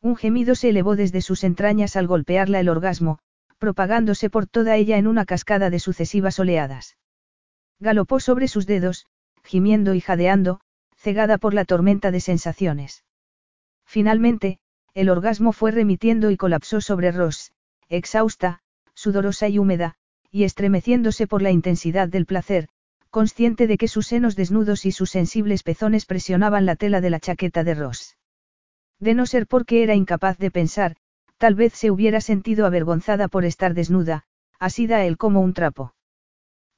Un 0.00 0.14
gemido 0.14 0.54
se 0.54 0.68
elevó 0.68 0.94
desde 0.94 1.20
sus 1.20 1.42
entrañas 1.42 1.96
al 1.96 2.06
golpearla 2.06 2.60
el 2.60 2.68
orgasmo, 2.68 3.18
propagándose 3.58 4.30
por 4.30 4.46
toda 4.46 4.76
ella 4.76 4.98
en 4.98 5.08
una 5.08 5.24
cascada 5.24 5.68
de 5.68 5.80
sucesivas 5.80 6.38
oleadas. 6.38 6.96
Galopó 7.80 8.20
sobre 8.20 8.46
sus 8.46 8.66
dedos, 8.66 9.06
gimiendo 9.42 9.94
y 9.94 10.00
jadeando, 10.00 10.60
cegada 10.96 11.38
por 11.38 11.54
la 11.54 11.64
tormenta 11.64 12.12
de 12.12 12.20
sensaciones. 12.20 13.02
Finalmente, 13.84 14.60
el 14.94 15.10
orgasmo 15.10 15.52
fue 15.52 15.70
remitiendo 15.70 16.30
y 16.30 16.36
colapsó 16.36 16.80
sobre 16.80 17.12
Ross, 17.12 17.52
exhausta, 17.88 18.60
sudorosa 18.94 19.48
y 19.48 19.58
húmeda, 19.58 19.94
y 20.30 20.44
estremeciéndose 20.44 21.26
por 21.26 21.42
la 21.42 21.50
intensidad 21.50 22.08
del 22.08 22.26
placer, 22.26 22.68
consciente 23.10 23.66
de 23.66 23.78
que 23.78 23.88
sus 23.88 24.06
senos 24.06 24.36
desnudos 24.36 24.84
y 24.84 24.92
sus 24.92 25.10
sensibles 25.10 25.62
pezones 25.62 26.04
presionaban 26.04 26.66
la 26.66 26.76
tela 26.76 27.00
de 27.00 27.10
la 27.10 27.20
chaqueta 27.20 27.64
de 27.64 27.74
Ross. 27.74 28.16
De 29.00 29.14
no 29.14 29.26
ser 29.26 29.46
porque 29.46 29.82
era 29.82 29.94
incapaz 29.94 30.38
de 30.38 30.50
pensar, 30.50 30.96
tal 31.38 31.54
vez 31.54 31.72
se 31.72 31.90
hubiera 31.90 32.20
sentido 32.20 32.66
avergonzada 32.66 33.28
por 33.28 33.44
estar 33.44 33.74
desnuda, 33.74 34.24
asida 34.58 34.96
a 34.96 35.04
él 35.04 35.16
como 35.16 35.40
un 35.40 35.54
trapo. 35.54 35.94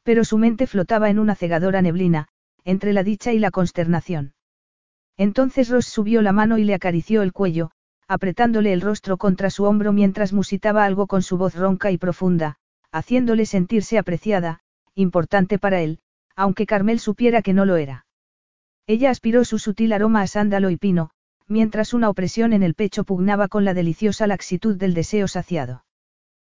Pero 0.02 0.24
su 0.24 0.38
mente 0.38 0.66
flotaba 0.66 1.10
en 1.10 1.18
una 1.18 1.34
cegadora 1.34 1.82
neblina, 1.82 2.28
entre 2.64 2.92
la 2.92 3.02
dicha 3.02 3.32
y 3.32 3.38
la 3.38 3.50
consternación. 3.50 4.34
Entonces 5.16 5.68
Ross 5.68 5.86
subió 5.86 6.22
la 6.22 6.32
mano 6.32 6.58
y 6.58 6.64
le 6.64 6.74
acarició 6.74 7.22
el 7.22 7.32
cuello, 7.32 7.70
apretándole 8.10 8.72
el 8.72 8.80
rostro 8.80 9.18
contra 9.18 9.50
su 9.50 9.62
hombro 9.62 9.92
mientras 9.92 10.32
musitaba 10.32 10.84
algo 10.84 11.06
con 11.06 11.22
su 11.22 11.38
voz 11.38 11.54
ronca 11.54 11.92
y 11.92 11.96
profunda, 11.96 12.56
haciéndole 12.90 13.46
sentirse 13.46 13.98
apreciada, 13.98 14.58
importante 14.96 15.60
para 15.60 15.80
él, 15.80 16.00
aunque 16.34 16.66
Carmel 16.66 16.98
supiera 16.98 17.40
que 17.40 17.52
no 17.52 17.66
lo 17.66 17.76
era. 17.76 18.06
Ella 18.88 19.10
aspiró 19.10 19.44
su 19.44 19.60
sutil 19.60 19.92
aroma 19.92 20.22
a 20.22 20.26
sándalo 20.26 20.70
y 20.70 20.76
pino, 20.76 21.10
mientras 21.46 21.94
una 21.94 22.08
opresión 22.08 22.52
en 22.52 22.64
el 22.64 22.74
pecho 22.74 23.04
pugnaba 23.04 23.46
con 23.46 23.64
la 23.64 23.74
deliciosa 23.74 24.26
laxitud 24.26 24.74
del 24.76 24.92
deseo 24.92 25.28
saciado. 25.28 25.84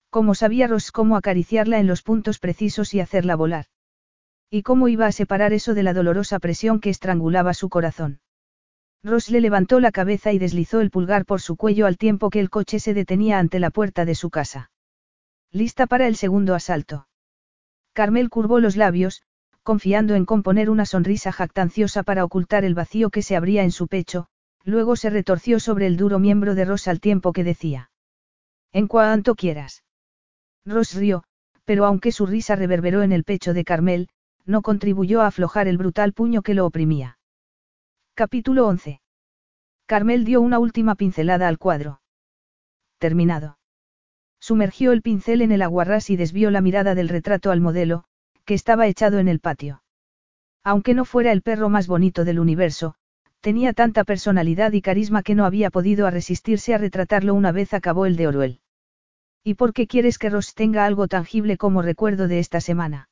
Cómo 0.09 0.37
sabía 0.37 0.69
Ross 0.69 0.93
cómo 0.93 1.17
acariciarla 1.17 1.81
en 1.81 1.89
los 1.89 2.03
puntos 2.03 2.39
precisos 2.39 2.95
y 2.95 3.01
hacerla 3.01 3.35
volar. 3.35 3.67
Y 4.51 4.63
cómo 4.63 4.87
iba 4.87 5.07
a 5.07 5.13
separar 5.13 5.53
eso 5.53 5.75
de 5.75 5.83
la 5.83 5.95
dolorosa 5.95 6.39
presión 6.39 6.79
que 6.79 6.91
estrangulaba 6.91 7.55
su 7.55 7.69
corazón. 7.69 8.21
Ross 9.03 9.31
le 9.31 9.41
levantó 9.41 9.81
la 9.81 9.93
cabeza 9.93 10.33
y 10.33 10.39
deslizó 10.39 10.81
el 10.81 10.91
pulgar 10.91 11.25
por 11.25 11.41
su 11.41 11.57
cuello 11.57 11.87
al 11.87 11.97
tiempo 11.97 12.29
que 12.29 12.41
el 12.41 12.51
coche 12.51 12.81
se 12.81 12.93
detenía 12.93 13.39
ante 13.39 13.59
la 13.59 13.71
puerta 13.71 14.05
de 14.05 14.15
su 14.15 14.29
casa. 14.29 14.71
Lista 15.53 15.87
para 15.87 16.07
el 16.07 16.17
segundo 16.17 16.55
asalto. 16.55 17.07
Carmel 17.95 18.29
curvó 18.29 18.61
los 18.61 18.77
labios, 18.77 19.23
confiando 19.63 20.15
en 20.15 20.27
componer 20.27 20.71
una 20.71 20.85
sonrisa 20.85 21.33
jactanciosa 21.33 22.03
para 22.03 22.25
ocultar 22.25 22.65
el 22.65 22.75
vacío 22.75 23.11
que 23.11 23.23
se 23.23 23.37
abría 23.37 23.63
en 23.63 23.73
su 23.73 23.89
pecho, 23.89 24.27
luego 24.65 24.97
se 24.97 25.11
retorció 25.11 25.61
sobre 25.61 25.87
el 25.87 25.97
duro 25.97 26.19
miembro 26.19 26.55
de 26.55 26.65
Ross 26.67 26.87
al 26.87 27.01
tiempo 27.01 27.33
que 27.33 27.45
decía. 27.45 27.91
En 28.73 28.87
cuanto 28.87 29.35
quieras. 29.35 29.83
Ross 30.65 30.95
rió, 30.95 31.25
pero 31.65 31.87
aunque 31.87 32.13
su 32.13 32.27
risa 32.27 32.55
reverberó 32.55 33.03
en 33.03 33.13
el 33.13 33.25
pecho 33.25 33.55
de 33.55 33.65
Carmel, 33.65 34.09
no 34.45 34.61
contribuyó 34.61 35.23
a 35.23 35.29
aflojar 35.29 35.69
el 35.69 35.79
brutal 35.79 36.13
puño 36.13 36.43
que 36.43 36.55
lo 36.55 36.67
oprimía. 36.67 37.19
Capítulo 38.21 38.67
11. 38.67 39.01
Carmel 39.87 40.27
dio 40.27 40.43
una 40.43 40.59
última 40.59 40.95
pincelada 40.95 41.49
al 41.49 41.57
cuadro. 41.57 42.03
Terminado. 42.99 43.57
Sumergió 44.39 44.93
el 44.93 45.01
pincel 45.01 45.41
en 45.41 45.53
el 45.53 45.63
aguarrás 45.63 46.11
y 46.11 46.17
desvió 46.17 46.51
la 46.51 46.61
mirada 46.61 46.95
del 46.95 47.09
retrato 47.09 47.51
al 47.51 47.63
modelo, 47.63 48.05
que 48.45 48.53
estaba 48.53 48.89
echado 48.89 49.21
en 49.21 49.29
el 49.29 49.41
patio. 49.41 49.83
Aunque 50.63 50.93
no 50.93 51.07
fuera 51.07 51.33
el 51.33 51.41
perro 51.41 51.71
más 51.71 51.87
bonito 51.87 52.27
del 52.27 52.41
universo, 52.41 52.95
tenía 53.41 53.73
tanta 53.73 54.05
personalidad 54.05 54.73
y 54.73 54.83
carisma 54.83 55.23
que 55.23 55.35
no 55.35 55.47
había 55.47 55.71
podido 55.71 56.11
resistirse 56.11 56.75
a 56.75 56.77
retratarlo 56.77 57.33
una 57.33 57.53
vez 57.53 57.73
acabó 57.73 58.05
el 58.05 58.17
de 58.17 58.27
Oruel. 58.27 58.61
¿Y 59.43 59.55
por 59.55 59.73
qué 59.73 59.87
quieres 59.87 60.19
que 60.19 60.29
Ross 60.29 60.53
tenga 60.53 60.85
algo 60.85 61.09
tangible 61.09 61.57
como 61.57 61.81
recuerdo 61.81 62.29
de 62.29 62.39
esta 62.39 62.61
semana? 62.61 63.09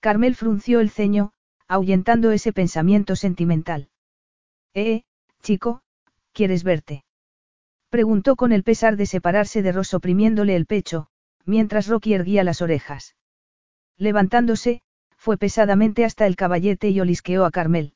Carmel 0.00 0.34
frunció 0.34 0.80
el 0.80 0.90
ceño, 0.90 1.30
ahuyentando 1.68 2.32
ese 2.32 2.52
pensamiento 2.52 3.14
sentimental. 3.14 3.88
Eh, 4.78 5.04
chico, 5.40 5.80
¿quieres 6.34 6.62
verte? 6.62 7.02
Preguntó 7.88 8.36
con 8.36 8.52
el 8.52 8.62
pesar 8.62 8.98
de 8.98 9.06
separarse 9.06 9.62
de 9.62 9.72
Ross 9.72 9.94
oprimiéndole 9.94 10.54
el 10.54 10.66
pecho, 10.66 11.06
mientras 11.46 11.86
Rocky 11.86 12.12
erguía 12.12 12.44
las 12.44 12.60
orejas. 12.60 13.16
Levantándose, 13.96 14.82
fue 15.16 15.38
pesadamente 15.38 16.04
hasta 16.04 16.26
el 16.26 16.36
caballete 16.36 16.90
y 16.90 17.00
olisqueó 17.00 17.46
a 17.46 17.50
Carmel. 17.50 17.94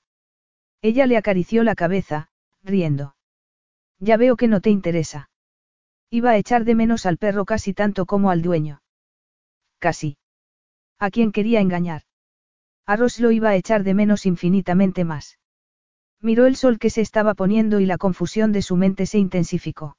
Ella 0.80 1.04
le 1.04 1.18
acarició 1.18 1.64
la 1.64 1.74
cabeza, 1.74 2.28
riendo. 2.62 3.14
Ya 3.98 4.16
veo 4.16 4.36
que 4.36 4.48
no 4.48 4.62
te 4.62 4.70
interesa. 4.70 5.28
Iba 6.08 6.30
a 6.30 6.38
echar 6.38 6.64
de 6.64 6.74
menos 6.74 7.04
al 7.04 7.18
perro 7.18 7.44
casi 7.44 7.74
tanto 7.74 8.06
como 8.06 8.30
al 8.30 8.40
dueño. 8.40 8.80
Casi. 9.78 10.16
¿A 10.98 11.10
quién 11.10 11.30
quería 11.30 11.60
engañar? 11.60 12.04
A 12.86 12.96
Ross 12.96 13.20
lo 13.20 13.32
iba 13.32 13.50
a 13.50 13.56
echar 13.56 13.84
de 13.84 13.92
menos 13.92 14.24
infinitamente 14.24 15.04
más. 15.04 15.39
Miró 16.22 16.46
el 16.46 16.56
sol 16.56 16.78
que 16.78 16.90
se 16.90 17.00
estaba 17.00 17.34
poniendo 17.34 17.80
y 17.80 17.86
la 17.86 17.96
confusión 17.96 18.52
de 18.52 18.62
su 18.62 18.76
mente 18.76 19.06
se 19.06 19.18
intensificó. 19.18 19.96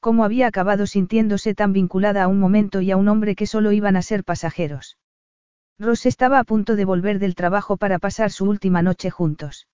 ¿Cómo 0.00 0.24
había 0.24 0.46
acabado 0.46 0.86
sintiéndose 0.86 1.54
tan 1.54 1.72
vinculada 1.72 2.24
a 2.24 2.28
un 2.28 2.38
momento 2.38 2.80
y 2.80 2.90
a 2.90 2.96
un 2.96 3.08
hombre 3.08 3.34
que 3.34 3.46
solo 3.46 3.72
iban 3.72 3.96
a 3.96 4.02
ser 4.02 4.24
pasajeros? 4.24 4.98
Ross 5.78 6.06
estaba 6.06 6.40
a 6.40 6.44
punto 6.44 6.74
de 6.74 6.84
volver 6.84 7.18
del 7.20 7.36
trabajo 7.36 7.76
para 7.76 7.98
pasar 7.98 8.30
su 8.32 8.46
última 8.48 8.82
noche 8.82 9.10
juntos. 9.10 9.68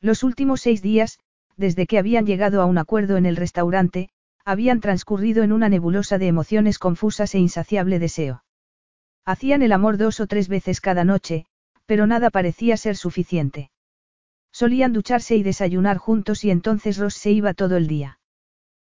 Los 0.00 0.24
últimos 0.24 0.60
seis 0.60 0.82
días, 0.82 1.20
desde 1.56 1.86
que 1.86 1.98
habían 1.98 2.26
llegado 2.26 2.60
a 2.62 2.64
un 2.64 2.78
acuerdo 2.78 3.16
en 3.16 3.26
el 3.26 3.36
restaurante, 3.36 4.08
habían 4.44 4.80
transcurrido 4.80 5.44
en 5.44 5.52
una 5.52 5.68
nebulosa 5.68 6.18
de 6.18 6.26
emociones 6.26 6.78
confusas 6.78 7.34
e 7.34 7.38
insaciable 7.38 7.98
deseo. 7.98 8.42
Hacían 9.24 9.62
el 9.62 9.72
amor 9.72 9.98
dos 9.98 10.18
o 10.18 10.26
tres 10.26 10.48
veces 10.48 10.80
cada 10.80 11.04
noche, 11.04 11.46
pero 11.86 12.06
nada 12.06 12.30
parecía 12.30 12.76
ser 12.76 12.96
suficiente. 12.96 13.70
Solían 14.52 14.92
ducharse 14.92 15.36
y 15.36 15.42
desayunar 15.42 15.98
juntos 15.98 16.44
y 16.44 16.50
entonces 16.50 16.98
Ross 16.98 17.14
se 17.14 17.30
iba 17.30 17.54
todo 17.54 17.76
el 17.76 17.86
día. 17.86 18.18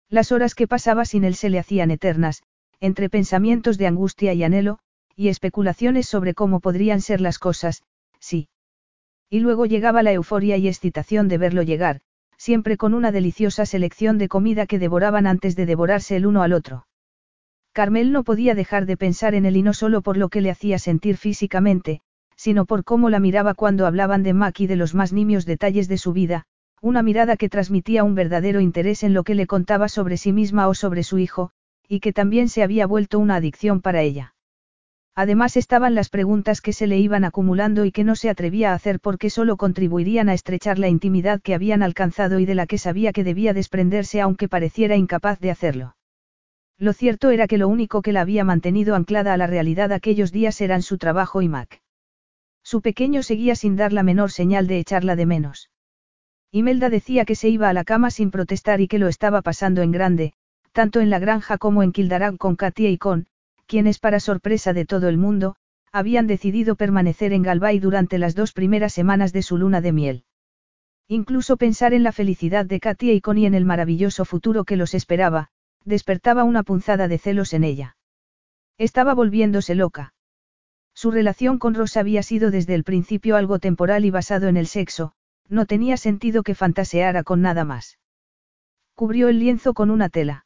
Las 0.10 0.32
horas 0.32 0.56
que 0.56 0.68
pasaba 0.68 1.06
sin 1.06 1.24
él 1.24 1.36
se 1.36 1.50
le 1.50 1.60
hacían 1.60 1.92
eternas, 1.92 2.42
entre 2.80 3.10
pensamientos 3.10 3.78
de 3.78 3.88
angustia 3.88 4.34
y 4.34 4.44
anhelo, 4.44 4.80
y 5.16 5.28
especulaciones 5.28 6.08
sobre 6.08 6.34
cómo 6.34 6.62
podrían 6.62 7.02
ser 7.02 7.22
las 7.22 7.40
cosas, 7.40 7.84
sí. 8.20 8.48
Y 9.30 9.42
luego 9.42 9.66
llegaba 9.66 10.02
la 10.02 10.14
euforia 10.14 10.58
y 10.58 10.68
excitación 10.68 11.28
de 11.28 11.38
verlo 11.38 11.62
llegar, 11.62 12.02
siempre 12.38 12.78
con 12.78 12.94
una 12.94 13.12
deliciosa 13.12 13.66
selección 13.66 14.18
de 14.18 14.30
comida 14.30 14.66
que 14.66 14.80
devoraban 14.80 15.28
antes 15.28 15.56
de 15.56 15.66
devorarse 15.66 16.16
el 16.16 16.26
uno 16.26 16.42
al 16.42 16.54
otro. 16.54 16.88
Carmel 17.74 18.12
no 18.12 18.24
podía 18.24 18.56
dejar 18.56 18.86
de 18.86 18.98
pensar 18.98 19.36
en 19.36 19.46
él 19.46 19.58
y 19.58 19.62
no 19.62 19.74
solo 19.74 20.02
por 20.02 20.18
lo 20.18 20.30
que 20.30 20.42
le 20.42 20.50
hacía 20.50 20.80
sentir 20.80 21.18
físicamente, 21.18 22.02
sino 22.40 22.64
por 22.64 22.86
cómo 22.86 23.10
la 23.10 23.20
miraba 23.20 23.54
cuando 23.54 23.86
hablaban 23.86 24.24
de 24.24 24.34
Mac 24.34 24.62
y 24.62 24.68
de 24.68 24.78
los 24.78 24.96
más 24.96 25.12
nimios 25.12 25.46
detalles 25.46 25.90
de 25.90 25.98
su 25.98 26.14
vida, 26.14 26.46
una 26.82 27.04
mirada 27.04 27.36
que 27.36 27.50
transmitía 27.50 28.06
un 28.06 28.16
verdadero 28.16 28.62
interés 28.62 29.04
en 29.04 29.14
lo 29.14 29.26
que 29.26 29.36
le 29.36 29.46
contaba 29.46 29.90
sobre 29.90 30.16
sí 30.16 30.32
misma 30.32 30.70
o 30.70 30.74
sobre 30.74 31.04
su 31.04 31.18
hijo, 31.18 31.52
y 31.86 32.00
que 32.00 32.14
también 32.14 32.48
se 32.48 32.64
había 32.64 32.88
vuelto 32.88 33.20
una 33.20 33.36
adicción 33.36 33.82
para 33.82 34.04
ella. 34.04 34.36
Además 35.16 35.58
estaban 35.58 35.96
las 35.96 36.08
preguntas 36.08 36.62
que 36.62 36.72
se 36.72 36.88
le 36.88 36.98
iban 36.98 37.26
acumulando 37.26 37.84
y 37.84 37.92
que 37.92 38.06
no 38.06 38.16
se 38.16 38.30
atrevía 38.30 38.72
a 38.72 38.76
hacer 38.76 39.02
porque 39.02 39.30
solo 39.30 39.58
contribuirían 39.58 40.30
a 40.30 40.34
estrechar 40.34 40.80
la 40.80 40.88
intimidad 40.88 41.42
que 41.42 41.54
habían 41.54 41.84
alcanzado 41.84 42.40
y 42.40 42.46
de 42.46 42.56
la 42.56 42.68
que 42.68 42.78
sabía 42.78 43.12
que 43.12 43.26
debía 43.26 43.54
desprenderse 43.54 44.22
aunque 44.22 44.48
pareciera 44.48 44.96
incapaz 44.96 45.42
de 45.42 45.52
hacerlo. 45.52 45.98
Lo 46.78 46.94
cierto 46.94 47.32
era 47.32 47.48
que 47.48 47.58
lo 47.58 47.68
único 47.68 48.02
que 48.02 48.14
la 48.14 48.22
había 48.22 48.46
mantenido 48.46 48.96
anclada 48.96 49.34
a 49.34 49.38
la 49.38 49.48
realidad 49.48 49.92
aquellos 49.92 50.32
días 50.32 50.62
eran 50.62 50.84
su 50.84 50.98
trabajo 50.98 51.42
y 51.42 51.50
Mac. 51.50 51.82
Su 52.72 52.84
pequeño 52.84 53.24
seguía 53.24 53.56
sin 53.56 53.76
dar 53.76 53.94
la 53.94 54.04
menor 54.04 54.32
señal 54.32 54.68
de 54.68 54.78
echarla 54.78 55.16
de 55.16 55.26
menos. 55.26 55.72
Imelda 56.52 56.92
decía 56.92 57.26
que 57.26 57.34
se 57.34 57.50
iba 57.50 57.68
a 57.68 57.74
la 57.74 57.84
cama 57.84 58.12
sin 58.12 58.30
protestar 58.30 58.80
y 58.80 58.88
que 58.88 59.00
lo 59.00 59.08
estaba 59.08 59.42
pasando 59.42 59.82
en 59.82 59.92
grande, 59.92 60.34
tanto 60.72 61.00
en 61.00 61.10
la 61.10 61.18
granja 61.18 61.58
como 61.58 61.82
en 61.82 61.92
Kildarag 61.92 62.38
con 62.38 62.56
Katia 62.56 62.92
y 62.92 63.00
con, 63.00 63.26
quienes 63.66 63.98
para 63.98 64.20
sorpresa 64.20 64.72
de 64.72 64.86
todo 64.86 65.10
el 65.10 65.18
mundo, 65.18 65.56
habían 65.92 66.28
decidido 66.28 66.76
permanecer 66.76 67.34
en 67.34 67.42
Galvay 67.42 67.80
durante 67.80 68.20
las 68.20 68.36
dos 68.36 68.54
primeras 68.54 68.94
semanas 68.94 69.34
de 69.34 69.42
su 69.42 69.58
luna 69.58 69.82
de 69.82 69.92
miel. 69.92 70.24
Incluso 71.08 71.58
pensar 71.58 71.96
en 71.96 72.04
la 72.04 72.12
felicidad 72.12 72.68
de 72.68 72.80
Katia 72.80 73.14
y 73.14 73.20
con 73.20 73.40
y 73.40 73.48
en 73.48 73.56
el 73.56 73.66
maravilloso 73.66 74.26
futuro 74.26 74.64
que 74.64 74.78
los 74.78 74.94
esperaba, 74.94 75.50
despertaba 75.86 76.44
una 76.44 76.62
punzada 76.62 77.08
de 77.08 77.18
celos 77.18 77.52
en 77.54 77.64
ella. 77.64 77.98
Estaba 78.78 79.16
volviéndose 79.16 79.74
loca. 79.74 80.14
Su 81.02 81.12
relación 81.12 81.60
con 81.60 81.76
Rosa 81.76 82.02
había 82.02 82.24
sido 82.24 82.52
desde 82.52 82.76
el 82.76 82.84
principio 82.84 83.38
algo 83.38 83.60
temporal 83.60 84.04
y 84.04 84.12
basado 84.12 84.50
en 84.50 84.58
el 84.58 84.68
sexo, 84.68 85.14
no 85.48 85.66
tenía 85.66 85.96
sentido 85.96 86.44
que 86.44 86.56
fantaseara 86.56 87.24
con 87.24 87.40
nada 87.40 87.64
más. 87.64 88.00
Cubrió 88.96 89.30
el 89.30 89.40
lienzo 89.40 89.74
con 89.74 89.92
una 89.92 90.10
tela. 90.10 90.46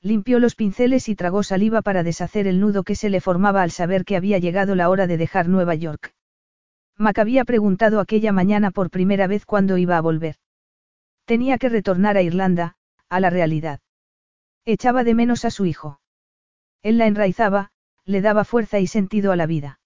Limpió 0.00 0.38
los 0.38 0.54
pinceles 0.54 1.08
y 1.08 1.16
tragó 1.16 1.42
saliva 1.42 1.82
para 1.82 2.04
deshacer 2.04 2.46
el 2.46 2.60
nudo 2.60 2.84
que 2.84 2.94
se 2.94 3.10
le 3.10 3.20
formaba 3.20 3.62
al 3.62 3.72
saber 3.72 4.04
que 4.04 4.14
había 4.14 4.38
llegado 4.38 4.76
la 4.76 4.88
hora 4.88 5.08
de 5.08 5.16
dejar 5.16 5.48
Nueva 5.48 5.74
York. 5.74 6.14
Mac 6.96 7.18
había 7.18 7.44
preguntado 7.44 7.98
aquella 7.98 8.30
mañana 8.30 8.70
por 8.70 8.90
primera 8.90 9.26
vez 9.26 9.44
cuándo 9.44 9.76
iba 9.76 9.96
a 9.98 10.02
volver. 10.02 10.36
Tenía 11.24 11.58
que 11.58 11.68
retornar 11.68 12.16
a 12.16 12.22
Irlanda, 12.22 12.76
a 13.08 13.18
la 13.18 13.28
realidad. 13.28 13.80
Echaba 14.64 15.02
de 15.02 15.16
menos 15.16 15.44
a 15.44 15.50
su 15.50 15.66
hijo. 15.66 15.98
Él 16.84 16.96
la 16.98 17.08
enraizaba, 17.08 17.72
le 18.06 18.20
daba 18.20 18.44
fuerza 18.44 18.80
y 18.80 18.86
sentido 18.86 19.32
a 19.32 19.36
la 19.36 19.46
vida. 19.46 19.80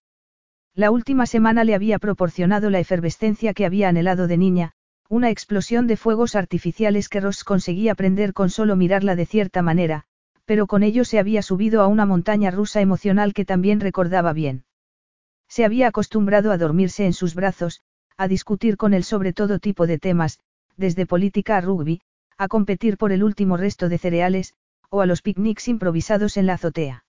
La 0.74 0.90
última 0.90 1.26
semana 1.26 1.64
le 1.64 1.74
había 1.74 1.98
proporcionado 1.98 2.70
la 2.70 2.78
efervescencia 2.78 3.54
que 3.54 3.66
había 3.66 3.88
anhelado 3.88 4.26
de 4.26 4.36
niña, 4.36 4.72
una 5.08 5.30
explosión 5.30 5.86
de 5.86 5.96
fuegos 5.96 6.34
artificiales 6.34 7.08
que 7.08 7.20
Ross 7.20 7.42
conseguía 7.42 7.94
prender 7.94 8.32
con 8.32 8.50
solo 8.50 8.76
mirarla 8.76 9.16
de 9.16 9.26
cierta 9.26 9.62
manera, 9.62 10.04
pero 10.44 10.66
con 10.66 10.82
ello 10.82 11.04
se 11.04 11.18
había 11.18 11.42
subido 11.42 11.82
a 11.82 11.86
una 11.86 12.06
montaña 12.06 12.50
rusa 12.50 12.80
emocional 12.80 13.34
que 13.34 13.44
también 13.44 13.80
recordaba 13.80 14.32
bien. 14.32 14.64
Se 15.48 15.64
había 15.64 15.88
acostumbrado 15.88 16.52
a 16.52 16.58
dormirse 16.58 17.06
en 17.06 17.12
sus 17.12 17.34
brazos, 17.34 17.82
a 18.16 18.28
discutir 18.28 18.76
con 18.76 18.94
él 18.94 19.04
sobre 19.04 19.32
todo 19.32 19.58
tipo 19.58 19.86
de 19.86 19.98
temas, 19.98 20.38
desde 20.76 21.06
política 21.06 21.56
a 21.56 21.60
rugby, 21.60 22.00
a 22.36 22.48
competir 22.48 22.98
por 22.98 23.12
el 23.12 23.24
último 23.24 23.56
resto 23.56 23.88
de 23.88 23.98
cereales, 23.98 24.54
o 24.90 25.00
a 25.00 25.06
los 25.06 25.22
picnics 25.22 25.68
improvisados 25.68 26.36
en 26.36 26.46
la 26.46 26.54
azotea. 26.54 27.04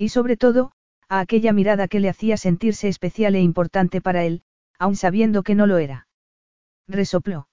Y 0.00 0.08
sobre 0.08 0.38
todo, 0.38 0.72
a 1.10 1.20
aquella 1.20 1.52
mirada 1.52 1.86
que 1.86 2.00
le 2.00 2.08
hacía 2.08 2.38
sentirse 2.38 2.88
especial 2.88 3.34
e 3.34 3.42
importante 3.42 4.00
para 4.00 4.24
él, 4.24 4.40
aun 4.78 4.96
sabiendo 4.96 5.42
que 5.42 5.54
no 5.54 5.66
lo 5.66 5.76
era. 5.76 6.08
Resopló. 6.88 7.48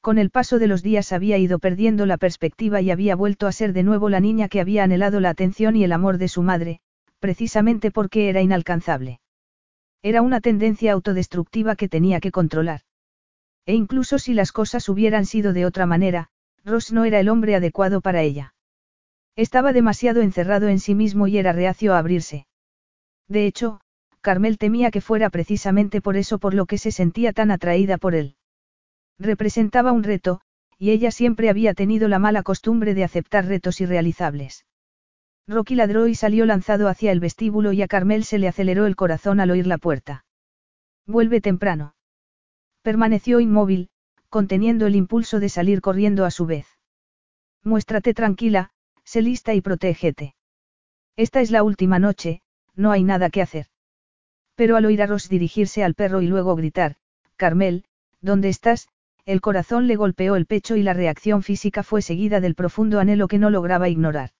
Con 0.00 0.18
el 0.18 0.30
paso 0.30 0.58
de 0.58 0.66
los 0.66 0.82
días 0.82 1.12
había 1.12 1.38
ido 1.38 1.60
perdiendo 1.60 2.04
la 2.04 2.16
perspectiva 2.16 2.80
y 2.80 2.90
había 2.90 3.14
vuelto 3.14 3.46
a 3.46 3.52
ser 3.52 3.72
de 3.74 3.84
nuevo 3.84 4.08
la 4.08 4.18
niña 4.18 4.48
que 4.48 4.60
había 4.60 4.82
anhelado 4.82 5.20
la 5.20 5.30
atención 5.30 5.76
y 5.76 5.84
el 5.84 5.92
amor 5.92 6.18
de 6.18 6.26
su 6.26 6.42
madre, 6.42 6.80
precisamente 7.20 7.92
porque 7.92 8.28
era 8.28 8.42
inalcanzable. 8.42 9.20
Era 10.02 10.20
una 10.20 10.40
tendencia 10.40 10.90
autodestructiva 10.90 11.76
que 11.76 11.88
tenía 11.88 12.18
que 12.18 12.32
controlar. 12.32 12.80
E 13.66 13.74
incluso 13.74 14.18
si 14.18 14.34
las 14.34 14.50
cosas 14.50 14.88
hubieran 14.88 15.26
sido 15.26 15.52
de 15.52 15.64
otra 15.64 15.86
manera, 15.86 16.26
Ross 16.64 16.92
no 16.92 17.04
era 17.04 17.20
el 17.20 17.28
hombre 17.28 17.54
adecuado 17.54 18.00
para 18.00 18.22
ella. 18.22 18.52
Estaba 19.36 19.72
demasiado 19.72 20.20
encerrado 20.20 20.68
en 20.68 20.78
sí 20.78 20.94
mismo 20.94 21.26
y 21.26 21.38
era 21.38 21.52
reacio 21.52 21.94
a 21.94 21.98
abrirse. 21.98 22.46
De 23.28 23.46
hecho, 23.46 23.80
Carmel 24.20 24.58
temía 24.58 24.90
que 24.90 25.00
fuera 25.00 25.30
precisamente 25.30 26.00
por 26.00 26.16
eso 26.16 26.38
por 26.38 26.54
lo 26.54 26.66
que 26.66 26.78
se 26.78 26.92
sentía 26.92 27.32
tan 27.32 27.50
atraída 27.50 27.98
por 27.98 28.14
él. 28.14 28.36
Representaba 29.18 29.92
un 29.92 30.02
reto, 30.02 30.40
y 30.78 30.90
ella 30.90 31.10
siempre 31.10 31.48
había 31.48 31.74
tenido 31.74 32.08
la 32.08 32.18
mala 32.18 32.42
costumbre 32.42 32.94
de 32.94 33.04
aceptar 33.04 33.46
retos 33.46 33.80
irrealizables. 33.80 34.66
Rocky 35.48 35.74
ladró 35.74 36.08
y 36.08 36.14
salió 36.14 36.46
lanzado 36.46 36.88
hacia 36.88 37.10
el 37.10 37.20
vestíbulo 37.20 37.72
y 37.72 37.82
a 37.82 37.88
Carmel 37.88 38.24
se 38.24 38.38
le 38.38 38.48
aceleró 38.48 38.86
el 38.86 38.96
corazón 38.96 39.40
al 39.40 39.50
oír 39.50 39.66
la 39.66 39.78
puerta. 39.78 40.24
Vuelve 41.06 41.40
temprano. 41.40 41.94
Permaneció 42.82 43.40
inmóvil, 43.40 43.90
conteniendo 44.28 44.86
el 44.86 44.96
impulso 44.96 45.40
de 45.40 45.48
salir 45.48 45.80
corriendo 45.80 46.24
a 46.24 46.30
su 46.30 46.46
vez. 46.46 46.66
Muéstrate 47.64 48.14
tranquila, 48.14 48.71
sé 49.12 49.20
lista 49.20 49.52
y 49.52 49.60
protégete. 49.60 50.34
Esta 51.16 51.42
es 51.42 51.50
la 51.50 51.62
última 51.62 51.98
noche, 51.98 52.40
no 52.74 52.92
hay 52.92 53.04
nada 53.04 53.28
que 53.28 53.42
hacer. 53.42 53.66
Pero 54.54 54.74
al 54.76 54.86
oír 54.86 55.02
a 55.02 55.06
Ross 55.06 55.28
dirigirse 55.28 55.84
al 55.84 55.92
perro 55.92 56.22
y 56.22 56.26
luego 56.28 56.56
gritar, 56.56 56.96
Carmel, 57.36 57.84
¿dónde 58.22 58.48
estás? 58.48 58.88
El 59.26 59.42
corazón 59.42 59.86
le 59.86 59.96
golpeó 59.96 60.34
el 60.34 60.46
pecho 60.46 60.76
y 60.76 60.82
la 60.82 60.94
reacción 60.94 61.42
física 61.42 61.82
fue 61.82 62.00
seguida 62.00 62.40
del 62.40 62.54
profundo 62.54 63.00
anhelo 63.00 63.28
que 63.28 63.38
no 63.38 63.50
lograba 63.50 63.90
ignorar. 63.90 64.30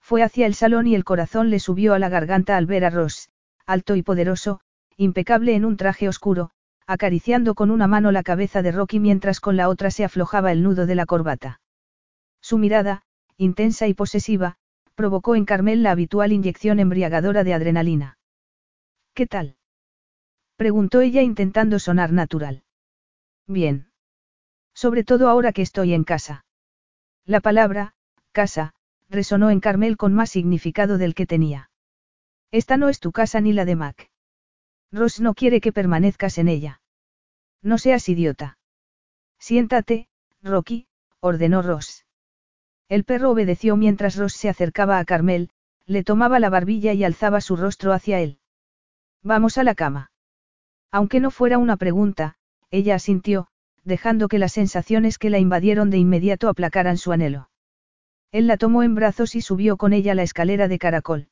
Fue 0.00 0.22
hacia 0.22 0.46
el 0.46 0.54
salón 0.54 0.86
y 0.86 0.94
el 0.94 1.02
corazón 1.02 1.50
le 1.50 1.58
subió 1.58 1.92
a 1.92 1.98
la 1.98 2.08
garganta 2.08 2.56
al 2.56 2.66
ver 2.66 2.84
a 2.84 2.90
Ross, 2.90 3.30
alto 3.66 3.96
y 3.96 4.02
poderoso, 4.02 4.60
impecable 4.96 5.56
en 5.56 5.64
un 5.64 5.76
traje 5.76 6.08
oscuro, 6.08 6.52
acariciando 6.86 7.56
con 7.56 7.72
una 7.72 7.88
mano 7.88 8.12
la 8.12 8.22
cabeza 8.22 8.62
de 8.62 8.70
Rocky 8.70 9.00
mientras 9.00 9.40
con 9.40 9.56
la 9.56 9.68
otra 9.68 9.90
se 9.90 10.04
aflojaba 10.04 10.52
el 10.52 10.62
nudo 10.62 10.86
de 10.86 10.94
la 10.94 11.04
corbata. 11.04 11.60
Su 12.40 12.58
mirada, 12.58 13.02
intensa 13.38 13.86
y 13.86 13.94
posesiva, 13.94 14.56
provocó 14.94 15.36
en 15.36 15.44
Carmel 15.44 15.82
la 15.82 15.92
habitual 15.92 16.32
inyección 16.32 16.80
embriagadora 16.80 17.44
de 17.44 17.54
adrenalina. 17.54 18.18
¿Qué 19.14 19.26
tal? 19.26 19.56
preguntó 20.56 21.00
ella 21.00 21.22
intentando 21.22 21.78
sonar 21.78 22.12
natural. 22.12 22.64
Bien. 23.46 23.90
Sobre 24.74 25.04
todo 25.04 25.28
ahora 25.28 25.52
que 25.52 25.62
estoy 25.62 25.94
en 25.94 26.02
casa. 26.02 26.44
La 27.24 27.40
palabra, 27.40 27.94
casa, 28.32 28.74
resonó 29.08 29.50
en 29.50 29.60
Carmel 29.60 29.96
con 29.96 30.14
más 30.14 30.30
significado 30.30 30.98
del 30.98 31.14
que 31.14 31.26
tenía. 31.26 31.70
Esta 32.50 32.76
no 32.76 32.88
es 32.88 32.98
tu 32.98 33.12
casa 33.12 33.40
ni 33.40 33.52
la 33.52 33.64
de 33.64 33.76
Mac. 33.76 34.10
Ross 34.90 35.20
no 35.20 35.34
quiere 35.34 35.60
que 35.60 35.72
permanezcas 35.72 36.38
en 36.38 36.48
ella. 36.48 36.80
No 37.62 37.78
seas 37.78 38.08
idiota. 38.08 38.58
Siéntate, 39.38 40.08
Rocky, 40.42 40.88
ordenó 41.20 41.62
Ross. 41.62 42.04
El 42.88 43.04
perro 43.04 43.30
obedeció 43.30 43.76
mientras 43.76 44.16
Ross 44.16 44.32
se 44.34 44.48
acercaba 44.48 44.98
a 44.98 45.04
Carmel, 45.04 45.50
le 45.86 46.04
tomaba 46.04 46.38
la 46.38 46.50
barbilla 46.50 46.92
y 46.92 47.04
alzaba 47.04 47.40
su 47.40 47.56
rostro 47.56 47.92
hacia 47.92 48.20
él. 48.20 48.38
Vamos 49.22 49.58
a 49.58 49.64
la 49.64 49.74
cama. 49.74 50.10
Aunque 50.90 51.20
no 51.20 51.30
fuera 51.30 51.58
una 51.58 51.76
pregunta, 51.76 52.36
ella 52.70 52.94
asintió, 52.94 53.48
dejando 53.84 54.28
que 54.28 54.38
las 54.38 54.52
sensaciones 54.52 55.18
que 55.18 55.30
la 55.30 55.38
invadieron 55.38 55.90
de 55.90 55.98
inmediato 55.98 56.48
aplacaran 56.48 56.96
su 56.96 57.12
anhelo. 57.12 57.50
Él 58.32 58.46
la 58.46 58.56
tomó 58.56 58.82
en 58.82 58.94
brazos 58.94 59.34
y 59.34 59.40
subió 59.40 59.76
con 59.76 59.92
ella 59.92 60.14
la 60.14 60.22
escalera 60.22 60.68
de 60.68 60.78
caracol. 60.78 61.28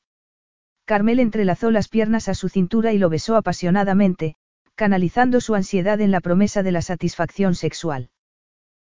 Carmel 0.85 1.19
entrelazó 1.19 1.69
las 1.69 1.89
piernas 1.89 2.29
a 2.29 2.33
su 2.33 2.49
cintura 2.49 2.93
y 2.93 2.97
lo 2.97 3.09
besó 3.09 3.35
apasionadamente, 3.35 4.35
canalizando 4.75 5.41
su 5.41 5.53
ansiedad 5.53 6.01
en 6.01 6.11
la 6.11 6.21
promesa 6.21 6.63
de 6.63 6.71
la 6.71 6.81
satisfacción 6.81 7.55
sexual. 7.55 8.09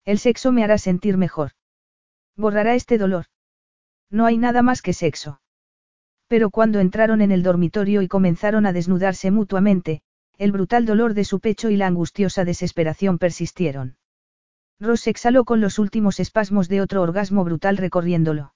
El 0.05 0.19
sexo 0.19 0.51
me 0.51 0.63
hará 0.63 0.77
sentir 0.77 1.17
mejor. 1.17 1.51
Borrará 2.37 2.75
este 2.75 2.97
dolor. 2.97 3.25
No 4.09 4.25
hay 4.25 4.37
nada 4.37 4.61
más 4.61 4.81
que 4.81 4.93
sexo. 4.93 5.41
Pero 6.27 6.49
cuando 6.49 6.79
entraron 6.79 7.21
en 7.21 7.31
el 7.31 7.43
dormitorio 7.43 8.01
y 8.01 8.07
comenzaron 8.07 8.65
a 8.65 8.73
desnudarse 8.73 9.31
mutuamente, 9.31 10.01
el 10.37 10.51
brutal 10.51 10.85
dolor 10.85 11.13
de 11.13 11.23
su 11.23 11.39
pecho 11.39 11.69
y 11.69 11.77
la 11.77 11.87
angustiosa 11.87 12.45
desesperación 12.45 13.17
persistieron. 13.17 13.97
Ross 14.79 15.07
exhaló 15.07 15.45
con 15.45 15.61
los 15.61 15.79
últimos 15.79 16.19
espasmos 16.19 16.69
de 16.69 16.81
otro 16.81 17.01
orgasmo 17.01 17.43
brutal 17.43 17.77
recorriéndolo. 17.77 18.53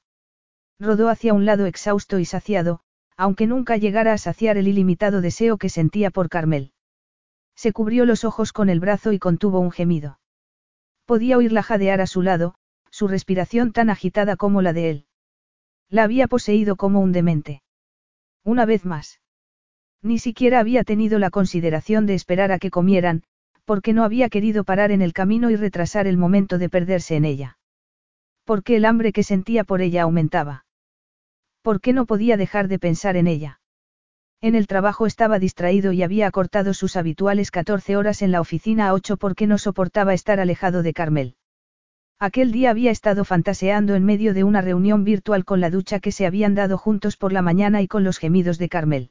Rodó 0.79 1.09
hacia 1.09 1.33
un 1.33 1.45
lado 1.45 1.65
exhausto 1.65 2.19
y 2.19 2.25
saciado, 2.25 2.81
aunque 3.17 3.47
nunca 3.47 3.77
llegara 3.77 4.13
a 4.13 4.17
saciar 4.19 4.57
el 4.57 4.67
ilimitado 4.67 5.21
deseo 5.21 5.57
que 5.57 5.69
sentía 5.69 6.11
por 6.11 6.29
Carmel. 6.29 6.73
Se 7.55 7.73
cubrió 7.73 8.05
los 8.05 8.23
ojos 8.23 8.53
con 8.53 8.69
el 8.69 8.79
brazo 8.79 9.11
y 9.11 9.19
contuvo 9.19 9.59
un 9.59 9.71
gemido. 9.71 10.19
Podía 11.05 11.37
oírla 11.37 11.63
jadear 11.63 12.01
a 12.01 12.07
su 12.07 12.21
lado, 12.21 12.55
su 12.91 13.07
respiración 13.07 13.71
tan 13.71 13.89
agitada 13.89 14.35
como 14.35 14.61
la 14.61 14.73
de 14.73 14.89
él. 14.89 15.05
La 15.89 16.03
había 16.03 16.27
poseído 16.27 16.75
como 16.75 16.99
un 16.99 17.11
demente. 17.11 17.63
Una 18.43 18.65
vez 18.65 18.85
más. 18.85 19.19
Ni 20.03 20.19
siquiera 20.19 20.59
había 20.59 20.83
tenido 20.83 21.19
la 21.19 21.29
consideración 21.29 22.05
de 22.05 22.13
esperar 22.13 22.51
a 22.51 22.59
que 22.59 22.71
comieran, 22.71 23.23
porque 23.65 23.93
no 23.93 24.03
había 24.03 24.29
querido 24.29 24.63
parar 24.63 24.91
en 24.91 25.01
el 25.01 25.13
camino 25.13 25.49
y 25.49 25.55
retrasar 25.55 26.07
el 26.07 26.17
momento 26.17 26.57
de 26.57 26.69
perderse 26.69 27.15
en 27.15 27.25
ella. 27.25 27.57
Porque 28.43 28.75
el 28.75 28.85
hambre 28.85 29.13
que 29.13 29.23
sentía 29.23 29.63
por 29.63 29.81
ella 29.81 30.03
aumentaba. 30.03 30.65
¿Por 31.61 31.79
qué 31.79 31.93
no 31.93 32.05
podía 32.05 32.37
dejar 32.37 32.67
de 32.67 32.79
pensar 32.79 33.15
en 33.17 33.27
ella? 33.27 33.61
En 34.41 34.55
el 34.55 34.65
trabajo 34.65 35.05
estaba 35.05 35.37
distraído 35.37 35.91
y 35.91 36.01
había 36.01 36.25
acortado 36.25 36.73
sus 36.73 36.95
habituales 36.95 37.51
14 37.51 37.95
horas 37.95 38.23
en 38.23 38.31
la 38.31 38.41
oficina 38.41 38.87
a 38.87 38.93
8 38.93 39.17
porque 39.17 39.45
no 39.45 39.59
soportaba 39.59 40.15
estar 40.15 40.39
alejado 40.39 40.81
de 40.81 40.93
Carmel. 40.93 41.35
Aquel 42.23 42.51
día 42.51 42.69
había 42.69 42.91
estado 42.91 43.25
fantaseando 43.25 43.95
en 43.95 44.05
medio 44.05 44.35
de 44.35 44.43
una 44.43 44.61
reunión 44.61 45.03
virtual 45.03 45.43
con 45.43 45.59
la 45.59 45.71
ducha 45.71 45.99
que 45.99 46.11
se 46.11 46.27
habían 46.27 46.53
dado 46.53 46.77
juntos 46.77 47.17
por 47.17 47.33
la 47.33 47.41
mañana 47.41 47.81
y 47.81 47.87
con 47.87 48.03
los 48.03 48.19
gemidos 48.19 48.59
de 48.59 48.69
Carmel. 48.69 49.09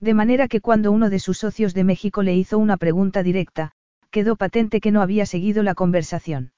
De 0.00 0.12
manera 0.12 0.48
que 0.48 0.60
cuando 0.60 0.90
uno 0.90 1.08
de 1.08 1.20
sus 1.20 1.38
socios 1.38 1.72
de 1.72 1.84
México 1.84 2.24
le 2.24 2.34
hizo 2.34 2.58
una 2.58 2.78
pregunta 2.78 3.22
directa, 3.22 3.70
quedó 4.10 4.34
patente 4.34 4.80
que 4.80 4.90
no 4.90 5.02
había 5.02 5.24
seguido 5.24 5.62
la 5.62 5.76
conversación. 5.76 6.50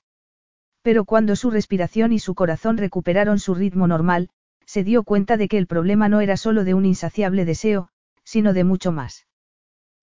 Pero 0.81 1.05
cuando 1.05 1.37
su 1.37 1.51
respiración 1.51 2.15
y 2.15 2.19
su 2.19 2.35
corazón 2.35 2.79
recuperaron 2.79 3.39
su 3.39 3.55
ritmo 3.55 3.87
normal, 3.87 4.31
se 4.65 4.85
dio 4.85 5.03
cuenta 5.03 5.37
de 5.37 5.49
que 5.49 5.59
el 5.59 5.67
problema 5.67 6.09
no 6.09 6.23
era 6.23 6.39
solo 6.39 6.65
de 6.65 6.73
un 6.73 6.87
insaciable 6.87 7.45
deseo, 7.45 7.91
sino 8.25 8.55
de 8.55 8.65
mucho 8.65 8.91
más. 8.91 9.27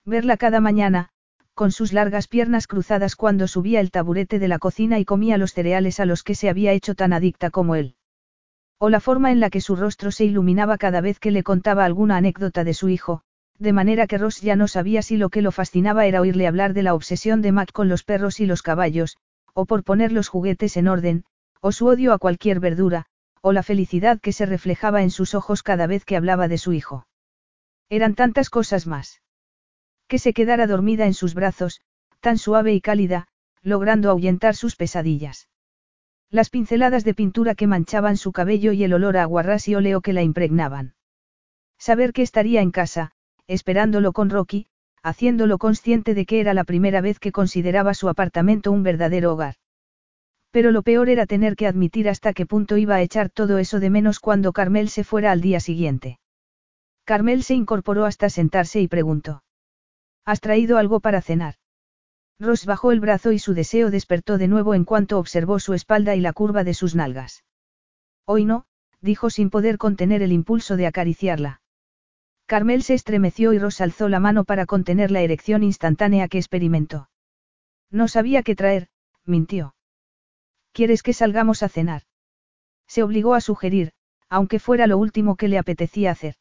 Verla 0.06 0.38
cada 0.38 0.60
mañana, 0.60 1.10
con 1.56 1.72
sus 1.72 1.93
largas 1.93 2.27
piernas 2.27 2.67
cruzadas 2.67 3.16
cuando 3.16 3.48
subía 3.48 3.80
el 3.80 3.90
taburete 3.90 4.40
de 4.40 4.50
la 4.50 4.59
cocina 4.59 5.00
y 5.00 5.06
comía 5.06 5.38
los 5.38 5.53
cereales 5.53 6.01
a 6.01 6.06
los 6.06 6.22
que 6.22 6.35
se 6.35 6.50
había 6.50 6.74
hecho 6.74 6.95
tan 6.95 7.14
adicta 7.14 7.50
como 7.50 7.75
él. 7.75 7.95
O 8.77 8.90
la 8.90 9.00
forma 9.00 9.32
en 9.32 9.40
la 9.40 9.50
que 9.50 9.61
su 9.61 9.77
rostro 9.77 10.11
se 10.11 10.25
iluminaba 10.25 10.77
cada 10.77 11.00
vez 11.00 11.17
que 11.17 11.32
le 11.32 11.43
contaba 11.43 11.85
alguna 11.85 12.17
anécdota 12.17 12.66
de 12.66 12.74
su 12.74 12.90
hijo, 12.90 13.22
de 13.58 13.72
manera 13.72 14.06
que 14.06 14.17
Ross 14.17 14.42
ya 14.42 14.58
no 14.58 14.67
sabía 14.67 15.01
si 15.01 15.16
lo 15.16 15.30
que 15.30 15.42
lo 15.42 15.53
fascinaba 15.53 16.06
era 16.06 16.19
oírle 16.19 16.45
hablar 16.45 16.74
de 16.74 16.84
la 16.84 16.93
obsesión 16.93 17.42
de 17.42 17.53
Mac 17.53 17.72
con 17.72 17.88
los 17.88 18.03
perros 18.03 18.42
y 18.42 18.45
los 18.45 18.61
caballos, 18.61 19.17
o 19.53 19.66
por 19.66 19.85
poner 19.85 20.11
los 20.11 20.27
juguetes 20.27 20.75
en 20.75 20.90
orden, 20.90 21.24
o 21.61 21.72
su 21.72 21.88
odio 21.88 22.11
a 22.11 22.19
cualquier 22.19 22.59
verdura, 22.59 23.06
o 23.40 23.53
la 23.53 23.64
felicidad 23.64 24.19
que 24.19 24.34
se 24.34 24.45
reflejaba 24.45 25.03
en 25.03 25.09
sus 25.09 25.34
ojos 25.34 25.64
cada 25.64 25.88
vez 25.88 26.03
que 26.03 26.17
hablaba 26.17 26.50
de 26.50 26.58
su 26.58 26.74
hijo. 26.74 27.08
Eran 27.88 28.14
tantas 28.14 28.50
cosas 28.50 28.88
más. 28.88 29.22
Que 30.08 30.19
se 30.19 30.34
quedara 30.34 30.67
dormida 30.67 31.06
en 31.06 31.14
sus 31.14 31.34
brazos, 31.34 31.82
tan 32.19 32.38
suave 32.38 32.74
y 32.74 32.82
cálida, 32.82 33.27
logrando 33.61 34.09
ahuyentar 34.09 34.56
sus 34.56 34.75
pesadillas. 34.75 35.50
Las 36.30 36.50
pinceladas 36.50 37.03
de 37.03 37.14
pintura 37.14 37.56
que 37.56 37.67
manchaban 37.67 38.17
su 38.17 38.32
cabello 38.32 38.72
y 38.72 38.84
el 38.84 38.93
olor 38.93 39.17
a 39.17 39.24
aguarrás 39.24 39.67
y 39.67 39.75
óleo 39.75 40.01
que 40.01 40.14
la 40.14 40.22
impregnaban. 40.22 40.95
Saber 41.77 42.14
que 42.14 42.22
estaría 42.22 42.61
en 42.61 42.72
casa, 42.72 43.11
esperándolo 43.48 44.11
con 44.11 44.30
Rocky, 44.30 44.67
haciéndolo 45.01 45.59
consciente 45.59 46.14
de 46.14 46.25
que 46.25 46.40
era 46.40 46.53
la 46.53 46.64
primera 46.64 47.00
vez 47.00 47.19
que 47.19 47.32
consideraba 47.32 47.93
su 47.93 48.09
apartamento 48.09 48.72
un 48.72 48.82
verdadero 48.82 49.34
hogar. 49.34 49.56
Pero 50.51 50.72
lo 50.72 50.82
peor 50.82 51.09
era 51.09 51.25
tener 51.25 51.56
que 51.56 51.67
admitir 51.67 52.09
hasta 52.09 52.34
qué 52.34 52.45
punto 52.45 52.77
iba 52.77 52.95
a 52.95 53.01
echar 53.01 53.30
todo 53.30 53.59
eso 53.59 53.80
de 53.80 53.90
menos 53.90 54.19
cuando 54.19 54.51
Carmel 54.51 54.90
se 54.90 55.03
fuera 55.03 55.32
al 55.32 55.42
día 55.42 55.59
siguiente. 55.59 56.19
Carmel 57.03 57.43
se 57.43 57.53
incorporó 57.53 58.06
hasta 58.06 58.30
sentarse 58.30 58.82
y 58.82 58.88
preguntó. 58.88 59.43
¿Has 60.26 60.42
traído 60.42 60.78
algo 60.78 61.00
para 61.00 61.22
cenar? 61.22 61.56
Ross 62.40 62.66
bajó 62.66 62.92
el 62.92 63.00
brazo 63.00 63.32
y 63.32 63.40
su 63.40 63.54
deseo 63.54 63.92
despertó 63.92 64.38
de 64.38 64.48
nuevo 64.48 64.74
en 64.74 64.84
cuanto 64.84 65.20
observó 65.20 65.60
su 65.60 65.74
espalda 65.74 66.16
y 66.16 66.20
la 66.20 66.34
curva 66.34 66.64
de 66.64 66.74
sus 66.74 66.95
nalgas. 66.95 67.45
Hoy 68.26 68.44
no, 68.44 68.66
dijo 69.02 69.30
sin 69.30 69.50
poder 69.50 69.78
contener 69.78 70.22
el 70.22 70.32
impulso 70.32 70.76
de 70.76 70.88
acariciarla. 70.88 71.62
Carmel 72.48 72.84
se 72.84 72.94
estremeció 72.94 73.54
y 73.54 73.60
Ross 73.60 73.82
alzó 73.82 74.10
la 74.10 74.20
mano 74.20 74.44
para 74.44 74.66
contener 74.66 75.12
la 75.12 75.22
erección 75.22 75.64
instantánea 75.64 76.28
que 76.28 76.38
experimentó. 76.38 77.10
No 77.90 78.08
sabía 78.08 78.44
qué 78.44 78.56
traer, 78.56 78.90
mintió. 79.26 79.76
¿Quieres 80.74 81.04
que 81.04 81.14
salgamos 81.14 81.64
a 81.64 81.70
cenar? 81.70 82.04
Se 82.88 83.02
obligó 83.02 83.34
a 83.34 83.42
sugerir, 83.42 83.94
aunque 84.30 84.60
fuera 84.60 84.88
lo 84.88 84.98
último 84.98 85.36
que 85.38 85.48
le 85.48 85.58
apetecía 85.58 86.12
hacer. 86.12 86.36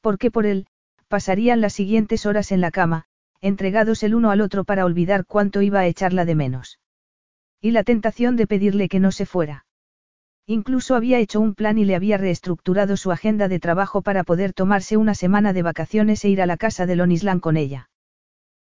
Porque 0.00 0.30
por 0.30 0.46
él, 0.46 0.66
pasarían 1.12 1.60
las 1.60 1.74
siguientes 1.74 2.24
horas 2.24 2.52
en 2.52 2.62
la 2.62 2.70
cama, 2.70 3.04
entregados 3.42 4.02
el 4.02 4.14
uno 4.14 4.30
al 4.30 4.40
otro 4.40 4.64
para 4.64 4.86
olvidar 4.86 5.26
cuánto 5.26 5.60
iba 5.60 5.80
a 5.80 5.86
echarla 5.86 6.24
de 6.24 6.34
menos. 6.34 6.78
Y 7.60 7.72
la 7.72 7.84
tentación 7.84 8.34
de 8.34 8.46
pedirle 8.46 8.88
que 8.88 8.98
no 8.98 9.12
se 9.12 9.26
fuera. 9.26 9.66
Incluso 10.46 10.94
había 10.94 11.18
hecho 11.18 11.38
un 11.38 11.54
plan 11.54 11.76
y 11.76 11.84
le 11.84 11.96
había 11.96 12.16
reestructurado 12.16 12.96
su 12.96 13.12
agenda 13.12 13.48
de 13.48 13.60
trabajo 13.60 14.00
para 14.00 14.24
poder 14.24 14.54
tomarse 14.54 14.96
una 14.96 15.14
semana 15.14 15.52
de 15.52 15.60
vacaciones 15.60 16.24
e 16.24 16.30
ir 16.30 16.40
a 16.40 16.46
la 16.46 16.56
casa 16.56 16.86
de 16.86 16.96
Lonislan 16.96 17.40
con 17.40 17.58
ella. 17.58 17.90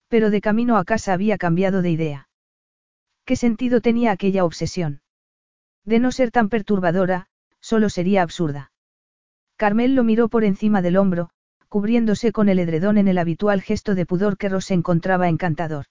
Pero 0.08 0.30
de 0.30 0.40
camino 0.40 0.78
a 0.78 0.86
casa 0.86 1.14
había 1.14 1.40
cambiado 1.40 1.82
de 1.82 1.90
idea. 1.90 2.30
¿Qué 3.26 3.36
sentido 3.36 3.82
tenía 3.82 4.12
aquella 4.12 4.46
obsesión? 4.46 5.02
De 5.84 5.98
no 5.98 6.12
ser 6.12 6.30
tan 6.30 6.50
perturbadora, 6.50 7.26
solo 7.60 7.90
sería 7.90 8.22
absurda. 8.22 8.72
Carmel 9.56 9.96
lo 9.96 10.04
miró 10.04 10.30
por 10.30 10.44
encima 10.44 10.84
del 10.84 10.98
hombro, 10.98 11.32
cubriéndose 11.76 12.32
con 12.32 12.48
el 12.48 12.60
edredón 12.60 12.98
en 12.98 13.10
el 13.10 13.18
habitual 13.18 13.62
gesto 13.62 13.96
de 13.96 14.06
pudor 14.06 14.38
que 14.38 14.48
Ross 14.48 14.72
encontraba 14.72 15.28
encantador. 15.28 15.88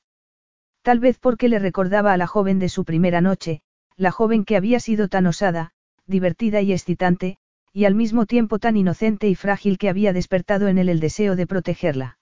Tal 0.80 0.98
vez 0.98 1.18
porque 1.18 1.50
le 1.50 1.58
recordaba 1.58 2.14
a 2.14 2.16
la 2.16 2.26
joven 2.26 2.58
de 2.58 2.70
su 2.70 2.86
primera 2.86 3.20
noche, 3.20 3.60
la 3.94 4.10
joven 4.10 4.46
que 4.46 4.56
había 4.56 4.80
sido 4.80 5.08
tan 5.08 5.26
osada, 5.26 5.72
divertida 6.06 6.62
y 6.62 6.72
excitante, 6.72 7.36
y 7.70 7.84
al 7.84 7.94
mismo 7.94 8.24
tiempo 8.24 8.58
tan 8.58 8.78
inocente 8.78 9.28
y 9.28 9.34
frágil 9.34 9.76
que 9.76 9.90
había 9.90 10.14
despertado 10.14 10.68
en 10.68 10.78
él 10.78 10.88
el 10.88 11.00
deseo 11.00 11.36
de 11.36 11.46
protegerla. 11.46 12.18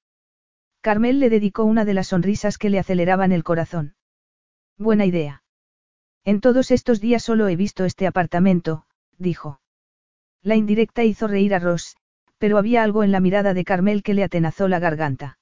Carmel 0.81 1.20
le 1.20 1.31
dedicó 1.31 1.62
una 1.62 1.84
de 1.84 1.94
las 1.94 2.08
sonrisas 2.08 2.58
que 2.58 2.68
le 2.68 2.81
aceleraban 2.81 3.31
el 3.31 3.44
corazón. 3.44 3.94
Buena 4.76 5.07
idea. 5.07 5.44
En 6.24 6.41
todos 6.41 6.73
estos 6.73 7.00
días 7.00 7.23
solo 7.23 7.47
he 7.47 7.55
visto 7.55 7.84
este 7.84 8.08
apartamento, 8.08 8.86
dijo. 9.18 9.60
La 10.42 10.57
indirecta 10.57 11.05
hizo 11.05 11.28
reír 11.28 11.55
a 11.55 11.60
Ross, 11.60 11.97
pero 12.43 12.59
había 12.59 12.83
algo 12.83 13.05
en 13.05 13.12
la 13.12 13.21
mirada 13.21 13.55
de 13.55 13.62
Carmel 13.62 14.03
que 14.03 14.15
le 14.15 14.25
atenazó 14.25 14.67
la 14.67 14.81
garganta. 14.81 15.39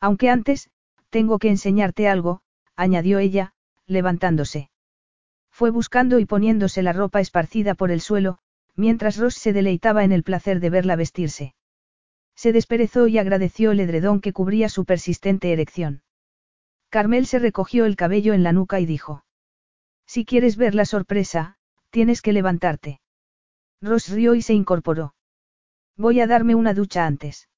Aunque 0.00 0.30
antes, 0.30 0.70
tengo 1.10 1.38
que 1.38 1.50
enseñarte 1.50 2.08
algo, 2.08 2.40
añadió 2.76 3.18
ella, 3.18 3.52
levantándose. 3.86 4.70
Fue 5.50 5.68
buscando 5.68 6.18
y 6.18 6.24
poniéndose 6.24 6.82
la 6.82 6.94
ropa 6.94 7.20
esparcida 7.20 7.74
por 7.74 7.90
el 7.90 8.00
suelo, 8.00 8.38
mientras 8.74 9.18
Ross 9.18 9.34
se 9.34 9.52
deleitaba 9.52 10.02
en 10.02 10.12
el 10.12 10.22
placer 10.22 10.60
de 10.60 10.70
verla 10.70 10.96
vestirse. 10.96 11.54
Se 12.34 12.54
desperezó 12.54 13.06
y 13.06 13.18
agradeció 13.18 13.72
el 13.72 13.80
edredón 13.80 14.22
que 14.22 14.32
cubría 14.32 14.70
su 14.70 14.86
persistente 14.86 15.52
erección. 15.52 16.04
Carmel 16.88 17.26
se 17.26 17.38
recogió 17.38 17.84
el 17.84 17.96
cabello 17.96 18.32
en 18.32 18.44
la 18.44 18.52
nuca 18.52 18.80
y 18.80 18.86
dijo. 18.86 19.26
Si 20.06 20.24
quieres 20.24 20.56
ver 20.56 20.74
la 20.74 20.86
sorpresa, 20.86 21.58
tienes 21.90 22.22
que 22.22 22.32
levantarte. 22.32 23.02
Ross 23.82 24.08
rió 24.08 24.34
y 24.34 24.40
se 24.40 24.54
incorporó. 24.54 25.13
Voy 25.96 26.20
a 26.20 26.26
darme 26.26 26.54
una 26.54 26.74
ducha 26.74 27.06
antes. 27.06 27.48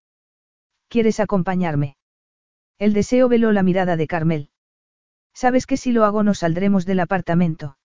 ¿Quieres 0.89 1.21
acompañarme? 1.21 1.97
El 2.79 2.93
deseo 2.93 3.29
veló 3.29 3.53
la 3.53 3.63
mirada 3.63 3.97
de 3.97 4.07
Carmel. 4.07 4.51
Sabes 5.33 5.67
que 5.67 5.77
si 5.77 5.93
lo 5.93 6.05
hago 6.05 6.23
no 6.23 6.35
saldremos 6.35 6.85
del 6.87 7.01
apartamento. 7.01 7.79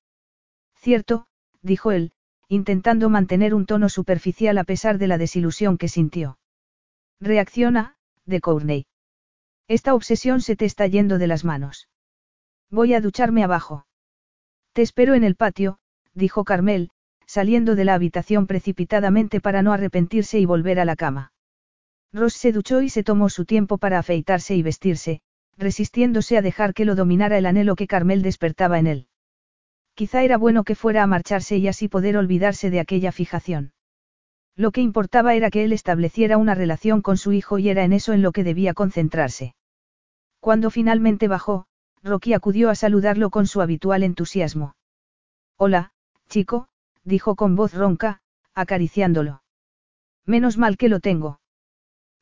Cierto, 0.76 1.28
dijo 1.62 1.92
él, 1.92 2.12
intentando 2.48 3.10
mantener 3.10 3.54
un 3.54 3.66
tono 3.66 3.88
superficial 3.88 4.58
a 4.58 4.64
pesar 4.66 4.98
de 4.98 5.08
la 5.08 5.18
desilusión 5.18 5.78
que 5.78 5.88
sintió. 5.88 6.38
Reacciona, 7.20 7.96
de 8.26 8.42
Courtney. 8.42 8.88
Esta 9.68 9.94
obsesión 9.94 10.42
se 10.42 10.56
te 10.58 10.66
está 10.66 10.88
yendo 10.88 11.18
de 11.18 11.28
las 11.28 11.46
manos. 11.46 11.88
Voy 12.70 12.94
a 12.94 13.00
ducharme 13.00 13.44
abajo. 13.44 13.86
Te 14.74 14.82
espero 14.82 15.14
en 15.14 15.24
el 15.24 15.36
patio, 15.36 15.80
dijo 16.14 16.44
Carmel, 16.44 16.92
saliendo 17.32 17.76
de 17.76 17.86
la 17.86 17.94
habitación 17.94 18.46
precipitadamente 18.46 19.40
para 19.40 19.62
no 19.62 19.72
arrepentirse 19.72 20.38
y 20.38 20.46
volver 20.46 20.82
a 20.82 20.86
la 20.86 20.98
cama. 20.98 21.32
Ross 22.12 22.34
se 22.34 22.52
duchó 22.52 22.82
y 22.82 22.90
se 22.90 23.04
tomó 23.04 23.30
su 23.30 23.46
tiempo 23.46 23.78
para 23.78 24.00
afeitarse 24.00 24.54
y 24.54 24.62
vestirse, 24.64 25.22
resistiéndose 25.58 26.38
a 26.38 26.42
dejar 26.42 26.74
que 26.74 26.84
lo 26.84 26.94
dominara 26.94 27.38
el 27.38 27.46
anhelo 27.46 27.78
que 27.78 27.88
Carmel 27.88 28.22
despertaba 28.22 28.80
en 28.80 28.88
él. 28.88 29.08
Quizá 29.94 30.24
era 30.24 30.38
bueno 30.38 30.66
que 30.66 30.76
fuera 30.76 31.04
a 31.04 31.08
marcharse 31.08 31.56
y 31.56 31.70
así 31.70 31.88
poder 31.88 32.18
olvidarse 32.18 32.70
de 32.70 32.82
aquella 32.82 33.14
fijación. 33.14 33.72
Lo 34.58 34.72
que 34.72 34.82
importaba 34.82 35.34
era 35.34 35.50
que 35.52 35.64
él 35.64 35.72
estableciera 35.72 36.36
una 36.36 36.54
relación 36.54 37.02
con 37.02 37.16
su 37.16 37.32
hijo 37.32 37.60
y 37.60 37.70
era 37.70 37.86
en 37.86 37.94
eso 37.94 38.12
en 38.12 38.24
lo 38.24 38.34
que 38.34 38.44
debía 38.44 38.74
concentrarse. 38.74 39.56
Cuando 40.42 40.70
finalmente 40.70 41.30
bajó, 41.30 41.66
Rocky 42.04 42.34
acudió 42.34 42.70
a 42.70 42.76
saludarlo 42.76 43.30
con 43.30 43.48
su 43.48 43.62
habitual 43.62 44.04
entusiasmo. 44.04 44.76
Hola, 45.56 45.94
chico, 46.28 46.68
dijo 47.04 47.36
con 47.36 47.56
voz 47.56 47.74
ronca, 47.74 48.22
acariciándolo. 48.54 49.44
Menos 50.26 50.58
mal 50.58 50.78
que 50.78 50.90
lo 50.90 51.00
tengo. 51.00 51.40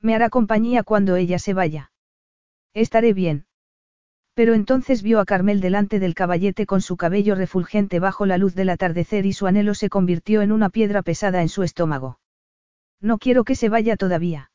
Me 0.02 0.16
hará 0.16 0.30
compañía 0.30 0.84
cuando 0.84 1.16
ella 1.16 1.40
se 1.40 1.54
vaya. 1.54 1.92
Estaré 2.74 3.14
bien. 3.14 3.46
Pero 4.34 4.54
entonces 4.54 5.02
vio 5.02 5.20
a 5.20 5.26
Carmel 5.26 5.60
delante 5.60 6.00
del 6.00 6.16
caballete 6.16 6.66
con 6.66 6.82
su 6.82 6.96
cabello 6.96 7.36
refulgente 7.36 8.00
bajo 8.00 8.26
la 8.26 8.38
luz 8.38 8.56
del 8.56 8.70
atardecer 8.70 9.26
y 9.26 9.34
su 9.34 9.48
anhelo 9.48 9.74
se 9.74 9.90
convirtió 9.90 10.42
en 10.42 10.52
una 10.52 10.70
piedra 10.70 11.02
pesada 11.02 11.42
en 11.42 11.50
su 11.50 11.64
estómago. 11.64 12.20
No 13.02 13.18
quiero 13.18 13.44
que 13.44 13.56
se 13.56 13.70
vaya 13.70 13.98
todavía. 13.98 14.52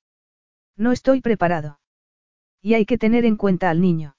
No 0.77 0.93
estoy 0.93 1.21
preparado. 1.21 1.81
Y 2.63 2.75
hay 2.75 2.87
que 2.87 2.97
tener 2.97 3.27
en 3.27 3.37
cuenta 3.37 3.69
al 3.69 3.81
niño. 3.81 4.17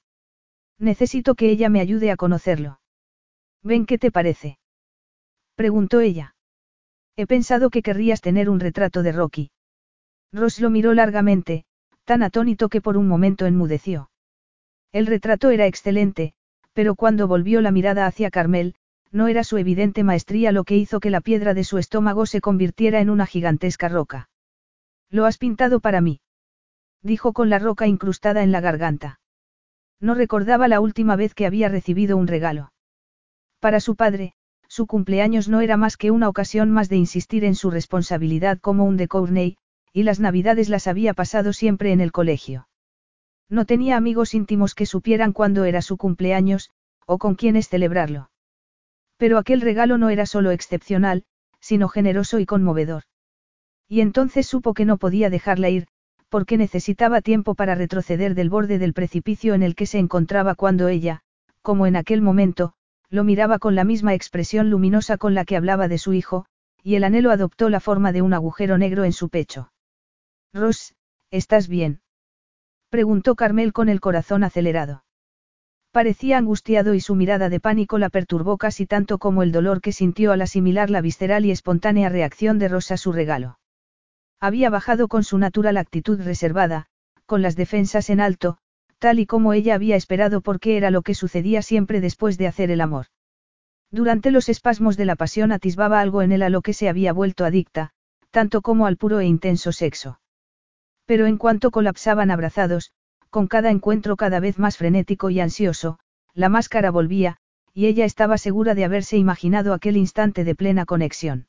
Necesito 0.77 1.33
que 1.35 1.49
ella 1.49 1.69
me 1.69 1.79
ayude 1.79 2.11
a 2.11 2.15
conocerlo. 2.15 2.79
Ven 3.63 3.85
qué 3.85 3.97
te 3.97 4.11
parece. 4.11 4.59
Preguntó 5.55 6.01
ella. 6.01 6.35
He 7.15 7.27
pensado 7.27 7.69
que 7.69 7.81
querrías 7.81 8.21
tener 8.21 8.49
un 8.49 8.59
retrato 8.59 9.03
de 9.03 9.11
Rocky. 9.11 9.51
Ross 10.31 10.59
lo 10.59 10.69
miró 10.69 10.93
largamente, 10.93 11.65
tan 12.03 12.23
atónito 12.23 12.69
que 12.69 12.81
por 12.81 12.97
un 12.97 13.07
momento 13.07 13.45
enmudeció. 13.45 14.09
El 14.91 15.07
retrato 15.07 15.49
era 15.49 15.65
excelente, 15.65 16.33
pero 16.73 16.95
cuando 16.95 17.27
volvió 17.27 17.61
la 17.61 17.71
mirada 17.71 18.05
hacia 18.05 18.29
Carmel, 18.29 18.75
no 19.11 19.27
era 19.27 19.43
su 19.43 19.57
evidente 19.57 20.03
maestría 20.03 20.51
lo 20.51 20.65
que 20.65 20.75
hizo 20.75 20.99
que 20.99 21.09
la 21.09 21.21
piedra 21.21 21.53
de 21.53 21.63
su 21.63 21.77
estómago 21.77 22.25
se 22.25 22.41
convirtiera 22.41 22.99
en 22.99 23.09
una 23.09 23.25
gigantesca 23.25 23.87
roca. 23.87 24.29
Lo 25.09 25.25
has 25.25 25.37
pintado 25.37 25.79
para 25.79 26.01
mí 26.01 26.19
dijo 27.05 27.33
con 27.33 27.49
la 27.51 27.59
roca 27.59 27.85
incrustada 27.87 28.43
en 28.43 28.51
la 28.51 28.61
garganta. 28.61 29.19
No 30.01 30.15
recordaba 30.15 30.67
la 30.67 30.79
última 30.79 31.15
vez 31.15 31.35
que 31.35 31.45
había 31.45 31.69
recibido 31.69 32.17
un 32.17 32.27
regalo. 32.27 32.73
Para 33.59 33.79
su 33.79 33.95
padre, 33.95 34.33
su 34.75 34.87
cumpleaños 34.87 35.47
no 35.47 35.61
era 35.61 35.77
más 35.77 35.95
que 35.95 36.11
una 36.11 36.27
ocasión 36.27 36.69
más 36.69 36.89
de 36.89 36.97
insistir 36.97 37.45
en 37.45 37.55
su 37.55 37.71
responsabilidad 37.71 38.59
como 38.59 38.83
un 38.83 38.97
de 38.97 39.07
Courtney, 39.07 39.55
y 39.93 40.03
las 40.03 40.19
navidades 40.19 40.67
las 40.67 40.87
había 40.87 41.13
pasado 41.13 41.53
siempre 41.53 41.93
en 41.93 42.01
el 42.01 42.11
colegio. 42.11 42.67
No 43.49 43.63
tenía 43.63 43.95
amigos 43.95 44.33
íntimos 44.33 44.75
que 44.75 44.85
supieran 44.85 45.31
cuándo 45.31 45.63
era 45.63 45.81
su 45.81 45.95
cumpleaños, 45.95 46.71
o 47.05 47.19
con 47.19 47.35
quiénes 47.35 47.69
celebrarlo. 47.69 48.29
Pero 49.15 49.37
aquel 49.37 49.61
regalo 49.61 49.97
no 49.97 50.09
era 50.09 50.25
solo 50.25 50.51
excepcional, 50.51 51.23
sino 51.61 51.87
generoso 51.87 52.39
y 52.39 52.45
conmovedor. 52.45 53.03
Y 53.87 54.01
entonces 54.01 54.45
supo 54.45 54.73
que 54.73 54.83
no 54.83 54.97
podía 54.97 55.29
dejarla 55.29 55.69
ir, 55.69 55.87
porque 56.27 56.57
necesitaba 56.57 57.21
tiempo 57.21 57.55
para 57.55 57.75
retroceder 57.75 58.35
del 58.35 58.49
borde 58.49 58.77
del 58.77 58.91
precipicio 58.91 59.53
en 59.53 59.63
el 59.63 59.73
que 59.73 59.85
se 59.85 59.99
encontraba 59.99 60.53
cuando 60.53 60.89
ella, 60.89 61.21
como 61.61 61.87
en 61.87 61.95
aquel 61.95 62.21
momento, 62.21 62.73
lo 63.09 63.23
miraba 63.23 63.59
con 63.59 63.75
la 63.75 63.83
misma 63.83 64.13
expresión 64.13 64.69
luminosa 64.69 65.17
con 65.17 65.33
la 65.33 65.45
que 65.45 65.57
hablaba 65.57 65.87
de 65.87 65.97
su 65.97 66.13
hijo, 66.13 66.45
y 66.83 66.95
el 66.95 67.03
anhelo 67.03 67.31
adoptó 67.31 67.69
la 67.69 67.79
forma 67.79 68.11
de 68.11 68.21
un 68.21 68.33
agujero 68.33 68.77
negro 68.77 69.03
en 69.03 69.13
su 69.13 69.29
pecho. 69.29 69.71
Ross, 70.53 70.95
¿estás 71.31 71.67
bien? 71.67 72.01
Preguntó 72.89 73.35
Carmel 73.35 73.73
con 73.73 73.89
el 73.89 73.99
corazón 73.99 74.43
acelerado. 74.43 75.03
Parecía 75.91 76.37
angustiado 76.37 76.93
y 76.93 76.99
su 76.99 77.15
mirada 77.15 77.49
de 77.49 77.59
pánico 77.59 77.97
la 77.97 78.09
perturbó 78.09 78.57
casi 78.57 78.85
tanto 78.85 79.17
como 79.17 79.43
el 79.43 79.51
dolor 79.51 79.81
que 79.81 79.93
sintió 79.93 80.31
al 80.31 80.41
asimilar 80.41 80.89
la 80.89 81.01
visceral 81.01 81.45
y 81.45 81.51
espontánea 81.51 82.09
reacción 82.09 82.59
de 82.59 82.67
Rosa 82.67 82.95
a 82.95 82.97
su 82.97 83.11
regalo. 83.13 83.59
Había 84.39 84.69
bajado 84.69 85.07
con 85.07 85.23
su 85.23 85.37
natural 85.37 85.77
actitud 85.77 86.21
reservada, 86.21 86.87
con 87.25 87.41
las 87.41 87.55
defensas 87.55 88.09
en 88.09 88.19
alto, 88.19 88.57
tal 89.05 89.19
y 89.19 89.27
como 89.27 89.53
ella 89.53 89.75
había 89.75 89.95
esperado 89.95 90.41
porque 90.41 90.77
era 90.77 90.89
lo 90.89 91.03
que 91.03 91.13
sucedía 91.13 91.61
siempre 91.61 92.01
después 92.01 92.39
de 92.39 92.47
hacer 92.47 92.71
el 92.71 92.81
amor. 92.81 93.05
Durante 93.91 94.31
los 94.31 94.49
espasmos 94.49 94.97
de 94.97 95.05
la 95.05 95.15
pasión 95.15 95.51
atisbaba 95.51 95.99
algo 95.99 96.23
en 96.23 96.31
él 96.31 96.41
a 96.41 96.49
lo 96.49 96.63
que 96.63 96.73
se 96.73 96.89
había 96.89 97.13
vuelto 97.13 97.45
adicta, 97.45 97.91
tanto 98.31 98.63
como 98.63 98.87
al 98.87 98.97
puro 98.97 99.19
e 99.19 99.27
intenso 99.27 99.71
sexo. 99.71 100.19
Pero 101.05 101.27
en 101.27 101.37
cuanto 101.37 101.69
colapsaban 101.69 102.31
abrazados, 102.31 102.93
con 103.29 103.45
cada 103.45 103.69
encuentro 103.69 104.15
cada 104.15 104.39
vez 104.39 104.57
más 104.57 104.75
frenético 104.75 105.29
y 105.29 105.39
ansioso, 105.39 105.99
la 106.33 106.49
máscara 106.49 106.89
volvía, 106.89 107.37
y 107.75 107.85
ella 107.85 108.05
estaba 108.05 108.39
segura 108.39 108.73
de 108.73 108.85
haberse 108.85 109.17
imaginado 109.17 109.75
aquel 109.75 109.97
instante 109.97 110.43
de 110.43 110.55
plena 110.55 110.85
conexión. 110.85 111.45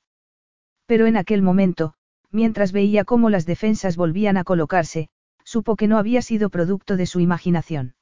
Pero 0.85 1.07
en 1.07 1.17
aquel 1.17 1.41
momento, 1.41 1.94
mientras 2.31 2.73
veía 2.73 3.05
cómo 3.05 3.31
las 3.31 3.47
defensas 3.47 3.97
volvían 3.97 4.36
a 4.36 4.44
colocarse, 4.44 5.09
supo 5.47 5.76
que 5.76 5.86
no 5.86 5.97
había 5.97 6.23
sido 6.23 6.50
producto 6.50 6.97
de 6.97 7.07
su 7.07 7.20
imaginación. 7.20 7.94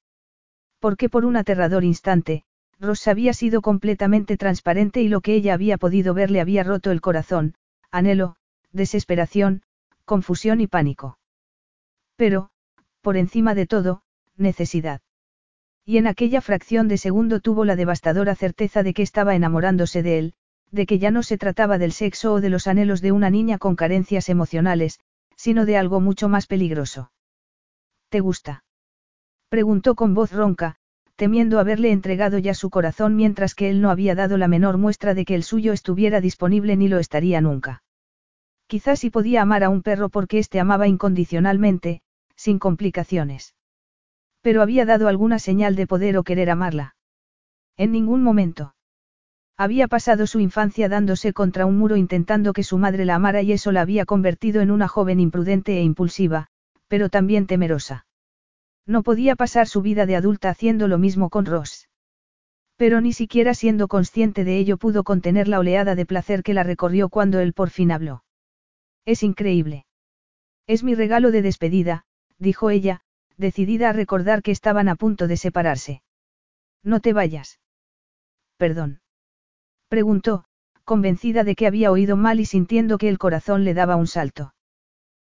Porque 0.81 1.10
por 1.10 1.26
un 1.26 1.36
aterrador 1.36 1.84
instante, 1.84 2.44
Ross 2.81 3.06
había 3.06 3.34
sido 3.34 3.60
completamente 3.60 4.36
transparente 4.36 5.02
y 5.02 5.08
lo 5.08 5.20
que 5.20 5.34
ella 5.34 5.55
había 5.55 5.76
podido 5.76 6.14
ver 6.14 6.31
le 6.31 6.40
había 6.40 6.64
roto 6.64 6.90
el 6.90 7.02
corazón, 7.02 7.55
anhelo, 7.90 8.36
desesperación, 8.73 9.62
confusión 10.05 10.60
y 10.60 10.66
pánico. 10.66 11.18
Pero, 12.16 12.48
por 13.02 13.16
encima 13.16 13.55
de 13.55 13.66
todo, 13.66 14.02
necesidad. 14.36 15.02
Y 15.84 15.98
en 15.98 16.06
aquella 16.06 16.40
fracción 16.40 16.89
de 16.89 16.97
segundo 16.97 17.40
tuvo 17.40 17.66
la 17.66 17.76
devastadora 17.76 18.34
certeza 18.34 18.82
de 18.82 18.94
que 18.94 19.02
estaba 19.02 19.34
enamorándose 19.34 20.02
de 20.02 20.18
él, 20.18 20.34
de 20.70 20.86
que 20.86 20.98
ya 20.98 21.10
no 21.10 21.23
se 21.23 21.36
trataba 21.36 21.76
del 21.76 21.92
sexo 21.92 22.32
o 22.32 22.40
de 22.40 22.48
los 22.48 22.66
anhelos 22.66 23.02
de 23.02 23.12
una 23.12 23.28
niña 23.28 23.58
con 23.58 23.76
carencias 23.76 24.31
emocionales, 24.31 24.98
sino 25.36 25.66
de 25.66 25.76
algo 25.76 26.00
mucho 26.00 26.28
más 26.28 26.47
peligroso. 26.47 27.10
¿Te 28.15 28.20
gusta? 28.20 28.62
Preguntó 29.49 29.97
con 29.97 30.15
voz 30.15 30.31
ronca, 30.31 30.76
temiendo 31.17 31.59
haberle 31.59 31.91
entregado 31.91 32.39
ya 32.39 32.55
su 32.55 32.70
corazón 32.70 33.17
mientras 33.17 33.57
que 33.57 33.70
él 33.70 33.81
no 33.81 33.91
había 33.91 34.15
dado 34.15 34.39
la 34.39 34.47
menor 34.47 34.78
muestra 34.78 35.15
de 35.15 35.25
que 35.25 35.34
el 35.34 35.43
suyo 35.43 35.73
estuviera 35.73 36.20
disponible 36.20 36.76
ni 36.76 36.86
lo 36.86 37.01
estaría 37.01 37.41
nunca. 37.41 37.83
Quizás 38.68 39.01
si 39.01 39.10
podía 39.10 39.43
amar 39.43 39.65
a 39.65 39.68
un 39.68 39.83
perro 39.83 40.10
porque 40.10 40.39
éste 40.39 40.60
amaba 40.60 40.86
incondicionalmente, 40.86 42.02
sin 42.36 42.60
complicaciones. 42.60 43.57
Pero 44.43 44.62
había 44.62 44.86
dado 44.86 45.09
alguna 45.09 45.41
señal 45.41 45.75
de 45.75 45.89
poder 45.89 46.17
o 46.17 46.23
querer 46.23 46.51
amarla. 46.51 46.94
En 47.76 47.91
ningún 47.91 48.23
momento. 48.23 48.76
Había 49.57 49.89
pasado 49.89 50.28
su 50.28 50.39
infancia 50.39 50.89
dándose 50.89 51.33
contra 51.33 51.67
un 51.67 51.78
muro 51.78 51.97
intentando 51.97 52.52
que 52.52 52.62
su 52.62 52.78
madre 52.78 53.07
la 53.07 53.17
amara 53.17 53.43
y 53.43 53.51
eso 53.51 53.73
la 53.73 53.81
había 53.81 54.05
convertido 54.05 54.60
en 54.60 54.70
una 54.70 54.86
joven 54.86 55.18
imprudente 55.18 55.78
e 55.78 55.83
impulsiva, 55.83 56.51
pero 56.89 57.09
también 57.09 57.47
temerosa. 57.47 58.07
No 58.87 59.03
podía 59.03 59.37
pasar 59.37 59.67
su 59.67 59.83
vida 59.83 60.07
de 60.07 60.17
adulta 60.17 60.51
haciendo 60.51 60.89
lo 60.89 60.99
mismo 60.99 61.31
con 61.31 61.47
Ross. 61.47 61.89
Pero 62.77 63.01
ni 63.01 63.13
siquiera 63.13 63.55
siendo 63.55 63.89
consciente 63.89 64.45
de 64.45 64.59
ello 64.59 64.77
pudo 64.77 65.05
contener 65.05 65.49
la 65.49 65.59
oleada 65.59 65.95
de 65.95 66.07
placer 66.07 66.43
que 66.43 66.55
la 66.55 66.65
recorrió 66.65 67.09
cuando 67.09 67.39
él 67.39 67.53
por 67.53 67.71
fin 67.71 67.93
habló. 67.93 68.25
Es 69.05 69.23
increíble. 69.23 69.87
Es 70.67 70.83
mi 70.83 70.95
regalo 70.95 71.31
de 71.31 71.43
despedida, 71.43 72.05
dijo 72.39 72.71
ella, 72.71 73.01
decidida 73.37 73.91
a 73.91 73.93
recordar 73.93 74.43
que 74.43 74.51
estaban 74.51 74.89
a 74.89 74.97
punto 74.97 75.27
de 75.29 75.37
separarse. 75.37 76.03
No 76.83 77.01
te 77.01 77.13
vayas. 77.13 77.61
Perdón. 78.57 79.01
Preguntó, 79.89 80.45
convencida 80.85 81.45
de 81.45 81.55
que 81.55 81.67
había 81.67 81.91
oído 81.91 82.17
mal 82.17 82.41
y 82.41 82.47
sintiendo 82.47 82.99
que 82.99 83.09
el 83.09 83.19
corazón 83.19 83.65
le 83.65 83.75
daba 83.75 83.97
un 83.97 84.07
salto. 84.07 84.55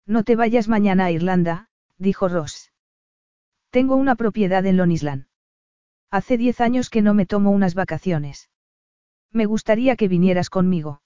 No 0.07 0.23
te 0.23 0.37
vayas 0.37 0.69
mañana 0.69 1.07
a 1.07 1.11
Irlanda, 1.11 1.69
dijo 1.99 2.29
Ross. 2.29 2.73
Tengo 3.71 3.97
una 3.97 4.15
propiedad 4.17 4.65
en 4.67 4.77
Lonisland. 4.77 5.27
Hace 6.11 6.37
diez 6.37 6.61
años 6.61 6.91
que 6.91 7.03
no 7.03 7.15
me 7.15 7.27
tomo 7.27 7.51
unas 7.51 7.75
vacaciones. 7.75 8.51
Me 9.33 9.47
gustaría 9.47 9.97
que 9.97 10.09
vinieras 10.09 10.51
conmigo. 10.51 11.03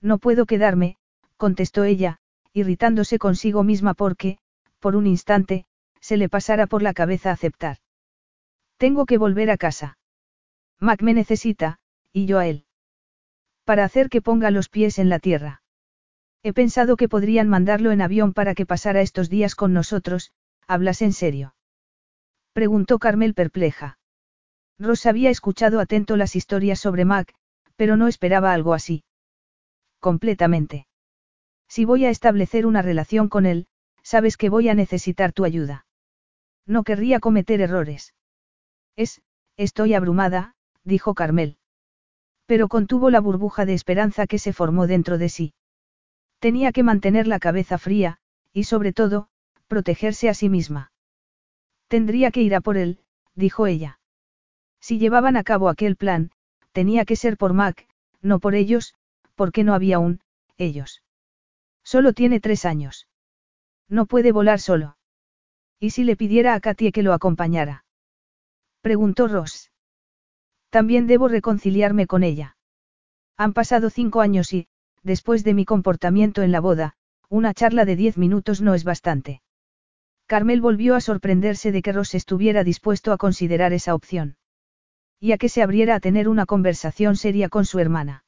No 0.00 0.18
puedo 0.18 0.46
quedarme, 0.46 0.96
contestó 1.36 1.84
ella, 1.84 2.18
irritándose 2.52 3.18
consigo 3.18 3.62
misma 3.62 3.94
porque, 3.94 4.38
por 4.78 4.96
un 4.96 5.06
instante, 5.06 5.66
se 6.00 6.16
le 6.16 6.28
pasara 6.28 6.66
por 6.66 6.82
la 6.82 6.94
cabeza 6.94 7.30
aceptar. 7.30 7.78
Tengo 8.76 9.06
que 9.06 9.18
volver 9.18 9.50
a 9.50 9.56
casa. 9.56 9.98
Mac 10.78 11.02
me 11.02 11.14
necesita, 11.14 11.78
y 12.12 12.26
yo 12.26 12.38
a 12.38 12.46
él. 12.46 12.66
Para 13.64 13.84
hacer 13.84 14.08
que 14.08 14.22
ponga 14.22 14.50
los 14.50 14.68
pies 14.68 14.98
en 14.98 15.08
la 15.08 15.18
tierra. 15.18 15.61
He 16.44 16.52
pensado 16.52 16.96
que 16.96 17.08
podrían 17.08 17.48
mandarlo 17.48 17.92
en 17.92 18.02
avión 18.02 18.32
para 18.32 18.54
que 18.54 18.66
pasara 18.66 19.00
estos 19.00 19.30
días 19.30 19.54
con 19.54 19.72
nosotros, 19.72 20.32
¿hablas 20.66 21.00
en 21.00 21.12
serio? 21.12 21.54
Preguntó 22.52 22.98
Carmel 22.98 23.34
perpleja. 23.34 23.98
Ross 24.78 25.06
había 25.06 25.30
escuchado 25.30 25.78
atento 25.78 26.16
las 26.16 26.34
historias 26.34 26.80
sobre 26.80 27.04
Mac, 27.04 27.32
pero 27.76 27.96
no 27.96 28.08
esperaba 28.08 28.52
algo 28.52 28.74
así. 28.74 29.04
Completamente. 30.00 30.88
Si 31.68 31.84
voy 31.84 32.04
a 32.04 32.10
establecer 32.10 32.66
una 32.66 32.82
relación 32.82 33.28
con 33.28 33.46
él, 33.46 33.66
sabes 34.02 34.36
que 34.36 34.48
voy 34.48 34.68
a 34.68 34.74
necesitar 34.74 35.32
tu 35.32 35.44
ayuda. 35.44 35.86
No 36.66 36.82
querría 36.82 37.20
cometer 37.20 37.60
errores. 37.60 38.14
Es, 38.96 39.22
estoy 39.56 39.94
abrumada, 39.94 40.54
dijo 40.82 41.14
Carmel. 41.14 41.56
Pero 42.46 42.68
contuvo 42.68 43.10
la 43.10 43.20
burbuja 43.20 43.64
de 43.64 43.74
esperanza 43.74 44.26
que 44.26 44.38
se 44.38 44.52
formó 44.52 44.88
dentro 44.88 45.18
de 45.18 45.28
sí. 45.28 45.54
Tenía 46.42 46.72
que 46.72 46.82
mantener 46.82 47.28
la 47.28 47.38
cabeza 47.38 47.78
fría, 47.78 48.18
y 48.52 48.64
sobre 48.64 48.92
todo, 48.92 49.28
protegerse 49.68 50.28
a 50.28 50.34
sí 50.34 50.48
misma. 50.48 50.90
Tendría 51.86 52.32
que 52.32 52.42
ir 52.42 52.56
a 52.56 52.60
por 52.60 52.76
él, 52.76 52.98
dijo 53.36 53.68
ella. 53.68 54.00
Si 54.80 54.98
llevaban 54.98 55.36
a 55.36 55.44
cabo 55.44 55.68
aquel 55.68 55.94
plan, 55.94 56.32
tenía 56.72 57.04
que 57.04 57.14
ser 57.14 57.36
por 57.36 57.52
Mac, 57.52 57.86
no 58.22 58.40
por 58.40 58.56
ellos, 58.56 58.96
porque 59.36 59.62
no 59.62 59.72
había 59.72 60.00
un, 60.00 60.18
ellos. 60.56 61.04
Solo 61.84 62.12
tiene 62.12 62.40
tres 62.40 62.64
años. 62.64 63.06
No 63.88 64.06
puede 64.06 64.32
volar 64.32 64.58
solo. 64.58 64.96
¿Y 65.78 65.90
si 65.90 66.02
le 66.02 66.16
pidiera 66.16 66.54
a 66.54 66.60
Katie 66.60 66.90
que 66.90 67.04
lo 67.04 67.12
acompañara? 67.12 67.84
Preguntó 68.80 69.28
Ross. 69.28 69.70
También 70.70 71.06
debo 71.06 71.28
reconciliarme 71.28 72.08
con 72.08 72.24
ella. 72.24 72.56
Han 73.36 73.52
pasado 73.52 73.90
cinco 73.90 74.20
años 74.20 74.52
y, 74.52 74.66
después 75.02 75.44
de 75.44 75.54
mi 75.54 75.64
comportamiento 75.64 76.42
en 76.42 76.52
la 76.52 76.60
boda, 76.60 76.94
una 77.28 77.54
charla 77.54 77.84
de 77.84 77.96
diez 77.96 78.18
minutos 78.18 78.60
no 78.60 78.74
es 78.74 78.84
bastante. 78.84 79.42
Carmel 80.26 80.60
volvió 80.60 80.94
a 80.94 81.00
sorprenderse 81.00 81.72
de 81.72 81.82
que 81.82 81.92
Ross 81.92 82.14
estuviera 82.14 82.64
dispuesto 82.64 83.12
a 83.12 83.18
considerar 83.18 83.72
esa 83.72 83.94
opción. 83.94 84.36
Y 85.20 85.32
a 85.32 85.38
que 85.38 85.48
se 85.48 85.62
abriera 85.62 85.94
a 85.94 86.00
tener 86.00 86.28
una 86.28 86.46
conversación 86.46 87.16
seria 87.16 87.48
con 87.48 87.64
su 87.64 87.78
hermana. 87.78 88.24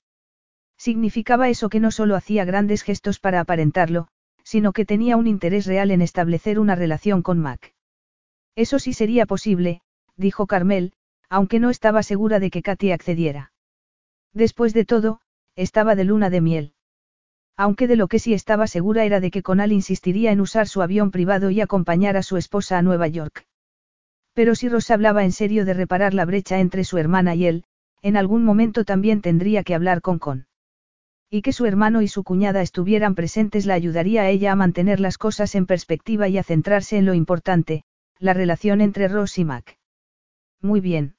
Significaba 0.77 1.49
eso 1.49 1.69
que 1.69 1.81
no 1.81 1.91
solo 1.91 2.17
hacía 2.17 2.45
grandes 2.45 2.83
gestos 2.83 3.21
para 3.21 3.41
aparentarlo, 3.41 4.09
sino 4.43 4.73
que 4.73 4.85
tenía 4.85 5.17
un 5.17 5.27
interés 5.27 5.67
real 5.67 5.91
en 5.91 6.03
establecer 6.03 6.59
una 6.59 6.75
relación 6.75 7.23
con 7.23 7.39
Mac. 7.39 7.75
Eso 8.55 8.79
sí 8.79 8.93
sería 8.93 9.27
posible, 9.27 9.81
dijo 10.17 10.47
Carmel, 10.47 10.93
aunque 11.29 11.59
no 11.59 11.71
estaba 11.71 12.03
segura 12.03 12.39
de 12.39 12.51
que 12.51 12.63
Katy 12.63 12.93
accediera. 12.93 13.53
Después 14.33 14.75
de 14.75 14.85
todo, 14.85 15.21
estaba 15.57 15.95
de 15.95 16.05
luna 16.05 16.31
de 16.31 16.41
miel. 16.41 16.73
Aunque 17.57 17.87
de 17.87 17.97
lo 17.97 18.09
que 18.09 18.19
sí 18.19 18.35
estaba 18.35 18.67
segura 18.67 19.05
era 19.05 19.21
de 19.21 19.31
que 19.31 19.43
Conal 19.43 19.73
insistiría 19.73 20.33
en 20.33 20.41
usar 20.41 20.67
su 20.67 20.83
avión 20.83 21.11
privado 21.11 21.51
y 21.51 21.61
acompañar 21.61 22.17
a 22.17 22.23
su 22.23 22.37
esposa 22.37 22.79
a 22.79 22.83
Nueva 22.83 23.07
York. 23.07 23.47
Pero 24.33 24.57
si 24.57 24.69
Rosa 24.69 24.95
hablaba 24.95 25.25
en 25.25 25.31
serio 25.31 25.65
de 25.65 25.75
reparar 25.75 26.13
la 26.13 26.25
brecha 26.25 26.59
entre 26.59 26.83
su 26.83 26.99
hermana 26.99 27.37
y 27.37 27.47
él, 27.47 27.65
en 28.03 28.17
algún 28.17 28.45
momento 28.45 28.85
también 28.85 29.23
tendría 29.23 29.63
que 29.63 29.75
hablar 29.75 30.01
con 30.01 30.19
Con. 30.19 30.47
Y 31.31 31.43
que 31.43 31.53
su 31.53 31.67
hermano 31.67 32.03
y 32.03 32.09
su 32.09 32.25
cuñada 32.25 32.61
estuvieran 32.61 33.15
presentes 33.15 33.65
la 33.65 33.75
ayudaría 33.75 34.23
a 34.23 34.29
ella 34.29 34.53
a 34.53 34.57
mantener 34.57 35.01
las 35.01 35.19
cosas 35.19 35.55
en 35.55 35.67
perspectiva 35.67 36.29
y 36.29 36.39
a 36.39 36.43
centrarse 36.43 36.97
en 36.99 37.07
lo 37.07 37.15
importante, 37.15 37.85
la 38.19 38.35
relación 38.35 38.81
entre 38.81 39.09
Ross 39.09 39.39
y 39.39 39.45
Mac. 39.45 39.79
Muy 40.61 40.81
bien. 40.81 41.15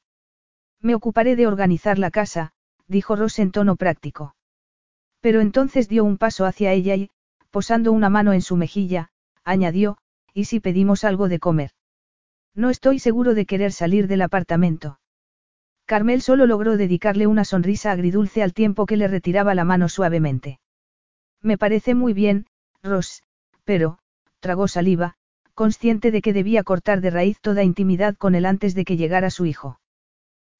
Me 0.81 0.95
ocuparé 0.95 1.35
de 1.35 1.47
organizar 1.47 1.97
la 1.97 2.11
casa, 2.11 2.51
dijo 2.87 3.15
Ross 3.15 3.39
en 3.39 3.51
tono 3.51 3.75
práctico. 3.75 4.35
Pero 5.21 5.41
entonces 5.41 5.87
dio 5.87 6.03
un 6.03 6.17
paso 6.17 6.45
hacia 6.45 6.71
ella 6.71 6.95
y, 6.95 7.09
posando 7.49 7.91
una 7.91 8.09
mano 8.09 8.33
en 8.33 8.41
su 8.41 8.57
mejilla, 8.57 9.09
añadió, 9.43 9.97
¿y 10.33 10.45
si 10.45 10.59
pedimos 10.59 11.03
algo 11.03 11.29
de 11.29 11.39
comer? 11.39 11.71
No 12.53 12.69
estoy 12.69 12.99
seguro 12.99 13.33
de 13.33 13.45
querer 13.45 13.71
salir 13.71 14.07
del 14.07 14.21
apartamento. 14.21 14.99
Carmel 15.85 16.21
solo 16.21 16.45
logró 16.45 16.77
dedicarle 16.77 17.27
una 17.27 17.45
sonrisa 17.45 17.91
agridulce 17.91 18.41
al 18.41 18.53
tiempo 18.53 18.85
que 18.85 18.97
le 18.97 19.07
retiraba 19.07 19.53
la 19.55 19.65
mano 19.65 19.87
suavemente. 19.87 20.59
Me 21.41 21.57
parece 21.57 21.93
muy 21.93 22.13
bien, 22.13 22.47
Ross, 22.81 23.23
pero, 23.65 23.99
tragó 24.39 24.67
saliva, 24.67 25.15
consciente 25.53 26.11
de 26.11 26.21
que 26.21 26.33
debía 26.33 26.63
cortar 26.63 27.01
de 27.01 27.11
raíz 27.11 27.39
toda 27.39 27.63
intimidad 27.63 28.15
con 28.15 28.35
él 28.35 28.45
antes 28.45 28.73
de 28.73 28.83
que 28.83 28.97
llegara 28.97 29.29
su 29.29 29.45
hijo. 29.45 29.79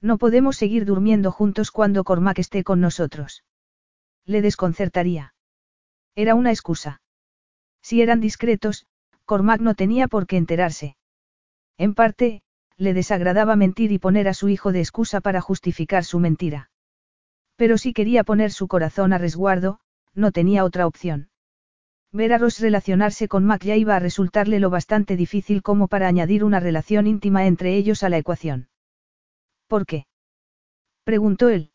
No 0.01 0.17
podemos 0.17 0.57
seguir 0.57 0.85
durmiendo 0.85 1.31
juntos 1.31 1.71
cuando 1.71 2.03
Cormac 2.03 2.39
esté 2.39 2.63
con 2.63 2.81
nosotros. 2.81 3.43
Le 4.25 4.41
desconcertaría. 4.41 5.33
Era 6.15 6.35
una 6.35 6.51
excusa. 6.51 7.01
Si 7.81 8.01
eran 8.01 8.19
discretos, 8.19 8.87
Cormac 9.25 9.61
no 9.61 9.75
tenía 9.75 10.07
por 10.07 10.27
qué 10.27 10.37
enterarse. 10.37 10.95
En 11.77 11.93
parte, 11.93 12.41
le 12.77 12.93
desagradaba 12.93 13.55
mentir 13.55 13.91
y 13.91 13.99
poner 13.99 14.27
a 14.27 14.33
su 14.33 14.49
hijo 14.49 14.71
de 14.71 14.79
excusa 14.79 15.21
para 15.21 15.41
justificar 15.41 16.03
su 16.03 16.19
mentira. 16.19 16.69
Pero 17.55 17.77
si 17.77 17.93
quería 17.93 18.23
poner 18.23 18.51
su 18.51 18.67
corazón 18.67 19.13
a 19.13 19.17
resguardo, 19.17 19.79
no 20.13 20.31
tenía 20.31 20.63
otra 20.63 20.87
opción. 20.87 21.29
Ver 22.11 22.33
a 22.33 22.37
Ross 22.37 22.59
relacionarse 22.59 23.27
con 23.27 23.43
Mac 23.43 23.63
ya 23.63 23.75
iba 23.75 23.95
a 23.95 23.99
resultarle 23.99 24.59
lo 24.59 24.69
bastante 24.69 25.15
difícil 25.15 25.61
como 25.61 25.87
para 25.87 26.07
añadir 26.07 26.43
una 26.43 26.59
relación 26.59 27.07
íntima 27.07 27.45
entre 27.45 27.75
ellos 27.75 28.03
a 28.03 28.09
la 28.09 28.17
ecuación. 28.17 28.69
¿Por 29.67 29.85
qué? 29.85 30.05
preguntó 31.03 31.49
él. 31.49 31.71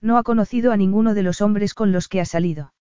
No 0.00 0.18
ha 0.18 0.22
conocido 0.22 0.72
a 0.72 0.76
ninguno 0.76 1.14
de 1.14 1.22
los 1.22 1.40
hombres 1.40 1.74
con 1.74 1.92
los 1.92 2.08
que 2.08 2.20
ha 2.20 2.24
salido. 2.24 2.74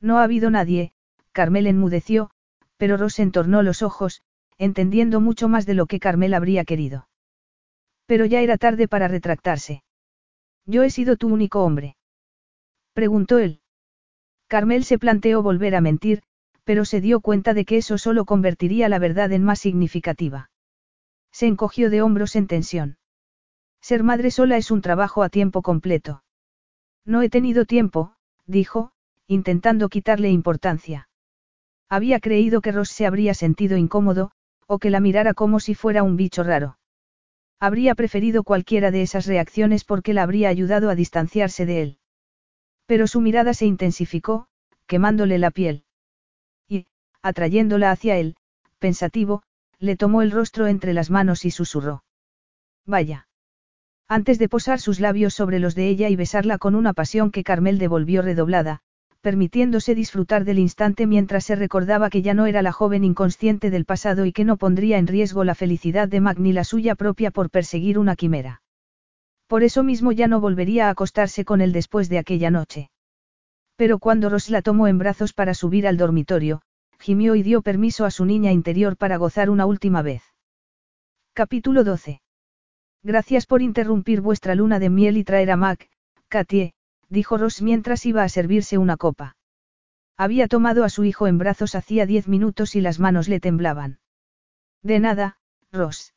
No 0.00 0.18
ha 0.18 0.24
habido 0.24 0.50
nadie, 0.50 0.92
Carmel 1.32 1.66
enmudeció, 1.66 2.30
pero 2.76 2.96
Ross 2.96 3.18
entornó 3.18 3.62
los 3.62 3.82
ojos, 3.82 4.22
entendiendo 4.56 5.20
mucho 5.20 5.48
más 5.48 5.66
de 5.66 5.74
lo 5.74 5.86
que 5.86 6.00
Carmel 6.00 6.34
habría 6.34 6.64
querido. 6.64 7.08
Pero 8.06 8.24
ya 8.24 8.40
era 8.40 8.56
tarde 8.56 8.88
para 8.88 9.08
retractarse. 9.08 9.82
Yo 10.64 10.82
he 10.82 10.90
sido 10.90 11.16
tu 11.16 11.28
único 11.28 11.62
hombre. 11.62 11.96
Preguntó 12.92 13.38
él. 13.38 13.60
Carmel 14.48 14.84
se 14.84 14.98
planteó 14.98 15.42
volver 15.42 15.74
a 15.74 15.80
mentir, 15.80 16.22
pero 16.64 16.84
se 16.84 17.00
dio 17.00 17.20
cuenta 17.20 17.54
de 17.54 17.64
que 17.64 17.76
eso 17.78 17.98
solo 17.98 18.24
convertiría 18.24 18.88
la 18.88 18.98
verdad 18.98 19.32
en 19.32 19.44
más 19.44 19.58
significativa. 19.58 20.50
Se 21.32 21.46
encogió 21.46 21.90
de 21.90 22.02
hombros 22.02 22.34
en 22.36 22.46
tensión. 22.46 22.97
Ser 23.80 24.02
madre 24.02 24.30
sola 24.30 24.56
es 24.56 24.70
un 24.70 24.82
trabajo 24.82 25.22
a 25.22 25.28
tiempo 25.28 25.62
completo. 25.62 26.22
No 27.04 27.22
he 27.22 27.30
tenido 27.30 27.64
tiempo, 27.64 28.14
dijo, 28.46 28.92
intentando 29.26 29.88
quitarle 29.88 30.30
importancia. 30.30 31.08
Había 31.88 32.20
creído 32.20 32.60
que 32.60 32.72
Ross 32.72 32.90
se 32.90 33.06
habría 33.06 33.34
sentido 33.34 33.76
incómodo, 33.76 34.30
o 34.66 34.78
que 34.78 34.90
la 34.90 35.00
mirara 35.00 35.32
como 35.32 35.60
si 35.60 35.74
fuera 35.74 36.02
un 36.02 36.16
bicho 36.16 36.42
raro. 36.42 36.78
Habría 37.60 37.94
preferido 37.94 38.44
cualquiera 38.44 38.90
de 38.90 39.02
esas 39.02 39.26
reacciones 39.26 39.84
porque 39.84 40.12
la 40.12 40.22
habría 40.22 40.48
ayudado 40.48 40.90
a 40.90 40.94
distanciarse 40.94 41.66
de 41.66 41.82
él. 41.82 41.98
Pero 42.86 43.06
su 43.06 43.20
mirada 43.20 43.54
se 43.54 43.66
intensificó, 43.66 44.48
quemándole 44.86 45.38
la 45.38 45.50
piel. 45.50 45.84
Y, 46.68 46.86
atrayéndola 47.22 47.90
hacia 47.90 48.16
él, 48.16 48.36
pensativo, 48.78 49.42
le 49.78 49.96
tomó 49.96 50.22
el 50.22 50.30
rostro 50.30 50.66
entre 50.66 50.92
las 50.92 51.10
manos 51.10 51.44
y 51.44 51.50
susurró. 51.50 52.04
Vaya. 52.84 53.27
Antes 54.10 54.38
de 54.38 54.48
posar 54.48 54.80
sus 54.80 55.00
labios 55.00 55.34
sobre 55.34 55.58
los 55.58 55.74
de 55.74 55.88
ella 55.88 56.08
y 56.08 56.16
besarla 56.16 56.56
con 56.56 56.74
una 56.74 56.94
pasión 56.94 57.30
que 57.30 57.44
Carmel 57.44 57.78
devolvió 57.78 58.22
redoblada, 58.22 58.80
permitiéndose 59.20 59.94
disfrutar 59.94 60.46
del 60.46 60.58
instante 60.58 61.06
mientras 61.06 61.44
se 61.44 61.56
recordaba 61.56 62.08
que 62.08 62.22
ya 62.22 62.32
no 62.32 62.46
era 62.46 62.62
la 62.62 62.72
joven 62.72 63.04
inconsciente 63.04 63.68
del 63.68 63.84
pasado 63.84 64.24
y 64.24 64.32
que 64.32 64.46
no 64.46 64.56
pondría 64.56 64.96
en 64.96 65.08
riesgo 65.08 65.44
la 65.44 65.54
felicidad 65.54 66.08
de 66.08 66.20
Mac 66.20 66.38
ni 66.38 66.54
la 66.54 66.64
suya 66.64 66.94
propia 66.94 67.30
por 67.30 67.50
perseguir 67.50 67.98
una 67.98 68.16
quimera. 68.16 68.62
Por 69.46 69.62
eso 69.62 69.82
mismo 69.82 70.12
ya 70.12 70.26
no 70.26 70.40
volvería 70.40 70.86
a 70.86 70.90
acostarse 70.90 71.44
con 71.44 71.60
él 71.60 71.72
después 71.72 72.08
de 72.08 72.18
aquella 72.18 72.50
noche. 72.50 72.90
Pero 73.76 73.98
cuando 73.98 74.30
Ross 74.30 74.48
la 74.48 74.62
tomó 74.62 74.88
en 74.88 74.96
brazos 74.96 75.34
para 75.34 75.52
subir 75.52 75.86
al 75.86 75.98
dormitorio, 75.98 76.62
gimió 76.98 77.34
y 77.34 77.42
dio 77.42 77.60
permiso 77.60 78.06
a 78.06 78.10
su 78.10 78.24
niña 78.24 78.52
interior 78.52 78.96
para 78.96 79.18
gozar 79.18 79.50
una 79.50 79.66
última 79.66 80.00
vez. 80.00 80.22
Capítulo 81.34 81.84
12. 81.84 82.20
Gracias 83.02 83.46
por 83.46 83.62
interrumpir 83.62 84.20
vuestra 84.20 84.54
luna 84.54 84.78
de 84.78 84.90
miel 84.90 85.16
y 85.16 85.24
traer 85.24 85.50
a 85.50 85.56
Mac, 85.56 85.88
Katie, 86.28 86.74
dijo 87.08 87.38
Ross 87.38 87.62
mientras 87.62 88.04
iba 88.06 88.22
a 88.22 88.28
servirse 88.28 88.76
una 88.76 88.96
copa. 88.96 89.36
Había 90.16 90.48
tomado 90.48 90.84
a 90.84 90.88
su 90.88 91.04
hijo 91.04 91.26
en 91.26 91.38
brazos 91.38 91.74
hacía 91.74 92.06
diez 92.06 92.26
minutos 92.26 92.74
y 92.74 92.80
las 92.80 92.98
manos 92.98 93.28
le 93.28 93.38
temblaban. 93.38 94.00
De 94.82 94.98
nada, 94.98 95.38
Ross. 95.70 96.14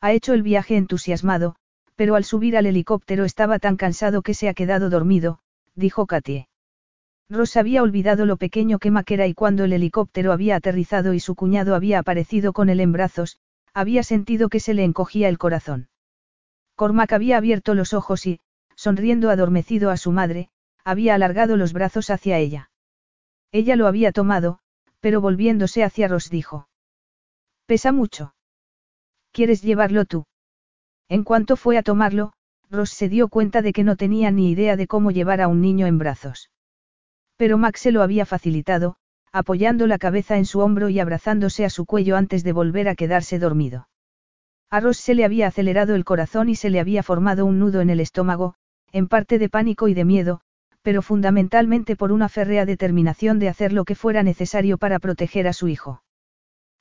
Ha 0.00 0.12
hecho 0.12 0.34
el 0.34 0.42
viaje 0.42 0.76
entusiasmado, 0.76 1.56
pero 1.96 2.16
al 2.16 2.24
subir 2.24 2.56
al 2.56 2.66
helicóptero 2.66 3.24
estaba 3.24 3.58
tan 3.58 3.76
cansado 3.76 4.20
que 4.20 4.34
se 4.34 4.48
ha 4.48 4.54
quedado 4.54 4.90
dormido, 4.90 5.38
dijo 5.74 6.06
Katie. 6.06 6.48
Ross 7.30 7.56
había 7.56 7.82
olvidado 7.82 8.26
lo 8.26 8.36
pequeño 8.36 8.78
que 8.78 8.90
Mac 8.90 9.10
era 9.10 9.26
y 9.26 9.32
cuando 9.32 9.64
el 9.64 9.72
helicóptero 9.72 10.32
había 10.32 10.56
aterrizado 10.56 11.14
y 11.14 11.20
su 11.20 11.34
cuñado 11.34 11.74
había 11.74 11.98
aparecido 11.98 12.52
con 12.52 12.68
él 12.68 12.80
en 12.80 12.92
brazos, 12.92 13.38
había 13.72 14.02
sentido 14.02 14.50
que 14.50 14.60
se 14.60 14.74
le 14.74 14.84
encogía 14.84 15.30
el 15.30 15.38
corazón. 15.38 15.88
Cormac 16.76 17.12
había 17.12 17.36
abierto 17.36 17.74
los 17.74 17.92
ojos 17.92 18.26
y, 18.26 18.40
sonriendo 18.76 19.30
adormecido 19.30 19.90
a 19.90 19.96
su 19.96 20.12
madre, 20.12 20.48
había 20.84 21.14
alargado 21.14 21.56
los 21.56 21.72
brazos 21.72 22.10
hacia 22.10 22.38
ella. 22.38 22.70
Ella 23.52 23.76
lo 23.76 23.86
había 23.86 24.12
tomado, 24.12 24.58
pero 25.00 25.20
volviéndose 25.20 25.84
hacia 25.84 26.08
Ross 26.08 26.30
dijo. 26.30 26.68
Pesa 27.66 27.92
mucho. 27.92 28.34
¿Quieres 29.32 29.62
llevarlo 29.62 30.04
tú? 30.04 30.26
En 31.08 31.24
cuanto 31.24 31.56
fue 31.56 31.78
a 31.78 31.82
tomarlo, 31.82 32.32
Ross 32.70 32.90
se 32.90 33.08
dio 33.08 33.28
cuenta 33.28 33.62
de 33.62 33.72
que 33.72 33.84
no 33.84 33.96
tenía 33.96 34.30
ni 34.30 34.50
idea 34.50 34.76
de 34.76 34.86
cómo 34.86 35.10
llevar 35.10 35.40
a 35.40 35.48
un 35.48 35.60
niño 35.60 35.86
en 35.86 35.98
brazos. 35.98 36.50
Pero 37.36 37.58
Max 37.58 37.80
se 37.80 37.92
lo 37.92 38.02
había 38.02 38.26
facilitado, 38.26 38.96
apoyando 39.32 39.86
la 39.86 39.98
cabeza 39.98 40.36
en 40.36 40.44
su 40.44 40.60
hombro 40.60 40.88
y 40.88 41.00
abrazándose 41.00 41.64
a 41.64 41.70
su 41.70 41.86
cuello 41.86 42.16
antes 42.16 42.44
de 42.44 42.52
volver 42.52 42.88
a 42.88 42.94
quedarse 42.94 43.38
dormido. 43.38 43.88
A 44.74 44.80
Ross 44.80 44.96
se 44.96 45.14
le 45.14 45.24
había 45.24 45.46
acelerado 45.46 45.94
el 45.94 46.04
corazón 46.04 46.48
y 46.48 46.56
se 46.56 46.68
le 46.68 46.80
había 46.80 47.04
formado 47.04 47.46
un 47.46 47.60
nudo 47.60 47.80
en 47.80 47.90
el 47.90 48.00
estómago, 48.00 48.56
en 48.90 49.06
parte 49.06 49.38
de 49.38 49.48
pánico 49.48 49.86
y 49.86 49.94
de 49.94 50.04
miedo, 50.04 50.40
pero 50.82 51.00
fundamentalmente 51.00 51.94
por 51.94 52.10
una 52.10 52.28
férrea 52.28 52.66
determinación 52.66 53.38
de 53.38 53.48
hacer 53.48 53.72
lo 53.72 53.84
que 53.84 53.94
fuera 53.94 54.24
necesario 54.24 54.76
para 54.76 54.98
proteger 54.98 55.46
a 55.46 55.52
su 55.52 55.68
hijo. 55.68 56.02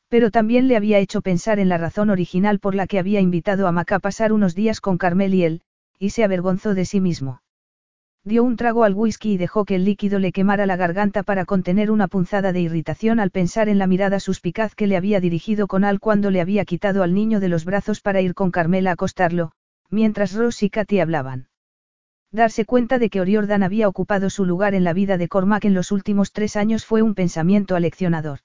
Pero 0.09 0.31
también 0.31 0.67
le 0.67 0.75
había 0.75 0.97
hecho 0.97 1.21
pensar 1.21 1.59
en 1.59 1.69
la 1.69 1.77
razón 1.77 2.09
original 2.09 2.57
por 2.57 2.73
la 2.73 2.87
que 2.87 2.97
había 2.97 3.19
invitado 3.19 3.67
a 3.67 3.71
Mac 3.71 3.91
a 3.91 3.99
pasar 3.99 4.33
unos 4.33 4.55
días 4.55 4.81
con 4.81 4.97
Carmel 4.97 5.35
y 5.35 5.43
él, 5.43 5.61
y 5.99 6.09
se 6.09 6.23
avergonzó 6.23 6.73
de 6.73 6.85
sí 6.85 6.99
mismo. 6.99 7.42
Dio 8.25 8.45
un 8.45 8.55
trago 8.55 8.85
al 8.85 8.93
whisky 8.93 9.33
y 9.33 9.37
dejó 9.37 9.65
que 9.65 9.75
el 9.75 9.83
líquido 9.83 10.17
le 10.17 10.31
quemara 10.31 10.65
la 10.65 10.77
garganta 10.77 11.23
para 11.23 11.43
contener 11.43 11.91
una 11.91 12.07
punzada 12.07 12.53
de 12.53 12.61
irritación 12.61 13.19
al 13.19 13.31
pensar 13.31 13.67
en 13.67 13.77
la 13.77 13.85
mirada 13.85 14.21
suspicaz 14.21 14.75
que 14.75 14.87
le 14.87 14.95
había 14.95 15.19
dirigido 15.19 15.67
con 15.67 15.83
Al 15.83 15.99
cuando 15.99 16.31
le 16.31 16.39
había 16.39 16.63
quitado 16.63 17.03
al 17.03 17.13
niño 17.13 17.41
de 17.41 17.49
los 17.49 17.65
brazos 17.65 17.99
para 17.99 18.21
ir 18.21 18.33
con 18.33 18.49
Carmela 18.49 18.91
a 18.91 18.93
acostarlo, 18.93 19.51
mientras 19.89 20.33
Ross 20.33 20.63
y 20.63 20.69
Katy 20.69 21.01
hablaban. 21.01 21.49
Darse 22.31 22.63
cuenta 22.63 22.97
de 22.97 23.09
que 23.09 23.19
Oriordan 23.19 23.61
había 23.61 23.89
ocupado 23.89 24.29
su 24.29 24.45
lugar 24.45 24.73
en 24.73 24.85
la 24.85 24.93
vida 24.93 25.17
de 25.17 25.27
Cormac 25.27 25.65
en 25.65 25.73
los 25.73 25.91
últimos 25.91 26.31
tres 26.31 26.55
años 26.55 26.85
fue 26.85 27.01
un 27.01 27.15
pensamiento 27.15 27.75
aleccionador. 27.75 28.39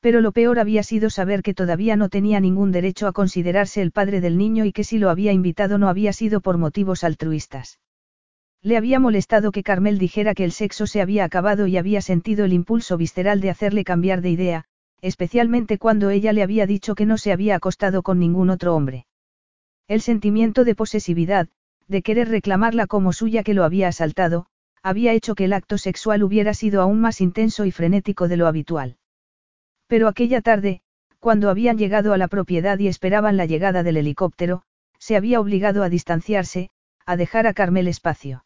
Pero 0.00 0.22
lo 0.22 0.32
peor 0.32 0.58
había 0.58 0.82
sido 0.82 1.10
saber 1.10 1.42
que 1.42 1.52
todavía 1.52 1.96
no 1.96 2.08
tenía 2.08 2.40
ningún 2.40 2.72
derecho 2.72 3.06
a 3.06 3.12
considerarse 3.12 3.82
el 3.82 3.92
padre 3.92 4.22
del 4.22 4.38
niño 4.38 4.64
y 4.64 4.72
que 4.72 4.84
si 4.84 4.98
lo 4.98 5.10
había 5.10 5.32
invitado 5.32 5.76
no 5.76 5.88
había 5.90 6.14
sido 6.14 6.40
por 6.40 6.56
motivos 6.56 7.04
altruistas. 7.04 7.78
Le 8.62 8.76
había 8.76 8.98
molestado 8.98 9.52
que 9.52 9.62
Carmel 9.62 9.98
dijera 9.98 10.34
que 10.34 10.44
el 10.44 10.52
sexo 10.52 10.86
se 10.86 11.00
había 11.00 11.24
acabado 11.24 11.66
y 11.66 11.76
había 11.76 12.00
sentido 12.00 12.44
el 12.44 12.52
impulso 12.52 12.96
visceral 12.96 13.40
de 13.40 13.50
hacerle 13.50 13.84
cambiar 13.84 14.20
de 14.20 14.30
idea, 14.30 14.64
especialmente 15.00 15.78
cuando 15.78 16.10
ella 16.10 16.32
le 16.32 16.42
había 16.42 16.66
dicho 16.66 16.94
que 16.96 17.06
no 17.06 17.18
se 17.18 17.32
había 17.32 17.54
acostado 17.54 18.02
con 18.02 18.18
ningún 18.18 18.50
otro 18.50 18.74
hombre. 18.74 19.06
El 19.86 20.00
sentimiento 20.00 20.64
de 20.64 20.74
posesividad, 20.74 21.48
de 21.86 22.02
querer 22.02 22.28
reclamarla 22.28 22.86
como 22.86 23.12
suya 23.12 23.44
que 23.44 23.54
lo 23.54 23.64
había 23.64 23.88
asaltado, 23.88 24.46
había 24.82 25.12
hecho 25.12 25.34
que 25.34 25.44
el 25.44 25.52
acto 25.52 25.78
sexual 25.78 26.22
hubiera 26.22 26.52
sido 26.52 26.82
aún 26.82 27.00
más 27.00 27.20
intenso 27.20 27.64
y 27.64 27.70
frenético 27.70 28.26
de 28.26 28.36
lo 28.36 28.46
habitual. 28.46 28.96
Pero 29.86 30.08
aquella 30.08 30.40
tarde, 30.40 30.82
cuando 31.20 31.48
habían 31.48 31.78
llegado 31.78 32.12
a 32.12 32.18
la 32.18 32.28
propiedad 32.28 32.78
y 32.78 32.88
esperaban 32.88 33.36
la 33.36 33.46
llegada 33.46 33.82
del 33.82 33.96
helicóptero, 33.96 34.62
se 34.98 35.16
había 35.16 35.40
obligado 35.40 35.82
a 35.82 35.88
distanciarse, 35.88 36.70
a 37.06 37.16
dejar 37.16 37.46
a 37.46 37.54
Carmel 37.54 37.88
espacio. 37.88 38.44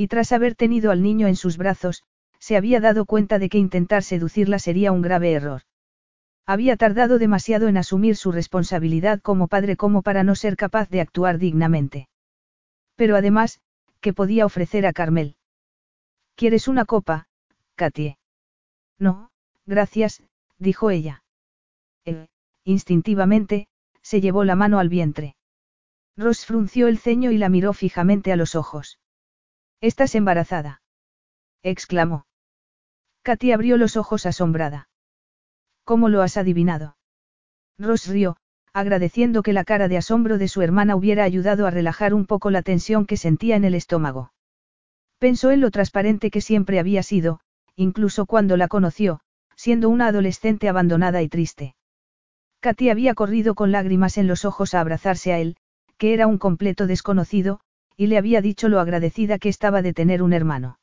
Y 0.00 0.06
tras 0.06 0.30
haber 0.30 0.54
tenido 0.54 0.92
al 0.92 1.02
niño 1.02 1.26
en 1.26 1.34
sus 1.34 1.56
brazos, 1.56 2.04
se 2.38 2.56
había 2.56 2.78
dado 2.78 3.04
cuenta 3.04 3.40
de 3.40 3.48
que 3.48 3.58
intentar 3.58 4.04
seducirla 4.04 4.60
sería 4.60 4.92
un 4.92 5.02
grave 5.02 5.32
error. 5.32 5.62
Había 6.46 6.76
tardado 6.76 7.18
demasiado 7.18 7.66
en 7.66 7.76
asumir 7.76 8.14
su 8.14 8.30
responsabilidad 8.30 9.20
como 9.20 9.48
padre 9.48 9.76
como 9.76 10.02
para 10.02 10.22
no 10.22 10.36
ser 10.36 10.56
capaz 10.56 10.88
de 10.88 11.00
actuar 11.00 11.38
dignamente. 11.38 12.08
Pero 12.94 13.16
además, 13.16 13.60
¿qué 14.00 14.12
podía 14.12 14.46
ofrecer 14.46 14.86
a 14.86 14.92
Carmel? 14.92 15.34
¿Quieres 16.36 16.68
una 16.68 16.84
copa, 16.84 17.26
Katie? 17.74 18.18
No, 19.00 19.32
gracias, 19.66 20.22
dijo 20.58 20.90
ella. 20.90 21.24
Él, 22.04 22.28
instintivamente, 22.62 23.66
se 24.00 24.20
llevó 24.20 24.44
la 24.44 24.54
mano 24.54 24.78
al 24.78 24.88
vientre. 24.88 25.34
Ross 26.16 26.46
frunció 26.46 26.86
el 26.86 26.98
ceño 26.98 27.32
y 27.32 27.38
la 27.38 27.48
miró 27.48 27.72
fijamente 27.72 28.30
a 28.30 28.36
los 28.36 28.54
ojos. 28.54 29.00
Estás 29.80 30.16
embarazada. 30.16 30.82
exclamó. 31.62 32.26
Katy 33.22 33.52
abrió 33.52 33.76
los 33.76 33.96
ojos 33.96 34.26
asombrada. 34.26 34.88
¿Cómo 35.84 36.08
lo 36.08 36.22
has 36.22 36.36
adivinado? 36.36 36.96
Ross 37.78 38.08
rió, 38.08 38.36
agradeciendo 38.72 39.42
que 39.42 39.52
la 39.52 39.64
cara 39.64 39.86
de 39.86 39.96
asombro 39.96 40.36
de 40.38 40.48
su 40.48 40.62
hermana 40.62 40.96
hubiera 40.96 41.24
ayudado 41.24 41.66
a 41.66 41.70
relajar 41.70 42.12
un 42.12 42.26
poco 42.26 42.50
la 42.50 42.62
tensión 42.62 43.06
que 43.06 43.16
sentía 43.16 43.54
en 43.54 43.64
el 43.64 43.74
estómago. 43.74 44.32
Pensó 45.18 45.50
en 45.50 45.60
lo 45.60 45.70
transparente 45.70 46.30
que 46.30 46.40
siempre 46.40 46.78
había 46.78 47.02
sido, 47.02 47.40
incluso 47.76 48.26
cuando 48.26 48.56
la 48.56 48.68
conoció, 48.68 49.20
siendo 49.56 49.88
una 49.88 50.08
adolescente 50.08 50.68
abandonada 50.68 51.22
y 51.22 51.28
triste. 51.28 51.76
Katy 52.60 52.90
había 52.90 53.14
corrido 53.14 53.54
con 53.54 53.70
lágrimas 53.70 54.18
en 54.18 54.26
los 54.26 54.44
ojos 54.44 54.74
a 54.74 54.80
abrazarse 54.80 55.32
a 55.32 55.38
él, 55.38 55.56
que 55.96 56.14
era 56.14 56.26
un 56.26 56.38
completo 56.38 56.86
desconocido, 56.86 57.60
y 57.98 58.06
le 58.06 58.16
había 58.16 58.40
dicho 58.40 58.68
lo 58.68 58.78
agradecida 58.78 59.38
que 59.38 59.48
estaba 59.48 59.82
de 59.82 59.92
tener 59.92 60.22
un 60.22 60.32
hermano. 60.32 60.78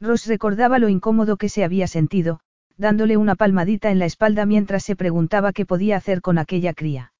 Ross 0.00 0.26
recordaba 0.26 0.78
lo 0.78 0.88
incómodo 0.88 1.36
que 1.36 1.48
se 1.48 1.64
había 1.64 1.88
sentido, 1.88 2.38
dándole 2.76 3.16
una 3.16 3.34
palmadita 3.34 3.90
en 3.90 3.98
la 3.98 4.06
espalda 4.06 4.46
mientras 4.46 4.84
se 4.84 4.94
preguntaba 4.94 5.52
qué 5.52 5.66
podía 5.66 5.96
hacer 5.96 6.20
con 6.20 6.38
aquella 6.38 6.74
cría. 6.74 7.12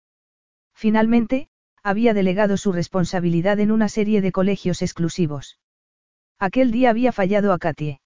Finalmente, 0.72 1.48
había 1.82 2.14
delegado 2.14 2.56
su 2.56 2.70
responsabilidad 2.70 3.58
en 3.58 3.72
una 3.72 3.88
serie 3.88 4.20
de 4.20 4.30
colegios 4.30 4.82
exclusivos. 4.82 5.58
Aquel 6.38 6.70
día 6.70 6.90
había 6.90 7.10
fallado 7.10 7.52
a 7.52 7.58
Katie. 7.58 8.00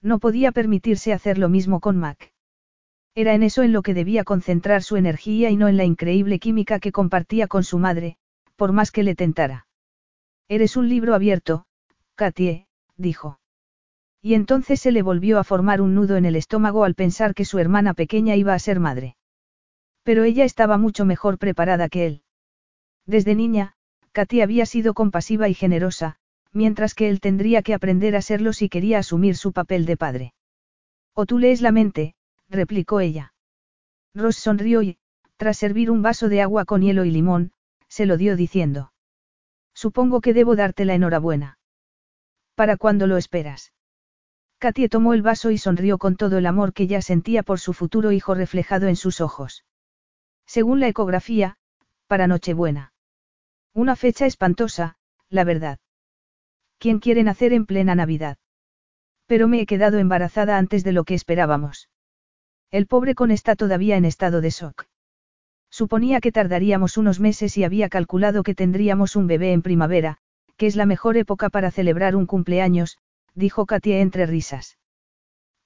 No 0.00 0.20
podía 0.20 0.52
permitirse 0.52 1.12
hacer 1.12 1.38
lo 1.38 1.48
mismo 1.48 1.80
con 1.80 1.96
Mac. 1.96 2.32
Era 3.16 3.34
en 3.34 3.42
eso 3.42 3.64
en 3.64 3.72
lo 3.72 3.82
que 3.82 3.94
debía 3.94 4.22
concentrar 4.22 4.84
su 4.84 4.94
energía 4.94 5.50
y 5.50 5.56
no 5.56 5.66
en 5.66 5.76
la 5.76 5.84
increíble 5.84 6.38
química 6.38 6.78
que 6.78 6.92
compartía 6.92 7.48
con 7.48 7.64
su 7.64 7.80
madre, 7.80 8.16
por 8.54 8.70
más 8.70 8.92
que 8.92 9.02
le 9.02 9.16
tentara. 9.16 9.67
Eres 10.48 10.76
un 10.76 10.88
libro 10.88 11.14
abierto, 11.14 11.66
Katie, 12.14 12.66
dijo. 12.96 13.38
Y 14.22 14.32
entonces 14.32 14.80
se 14.80 14.92
le 14.92 15.02
volvió 15.02 15.38
a 15.38 15.44
formar 15.44 15.82
un 15.82 15.94
nudo 15.94 16.16
en 16.16 16.24
el 16.24 16.36
estómago 16.36 16.84
al 16.84 16.94
pensar 16.94 17.34
que 17.34 17.44
su 17.44 17.58
hermana 17.58 17.92
pequeña 17.92 18.34
iba 18.34 18.54
a 18.54 18.58
ser 18.58 18.80
madre. 18.80 19.16
Pero 20.02 20.24
ella 20.24 20.44
estaba 20.44 20.78
mucho 20.78 21.04
mejor 21.04 21.38
preparada 21.38 21.88
que 21.90 22.06
él. 22.06 22.22
Desde 23.04 23.34
niña, 23.34 23.74
Katy 24.12 24.40
había 24.40 24.64
sido 24.64 24.94
compasiva 24.94 25.50
y 25.50 25.54
generosa, 25.54 26.16
mientras 26.52 26.94
que 26.94 27.10
él 27.10 27.20
tendría 27.20 27.62
que 27.62 27.74
aprender 27.74 28.16
a 28.16 28.22
serlo 28.22 28.54
si 28.54 28.70
quería 28.70 28.98
asumir 28.98 29.36
su 29.36 29.52
papel 29.52 29.84
de 29.84 29.96
padre. 29.96 30.34
O 31.12 31.26
tú 31.26 31.38
lees 31.38 31.60
la 31.60 31.72
mente, 31.72 32.14
replicó 32.48 33.00
ella. 33.00 33.34
Ross 34.14 34.36
sonrió 34.36 34.82
y, 34.82 34.98
tras 35.36 35.58
servir 35.58 35.90
un 35.90 36.00
vaso 36.00 36.28
de 36.28 36.40
agua 36.40 36.64
con 36.64 36.80
hielo 36.80 37.04
y 37.04 37.10
limón, 37.10 37.52
se 37.88 38.06
lo 38.06 38.16
dio 38.16 38.34
diciendo. 38.34 38.92
Supongo 39.84 40.20
que 40.20 40.34
debo 40.34 40.56
darte 40.56 40.84
la 40.84 40.94
enhorabuena. 40.94 41.56
¿Para 42.56 42.76
cuándo 42.76 43.06
lo 43.06 43.16
esperas? 43.16 43.72
Katie 44.58 44.88
tomó 44.88 45.14
el 45.14 45.22
vaso 45.22 45.52
y 45.52 45.58
sonrió 45.58 45.98
con 45.98 46.16
todo 46.16 46.36
el 46.38 46.46
amor 46.46 46.72
que 46.72 46.88
ya 46.88 47.00
sentía 47.00 47.44
por 47.44 47.60
su 47.60 47.72
futuro 47.72 48.10
hijo 48.10 48.34
reflejado 48.34 48.88
en 48.88 48.96
sus 48.96 49.20
ojos. 49.20 49.64
Según 50.46 50.80
la 50.80 50.88
ecografía, 50.88 51.58
para 52.08 52.26
Nochebuena. 52.26 52.92
Una 53.72 53.94
fecha 53.94 54.26
espantosa, 54.26 54.96
la 55.28 55.44
verdad. 55.44 55.78
¿Quién 56.78 56.98
quiere 56.98 57.22
nacer 57.22 57.52
en 57.52 57.64
plena 57.64 57.94
Navidad? 57.94 58.36
Pero 59.26 59.46
me 59.46 59.60
he 59.60 59.66
quedado 59.66 59.98
embarazada 59.98 60.58
antes 60.58 60.82
de 60.82 60.90
lo 60.90 61.04
que 61.04 61.14
esperábamos. 61.14 61.88
El 62.72 62.88
pobre 62.88 63.14
con 63.14 63.30
está 63.30 63.54
todavía 63.54 63.96
en 63.96 64.06
estado 64.06 64.40
de 64.40 64.50
shock. 64.50 64.86
Suponía 65.80 66.20
que 66.20 66.32
tardaríamos 66.32 66.96
unos 66.96 67.20
meses 67.20 67.56
y 67.56 67.62
había 67.62 67.88
calculado 67.88 68.42
que 68.42 68.56
tendríamos 68.56 69.14
un 69.14 69.28
bebé 69.28 69.52
en 69.52 69.62
primavera, 69.62 70.18
que 70.56 70.66
es 70.66 70.74
la 70.74 70.86
mejor 70.86 71.16
época 71.16 71.50
para 71.50 71.70
celebrar 71.70 72.16
un 72.16 72.26
cumpleaños, 72.26 72.98
dijo 73.36 73.64
Katia 73.64 74.00
entre 74.00 74.26
risas. 74.26 74.76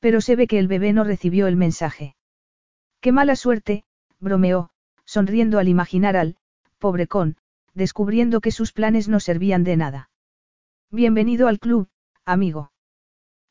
Pero 0.00 0.20
se 0.20 0.36
ve 0.36 0.47
que 0.47 0.58
el 0.58 0.68
bebé 0.68 0.92
no 0.92 1.02
recibió 1.02 1.47
el 1.47 1.57
mensaje. 1.57 2.15
Qué 3.00 3.10
mala 3.10 3.36
suerte, 3.36 3.84
bromeó, 4.20 4.68
sonriendo 5.07 5.58
al 5.58 5.68
imaginar 5.68 6.18
al, 6.18 6.36
pobre 6.78 7.07
con, 7.07 7.39
descubriendo 7.73 8.42
que 8.42 8.50
sus 8.50 8.74
planes 8.74 9.08
no 9.08 9.18
servían 9.18 9.65
de 9.65 9.78
nada. 9.78 10.10
Bienvenido 10.91 11.49
al 11.49 11.58
club, 11.58 11.89
amigo. 12.26 12.70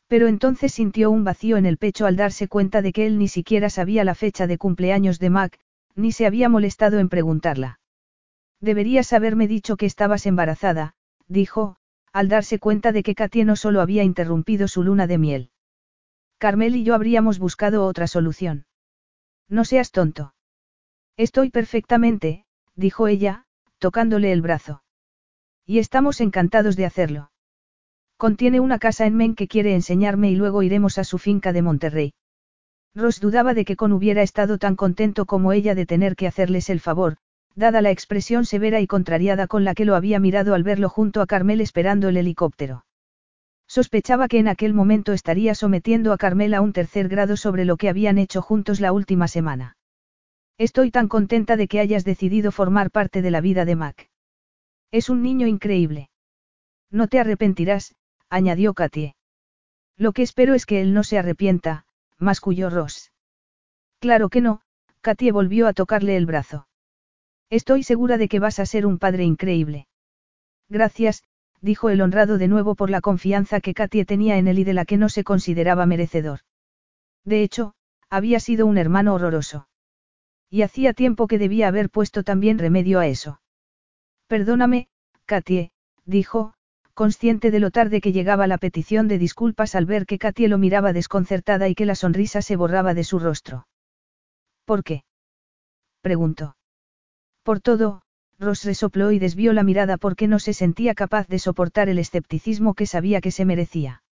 Pero 0.05 0.27
entonces 0.27 0.71
sintió 0.73 1.09
un 1.09 1.23
vacío 1.23 1.57
en 1.57 1.65
el 1.65 1.79
pecho 1.79 2.05
al 2.05 2.17
darse 2.17 2.47
cuenta 2.47 2.83
de 2.83 2.93
que 2.93 3.07
él 3.07 3.17
ni 3.17 3.29
siquiera 3.29 3.71
sabía 3.71 4.03
la 4.03 4.13
fecha 4.13 4.45
de 4.45 4.59
cumpleaños 4.59 5.17
de 5.17 5.31
Mac, 5.31 5.57
ni 5.95 6.11
se 6.11 6.25
había 6.25 6.49
molestado 6.49 6.99
en 6.99 7.09
preguntarla. 7.09 7.79
Deberías 8.59 9.13
haberme 9.13 9.47
dicho 9.47 9.77
que 9.77 9.85
estabas 9.85 10.25
embarazada, 10.25 10.93
dijo, 11.27 11.77
al 12.13 12.27
darse 12.27 12.59
cuenta 12.59 12.91
de 12.91 13.03
que 13.03 13.15
Katie 13.15 13.45
no 13.45 13.55
solo 13.55 13.81
había 13.81 14.03
interrumpido 14.03 14.67
su 14.67 14.83
luna 14.83 15.07
de 15.07 15.17
miel. 15.17 15.51
Carmel 16.37 16.75
y 16.75 16.83
yo 16.83 16.95
habríamos 16.95 17.39
buscado 17.39 17.85
otra 17.85 18.07
solución. 18.07 18.65
No 19.47 19.65
seas 19.65 19.91
tonto. 19.91 20.33
Estoy 21.17 21.49
perfectamente, 21.49 22.45
dijo 22.75 23.07
ella, 23.07 23.45
tocándole 23.79 24.31
el 24.31 24.41
brazo. 24.41 24.83
Y 25.65 25.79
estamos 25.79 26.21
encantados 26.21 26.75
de 26.75 26.85
hacerlo. 26.85 27.31
Contiene 28.17 28.59
una 28.59 28.79
casa 28.79 29.05
en 29.05 29.15
Men 29.15 29.35
que 29.35 29.47
quiere 29.47 29.73
enseñarme 29.73 30.29
y 30.29 30.35
luego 30.35 30.63
iremos 30.63 30.97
a 30.97 31.03
su 31.03 31.17
finca 31.17 31.53
de 31.53 31.61
Monterrey. 31.61 32.13
Ross 32.93 33.21
dudaba 33.21 33.53
de 33.53 33.63
que 33.63 33.75
Con 33.75 33.93
hubiera 33.93 34.21
estado 34.21 34.57
tan 34.57 34.75
contento 34.75 35.25
como 35.25 35.53
ella 35.53 35.75
de 35.75 35.85
tener 35.85 36.15
que 36.15 36.27
hacerles 36.27 36.69
el 36.69 36.79
favor, 36.79 37.17
dada 37.55 37.81
la 37.81 37.91
expresión 37.91 38.45
severa 38.45 38.79
y 38.81 38.87
contrariada 38.87 39.47
con 39.47 39.63
la 39.63 39.73
que 39.73 39.85
lo 39.85 39.95
había 39.95 40.19
mirado 40.19 40.53
al 40.53 40.63
verlo 40.63 40.89
junto 40.89 41.21
a 41.21 41.27
Carmel 41.27 41.61
esperando 41.61 42.09
el 42.09 42.17
helicóptero. 42.17 42.85
Sospechaba 43.67 44.27
que 44.27 44.39
en 44.39 44.49
aquel 44.49 44.73
momento 44.73 45.13
estaría 45.13 45.55
sometiendo 45.55 46.11
a 46.11 46.17
Carmel 46.17 46.53
a 46.53 46.59
un 46.59 46.73
tercer 46.73 47.07
grado 47.07 47.37
sobre 47.37 47.63
lo 47.63 47.77
que 47.77 47.87
habían 47.87 48.17
hecho 48.17 48.41
juntos 48.41 48.81
la 48.81 48.91
última 48.91 49.29
semana. 49.29 49.77
Estoy 50.57 50.91
tan 50.91 51.07
contenta 51.07 51.55
de 51.55 51.69
que 51.69 51.79
hayas 51.79 52.03
decidido 52.03 52.51
formar 52.51 52.91
parte 52.91 53.21
de 53.21 53.31
la 53.31 53.39
vida 53.39 53.63
de 53.63 53.75
Mac. 53.77 54.09
Es 54.91 55.09
un 55.09 55.21
niño 55.21 55.47
increíble. 55.47 56.09
No 56.89 57.07
te 57.07 57.19
arrepentirás, 57.19 57.95
añadió 58.29 58.73
Katie. 58.73 59.15
Lo 59.95 60.11
que 60.11 60.23
espero 60.23 60.53
es 60.53 60.65
que 60.65 60.81
él 60.81 60.93
no 60.93 61.03
se 61.03 61.17
arrepienta, 61.17 61.85
masculló 62.21 62.69
Ross. 62.69 63.11
Claro 63.99 64.29
que 64.29 64.41
no, 64.41 64.61
Katie 65.01 65.31
volvió 65.31 65.67
a 65.67 65.73
tocarle 65.73 66.15
el 66.15 66.25
brazo. 66.25 66.67
Estoy 67.49 67.83
segura 67.83 68.17
de 68.17 68.29
que 68.29 68.39
vas 68.39 68.59
a 68.59 68.65
ser 68.65 68.85
un 68.85 68.97
padre 68.97 69.25
increíble. 69.25 69.87
Gracias, 70.69 71.23
dijo 71.59 71.89
el 71.89 72.01
honrado 72.01 72.37
de 72.37 72.47
nuevo 72.47 72.75
por 72.75 72.89
la 72.89 73.01
confianza 73.01 73.59
que 73.59 73.73
Katie 73.73 74.05
tenía 74.05 74.37
en 74.37 74.47
él 74.47 74.59
y 74.59 74.63
de 74.63 74.73
la 74.73 74.85
que 74.85 74.97
no 74.97 75.09
se 75.09 75.23
consideraba 75.23 75.85
merecedor. 75.85 76.39
De 77.25 77.43
hecho, 77.43 77.73
había 78.09 78.39
sido 78.39 78.65
un 78.65 78.77
hermano 78.77 79.15
horroroso. 79.15 79.67
Y 80.49 80.61
hacía 80.61 80.93
tiempo 80.93 81.27
que 81.27 81.37
debía 81.37 81.67
haber 81.67 81.89
puesto 81.89 82.23
también 82.23 82.57
remedio 82.57 82.99
a 82.99 83.07
eso. 83.07 83.41
Perdóname, 84.27 84.87
Katie, 85.25 85.71
dijo, 86.05 86.53
consciente 87.01 87.49
de 87.49 87.59
lo 87.59 87.71
tarde 87.71 87.99
que 87.99 88.11
llegaba 88.11 88.45
la 88.45 88.59
petición 88.59 89.07
de 89.07 89.17
disculpas 89.17 89.73
al 89.73 89.87
ver 89.87 90.05
que 90.05 90.19
Katie 90.19 90.47
lo 90.47 90.59
miraba 90.59 90.93
desconcertada 90.93 91.67
y 91.67 91.73
que 91.73 91.87
la 91.87 91.95
sonrisa 91.95 92.43
se 92.43 92.55
borraba 92.55 92.93
de 92.93 93.03
su 93.03 93.17
rostro. 93.17 93.65
¿Por 94.65 94.83
qué? 94.83 95.03
preguntó. 96.01 96.55
Por 97.41 97.59
todo, 97.59 98.03
Ross 98.37 98.65
resopló 98.65 99.11
y 99.11 99.17
desvió 99.17 99.51
la 99.51 99.63
mirada 99.63 99.97
porque 99.97 100.27
no 100.27 100.37
se 100.37 100.53
sentía 100.53 100.93
capaz 100.93 101.27
de 101.27 101.39
soportar 101.39 101.89
el 101.89 101.97
escepticismo 101.97 102.75
que 102.75 102.85
sabía 102.85 103.19
que 103.19 103.31
se 103.31 103.45
merecía. 103.45 104.03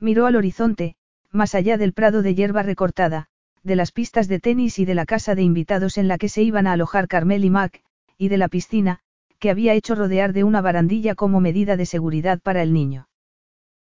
Miró 0.00 0.24
al 0.24 0.36
horizonte, 0.36 0.96
más 1.30 1.54
allá 1.54 1.76
del 1.76 1.92
prado 1.92 2.22
de 2.22 2.34
hierba 2.34 2.62
recortada, 2.62 3.26
de 3.62 3.76
las 3.76 3.92
pistas 3.92 4.26
de 4.26 4.40
tenis 4.40 4.78
y 4.78 4.86
de 4.86 4.94
la 4.94 5.04
casa 5.04 5.34
de 5.34 5.42
invitados 5.42 5.98
en 5.98 6.08
la 6.08 6.16
que 6.16 6.30
se 6.30 6.42
iban 6.42 6.66
a 6.66 6.72
alojar 6.72 7.08
Carmel 7.08 7.44
y 7.44 7.50
Mac, 7.50 7.82
y 8.16 8.28
de 8.28 8.38
la 8.38 8.48
piscina, 8.48 9.00
que 9.38 9.50
había 9.50 9.74
hecho 9.74 9.94
rodear 9.94 10.32
de 10.32 10.44
una 10.44 10.60
barandilla 10.60 11.14
como 11.14 11.40
medida 11.40 11.76
de 11.76 11.86
seguridad 11.86 12.40
para 12.40 12.62
el 12.62 12.72
niño. 12.72 13.08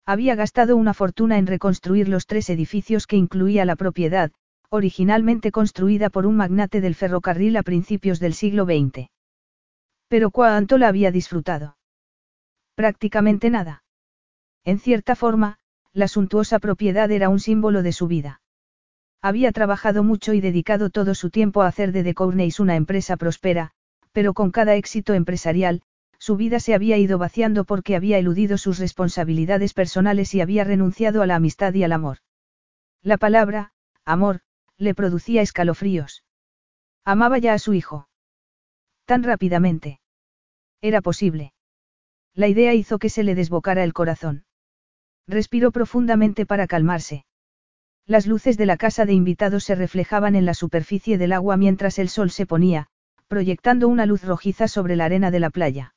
Había 0.05 0.35
gastado 0.35 0.77
una 0.77 0.95
fortuna 0.95 1.39
en 1.39 1.47
reconstruir 1.47 2.09
los 2.09 2.27
tres 2.27 2.51
edificios 2.51 3.07
que 3.07 3.17
incluía 3.17 3.65
la 3.65 3.77
propiedad, 3.77 4.33
originalmente 4.69 5.53
construida 5.53 6.11
por 6.11 6.27
un 6.27 6.37
magnate 6.37 6.81
del 6.81 6.95
ferrocarril 6.95 7.57
a 7.57 7.63
principios 7.63 8.19
del 8.19 8.35
siglo 8.35 8.65
XX. 8.65 9.09
Pero 10.09 10.31
cuánto 10.31 10.79
la 10.79 10.89
había 10.89 11.11
disfrutado. 11.11 11.77
Prácticamente 12.75 13.51
nada. 13.51 13.85
En 14.65 14.79
cierta 14.79 15.15
forma, 15.15 15.59
la 15.93 16.09
suntuosa 16.09 16.59
propiedad 16.59 17.11
era 17.11 17.29
un 17.29 17.39
símbolo 17.39 17.83
de 17.83 17.93
su 17.93 18.07
vida. 18.07 18.41
Había 19.21 19.53
trabajado 19.53 20.03
mucho 20.03 20.33
y 20.33 20.41
dedicado 20.41 20.91
todo 20.91 21.15
su 21.15 21.31
tiempo 21.31 21.63
a 21.63 21.69
hacer 21.69 21.93
de 21.93 22.03
The 22.03 22.15
Corneys 22.15 22.59
una 22.59 22.77
empresa 22.77 23.17
próspera, 23.17 23.73
pero 24.13 24.35
con 24.35 24.51
cada 24.51 24.77
éxito 24.77 25.15
empresarial, 25.15 25.83
su 26.19 26.37
vida 26.37 26.61
se 26.61 26.75
había 26.75 26.99
ido 26.99 27.19
vaciando 27.19 27.65
porque 27.65 27.97
había 27.97 28.19
eludido 28.19 28.57
sus 28.57 28.79
responsabilidades 28.79 29.75
personales 29.75 30.35
y 30.35 30.41
había 30.41 30.63
renunciado 30.63 31.21
a 31.23 31.27
la 31.27 31.35
amistad 31.35 31.75
y 31.75 31.83
al 31.83 31.91
amor. 31.91 32.19
La 33.03 33.17
palabra, 33.17 33.73
amor, 34.05 34.41
le 34.79 34.95
producía 34.95 35.43
escalofríos. 35.43 36.25
Amaba 37.05 37.39
ya 37.39 37.55
a 37.55 37.59
su 37.59 37.75
hijo. 37.75 38.09
Tan 39.05 39.25
rápidamente. 39.25 40.01
Era 40.81 41.01
posible. 41.01 41.53
La 42.35 42.47
idea 42.47 42.73
hizo 42.75 42.99
que 42.99 43.09
se 43.09 43.25
le 43.25 43.35
desbocara 43.35 43.83
el 43.83 43.93
corazón. 43.93 44.45
Respiró 45.27 45.73
profundamente 45.73 46.47
para 46.47 46.67
calmarse. 46.67 47.25
Las 48.07 48.27
luces 48.27 48.57
de 48.57 48.67
la 48.67 48.77
casa 48.77 49.07
de 49.07 49.13
invitados 49.13 49.65
se 49.65 49.75
reflejaban 49.75 50.37
en 50.37 50.45
la 50.45 50.55
superficie 50.55 51.19
del 51.19 51.33
agua 51.33 51.57
mientras 51.57 51.99
el 51.99 52.09
sol 52.09 52.31
se 52.31 52.47
ponía, 52.47 52.89
proyectando 53.33 53.89
una 53.89 54.05
luz 54.05 54.25
rojiza 54.25 54.69
sobre 54.69 54.95
la 54.95 55.07
arena 55.07 55.31
de 55.31 55.41
la 55.41 55.49
playa. 55.49 55.95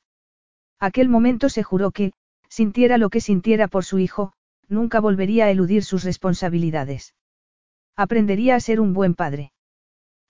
Aquel 0.80 1.10
momento 1.10 1.50
se 1.50 1.62
juró 1.62 1.90
que, 1.90 2.14
sintiera 2.48 2.96
lo 2.96 3.10
que 3.10 3.20
sintiera 3.20 3.68
por 3.68 3.84
su 3.84 3.98
hijo, 3.98 4.32
nunca 4.70 5.00
volvería 5.00 5.44
a 5.44 5.50
eludir 5.50 5.84
sus 5.84 6.02
responsabilidades. 6.02 7.14
Aprendería 7.94 8.54
a 8.54 8.60
ser 8.60 8.80
un 8.80 8.94
buen 8.94 9.14
padre. 9.14 9.52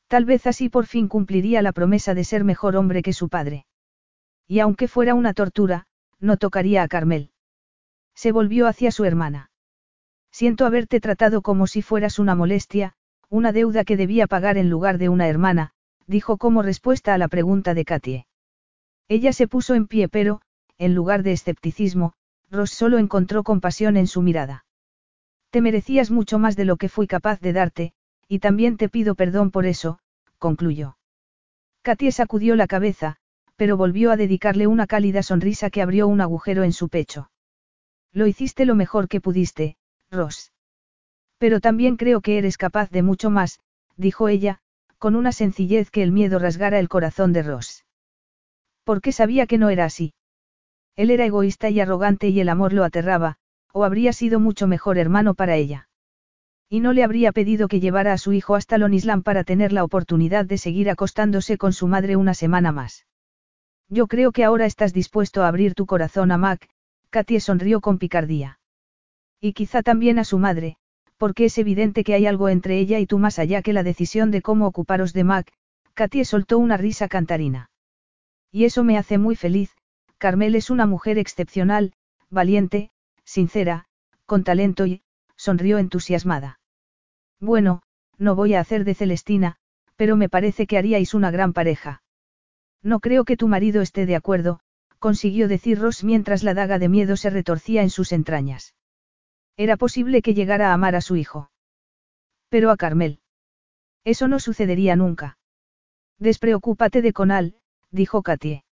Tal 0.08 0.24
vez 0.24 0.48
así 0.48 0.68
por 0.68 0.86
fin 0.86 1.06
cumpliría 1.06 1.62
la 1.62 1.70
promesa 1.70 2.12
de 2.12 2.24
ser 2.24 2.42
mejor 2.42 2.74
hombre 2.74 3.02
que 3.02 3.12
su 3.12 3.28
padre. 3.28 3.66
Y 4.48 4.58
aunque 4.58 4.88
fuera 4.88 5.14
una 5.14 5.32
tortura, 5.32 5.86
no 6.18 6.38
tocaría 6.38 6.82
a 6.82 6.88
Carmel. 6.88 7.30
Se 8.16 8.32
volvió 8.32 8.66
hacia 8.66 8.90
su 8.90 9.04
hermana. 9.04 9.52
Siento 10.32 10.66
haberte 10.66 10.98
tratado 10.98 11.40
como 11.40 11.68
si 11.68 11.82
fueras 11.82 12.18
una 12.18 12.34
molestia, 12.34 12.94
una 13.28 13.52
deuda 13.52 13.84
que 13.84 13.96
debía 13.96 14.26
pagar 14.26 14.58
en 14.58 14.70
lugar 14.70 14.98
de 14.98 15.08
una 15.08 15.28
hermana, 15.28 15.70
dijo 16.06 16.36
como 16.36 16.62
respuesta 16.62 17.14
a 17.14 17.18
la 17.18 17.28
pregunta 17.28 17.74
de 17.74 17.84
Katie. 17.84 18.26
Ella 19.08 19.32
se 19.32 19.48
puso 19.48 19.74
en 19.74 19.86
pie 19.86 20.08
pero, 20.08 20.40
en 20.78 20.94
lugar 20.94 21.22
de 21.22 21.32
escepticismo, 21.32 22.12
Ross 22.50 22.70
solo 22.70 22.98
encontró 22.98 23.42
compasión 23.42 23.96
en 23.96 24.06
su 24.06 24.22
mirada. 24.22 24.64
Te 25.50 25.60
merecías 25.60 26.10
mucho 26.10 26.38
más 26.38 26.56
de 26.56 26.64
lo 26.64 26.76
que 26.76 26.88
fui 26.88 27.06
capaz 27.06 27.40
de 27.40 27.52
darte, 27.52 27.92
y 28.28 28.40
también 28.40 28.76
te 28.76 28.88
pido 28.88 29.14
perdón 29.14 29.50
por 29.50 29.66
eso, 29.66 29.98
concluyó. 30.38 30.96
Katie 31.82 32.12
sacudió 32.12 32.56
la 32.56 32.66
cabeza, 32.66 33.16
pero 33.56 33.76
volvió 33.76 34.10
a 34.10 34.16
dedicarle 34.16 34.66
una 34.66 34.86
cálida 34.86 35.22
sonrisa 35.22 35.70
que 35.70 35.82
abrió 35.82 36.08
un 36.08 36.20
agujero 36.20 36.62
en 36.64 36.72
su 36.72 36.88
pecho. 36.88 37.30
Lo 38.12 38.26
hiciste 38.26 38.66
lo 38.66 38.74
mejor 38.74 39.08
que 39.08 39.20
pudiste, 39.20 39.76
Ross. 40.10 40.52
Pero 41.38 41.60
también 41.60 41.96
creo 41.96 42.20
que 42.20 42.38
eres 42.38 42.58
capaz 42.58 42.90
de 42.90 43.02
mucho 43.02 43.30
más, 43.30 43.60
dijo 43.96 44.28
ella, 44.28 44.60
con 44.98 45.16
una 45.16 45.32
sencillez 45.32 45.90
que 45.90 46.02
el 46.02 46.12
miedo 46.12 46.38
rasgara 46.38 46.78
el 46.78 46.88
corazón 46.88 47.32
de 47.32 47.42
Ross. 47.42 47.84
Porque 48.84 49.12
sabía 49.12 49.46
que 49.46 49.58
no 49.58 49.70
era 49.70 49.84
así. 49.84 50.14
Él 50.94 51.10
era 51.10 51.26
egoísta 51.26 51.68
y 51.70 51.80
arrogante 51.80 52.28
y 52.28 52.40
el 52.40 52.48
amor 52.48 52.72
lo 52.72 52.84
aterraba, 52.84 53.36
o 53.72 53.84
habría 53.84 54.12
sido 54.12 54.40
mucho 54.40 54.66
mejor 54.66 54.96
hermano 54.96 55.34
para 55.34 55.56
ella. 55.56 55.88
Y 56.68 56.80
no 56.80 56.92
le 56.92 57.04
habría 57.04 57.32
pedido 57.32 57.68
que 57.68 57.80
llevara 57.80 58.12
a 58.12 58.18
su 58.18 58.32
hijo 58.32 58.54
hasta 58.54 58.78
Lonisland 58.78 59.22
para 59.22 59.44
tener 59.44 59.72
la 59.72 59.84
oportunidad 59.84 60.46
de 60.46 60.58
seguir 60.58 60.90
acostándose 60.90 61.58
con 61.58 61.72
su 61.72 61.86
madre 61.86 62.16
una 62.16 62.34
semana 62.34 62.72
más. 62.72 63.06
Yo 63.88 64.06
creo 64.08 64.32
que 64.32 64.44
ahora 64.44 64.66
estás 64.66 64.92
dispuesto 64.92 65.42
a 65.42 65.48
abrir 65.48 65.74
tu 65.74 65.86
corazón 65.86 66.32
a 66.32 66.38
Mac, 66.38 66.68
Katie 67.10 67.40
sonrió 67.40 67.80
con 67.80 67.98
picardía. 67.98 68.58
Y 69.40 69.52
quizá 69.52 69.82
también 69.82 70.18
a 70.18 70.24
su 70.24 70.38
madre, 70.38 70.76
porque 71.18 71.46
es 71.46 71.58
evidente 71.58 72.04
que 72.04 72.14
hay 72.14 72.26
algo 72.26 72.48
entre 72.48 72.78
ella 72.78 72.98
y 72.98 73.06
tú 73.06 73.18
más 73.18 73.38
allá 73.38 73.62
que 73.62 73.72
la 73.72 73.82
decisión 73.82 74.30
de 74.30 74.42
cómo 74.42 74.66
ocuparos 74.66 75.12
de 75.12 75.24
Mac, 75.24 75.52
Katie 75.94 76.24
soltó 76.24 76.58
una 76.58 76.76
risa 76.76 77.08
cantarina. 77.08 77.70
Y 78.52 78.64
eso 78.64 78.84
me 78.84 78.98
hace 78.98 79.18
muy 79.18 79.36
feliz, 79.36 79.74
Carmel 80.18 80.54
es 80.54 80.70
una 80.70 80.86
mujer 80.86 81.18
excepcional, 81.18 81.92
valiente, 82.30 82.90
sincera, 83.24 83.86
con 84.26 84.44
talento 84.44 84.86
y, 84.86 85.02
sonrió 85.36 85.78
entusiasmada. 85.78 86.60
Bueno, 87.40 87.82
no 88.18 88.34
voy 88.34 88.54
a 88.54 88.60
hacer 88.60 88.84
de 88.84 88.94
Celestina, 88.94 89.56
pero 89.96 90.16
me 90.16 90.28
parece 90.28 90.66
que 90.66 90.78
haríais 90.78 91.14
una 91.14 91.30
gran 91.30 91.52
pareja. 91.52 92.02
No 92.82 93.00
creo 93.00 93.24
que 93.24 93.36
tu 93.36 93.48
marido 93.48 93.82
esté 93.82 94.06
de 94.06 94.16
acuerdo, 94.16 94.60
consiguió 94.98 95.48
decir 95.48 95.78
Ross 95.78 96.04
mientras 96.04 96.42
la 96.42 96.54
daga 96.54 96.78
de 96.78 96.88
miedo 96.88 97.16
se 97.16 97.30
retorcía 97.30 97.82
en 97.82 97.90
sus 97.90 98.12
entrañas. 98.12 98.74
Era 99.56 99.76
posible 99.76 100.22
que 100.22 100.34
llegara 100.34 100.70
a 100.70 100.74
amar 100.74 100.94
a 100.96 101.00
su 101.00 101.16
hijo. 101.16 101.50
Pero 102.48 102.70
a 102.70 102.76
Carmel. 102.76 103.20
Eso 104.04 104.28
no 104.28 104.38
sucedería 104.38 104.96
nunca. 104.96 105.38
Despreocúpate 106.18 107.02
de 107.02 107.12
Conal, 107.12 107.56
dijo 107.90 108.22
Katie. 108.22 108.64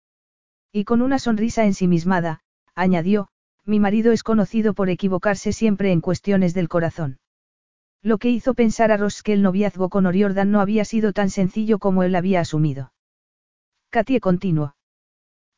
Y 0.71 0.83
con 0.85 1.01
una 1.01 1.19
sonrisa 1.19 1.65
ensimismada, 1.65 2.41
añadió, 2.75 3.29
mi 3.65 3.79
marido 3.79 4.11
es 4.11 4.23
conocido 4.23 4.73
por 4.73 4.89
equivocarse 4.89 5.53
siempre 5.53 5.91
en 5.91 6.01
cuestiones 6.01 6.53
del 6.53 6.67
corazón. 6.67 7.19
Lo 8.01 8.17
que 8.17 8.29
hizo 8.29 8.53
pensar 8.53 8.91
a 8.91 8.97
Ross 8.97 9.23
que 9.23 9.33
el 9.33 9.41
noviazgo 9.41 9.89
con 9.89 10.05
Oriordan 10.05 10.51
no 10.51 10.59
había 10.59 10.83
sido 10.83 11.13
tan 11.13 11.29
sencillo 11.29 11.79
como 11.79 12.03
él 12.03 12.15
había 12.15 12.41
asumido. 12.41 12.91
Katie 13.89 14.19
continuó. 14.19 14.75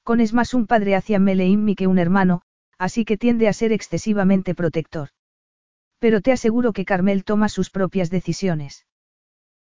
Con 0.04 0.20
es 0.20 0.34
más 0.34 0.54
un 0.54 0.68
padre 0.68 0.96
hacia 0.96 1.18
Meleimmi 1.18 1.76
que 1.76 1.88
un 1.88 1.98
hermano, 1.98 2.44
así 2.78 3.06
que 3.06 3.18
tiende 3.18 3.48
a 3.48 3.54
ser 3.54 3.72
excesivamente 3.72 4.54
protector. 4.54 5.10
Pero 6.00 6.22
te 6.22 6.32
aseguro 6.32 6.74
que 6.74 6.86
Carmel 6.86 7.24
toma 7.24 7.50
sus 7.50 7.70
propias 7.70 8.10
decisiones. 8.10 8.86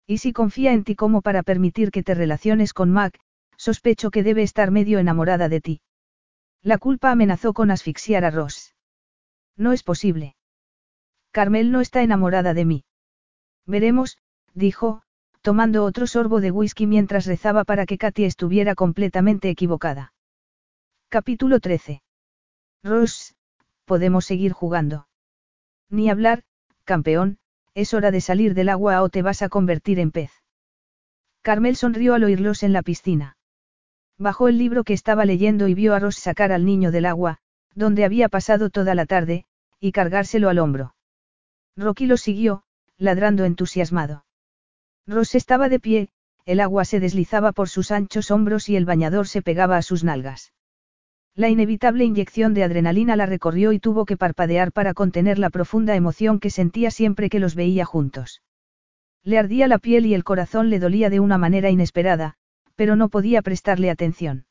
Y 0.07 0.19
si 0.19 0.33
confía 0.33 0.73
en 0.73 0.83
ti 0.83 0.95
como 0.95 1.21
para 1.21 1.43
permitir 1.43 1.91
que 1.91 2.03
te 2.03 2.13
relaciones 2.13 2.73
con 2.73 2.91
Mac, 2.91 3.19
Sospecho 3.57 4.11
que 4.11 4.23
debe 4.23 4.43
estar 4.43 4.71
medio 4.71 4.99
enamorada 4.99 5.49
de 5.49 5.61
ti. 5.61 5.81
La 6.61 6.77
culpa 6.77 7.11
amenazó 7.11 7.53
con 7.53 7.71
asfixiar 7.71 8.25
a 8.25 8.31
Ross. 8.31 8.75
No 9.55 9.71
es 9.71 9.83
posible. 9.83 10.35
Carmel 11.31 11.71
no 11.71 11.81
está 11.81 12.01
enamorada 12.01 12.53
de 12.53 12.65
mí. 12.65 12.85
Veremos, 13.65 14.17
dijo, 14.53 15.01
tomando 15.41 15.83
otro 15.83 16.07
sorbo 16.07 16.41
de 16.41 16.51
whisky 16.51 16.87
mientras 16.87 17.25
rezaba 17.25 17.63
para 17.63 17.85
que 17.85 17.97
Katy 17.97 18.25
estuviera 18.25 18.75
completamente 18.75 19.49
equivocada. 19.49 20.13
Capítulo 21.09 21.59
13. 21.59 22.01
Ross, 22.83 23.35
podemos 23.85 24.25
seguir 24.25 24.51
jugando. 24.51 25.07
Ni 25.89 26.09
hablar, 26.09 26.43
campeón, 26.83 27.37
es 27.73 27.93
hora 27.93 28.11
de 28.11 28.21
salir 28.21 28.53
del 28.53 28.69
agua 28.69 29.01
o 29.01 29.09
te 29.09 29.21
vas 29.21 29.41
a 29.41 29.49
convertir 29.49 29.99
en 29.99 30.11
pez. 30.11 30.31
Carmel 31.41 31.75
sonrió 31.75 32.13
al 32.13 32.23
oírlos 32.23 32.63
en 32.63 32.73
la 32.73 32.81
piscina. 32.81 33.37
Bajó 34.17 34.47
el 34.47 34.57
libro 34.57 34.83
que 34.83 34.93
estaba 34.93 35.25
leyendo 35.25 35.67
y 35.67 35.73
vio 35.73 35.93
a 35.93 35.99
Ross 35.99 36.15
sacar 36.15 36.51
al 36.51 36.65
niño 36.65 36.91
del 36.91 37.05
agua, 37.05 37.39
donde 37.75 38.05
había 38.05 38.29
pasado 38.29 38.69
toda 38.69 38.95
la 38.95 39.05
tarde, 39.05 39.45
y 39.79 39.91
cargárselo 39.91 40.49
al 40.49 40.59
hombro. 40.59 40.95
Rocky 41.75 42.05
lo 42.05 42.17
siguió, 42.17 42.63
ladrando 42.97 43.43
entusiasmado. 43.43 44.25
Ross 45.05 45.35
estaba 45.35 45.67
de 45.67 45.79
pie, 45.79 46.09
el 46.45 46.61
agua 46.61 46.85
se 46.85 46.99
deslizaba 46.99 47.51
por 47.51 47.69
sus 47.69 47.91
anchos 47.91 48.31
hombros 48.31 48.69
y 48.69 48.75
el 48.75 48.85
bañador 48.85 49.27
se 49.27 49.41
pegaba 49.41 49.77
a 49.77 49.81
sus 49.81 50.03
nalgas. 50.03 50.53
La 51.37 51.49
inevitable 51.49 52.05
inyección 52.05 52.53
de 52.53 52.63
adrenalina 52.63 53.17
la 53.17 53.25
recorrió 53.25 53.73
y 53.73 53.79
tuvo 53.79 54.05
que 54.05 54.15
parpadear 54.15 54.71
para 54.71 54.93
contener 54.93 55.37
la 55.37 55.49
profunda 55.49 55.93
emoción 55.93 56.39
que 56.39 56.49
sentía 56.49 56.91
siempre 56.91 57.29
que 57.29 57.39
los 57.39 57.55
veía 57.55 57.83
juntos. 57.83 58.41
Le 59.21 59.37
ardía 59.37 59.67
la 59.67 59.77
piel 59.77 60.05
y 60.05 60.13
el 60.13 60.23
corazón 60.23 60.69
le 60.69 60.79
dolía 60.79 61.09
de 61.09 61.19
una 61.19 61.37
manera 61.37 61.69
inesperada, 61.69 62.35
pero 62.75 62.95
no 62.95 63.09
podía 63.09 63.41
prestarle 63.41 63.89
atención. 63.89 64.45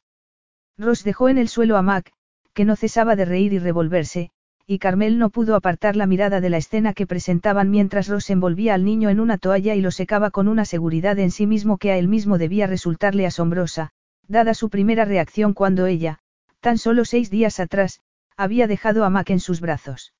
Ross 0.76 1.04
dejó 1.04 1.30
en 1.30 1.38
el 1.38 1.48
suelo 1.48 1.78
a 1.78 1.82
Mac, 1.82 2.12
que 2.52 2.66
no 2.66 2.76
cesaba 2.76 3.16
de 3.16 3.24
reír 3.24 3.54
y 3.54 3.58
revolverse, 3.58 4.30
y 4.66 4.78
Carmel 4.78 5.18
no 5.18 5.30
pudo 5.30 5.56
apartar 5.56 5.96
la 5.96 6.06
mirada 6.06 6.42
de 6.42 6.50
la 6.50 6.58
escena 6.58 6.92
que 6.92 7.06
presentaban 7.06 7.70
mientras 7.70 8.08
Ross 8.08 8.28
envolvía 8.28 8.74
al 8.74 8.84
niño 8.84 9.08
en 9.08 9.20
una 9.20 9.38
toalla 9.38 9.74
y 9.74 9.80
lo 9.80 9.90
secaba 9.90 10.30
con 10.30 10.48
una 10.48 10.66
seguridad 10.66 11.18
en 11.18 11.30
sí 11.30 11.46
mismo 11.46 11.78
que 11.78 11.92
a 11.92 11.96
él 11.96 12.08
mismo 12.08 12.36
debía 12.36 12.66
resultarle 12.66 13.24
asombrosa, 13.24 13.92
dada 14.28 14.52
su 14.52 14.68
primera 14.68 15.06
reacción 15.06 15.54
cuando 15.54 15.86
ella, 15.86 16.20
tan 16.64 16.78
solo 16.78 17.04
seis 17.04 17.28
días 17.28 17.60
atrás, 17.60 18.00
había 18.36 18.66
dejado 18.66 19.04
a 19.04 19.10
Mac 19.10 19.28
en 19.28 19.40
sus 19.40 19.60
brazos. 19.60 20.14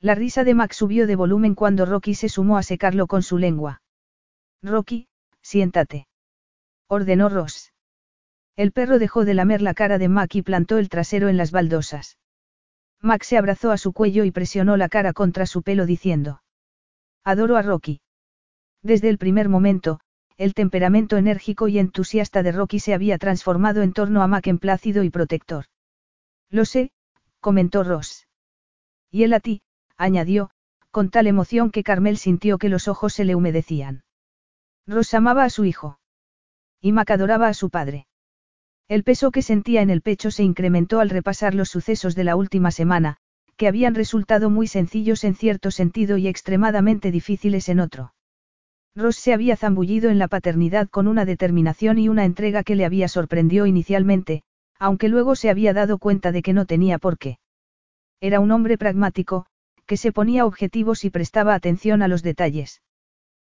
La 0.00 0.16
risa 0.16 0.42
de 0.44 0.54
Mac 0.54 0.72
subió 0.72 1.06
de 1.06 1.14
volumen 1.14 1.54
cuando 1.54 1.86
Rocky 1.86 2.14
se 2.14 2.28
sumó 2.28 2.58
a 2.58 2.62
secarlo 2.62 3.06
con 3.06 3.22
su 3.22 3.38
lengua. 3.38 3.80
Rocky, 4.62 5.08
siéntate 5.40 6.08
ordenó 6.90 7.28
Ross. 7.28 7.72
El 8.56 8.72
perro 8.72 8.98
dejó 8.98 9.24
de 9.24 9.34
lamer 9.34 9.62
la 9.62 9.74
cara 9.74 9.96
de 9.96 10.08
Mac 10.08 10.34
y 10.34 10.42
plantó 10.42 10.76
el 10.76 10.88
trasero 10.88 11.28
en 11.28 11.36
las 11.36 11.52
baldosas. 11.52 12.18
Mac 13.00 13.22
se 13.22 13.38
abrazó 13.38 13.70
a 13.70 13.78
su 13.78 13.92
cuello 13.92 14.24
y 14.24 14.32
presionó 14.32 14.76
la 14.76 14.88
cara 14.88 15.12
contra 15.12 15.46
su 15.46 15.62
pelo 15.62 15.86
diciendo. 15.86 16.42
Adoro 17.22 17.56
a 17.56 17.62
Rocky. 17.62 18.00
Desde 18.82 19.08
el 19.08 19.18
primer 19.18 19.48
momento, 19.48 20.00
el 20.40 20.54
temperamento 20.54 21.18
enérgico 21.18 21.68
y 21.68 21.78
entusiasta 21.78 22.42
de 22.42 22.50
Rocky 22.50 22.80
se 22.80 22.94
había 22.94 23.18
transformado 23.18 23.82
en 23.82 23.92
torno 23.92 24.22
a 24.22 24.26
Mac 24.26 24.46
en 24.46 24.58
plácido 24.58 25.04
y 25.04 25.10
protector. 25.10 25.66
Lo 26.48 26.64
sé, 26.64 26.92
comentó 27.40 27.84
Ross. 27.84 28.26
Y 29.10 29.24
él 29.24 29.34
a 29.34 29.40
ti, 29.40 29.60
añadió, 29.98 30.48
con 30.90 31.10
tal 31.10 31.26
emoción 31.26 31.70
que 31.70 31.82
Carmel 31.82 32.16
sintió 32.16 32.56
que 32.56 32.70
los 32.70 32.88
ojos 32.88 33.12
se 33.12 33.26
le 33.26 33.34
humedecían. 33.34 34.02
Ross 34.86 35.12
amaba 35.12 35.44
a 35.44 35.50
su 35.50 35.66
hijo. 35.66 35.98
Y 36.80 36.92
Mac 36.92 37.10
adoraba 37.10 37.48
a 37.48 37.54
su 37.54 37.68
padre. 37.68 38.06
El 38.88 39.04
peso 39.04 39.32
que 39.32 39.42
sentía 39.42 39.82
en 39.82 39.90
el 39.90 40.00
pecho 40.00 40.30
se 40.30 40.42
incrementó 40.42 41.00
al 41.00 41.10
repasar 41.10 41.54
los 41.54 41.68
sucesos 41.68 42.14
de 42.14 42.24
la 42.24 42.34
última 42.34 42.70
semana, 42.70 43.18
que 43.58 43.68
habían 43.68 43.94
resultado 43.94 44.48
muy 44.48 44.68
sencillos 44.68 45.22
en 45.24 45.34
cierto 45.34 45.70
sentido 45.70 46.16
y 46.16 46.28
extremadamente 46.28 47.10
difíciles 47.10 47.68
en 47.68 47.80
otro. 47.80 48.14
Ross 48.96 49.16
se 49.16 49.32
había 49.32 49.56
zambullido 49.56 50.10
en 50.10 50.18
la 50.18 50.28
paternidad 50.28 50.88
con 50.88 51.06
una 51.06 51.24
determinación 51.24 51.98
y 51.98 52.08
una 52.08 52.24
entrega 52.24 52.64
que 52.64 52.74
le 52.74 52.84
había 52.84 53.08
sorprendido 53.08 53.66
inicialmente, 53.66 54.42
aunque 54.78 55.08
luego 55.08 55.36
se 55.36 55.50
había 55.50 55.72
dado 55.72 55.98
cuenta 55.98 56.32
de 56.32 56.42
que 56.42 56.52
no 56.52 56.66
tenía 56.66 56.98
por 56.98 57.18
qué. 57.18 57.38
Era 58.20 58.40
un 58.40 58.50
hombre 58.50 58.76
pragmático, 58.76 59.46
que 59.86 59.96
se 59.96 60.12
ponía 60.12 60.44
objetivos 60.44 61.04
y 61.04 61.10
prestaba 61.10 61.54
atención 61.54 62.02
a 62.02 62.08
los 62.08 62.22
detalles. 62.22 62.82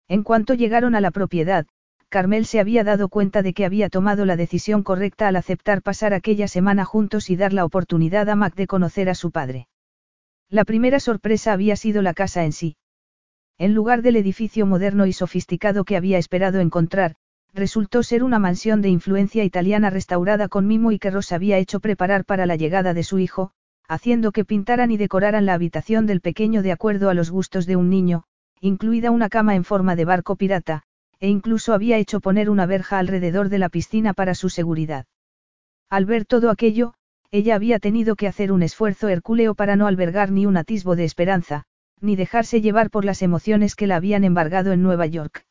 En 0.08 0.22
cuanto 0.22 0.54
llegaron 0.54 0.94
a 0.94 1.00
la 1.00 1.10
propiedad, 1.10 1.66
Carmel 2.08 2.46
se 2.46 2.60
había 2.60 2.84
dado 2.84 3.08
cuenta 3.08 3.42
de 3.42 3.54
que 3.54 3.64
había 3.64 3.88
tomado 3.88 4.24
la 4.24 4.36
decisión 4.36 4.82
correcta 4.82 5.26
al 5.28 5.36
aceptar 5.36 5.82
pasar 5.82 6.14
aquella 6.14 6.46
semana 6.46 6.84
juntos 6.84 7.28
y 7.28 7.36
dar 7.36 7.52
la 7.52 7.64
oportunidad 7.64 8.28
a 8.28 8.36
Mac 8.36 8.54
de 8.54 8.66
conocer 8.66 9.08
a 9.08 9.14
su 9.14 9.32
padre. 9.32 9.66
La 10.48 10.64
primera 10.64 11.00
sorpresa 11.00 11.52
había 11.52 11.74
sido 11.74 12.02
la 12.02 12.14
casa 12.14 12.44
en 12.44 12.52
sí. 12.52 12.76
En 13.58 13.74
lugar 13.74 14.02
del 14.02 14.16
edificio 14.16 14.66
moderno 14.66 15.06
y 15.06 15.12
sofisticado 15.12 15.84
que 15.84 15.96
había 15.96 16.18
esperado 16.18 16.60
encontrar, 16.60 17.14
resultó 17.52 18.02
ser 18.02 18.24
una 18.24 18.40
mansión 18.40 18.82
de 18.82 18.88
influencia 18.88 19.44
italiana 19.44 19.90
restaurada 19.90 20.48
con 20.48 20.66
mimo 20.66 20.90
y 20.90 20.98
que 20.98 21.10
Ross 21.10 21.30
había 21.30 21.58
hecho 21.58 21.78
preparar 21.78 22.24
para 22.24 22.46
la 22.46 22.56
llegada 22.56 22.94
de 22.94 23.04
su 23.04 23.20
hijo, 23.20 23.52
haciendo 23.86 24.32
que 24.32 24.44
pintaran 24.44 24.90
y 24.90 24.96
decoraran 24.96 25.46
la 25.46 25.54
habitación 25.54 26.06
del 26.06 26.20
pequeño 26.20 26.62
de 26.62 26.72
acuerdo 26.72 27.10
a 27.10 27.14
los 27.14 27.30
gustos 27.30 27.66
de 27.66 27.76
un 27.76 27.90
niño, 27.90 28.24
incluida 28.60 29.12
una 29.12 29.28
cama 29.28 29.54
en 29.54 29.62
forma 29.62 29.94
de 29.94 30.04
barco 30.04 30.34
pirata, 30.34 30.82
e 31.20 31.28
incluso 31.28 31.74
había 31.74 31.98
hecho 31.98 32.20
poner 32.20 32.50
una 32.50 32.66
verja 32.66 32.98
alrededor 32.98 33.50
de 33.50 33.58
la 33.58 33.68
piscina 33.68 34.14
para 34.14 34.34
su 34.34 34.48
seguridad. 34.48 35.06
Al 35.90 36.06
ver 36.06 36.24
todo 36.24 36.50
aquello, 36.50 36.94
ella 37.30 37.54
había 37.54 37.78
tenido 37.78 38.16
que 38.16 38.26
hacer 38.26 38.50
un 38.50 38.62
esfuerzo 38.62 39.08
hercúleo 39.08 39.54
para 39.54 39.76
no 39.76 39.86
albergar 39.86 40.32
ni 40.32 40.44
un 40.44 40.56
atisbo 40.56 40.96
de 40.96 41.04
esperanza, 41.04 41.66
ni 42.00 42.16
dejarse 42.16 42.60
llevar 42.60 42.90
por 42.90 43.04
las 43.04 43.22
emociones 43.22 43.74
que 43.74 43.86
la 43.86 43.96
habían 43.96 44.24
embargado 44.24 44.72
en 44.72 44.82
Nueva 44.82 45.06
York. 45.06 45.46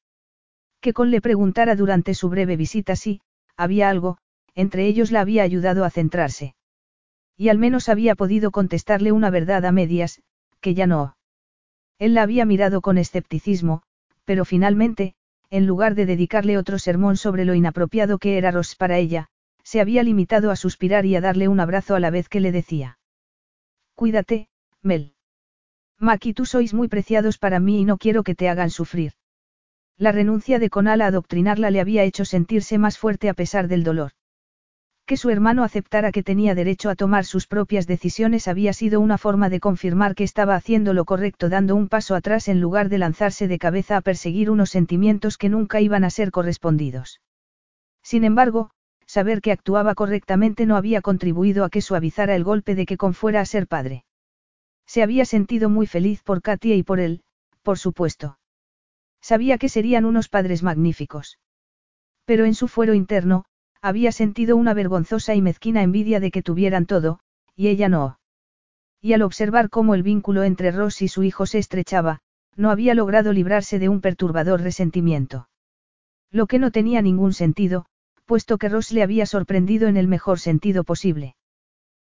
Que 0.82 0.94
con 0.94 1.12
le 1.12 1.22
preguntara 1.22 1.76
durante 1.76 2.14
su 2.14 2.30
breve 2.30 2.58
visita 2.58 2.96
si, 2.96 3.22
había 3.56 3.90
algo, 3.90 4.18
entre 4.56 4.86
ellos 4.86 5.12
la 5.12 5.22
había 5.22 5.44
ayudado 5.44 5.86
a 5.86 5.90
centrarse. 5.90 6.56
Y 7.38 7.50
al 7.50 7.58
menos 7.58 7.90
había 7.90 8.16
podido 8.16 8.52
contestarle 8.52 9.12
una 9.12 9.30
verdad 9.30 9.66
a 9.66 9.72
medias, 9.72 10.22
que 10.62 10.74
ya 10.74 10.88
no. 10.88 11.16
Él 12.00 12.14
la 12.14 12.24
había 12.24 12.46
mirado 12.46 12.82
con 12.82 12.98
escepticismo, 12.98 13.82
pero 14.26 14.46
finalmente, 14.46 15.16
en 15.50 15.66
lugar 15.66 15.96
de 15.96 16.06
dedicarle 16.06 16.58
otro 16.58 16.80
sermón 16.80 17.18
sobre 17.18 17.46
lo 17.46 17.54
inapropiado 17.54 18.18
que 18.18 18.38
era 18.38 18.52
Ross 18.52 18.76
para 18.76 18.98
ella, 18.98 19.28
se 19.64 19.82
había 19.82 20.04
limitado 20.04 20.52
a 20.52 20.56
suspirar 20.56 21.06
y 21.06 21.16
a 21.16 21.22
darle 21.22 21.48
un 21.48 21.60
abrazo 21.60 21.96
a 21.96 22.00
la 22.00 22.10
vez 22.10 22.28
que 22.30 22.40
le 22.40 22.52
decía. 22.52 22.98
Cuídate, 23.96 24.50
Mel. 24.82 25.12
Mac 26.00 26.26
y 26.26 26.34
tú 26.34 26.46
sois 26.46 26.74
muy 26.74 26.88
preciados 26.88 27.38
para 27.38 27.60
mí 27.60 27.82
y 27.82 27.86
no 27.86 27.98
quiero 27.98 28.24
que 28.24 28.36
te 28.36 28.50
hagan 28.50 28.70
sufrir. 28.70 29.14
La 29.98 30.12
renuncia 30.12 30.60
de 30.60 30.70
Conal 30.70 31.02
a 31.02 31.08
adoctrinarla 31.08 31.70
le 31.70 31.80
había 31.80 32.04
hecho 32.04 32.26
sentirse 32.26 32.78
más 32.78 32.98
fuerte 32.98 33.30
a 33.30 33.34
pesar 33.34 33.68
del 33.68 33.84
dolor. 33.84 34.12
Que 35.06 35.18
su 35.18 35.30
hermano 35.30 35.64
aceptara 35.64 36.12
que 36.12 36.24
tenía 36.24 36.56
derecho 36.56 36.90
a 36.90 36.96
tomar 36.96 37.26
sus 37.26 37.46
propias 37.46 37.88
decisiones 37.88 38.48
había 38.48 38.72
sido 38.72 39.02
una 39.02 39.18
forma 39.18 39.50
de 39.50 39.60
confirmar 39.60 40.16
que 40.16 40.24
estaba 40.24 40.56
haciendo 40.56 40.94
lo 40.94 41.04
correcto 41.04 41.50
dando 41.50 41.76
un 41.76 41.90
paso 41.90 42.16
atrás 42.16 42.48
en 42.48 42.62
lugar 42.62 42.88
de 42.88 43.00
lanzarse 43.00 43.48
de 43.50 43.60
cabeza 43.60 43.98
a 43.98 44.02
perseguir 44.02 44.50
unos 44.50 44.70
sentimientos 44.70 45.38
que 45.38 45.50
nunca 45.50 45.82
iban 45.82 46.06
a 46.06 46.10
ser 46.10 46.32
correspondidos. 46.32 47.20
Sin 48.02 48.24
embargo, 48.24 48.72
saber 49.06 49.42
que 49.42 49.52
actuaba 49.52 49.94
correctamente 49.94 50.66
no 50.66 50.78
había 50.78 51.02
contribuido 51.02 51.66
a 51.66 51.70
que 51.70 51.82
suavizara 51.82 52.36
el 52.36 52.46
golpe 52.46 52.74
de 52.74 52.86
que 52.86 52.98
con 52.98 53.14
fuera 53.14 53.42
a 53.42 53.46
ser 53.46 53.68
padre. 53.68 54.06
Se 54.86 55.03
había 55.03 55.26
sentido 55.26 55.70
muy 55.70 55.88
feliz 55.88 56.22
por 56.24 56.42
Katia 56.42 56.76
y 56.76 56.84
por 56.84 57.00
él, 57.00 57.24
por 57.62 57.80
supuesto. 57.80 58.38
Sabía 59.22 59.58
que 59.58 59.70
serían 59.70 60.06
unos 60.06 60.30
padres 60.30 60.64
magníficos. 60.64 61.40
Pero 62.26 62.45
en 62.45 62.56
su 62.56 62.68
fuero 62.68 62.94
interno, 62.94 63.45
había 63.82 64.12
sentido 64.12 64.56
una 64.56 64.74
vergonzosa 64.74 65.36
y 65.36 65.42
mezquina 65.42 65.82
envidia 65.84 66.20
de 66.20 66.32
que 66.32 66.44
tuvieran 66.44 66.86
todo, 66.86 67.20
y 67.56 67.68
ella 67.68 67.90
no. 67.90 68.20
Y 69.02 69.14
al 69.14 69.22
observar 69.22 69.70
cómo 69.70 69.95
el 69.95 70.03
vínculo 70.03 70.44
entre 70.44 70.72
Ross 70.72 71.02
y 71.02 71.08
su 71.08 71.24
hijo 71.24 71.45
se 71.45 71.60
estrechaba, 71.60 72.22
no 72.56 72.70
había 72.70 72.94
logrado 72.94 73.34
librarse 73.34 73.80
de 73.80 73.90
un 73.90 74.00
perturbador 74.00 74.62
resentimiento. 74.62 75.50
Lo 76.32 76.48
que 76.48 76.60
no 76.60 76.72
tenía 76.72 77.02
ningún 77.02 77.34
sentido, 77.34 77.86
puesto 78.26 78.58
que 78.58 78.70
Ross 78.70 78.92
le 78.92 79.03
había 79.03 79.26
sorprendido 79.26 79.88
en 79.88 79.98
el 79.98 80.08
mejor 80.08 80.40
sentido 80.40 80.84
posible. 80.84 81.36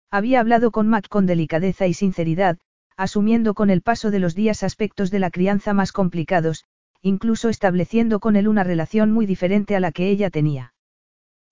Había 0.09 0.39
hablado 0.39 0.71
con 0.71 0.87
Mac 0.87 1.07
con 1.09 1.25
delicadeza 1.25 1.85
y 1.85 1.93
sinceridad, 1.93 2.57
asumiendo 2.97 3.53
con 3.53 3.69
el 3.69 3.81
paso 3.81 4.11
de 4.11 4.19
los 4.19 4.35
días 4.35 4.63
aspectos 4.63 5.11
de 5.11 5.19
la 5.19 5.29
crianza 5.29 5.73
más 5.73 5.91
complicados, 5.91 6.65
incluso 7.01 7.47
estableciendo 7.47 8.19
con 8.19 8.35
él 8.35 8.47
una 8.47 8.63
relación 8.63 9.11
muy 9.11 9.25
diferente 9.25 9.75
a 9.75 9.79
la 9.79 9.91
que 9.91 10.09
ella 10.09 10.29
tenía. 10.31 10.73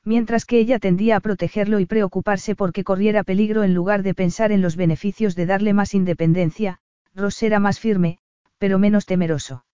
Mientras 0.03 0.45
que 0.45 0.59
ella 0.59 0.79
tendía 0.79 1.15
a 1.15 1.19
protegerlo 1.19 1.79
y 1.79 1.85
preocuparse 1.85 2.55
porque 2.55 2.83
corriera 2.83 3.23
peligro 3.23 3.63
en 3.63 3.73
lugar 3.73 4.03
de 4.03 4.13
pensar 4.13 4.51
en 4.51 4.61
los 4.61 4.75
beneficios 4.75 5.35
de 5.35 5.45
darle 5.45 5.73
más 5.73 5.93
independencia, 5.93 6.79
Ross 7.13 7.41
era 7.43 7.59
más 7.59 7.79
firme, 7.79 8.17
pero 8.57 8.77
menos 8.77 9.05
temeroso. 9.05 9.65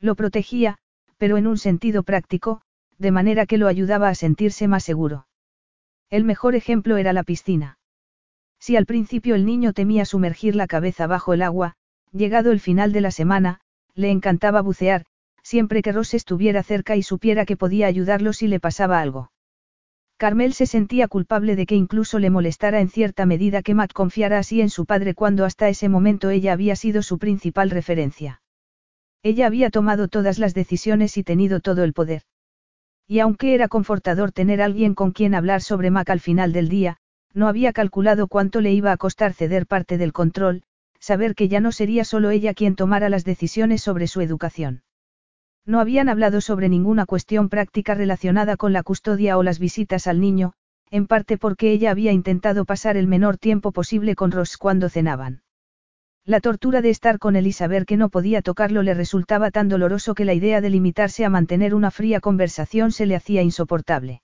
Lo 0.00 0.14
protegía, 0.14 0.78
pero 1.16 1.36
en 1.36 1.46
un 1.46 1.58
sentido 1.58 2.02
práctico, 2.02 2.60
de 2.98 3.10
manera 3.10 3.46
que 3.46 3.58
lo 3.58 3.68
ayudaba 3.68 4.08
a 4.08 4.14
sentirse 4.14 4.68
más 4.68 4.84
seguro. 4.84 5.26
El 6.10 6.24
mejor 6.24 6.54
ejemplo 6.54 6.96
era 6.96 7.12
la 7.12 7.22
piscina. 7.22 7.77
Si 8.60 8.76
al 8.76 8.86
principio 8.86 9.34
el 9.34 9.46
niño 9.46 9.72
temía 9.72 10.04
sumergir 10.04 10.56
la 10.56 10.66
cabeza 10.66 11.06
bajo 11.06 11.32
el 11.32 11.42
agua, 11.42 11.74
llegado 12.12 12.50
el 12.50 12.60
final 12.60 12.92
de 12.92 13.00
la 13.00 13.10
semana, 13.10 13.60
le 13.94 14.10
encantaba 14.10 14.60
bucear, 14.60 15.04
siempre 15.42 15.82
que 15.82 15.92
Ross 15.92 16.14
estuviera 16.14 16.62
cerca 16.62 16.96
y 16.96 17.02
supiera 17.02 17.46
que 17.46 17.56
podía 17.56 17.86
ayudarlo 17.86 18.32
si 18.32 18.48
le 18.48 18.60
pasaba 18.60 19.00
algo. 19.00 19.30
Carmel 20.18 20.52
se 20.52 20.66
sentía 20.66 21.06
culpable 21.06 21.54
de 21.54 21.64
que 21.64 21.76
incluso 21.76 22.18
le 22.18 22.28
molestara 22.28 22.80
en 22.80 22.88
cierta 22.88 23.24
medida 23.24 23.62
que 23.62 23.74
Matt 23.74 23.92
confiara 23.92 24.38
así 24.38 24.60
en 24.60 24.68
su 24.68 24.84
padre 24.84 25.14
cuando 25.14 25.44
hasta 25.44 25.68
ese 25.68 25.88
momento 25.88 26.30
ella 26.30 26.52
había 26.52 26.74
sido 26.74 27.02
su 27.02 27.18
principal 27.18 27.70
referencia. 27.70 28.42
Ella 29.22 29.46
había 29.46 29.70
tomado 29.70 30.08
todas 30.08 30.40
las 30.40 30.54
decisiones 30.54 31.16
y 31.16 31.22
tenido 31.22 31.60
todo 31.60 31.84
el 31.84 31.92
poder. 31.92 32.22
Y 33.06 33.20
aunque 33.20 33.54
era 33.54 33.68
confortador 33.68 34.32
tener 34.32 34.60
alguien 34.60 34.94
con 34.94 35.12
quien 35.12 35.34
hablar 35.34 35.62
sobre 35.62 35.90
Mac 35.90 36.10
al 36.10 36.20
final 36.20 36.52
del 36.52 36.68
día, 36.68 36.98
no 37.34 37.48
había 37.48 37.72
calculado 37.72 38.26
cuánto 38.26 38.60
le 38.60 38.72
iba 38.72 38.92
a 38.92 38.96
costar 38.96 39.32
ceder 39.32 39.66
parte 39.66 39.98
del 39.98 40.12
control, 40.12 40.62
saber 41.00 41.34
que 41.34 41.48
ya 41.48 41.60
no 41.60 41.72
sería 41.72 42.04
solo 42.04 42.30
ella 42.30 42.54
quien 42.54 42.74
tomara 42.74 43.08
las 43.08 43.24
decisiones 43.24 43.82
sobre 43.82 44.06
su 44.06 44.20
educación. 44.20 44.82
No 45.64 45.80
habían 45.80 46.08
hablado 46.08 46.40
sobre 46.40 46.68
ninguna 46.68 47.04
cuestión 47.06 47.48
práctica 47.48 47.94
relacionada 47.94 48.56
con 48.56 48.72
la 48.72 48.82
custodia 48.82 49.36
o 49.36 49.42
las 49.42 49.58
visitas 49.58 50.06
al 50.06 50.20
niño, 50.20 50.54
en 50.90 51.06
parte 51.06 51.36
porque 51.36 51.70
ella 51.70 51.90
había 51.90 52.12
intentado 52.12 52.64
pasar 52.64 52.96
el 52.96 53.06
menor 53.06 53.36
tiempo 53.36 53.72
posible 53.72 54.14
con 54.14 54.30
Ross 54.30 54.56
cuando 54.56 54.88
cenaban. 54.88 55.42
La 56.24 56.40
tortura 56.40 56.82
de 56.82 56.90
estar 56.90 57.18
con 57.18 57.36
él 57.36 57.46
y 57.46 57.52
saber 57.52 57.86
que 57.86 57.96
no 57.96 58.10
podía 58.10 58.42
tocarlo 58.42 58.82
le 58.82 58.94
resultaba 58.94 59.50
tan 59.50 59.68
doloroso 59.68 60.14
que 60.14 60.24
la 60.24 60.34
idea 60.34 60.60
de 60.60 60.70
limitarse 60.70 61.24
a 61.24 61.30
mantener 61.30 61.74
una 61.74 61.90
fría 61.90 62.20
conversación 62.20 62.92
se 62.92 63.06
le 63.06 63.16
hacía 63.16 63.42
insoportable. 63.42 64.22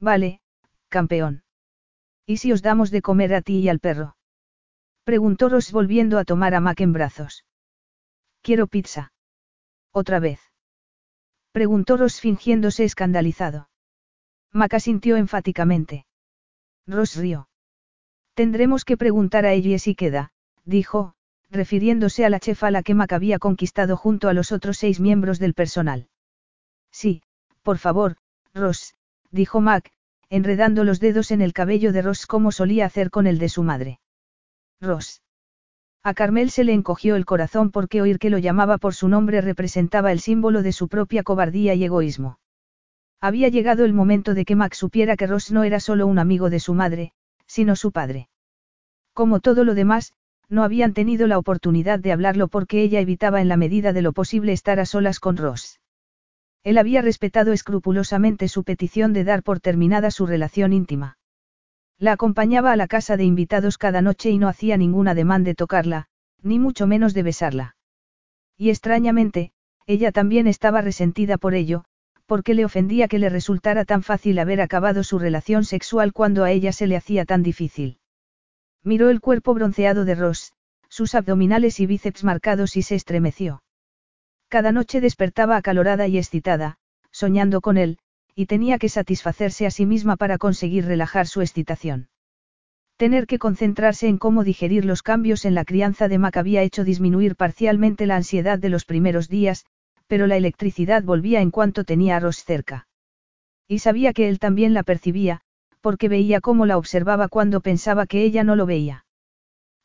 Vale, 0.00 0.40
campeón. 0.88 1.42
¿Y 2.26 2.38
si 2.38 2.52
os 2.52 2.62
damos 2.62 2.90
de 2.90 3.02
comer 3.02 3.34
a 3.34 3.42
ti 3.42 3.58
y 3.58 3.68
al 3.68 3.80
perro? 3.80 4.16
Preguntó 5.04 5.48
Ross 5.48 5.72
volviendo 5.72 6.18
a 6.18 6.24
tomar 6.24 6.54
a 6.54 6.60
Mac 6.60 6.80
en 6.80 6.92
brazos. 6.92 7.44
Quiero 8.40 8.66
pizza. 8.66 9.12
¿Otra 9.92 10.18
vez? 10.18 10.40
Preguntó 11.52 11.96
Ross 11.96 12.20
fingiéndose 12.20 12.84
escandalizado. 12.84 13.68
Mac 14.52 14.74
asintió 14.74 15.16
enfáticamente. 15.16 16.06
Ross 16.86 17.16
rió. 17.16 17.48
Tendremos 18.34 18.84
que 18.84 18.96
preguntar 18.96 19.44
a 19.44 19.52
ella 19.52 19.78
si 19.78 19.94
queda, 19.94 20.32
dijo, 20.64 21.14
refiriéndose 21.50 22.24
a 22.24 22.30
la 22.30 22.40
chefa 22.40 22.68
a 22.68 22.70
la 22.70 22.82
que 22.82 22.94
Mac 22.94 23.12
había 23.12 23.38
conquistado 23.38 23.96
junto 23.96 24.28
a 24.28 24.34
los 24.34 24.52
otros 24.52 24.78
seis 24.78 25.00
miembros 25.00 25.38
del 25.38 25.54
personal. 25.54 26.08
Sí, 26.90 27.22
por 27.62 27.78
favor, 27.78 28.16
Ross, 28.54 28.94
dijo 29.30 29.60
Mac, 29.60 29.92
enredando 30.34 30.82
los 30.82 30.98
dedos 30.98 31.30
en 31.30 31.40
el 31.40 31.52
cabello 31.52 31.92
de 31.92 32.02
Ross 32.02 32.26
como 32.26 32.50
solía 32.50 32.86
hacer 32.86 33.10
con 33.10 33.28
el 33.28 33.38
de 33.38 33.48
su 33.48 33.62
madre. 33.62 34.00
Ross. 34.80 35.22
A 36.02 36.12
Carmel 36.12 36.50
se 36.50 36.64
le 36.64 36.72
encogió 36.72 37.14
el 37.14 37.24
corazón 37.24 37.70
porque 37.70 38.02
oír 38.02 38.18
que 38.18 38.30
lo 38.30 38.38
llamaba 38.38 38.78
por 38.78 38.94
su 38.94 39.08
nombre 39.08 39.40
representaba 39.40 40.10
el 40.10 40.18
símbolo 40.18 40.62
de 40.62 40.72
su 40.72 40.88
propia 40.88 41.22
cobardía 41.22 41.74
y 41.74 41.84
egoísmo. 41.84 42.40
Había 43.20 43.48
llegado 43.48 43.84
el 43.84 43.92
momento 43.92 44.34
de 44.34 44.44
que 44.44 44.56
Mac 44.56 44.74
supiera 44.74 45.16
que 45.16 45.28
Ross 45.28 45.52
no 45.52 45.62
era 45.62 45.78
solo 45.78 46.08
un 46.08 46.18
amigo 46.18 46.50
de 46.50 46.58
su 46.58 46.74
madre, 46.74 47.12
sino 47.46 47.76
su 47.76 47.92
padre. 47.92 48.28
Como 49.12 49.38
todo 49.38 49.62
lo 49.62 49.76
demás, 49.76 50.14
no 50.48 50.64
habían 50.64 50.94
tenido 50.94 51.28
la 51.28 51.38
oportunidad 51.38 52.00
de 52.00 52.10
hablarlo 52.10 52.48
porque 52.48 52.82
ella 52.82 52.98
evitaba 52.98 53.40
en 53.40 53.48
la 53.48 53.56
medida 53.56 53.92
de 53.92 54.02
lo 54.02 54.12
posible 54.12 54.52
estar 54.52 54.80
a 54.80 54.86
solas 54.86 55.20
con 55.20 55.36
Ross. 55.36 55.78
Él 56.64 56.78
había 56.78 57.02
respetado 57.02 57.52
escrupulosamente 57.52 58.48
su 58.48 58.64
petición 58.64 59.12
de 59.12 59.24
dar 59.24 59.42
por 59.42 59.60
terminada 59.60 60.10
su 60.10 60.26
relación 60.26 60.72
íntima. 60.72 61.18
La 61.98 62.12
acompañaba 62.12 62.72
a 62.72 62.76
la 62.76 62.88
casa 62.88 63.16
de 63.16 63.24
invitados 63.24 63.78
cada 63.78 64.02
noche 64.02 64.30
y 64.30 64.38
no 64.38 64.48
hacía 64.48 64.76
ningún 64.78 65.06
ademán 65.06 65.44
de 65.44 65.54
tocarla, 65.54 66.06
ni 66.42 66.58
mucho 66.58 66.86
menos 66.86 67.12
de 67.12 67.22
besarla. 67.22 67.76
Y 68.56 68.70
extrañamente, 68.70 69.52
ella 69.86 70.10
también 70.10 70.46
estaba 70.46 70.80
resentida 70.80 71.36
por 71.36 71.54
ello, 71.54 71.84
porque 72.26 72.54
le 72.54 72.64
ofendía 72.64 73.08
que 73.08 73.18
le 73.18 73.28
resultara 73.28 73.84
tan 73.84 74.02
fácil 74.02 74.38
haber 74.38 74.62
acabado 74.62 75.04
su 75.04 75.18
relación 75.18 75.64
sexual 75.64 76.12
cuando 76.12 76.44
a 76.44 76.50
ella 76.50 76.72
se 76.72 76.86
le 76.86 76.96
hacía 76.96 77.26
tan 77.26 77.42
difícil. 77.42 77.98
Miró 78.82 79.10
el 79.10 79.20
cuerpo 79.20 79.52
bronceado 79.52 80.06
de 80.06 80.14
Ross, 80.14 80.52
sus 80.88 81.14
abdominales 81.14 81.80
y 81.80 81.86
bíceps 81.86 82.24
marcados 82.24 82.76
y 82.76 82.82
se 82.82 82.94
estremeció. 82.94 83.63
Cada 84.54 84.70
noche 84.70 85.00
despertaba 85.00 85.56
acalorada 85.56 86.06
y 86.06 86.16
excitada, 86.16 86.76
soñando 87.10 87.60
con 87.60 87.76
él, 87.76 87.98
y 88.36 88.46
tenía 88.46 88.78
que 88.78 88.88
satisfacerse 88.88 89.66
a 89.66 89.72
sí 89.72 89.84
misma 89.84 90.14
para 90.14 90.38
conseguir 90.38 90.86
relajar 90.86 91.26
su 91.26 91.40
excitación. 91.40 92.08
Tener 92.96 93.26
que 93.26 93.40
concentrarse 93.40 94.06
en 94.06 94.16
cómo 94.16 94.44
digerir 94.44 94.84
los 94.84 95.02
cambios 95.02 95.44
en 95.44 95.56
la 95.56 95.64
crianza 95.64 96.06
de 96.06 96.18
Mac 96.18 96.36
había 96.36 96.62
hecho 96.62 96.84
disminuir 96.84 97.34
parcialmente 97.34 98.06
la 98.06 98.14
ansiedad 98.14 98.56
de 98.60 98.68
los 98.68 98.84
primeros 98.84 99.28
días, 99.28 99.66
pero 100.06 100.28
la 100.28 100.36
electricidad 100.36 101.02
volvía 101.02 101.40
en 101.40 101.50
cuanto 101.50 101.82
tenía 101.82 102.14
a 102.14 102.20
Ross 102.20 102.44
cerca. 102.44 102.86
Y 103.66 103.80
sabía 103.80 104.12
que 104.12 104.28
él 104.28 104.38
también 104.38 104.72
la 104.72 104.84
percibía, 104.84 105.40
porque 105.80 106.08
veía 106.08 106.40
cómo 106.40 106.64
la 106.64 106.78
observaba 106.78 107.26
cuando 107.26 107.60
pensaba 107.60 108.06
que 108.06 108.22
ella 108.22 108.44
no 108.44 108.54
lo 108.54 108.66
veía. 108.66 109.04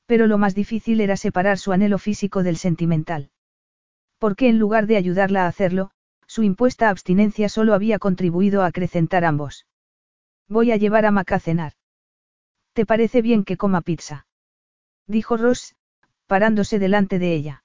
Pero 0.05 0.27
lo 0.27 0.37
más 0.37 0.53
difícil 0.53 1.01
era 1.01 1.17
separar 1.17 1.57
su 1.57 1.71
anhelo 1.71 1.97
físico 1.97 2.43
del 2.43 2.57
sentimental. 2.57 3.31
Porque 4.19 4.49
en 4.49 4.59
lugar 4.59 4.85
de 4.85 4.97
ayudarla 4.97 5.45
a 5.45 5.47
hacerlo, 5.47 5.91
su 6.27 6.43
impuesta 6.43 6.89
abstinencia 6.89 7.49
solo 7.49 7.73
había 7.73 7.97
contribuido 7.97 8.61
a 8.61 8.67
acrecentar 8.67 9.25
ambos. 9.25 9.65
Voy 10.47 10.71
a 10.71 10.77
llevar 10.77 11.05
a 11.05 11.11
Mac 11.11 11.31
a 11.31 11.39
cenar. 11.39 11.73
¿Te 12.73 12.85
parece 12.85 13.21
bien 13.21 13.43
que 13.43 13.57
coma 13.57 13.81
pizza? 13.81 14.27
Dijo 15.07 15.37
Ross, 15.37 15.75
parándose 16.27 16.77
delante 16.77 17.17
de 17.17 17.33
ella. 17.33 17.63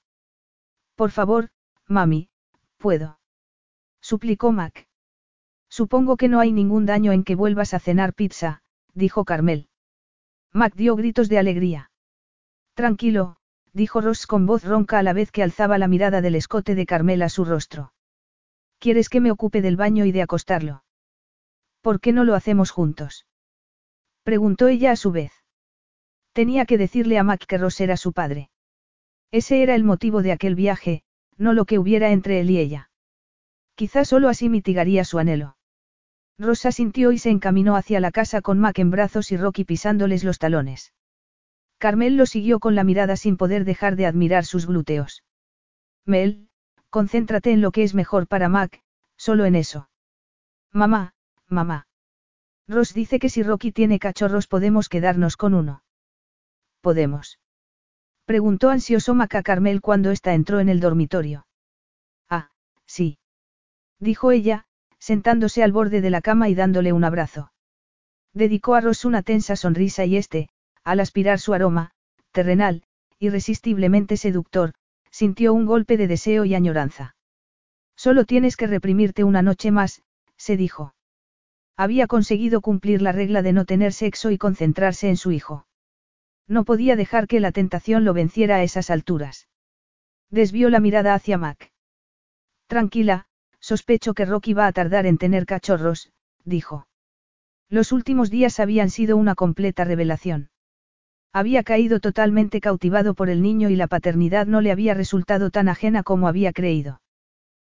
Por 0.94 1.10
favor, 1.10 1.50
mami, 1.86 2.31
puedo. 2.78 3.18
Suplicó 4.00 4.52
Mac. 4.52 4.86
Supongo 5.68 6.16
que 6.16 6.28
no 6.28 6.41
hay 6.41 6.52
ningún 6.52 6.86
daño 6.86 7.12
en 7.12 7.24
que 7.24 7.34
vuelvas 7.34 7.74
a 7.74 7.81
cenar 7.81 8.15
pizza, 8.15 8.62
dijo 8.94 9.24
Carmel. 9.24 9.68
Mac 10.52 10.74
dio 10.74 10.94
gritos 10.94 11.28
de 11.28 11.39
alegría. 11.39 11.91
Tranquilo, 12.74 13.36
dijo 13.75 14.01
Ross 14.01 14.27
con 14.27 14.47
voz 14.47 14.65
ronca 14.65 14.99
a 14.99 15.03
la 15.03 15.12
vez 15.12 15.31
que 15.31 15.43
alzaba 15.43 15.78
la 15.78 15.89
mirada 15.89 16.20
del 16.20 16.36
escote 16.36 16.75
de 16.75 16.86
Carmel 16.86 17.23
a 17.23 17.28
su 17.28 17.44
rostro. 17.44 17.93
¿Quieres 18.78 19.09
que 19.09 19.20
me 19.20 19.31
ocupe 19.31 19.61
del 19.62 19.77
baño 19.77 20.05
y 20.05 20.12
de 20.12 20.23
acostarlo? 20.23 20.85
¿Por 21.83 22.01
qué 22.01 22.12
no 22.12 22.25
lo 22.25 22.35
hacemos 22.35 22.70
juntos? 22.70 23.27
Preguntó 24.23 24.69
ella 24.69 24.93
a 24.93 24.97
su 24.97 25.11
vez. 25.11 25.33
Tenía 26.33 26.65
que 26.65 26.78
decirle 26.78 27.19
a 27.19 27.25
Mac 27.25 27.44
que 27.47 27.59
Ross 27.59 27.81
era 27.81 27.97
su 27.97 28.12
padre. 28.12 28.51
Ese 29.31 29.62
era 29.62 29.75
el 29.75 29.85
motivo 29.85 30.23
de 30.23 30.33
aquel 30.33 30.55
viaje, 30.55 31.03
no 31.36 31.53
lo 31.53 31.65
que 31.65 31.78
hubiera 31.78 32.11
entre 32.11 32.41
él 32.41 32.51
y 32.51 32.59
ella. 32.59 32.91
Quizás 33.75 34.09
solo 34.09 34.28
así 34.28 34.49
mitigaría 34.49 35.05
su 35.05 35.19
anhelo. 35.19 35.57
Rosa 36.39 36.73
sintió 36.73 37.12
y 37.12 37.19
se 37.19 37.31
encaminó 37.31 37.77
hacia 37.77 38.01
la 38.01 38.12
casa 38.12 38.41
con 38.41 38.59
Mac 38.59 38.78
en 38.78 38.91
brazos 38.91 39.33
y 39.33 39.36
Rocky 39.36 39.65
pisándoles 39.65 40.25
los 40.25 40.39
talones. 40.39 40.93
Carmel 41.85 42.17
lo 42.17 42.25
siguió 42.25 42.61
con 42.61 42.75
la 42.75 42.83
mirada 42.83 43.15
sin 43.15 43.37
poder 43.37 43.67
dejar 43.67 43.95
de 43.95 44.07
admirar 44.07 44.47
sus 44.47 44.67
glúteos. 44.67 45.23
Mel, 46.07 46.49
concéntrate 46.89 47.53
en 47.53 47.61
lo 47.61 47.73
que 47.73 47.83
es 47.83 47.95
mejor 47.95 48.27
para 48.27 48.49
Mac, 48.49 48.83
solo 49.19 49.45
en 49.45 49.55
eso. 49.55 49.91
Mamá, 50.73 51.13
mamá. 51.47 51.87
Ross 52.67 52.95
dice 52.95 53.19
que 53.19 53.29
si 53.29 53.43
Rocky 53.43 53.71
tiene 53.71 53.99
cachorros 53.99 54.47
podemos 54.47 54.89
quedarnos 54.89 55.37
con 55.37 55.53
uno. 55.53 55.83
Podemos. 56.81 57.39
Preguntó 58.25 58.71
ansioso 58.71 59.15
Mac 59.15 59.35
a 59.35 59.43
Carmel 59.43 59.83
cuando 59.83 60.11
ésta 60.11 60.33
entró 60.33 60.61
en 60.61 60.71
el 60.71 60.81
dormitorio. 60.81 61.47
Ah, 62.31 62.49
sí. 62.87 63.19
Dijo 63.99 64.31
ella, 64.31 64.65
sentándose 64.99 65.63
al 65.63 65.73
borde 65.73 66.01
de 66.01 66.09
la 66.09 66.23
cama 66.23 66.49
y 66.49 66.55
dándole 66.55 66.95
un 66.95 67.05
abrazo. 67.05 67.53
Dedicó 68.33 68.75
a 68.75 68.81
Ross 68.81 69.05
una 69.05 69.23
tensa 69.23 69.55
sonrisa 69.55 70.07
y 70.07 70.17
este, 70.17 70.49
al 70.85 71.01
aspirar 71.01 71.39
su 71.41 71.55
aroma, 71.55 71.91
terrenal, 72.31 72.85
irresistiblemente 73.19 74.17
seductor, 74.17 74.75
sintió 75.11 75.55
un 75.55 75.67
golpe 75.67 75.97
de 75.97 76.07
deseo 76.07 76.45
y 76.45 76.55
añoranza. 76.55 77.17
Solo 77.97 78.25
tienes 78.25 78.57
que 78.57 78.67
reprimirte 78.67 79.25
una 79.25 79.43
noche 79.43 79.71
más, 79.71 80.03
se 80.37 80.57
dijo. 80.57 80.95
Había 81.77 82.07
conseguido 82.07 82.61
cumplir 82.61 83.03
la 83.03 83.13
regla 83.13 83.43
de 83.43 83.53
no 83.53 83.65
tener 83.65 83.93
sexo 83.93 84.31
y 84.31 84.39
concentrarse 84.39 85.09
en 85.09 85.17
su 85.17 85.33
hijo. 85.33 85.67
No 86.47 86.65
podía 86.65 86.97
dejar 86.97 87.27
que 87.27 87.41
la 87.41 87.53
tentación 87.53 88.05
lo 88.05 88.13
venciera 88.13 88.57
a 88.57 88.63
esas 88.63 88.91
alturas. 88.91 89.49
Desvió 90.31 90.71
la 90.71 90.81
mirada 90.81 91.15
hacia 91.15 91.39
Mac. 91.39 91.73
Tranquila, 92.67 93.27
Sospecho 93.61 94.13
que 94.13 94.27
Rocky 94.27 94.53
va 94.53 94.67
a 94.67 94.73
tardar 94.73 95.07
en 95.07 95.17
tener 95.17 95.47
cachorros, 95.47 96.13
dijo. 96.45 96.87
Los 97.71 97.93
últimos 97.93 98.29
días 98.31 98.61
habían 98.61 98.91
sido 98.91 99.17
una 99.17 99.35
completa 99.35 99.85
revelación. 99.85 100.51
Había 101.37 101.65
caído 101.65 101.99
totalmente 101.99 102.61
cautivado 102.61 103.15
por 103.15 103.29
el 103.29 103.43
niño 103.43 103.69
y 103.69 103.75
la 103.75 103.89
paternidad 103.89 104.47
no 104.47 104.61
le 104.61 104.71
había 104.71 104.95
resultado 104.95 105.51
tan 105.51 105.69
ajena 105.69 106.05
como 106.05 106.29
había 106.29 106.53
creído. 106.53 107.01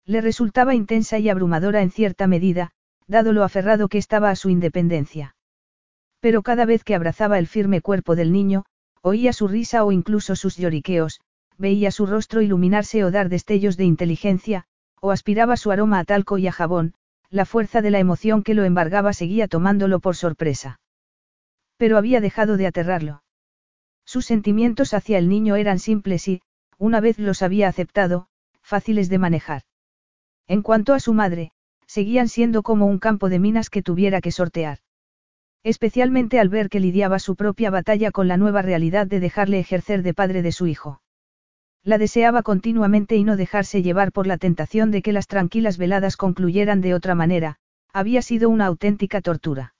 Le 0.04 0.20
resultaba 0.20 0.74
intensa 0.74 1.18
y 1.18 1.30
abrumadora 1.30 1.80
en 1.80 1.90
cierta 1.90 2.26
medida, 2.26 2.72
dado 3.06 3.32
lo 3.32 3.44
aferrado 3.44 3.88
que 3.88 3.96
estaba 3.96 4.28
a 4.28 4.36
su 4.36 4.50
independencia. 4.50 5.36
Pero 6.20 6.42
cada 6.42 6.66
vez 6.66 6.84
que 6.84 6.94
abrazaba 6.94 7.38
el 7.38 7.46
firme 7.46 7.80
cuerpo 7.80 8.14
del 8.14 8.30
niño, 8.30 8.66
oía 9.00 9.32
su 9.32 9.48
risa 9.48 9.86
o 9.86 9.90
incluso 9.90 10.36
sus 10.36 10.58
lloriqueos, 10.58 11.22
veía 11.56 11.90
su 11.90 12.04
rostro 12.04 12.42
iluminarse 12.42 13.04
o 13.04 13.10
dar 13.10 13.30
destellos 13.30 13.78
de 13.78 13.84
inteligencia, 13.84 14.64
o 15.00 15.12
aspiraba 15.12 15.56
su 15.56 15.70
aroma 15.70 16.00
a 16.00 16.04
talco 16.04 16.36
y 16.36 16.46
a 16.46 16.52
jabón, 16.52 16.92
la 17.30 17.46
fuerza 17.46 17.80
de 17.80 17.90
la 17.90 18.00
emoción 18.00 18.42
que 18.42 18.52
lo 18.52 18.64
embargaba 18.64 19.14
seguía 19.14 19.48
tomándolo 19.48 19.98
por 20.00 20.14
sorpresa. 20.14 20.78
Pero 21.78 21.96
había 21.96 22.20
dejado 22.20 22.58
de 22.58 22.66
aterrarlo. 22.66 23.22
Sus 24.06 24.24
sentimientos 24.24 24.94
hacia 24.94 25.18
el 25.18 25.28
niño 25.28 25.56
eran 25.56 25.78
simples 25.78 26.28
y, 26.28 26.40
una 26.78 27.00
vez 27.00 27.18
los 27.18 27.42
había 27.42 27.68
aceptado, 27.68 28.28
fáciles 28.62 29.08
de 29.08 29.18
manejar. 29.18 29.62
En 30.46 30.62
cuanto 30.62 30.94
a 30.94 31.00
su 31.00 31.12
madre, 31.12 31.50
seguían 31.86 32.28
siendo 32.28 32.62
como 32.62 32.86
un 32.86 32.98
campo 32.98 33.28
de 33.28 33.40
minas 33.40 33.68
que 33.68 33.82
tuviera 33.82 34.20
que 34.20 34.30
sortear. 34.30 34.78
Especialmente 35.64 36.38
al 36.38 36.48
ver 36.48 36.68
que 36.68 36.78
lidiaba 36.78 37.18
su 37.18 37.34
propia 37.34 37.70
batalla 37.70 38.12
con 38.12 38.28
la 38.28 38.36
nueva 38.36 38.62
realidad 38.62 39.08
de 39.08 39.18
dejarle 39.18 39.58
ejercer 39.58 40.04
de 40.04 40.14
padre 40.14 40.42
de 40.42 40.52
su 40.52 40.68
hijo. 40.68 41.02
La 41.82 41.98
deseaba 41.98 42.42
continuamente 42.42 43.16
y 43.16 43.24
no 43.24 43.36
dejarse 43.36 43.82
llevar 43.82 44.12
por 44.12 44.28
la 44.28 44.38
tentación 44.38 44.92
de 44.92 45.02
que 45.02 45.12
las 45.12 45.26
tranquilas 45.26 45.78
veladas 45.78 46.16
concluyeran 46.16 46.80
de 46.80 46.94
otra 46.94 47.16
manera, 47.16 47.56
había 47.92 48.22
sido 48.22 48.50
una 48.50 48.66
auténtica 48.66 49.20
tortura. 49.20 49.74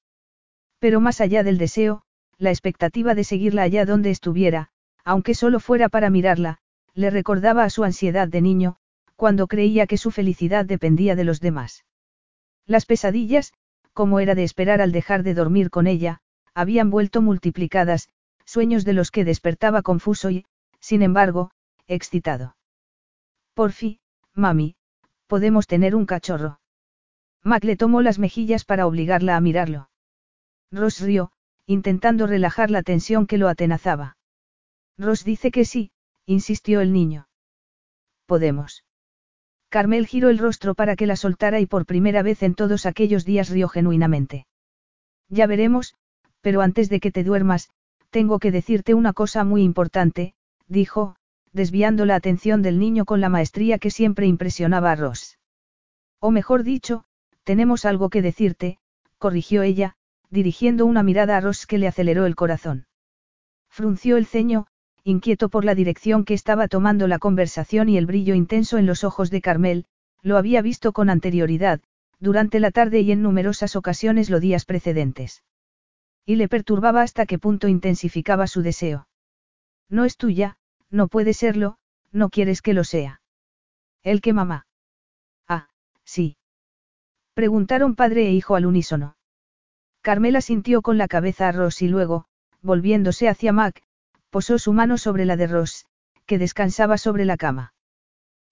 Pero 0.81 1.01
más 1.01 1.21
allá 1.21 1.43
del 1.43 1.59
deseo, 1.59 2.03
la 2.39 2.51
expectativa 2.51 3.15
de 3.15 3.25
seguirla 3.25 3.63
allá 3.63 3.85
donde 3.85 4.11
estuviera, 4.11 4.71
aunque 5.05 5.35
solo 5.35 5.61
fuera 5.61 5.89
para 5.89 6.11
mirarla, 6.11 6.59
le 6.95 7.11
recordaba 7.11 7.65
a 7.65 7.71
su 7.71 7.85
ansiedad 7.85 8.29
de 8.29 8.41
niño, 8.41 8.77
cuando 9.15 9.47
creía 9.47 9.87
que 9.87 9.97
su 9.97 10.11
felicidad 10.11 10.65
dependía 10.65 11.17
de 11.17 11.25
los 11.25 11.41
demás. 11.41 11.85
Las 12.67 12.85
pesadillas, 12.85 13.53
como 13.93 14.21
era 14.21 14.35
de 14.35 14.45
esperar 14.45 14.81
al 14.81 14.93
dejar 14.93 15.23
de 15.23 15.35
dormir 15.35 15.71
con 15.71 15.87
ella, 15.87 16.21
habían 16.55 16.91
vuelto 16.91 17.23
multiplicadas, 17.23 18.09
sueños 18.45 18.85
de 18.85 18.93
los 18.93 19.11
que 19.11 19.25
despertaba 19.25 19.83
confuso 19.83 20.31
y, 20.31 20.45
sin 20.81 21.03
embargo, 21.03 21.51
excitado. 21.87 22.57
Por 23.55 23.73
fin, 23.73 23.99
mami, 24.35 24.77
podemos 25.27 25.67
tener 25.67 25.95
un 25.95 26.07
cachorro. 26.07 26.61
Mac 27.43 27.65
le 27.65 27.77
tomó 27.77 28.03
las 28.03 28.19
mejillas 28.19 28.65
para 28.65 28.87
obligarla 28.87 29.37
a 29.37 29.41
mirarlo. 29.41 29.89
Ross 30.71 31.01
rió, 31.01 31.33
intentando 31.67 32.27
relajar 32.27 32.71
la 32.71 32.83
tensión 32.83 33.27
que 33.27 33.39
lo 33.39 33.49
atenazaba. 33.49 34.17
Ross 34.97 35.25
dice 35.25 35.51
que 35.51 35.65
sí, 35.65 35.91
insistió 36.25 36.81
el 36.81 36.93
niño. 36.93 37.29
Podemos. 38.27 38.85
Carmel 39.69 40.07
giró 40.07 40.31
el 40.31 40.39
rostro 40.39 40.75
para 40.75 40.97
que 40.97 41.07
la 41.07 41.17
soltara 41.17 41.61
y 41.61 41.67
por 41.67 41.87
primera 41.87 42.23
vez 42.23 42.43
en 42.43 42.55
todos 42.55 42.87
aquellos 42.87 43.25
días 43.25 43.51
rió 43.51 43.69
genuinamente. 43.69 44.47
Ya 45.29 45.47
veremos, 45.47 45.95
pero 46.41 46.61
antes 46.61 46.89
de 46.89 47.01
que 47.01 47.11
te 47.11 47.25
duermas, 47.25 47.71
tengo 48.11 48.39
que 48.39 48.53
decirte 48.53 48.95
una 48.95 49.13
cosa 49.13 49.45
muy 49.45 49.63
importante, 49.63 50.35
dijo, 50.69 51.17
desviando 51.53 52.07
la 52.07 52.15
atención 52.15 52.63
del 52.63 52.79
niño 52.79 53.05
con 53.05 53.21
la 53.21 53.29
maestría 53.29 53.79
que 53.79 53.91
siempre 53.91 54.27
impresionaba 54.27 54.93
a 54.93 54.97
Ross. 54.97 55.39
O 56.21 56.31
mejor 56.31 56.63
dicho, 56.63 57.05
tenemos 57.45 57.85
algo 57.85 58.09
que 58.09 58.23
decirte, 58.23 58.79
corrigió 59.19 59.63
ella, 59.63 59.97
dirigiendo 60.31 60.87
una 60.87 61.03
mirada 61.03 61.37
a 61.37 61.41
Ross 61.41 61.67
que 61.67 61.79
le 61.79 61.89
aceleró 61.89 62.27
el 62.27 62.35
corazón. 62.35 62.87
Frunció 63.69 64.17
el 64.17 64.27
ceño, 64.27 64.67
inquieto 65.05 65.49
por 65.49 65.65
la 65.65 65.75
dirección 65.75 66.25
que 66.25 66.35
estaba 66.35 66.69
tomando 66.69 67.07
la 67.07 67.19
conversación 67.19 67.89
y 67.89 67.97
el 67.97 68.07
brillo 68.07 68.35
intenso 68.35 68.79
en 68.79 68.87
los 68.87 69.05
ojos 69.05 69.31
de 69.31 69.41
Carmel, 69.41 69.87
lo 70.23 70.37
había 70.37 70.63
visto 70.63 70.93
con 70.93 71.11
anterioridad, 71.11 71.81
durante 72.19 72.61
la 72.61 72.71
tarde 72.71 73.01
y 73.01 73.13
en 73.13 73.23
numerosas 73.23 73.77
ocasiones 73.77 74.31
los 74.31 74.41
días 74.41 74.65
precedentes. 74.65 75.45
Y 76.25 76.37
le 76.37 76.49
perturbaba 76.49 77.03
hasta 77.03 77.27
qué 77.27 77.39
punto 77.39 77.69
intensificaba 77.69 78.47
su 78.47 78.63
deseo. 78.63 79.07
No 79.89 80.05
es 80.05 80.17
tuya, 80.17 80.57
no 80.91 81.09
puede 81.09 81.35
serlo, 81.35 81.79
no 82.11 82.31
quieres 82.31 82.63
que 82.63 82.75
lo 82.75 82.83
sea. 82.83 83.21
¿El 84.03 84.21
que 84.21 84.33
mamá? 84.33 84.67
Ah, 85.47 85.69
sí. 86.05 86.37
Preguntaron 87.35 87.95
padre 87.95 88.29
e 88.29 88.33
hijo 88.33 88.57
al 88.57 88.67
unísono. 88.67 89.16
Carmela 90.07 90.41
sintió 90.41 90.83
con 90.83 90.99
la 90.99 91.09
cabeza 91.09 91.49
a 91.49 91.51
Ross 91.51 91.83
y 91.83 91.89
luego, 91.89 92.27
volviéndose 92.63 93.29
hacia 93.29 93.53
Mac, 93.53 93.83
posó 94.31 94.57
su 94.57 94.73
mano 94.73 94.99
sobre 94.99 95.25
la 95.25 95.37
de 95.37 95.49
Ross, 95.49 95.85
que 96.27 96.39
descansaba 96.39 96.97
sobre 96.97 97.25
la 97.25 97.37
cama. 97.37 97.75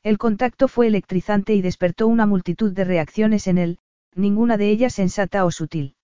El 0.03 0.19
contacto 0.19 0.67
fue 0.67 0.89
electrizante 0.89 1.55
y 1.55 1.63
despertó 1.63 2.09
una 2.09 2.27
multitud 2.27 2.73
de 2.73 2.83
reacciones 2.83 3.47
en 3.47 3.59
él, 3.59 3.79
ninguna 4.17 4.57
de 4.57 4.69
ellas 4.69 4.95
sensata 4.95 5.45
o 5.45 5.53
sutil. 5.53 5.95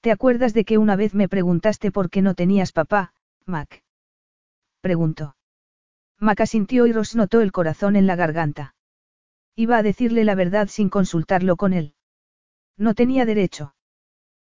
¿Te 0.00 0.10
acuerdas 0.10 0.54
de 0.54 0.64
que 0.64 0.78
una 0.78 0.96
vez 0.96 1.12
me 1.12 1.28
preguntaste 1.28 1.92
por 1.92 2.08
qué 2.08 2.22
no 2.22 2.32
tenías 2.32 2.72
papá, 2.72 3.12
Mac? 3.44 3.84
Preguntó. 4.80 5.36
Mac 6.18 6.40
asintió 6.40 6.86
y 6.86 6.94
Ross 6.94 7.14
notó 7.14 7.42
el 7.42 7.52
corazón 7.52 7.94
en 7.94 8.06
la 8.06 8.16
garganta. 8.16 8.74
Iba 9.54 9.76
a 9.76 9.82
decirle 9.82 10.24
la 10.24 10.34
verdad 10.34 10.68
sin 10.68 10.88
consultarlo 10.88 11.56
con 11.56 11.74
él. 11.74 11.92
No 12.78 12.94
tenía 12.94 13.26
derecho. 13.26 13.74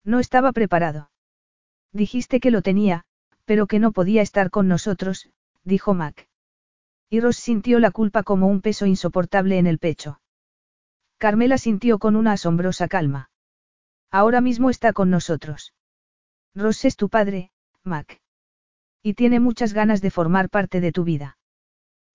No 0.05 0.19
estaba 0.19 0.53
preparado. 0.53 1.11
Dijiste 1.93 2.41
que 2.41 2.51
lo 2.51 2.63
tenía, 2.63 3.05
pero 3.45 3.67
que 3.67 3.79
no 3.79 3.93
podía 3.93 4.23
estar 4.23 4.51
con 4.51 4.69
nosotros, 4.69 5.29
dijo 5.65 5.95
Mac. 5.95 6.29
Y 7.09 7.21
Ross 7.21 7.37
sintió 7.37 7.81
la 7.81 7.91
culpa 7.91 8.23
como 8.23 8.47
un 8.47 8.61
peso 8.61 8.87
insoportable 8.87 9.59
en 9.59 9.67
el 9.67 9.79
pecho. 9.79 10.21
Carmela 11.19 11.59
sintió 11.59 11.99
con 11.99 12.17
una 12.17 12.33
asombrosa 12.33 12.89
calma. 12.89 13.31
Ahora 14.11 14.41
mismo 14.41 14.71
está 14.71 14.93
con 14.93 15.11
nosotros. 15.11 15.75
Ross 16.55 16.85
es 16.85 16.97
tu 16.97 17.09
padre, 17.09 17.51
Mac. 17.83 18.21
Y 19.03 19.15
tiene 19.15 19.41
muchas 19.41 19.73
ganas 19.73 20.01
de 20.01 20.11
formar 20.11 20.49
parte 20.49 20.81
de 20.81 20.93
tu 20.93 21.05
vida. 21.05 21.37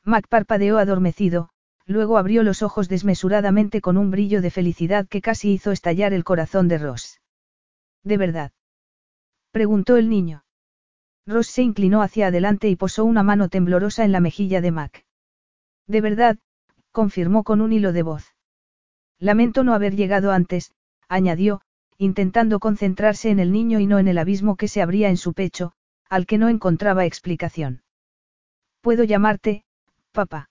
Mac 0.04 0.28
parpadeó 0.28 0.78
adormecido, 0.78 1.50
luego 1.86 2.18
abrió 2.18 2.44
los 2.44 2.62
ojos 2.62 2.90
desmesuradamente 2.90 3.82
con 3.82 3.98
un 3.98 4.12
brillo 4.12 4.42
de 4.42 4.52
felicidad 4.52 5.08
que 5.08 5.22
casi 5.22 5.52
hizo 5.52 5.72
estallar 5.72 6.14
el 6.14 6.24
corazón 6.24 6.68
de 6.68 6.78
Ross. 6.78 7.20
¿De 8.06 8.18
verdad? 8.18 8.52
preguntó 9.52 9.98
el 9.98 10.10
niño. 10.10 10.46
Ross 11.26 11.48
se 11.48 11.64
inclinó 11.64 12.04
hacia 12.04 12.28
adelante 12.28 12.70
y 12.70 12.76
posó 12.76 13.04
una 13.04 13.24
mano 13.24 13.50
temblorosa 13.50 14.06
en 14.06 14.12
la 14.12 14.20
mejilla 14.20 14.62
de 14.62 14.72
Mac. 14.72 15.06
De 15.88 16.02
verdad, 16.02 16.38
confirmó 16.92 17.44
con 17.44 17.62
un 17.62 17.74
hilo 17.74 17.94
de 17.94 18.04
voz. 18.04 18.36
Lamento 19.18 19.64
no 19.64 19.74
haber 19.74 19.96
llegado 19.96 20.32
antes, 20.32 20.72
añadió, 21.10 21.62
intentando 21.98 22.60
concentrarse 22.60 23.32
en 23.32 23.40
el 23.40 23.52
niño 23.52 23.80
y 23.80 23.88
no 23.88 23.98
en 23.98 24.08
el 24.08 24.20
abismo 24.20 24.56
que 24.56 24.68
se 24.68 24.84
abría 24.84 25.10
en 25.10 25.18
su 25.18 25.34
pecho, 25.34 25.74
al 26.08 26.28
que 26.28 26.38
no 26.38 26.50
encontraba 26.50 27.06
explicación. 27.06 27.82
¿Puedo 28.82 29.04
llamarte, 29.04 29.66
papá? 30.12 30.50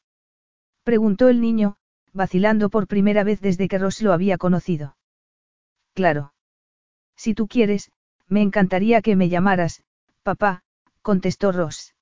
preguntó 0.82 1.28
el 1.28 1.40
niño, 1.40 1.76
vacilando 2.12 2.68
por 2.68 2.88
primera 2.88 3.22
vez 3.22 3.40
desde 3.40 3.68
que 3.68 3.78
Ross 3.78 4.02
lo 4.02 4.12
había 4.12 4.38
conocido. 4.38 4.96
Claro. 5.94 6.33
Si 7.16 7.34
tú 7.34 7.46
quieres, 7.48 7.90
me 8.28 8.42
encantaría 8.42 9.02
que 9.02 9.16
me 9.16 9.28
llamaras, 9.28 9.82
papá, 10.22 10.62
contestó 11.02 11.52
Ross. 11.52 11.94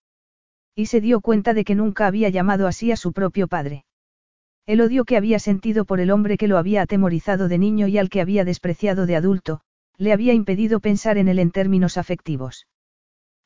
Y 0.75 0.87
se 0.87 1.01
dio 1.01 1.21
cuenta 1.21 1.55
de 1.55 1.65
que 1.65 1.75
nunca 1.75 2.07
había 2.07 2.29
llamado 2.29 2.67
así 2.67 2.93
a 2.93 2.97
su 2.97 3.13
propio 3.13 3.49
padre. 3.49 3.85
El 4.65 4.81
odio 4.81 5.05
que 5.05 5.17
había 5.17 5.39
sentido 5.39 5.85
por 5.85 6.01
el 6.01 6.11
hombre 6.11 6.37
que 6.37 6.49
lo 6.49 6.57
había 6.57 6.83
atemorizado 6.83 7.49
de 7.49 7.59
niño 7.59 7.89
y 7.89 7.99
al 7.99 8.09
que 8.09 8.21
había 8.21 8.45
despreciado 8.45 9.07
de 9.07 9.17
adulto, 9.17 9.61
le 9.99 10.13
había 10.13 10.33
impedido 10.33 10.81
pensar 10.81 11.19
en 11.19 11.29
él 11.29 11.39
en 11.39 11.51
términos 11.51 11.99
afectivos. 11.99 12.67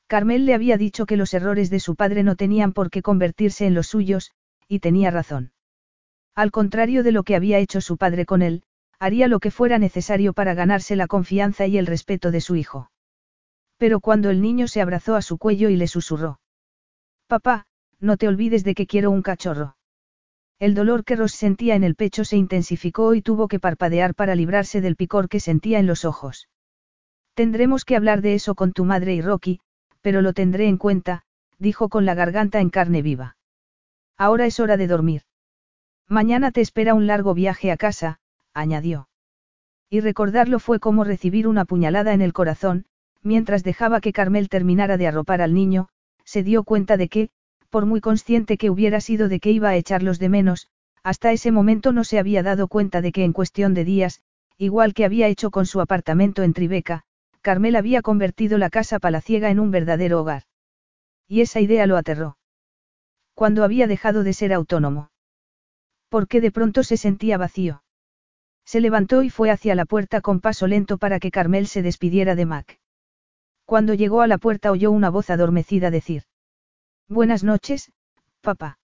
Carmel 0.07 0.47
le 0.47 0.55
había 0.55 0.77
dicho 0.77 1.07
que 1.07 1.17
los 1.17 1.35
errores 1.35 1.71
de 1.71 1.81
su 1.81 1.97
padre 1.97 2.23
no 2.23 2.37
tenían 2.37 2.73
por 2.73 2.91
qué 2.91 3.03
convertirse 3.03 3.67
en 3.67 3.75
los 3.75 3.89
suyos, 3.89 4.31
y 4.69 4.79
tenía 4.79 5.11
razón. 5.11 5.53
Al 6.35 6.51
contrario 6.51 7.03
de 7.03 7.13
lo 7.13 7.23
que 7.25 7.35
había 7.35 7.59
hecho 7.59 7.81
su 7.81 7.97
padre 7.97 8.27
con 8.27 8.43
él, 8.43 8.63
haría 8.99 9.29
lo 9.29 9.41
que 9.41 9.51
fuera 9.51 9.79
necesario 9.79 10.33
para 10.33 10.55
ganarse 10.55 10.97
la 10.97 11.07
confianza 11.07 11.67
y 11.67 11.79
el 11.79 11.87
respeto 11.87 12.31
de 12.31 12.41
su 12.41 12.57
hijo. 12.57 12.91
Pero 13.77 14.01
cuando 14.01 14.31
el 14.31 14.41
niño 14.41 14.69
se 14.69 14.81
abrazó 14.81 15.17
a 15.17 15.23
su 15.23 15.39
cuello 15.39 15.69
y 15.69 15.77
le 15.77 15.87
susurró. 15.87 16.41
Papá, 17.27 17.67
no 18.01 18.17
te 18.17 18.29
olvides 18.29 18.65
de 18.65 18.75
que 18.75 18.87
quiero 18.87 19.11
un 19.11 19.23
cachorro. 19.23 19.77
El 20.59 20.75
dolor 20.75 21.05
que 21.05 21.17
Ross 21.17 21.33
sentía 21.33 21.75
en 21.75 21.85
el 21.85 21.97
pecho 21.97 22.25
se 22.25 22.37
intensificó 22.37 23.15
y 23.15 23.21
tuvo 23.21 23.47
que 23.49 23.61
parpadear 23.61 24.15
para 24.15 24.35
librarse 24.35 24.81
del 24.81 24.97
picor 24.97 25.29
que 25.29 25.41
sentía 25.41 25.79
en 25.79 25.87
los 25.87 26.07
ojos. 26.07 26.49
Tendremos 27.35 27.85
que 27.85 27.97
hablar 27.97 28.23
de 28.23 28.35
eso 28.35 28.55
con 28.55 28.73
tu 28.73 28.87
madre 28.87 29.15
y 29.15 29.21
Rocky, 29.21 29.61
pero 30.01 30.23
lo 30.23 30.33
tendré 30.33 30.69
en 30.69 30.79
cuenta, 30.79 31.25
dijo 31.59 31.91
con 31.91 32.07
la 32.07 32.15
garganta 32.15 32.61
en 32.61 32.71
carne 32.71 33.03
viva. 33.03 33.37
Ahora 34.17 34.47
es 34.47 34.59
hora 34.59 34.79
de 34.79 34.87
dormir. 34.87 35.23
Mañana 36.09 36.53
te 36.53 36.63
espera 36.63 36.95
un 36.95 37.07
largo 37.07 37.35
viaje 37.35 37.71
a 37.71 37.77
casa, 37.77 38.19
añadió. 38.57 39.09
Y 39.89 40.01
recordarlo 40.01 40.59
fue 40.59 40.81
como 40.81 41.05
recibir 41.05 41.47
una 41.47 41.65
puñalada 41.65 42.13
en 42.13 42.23
el 42.23 42.33
corazón, 42.33 42.87
mientras 43.23 43.63
dejaba 43.63 44.01
que 44.01 44.13
Carmel 44.13 44.49
terminara 44.49 44.97
de 44.97 45.07
arropar 45.07 45.43
al 45.43 45.55
niño, 45.55 45.89
se 46.25 46.43
dio 46.43 46.65
cuenta 46.65 46.97
de 46.97 47.09
que, 47.09 47.31
por 47.71 47.87
muy 47.87 48.01
consciente 48.01 48.57
que 48.57 48.71
hubiera 48.71 49.01
sido 49.01 49.29
de 49.29 49.39
que 49.39 49.53
iba 49.53 49.69
a 49.69 49.77
echarlos 49.77 50.19
de 50.19 50.29
menos, 50.29 50.69
hasta 51.03 51.33
ese 51.33 51.53
momento 51.53 51.93
no 51.93 52.03
se 52.03 52.19
había 52.19 52.43
dado 52.43 52.67
cuenta 52.67 53.01
de 53.01 53.13
que 53.13 53.25
en 53.25 53.33
cuestión 53.33 53.75
de 53.75 53.85
días, 53.85 54.23
igual 54.59 54.95
que 54.95 55.05
había 55.05 55.29
hecho 55.29 55.51
con 55.51 55.67
su 55.67 55.81
apartamento 55.81 56.43
en 56.43 56.53
Tribeca, 56.53 57.05
Carmel 57.43 57.77
había 57.77 58.03
convertido 58.03 58.59
la 58.59 58.71
casa 58.71 58.99
palaciega 58.99 59.51
en 59.51 59.61
un 59.61 59.71
verdadero 59.71 60.21
hogar. 60.21 60.43
Y 61.29 61.43
esa 61.43 61.61
idea 61.61 61.87
lo 61.87 61.97
aterró. 61.97 62.39
Cuando 63.35 63.63
había 63.63 63.87
dejado 63.87 64.25
de 64.25 64.33
ser 64.33 64.53
autónomo. 64.53 65.11
Porque 66.09 66.41
de 66.41 66.51
pronto 66.51 66.83
se 66.83 66.97
sentía 66.97 67.39
vacío. 67.39 67.83
Se 68.67 68.81
levantó 68.81 69.23
y 69.23 69.31
fue 69.31 69.51
hacia 69.51 69.77
la 69.77 69.87
puerta 69.87 70.21
con 70.21 70.41
paso 70.41 70.67
lento 70.67 70.99
para 70.99 71.21
que 71.21 71.31
Carmel 71.31 71.69
se 71.69 71.83
despidiera 71.83 72.35
de 72.35 72.47
Mac. 72.47 72.81
Cuando 73.65 73.95
llegó 73.95 74.23
a 74.23 74.27
la 74.27 74.39
puerta 74.39 74.73
oyó 74.73 74.91
una 74.91 75.09
voz 75.09 75.31
adormecida 75.31 75.91
decir. 75.91 76.25
Buenas 77.09 77.45
noches, 77.45 77.93
papá. 78.41 78.81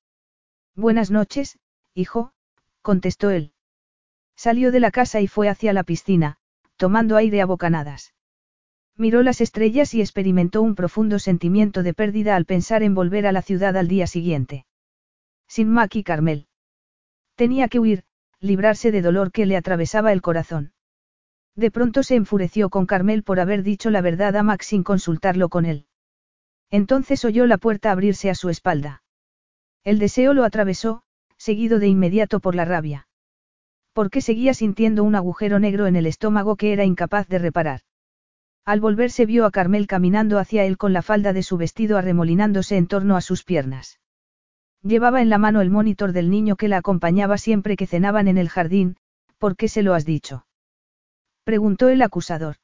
Buenas 0.76 1.10
noches, 1.10 1.58
hijo, 1.94 2.32
contestó 2.80 3.30
él. 3.30 3.52
Salió 4.36 4.70
de 4.70 4.80
la 4.80 4.92
casa 4.92 5.20
y 5.20 5.26
fue 5.26 5.48
hacia 5.48 5.72
la 5.72 5.82
piscina, 5.82 6.38
tomando 6.76 7.16
aire 7.16 7.40
a 7.40 7.46
bocanadas. 7.46 8.14
Miró 8.96 9.22
las 9.22 9.40
estrellas 9.40 9.94
y 9.94 10.00
experimentó 10.00 10.62
un 10.62 10.76
profundo 10.76 11.18
sentimiento 11.18 11.82
de 11.82 11.94
pérdida 11.94 12.36
al 12.36 12.44
pensar 12.44 12.84
en 12.84 12.94
volver 12.94 13.26
a 13.26 13.32
la 13.32 13.42
ciudad 13.42 13.76
al 13.76 13.88
día 13.88 14.06
siguiente. 14.06 14.64
Sin 15.48 15.68
Mac 15.68 15.96
y 15.96 16.04
Carmel. 16.04 16.46
Tenía 17.34 17.68
que 17.68 17.80
huir, 17.80 18.04
librarse 18.42 18.90
de 18.90 19.02
dolor 19.02 19.30
que 19.30 19.46
le 19.46 19.56
atravesaba 19.56 20.12
el 20.12 20.20
corazón. 20.20 20.72
De 21.54 21.70
pronto 21.70 22.02
se 22.02 22.16
enfureció 22.16 22.70
con 22.70 22.86
Carmel 22.86 23.22
por 23.22 23.38
haber 23.38 23.62
dicho 23.62 23.88
la 23.88 24.00
verdad 24.00 24.36
a 24.36 24.42
Max 24.42 24.66
sin 24.66 24.82
consultarlo 24.82 25.48
con 25.48 25.64
él. 25.64 25.86
Entonces 26.70 27.24
oyó 27.24 27.46
la 27.46 27.56
puerta 27.56 27.92
abrirse 27.92 28.30
a 28.30 28.34
su 28.34 28.48
espalda. 28.48 29.04
El 29.84 30.00
deseo 30.00 30.34
lo 30.34 30.42
atravesó, 30.42 31.04
seguido 31.36 31.78
de 31.78 31.86
inmediato 31.86 32.40
por 32.40 32.56
la 32.56 32.64
rabia. 32.64 33.06
Porque 33.92 34.20
seguía 34.20 34.54
sintiendo 34.54 35.04
un 35.04 35.14
agujero 35.14 35.60
negro 35.60 35.86
en 35.86 35.94
el 35.94 36.06
estómago 36.06 36.56
que 36.56 36.72
era 36.72 36.84
incapaz 36.84 37.28
de 37.28 37.38
reparar. 37.38 37.80
Al 38.64 38.80
volverse 38.80 39.24
vio 39.24 39.46
a 39.46 39.52
Carmel 39.52 39.86
caminando 39.86 40.38
hacia 40.38 40.64
él 40.64 40.78
con 40.78 40.92
la 40.92 41.02
falda 41.02 41.32
de 41.32 41.44
su 41.44 41.58
vestido 41.58 41.96
arremolinándose 41.96 42.76
en 42.76 42.88
torno 42.88 43.16
a 43.16 43.20
sus 43.20 43.44
piernas. 43.44 44.00
Llevaba 44.82 45.22
en 45.22 45.30
la 45.30 45.38
mano 45.38 45.60
el 45.60 45.70
monitor 45.70 46.12
del 46.12 46.28
niño 46.28 46.56
que 46.56 46.68
la 46.68 46.78
acompañaba 46.78 47.38
siempre 47.38 47.76
que 47.76 47.86
cenaban 47.86 48.26
en 48.26 48.36
el 48.36 48.48
jardín, 48.48 48.96
¿por 49.38 49.56
qué 49.56 49.68
se 49.68 49.82
lo 49.82 49.94
has 49.94 50.04
dicho? 50.04 50.44
Preguntó 51.44 51.88
el 51.88 52.02
acusador. 52.02 52.56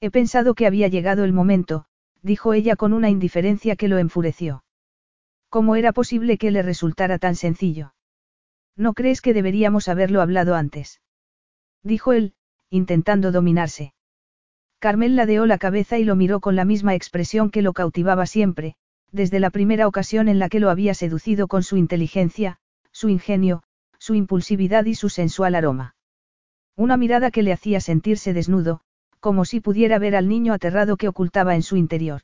He 0.00 0.10
pensado 0.10 0.54
que 0.54 0.66
había 0.66 0.88
llegado 0.88 1.24
el 1.24 1.32
momento, 1.32 1.86
dijo 2.22 2.54
ella 2.54 2.76
con 2.76 2.92
una 2.92 3.10
indiferencia 3.10 3.76
que 3.76 3.88
lo 3.88 3.98
enfureció. 3.98 4.64
¿Cómo 5.48 5.76
era 5.76 5.92
posible 5.92 6.38
que 6.38 6.50
le 6.50 6.62
resultara 6.62 7.18
tan 7.18 7.34
sencillo? 7.34 7.94
¿No 8.76 8.94
crees 8.94 9.20
que 9.20 9.34
deberíamos 9.34 9.88
haberlo 9.88 10.22
hablado 10.22 10.54
antes? 10.54 11.00
Dijo 11.82 12.12
él, 12.12 12.34
intentando 12.70 13.32
dominarse. 13.32 13.92
Carmel 14.78 15.14
ladeó 15.14 15.46
la 15.46 15.58
cabeza 15.58 15.98
y 15.98 16.04
lo 16.04 16.16
miró 16.16 16.40
con 16.40 16.56
la 16.56 16.64
misma 16.64 16.94
expresión 16.94 17.50
que 17.50 17.62
lo 17.62 17.72
cautivaba 17.72 18.26
siempre, 18.26 18.76
desde 19.12 19.40
la 19.40 19.50
primera 19.50 19.86
ocasión 19.86 20.28
en 20.28 20.38
la 20.38 20.48
que 20.48 20.58
lo 20.58 20.70
había 20.70 20.94
seducido 20.94 21.46
con 21.46 21.62
su 21.62 21.76
inteligencia, 21.76 22.58
su 22.90 23.08
ingenio, 23.08 23.62
su 23.98 24.14
impulsividad 24.14 24.86
y 24.86 24.94
su 24.94 25.10
sensual 25.10 25.54
aroma. 25.54 25.94
Una 26.74 26.96
mirada 26.96 27.30
que 27.30 27.42
le 27.42 27.52
hacía 27.52 27.80
sentirse 27.80 28.32
desnudo, 28.32 28.80
como 29.20 29.44
si 29.44 29.60
pudiera 29.60 29.98
ver 29.98 30.16
al 30.16 30.28
niño 30.28 30.52
aterrado 30.54 30.96
que 30.96 31.08
ocultaba 31.08 31.54
en 31.54 31.62
su 31.62 31.76
interior. 31.76 32.22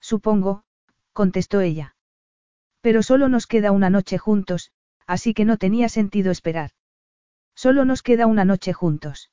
Supongo, 0.00 0.62
contestó 1.12 1.60
ella. 1.60 1.96
Pero 2.80 3.02
solo 3.02 3.28
nos 3.28 3.46
queda 3.46 3.72
una 3.72 3.90
noche 3.90 4.16
juntos, 4.16 4.70
así 5.06 5.34
que 5.34 5.44
no 5.44 5.56
tenía 5.56 5.88
sentido 5.88 6.30
esperar. 6.30 6.70
Solo 7.54 7.84
nos 7.84 8.02
queda 8.02 8.26
una 8.26 8.44
noche 8.44 8.72
juntos. 8.72 9.30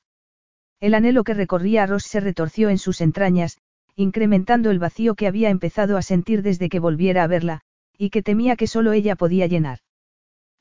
El 0.80 0.94
anhelo 0.94 1.24
que 1.24 1.34
recorría 1.34 1.84
a 1.84 1.86
Ross 1.86 2.04
se 2.04 2.20
retorció 2.20 2.68
en 2.68 2.78
sus 2.78 3.00
entrañas, 3.00 3.58
incrementando 3.96 4.70
el 4.70 4.78
vacío 4.78 5.14
que 5.14 5.26
había 5.26 5.50
empezado 5.50 5.96
a 5.96 6.02
sentir 6.02 6.42
desde 6.42 6.68
que 6.68 6.80
volviera 6.80 7.22
a 7.22 7.26
verla, 7.26 7.60
y 7.96 8.10
que 8.10 8.22
temía 8.22 8.56
que 8.56 8.66
solo 8.66 8.92
ella 8.92 9.16
podía 9.16 9.46
llenar. 9.46 9.78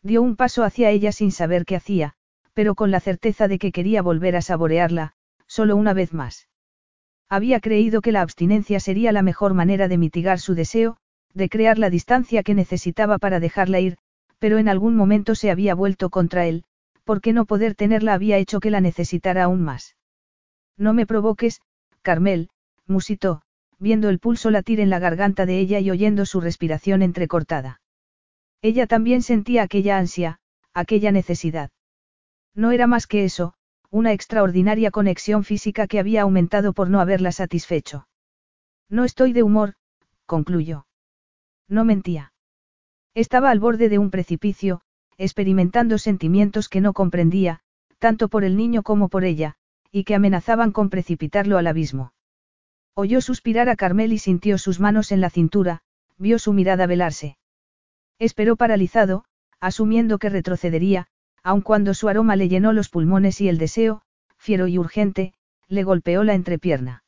Dio 0.03 0.21
un 0.21 0.35
paso 0.35 0.63
hacia 0.63 0.89
ella 0.89 1.11
sin 1.11 1.31
saber 1.31 1.65
qué 1.65 1.75
hacía, 1.75 2.13
pero 2.53 2.75
con 2.75 2.91
la 2.91 2.99
certeza 2.99 3.47
de 3.47 3.57
que 3.57 3.71
quería 3.71 4.01
volver 4.01 4.35
a 4.35 4.41
saborearla, 4.41 5.13
solo 5.47 5.75
una 5.75 5.93
vez 5.93 6.13
más. 6.13 6.47
Había 7.29 7.59
creído 7.59 8.01
que 8.01 8.11
la 8.11 8.21
abstinencia 8.21 8.79
sería 8.79 9.11
la 9.11 9.23
mejor 9.23 9.53
manera 9.53 9.87
de 9.87 9.97
mitigar 9.97 10.39
su 10.39 10.53
deseo, 10.53 10.97
de 11.33 11.49
crear 11.49 11.79
la 11.79 11.89
distancia 11.89 12.43
que 12.43 12.53
necesitaba 12.53 13.17
para 13.17 13.39
dejarla 13.39 13.79
ir, 13.79 13.97
pero 14.37 14.57
en 14.59 14.69
algún 14.69 14.95
momento 14.95 15.33
se 15.33 15.49
había 15.49 15.73
vuelto 15.73 16.09
contra 16.09 16.45
él, 16.45 16.65
porque 17.03 17.33
no 17.33 17.45
poder 17.45 17.75
tenerla 17.75 18.13
había 18.13 18.37
hecho 18.37 18.59
que 18.59 18.69
la 18.69 18.81
necesitara 18.81 19.45
aún 19.45 19.63
más. 19.63 19.95
No 20.77 20.93
me 20.93 21.07
provoques, 21.07 21.61
Carmel, 22.01 22.49
musitó, 22.93 23.41
viendo 23.79 24.07
el 24.07 24.19
pulso 24.19 24.49
latir 24.49 24.79
en 24.79 24.89
la 24.89 24.99
garganta 24.99 25.45
de 25.45 25.59
ella 25.59 25.81
y 25.81 25.91
oyendo 25.91 26.25
su 26.25 26.39
respiración 26.39 27.01
entrecortada. 27.01 27.81
Ella 28.61 28.87
también 28.87 29.21
sentía 29.21 29.63
aquella 29.63 29.97
ansia, 29.97 30.39
aquella 30.73 31.11
necesidad. 31.11 31.69
No 32.55 32.71
era 32.71 32.87
más 32.87 33.07
que 33.07 33.25
eso, 33.25 33.55
una 33.89 34.13
extraordinaria 34.13 34.89
conexión 34.89 35.43
física 35.43 35.85
que 35.87 35.99
había 35.99 36.21
aumentado 36.21 36.71
por 36.71 36.89
no 36.89 37.01
haberla 37.01 37.33
satisfecho. 37.33 38.07
No 38.89 39.03
estoy 39.03 39.33
de 39.33 39.43
humor, 39.43 39.73
concluyó. 40.25 40.87
No 41.67 41.83
mentía. 41.83 42.33
Estaba 43.13 43.51
al 43.51 43.59
borde 43.59 43.89
de 43.89 43.99
un 43.99 44.09
precipicio, 44.09 44.81
experimentando 45.17 45.97
sentimientos 45.97 46.69
que 46.69 46.81
no 46.81 46.93
comprendía, 46.93 47.59
tanto 47.99 48.29
por 48.29 48.43
el 48.43 48.57
niño 48.57 48.81
como 48.81 49.09
por 49.09 49.23
ella, 49.25 49.55
y 49.91 50.05
que 50.05 50.15
amenazaban 50.15 50.71
con 50.71 50.89
precipitarlo 50.89 51.57
al 51.57 51.67
abismo. 51.67 52.13
Oyó 52.95 53.21
suspirar 53.21 53.69
a 53.69 53.75
Carmel 53.75 54.13
y 54.13 54.19
sintió 54.19 54.57
sus 54.57 54.79
manos 54.79 55.11
en 55.11 55.21
la 55.21 55.29
cintura, 55.29 55.81
vio 56.17 56.37
su 56.37 56.53
mirada 56.53 56.85
velarse. 56.85 57.37
Esperó 58.19 58.55
paralizado, 58.55 59.25
asumiendo 59.59 60.19
que 60.19 60.29
retrocedería, 60.29 61.07
aun 61.41 61.61
cuando 61.61 61.93
su 61.93 62.07
aroma 62.07 62.35
le 62.35 62.49
llenó 62.49 62.71
los 62.71 62.89
pulmones 62.89 63.41
y 63.41 63.49
el 63.49 63.57
deseo, 63.57 64.03
fiero 64.37 64.67
y 64.67 64.77
urgente, 64.77 65.33
le 65.67 65.83
golpeó 65.83 66.23
la 66.23 66.35
entrepierna. 66.35 67.03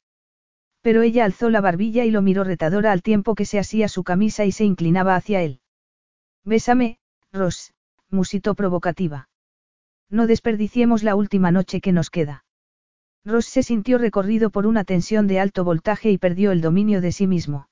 Pero 0.81 1.01
ella 1.01 1.25
alzó 1.25 1.49
la 1.49 1.61
barbilla 1.61 2.05
y 2.05 2.11
lo 2.11 2.21
miró 2.21 2.43
retadora 2.43 2.91
al 2.91 3.01
tiempo 3.01 3.35
que 3.35 3.45
se 3.45 3.59
asía 3.59 3.87
su 3.87 4.03
camisa 4.03 4.45
y 4.45 4.51
se 4.51 4.65
inclinaba 4.65 5.15
hacia 5.15 5.41
él. 5.41 5.59
Bésame, 6.43 6.99
Ross, 7.31 7.73
musitó 8.09 8.55
provocativa. 8.55 9.29
No 10.09 10.27
desperdiciemos 10.27 11.03
la 11.03 11.15
última 11.15 11.51
noche 11.51 11.81
que 11.81 11.91
nos 11.91 12.09
queda. 12.09 12.44
Ross 13.25 13.45
se 13.45 13.63
sintió 13.63 13.97
recorrido 13.97 14.51
por 14.51 14.67
una 14.67 14.83
tensión 14.83 15.25
de 15.25 15.39
alto 15.39 15.63
voltaje 15.63 16.11
y 16.11 16.17
perdió 16.19 16.51
el 16.51 16.61
dominio 16.61 17.01
de 17.01 17.11
sí 17.11 17.25
mismo. 17.25 17.67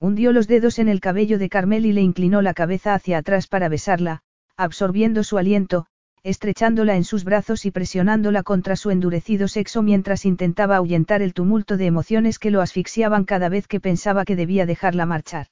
Hundió 0.00 0.32
los 0.32 0.48
dedos 0.48 0.80
en 0.80 0.88
el 0.88 1.00
cabello 1.00 1.38
de 1.38 1.48
Carmel 1.48 1.86
y 1.86 1.92
le 1.92 2.02
inclinó 2.02 2.42
la 2.42 2.54
cabeza 2.54 2.92
hacia 2.92 3.18
atrás 3.18 3.46
para 3.46 3.68
besarla, 3.68 4.22
absorbiendo 4.56 5.22
su 5.22 5.38
aliento, 5.38 5.86
estrechándola 6.24 6.96
en 6.96 7.04
sus 7.04 7.22
brazos 7.22 7.66
y 7.66 7.70
presionándola 7.70 8.42
contra 8.42 8.76
su 8.76 8.90
endurecido 8.90 9.46
sexo 9.46 9.82
mientras 9.82 10.24
intentaba 10.24 10.76
ahuyentar 10.76 11.22
el 11.22 11.34
tumulto 11.34 11.76
de 11.76 11.86
emociones 11.86 12.38
que 12.38 12.50
lo 12.50 12.60
asfixiaban 12.60 13.24
cada 13.24 13.48
vez 13.48 13.68
que 13.68 13.78
pensaba 13.78 14.24
que 14.24 14.34
debía 14.34 14.66
dejarla 14.66 15.06
marchar. 15.06 15.46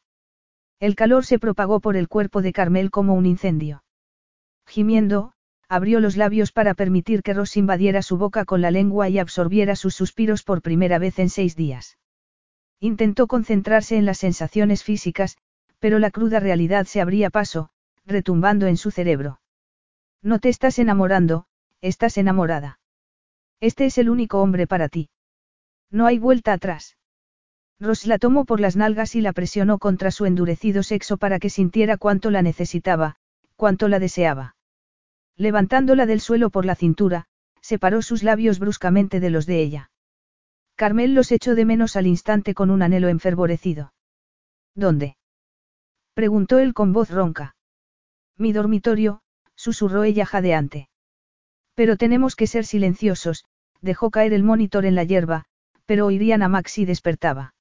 El 0.81 0.97
calor 0.97 1.25
se 1.25 1.39
propagó 1.39 1.78
por 1.78 1.97
el 1.97 2.09
cuerpo 2.09 2.42
de 2.42 2.52
Carmel 2.52 2.91
como 2.91 3.15
un 3.15 3.26
incendio. 3.26 3.84
Gimiendo, 4.67 5.33
abrió 5.73 6.01
los 6.01 6.18
labios 6.18 6.52
para 6.52 6.75
permitir 6.75 7.23
que 7.23 7.33
Ross 7.33 7.57
invadiera 7.57 8.02
su 8.02 8.18
boca 8.18 8.44
con 8.44 8.60
la 8.60 8.70
lengua 8.70 9.09
y 9.09 9.18
absorbiera 9.18 9.75
sus 9.75 9.94
suspiros 9.94 10.42
por 10.42 10.60
primera 10.60 10.99
vez 10.99 11.18
en 11.18 11.31
seis 11.31 11.57
días. 11.57 11.97
Intentó 12.78 13.26
concentrarse 13.26 13.97
en 13.97 14.05
las 14.05 14.18
sensaciones 14.18 14.84
físicas, 14.84 15.39
pero 15.78 15.99
la 15.99 16.10
cruda 16.10 16.41
realidad 16.41 16.84
se 16.84 17.01
abría 17.01 17.31
paso, 17.31 17.70
retumbando 18.05 18.67
en 18.67 18.76
su 18.76 18.91
cerebro. 18.91 19.41
No 20.20 20.41
te 20.41 20.51
estás 20.51 20.78
enamorando, 20.78 21.47
estás 21.81 22.18
enamorada. 22.18 22.78
Este 23.59 23.86
es 23.86 23.97
el 23.97 24.10
único 24.10 24.42
hombre 24.42 24.67
para 24.67 24.91
ti. 24.91 25.09
No 25.91 26.05
hay 26.05 26.18
vuelta 26.18 26.52
atrás. 26.52 26.99
Ross 27.81 28.07
la 28.07 28.18
tomó 28.18 28.44
por 28.44 28.60
las 28.60 28.76
nalgas 28.76 29.15
y 29.15 29.23
la 29.23 29.33
presionó 29.33 29.78
contra 29.78 30.10
su 30.10 30.26
endurecido 30.26 30.83
sexo 30.83 31.17
para 31.17 31.39
que 31.39 31.49
sintiera 31.49 31.97
cuánto 31.97 32.31
la 32.31 32.42
necesitaba, 32.42 33.17
cuánto 33.57 33.89
la 33.89 33.99
deseaba. 33.99 34.55
Levantándola 35.36 36.07
del 36.07 36.20
suelo 36.20 36.51
por 36.51 36.65
la 36.65 36.75
cintura, 36.75 37.27
separó 37.61 38.02
sus 38.02 38.23
labios 38.23 38.59
bruscamente 38.59 39.20
de 39.20 39.31
los 39.31 39.47
de 39.47 39.62
ella. 39.62 39.91
Carmel 40.75 41.15
los 41.15 41.33
echó 41.33 41.55
de 41.55 41.65
menos 41.65 41.97
al 41.97 42.07
instante 42.07 42.55
con 42.55 42.70
un 42.70 42.83
anhelo 42.83 43.09
enfervorecido. 43.09 43.94
¿Dónde? 44.75 45.17
preguntó 46.15 46.59
él 46.59 46.75
con 46.75 46.93
voz 46.93 47.11
ronca. 47.11 47.57
Mi 48.36 48.52
dormitorio, 48.52 49.23
susurró 49.55 50.05
ella 50.05 50.27
jadeante. 50.27 50.89
Pero 51.75 51.97
tenemos 51.97 52.36
que 52.36 52.47
ser 52.47 52.65
silenciosos, 52.65 53.44
dejó 53.81 54.11
caer 54.11 54.33
el 54.33 54.43
monitor 54.43 54.85
en 54.85 54.94
la 54.94 55.05
hierba, 55.05 55.44
pero 55.86 56.07
oirían 56.07 56.43
a 56.43 56.49
Max 56.49 56.73
si 56.73 56.85
despertaba. 56.85 57.55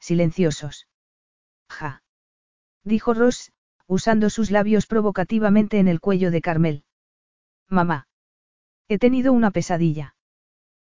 Silenciosos. 0.00 0.88
Ja. 1.68 2.02
Dijo 2.84 3.14
Ross, 3.14 3.52
usando 3.86 4.30
sus 4.30 4.50
labios 4.50 4.86
provocativamente 4.86 5.78
en 5.78 5.88
el 5.88 6.00
cuello 6.00 6.30
de 6.30 6.40
Carmel. 6.40 6.84
Mamá. 7.68 8.06
He 8.88 8.98
tenido 8.98 9.32
una 9.32 9.50
pesadilla. 9.50 10.14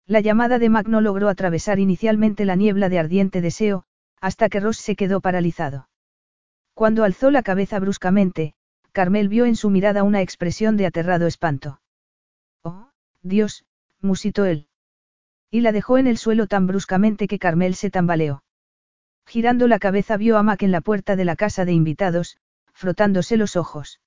La 0.07 0.21
llamada 0.21 0.59
de 0.59 0.69
Mac 0.69 0.87
no 0.87 1.01
logró 1.01 1.29
atravesar 1.29 1.79
inicialmente 1.79 2.45
la 2.45 2.57
niebla 2.57 2.89
de 2.89 2.99
ardiente 2.99 3.41
deseo, 3.41 3.85
hasta 4.21 4.49
que 4.49 4.61
Ross 4.61 4.77
se 4.77 4.95
quedó 4.95 5.21
paralizado. 5.21 5.89
Cuando 6.75 7.05
alzó 7.05 7.31
la 7.31 7.43
cabeza 7.43 7.79
bruscamente, 7.81 8.55
Carmel 8.93 9.29
vio 9.29 9.47
en 9.47 9.57
su 9.57 9.71
mirada 9.71 10.03
una 10.03 10.21
expresión 10.21 10.77
de 10.77 10.87
aterrado 10.87 11.27
espanto. 11.27 11.81
Oh, 12.63 12.91
Dios, 13.23 13.65
musitó 14.01 14.45
él. 14.45 14.69
Y 15.51 15.61
la 15.61 15.73
dejó 15.73 15.99
en 15.99 16.07
el 16.07 16.19
suelo 16.19 16.47
tan 16.47 16.67
bruscamente 16.67 17.29
que 17.29 17.39
Carmel 17.39 17.75
se 17.75 17.91
tambaleó. 17.91 18.43
Girando 19.27 19.69
la 19.69 19.79
cabeza 19.79 20.17
vio 20.17 20.39
a 20.39 20.43
Mac 20.43 20.63
en 20.63 20.71
la 20.71 20.81
puerta 20.81 21.17
de 21.17 21.25
la 21.25 21.35
casa 21.35 21.65
de 21.65 21.73
invitados, 21.73 22.37
frotándose 22.73 23.37
los 23.37 23.57
ojos. 23.57 24.01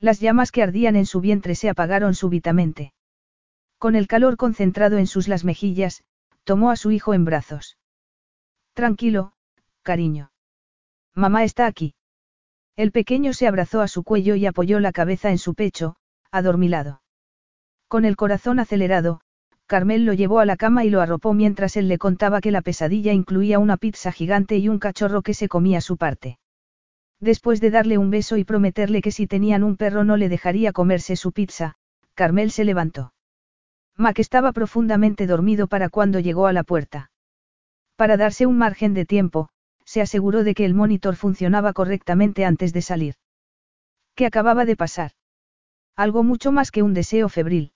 Las 0.00 0.20
llamas 0.20 0.52
que 0.52 0.62
ardían 0.62 0.96
en 0.96 1.06
su 1.06 1.20
vientre 1.20 1.54
se 1.54 1.68
apagaron 1.68 2.14
súbitamente. 2.14 2.92
Con 3.78 3.96
el 3.96 4.06
calor 4.06 4.36
concentrado 4.36 4.98
en 4.98 5.06
sus 5.06 5.28
las 5.28 5.44
mejillas, 5.44 6.04
tomó 6.44 6.70
a 6.70 6.76
su 6.76 6.90
hijo 6.90 7.14
en 7.14 7.24
brazos. 7.24 7.78
Tranquilo, 8.74 9.32
cariño. 9.82 10.30
Mamá 11.14 11.44
está 11.44 11.66
aquí. 11.66 11.94
El 12.76 12.90
pequeño 12.90 13.32
se 13.32 13.46
abrazó 13.46 13.80
a 13.80 13.88
su 13.88 14.02
cuello 14.02 14.34
y 14.34 14.46
apoyó 14.46 14.80
la 14.80 14.92
cabeza 14.92 15.30
en 15.30 15.38
su 15.38 15.54
pecho, 15.54 15.96
adormilado. 16.32 17.02
Con 17.86 18.04
el 18.04 18.16
corazón 18.16 18.58
acelerado, 18.58 19.20
Carmel 19.66 20.04
lo 20.04 20.12
llevó 20.12 20.40
a 20.40 20.44
la 20.44 20.56
cama 20.56 20.84
y 20.84 20.90
lo 20.90 21.00
arropó 21.00 21.32
mientras 21.32 21.76
él 21.76 21.88
le 21.88 21.98
contaba 21.98 22.40
que 22.40 22.50
la 22.50 22.62
pesadilla 22.62 23.12
incluía 23.12 23.58
una 23.58 23.76
pizza 23.76 24.12
gigante 24.12 24.58
y 24.58 24.68
un 24.68 24.78
cachorro 24.78 25.22
que 25.22 25.34
se 25.34 25.48
comía 25.48 25.80
su 25.80 25.96
parte. 25.96 26.38
Después 27.20 27.60
de 27.60 27.70
darle 27.70 27.98
un 27.98 28.10
beso 28.10 28.36
y 28.36 28.44
prometerle 28.44 29.00
que 29.00 29.10
si 29.10 29.26
tenían 29.26 29.62
un 29.62 29.76
perro 29.76 30.04
no 30.04 30.16
le 30.16 30.28
dejaría 30.28 30.72
comerse 30.72 31.16
su 31.16 31.32
pizza, 31.32 31.76
Carmel 32.14 32.50
se 32.50 32.64
levantó. 32.64 33.12
Mac 33.96 34.18
estaba 34.18 34.52
profundamente 34.52 35.26
dormido 35.26 35.68
para 35.68 35.88
cuando 35.88 36.18
llegó 36.20 36.46
a 36.46 36.52
la 36.52 36.64
puerta. 36.64 37.10
Para 37.96 38.16
darse 38.16 38.46
un 38.46 38.58
margen 38.58 38.92
de 38.92 39.06
tiempo, 39.06 39.48
se 39.84 40.00
aseguró 40.00 40.42
de 40.42 40.54
que 40.54 40.64
el 40.64 40.74
monitor 40.74 41.14
funcionaba 41.14 41.72
correctamente 41.72 42.44
antes 42.44 42.72
de 42.72 42.82
salir. 42.82 43.14
¿Qué 44.14 44.26
acababa 44.26 44.64
de 44.64 44.76
pasar? 44.76 45.12
Algo 45.96 46.24
mucho 46.24 46.50
más 46.50 46.70
que 46.70 46.82
un 46.82 46.92
deseo 46.92 47.28
febril. 47.28 47.72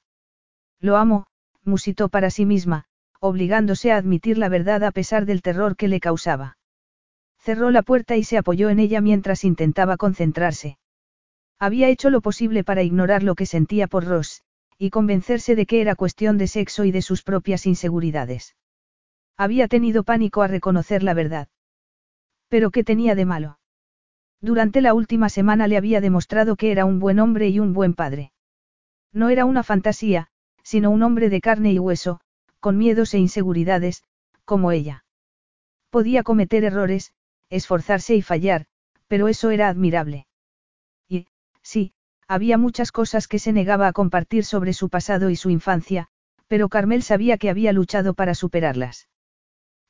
Lo 0.81 0.97
amo, 0.97 1.27
musitó 1.65 2.09
para 2.09 2.31
sí 2.31 2.47
misma, 2.47 2.87
obligándose 3.21 3.93
a 3.93 3.97
admitir 3.97 4.39
la 4.39 4.49
verdad 4.49 4.83
a 4.85 4.91
pesar 4.91 5.25
del 5.25 5.43
terror 5.43 5.77
que 5.77 5.89
le 5.89 6.01
causaba. 6.01 6.58
Cerró 7.49 7.71
la 7.71 7.81
puerta 7.81 8.15
y 8.19 8.25
se 8.25 8.37
apoyó 8.37 8.69
en 8.69 8.79
ella 8.79 9.01
mientras 9.01 9.43
intentaba 9.43 9.97
concentrarse. 9.97 10.77
Había 11.59 11.89
hecho 11.89 12.11
lo 12.11 12.21
posible 12.21 12.63
para 12.63 12.83
ignorar 12.83 13.23
lo 13.23 13.35
que 13.35 13.47
sentía 13.47 13.87
por 13.87 14.05
Ross, 14.05 14.43
y 14.77 14.91
convencerse 14.91 15.57
de 15.57 15.65
que 15.65 15.81
era 15.81 15.95
cuestión 15.95 16.37
de 16.37 16.47
sexo 16.47 16.85
y 16.85 16.91
de 16.91 17.01
sus 17.01 17.23
propias 17.23 17.65
inseguridades. 17.65 18.55
Había 19.39 19.67
tenido 19.67 20.05
pánico 20.05 20.43
a 20.43 20.47
reconocer 20.47 21.03
la 21.03 21.15
verdad. 21.15 21.49
Pero 22.51 22.71
¿qué 22.71 22.85
tenía 22.85 23.15
de 23.15 23.25
malo? 23.25 23.59
Durante 24.43 24.83
la 24.83 24.93
última 24.93 25.31
semana 25.31 25.69
le 25.69 25.79
había 25.79 26.03
demostrado 26.03 26.55
que 26.55 26.71
era 26.71 26.85
un 26.85 26.99
buen 26.99 27.19
hombre 27.19 27.49
y 27.49 27.61
un 27.61 27.73
buen 27.73 27.95
padre. 27.95 28.31
No 29.11 29.31
era 29.31 29.47
una 29.47 29.63
fantasía, 29.63 30.29
sino 30.63 30.91
un 30.91 31.03
hombre 31.03 31.31
de 31.31 31.41
carne 31.41 31.73
y 31.73 31.79
hueso, 31.79 32.21
con 32.61 32.77
miedos 32.77 33.15
e 33.15 33.19
inseguridades, 33.19 34.05
como 34.45 34.71
ella. 34.71 35.07
Podía 35.89 36.23
cometer 36.23 36.65
errores, 36.65 37.15
esforzarse 37.51 38.15
y 38.15 38.23
fallar, 38.23 38.67
pero 39.07 39.29
eso 39.29 39.51
era 39.51 39.69
admirable. 39.69 40.27
Y, 41.09 41.27
sí, 41.63 41.93
había 42.27 42.59
muchas 42.59 42.93
cosas 42.93 43.27
que 43.27 43.39
se 43.39 43.53
negaba 43.53 43.89
a 43.89 43.93
compartir 43.93 44.45
sobre 44.45 44.73
su 44.73 44.91
pasado 44.91 45.31
y 45.31 45.37
su 45.37 45.51
infancia, 45.51 46.09
pero 46.47 46.69
Carmel 46.69 47.03
sabía 47.03 47.39
que 47.39 47.51
había 47.51 47.73
luchado 47.73 48.15
para 48.15 48.35
superarlas. 48.35 49.09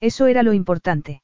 Eso 0.01 0.27
era 0.27 0.43
lo 0.43 0.53
importante. 0.53 1.23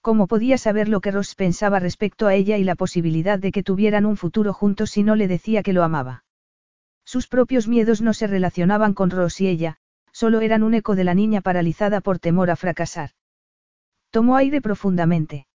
¿Cómo 0.00 0.26
podía 0.26 0.58
saber 0.58 0.88
lo 0.88 1.00
que 1.00 1.10
Ross 1.10 1.34
pensaba 1.34 1.78
respecto 1.78 2.26
a 2.26 2.34
ella 2.34 2.58
y 2.58 2.64
la 2.64 2.74
posibilidad 2.74 3.38
de 3.38 3.52
que 3.52 3.62
tuvieran 3.62 4.06
un 4.06 4.16
futuro 4.16 4.52
juntos 4.52 4.90
si 4.90 5.02
no 5.02 5.14
le 5.14 5.28
decía 5.28 5.62
que 5.62 5.72
lo 5.72 5.84
amaba? 5.84 6.24
Sus 7.04 7.28
propios 7.28 7.68
miedos 7.68 8.00
no 8.00 8.14
se 8.14 8.26
relacionaban 8.26 8.94
con 8.94 9.10
Ross 9.10 9.40
y 9.40 9.48
ella, 9.48 9.76
solo 10.12 10.40
eran 10.40 10.62
un 10.62 10.74
eco 10.74 10.96
de 10.96 11.04
la 11.04 11.14
niña 11.14 11.40
paralizada 11.40 12.00
por 12.00 12.18
temor 12.18 12.50
a 12.50 12.56
fracasar. 12.56 13.10
Tomó 14.12 14.36
aire 14.36 14.60
profundamente. 14.60 15.46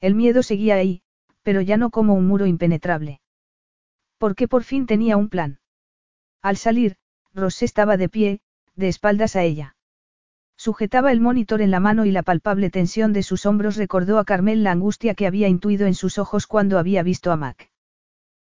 El 0.00 0.14
miedo 0.14 0.42
seguía 0.42 0.76
ahí, 0.76 1.02
pero 1.42 1.60
ya 1.60 1.76
no 1.76 1.90
como 1.90 2.14
un 2.14 2.26
muro 2.26 2.46
impenetrable. 2.46 3.20
Porque 4.16 4.48
por 4.48 4.64
fin 4.64 4.86
tenía 4.86 5.18
un 5.18 5.28
plan. 5.28 5.60
Al 6.40 6.56
salir, 6.56 6.96
Ross 7.34 7.62
estaba 7.62 7.98
de 7.98 8.08
pie, 8.08 8.40
de 8.74 8.88
espaldas 8.88 9.36
a 9.36 9.42
ella. 9.42 9.76
Sujetaba 10.56 11.12
el 11.12 11.20
monitor 11.20 11.60
en 11.60 11.70
la 11.70 11.78
mano 11.78 12.06
y 12.06 12.10
la 12.10 12.22
palpable 12.22 12.70
tensión 12.70 13.12
de 13.12 13.22
sus 13.22 13.44
hombros 13.44 13.76
recordó 13.76 14.18
a 14.18 14.24
Carmel 14.24 14.62
la 14.62 14.72
angustia 14.72 15.14
que 15.14 15.26
había 15.26 15.48
intuido 15.48 15.86
en 15.86 15.94
sus 15.94 16.16
ojos 16.16 16.46
cuando 16.46 16.78
había 16.78 17.02
visto 17.02 17.32
a 17.32 17.36
Mac. 17.36 17.70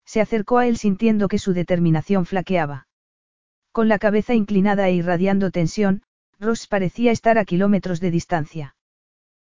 Se 0.03 0.19
acercó 0.19 0.57
a 0.57 0.65
él 0.65 0.77
sintiendo 0.77 1.27
que 1.27 1.37
su 1.37 1.53
determinación 1.53 2.25
flaqueaba. 2.25 2.87
Con 3.71 3.87
la 3.87 3.99
cabeza 3.99 4.33
inclinada 4.33 4.87
e 4.87 4.93
irradiando 4.93 5.51
tensión, 5.51 6.01
Ross 6.39 6.65
parecía 6.65 7.11
estar 7.11 7.37
a 7.37 7.45
kilómetros 7.45 7.99
de 7.99 8.09
distancia. 8.09 8.76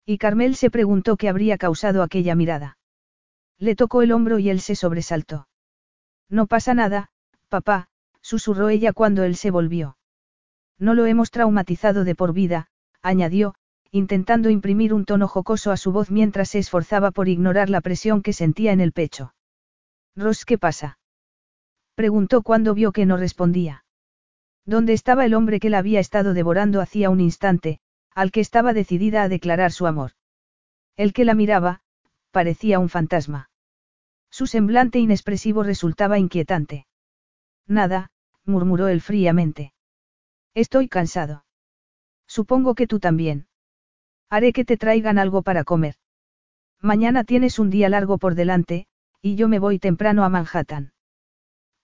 Y 0.06 0.18
Carmel 0.18 0.54
se 0.54 0.70
preguntó 0.70 1.16
qué 1.16 1.28
habría 1.28 1.58
causado 1.58 2.04
aquella 2.04 2.36
mirada. 2.36 2.78
Le 3.58 3.74
tocó 3.74 4.02
el 4.02 4.12
hombro 4.12 4.38
y 4.38 4.48
él 4.48 4.60
se 4.60 4.76
sobresaltó. 4.76 5.48
No 6.30 6.46
pasa 6.46 6.74
nada, 6.74 7.10
papá, 7.48 7.88
susurró 8.20 8.68
ella 8.68 8.92
cuando 8.92 9.24
él 9.24 9.34
se 9.34 9.50
volvió. 9.50 9.96
No 10.78 10.94
lo 10.94 11.06
hemos 11.06 11.32
traumatizado 11.32 12.04
de 12.04 12.14
por 12.14 12.32
vida, 12.32 12.68
añadió, 13.02 13.54
intentando 13.90 14.48
imprimir 14.48 14.94
un 14.94 15.04
tono 15.04 15.26
jocoso 15.26 15.72
a 15.72 15.76
su 15.76 15.90
voz 15.90 16.10
mientras 16.10 16.50
se 16.50 16.58
esforzaba 16.58 17.10
por 17.10 17.28
ignorar 17.28 17.68
la 17.68 17.80
presión 17.80 18.22
que 18.22 18.32
sentía 18.32 18.72
en 18.72 18.80
el 18.80 18.92
pecho. 18.92 19.34
Ross, 20.14 20.44
¿qué 20.44 20.56
pasa? 20.56 20.98
Preguntó 21.94 22.42
cuando 22.42 22.74
vio 22.74 22.92
que 22.92 23.06
no 23.06 23.16
respondía. 23.16 23.84
¿Dónde 24.66 24.92
estaba 24.92 25.24
el 25.24 25.34
hombre 25.34 25.58
que 25.58 25.70
la 25.70 25.78
había 25.78 25.98
estado 25.98 26.34
devorando 26.34 26.80
hacía 26.80 27.10
un 27.10 27.20
instante, 27.20 27.80
al 28.16 28.32
que 28.32 28.40
estaba 28.40 28.72
decidida 28.72 29.22
a 29.22 29.28
declarar 29.28 29.72
su 29.72 29.86
amor? 29.86 30.12
El 30.96 31.12
que 31.12 31.26
la 31.26 31.34
miraba, 31.34 31.82
parecía 32.30 32.78
un 32.78 32.88
fantasma. 32.88 33.50
Su 34.30 34.46
semblante 34.46 34.98
inexpresivo 34.98 35.62
resultaba 35.62 36.18
inquietante. 36.18 36.86
Nada, 37.66 38.10
murmuró 38.46 38.88
él 38.88 39.02
fríamente. 39.02 39.74
Estoy 40.54 40.88
cansado. 40.88 41.44
Supongo 42.26 42.74
que 42.74 42.86
tú 42.86 43.00
también. 43.00 43.48
Haré 44.30 44.54
que 44.54 44.64
te 44.64 44.78
traigan 44.78 45.18
algo 45.18 45.42
para 45.42 45.64
comer. 45.64 45.96
Mañana 46.80 47.22
tienes 47.22 47.58
un 47.58 47.68
día 47.68 47.90
largo 47.90 48.16
por 48.16 48.34
delante, 48.34 48.86
y 49.20 49.36
yo 49.36 49.46
me 49.46 49.58
voy 49.58 49.78
temprano 49.78 50.24
a 50.24 50.30
Manhattan. 50.30 50.94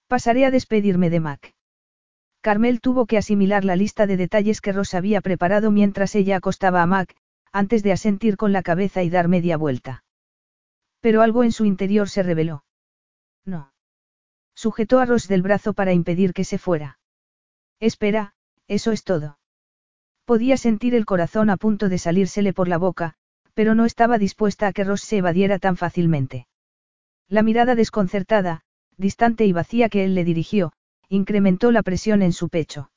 Pasaré 0.07 0.47
a 0.47 0.51
despedirme 0.51 1.11
de 1.11 1.20
Mac. 1.20 1.55
Carmel 2.43 2.81
tuvo 2.81 3.07
que 3.07 3.19
asimilar 3.19 3.65
la 3.65 3.77
lista 3.77 4.09
de 4.09 4.17
detalles 4.17 4.61
que 4.61 4.73
Ross 4.73 4.95
había 4.95 5.21
preparado 5.21 5.71
mientras 5.71 6.17
ella 6.17 6.37
acostaba 6.37 6.83
a 6.83 6.87
Mac, 6.87 7.15
antes 7.53 7.85
de 7.85 7.93
asentir 7.93 8.37
con 8.37 8.53
la 8.53 8.62
cabeza 8.62 9.05
y 9.05 9.11
dar 9.11 9.29
media 9.29 9.57
vuelta. 9.57 10.03
Pero 11.01 11.23
algo 11.23 11.45
en 11.45 11.53
su 11.53 11.65
interior 11.65 12.09
se 12.09 12.25
reveló. 12.25 12.65
No. 13.45 13.73
Sujetó 14.55 14.99
a 14.99 15.07
Ross 15.07 15.29
del 15.29 15.43
brazo 15.43 15.73
para 15.73 15.93
impedir 15.93 16.33
que 16.33 16.43
se 16.43 16.59
fuera. 16.59 16.99
Espera, 17.79 18.35
eso 18.67 18.91
es 18.91 19.05
todo. 19.05 19.39
Podía 20.25 20.57
sentir 20.57 20.97
el 20.97 21.07
corazón 21.07 21.49
a 21.49 21.57
punto 21.57 21.89
de 21.89 21.99
salírsele 21.99 22.53
por 22.53 22.67
la 22.67 22.79
boca, 22.79 23.15
pero 23.55 23.77
no 23.77 23.85
estaba 23.85 24.19
dispuesta 24.19 24.67
a 24.67 24.73
que 24.73 24.83
Ross 24.83 25.03
se 25.03 25.19
evadiera 25.19 25.61
tan 25.61 25.77
fácilmente. 25.77 26.49
La 27.29 27.45
mirada 27.45 27.77
desconcertada, 27.77 28.62
distante 28.97 29.45
y 29.45 29.53
vacía 29.53 29.89
que 29.89 30.05
él 30.05 30.15
le 30.17 30.25
dirigió, 30.25 30.73
incrementó 31.09 31.73
la 31.73 31.83
presión 31.83 32.23
en 32.23 32.33
su 32.33 32.49
pecho. 32.49 32.91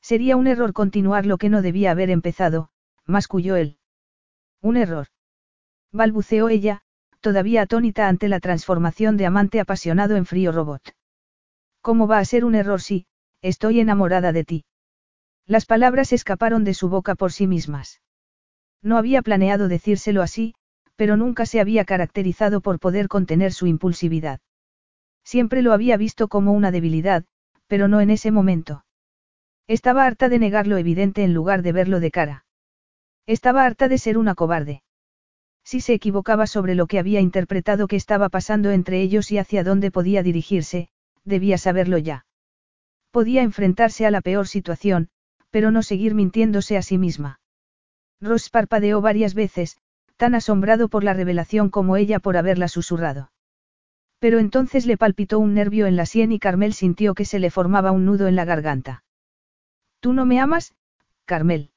Sería 0.00 0.36
un 0.36 0.46
error 0.46 0.72
continuar 0.72 1.26
lo 1.26 1.38
que 1.38 1.48
no 1.48 1.62
debía 1.62 1.90
haber 1.90 2.10
empezado, 2.10 2.70
masculló 3.06 3.56
él. 3.56 3.78
Un 4.62 4.76
error. 4.76 5.08
Balbuceó 5.92 6.48
ella, 6.48 6.82
todavía 7.20 7.62
atónita 7.62 8.08
ante 8.08 8.28
la 8.28 8.40
transformación 8.40 9.16
de 9.16 9.26
amante 9.26 9.60
apasionado 9.60 10.16
en 10.16 10.26
frío 10.26 10.52
robot. 10.52 10.94
¿Cómo 11.82 12.06
va 12.06 12.18
a 12.18 12.24
ser 12.24 12.44
un 12.44 12.54
error 12.54 12.80
si, 12.80 13.06
estoy 13.42 13.80
enamorada 13.80 14.32
de 14.32 14.44
ti? 14.44 14.64
Las 15.46 15.66
palabras 15.66 16.12
escaparon 16.12 16.64
de 16.64 16.74
su 16.74 16.88
boca 16.88 17.14
por 17.14 17.32
sí 17.32 17.46
mismas. 17.46 18.00
No 18.82 18.96
había 18.96 19.22
planeado 19.22 19.68
decírselo 19.68 20.22
así, 20.22 20.54
pero 20.96 21.16
nunca 21.16 21.46
se 21.46 21.60
había 21.60 21.84
caracterizado 21.84 22.60
por 22.60 22.78
poder 22.78 23.08
contener 23.08 23.52
su 23.52 23.66
impulsividad. 23.66 24.40
Siempre 25.30 25.62
lo 25.62 25.72
había 25.72 25.96
visto 25.96 26.26
como 26.26 26.52
una 26.52 26.72
debilidad, 26.72 27.24
pero 27.68 27.86
no 27.86 28.00
en 28.00 28.10
ese 28.10 28.32
momento. 28.32 28.84
Estaba 29.68 30.04
harta 30.04 30.28
de 30.28 30.40
negar 30.40 30.66
lo 30.66 30.76
evidente 30.76 31.22
en 31.22 31.34
lugar 31.34 31.62
de 31.62 31.70
verlo 31.70 32.00
de 32.00 32.10
cara. 32.10 32.46
Estaba 33.28 33.64
harta 33.64 33.86
de 33.86 33.98
ser 33.98 34.18
una 34.18 34.34
cobarde. 34.34 34.82
Si 35.62 35.80
se 35.80 35.94
equivocaba 35.94 36.48
sobre 36.48 36.74
lo 36.74 36.88
que 36.88 36.98
había 36.98 37.20
interpretado 37.20 37.86
que 37.86 37.94
estaba 37.94 38.28
pasando 38.28 38.72
entre 38.72 39.02
ellos 39.02 39.30
y 39.30 39.38
hacia 39.38 39.62
dónde 39.62 39.92
podía 39.92 40.24
dirigirse, 40.24 40.88
debía 41.24 41.58
saberlo 41.58 41.96
ya. 41.96 42.26
Podía 43.12 43.42
enfrentarse 43.42 44.06
a 44.06 44.10
la 44.10 44.22
peor 44.22 44.48
situación, 44.48 45.10
pero 45.50 45.70
no 45.70 45.84
seguir 45.84 46.16
mintiéndose 46.16 46.76
a 46.76 46.82
sí 46.82 46.98
misma. 46.98 47.38
Ross 48.20 48.50
parpadeó 48.50 49.00
varias 49.00 49.34
veces, 49.34 49.78
tan 50.16 50.34
asombrado 50.34 50.88
por 50.88 51.04
la 51.04 51.14
revelación 51.14 51.70
como 51.70 51.96
ella 51.96 52.18
por 52.18 52.36
haberla 52.36 52.66
susurrado. 52.66 53.30
Pero 54.20 54.38
entonces 54.38 54.86
le 54.86 54.96
palpitó 54.96 55.38
un 55.38 55.54
nervio 55.54 55.86
en 55.86 55.96
la 55.96 56.06
sien 56.06 56.30
y 56.30 56.38
Carmel 56.38 56.74
sintió 56.74 57.14
que 57.14 57.24
se 57.24 57.38
le 57.38 57.50
formaba 57.50 57.90
un 57.90 58.04
nudo 58.04 58.28
en 58.28 58.36
la 58.36 58.44
garganta. 58.44 59.02
¿Tú 59.98 60.12
no 60.12 60.26
me 60.26 60.38
amas, 60.38 60.74
Carmel? 61.24 61.70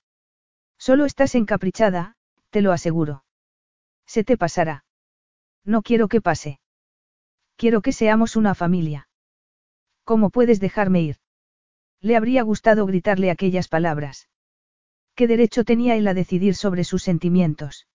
Solo 0.77 1.05
estás 1.05 1.35
encaprichada, 1.35 2.17
te 2.49 2.61
lo 2.61 2.73
aseguro. 2.73 3.23
Se 4.05 4.25
te 4.25 4.37
pasará. 4.37 4.83
No 5.63 5.81
quiero 5.81 6.09
que 6.09 6.19
pase. 6.19 6.59
Quiero 7.55 7.81
que 7.81 7.93
seamos 7.93 8.35
una 8.35 8.55
familia. 8.55 9.07
¿Cómo 10.03 10.29
puedes 10.29 10.59
dejarme 10.59 11.01
ir? 11.01 11.17
Le 12.01 12.17
habría 12.17 12.43
gustado 12.43 12.85
gritarle 12.85 13.31
aquellas 13.31 13.69
palabras. 13.69 14.27
¿Qué 15.15 15.27
derecho 15.27 15.63
tenía 15.63 15.95
él 15.95 16.07
a 16.09 16.13
decidir 16.13 16.55
sobre 16.55 16.83
sus 16.83 17.03
sentimientos? 17.03 17.87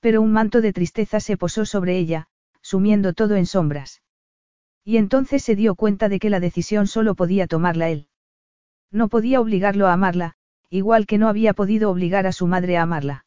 Pero 0.00 0.22
un 0.22 0.32
manto 0.32 0.60
de 0.60 0.72
tristeza 0.72 1.20
se 1.20 1.36
posó 1.36 1.66
sobre 1.66 1.98
ella, 1.98 2.26
sumiendo 2.70 3.14
todo 3.14 3.34
en 3.34 3.46
sombras. 3.46 4.00
Y 4.84 4.96
entonces 4.96 5.42
se 5.42 5.56
dio 5.56 5.74
cuenta 5.74 6.08
de 6.08 6.20
que 6.20 6.30
la 6.30 6.38
decisión 6.38 6.86
solo 6.86 7.16
podía 7.16 7.48
tomarla 7.48 7.88
él. 7.88 8.06
No 8.92 9.08
podía 9.08 9.40
obligarlo 9.40 9.88
a 9.88 9.92
amarla, 9.92 10.36
igual 10.68 11.06
que 11.08 11.18
no 11.18 11.26
había 11.26 11.52
podido 11.52 11.90
obligar 11.90 12.28
a 12.28 12.32
su 12.32 12.46
madre 12.46 12.76
a 12.76 12.82
amarla. 12.82 13.26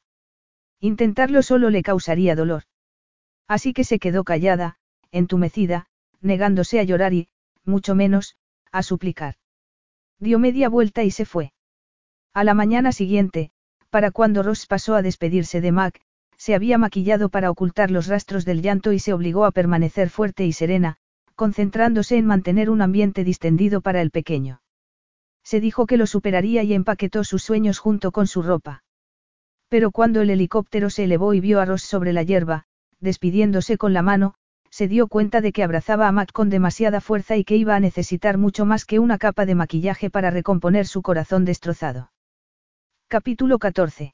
Intentarlo 0.80 1.42
solo 1.42 1.70
le 1.70 1.84
causaría 1.84 2.38
dolor. 2.38 2.64
Así 3.46 3.74
que 3.74 3.84
se 3.84 4.00
quedó 4.00 4.24
callada, 4.24 4.78
entumecida, 5.12 5.88
negándose 6.22 6.80
a 6.80 6.84
llorar 6.84 7.14
y, 7.14 7.28
mucho 7.66 7.96
menos, 7.96 8.38
a 8.72 8.82
suplicar. 8.82 9.36
Dio 10.20 10.40
media 10.40 10.70
vuelta 10.70 11.04
y 11.04 11.12
se 11.12 11.26
fue. 11.26 11.52
A 12.34 12.46
la 12.46 12.54
mañana 12.54 12.94
siguiente, 12.94 13.52
para 13.90 14.12
cuando 14.12 14.42
Ross 14.42 14.68
pasó 14.68 14.96
a 14.96 15.02
despedirse 15.02 15.60
de 15.60 15.74
Mac, 15.74 16.00
se 16.44 16.56
había 16.56 16.78
maquillado 16.78 17.30
para 17.30 17.50
ocultar 17.50 17.90
los 17.90 18.08
rastros 18.08 18.44
del 18.44 18.62
llanto 18.62 18.92
y 18.92 19.00
se 19.00 19.14
obligó 19.14 19.46
a 19.46 19.52
permanecer 19.52 20.10
fuerte 20.10 20.46
y 20.46 20.52
serena, 20.52 20.98
concentrándose 21.36 22.18
en 22.18 22.26
mantener 22.26 22.70
un 22.70 22.82
ambiente 22.82 23.24
distendido 23.24 23.80
para 23.80 24.02
el 24.02 24.12
pequeño. 24.12 24.60
Se 25.46 25.62
dijo 25.62 25.86
que 25.86 25.96
lo 25.96 26.06
superaría 26.06 26.62
y 26.64 26.74
empaquetó 26.74 27.24
sus 27.24 27.44
sueños 27.44 27.80
junto 27.80 28.12
con 28.12 28.28
su 28.28 28.42
ropa. 28.42 28.84
Pero 29.70 29.92
cuando 29.92 30.20
el 30.20 30.32
helicóptero 30.32 30.90
se 30.90 31.06
elevó 31.06 31.34
y 31.34 31.40
vio 31.40 31.62
a 31.62 31.66
Ross 31.66 31.84
sobre 31.84 32.12
la 32.12 32.24
hierba, 32.24 32.66
despidiéndose 33.00 33.78
con 33.78 33.94
la 33.94 34.02
mano, 34.02 34.34
se 34.70 34.90
dio 34.90 35.08
cuenta 35.08 35.40
de 35.40 35.54
que 35.54 35.64
abrazaba 35.64 36.10
a 36.10 36.12
Mac 36.12 36.34
con 36.34 36.50
demasiada 36.50 37.00
fuerza 37.00 37.38
y 37.38 37.46
que 37.46 37.56
iba 37.56 37.74
a 37.74 37.80
necesitar 37.80 38.38
mucho 38.38 38.66
más 38.66 38.84
que 38.84 39.00
una 39.00 39.18
capa 39.18 39.46
de 39.46 39.56
maquillaje 39.56 40.10
para 40.10 40.30
recomponer 40.30 40.88
su 40.88 41.04
corazón 41.04 41.46
destrozado. 41.46 42.12
Capítulo 43.08 43.60
14. 43.60 44.14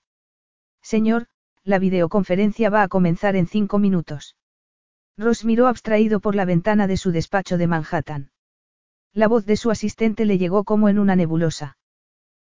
Señor, 0.84 1.26
la 1.70 1.80
videoconferencia 1.80 2.70
va 2.70 2.84
a 2.84 2.88
comenzar 2.88 3.36
en 3.36 3.48
cinco 3.48 3.78
minutos. 3.78 4.36
Ross 5.18 5.46
miró 5.46 5.68
abstraído 5.68 6.20
por 6.20 6.34
la 6.34 6.46
ventana 6.46 6.88
de 6.88 6.98
su 6.98 7.12
despacho 7.12 7.58
de 7.58 7.68
Manhattan. 7.68 8.32
La 9.14 9.28
voz 9.28 9.46
de 9.46 9.56
su 9.56 9.70
asistente 9.70 10.26
le 10.26 10.38
llegó 10.38 10.64
como 10.64 10.90
en 10.90 10.98
una 10.98 11.16
nebulosa. 11.16 11.78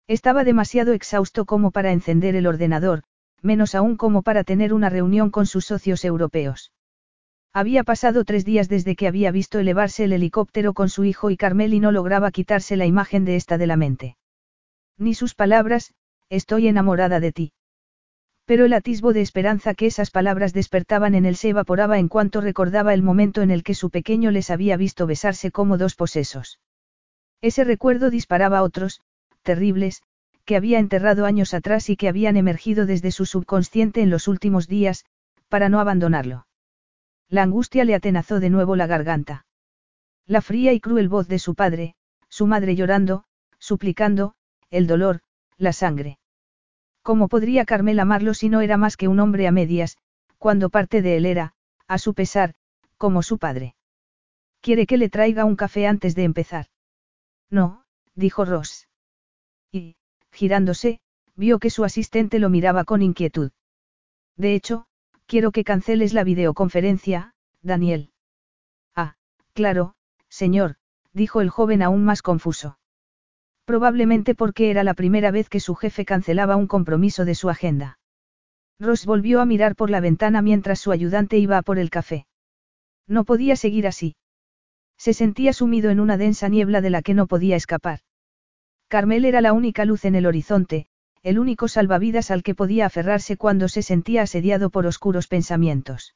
Estaba 0.06 0.44
demasiado 0.44 0.92
exhausto 0.92 1.44
como 1.46 1.70
para 1.72 1.92
encender 1.92 2.36
el 2.36 2.46
ordenador, 2.46 3.02
menos 3.42 3.74
aún 3.74 3.96
como 3.96 4.22
para 4.22 4.44
tener 4.44 4.72
una 4.72 4.88
reunión 4.88 5.30
con 5.30 5.46
sus 5.46 5.66
socios 5.66 6.04
europeos. 6.04 6.72
Había 7.52 7.82
pasado 7.82 8.24
tres 8.24 8.44
días 8.44 8.68
desde 8.68 8.94
que 8.94 9.08
había 9.08 9.32
visto 9.32 9.58
elevarse 9.58 10.04
el 10.04 10.12
helicóptero 10.12 10.74
con 10.74 10.88
su 10.88 11.04
hijo 11.04 11.30
y 11.30 11.36
Carmel 11.36 11.74
y 11.74 11.80
no 11.80 11.90
lograba 11.90 12.30
quitarse 12.30 12.76
la 12.76 12.86
imagen 12.86 13.24
de 13.24 13.36
esta 13.36 13.58
de 13.58 13.66
la 13.66 13.76
mente. 13.76 14.16
Ni 14.96 15.14
sus 15.14 15.34
palabras, 15.34 15.92
estoy 16.28 16.68
enamorada 16.68 17.20
de 17.20 17.32
ti. 17.32 17.52
Pero 18.48 18.64
el 18.64 18.72
atisbo 18.72 19.12
de 19.12 19.20
esperanza 19.20 19.74
que 19.74 19.84
esas 19.84 20.10
palabras 20.10 20.54
despertaban 20.54 21.14
en 21.14 21.26
él 21.26 21.36
se 21.36 21.50
evaporaba 21.50 21.98
en 21.98 22.08
cuanto 22.08 22.40
recordaba 22.40 22.94
el 22.94 23.02
momento 23.02 23.42
en 23.42 23.50
el 23.50 23.62
que 23.62 23.74
su 23.74 23.90
pequeño 23.90 24.30
les 24.30 24.48
había 24.48 24.78
visto 24.78 25.06
besarse 25.06 25.50
como 25.50 25.76
dos 25.76 25.94
posesos. 25.94 26.58
Ese 27.42 27.62
recuerdo 27.62 28.08
disparaba 28.08 28.62
otros, 28.62 29.02
terribles, 29.42 30.02
que 30.46 30.56
había 30.56 30.78
enterrado 30.78 31.26
años 31.26 31.52
atrás 31.52 31.90
y 31.90 31.96
que 31.98 32.08
habían 32.08 32.38
emergido 32.38 32.86
desde 32.86 33.10
su 33.10 33.26
subconsciente 33.26 34.00
en 34.00 34.08
los 34.08 34.28
últimos 34.28 34.66
días, 34.66 35.04
para 35.50 35.68
no 35.68 35.78
abandonarlo. 35.78 36.46
La 37.28 37.42
angustia 37.42 37.84
le 37.84 37.94
atenazó 37.94 38.40
de 38.40 38.48
nuevo 38.48 38.76
la 38.76 38.86
garganta. 38.86 39.44
La 40.24 40.40
fría 40.40 40.72
y 40.72 40.80
cruel 40.80 41.10
voz 41.10 41.28
de 41.28 41.38
su 41.38 41.54
padre, 41.54 41.96
su 42.30 42.46
madre 42.46 42.76
llorando, 42.76 43.24
suplicando, 43.58 44.36
el 44.70 44.86
dolor, 44.86 45.20
la 45.58 45.74
sangre. 45.74 46.17
¿Cómo 47.08 47.28
podría 47.28 47.64
Carmel 47.64 48.00
amarlo 48.00 48.34
si 48.34 48.50
no 48.50 48.60
era 48.60 48.76
más 48.76 48.98
que 48.98 49.08
un 49.08 49.18
hombre 49.18 49.46
a 49.46 49.50
medias, 49.50 49.96
cuando 50.36 50.68
parte 50.68 51.00
de 51.00 51.16
él 51.16 51.24
era, 51.24 51.54
a 51.86 51.96
su 51.96 52.12
pesar, 52.12 52.54
como 52.98 53.22
su 53.22 53.38
padre? 53.38 53.76
¿Quiere 54.60 54.86
que 54.86 54.98
le 54.98 55.08
traiga 55.08 55.46
un 55.46 55.56
café 55.56 55.86
antes 55.86 56.14
de 56.14 56.24
empezar? 56.24 56.66
No, 57.48 57.86
dijo 58.14 58.44
Ross. 58.44 58.88
Y, 59.72 59.96
girándose, 60.32 61.00
vio 61.34 61.58
que 61.58 61.70
su 61.70 61.82
asistente 61.84 62.38
lo 62.38 62.50
miraba 62.50 62.84
con 62.84 63.00
inquietud. 63.00 63.52
De 64.36 64.54
hecho, 64.54 64.84
quiero 65.24 65.50
que 65.50 65.64
canceles 65.64 66.12
la 66.12 66.24
videoconferencia, 66.24 67.32
Daniel. 67.62 68.12
Ah, 68.94 69.16
claro, 69.54 69.94
señor, 70.28 70.76
dijo 71.14 71.40
el 71.40 71.48
joven 71.48 71.80
aún 71.80 72.04
más 72.04 72.20
confuso. 72.20 72.78
Probablemente 73.68 74.34
porque 74.34 74.70
era 74.70 74.82
la 74.82 74.94
primera 74.94 75.30
vez 75.30 75.50
que 75.50 75.60
su 75.60 75.74
jefe 75.74 76.06
cancelaba 76.06 76.56
un 76.56 76.66
compromiso 76.66 77.26
de 77.26 77.34
su 77.34 77.50
agenda. 77.50 77.98
Ross 78.80 79.04
volvió 79.04 79.42
a 79.42 79.44
mirar 79.44 79.76
por 79.76 79.90
la 79.90 80.00
ventana 80.00 80.40
mientras 80.40 80.80
su 80.80 80.90
ayudante 80.90 81.36
iba 81.36 81.58
a 81.58 81.62
por 81.62 81.78
el 81.78 81.90
café. 81.90 82.26
No 83.06 83.24
podía 83.24 83.56
seguir 83.56 83.86
así. 83.86 84.16
Se 84.96 85.12
sentía 85.12 85.52
sumido 85.52 85.90
en 85.90 86.00
una 86.00 86.16
densa 86.16 86.48
niebla 86.48 86.80
de 86.80 86.88
la 86.88 87.02
que 87.02 87.12
no 87.12 87.26
podía 87.26 87.56
escapar. 87.56 87.98
Carmel 88.88 89.26
era 89.26 89.42
la 89.42 89.52
única 89.52 89.84
luz 89.84 90.06
en 90.06 90.14
el 90.14 90.24
horizonte, 90.24 90.86
el 91.22 91.38
único 91.38 91.68
salvavidas 91.68 92.30
al 92.30 92.42
que 92.42 92.54
podía 92.54 92.86
aferrarse 92.86 93.36
cuando 93.36 93.68
se 93.68 93.82
sentía 93.82 94.22
asediado 94.22 94.70
por 94.70 94.86
oscuros 94.86 95.28
pensamientos. 95.28 96.14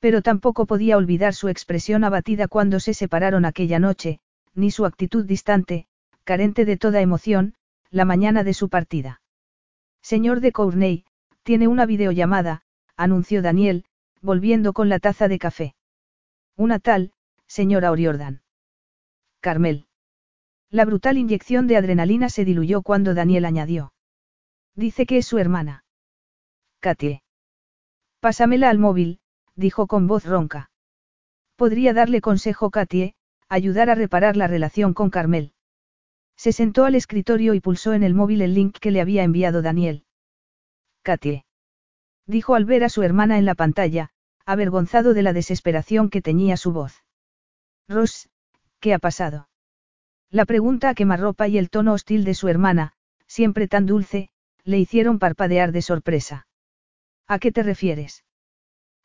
Pero 0.00 0.20
tampoco 0.20 0.66
podía 0.66 0.98
olvidar 0.98 1.32
su 1.32 1.48
expresión 1.48 2.04
abatida 2.04 2.46
cuando 2.46 2.78
se 2.78 2.92
separaron 2.92 3.46
aquella 3.46 3.78
noche, 3.78 4.20
ni 4.54 4.70
su 4.70 4.84
actitud 4.84 5.24
distante, 5.24 5.87
carente 6.28 6.66
de 6.66 6.76
toda 6.76 7.00
emoción, 7.00 7.54
la 7.90 8.04
mañana 8.04 8.44
de 8.44 8.52
su 8.52 8.68
partida. 8.68 9.22
Señor 10.02 10.40
de 10.40 10.52
Courney, 10.52 11.06
tiene 11.42 11.68
una 11.68 11.86
videollamada, 11.86 12.60
anunció 12.98 13.40
Daniel, 13.40 13.86
volviendo 14.20 14.74
con 14.74 14.90
la 14.90 14.98
taza 14.98 15.26
de 15.26 15.38
café. 15.38 15.74
Una 16.54 16.80
tal, 16.80 17.12
señora 17.46 17.90
Oriordan. 17.90 18.42
Carmel. 19.40 19.86
La 20.68 20.84
brutal 20.84 21.16
inyección 21.16 21.66
de 21.66 21.78
adrenalina 21.78 22.28
se 22.28 22.44
diluyó 22.44 22.82
cuando 22.82 23.14
Daniel 23.14 23.46
añadió. 23.46 23.94
Dice 24.74 25.06
que 25.06 25.16
es 25.16 25.26
su 25.26 25.38
hermana. 25.38 25.86
Katie. 26.80 27.22
Pásamela 28.20 28.68
al 28.68 28.78
móvil, 28.78 29.20
dijo 29.56 29.86
con 29.86 30.06
voz 30.06 30.26
ronca. 30.26 30.70
Podría 31.56 31.94
darle 31.94 32.20
consejo 32.20 32.68
Katie, 32.68 33.14
ayudar 33.48 33.88
a 33.88 33.94
reparar 33.94 34.36
la 34.36 34.46
relación 34.46 34.92
con 34.92 35.08
Carmel. 35.08 35.54
Se 36.38 36.52
sentó 36.52 36.84
al 36.84 36.94
escritorio 36.94 37.52
y 37.54 37.60
pulsó 37.60 37.94
en 37.94 38.04
el 38.04 38.14
móvil 38.14 38.42
el 38.42 38.54
link 38.54 38.78
que 38.78 38.92
le 38.92 39.00
había 39.00 39.24
enviado 39.24 39.60
Daniel. 39.60 40.04
Katie. 41.02 41.44
Dijo 42.26 42.54
al 42.54 42.64
ver 42.64 42.84
a 42.84 42.88
su 42.88 43.02
hermana 43.02 43.38
en 43.38 43.44
la 43.44 43.56
pantalla, 43.56 44.10
avergonzado 44.46 45.14
de 45.14 45.22
la 45.22 45.32
desesperación 45.32 46.10
que 46.10 46.22
teñía 46.22 46.56
su 46.56 46.70
voz. 46.70 47.02
Ross, 47.88 48.30
¿qué 48.78 48.94
ha 48.94 49.00
pasado? 49.00 49.48
La 50.30 50.44
pregunta 50.44 50.90
a 50.90 50.94
quemarropa 50.94 51.48
y 51.48 51.58
el 51.58 51.70
tono 51.70 51.92
hostil 51.92 52.24
de 52.24 52.34
su 52.34 52.46
hermana, 52.46 52.92
siempre 53.26 53.66
tan 53.66 53.86
dulce, 53.86 54.30
le 54.62 54.78
hicieron 54.78 55.18
parpadear 55.18 55.72
de 55.72 55.82
sorpresa. 55.82 56.46
¿A 57.26 57.40
qué 57.40 57.50
te 57.50 57.64
refieres? 57.64 58.24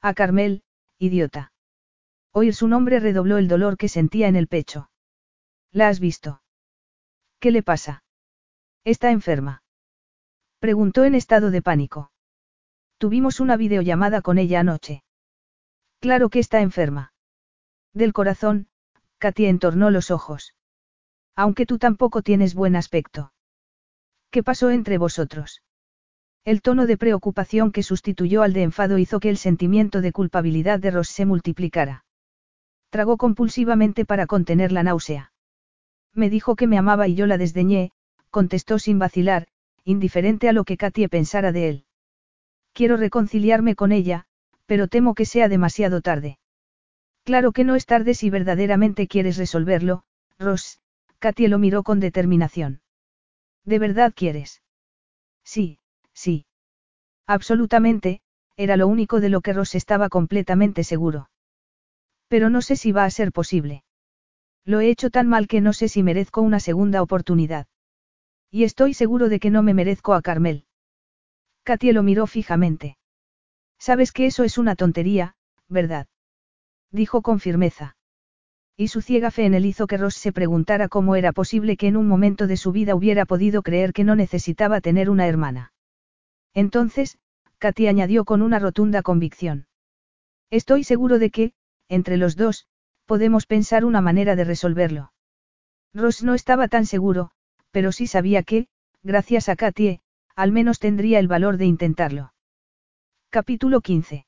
A 0.02 0.14
Carmel, 0.14 0.64
idiota. 1.00 1.52
Oír 2.32 2.53
su 2.53 2.68
nombre 2.68 3.00
redobló 3.00 3.40
el 3.40 3.48
dolor 3.48 3.76
que 3.78 3.90
sentía 3.90 4.28
en 4.28 4.36
el 4.36 4.48
pecho. 4.48 4.92
¿La 5.72 5.88
has 5.88 6.00
visto? 6.00 6.43
¿Qué 7.44 7.52
le 7.52 7.62
pasa? 7.62 8.06
¿Está 8.86 9.12
enferma? 9.12 9.64
Preguntó 10.60 11.04
en 11.04 11.14
estado 11.14 11.52
de 11.52 11.62
pánico. 11.62 12.10
Tuvimos 12.98 13.42
una 13.42 13.58
videollamada 13.58 14.22
con 14.22 14.38
ella 14.38 14.62
anoche. 14.62 15.04
Claro 16.00 16.30
que 16.30 16.40
está 16.40 16.62
enferma. 16.62 17.12
Del 17.94 18.14
corazón, 18.14 18.70
Katia 19.18 19.50
entornó 19.50 19.92
los 19.92 20.10
ojos. 20.10 20.56
Aunque 21.36 21.66
tú 21.66 21.80
tampoco 21.80 22.22
tienes 22.22 22.56
buen 22.56 22.78
aspecto. 22.78 23.34
¿Qué 24.32 24.42
pasó 24.42 24.70
entre 24.70 24.98
vosotros? 24.98 25.64
El 26.46 26.62
tono 26.62 26.86
de 26.86 26.96
preocupación 26.96 27.74
que 27.74 27.84
sustituyó 27.84 28.44
al 28.44 28.54
de 28.54 28.64
enfado 28.64 28.98
hizo 29.00 29.20
que 29.20 29.30
el 29.30 29.36
sentimiento 29.36 30.00
de 30.00 30.14
culpabilidad 30.14 30.80
de 30.80 30.92
Ross 30.92 31.10
se 31.10 31.26
multiplicara. 31.26 32.06
Tragó 32.90 33.18
compulsivamente 33.18 34.06
para 34.06 34.28
contener 34.28 34.72
la 34.72 34.84
náusea. 34.84 35.33
Me 36.14 36.30
dijo 36.30 36.56
que 36.56 36.67
me 36.67 36.77
amaba 36.77 37.08
y 37.08 37.16
yo 37.16 37.25
la 37.25 37.38
desdeñé, 37.38 37.92
contestó 38.30 38.80
sin 38.80 39.00
vacilar, 39.00 39.48
indiferente 39.83 40.50
a 40.50 40.53
lo 40.53 40.64
que 40.64 40.77
Katie 40.77 41.09
pensara 41.09 41.51
de 41.51 41.69
él. 41.69 41.85
Quiero 42.74 42.98
reconciliarme 42.98 43.75
con 43.75 43.92
ella, 43.92 44.25
pero 44.66 44.88
temo 44.88 45.16
que 45.16 45.25
sea 45.25 45.50
demasiado 45.50 46.01
tarde. 46.01 46.40
Claro 47.24 47.51
que 47.51 47.64
no 47.64 47.75
es 47.75 47.85
tarde 47.85 48.14
si 48.14 48.30
verdaderamente 48.30 49.08
quieres 49.08 49.38
resolverlo, 49.38 50.03
Ross, 50.40 50.80
Katie 51.19 51.48
lo 51.48 51.58
miró 51.58 51.83
con 51.83 52.00
determinación. 52.00 52.82
¿De 53.64 53.80
verdad 53.80 54.14
quieres? 54.16 54.61
Sí, 55.43 55.80
sí. 56.14 56.45
Absolutamente, 57.25 58.22
era 58.58 58.75
lo 58.77 58.88
único 58.88 59.22
de 59.22 59.30
lo 59.30 59.42
que 59.42 59.53
Ross 59.53 59.75
estaba 59.75 60.09
completamente 60.09 60.83
seguro. 60.83 61.30
Pero 62.27 62.50
no 62.50 62.61
sé 62.61 62.75
si 62.75 62.92
va 62.92 63.06
a 63.06 63.09
ser 63.09 63.32
posible. 63.32 63.83
Lo 64.66 64.80
he 64.80 64.90
hecho 64.90 65.09
tan 65.09 65.27
mal 65.27 65.48
que 65.48 65.61
no 65.61 65.74
sé 65.74 65.90
si 65.90 66.03
merezco 66.03 66.42
una 66.42 66.59
segunda 66.59 67.01
oportunidad. 67.01 67.67
Y 68.50 68.64
estoy 68.64 68.93
seguro 68.93 69.30
de 69.30 69.40
que 69.40 69.50
no 69.50 69.64
me 69.64 69.74
merezco 69.74 70.14
a 70.14 70.22
Carmel. 70.22 70.66
Katie 71.64 71.93
lo 71.93 72.03
miró 72.03 72.27
fijamente. 72.27 72.98
Sabes 73.80 74.11
que 74.11 74.25
eso 74.25 74.43
es 74.43 74.58
una 74.58 74.75
tontería, 74.75 75.35
¿verdad? 75.67 76.08
Dijo 76.92 77.22
con 77.22 77.40
firmeza. 77.40 77.98
Y 78.77 78.88
su 78.88 79.01
ciega 79.01 79.32
fe 79.32 79.45
en 79.45 79.53
él 79.53 79.66
hizo 79.66 79.88
que 79.88 79.98
Ross 79.98 80.16
se 80.16 80.32
preguntara 80.32 80.88
cómo 80.88 81.16
era 81.16 81.32
posible 81.32 81.77
que 81.77 81.88
en 81.88 81.98
un 81.98 82.08
momento 82.08 82.48
de 82.48 82.58
su 82.58 82.72
vida 82.72 82.95
hubiera 82.95 83.25
podido 83.25 83.61
creer 83.61 83.93
que 83.93 84.03
no 84.03 84.16
necesitaba 84.16 84.82
tener 84.82 85.09
una 85.09 85.27
hermana. 85.27 85.74
Entonces, 86.53 87.17
Katy 87.58 87.88
añadió 87.88 88.25
con 88.25 88.42
una 88.42 88.59
rotunda 88.59 89.01
convicción. 89.01 89.67
Estoy 90.50 90.83
seguro 90.83 91.19
de 91.19 91.30
que, 91.30 91.53
entre 91.88 92.17
los 92.17 92.35
dos, 92.35 92.67
podemos 93.06 93.45
pensar 93.45 93.85
una 93.85 94.01
manera 94.01 94.35
de 94.35 94.43
resolverlo. 94.43 95.11
Ross 95.93 96.23
no 96.23 96.33
estaba 96.33 96.67
tan 96.67 96.85
seguro, 96.85 97.32
pero 97.72 97.91
sí 97.91 98.07
sabía 98.07 98.43
que, 98.43 98.67
gracias 99.03 99.49
a 99.49 99.56
Katie, 99.56 100.01
al 100.35 100.51
menos 100.51 100.80
tendría 100.80 101.19
el 101.19 101.27
valor 101.27 101.57
de 101.57 101.65
intentarlo. 101.65 102.33
Capítulo 103.30 103.82
15. 103.82 104.25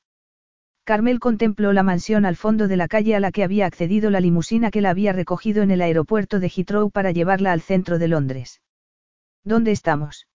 Carmel 0.84 1.18
contempló 1.18 1.72
la 1.72 1.82
mansión 1.82 2.24
al 2.24 2.36
fondo 2.36 2.68
de 2.68 2.76
la 2.76 2.86
calle 2.86 3.16
a 3.16 3.20
la 3.20 3.32
que 3.32 3.42
había 3.42 3.66
accedido 3.66 4.10
la 4.10 4.20
limusina 4.20 4.70
que 4.70 4.80
la 4.80 4.90
había 4.90 5.12
recogido 5.12 5.62
en 5.62 5.72
el 5.72 5.82
aeropuerto 5.82 6.38
de 6.38 6.48
Heathrow 6.48 6.90
para 6.90 7.10
llevarla 7.10 7.52
al 7.52 7.60
centro 7.60 7.98
de 7.98 8.06
Londres. 8.06 8.62
¿Dónde 9.42 9.72
estamos? 9.72 10.28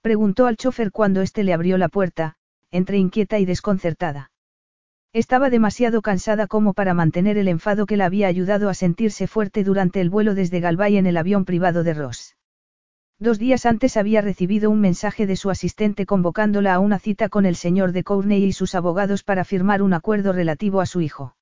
Preguntó 0.00 0.46
al 0.46 0.56
chofer 0.56 0.92
cuando 0.92 1.22
éste 1.22 1.42
le 1.42 1.52
abrió 1.52 1.76
la 1.76 1.88
puerta, 1.88 2.36
entre 2.70 2.98
inquieta 2.98 3.38
y 3.40 3.46
desconcertada. 3.46 4.30
Estaba 5.14 5.48
demasiado 5.48 6.02
cansada 6.02 6.48
como 6.48 6.74
para 6.74 6.92
mantener 6.92 7.38
el 7.38 7.46
enfado 7.46 7.86
que 7.86 7.96
la 7.96 8.06
había 8.06 8.26
ayudado 8.26 8.68
a 8.68 8.74
sentirse 8.74 9.28
fuerte 9.28 9.62
durante 9.62 10.00
el 10.00 10.10
vuelo 10.10 10.34
desde 10.34 10.58
Galway 10.58 10.96
en 10.96 11.06
el 11.06 11.16
avión 11.16 11.44
privado 11.44 11.84
de 11.84 11.94
Ross. 11.94 12.36
Dos 13.20 13.38
días 13.38 13.64
antes 13.64 13.96
había 13.96 14.22
recibido 14.22 14.70
un 14.70 14.80
mensaje 14.80 15.28
de 15.28 15.36
su 15.36 15.50
asistente 15.50 16.04
convocándola 16.04 16.74
a 16.74 16.80
una 16.80 16.98
cita 16.98 17.28
con 17.28 17.46
el 17.46 17.54
señor 17.54 17.92
de 17.92 18.02
Courney 18.02 18.42
y 18.42 18.52
sus 18.52 18.74
abogados 18.74 19.22
para 19.22 19.44
firmar 19.44 19.82
un 19.82 19.94
acuerdo 19.94 20.32
relativo 20.32 20.80
a 20.80 20.86
su 20.86 21.00
hijo. 21.00 21.36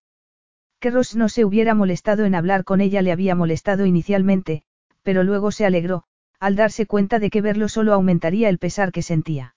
Que 0.79 0.91
Ross 0.91 1.17
no 1.17 1.31
se 1.31 1.47
hubiera 1.47 1.75
molestado 1.75 2.27
en 2.27 2.35
hablar 2.35 2.65
con 2.65 2.83
ella 2.83 3.01
le 3.01 3.11
había 3.11 3.35
molestado 3.35 3.87
inicialmente, 3.87 4.65
pero 5.03 5.25
luego 5.25 5.51
se 5.51 5.65
alegró, 5.65 6.05
al 6.39 6.57
darse 6.57 6.85
cuenta 6.85 7.19
de 7.19 7.31
que 7.31 7.41
verlo 7.41 7.71
solo 7.71 7.95
aumentaría 7.95 8.51
el 8.51 8.59
pesar 8.59 8.93
que 8.93 9.01
sentía. 9.01 9.55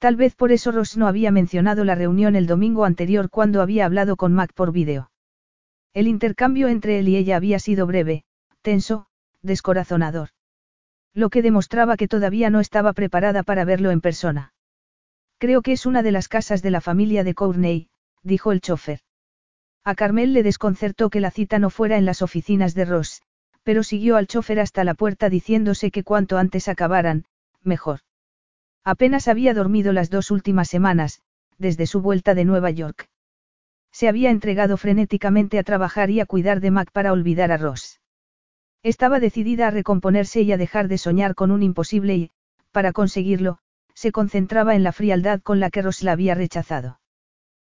Tal 0.00 0.16
vez 0.16 0.34
por 0.34 0.50
eso 0.50 0.72
Ross 0.72 0.96
no 0.96 1.06
había 1.06 1.30
mencionado 1.30 1.84
la 1.84 1.94
reunión 1.94 2.34
el 2.34 2.46
domingo 2.46 2.86
anterior 2.86 3.28
cuando 3.28 3.60
había 3.60 3.84
hablado 3.84 4.16
con 4.16 4.32
Mac 4.32 4.54
por 4.54 4.72
vídeo. 4.72 5.10
El 5.92 6.08
intercambio 6.08 6.68
entre 6.68 6.98
él 6.98 7.08
y 7.08 7.16
ella 7.16 7.36
había 7.36 7.58
sido 7.58 7.86
breve, 7.86 8.24
tenso, 8.62 9.08
descorazonador. 9.42 10.30
Lo 11.12 11.28
que 11.28 11.42
demostraba 11.42 11.98
que 11.98 12.08
todavía 12.08 12.48
no 12.48 12.60
estaba 12.60 12.94
preparada 12.94 13.42
para 13.42 13.66
verlo 13.66 13.90
en 13.90 14.00
persona. 14.00 14.54
Creo 15.36 15.60
que 15.60 15.72
es 15.72 15.84
una 15.84 16.02
de 16.02 16.12
las 16.12 16.28
casas 16.28 16.62
de 16.62 16.70
la 16.70 16.80
familia 16.80 17.22
de 17.22 17.34
Courtney, 17.34 17.90
dijo 18.22 18.52
el 18.52 18.62
chofer. 18.62 19.00
A 19.84 19.94
Carmel 19.94 20.32
le 20.32 20.42
desconcertó 20.42 21.10
que 21.10 21.20
la 21.20 21.30
cita 21.30 21.58
no 21.58 21.68
fuera 21.68 21.98
en 21.98 22.06
las 22.06 22.22
oficinas 22.22 22.74
de 22.74 22.86
Ross, 22.86 23.20
pero 23.64 23.82
siguió 23.82 24.16
al 24.16 24.28
chofer 24.28 24.60
hasta 24.60 24.82
la 24.82 24.94
puerta 24.94 25.28
diciéndose 25.28 25.90
que 25.90 26.04
cuanto 26.04 26.38
antes 26.38 26.68
acabaran, 26.68 27.26
mejor. 27.62 28.00
Apenas 28.84 29.28
había 29.28 29.54
dormido 29.54 29.92
las 29.92 30.10
dos 30.10 30.30
últimas 30.30 30.68
semanas, 30.68 31.20
desde 31.58 31.86
su 31.86 32.00
vuelta 32.00 32.34
de 32.34 32.44
Nueva 32.44 32.70
York. 32.70 33.08
Se 33.92 34.08
había 34.08 34.30
entregado 34.30 34.76
frenéticamente 34.76 35.58
a 35.58 35.62
trabajar 35.62 36.10
y 36.10 36.20
a 36.20 36.26
cuidar 36.26 36.60
de 36.60 36.70
Mac 36.70 36.90
para 36.92 37.12
olvidar 37.12 37.52
a 37.52 37.58
Ross. 37.58 38.00
Estaba 38.82 39.20
decidida 39.20 39.68
a 39.68 39.70
recomponerse 39.70 40.40
y 40.40 40.52
a 40.52 40.56
dejar 40.56 40.88
de 40.88 40.96
soñar 40.96 41.34
con 41.34 41.50
un 41.50 41.62
imposible 41.62 42.16
y, 42.16 42.30
para 42.72 42.92
conseguirlo, 42.92 43.58
se 43.94 44.12
concentraba 44.12 44.74
en 44.74 44.82
la 44.82 44.92
frialdad 44.92 45.40
con 45.42 45.60
la 45.60 45.68
que 45.68 45.82
Ross 45.82 46.02
la 46.02 46.12
había 46.12 46.34
rechazado. 46.34 47.00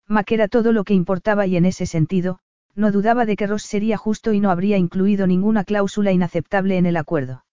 Mac 0.08 0.32
era 0.32 0.48
todo 0.48 0.72
lo 0.72 0.84
que 0.84 0.96
importaba 0.96 1.46
y 1.46 1.58
en 1.58 1.66
ese 1.66 1.86
sentido, 1.86 2.40
no 2.74 2.92
dudaba 2.92 3.26
de 3.26 3.36
que 3.36 3.46
Ross 3.46 3.64
sería 3.64 3.98
justo 3.98 4.34
y 4.34 4.40
no 4.40 4.50
habría 4.50 4.78
incluido 4.78 5.28
ninguna 5.28 5.64
cláusula 5.64 6.12
inaceptable 6.12 6.78
en 6.78 6.88
el 6.88 6.98
acuerdo. 6.98 7.46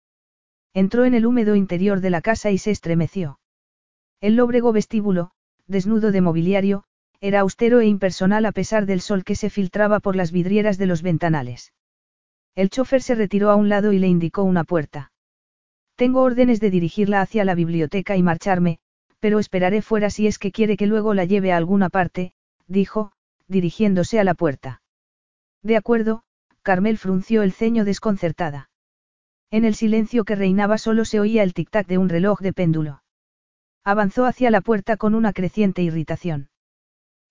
Entró 0.73 1.05
en 1.05 1.13
el 1.13 1.27
húmedo 1.27 1.55
interior 1.55 2.01
de 2.01 2.11
la 2.11 2.23
casa 2.23 2.51
y 2.51 2.57
se 2.57 2.71
estremeció. 2.71 3.39
El 4.23 4.37
lóbrego 4.37 4.73
vestíbulo, 4.73 5.33
desnudo 5.67 6.13
de 6.13 6.21
mobiliario, 6.21 6.85
era 7.21 7.41
austero 7.41 7.81
e 7.81 7.87
impersonal 7.87 8.47
a 8.47 8.53
pesar 8.53 8.87
del 8.87 9.01
sol 9.01 9.25
que 9.25 9.35
se 9.35 9.51
filtraba 9.51 9.99
por 9.99 10.15
las 10.15 10.31
vidrieras 10.31 10.79
de 10.79 10.87
los 10.87 11.03
ventanales. 11.03 11.73
El 12.55 12.71
chofer 12.71 13.03
se 13.03 13.17
retiró 13.17 13.51
a 13.51 13.57
un 13.57 13.69
lado 13.69 13.93
y 13.93 13.99
le 13.99 14.07
indicó 14.07 14.45
una 14.45 14.63
puerta. 14.63 15.11
Tengo 15.97 16.23
órdenes 16.23 16.61
de 16.61 16.71
dirigirla 16.71 17.21
hacia 17.21 17.45
la 17.45 17.57
biblioteca 17.57 18.17
y 18.17 18.23
marcharme, 18.23 18.79
pero 19.19 19.41
esperaré 19.41 19.83
fuera 19.83 20.09
si 20.09 20.29
es 20.29 20.39
que 20.39 20.53
quiere 20.53 20.77
que 20.77 20.87
luego 20.87 21.15
la 21.15 21.25
lleve 21.25 21.51
a 21.51 21.57
alguna 21.57 21.89
parte, 21.89 22.33
dijo, 22.69 23.11
dirigiéndose 23.49 24.21
a 24.21 24.25
la 24.25 24.35
puerta. 24.35 24.83
De 25.65 25.77
acuerdo, 25.77 26.23
Carmel 26.63 26.97
frunció 26.97 27.43
el 27.43 27.53
ceño 27.53 27.85
desconcertada. 27.85 28.71
En 29.51 29.65
el 29.65 29.75
silencio 29.75 30.25
que 30.25 30.37
reinaba 30.37 30.79
solo 30.79 31.05
se 31.05 31.19
oía 31.19 31.43
el 31.43 31.55
tic-tac 31.55 31.87
de 31.89 31.99
un 31.99 32.09
reloj 32.09 32.41
de 32.41 32.53
péndulo. 32.53 33.03
Avanzó 33.85 34.27
hacia 34.27 34.51
la 34.51 34.61
puerta 34.61 34.97
con 34.97 35.15
una 35.15 35.33
creciente 35.33 35.83
irritación. 35.83 36.51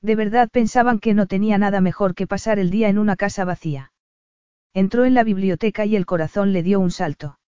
De 0.01 0.15
verdad 0.15 0.49
pensaban 0.51 0.99
que 0.99 1.13
no 1.13 1.27
tenía 1.27 1.57
nada 1.57 1.79
mejor 1.79 2.15
que 2.15 2.27
pasar 2.27 2.59
el 2.59 2.71
día 2.71 2.89
en 2.89 2.97
una 2.97 3.15
casa 3.15 3.45
vacía. 3.45 3.93
Entró 4.73 5.05
en 5.05 5.13
la 5.13 5.23
biblioteca 5.23 5.85
y 5.85 5.95
el 5.95 6.05
corazón 6.05 6.53
le 6.53 6.63
dio 6.63 6.79
un 6.79 6.91
salto. 6.91 7.39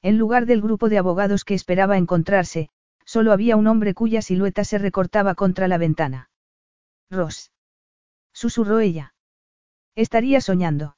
En 0.00 0.18
lugar 0.18 0.46
del 0.46 0.62
grupo 0.62 0.88
de 0.88 0.98
abogados 0.98 1.44
que 1.44 1.54
esperaba 1.54 1.96
encontrarse, 1.98 2.70
solo 3.04 3.32
había 3.32 3.56
un 3.56 3.66
hombre 3.66 3.94
cuya 3.94 4.22
silueta 4.22 4.64
se 4.64 4.78
recortaba 4.78 5.34
contra 5.34 5.68
la 5.68 5.78
ventana. 5.78 6.30
Ross. 7.10 7.52
Susurró 8.32 8.80
ella. 8.80 9.14
Estaría 9.94 10.40
soñando. 10.40 10.96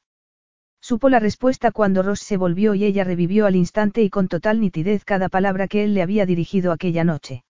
Supo 0.84 1.08
la 1.08 1.18
respuesta 1.18 1.72
cuando 1.72 2.02
Ross 2.02 2.20
se 2.20 2.36
volvió 2.36 2.74
y 2.74 2.84
ella 2.84 3.04
revivió 3.04 3.46
al 3.46 3.56
instante 3.56 4.02
y 4.02 4.10
con 4.10 4.28
total 4.28 4.60
nitidez 4.60 5.06
cada 5.06 5.30
palabra 5.30 5.66
que 5.66 5.82
él 5.82 5.94
le 5.94 6.02
había 6.02 6.26
dirigido 6.26 6.72
aquella 6.72 7.04
noche. 7.04 7.42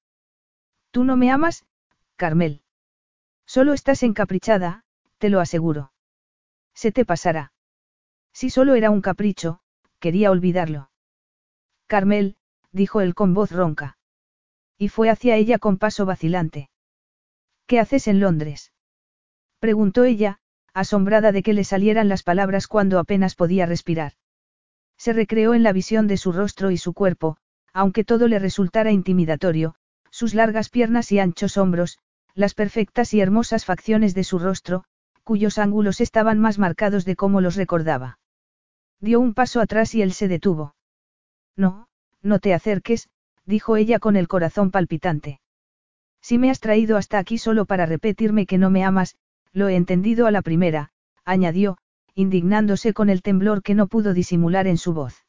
Tú 0.92 1.02
no 1.02 1.16
me 1.16 1.32
amas, 1.32 1.66
Carmel. 2.14 2.62
Solo 3.44 3.72
estás 3.72 4.04
encaprichada, 4.04 4.84
te 5.18 5.30
lo 5.30 5.40
aseguro. 5.40 5.90
Se 6.74 6.92
te 6.92 7.04
pasará. 7.04 7.52
Si 8.32 8.50
solo 8.50 8.76
era 8.76 8.90
un 8.90 9.00
capricho, 9.00 9.58
quería 9.98 10.30
olvidarlo. 10.30 10.92
Carmel, 11.88 12.36
dijo 12.70 13.00
él 13.00 13.16
con 13.16 13.34
voz 13.34 13.50
ronca. 13.50 13.98
Y 14.78 14.90
fue 14.90 15.10
hacia 15.10 15.34
ella 15.34 15.58
con 15.58 15.78
paso 15.78 16.06
vacilante. 16.06 16.70
¿Qué 17.66 17.80
haces 17.80 18.06
en 18.06 18.20
Londres? 18.20 18.72
preguntó 19.58 20.04
ella, 20.04 20.38
asombrada 20.74 21.32
de 21.32 21.42
que 21.42 21.54
le 21.54 21.64
salieran 21.64 22.08
las 22.08 22.22
palabras 22.22 22.66
cuando 22.66 22.98
apenas 22.98 23.36
podía 23.36 23.64
respirar. 23.64 24.12
Se 24.98 25.12
recreó 25.12 25.54
en 25.54 25.62
la 25.62 25.72
visión 25.72 26.06
de 26.06 26.16
su 26.16 26.32
rostro 26.32 26.70
y 26.70 26.76
su 26.76 26.92
cuerpo, 26.92 27.36
aunque 27.72 28.04
todo 28.04 28.28
le 28.28 28.38
resultara 28.38 28.90
intimidatorio, 28.90 29.76
sus 30.10 30.34
largas 30.34 30.68
piernas 30.68 31.10
y 31.12 31.18
anchos 31.18 31.56
hombros, 31.56 31.98
las 32.34 32.54
perfectas 32.54 33.14
y 33.14 33.20
hermosas 33.20 33.64
facciones 33.64 34.14
de 34.14 34.24
su 34.24 34.38
rostro, 34.38 34.84
cuyos 35.22 35.58
ángulos 35.58 36.00
estaban 36.00 36.38
más 36.38 36.58
marcados 36.58 37.04
de 37.04 37.16
cómo 37.16 37.40
los 37.40 37.56
recordaba. 37.56 38.18
Dio 39.00 39.20
un 39.20 39.34
paso 39.34 39.60
atrás 39.60 39.94
y 39.94 40.02
él 40.02 40.12
se 40.12 40.28
detuvo. 40.28 40.74
No, 41.56 41.88
no 42.22 42.38
te 42.40 42.54
acerques, 42.54 43.08
dijo 43.44 43.76
ella 43.76 43.98
con 43.98 44.16
el 44.16 44.28
corazón 44.28 44.70
palpitante. 44.70 45.40
Si 46.20 46.38
me 46.38 46.50
has 46.50 46.60
traído 46.60 46.96
hasta 46.96 47.18
aquí 47.18 47.38
solo 47.38 47.66
para 47.66 47.86
repetirme 47.86 48.46
que 48.46 48.58
no 48.58 48.70
me 48.70 48.84
amas, 48.84 49.16
lo 49.54 49.68
he 49.68 49.76
entendido 49.76 50.26
a 50.26 50.30
la 50.30 50.42
primera, 50.42 50.90
añadió, 51.24 51.78
indignándose 52.14 52.92
con 52.92 53.08
el 53.08 53.22
temblor 53.22 53.62
que 53.62 53.74
no 53.74 53.86
pudo 53.86 54.12
disimular 54.12 54.66
en 54.66 54.76
su 54.76 54.92
voz. 54.92 55.24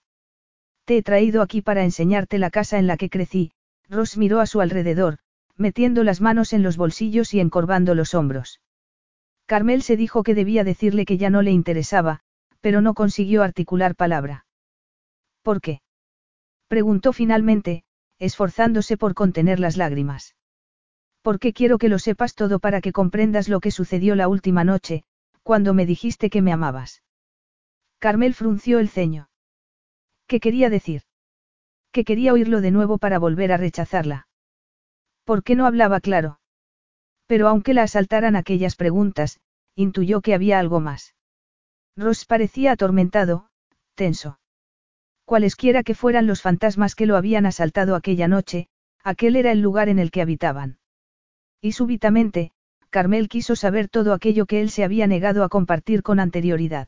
Te 0.83 0.97
he 0.97 1.03
traído 1.03 1.41
aquí 1.41 1.61
para 1.61 1.83
enseñarte 1.83 2.37
la 2.37 2.49
casa 2.49 2.77
en 2.77 2.87
la 2.87 2.97
que 2.97 3.09
crecí, 3.09 3.51
Ross 3.87 4.17
miró 4.17 4.39
a 4.39 4.47
su 4.47 4.61
alrededor, 4.61 5.19
metiendo 5.55 6.03
las 6.03 6.21
manos 6.21 6.53
en 6.53 6.63
los 6.63 6.75
bolsillos 6.75 7.33
y 7.33 7.39
encorvando 7.39 7.95
los 7.95 8.13
hombros. 8.13 8.61
Carmel 9.45 9.83
se 9.83 9.95
dijo 9.95 10.23
que 10.23 10.35
debía 10.35 10.63
decirle 10.63 11.05
que 11.05 11.17
ya 11.17 11.29
no 11.29 11.41
le 11.41 11.51
interesaba, 11.51 12.21
pero 12.61 12.81
no 12.81 12.95
consiguió 12.95 13.43
articular 13.43 13.95
palabra. 13.95 14.45
¿Por 15.43 15.61
qué? 15.61 15.81
preguntó 16.67 17.13
finalmente, 17.13 17.83
esforzándose 18.17 18.97
por 18.97 19.13
contener 19.13 19.59
las 19.59 19.77
lágrimas. 19.77 20.35
Porque 21.25 21.53
quiero 21.53 21.79
que 21.79 21.89
lo 21.89 21.97
sepas 21.97 22.35
todo 22.35 22.59
para 22.59 22.81
que 22.81 22.91
comprendas 22.91 23.49
lo 23.49 23.59
que 23.59 23.71
sucedió 23.71 24.13
la 24.13 24.27
última 24.27 24.63
noche, 24.63 25.03
cuando 25.41 25.73
me 25.73 25.87
dijiste 25.87 26.29
que 26.29 26.43
me 26.43 26.53
amabas. 26.53 27.01
Carmel 27.97 28.35
frunció 28.35 28.77
el 28.77 28.89
ceño. 28.89 29.27
¿Qué 30.27 30.39
quería 30.39 30.69
decir? 30.69 31.01
Que 31.91 32.03
quería 32.03 32.31
oírlo 32.31 32.61
de 32.61 32.69
nuevo 32.69 32.99
para 32.99 33.17
volver 33.17 33.51
a 33.51 33.57
rechazarla. 33.57 34.27
¿Por 35.23 35.41
qué 35.41 35.55
no 35.55 35.65
hablaba 35.65 35.99
claro? 35.99 36.41
Pero 37.25 37.47
aunque 37.47 37.73
la 37.73 37.81
asaltaran 37.81 38.35
aquellas 38.35 38.75
preguntas, 38.75 39.39
intuyó 39.73 40.21
que 40.21 40.35
había 40.35 40.59
algo 40.59 40.79
más. 40.79 41.15
Ross 41.97 42.25
parecía 42.25 42.73
atormentado, 42.73 43.49
tenso. 43.95 44.39
Cualesquiera 45.25 45.81
que 45.81 45.95
fueran 45.95 46.27
los 46.27 46.43
fantasmas 46.43 46.93
que 46.93 47.07
lo 47.07 47.17
habían 47.17 47.47
asaltado 47.47 47.95
aquella 47.95 48.27
noche, 48.27 48.67
aquel 49.03 49.37
era 49.37 49.51
el 49.51 49.61
lugar 49.61 49.89
en 49.89 49.97
el 49.97 50.11
que 50.11 50.21
habitaban. 50.21 50.77
Y 51.61 51.72
súbitamente, 51.74 52.51
Carmel 52.90 53.27
quiso 53.27 53.56
saber 53.56 53.90
todo 53.90 54.14
aquello 54.14 54.45
que 54.45 54.61
él 54.61 54.69
se 54.69 54.84
había 54.84 55.08
negado 55.08 55.43
a 55.43 55.50
compartir 55.50 56.03
con 56.03 56.19
anterioridad. 56.19 56.88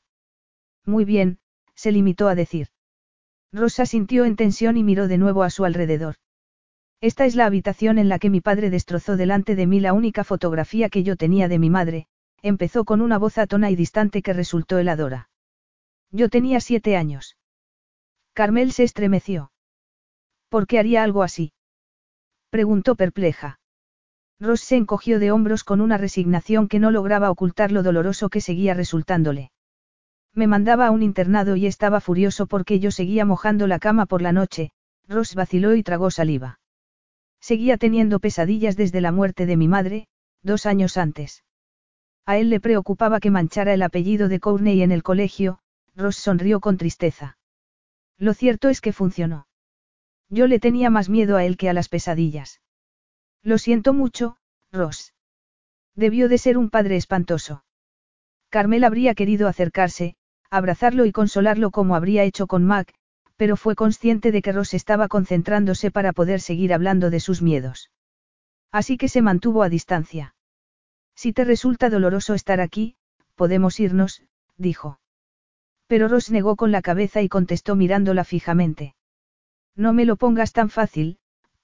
Muy 0.85 1.03
bien, 1.03 1.39
se 1.75 1.91
limitó 1.91 2.27
a 2.27 2.35
decir. 2.35 2.67
Rosa 3.51 3.85
sintió 3.85 4.25
en 4.25 4.35
tensión 4.35 4.77
y 4.77 4.83
miró 4.83 5.07
de 5.07 5.17
nuevo 5.17 5.43
a 5.43 5.49
su 5.49 5.65
alrededor. 5.65 6.15
Esta 7.01 7.25
es 7.25 7.35
la 7.35 7.45
habitación 7.45 7.97
en 7.97 8.09
la 8.09 8.19
que 8.19 8.29
mi 8.29 8.41
padre 8.41 8.69
destrozó 8.69 9.17
delante 9.17 9.55
de 9.55 9.67
mí 9.67 9.79
la 9.79 9.93
única 9.93 10.23
fotografía 10.23 10.89
que 10.89 11.03
yo 11.03 11.15
tenía 11.15 11.47
de 11.47 11.59
mi 11.59 11.69
madre, 11.69 12.07
empezó 12.41 12.85
con 12.85 13.01
una 13.01 13.17
voz 13.17 13.37
atona 13.37 13.69
y 13.69 13.75
distante 13.75 14.21
que 14.21 14.33
resultó 14.33 14.79
heladora. 14.79 15.29
Yo 16.11 16.29
tenía 16.29 16.59
siete 16.59 16.95
años. 16.95 17.37
Carmel 18.33 18.71
se 18.71 18.83
estremeció. 18.83 19.51
¿Por 20.49 20.67
qué 20.67 20.79
haría 20.79 21.03
algo 21.03 21.23
así? 21.23 21.53
Preguntó 22.49 22.95
perpleja. 22.95 23.59
Ross 24.39 24.61
se 24.61 24.75
encogió 24.75 25.19
de 25.19 25.31
hombros 25.31 25.63
con 25.63 25.81
una 25.81 25.97
resignación 25.97 26.67
que 26.67 26.79
no 26.79 26.91
lograba 26.91 27.31
ocultar 27.31 27.71
lo 27.71 27.81
doloroso 27.81 28.29
que 28.29 28.41
seguía 28.41 28.73
resultándole. 28.73 29.51
Me 30.33 30.45
mandaba 30.45 30.87
a 30.87 30.91
un 30.91 31.01
internado 31.01 31.55
y 31.55 31.65
estaba 31.65 31.99
furioso 31.99 32.45
porque 32.45 32.79
yo 32.79 32.91
seguía 32.91 33.25
mojando 33.25 33.65
la 33.65 33.79
cama 33.79 34.05
por 34.05 34.21
la 34.21 34.31
noche, 34.31 34.69
Ross 35.07 35.33
vaciló 35.33 35.73
y 35.75 35.81
tragó 35.81 36.11
saliva. 36.11 36.59
Seguía 37.39 37.77
teniendo 37.77 38.19
pesadillas 38.19 38.75
desde 38.75 39.01
la 39.01 39.11
muerte 39.11 39.47
de 39.47 39.57
mi 39.57 39.67
madre, 39.67 40.07
dos 40.43 40.67
años 40.67 40.97
antes. 40.97 41.43
A 42.25 42.37
él 42.37 42.49
le 42.49 42.59
preocupaba 42.59 43.19
que 43.19 43.31
manchara 43.31 43.73
el 43.73 43.81
apellido 43.81 44.27
de 44.27 44.39
Courtney 44.39 44.83
en 44.83 44.91
el 44.91 45.01
colegio, 45.01 45.59
Ross 45.95 46.17
sonrió 46.17 46.59
con 46.59 46.77
tristeza. 46.77 47.37
Lo 48.19 48.33
cierto 48.33 48.69
es 48.69 48.81
que 48.81 48.93
funcionó. 48.93 49.47
Yo 50.29 50.45
le 50.45 50.59
tenía 50.59 50.89
más 50.89 51.09
miedo 51.09 51.37
a 51.37 51.45
él 51.45 51.57
que 51.57 51.69
a 51.69 51.73
las 51.73 51.89
pesadillas. 51.89 52.59
Lo 53.47 53.57
siento 53.57 53.93
mucho, 53.93 54.35
Ross. 54.73 55.13
Debió 55.95 56.27
de 56.27 56.37
ser 56.37 56.57
un 56.57 56.69
padre 56.69 56.97
espantoso. 56.97 57.63
Carmel 58.49 58.83
habría 58.83 59.15
querido 59.15 59.47
acercarse, 59.47 60.17
abrazarlo 60.49 61.05
y 61.05 61.13
consolarlo 61.13 61.71
como 61.71 61.95
habría 61.95 62.25
hecho 62.25 62.45
con 62.45 62.65
Mac, 62.65 62.93
pero 63.37 63.55
fue 63.55 63.75
consciente 63.75 64.33
de 64.33 64.41
que 64.41 64.51
Ross 64.51 64.73
estaba 64.73 65.07
concentrándose 65.07 65.91
para 65.91 66.11
poder 66.11 66.41
seguir 66.41 66.73
hablando 66.73 67.09
de 67.09 67.21
sus 67.21 67.41
miedos. 67.41 67.89
Así 68.73 68.97
que 68.97 69.07
se 69.07 69.21
mantuvo 69.21 69.63
a 69.63 69.69
distancia. 69.69 70.35
Si 71.15 71.31
te 71.31 71.45
resulta 71.45 71.89
doloroso 71.89 72.33
estar 72.33 72.59
aquí, 72.59 72.97
podemos 73.35 73.79
irnos, 73.79 74.23
dijo. 74.57 74.99
Pero 75.87 76.09
Ross 76.09 76.31
negó 76.31 76.57
con 76.57 76.73
la 76.73 76.81
cabeza 76.81 77.21
y 77.21 77.29
contestó 77.29 77.77
mirándola 77.77 78.25
fijamente. 78.25 78.93
No 79.73 79.93
me 79.93 80.03
lo 80.03 80.17
pongas 80.17 80.51
tan 80.51 80.69
fácil, 80.69 81.19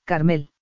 Carmel. 0.06 0.53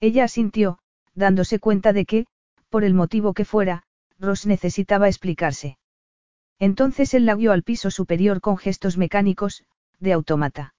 Ella 0.00 0.24
asintió, 0.24 0.78
dándose 1.14 1.58
cuenta 1.58 1.92
de 1.92 2.04
que, 2.04 2.26
por 2.68 2.84
el 2.84 2.94
motivo 2.94 3.34
que 3.34 3.44
fuera, 3.44 3.82
Ross 4.18 4.46
necesitaba 4.46 5.08
explicarse. 5.08 5.78
Entonces 6.58 7.14
él 7.14 7.26
la 7.26 7.34
guió 7.34 7.52
al 7.52 7.62
piso 7.62 7.90
superior 7.90 8.40
con 8.40 8.56
gestos 8.56 8.96
mecánicos, 8.96 9.64
de 10.00 10.12
automata. 10.12 10.74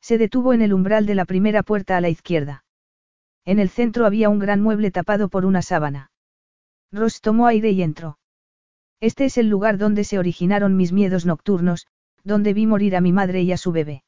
Se 0.00 0.18
detuvo 0.18 0.52
en 0.52 0.62
el 0.62 0.74
umbral 0.74 1.06
de 1.06 1.14
la 1.14 1.24
primera 1.24 1.62
puerta 1.62 1.96
a 1.96 2.00
la 2.00 2.08
izquierda. 2.08 2.64
En 3.44 3.58
el 3.58 3.68
centro 3.68 4.06
había 4.06 4.28
un 4.28 4.38
gran 4.38 4.60
mueble 4.62 4.90
tapado 4.90 5.28
por 5.28 5.44
una 5.44 5.62
sábana. 5.62 6.10
Ross 6.92 7.20
tomó 7.20 7.46
aire 7.46 7.70
y 7.70 7.82
entró. 7.82 8.18
Este 9.00 9.26
es 9.26 9.36
el 9.36 9.48
lugar 9.48 9.76
donde 9.76 10.04
se 10.04 10.18
originaron 10.18 10.76
mis 10.76 10.92
miedos 10.92 11.26
nocturnos, 11.26 11.86
donde 12.22 12.54
vi 12.54 12.66
morir 12.66 12.96
a 12.96 13.00
mi 13.00 13.12
madre 13.12 13.42
y 13.42 13.52
a 13.52 13.58
su 13.58 13.72
bebé. 13.72 14.04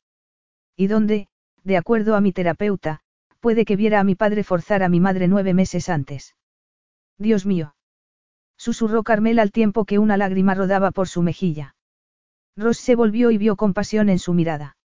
Y 0.76 0.86
donde, 0.86 1.28
de 1.64 1.76
acuerdo 1.76 2.16
a 2.16 2.20
mi 2.20 2.32
terapeuta, 2.32 3.00
puede 3.46 3.64
que 3.64 3.76
viera 3.76 4.00
a 4.00 4.02
mi 4.02 4.16
padre 4.16 4.42
forzar 4.42 4.82
a 4.82 4.88
mi 4.88 4.98
madre 4.98 5.28
nueve 5.28 5.54
meses 5.54 5.88
antes. 5.88 6.34
Dios 7.16 7.46
mío. 7.46 7.76
Susurró 8.56 9.04
Carmel 9.04 9.38
al 9.38 9.52
tiempo 9.52 9.84
que 9.84 10.00
una 10.00 10.16
lágrima 10.16 10.56
rodaba 10.56 10.90
por 10.90 11.06
su 11.06 11.22
mejilla. 11.22 11.76
Ross 12.56 12.78
se 12.78 12.96
volvió 12.96 13.30
y 13.30 13.38
vio 13.38 13.54
compasión 13.54 14.08
en 14.08 14.18
su 14.18 14.34
mirada. 14.34 14.76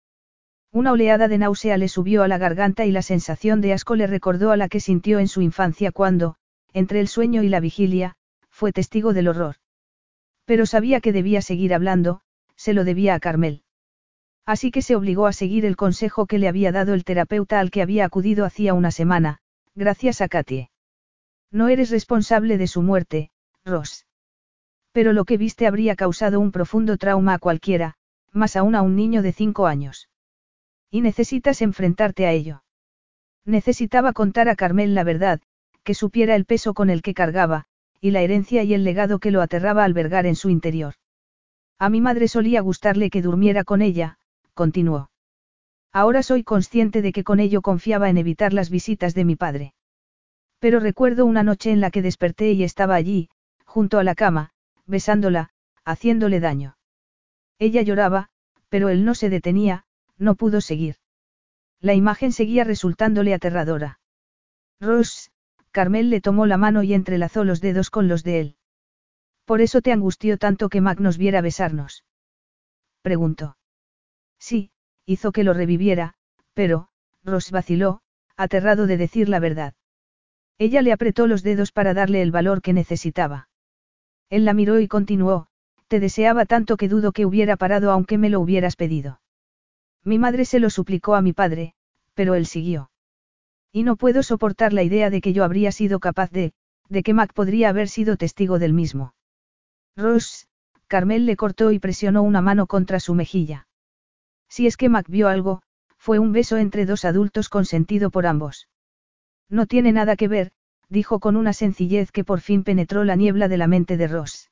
Una 0.72 0.92
oleada 0.92 1.26
de 1.26 1.38
náusea 1.38 1.78
le 1.78 1.88
subió 1.88 2.22
a 2.22 2.28
la 2.28 2.36
garganta 2.36 2.84
y 2.84 2.92
la 2.92 3.00
sensación 3.00 3.62
de 3.62 3.72
asco 3.72 3.96
le 3.96 4.06
recordó 4.06 4.50
a 4.50 4.58
la 4.58 4.68
que 4.68 4.80
sintió 4.80 5.20
en 5.20 5.28
su 5.28 5.40
infancia 5.40 5.90
cuando, 5.90 6.36
entre 6.74 7.00
el 7.00 7.08
sueño 7.08 7.42
y 7.42 7.48
la 7.48 7.60
vigilia, 7.60 8.16
fue 8.50 8.72
testigo 8.72 9.14
del 9.14 9.28
horror. 9.28 9.56
Pero 10.44 10.66
sabía 10.66 11.00
que 11.00 11.14
debía 11.14 11.40
seguir 11.40 11.72
hablando, 11.72 12.20
se 12.56 12.74
lo 12.74 12.84
debía 12.84 13.14
a 13.14 13.20
Carmel. 13.20 13.62
Así 14.46 14.70
que 14.70 14.82
se 14.82 14.96
obligó 14.96 15.26
a 15.26 15.32
seguir 15.32 15.64
el 15.64 15.76
consejo 15.76 16.26
que 16.26 16.38
le 16.38 16.48
había 16.48 16.72
dado 16.72 16.94
el 16.94 17.04
terapeuta 17.04 17.60
al 17.60 17.70
que 17.70 17.82
había 17.82 18.04
acudido 18.04 18.44
hacía 18.44 18.74
una 18.74 18.90
semana, 18.90 19.38
gracias 19.74 20.20
a 20.20 20.28
Katie. 20.28 20.70
No 21.50 21.68
eres 21.68 21.90
responsable 21.90 22.58
de 22.58 22.66
su 22.66 22.82
muerte, 22.82 23.30
Ross. 23.64 24.06
Pero 24.92 25.12
lo 25.12 25.24
que 25.24 25.36
viste 25.36 25.66
habría 25.66 25.96
causado 25.96 26.40
un 26.40 26.52
profundo 26.52 26.96
trauma 26.96 27.34
a 27.34 27.38
cualquiera, 27.38 27.94
más 28.32 28.56
aún 28.56 28.74
a 28.74 28.82
un 28.82 28.96
niño 28.96 29.22
de 29.22 29.32
cinco 29.32 29.66
años. 29.66 30.08
Y 30.90 31.00
necesitas 31.00 31.62
enfrentarte 31.62 32.26
a 32.26 32.32
ello. 32.32 32.62
Necesitaba 33.44 34.12
contar 34.12 34.48
a 34.48 34.56
Carmel 34.56 34.94
la 34.94 35.04
verdad, 35.04 35.40
que 35.82 35.94
supiera 35.94 36.34
el 36.34 36.44
peso 36.44 36.74
con 36.74 36.90
el 36.90 37.02
que 37.02 37.14
cargaba, 37.14 37.66
y 38.00 38.10
la 38.10 38.20
herencia 38.20 38.62
y 38.62 38.74
el 38.74 38.84
legado 38.84 39.18
que 39.18 39.30
lo 39.30 39.42
aterraba 39.42 39.84
albergar 39.84 40.26
en 40.26 40.36
su 40.36 40.50
interior. 40.50 40.94
A 41.78 41.88
mi 41.88 42.00
madre 42.00 42.28
solía 42.28 42.60
gustarle 42.60 43.10
que 43.10 43.22
durmiera 43.22 43.64
con 43.64 43.82
ella, 43.82 44.18
continuó. 44.60 45.08
Ahora 45.90 46.22
soy 46.22 46.44
consciente 46.44 47.00
de 47.00 47.12
que 47.12 47.24
con 47.24 47.40
ello 47.40 47.62
confiaba 47.62 48.10
en 48.10 48.18
evitar 48.18 48.52
las 48.52 48.68
visitas 48.68 49.14
de 49.14 49.24
mi 49.24 49.34
padre. 49.34 49.72
Pero 50.58 50.80
recuerdo 50.80 51.24
una 51.24 51.42
noche 51.42 51.70
en 51.70 51.80
la 51.80 51.90
que 51.90 52.02
desperté 52.02 52.52
y 52.52 52.62
estaba 52.62 52.94
allí, 52.94 53.30
junto 53.64 53.98
a 53.98 54.04
la 54.04 54.14
cama, 54.14 54.50
besándola, 54.84 55.48
haciéndole 55.86 56.40
daño. 56.40 56.76
Ella 57.58 57.80
lloraba, 57.80 58.28
pero 58.68 58.90
él 58.90 59.06
no 59.06 59.14
se 59.14 59.30
detenía, 59.30 59.84
no 60.18 60.34
pudo 60.34 60.60
seguir. 60.60 60.96
La 61.80 61.94
imagen 61.94 62.30
seguía 62.30 62.64
resultándole 62.64 63.32
aterradora. 63.32 63.98
Ross, 64.78 65.30
Carmel 65.70 66.10
le 66.10 66.20
tomó 66.20 66.44
la 66.44 66.58
mano 66.58 66.82
y 66.82 66.92
entrelazó 66.92 67.44
los 67.44 67.62
dedos 67.62 67.88
con 67.88 68.08
los 68.08 68.24
de 68.24 68.40
él. 68.40 68.56
Por 69.46 69.62
eso 69.62 69.80
te 69.80 69.90
angustió 69.90 70.36
tanto 70.36 70.68
que 70.68 70.82
Mac 70.82 71.00
nos 71.00 71.16
viera 71.16 71.40
besarnos. 71.40 72.04
Preguntó. 73.00 73.56
Sí, 74.40 74.70
hizo 75.06 75.30
que 75.30 75.44
lo 75.44 75.52
reviviera, 75.52 76.14
pero, 76.54 76.88
Ross 77.22 77.50
vaciló, 77.52 78.00
aterrado 78.36 78.86
de 78.86 78.96
decir 78.96 79.28
la 79.28 79.38
verdad. 79.38 79.74
Ella 80.58 80.82
le 80.82 80.92
apretó 80.92 81.26
los 81.26 81.42
dedos 81.42 81.72
para 81.72 81.94
darle 81.94 82.22
el 82.22 82.32
valor 82.32 82.62
que 82.62 82.72
necesitaba. 82.72 83.48
Él 84.30 84.44
la 84.44 84.54
miró 84.54 84.80
y 84.80 84.88
continuó, 84.88 85.46
te 85.88 86.00
deseaba 86.00 86.46
tanto 86.46 86.76
que 86.76 86.88
dudo 86.88 87.12
que 87.12 87.26
hubiera 87.26 87.56
parado 87.56 87.90
aunque 87.90 88.18
me 88.18 88.30
lo 88.30 88.40
hubieras 88.40 88.76
pedido. 88.76 89.20
Mi 90.04 90.18
madre 90.18 90.44
se 90.44 90.60
lo 90.60 90.70
suplicó 90.70 91.14
a 91.14 91.22
mi 91.22 91.32
padre, 91.32 91.74
pero 92.14 92.34
él 92.34 92.46
siguió. 92.46 92.90
Y 93.72 93.82
no 93.82 93.96
puedo 93.96 94.22
soportar 94.22 94.72
la 94.72 94.82
idea 94.82 95.10
de 95.10 95.20
que 95.20 95.32
yo 95.32 95.44
habría 95.44 95.72
sido 95.72 96.00
capaz 96.00 96.30
de, 96.30 96.52
de 96.88 97.02
que 97.02 97.14
Mac 97.14 97.32
podría 97.34 97.68
haber 97.68 97.88
sido 97.88 98.16
testigo 98.16 98.58
del 98.58 98.72
mismo. 98.72 99.14
Ross, 99.96 100.48
Carmel 100.86 101.26
le 101.26 101.36
cortó 101.36 101.72
y 101.72 101.78
presionó 101.78 102.22
una 102.22 102.40
mano 102.40 102.66
contra 102.66 103.00
su 103.00 103.14
mejilla. 103.14 103.68
Si 104.50 104.66
es 104.66 104.76
que 104.76 104.90
Mac 104.90 105.06
vio 105.08 105.28
algo, 105.28 105.62
fue 105.96 106.18
un 106.18 106.32
beso 106.32 106.58
entre 106.58 106.84
dos 106.84 107.04
adultos 107.04 107.48
consentido 107.48 108.10
por 108.10 108.26
ambos. 108.26 108.68
No 109.48 109.66
tiene 109.66 109.92
nada 109.92 110.16
que 110.16 110.28
ver, 110.28 110.50
dijo 110.88 111.20
con 111.20 111.36
una 111.36 111.52
sencillez 111.52 112.10
que 112.10 112.24
por 112.24 112.40
fin 112.40 112.64
penetró 112.64 113.04
la 113.04 113.16
niebla 113.16 113.48
de 113.48 113.56
la 113.56 113.68
mente 113.68 113.96
de 113.96 114.08
Ross. 114.08 114.50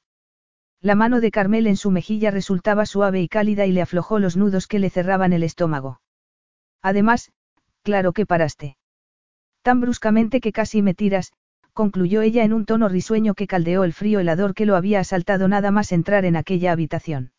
La 0.80 0.94
mano 0.94 1.20
de 1.20 1.32
Carmel 1.32 1.66
en 1.66 1.76
su 1.76 1.90
mejilla 1.90 2.30
resultaba 2.30 2.86
suave 2.86 3.20
y 3.20 3.28
cálida 3.28 3.66
y 3.66 3.72
le 3.72 3.82
aflojó 3.82 4.20
los 4.20 4.36
nudos 4.36 4.68
que 4.68 4.78
le 4.78 4.90
cerraban 4.90 5.32
el 5.32 5.42
estómago. 5.42 6.00
Además, 6.80 7.32
claro 7.82 8.12
que 8.12 8.26
paraste. 8.26 8.76
Tan 9.62 9.80
bruscamente 9.80 10.40
que 10.40 10.52
casi 10.52 10.82
me 10.82 10.94
tiras, 10.94 11.32
concluyó 11.72 12.22
ella 12.22 12.44
en 12.44 12.52
un 12.52 12.64
tono 12.64 12.88
risueño 12.88 13.34
que 13.34 13.48
caldeó 13.48 13.82
el 13.82 13.92
frío 13.92 14.20
helador 14.20 14.54
que 14.54 14.66
lo 14.66 14.76
había 14.76 15.00
asaltado 15.00 15.48
nada 15.48 15.72
más 15.72 15.90
entrar 15.90 16.24
en 16.24 16.36
aquella 16.36 16.70
habitación. 16.70 17.32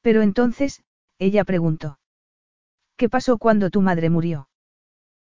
Pero 0.00 0.22
entonces, 0.22 0.82
ella 1.18 1.44
preguntó. 1.44 1.98
¿Qué 2.96 3.08
pasó 3.08 3.38
cuando 3.38 3.70
tu 3.70 3.80
madre 3.80 4.10
murió? 4.10 4.48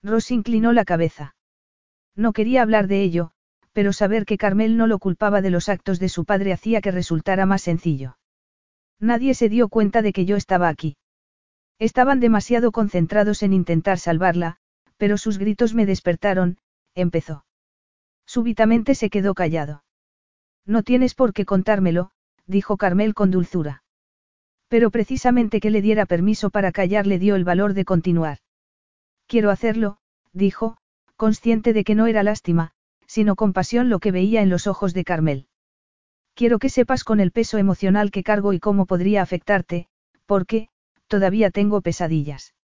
Ross 0.04 0.32
inclinó 0.32 0.74
la 0.74 0.86
cabeza. 0.86 1.36
No 2.16 2.34
quería 2.34 2.62
hablar 2.62 2.88
de 2.88 3.02
ello, 3.02 3.32
pero 3.74 3.94
saber 3.94 4.26
que 4.26 4.38
Carmel 4.38 4.78
no 4.78 4.88
lo 4.88 5.00
culpaba 5.00 5.42
de 5.42 5.50
los 5.50 5.70
actos 5.70 6.00
de 6.00 6.10
su 6.10 6.26
padre 6.26 6.54
hacía 6.54 6.82
que 6.82 6.92
resultara 6.92 7.46
más 7.46 7.62
sencillo. 7.62 8.18
Nadie 9.00 9.34
se 9.34 9.50
dio 9.50 9.70
cuenta 9.70 10.02
de 10.02 10.14
que 10.14 10.26
yo 10.26 10.36
estaba 10.36 10.68
aquí. 10.68 10.98
Estaban 11.80 12.20
demasiado 12.20 12.72
concentrados 12.72 13.42
en 13.42 13.54
intentar 13.54 13.98
salvarla, 13.98 14.58
pero 14.98 15.18
sus 15.18 15.38
gritos 15.38 15.74
me 15.74 15.86
despertaron, 15.86 16.58
empezó. 16.94 17.46
Súbitamente 18.26 18.94
se 18.94 19.10
quedó 19.10 19.34
callado. 19.34 19.84
No 20.66 20.84
tienes 20.84 21.16
por 21.16 21.34
qué 21.34 21.46
contármelo, 21.46 22.12
dijo 22.46 22.78
Carmel 22.78 23.14
con 23.14 23.32
dulzura. 23.32 23.84
Pero 24.72 24.90
precisamente 24.90 25.60
que 25.60 25.70
le 25.70 25.82
diera 25.82 26.06
permiso 26.06 26.50
para 26.50 26.72
callar 26.72 27.06
le 27.06 27.20
dio 27.20 27.36
el 27.36 27.44
valor 27.44 27.74
de 27.74 27.84
continuar. 27.84 28.38
Quiero 29.28 29.50
hacerlo, 29.50 29.98
dijo, 30.32 30.78
consciente 31.18 31.74
de 31.74 31.84
que 31.84 31.94
no 31.94 32.08
era 32.08 32.24
lástima, 32.24 32.72
sino 33.06 33.36
compasión 33.36 33.90
lo 33.90 34.00
que 34.00 34.14
veía 34.14 34.42
en 34.42 34.50
los 34.50 34.68
ojos 34.68 34.94
de 34.94 35.04
Carmel. 35.04 35.48
Quiero 36.36 36.58
que 36.58 36.70
sepas 36.70 37.04
con 37.04 37.20
el 37.20 37.34
peso 37.34 37.58
emocional 37.58 38.12
que 38.12 38.24
cargo 38.24 38.54
y 38.54 38.62
cómo 38.62 38.86
podría 38.86 39.22
afectarte, 39.22 39.88
porque, 40.26 40.70
todavía 41.08 41.52
tengo 41.52 41.82
pesadillas. 41.82 42.56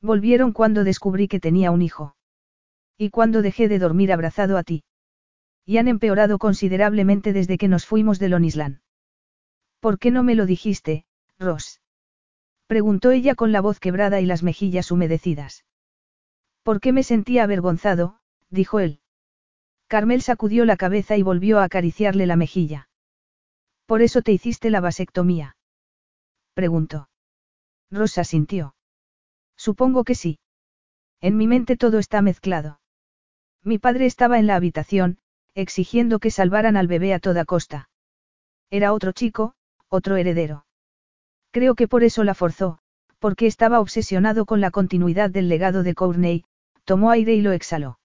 Volvieron 0.00 0.52
cuando 0.52 0.84
descubrí 0.84 1.28
que 1.28 1.38
tenía 1.38 1.70
un 1.70 1.82
hijo. 1.82 2.16
Y 2.96 3.10
cuando 3.10 3.42
dejé 3.42 3.68
de 3.68 3.78
dormir 3.78 4.10
abrazado 4.10 4.56
a 4.56 4.62
ti. 4.62 4.84
Y 5.66 5.76
han 5.76 5.88
empeorado 5.88 6.38
considerablemente 6.38 7.34
desde 7.34 7.58
que 7.58 7.68
nos 7.68 7.84
fuimos 7.84 8.18
de 8.18 8.30
Lonisland. 8.30 8.80
¿Por 9.80 9.98
qué 9.98 10.10
no 10.10 10.22
me 10.22 10.34
lo 10.34 10.46
dijiste, 10.46 11.04
Ross? 11.38 11.80
Preguntó 12.66 13.10
ella 13.10 13.34
con 13.34 13.52
la 13.52 13.60
voz 13.60 13.78
quebrada 13.78 14.20
y 14.20 14.26
las 14.26 14.42
mejillas 14.42 14.90
humedecidas. 14.90 15.64
¿Por 16.62 16.80
qué 16.80 16.92
me 16.92 17.02
sentía 17.02 17.44
avergonzado? 17.44 18.20
dijo 18.50 18.80
él. 18.80 19.00
Carmel 19.86 20.22
sacudió 20.22 20.64
la 20.64 20.76
cabeza 20.76 21.16
y 21.16 21.22
volvió 21.22 21.60
a 21.60 21.64
acariciarle 21.64 22.26
la 22.26 22.36
mejilla. 22.36 22.88
¿Por 23.86 24.02
eso 24.02 24.22
te 24.22 24.32
hiciste 24.32 24.70
la 24.70 24.80
vasectomía? 24.80 25.56
Preguntó. 26.54 27.08
Rosa 27.90 28.24
sintió. 28.24 28.74
Supongo 29.56 30.02
que 30.02 30.16
sí. 30.16 30.40
En 31.20 31.36
mi 31.36 31.46
mente 31.46 31.76
todo 31.76 31.98
está 31.98 32.20
mezclado. 32.20 32.80
Mi 33.62 33.78
padre 33.78 34.06
estaba 34.06 34.38
en 34.38 34.46
la 34.46 34.56
habitación, 34.56 35.18
exigiendo 35.54 36.18
que 36.18 36.30
salvaran 36.30 36.76
al 36.76 36.88
bebé 36.88 37.14
a 37.14 37.20
toda 37.20 37.44
costa. 37.44 37.88
Era 38.70 38.92
otro 38.92 39.12
chico, 39.12 39.54
otro 39.88 40.16
heredero. 40.16 40.65
Creo 41.56 41.74
que 41.74 41.88
por 41.88 42.04
eso 42.04 42.22
la 42.22 42.34
forzó, 42.34 42.80
porque 43.18 43.46
estaba 43.46 43.80
obsesionado 43.80 44.44
con 44.44 44.60
la 44.60 44.70
continuidad 44.70 45.30
del 45.30 45.48
legado 45.48 45.82
de 45.82 45.94
Courtney, 45.94 46.44
tomó 46.84 47.10
aire 47.10 47.32
y 47.32 47.40
lo 47.40 47.52
exhaló. 47.52 47.98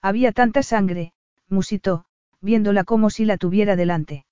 Había 0.00 0.30
tanta 0.30 0.62
sangre, 0.62 1.12
musitó, 1.48 2.04
viéndola 2.40 2.84
como 2.84 3.10
si 3.10 3.24
la 3.24 3.36
tuviera 3.36 3.74
delante. 3.74 4.26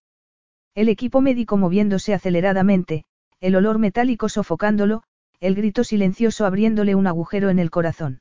El 0.76 0.88
equipo 0.88 1.20
médico 1.20 1.56
moviéndose 1.56 2.14
aceleradamente, 2.14 3.04
el 3.40 3.56
olor 3.56 3.80
metálico 3.80 4.28
sofocándolo, 4.28 5.02
el 5.40 5.56
grito 5.56 5.82
silencioso 5.82 6.46
abriéndole 6.46 6.94
un 6.94 7.08
agujero 7.08 7.50
en 7.50 7.58
el 7.58 7.72
corazón. 7.72 8.20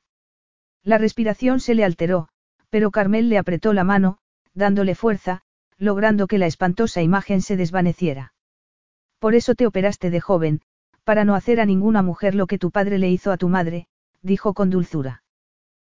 La 0.82 0.98
respiración 0.98 1.60
se 1.60 1.76
le 1.76 1.86
alteró, 1.86 2.30
pero 2.72 2.90
Carmel 2.90 3.30
le 3.30 3.38
apretó 3.38 3.74
la 3.74 3.84
mano, 3.84 4.18
dándole 4.56 4.96
fuerza, 4.96 5.44
logrando 5.78 6.26
que 6.26 6.40
la 6.40 6.48
espantosa 6.48 7.04
imagen 7.04 7.44
se 7.44 7.58
desvaneciera. 7.58 8.34
Por 9.26 9.34
eso 9.34 9.56
te 9.56 9.66
operaste 9.66 10.12
de 10.12 10.22
joven, 10.22 10.62
para 11.04 11.26
no 11.26 11.34
hacer 11.34 11.60
a 11.60 11.66
ninguna 11.66 12.04
mujer 12.04 12.36
lo 12.36 12.46
que 12.46 12.60
tu 12.60 12.70
padre 12.70 13.00
le 13.00 13.10
hizo 13.10 13.32
a 13.32 13.38
tu 13.38 13.50
madre, 13.50 13.88
dijo 14.22 14.54
con 14.54 14.70
dulzura. 14.70 15.24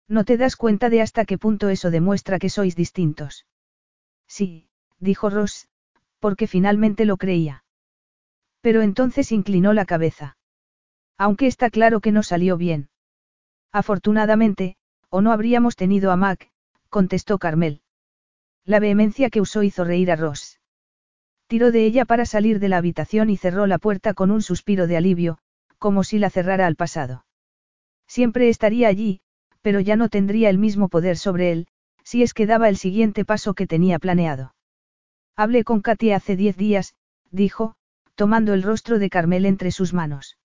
No 0.08 0.24
te 0.24 0.36
das 0.36 0.56
cuenta 0.56 0.90
de 0.90 1.00
hasta 1.00 1.24
qué 1.24 1.38
punto 1.38 1.68
eso 1.68 1.92
demuestra 1.92 2.40
que 2.40 2.50
sois 2.50 2.74
distintos. 2.74 3.46
Sí, 4.26 4.66
dijo 4.98 5.30
Ross, 5.30 5.68
porque 6.18 6.48
finalmente 6.48 7.04
lo 7.04 7.18
creía. 7.18 7.62
Pero 8.62 8.82
entonces 8.82 9.30
inclinó 9.30 9.74
la 9.74 9.84
cabeza. 9.84 10.36
Aunque 11.16 11.46
está 11.46 11.70
claro 11.70 12.00
que 12.00 12.10
no 12.10 12.24
salió 12.24 12.56
bien. 12.56 12.88
Afortunadamente, 13.70 14.74
o 15.08 15.20
no 15.20 15.30
habríamos 15.30 15.76
tenido 15.76 16.10
a 16.10 16.16
Mac, 16.16 16.50
contestó 16.88 17.38
Carmel. 17.38 17.82
La 18.64 18.80
vehemencia 18.80 19.30
que 19.30 19.40
usó 19.40 19.62
hizo 19.62 19.84
reír 19.84 20.10
a 20.10 20.16
Ross. 20.16 20.59
Tiró 21.50 21.72
de 21.72 21.84
ella 21.84 22.04
para 22.04 22.26
salir 22.26 22.60
de 22.60 22.68
la 22.68 22.76
habitación 22.76 23.28
y 23.28 23.36
cerró 23.36 23.66
la 23.66 23.80
puerta 23.80 24.14
con 24.14 24.30
un 24.30 24.40
suspiro 24.40 24.86
de 24.86 24.96
alivio, 24.96 25.38
como 25.78 26.04
si 26.04 26.20
la 26.20 26.30
cerrara 26.30 26.64
al 26.68 26.76
pasado. 26.76 27.24
Siempre 28.06 28.48
estaría 28.48 28.86
allí, 28.86 29.20
pero 29.60 29.80
ya 29.80 29.96
no 29.96 30.08
tendría 30.08 30.48
el 30.48 30.58
mismo 30.58 30.88
poder 30.88 31.16
sobre 31.16 31.50
él, 31.50 31.66
si 32.04 32.22
es 32.22 32.34
que 32.34 32.46
daba 32.46 32.68
el 32.68 32.76
siguiente 32.76 33.24
paso 33.24 33.54
que 33.54 33.66
tenía 33.66 33.98
planeado. 33.98 34.54
Hablé 35.34 35.64
con 35.64 35.80
Katy 35.80 36.12
hace 36.12 36.36
diez 36.36 36.56
días, 36.56 36.94
dijo, 37.32 37.74
tomando 38.14 38.54
el 38.54 38.62
rostro 38.62 39.00
de 39.00 39.10
Carmel 39.10 39.44
entre 39.44 39.72
sus 39.72 39.92
manos. 39.92 40.38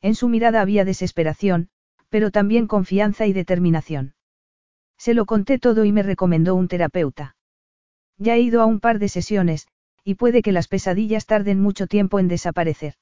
En 0.00 0.14
su 0.14 0.30
mirada 0.30 0.62
había 0.62 0.86
desesperación, 0.86 1.68
pero 2.08 2.30
también 2.30 2.68
confianza 2.68 3.26
y 3.26 3.34
determinación. 3.34 4.14
Se 4.96 5.12
lo 5.12 5.26
conté 5.26 5.58
todo 5.58 5.84
y 5.84 5.92
me 5.92 6.02
recomendó 6.02 6.54
un 6.54 6.68
terapeuta. 6.68 7.36
Ya 8.16 8.36
he 8.36 8.40
ido 8.40 8.62
a 8.62 8.66
un 8.66 8.80
par 8.80 8.98
de 8.98 9.10
sesiones, 9.10 9.66
y 10.04 10.14
puede 10.14 10.42
que 10.42 10.52
las 10.52 10.68
pesadillas 10.68 11.26
tarden 11.26 11.60
mucho 11.60 11.86
tiempo 11.86 12.18
en 12.18 12.28
desaparecer. 12.28 12.94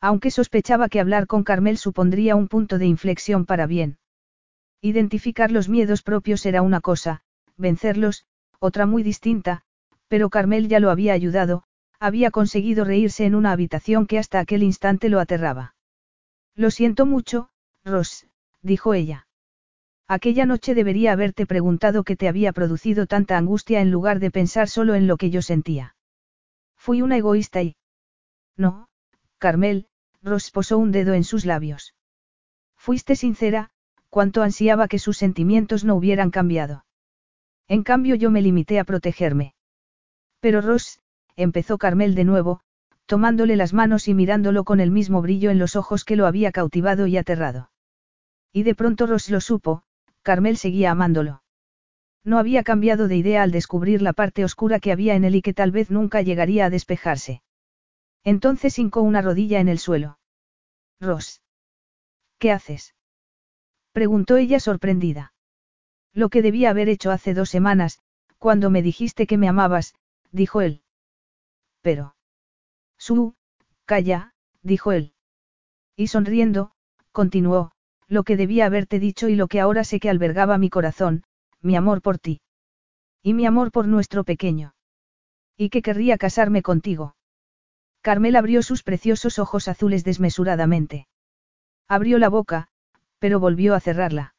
Aunque 0.00 0.30
sospechaba 0.30 0.88
que 0.88 1.00
hablar 1.00 1.26
con 1.26 1.44
Carmel 1.44 1.78
supondría 1.78 2.36
un 2.36 2.48
punto 2.48 2.78
de 2.78 2.86
inflexión 2.86 3.46
para 3.46 3.66
bien. 3.66 3.98
Identificar 4.80 5.50
los 5.50 5.68
miedos 5.68 6.02
propios 6.02 6.44
era 6.44 6.62
una 6.62 6.80
cosa, 6.80 7.22
vencerlos, 7.56 8.26
otra 8.58 8.86
muy 8.86 9.02
distinta, 9.02 9.62
pero 10.08 10.30
Carmel 10.30 10.68
ya 10.68 10.80
lo 10.80 10.90
había 10.90 11.12
ayudado, 11.14 11.64
había 11.98 12.30
conseguido 12.30 12.84
reírse 12.84 13.24
en 13.24 13.34
una 13.34 13.52
habitación 13.52 14.06
que 14.06 14.18
hasta 14.18 14.40
aquel 14.40 14.62
instante 14.62 15.08
lo 15.08 15.20
aterraba. 15.20 15.74
Lo 16.54 16.70
siento 16.70 17.06
mucho, 17.06 17.48
Ross, 17.84 18.26
dijo 18.62 18.94
ella. 18.94 19.26
Aquella 20.06 20.44
noche 20.44 20.74
debería 20.74 21.12
haberte 21.12 21.46
preguntado 21.46 22.04
qué 22.04 22.14
te 22.14 22.28
había 22.28 22.52
producido 22.52 23.06
tanta 23.06 23.38
angustia 23.38 23.80
en 23.80 23.90
lugar 23.90 24.20
de 24.20 24.30
pensar 24.30 24.68
solo 24.68 24.94
en 24.94 25.06
lo 25.06 25.16
que 25.16 25.30
yo 25.30 25.40
sentía. 25.40 25.96
Fui 26.84 27.00
una 27.00 27.16
egoísta 27.16 27.62
y... 27.62 27.76
No, 28.58 28.88
Carmel, 29.38 29.86
Ross 30.20 30.50
posó 30.50 30.76
un 30.76 30.92
dedo 30.92 31.14
en 31.14 31.24
sus 31.24 31.46
labios. 31.46 31.94
Fuiste 32.76 33.16
sincera, 33.16 33.70
cuánto 34.10 34.42
ansiaba 34.42 34.86
que 34.86 34.98
sus 34.98 35.16
sentimientos 35.16 35.82
no 35.86 35.94
hubieran 35.94 36.30
cambiado. 36.30 36.84
En 37.68 37.84
cambio 37.84 38.16
yo 38.16 38.30
me 38.30 38.42
limité 38.42 38.78
a 38.78 38.84
protegerme. 38.84 39.54
Pero 40.40 40.60
Ross, 40.60 41.00
empezó 41.36 41.78
Carmel 41.78 42.14
de 42.14 42.24
nuevo, 42.24 42.60
tomándole 43.06 43.56
las 43.56 43.72
manos 43.72 44.06
y 44.06 44.12
mirándolo 44.12 44.64
con 44.64 44.78
el 44.78 44.90
mismo 44.90 45.22
brillo 45.22 45.50
en 45.50 45.58
los 45.58 45.76
ojos 45.76 46.04
que 46.04 46.16
lo 46.16 46.26
había 46.26 46.52
cautivado 46.52 47.06
y 47.06 47.16
aterrado. 47.16 47.70
Y 48.52 48.62
de 48.62 48.74
pronto 48.74 49.06
Ross 49.06 49.30
lo 49.30 49.40
supo, 49.40 49.84
Carmel 50.20 50.58
seguía 50.58 50.90
amándolo. 50.90 51.43
No 52.24 52.38
había 52.38 52.62
cambiado 52.62 53.06
de 53.06 53.16
idea 53.16 53.42
al 53.42 53.50
descubrir 53.50 54.00
la 54.00 54.14
parte 54.14 54.44
oscura 54.44 54.80
que 54.80 54.92
había 54.92 55.14
en 55.14 55.24
él 55.24 55.36
y 55.36 55.42
que 55.42 55.52
tal 55.52 55.70
vez 55.70 55.90
nunca 55.90 56.22
llegaría 56.22 56.64
a 56.64 56.70
despejarse. 56.70 57.42
Entonces 58.24 58.78
hincó 58.78 59.02
una 59.02 59.20
rodilla 59.20 59.60
en 59.60 59.68
el 59.68 59.78
suelo. 59.78 60.18
Ross. 61.00 61.42
¿Qué 62.38 62.50
haces? 62.50 62.94
preguntó 63.92 64.38
ella 64.38 64.58
sorprendida. 64.58 65.34
Lo 66.14 66.30
que 66.30 66.40
debía 66.40 66.70
haber 66.70 66.88
hecho 66.88 67.10
hace 67.10 67.34
dos 67.34 67.50
semanas, 67.50 68.00
cuando 68.38 68.70
me 68.70 68.82
dijiste 68.82 69.26
que 69.26 69.36
me 69.36 69.48
amabas, 69.48 69.94
dijo 70.32 70.62
él. 70.62 70.82
Pero. 71.82 72.16
Su, 72.96 73.34
calla, 73.84 74.32
dijo 74.62 74.92
él. 74.92 75.12
Y 75.96 76.06
sonriendo, 76.06 76.72
continuó, 77.12 77.72
lo 78.08 78.22
que 78.22 78.36
debía 78.36 78.66
haberte 78.66 78.98
dicho 78.98 79.28
y 79.28 79.36
lo 79.36 79.46
que 79.48 79.60
ahora 79.60 79.84
sé 79.84 80.00
que 80.00 80.08
albergaba 80.08 80.56
mi 80.56 80.70
corazón, 80.70 81.24
mi 81.64 81.76
amor 81.76 82.02
por 82.02 82.18
ti. 82.18 82.40
Y 83.22 83.32
mi 83.32 83.46
amor 83.46 83.72
por 83.72 83.88
nuestro 83.88 84.22
pequeño. 84.22 84.74
Y 85.56 85.70
que 85.70 85.82
querría 85.82 86.18
casarme 86.18 86.62
contigo. 86.62 87.16
Carmel 88.02 88.36
abrió 88.36 88.62
sus 88.62 88.82
preciosos 88.82 89.38
ojos 89.38 89.66
azules 89.66 90.04
desmesuradamente. 90.04 91.08
Abrió 91.88 92.18
la 92.18 92.28
boca, 92.28 92.68
pero 93.18 93.40
volvió 93.40 93.74
a 93.74 93.80
cerrarla. 93.80 94.34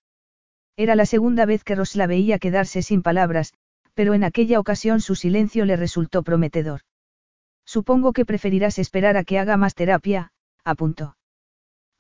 Era 0.78 0.94
la 0.96 1.08
segunda 1.08 1.46
vez 1.46 1.64
que 1.64 1.74
Ross 1.74 1.96
la 1.96 2.06
veía 2.06 2.38
quedarse 2.38 2.84
sin 2.84 3.02
palabras, 3.02 3.54
pero 3.96 4.14
en 4.14 4.24
aquella 4.24 4.60
ocasión 4.60 5.02
su 5.02 5.16
silencio 5.16 5.66
le 5.66 5.78
resultó 5.78 6.22
prometedor. 6.22 6.82
Supongo 7.66 8.14
que 8.14 8.26
preferirás 8.26 8.78
esperar 8.78 9.18
a 9.18 9.24
que 9.24 9.40
haga 9.40 9.58
más 9.58 9.74
terapia, 9.74 10.32
apuntó. 10.64 11.18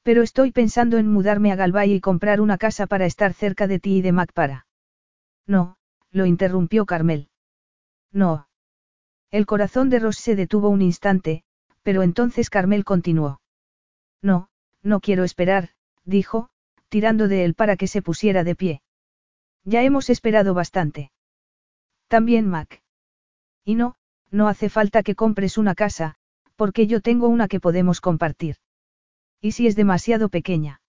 Pero 0.03 0.21
estoy 0.21 0.51
pensando 0.51 0.99
en 0.99 1.07
mudarme 1.07 1.51
a 1.51 1.55
Galvay 1.55 1.93
y 1.93 1.99
comprar 1.99 2.41
una 2.41 2.59
casa 2.59 2.85
para 2.85 3.07
estar 3.07 3.33
cerca 3.33 3.65
de 3.65 3.79
ti 3.79 3.97
y 3.97 4.01
de 4.03 4.11
Mac 4.11 4.31
para. 4.33 4.64
No, 5.47 5.77
lo 6.11 6.25
interrumpió 6.25 6.85
Carmel. 6.85 7.29
No. 8.11 8.47
El 9.31 9.45
corazón 9.45 9.89
de 9.89 9.99
Ross 9.99 10.17
se 10.17 10.35
detuvo 10.35 10.69
un 10.69 10.81
instante, 10.81 11.43
pero 11.83 12.03
entonces 12.03 12.49
Carmel 12.49 12.83
continuó. 12.83 13.41
No, 14.21 14.49
no 14.81 15.01
quiero 15.01 15.23
esperar, 15.23 15.69
dijo, 16.03 16.49
tirando 16.89 17.27
de 17.27 17.45
él 17.45 17.53
para 17.53 17.75
que 17.75 17.87
se 17.87 18.01
pusiera 18.01 18.43
de 18.43 18.55
pie. 18.55 18.81
Ya 19.63 19.83
hemos 19.83 20.09
esperado 20.09 20.53
bastante. 20.53 21.11
También 22.07 22.47
Mac. 22.47 22.81
Y 23.63 23.75
no, 23.75 23.95
no 24.31 24.47
hace 24.47 24.69
falta 24.69 25.03
que 25.03 25.15
compres 25.15 25.57
una 25.57 25.75
casa, 25.75 26.15
porque 26.55 26.87
yo 26.87 27.01
tengo 27.01 27.27
una 27.27 27.47
que 27.47 27.59
podemos 27.59 27.99
compartir. 27.99 28.57
¿Y 29.41 29.51
si 29.51 29.67
es 29.67 29.75
demasiado 29.75 30.29
pequeña? 30.29 30.81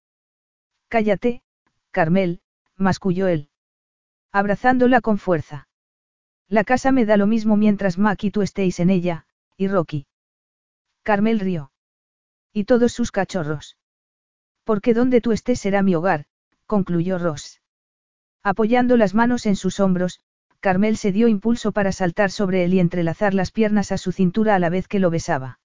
Cállate, 0.89 1.43
Carmel, 1.91 2.41
masculló 2.76 3.26
él. 3.26 3.51
Abrazándola 4.33 5.01
con 5.01 5.19
fuerza. 5.19 5.69
La 6.49 6.65
casa 6.65 6.93
me 6.93 7.07
da 7.07 7.17
lo 7.17 7.27
mismo 7.27 7.57
mientras 7.57 7.99
Mac 7.99 8.23
y 8.25 8.31
tú 8.31 8.43
estéis 8.43 8.79
en 8.81 8.91
ella, 8.91 9.27
y 9.57 9.69
Rocky. 9.69 10.07
Carmel 11.03 11.41
rió. 11.41 11.73
Y 12.53 12.65
todos 12.65 12.93
sus 12.93 13.11
cachorros. 13.11 13.77
Porque 14.65 14.95
donde 14.95 15.21
tú 15.21 15.33
estés 15.33 15.61
será 15.61 15.83
mi 15.83 15.95
hogar, 15.95 16.27
concluyó 16.67 17.19
Ross. 17.19 17.61
Apoyando 18.43 18.97
las 18.97 19.15
manos 19.15 19.47
en 19.47 19.57
sus 19.57 19.81
hombros, 19.81 20.21
Carmel 20.61 20.97
se 20.97 21.13
dio 21.13 21.29
impulso 21.29 21.73
para 21.73 21.93
saltar 21.93 22.31
sobre 22.31 22.65
él 22.65 22.75
y 22.75 22.81
entrelazar 22.81 23.35
las 23.35 23.51
piernas 23.51 23.93
a 23.93 23.99
su 23.99 24.13
cintura 24.13 24.55
a 24.55 24.59
la 24.59 24.69
vez 24.69 24.89
que 24.89 24.99
lo 24.99 25.11
besaba. 25.11 25.59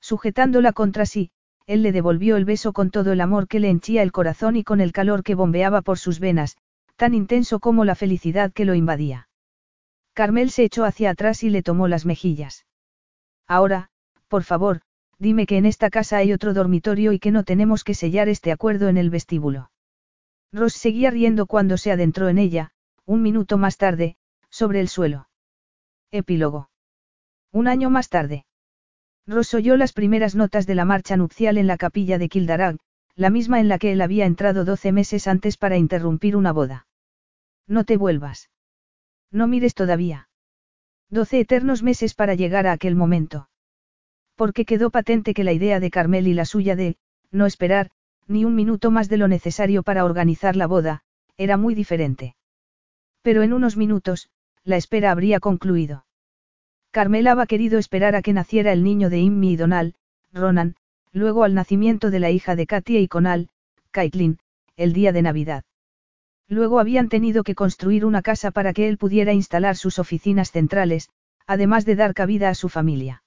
Sujetándola 0.00 0.72
contra 0.72 1.06
sí, 1.06 1.30
él 1.66 1.82
le 1.82 1.92
devolvió 1.92 2.36
el 2.36 2.44
beso 2.44 2.72
con 2.72 2.90
todo 2.90 3.12
el 3.12 3.20
amor 3.20 3.48
que 3.48 3.60
le 3.60 3.70
henchía 3.70 4.02
el 4.02 4.12
corazón 4.12 4.56
y 4.56 4.64
con 4.64 4.80
el 4.80 4.92
calor 4.92 5.22
que 5.22 5.34
bombeaba 5.34 5.82
por 5.82 5.98
sus 5.98 6.20
venas, 6.20 6.56
tan 6.96 7.14
intenso 7.14 7.60
como 7.60 7.84
la 7.84 7.94
felicidad 7.94 8.52
que 8.52 8.64
lo 8.64 8.74
invadía. 8.74 9.28
Carmel 10.14 10.50
se 10.50 10.64
echó 10.64 10.84
hacia 10.84 11.10
atrás 11.10 11.42
y 11.42 11.50
le 11.50 11.62
tomó 11.62 11.88
las 11.88 12.06
mejillas. 12.06 12.66
Ahora, 13.46 13.90
por 14.28 14.42
favor, 14.42 14.80
dime 15.18 15.46
que 15.46 15.58
en 15.58 15.66
esta 15.66 15.90
casa 15.90 16.16
hay 16.16 16.32
otro 16.32 16.54
dormitorio 16.54 17.12
y 17.12 17.18
que 17.18 17.30
no 17.30 17.44
tenemos 17.44 17.84
que 17.84 17.94
sellar 17.94 18.28
este 18.28 18.50
acuerdo 18.50 18.88
en 18.88 18.96
el 18.96 19.10
vestíbulo. 19.10 19.70
Ross 20.52 20.74
seguía 20.74 21.10
riendo 21.10 21.46
cuando 21.46 21.76
se 21.76 21.92
adentró 21.92 22.28
en 22.28 22.38
ella, 22.38 22.70
un 23.04 23.22
minuto 23.22 23.58
más 23.58 23.76
tarde, 23.76 24.16
sobre 24.48 24.80
el 24.80 24.88
suelo. 24.88 25.28
Epílogo. 26.10 26.70
Un 27.52 27.68
año 27.68 27.90
más 27.90 28.08
tarde. 28.08 28.46
Ross 29.26 29.54
oyó 29.54 29.76
las 29.76 29.92
primeras 29.92 30.34
notas 30.34 30.66
de 30.66 30.74
la 30.74 30.84
marcha 30.84 31.16
nupcial 31.16 31.58
en 31.58 31.66
la 31.66 31.76
capilla 31.76 32.16
de 32.16 32.28
Kildarag, 32.28 32.78
la 33.16 33.30
misma 33.30 33.60
en 33.60 33.68
la 33.68 33.78
que 33.78 33.92
él 33.92 34.00
había 34.00 34.26
entrado 34.26 34.64
doce 34.64 34.92
meses 34.92 35.26
antes 35.26 35.56
para 35.56 35.76
interrumpir 35.76 36.36
una 36.36 36.52
boda. 36.52 36.85
No 37.66 37.84
te 37.84 37.96
vuelvas. 37.96 38.50
No 39.30 39.46
mires 39.46 39.74
todavía. 39.74 40.28
Doce 41.10 41.40
eternos 41.40 41.82
meses 41.82 42.14
para 42.14 42.34
llegar 42.34 42.66
a 42.66 42.72
aquel 42.72 42.96
momento. 42.96 43.48
Porque 44.34 44.64
quedó 44.64 44.90
patente 44.90 45.34
que 45.34 45.44
la 45.44 45.52
idea 45.52 45.80
de 45.80 45.90
Carmel 45.90 46.28
y 46.28 46.34
la 46.34 46.44
suya 46.44 46.76
de, 46.76 46.96
no 47.30 47.46
esperar, 47.46 47.90
ni 48.28 48.44
un 48.44 48.54
minuto 48.54 48.90
más 48.90 49.08
de 49.08 49.16
lo 49.16 49.28
necesario 49.28 49.82
para 49.82 50.04
organizar 50.04 50.56
la 50.56 50.66
boda, 50.66 51.02
era 51.36 51.56
muy 51.56 51.74
diferente. 51.74 52.36
Pero 53.22 53.42
en 53.42 53.52
unos 53.52 53.76
minutos, 53.76 54.30
la 54.64 54.76
espera 54.76 55.10
habría 55.10 55.40
concluido. 55.40 56.06
Carmela 56.90 57.32
había 57.32 57.46
querido 57.46 57.78
esperar 57.78 58.16
a 58.16 58.22
que 58.22 58.32
naciera 58.32 58.72
el 58.72 58.82
niño 58.82 59.10
de 59.10 59.20
Immi 59.20 59.52
y 59.52 59.56
Donal, 59.56 59.94
Ronan, 60.32 60.76
luego 61.12 61.44
al 61.44 61.54
nacimiento 61.54 62.10
de 62.10 62.20
la 62.20 62.30
hija 62.30 62.56
de 62.56 62.66
Katia 62.66 63.00
y 63.00 63.08
Conal, 63.08 63.48
Caitlin, 63.90 64.38
el 64.76 64.92
día 64.92 65.12
de 65.12 65.22
Navidad. 65.22 65.64
Luego 66.48 66.78
habían 66.78 67.08
tenido 67.08 67.42
que 67.42 67.54
construir 67.54 68.04
una 68.04 68.22
casa 68.22 68.50
para 68.50 68.72
que 68.72 68.88
él 68.88 68.98
pudiera 68.98 69.32
instalar 69.32 69.76
sus 69.76 69.98
oficinas 69.98 70.52
centrales, 70.52 71.08
además 71.46 71.84
de 71.84 71.96
dar 71.96 72.14
cabida 72.14 72.48
a 72.48 72.54
su 72.54 72.68
familia. 72.68 73.22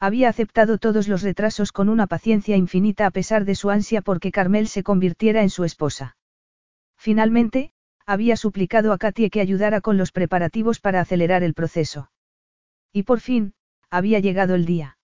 Había 0.00 0.28
aceptado 0.28 0.78
todos 0.78 1.06
los 1.06 1.22
retrasos 1.22 1.70
con 1.70 1.88
una 1.88 2.08
paciencia 2.08 2.56
infinita 2.56 3.06
a 3.06 3.12
pesar 3.12 3.44
de 3.44 3.54
su 3.54 3.70
ansia 3.70 4.02
porque 4.02 4.32
Carmel 4.32 4.66
se 4.66 4.82
convirtiera 4.82 5.42
en 5.42 5.50
su 5.50 5.62
esposa. 5.62 6.16
Finalmente, 6.96 7.72
había 8.04 8.36
suplicado 8.36 8.92
a 8.92 8.98
Katie 8.98 9.30
que 9.30 9.40
ayudara 9.40 9.80
con 9.80 9.96
los 9.96 10.10
preparativos 10.10 10.80
para 10.80 11.00
acelerar 11.00 11.44
el 11.44 11.54
proceso. 11.54 12.10
Y 12.92 13.04
por 13.04 13.20
fin, 13.20 13.54
había 13.90 14.18
llegado 14.18 14.56
el 14.56 14.66
día. 14.66 14.98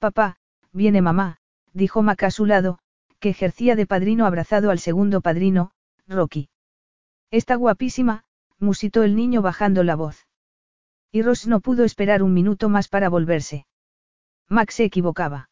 Papá, 0.00 0.38
viene 0.72 1.00
mamá, 1.00 1.38
dijo 1.72 2.02
Mac 2.02 2.24
a 2.24 2.32
su 2.32 2.44
lado, 2.44 2.80
que 3.20 3.30
ejercía 3.30 3.76
de 3.76 3.86
padrino 3.86 4.26
abrazado 4.26 4.70
al 4.70 4.80
segundo 4.80 5.20
padrino, 5.20 5.70
Rocky. 6.08 6.48
Está 7.30 7.56
guapísima, 7.56 8.24
musitó 8.58 9.02
el 9.02 9.14
niño 9.14 9.42
bajando 9.42 9.84
la 9.84 9.94
voz. 9.94 10.26
Y 11.12 11.22
Ross 11.22 11.46
no 11.46 11.60
pudo 11.60 11.84
esperar 11.84 12.22
un 12.22 12.32
minuto 12.32 12.70
más 12.70 12.88
para 12.88 13.10
volverse. 13.10 13.66
Max 14.48 14.76
se 14.76 14.84
equivocaba. 14.84 15.50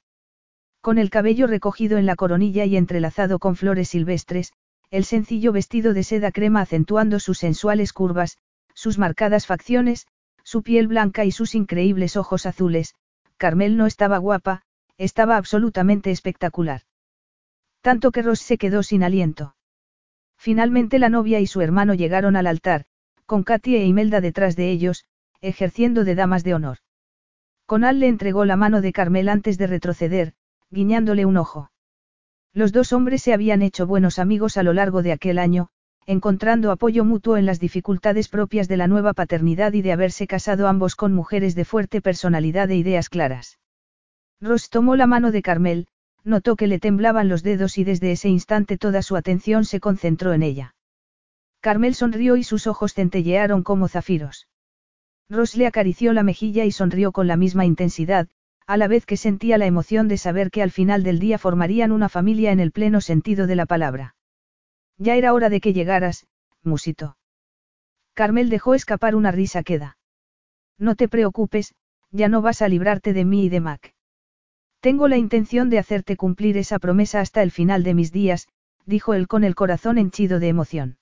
Con 0.80 0.96
el 0.96 1.10
cabello 1.10 1.46
recogido 1.46 1.98
en 1.98 2.06
la 2.06 2.16
coronilla 2.16 2.64
y 2.64 2.76
entrelazado 2.76 3.38
con 3.38 3.56
flores 3.56 3.88
silvestres, 3.88 4.52
el 4.90 5.04
sencillo 5.04 5.52
vestido 5.52 5.92
de 5.92 6.04
seda 6.04 6.32
crema 6.32 6.62
acentuando 6.62 7.20
sus 7.20 7.38
sensuales 7.38 7.92
curvas, 7.92 8.38
sus 8.72 8.96
marcadas 8.96 9.46
facciones, 9.46 10.06
su 10.42 10.62
piel 10.62 10.86
blanca 10.88 11.24
y 11.24 11.32
sus 11.32 11.54
increíbles 11.54 12.16
ojos 12.16 12.46
azules, 12.46 12.94
Carmel 13.36 13.76
no 13.76 13.86
estaba 13.86 14.18
guapa, 14.18 14.62
estaba 14.96 15.36
absolutamente 15.36 16.10
espectacular. 16.10 16.82
Tanto 17.82 18.10
que 18.10 18.22
Ross 18.22 18.40
se 18.40 18.56
quedó 18.56 18.82
sin 18.82 19.02
aliento. 19.02 19.55
Finalmente 20.36 20.98
la 20.98 21.08
novia 21.08 21.40
y 21.40 21.46
su 21.46 21.60
hermano 21.60 21.94
llegaron 21.94 22.36
al 22.36 22.46
altar, 22.46 22.84
con 23.24 23.42
Katy 23.42 23.76
e 23.76 23.84
Imelda 23.84 24.20
detrás 24.20 24.56
de 24.56 24.70
ellos, 24.70 25.04
ejerciendo 25.40 26.04
de 26.04 26.14
damas 26.14 26.44
de 26.44 26.54
honor. 26.54 26.78
Conal 27.66 27.98
le 27.98 28.06
entregó 28.06 28.44
la 28.44 28.56
mano 28.56 28.80
de 28.80 28.92
Carmel 28.92 29.28
antes 29.28 29.58
de 29.58 29.66
retroceder, 29.66 30.34
guiñándole 30.70 31.26
un 31.26 31.36
ojo. 31.36 31.70
Los 32.52 32.72
dos 32.72 32.92
hombres 32.92 33.22
se 33.22 33.32
habían 33.32 33.60
hecho 33.62 33.86
buenos 33.86 34.18
amigos 34.18 34.56
a 34.56 34.62
lo 34.62 34.72
largo 34.72 35.02
de 35.02 35.12
aquel 35.12 35.38
año, 35.38 35.68
encontrando 36.06 36.70
apoyo 36.70 37.04
mutuo 37.04 37.36
en 37.36 37.44
las 37.44 37.58
dificultades 37.58 38.28
propias 38.28 38.68
de 38.68 38.76
la 38.76 38.86
nueva 38.86 39.12
paternidad 39.12 39.72
y 39.72 39.82
de 39.82 39.92
haberse 39.92 40.28
casado 40.28 40.68
ambos 40.68 40.94
con 40.94 41.12
mujeres 41.12 41.56
de 41.56 41.64
fuerte 41.64 42.00
personalidad 42.00 42.70
e 42.70 42.76
ideas 42.76 43.08
claras. 43.08 43.58
Ross 44.40 44.70
tomó 44.70 44.94
la 44.94 45.08
mano 45.08 45.32
de 45.32 45.42
Carmel, 45.42 45.88
notó 46.26 46.56
que 46.56 46.66
le 46.66 46.80
temblaban 46.80 47.28
los 47.28 47.42
dedos 47.42 47.78
y 47.78 47.84
desde 47.84 48.10
ese 48.12 48.28
instante 48.28 48.76
toda 48.76 49.00
su 49.02 49.16
atención 49.16 49.64
se 49.64 49.78
concentró 49.78 50.32
en 50.32 50.42
ella. 50.42 50.74
Carmel 51.60 51.94
sonrió 51.94 52.36
y 52.36 52.42
sus 52.42 52.66
ojos 52.66 52.94
centellearon 52.94 53.62
como 53.62 53.88
zafiros. 53.88 54.48
Ross 55.30 55.56
le 55.56 55.66
acarició 55.66 56.12
la 56.12 56.24
mejilla 56.24 56.64
y 56.64 56.72
sonrió 56.72 57.12
con 57.12 57.28
la 57.28 57.36
misma 57.36 57.64
intensidad, 57.64 58.28
a 58.66 58.76
la 58.76 58.88
vez 58.88 59.06
que 59.06 59.16
sentía 59.16 59.56
la 59.56 59.66
emoción 59.66 60.08
de 60.08 60.18
saber 60.18 60.50
que 60.50 60.62
al 60.62 60.72
final 60.72 61.04
del 61.04 61.20
día 61.20 61.38
formarían 61.38 61.92
una 61.92 62.08
familia 62.08 62.50
en 62.50 62.60
el 62.60 62.72
pleno 62.72 63.00
sentido 63.00 63.46
de 63.46 63.56
la 63.56 63.66
palabra. 63.66 64.16
Ya 64.98 65.14
era 65.14 65.32
hora 65.32 65.48
de 65.48 65.60
que 65.60 65.72
llegaras, 65.72 66.26
musito. 66.62 67.16
Carmel 68.14 68.48
dejó 68.48 68.74
escapar 68.74 69.14
una 69.14 69.30
risa 69.30 69.62
queda. 69.62 69.98
No 70.78 70.96
te 70.96 71.08
preocupes, 71.08 71.74
ya 72.10 72.28
no 72.28 72.42
vas 72.42 72.62
a 72.62 72.68
librarte 72.68 73.12
de 73.12 73.24
mí 73.24 73.44
y 73.44 73.48
de 73.48 73.60
Mac. 73.60 73.95
Tengo 74.86 75.08
la 75.08 75.16
intención 75.16 75.68
de 75.68 75.80
hacerte 75.80 76.16
cumplir 76.16 76.56
esa 76.56 76.78
promesa 76.78 77.20
hasta 77.20 77.42
el 77.42 77.50
final 77.50 77.82
de 77.82 77.92
mis 77.92 78.12
días, 78.12 78.46
dijo 78.84 79.14
él 79.14 79.26
con 79.26 79.42
el 79.42 79.56
corazón 79.56 79.98
henchido 79.98 80.38
de 80.38 80.46
emoción. 80.46 80.98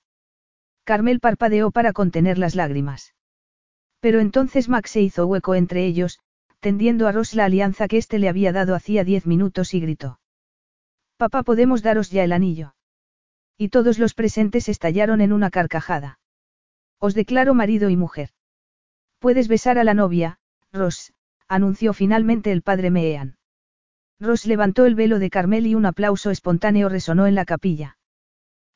Carmel 0.85 1.19
parpadeó 1.19 1.69
para 1.69 1.93
contener 1.93 2.39
las 2.39 2.55
lágrimas. 2.55 3.13
Pero 3.99 4.21
entonces 4.21 4.69
Mac 4.69 4.87
se 4.87 5.01
hizo 5.01 5.27
hueco 5.27 5.53
entre 5.53 5.85
ellos, 5.85 6.17
tendiendo 6.61 7.07
a 7.07 7.11
Ross 7.11 7.35
la 7.35 7.45
alianza 7.45 7.87
que 7.87 7.97
éste 7.97 8.17
le 8.17 8.27
había 8.27 8.51
dado 8.51 8.73
hacía 8.73 9.03
diez 9.03 9.27
minutos 9.27 9.75
y 9.75 9.81
gritó. 9.81 10.19
Papá, 11.17 11.43
podemos 11.43 11.83
daros 11.83 12.09
ya 12.09 12.23
el 12.23 12.31
anillo. 12.31 12.73
Y 13.55 13.69
todos 13.69 13.99
los 13.99 14.15
presentes 14.15 14.67
estallaron 14.67 15.21
en 15.21 15.31
una 15.31 15.51
carcajada. 15.51 16.17
Os 16.97 17.13
declaro 17.13 17.53
marido 17.53 17.91
y 17.91 17.97
mujer. 17.97 18.31
Puedes 19.19 19.47
besar 19.47 19.77
a 19.77 19.83
la 19.83 19.93
novia, 19.93 20.39
Ross, 20.73 21.13
anunció 21.47 21.93
finalmente 21.93 22.51
el 22.51 22.63
padre 22.63 22.89
Meehan. 22.89 23.34
Ross 24.19 24.45
levantó 24.45 24.85
el 24.85 24.95
velo 24.95 25.19
de 25.19 25.29
Carmel 25.29 25.67
y 25.67 25.75
un 25.75 25.85
aplauso 25.85 26.31
espontáneo 26.31 26.87
resonó 26.87 27.27
en 27.27 27.35
la 27.35 27.45
capilla. 27.45 27.97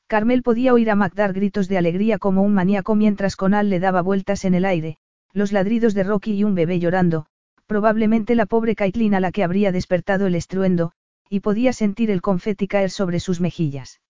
Carmel 0.07 0.43
podía 0.43 0.73
oír 0.73 0.89
a 0.89 0.95
Mac 0.95 1.13
dar 1.13 1.33
gritos 1.33 1.67
de 1.67 1.77
alegría 1.77 2.17
como 2.17 2.41
un 2.41 2.53
maníaco 2.53 2.95
mientras 2.95 3.35
Conal 3.35 3.69
le 3.69 3.79
daba 3.79 4.01
vueltas 4.01 4.43
en 4.43 4.55
el 4.55 4.65
aire, 4.65 4.97
los 5.33 5.51
ladridos 5.51 5.93
de 5.93 6.03
Rocky 6.03 6.33
y 6.33 6.43
un 6.43 6.55
bebé 6.55 6.79
llorando, 6.79 7.27
probablemente 7.67 8.35
la 8.35 8.47
pobre 8.47 8.75
Caitlin 8.75 9.13
a 9.13 9.19
la 9.19 9.31
que 9.31 9.43
habría 9.43 9.71
despertado 9.71 10.25
el 10.25 10.35
estruendo, 10.35 10.91
y 11.29 11.41
podía 11.41 11.71
sentir 11.71 12.09
el 12.09 12.21
confeti 12.21 12.67
caer 12.67 12.89
sobre 12.89 13.19
sus 13.19 13.39
mejillas. 13.39 14.01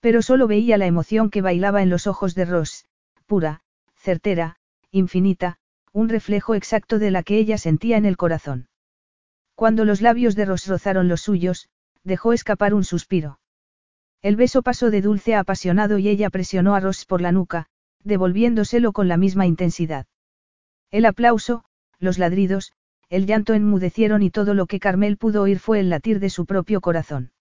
Pero 0.00 0.20
solo 0.20 0.48
veía 0.48 0.76
la 0.76 0.86
emoción 0.86 1.30
que 1.30 1.40
bailaba 1.40 1.82
en 1.82 1.88
los 1.88 2.08
ojos 2.08 2.34
de 2.34 2.44
Ross, 2.44 2.86
pura, 3.26 3.60
certera, 3.94 4.56
infinita, 4.90 5.58
un 5.92 6.08
reflejo 6.08 6.56
exacto 6.56 6.98
de 6.98 7.12
la 7.12 7.22
que 7.22 7.38
ella 7.38 7.56
sentía 7.56 7.96
en 7.96 8.04
el 8.04 8.16
corazón. 8.16 8.66
Cuando 9.54 9.84
los 9.84 10.00
labios 10.00 10.34
de 10.34 10.44
Ross 10.44 10.66
rozaron 10.66 11.08
los 11.08 11.22
suyos, 11.22 11.68
dejó 12.04 12.32
escapar 12.32 12.74
un 12.74 12.84
suspiro. 12.84 13.38
El 14.22 14.36
beso 14.36 14.62
pasó 14.62 14.90
de 14.90 15.02
dulce 15.02 15.34
a 15.34 15.40
apasionado 15.40 15.98
y 15.98 16.08
ella 16.08 16.30
presionó 16.30 16.74
a 16.74 16.80
Ross 16.80 17.04
por 17.04 17.20
la 17.20 17.32
nuca, 17.32 17.66
devolviéndoselo 18.04 18.92
con 18.92 19.08
la 19.08 19.16
misma 19.16 19.46
intensidad. 19.46 20.06
El 20.90 21.06
aplauso, 21.06 21.64
los 21.98 22.18
ladridos, 22.18 22.72
el 23.08 23.26
llanto 23.26 23.54
enmudecieron 23.54 24.22
y 24.22 24.30
todo 24.30 24.54
lo 24.54 24.66
que 24.66 24.80
Carmel 24.80 25.16
pudo 25.16 25.42
oír 25.42 25.58
fue 25.58 25.80
el 25.80 25.90
latir 25.90 26.18
de 26.18 26.30
su 26.30 26.46
propio 26.46 26.80
corazón. 26.80 27.32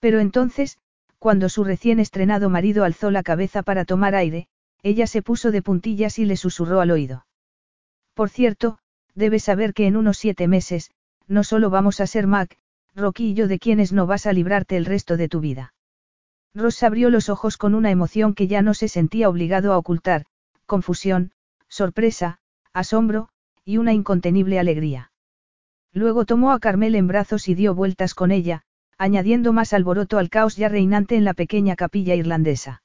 Pero 0.00 0.20
entonces, 0.20 0.78
cuando 1.18 1.48
su 1.48 1.64
recién 1.64 2.00
estrenado 2.00 2.50
marido 2.50 2.84
alzó 2.84 3.10
la 3.10 3.22
cabeza 3.22 3.62
para 3.62 3.84
tomar 3.84 4.14
aire, 4.14 4.48
ella 4.82 5.06
se 5.06 5.22
puso 5.22 5.52
de 5.52 5.62
puntillas 5.62 6.18
y 6.18 6.24
le 6.24 6.36
susurró 6.36 6.80
al 6.80 6.90
oído. 6.90 7.26
Por 8.14 8.28
cierto, 8.28 8.78
debes 9.14 9.44
saber 9.44 9.72
que 9.72 9.86
en 9.86 9.96
unos 9.96 10.18
siete 10.18 10.48
meses, 10.48 10.90
no 11.28 11.44
solo 11.44 11.70
vamos 11.70 12.00
a 12.00 12.06
ser 12.06 12.26
Mac, 12.26 12.58
Rocky 12.94 13.30
y 13.30 13.34
yo 13.34 13.48
de 13.48 13.58
quienes 13.58 13.92
no 13.92 14.06
vas 14.06 14.26
a 14.26 14.32
librarte 14.32 14.76
el 14.76 14.84
resto 14.84 15.16
de 15.16 15.28
tu 15.28 15.40
vida. 15.40 15.72
Ross 16.54 16.82
abrió 16.82 17.08
los 17.08 17.28
ojos 17.28 17.56
con 17.56 17.74
una 17.74 17.90
emoción 17.90 18.34
que 18.34 18.46
ya 18.46 18.60
no 18.60 18.74
se 18.74 18.88
sentía 18.88 19.28
obligado 19.28 19.72
a 19.72 19.78
ocultar, 19.78 20.26
confusión, 20.66 21.32
sorpresa, 21.68 22.38
asombro, 22.74 23.28
y 23.64 23.78
una 23.78 23.94
incontenible 23.94 24.58
alegría. 24.58 25.12
Luego 25.94 26.24
tomó 26.26 26.52
a 26.52 26.58
Carmel 26.58 26.94
en 26.94 27.06
brazos 27.06 27.48
y 27.48 27.54
dio 27.54 27.74
vueltas 27.74 28.14
con 28.14 28.30
ella, 28.30 28.62
añadiendo 28.98 29.52
más 29.52 29.72
alboroto 29.72 30.18
al 30.18 30.30
caos 30.30 30.56
ya 30.56 30.68
reinante 30.68 31.16
en 31.16 31.24
la 31.24 31.34
pequeña 31.34 31.76
capilla 31.76 32.14
irlandesa. 32.14 32.82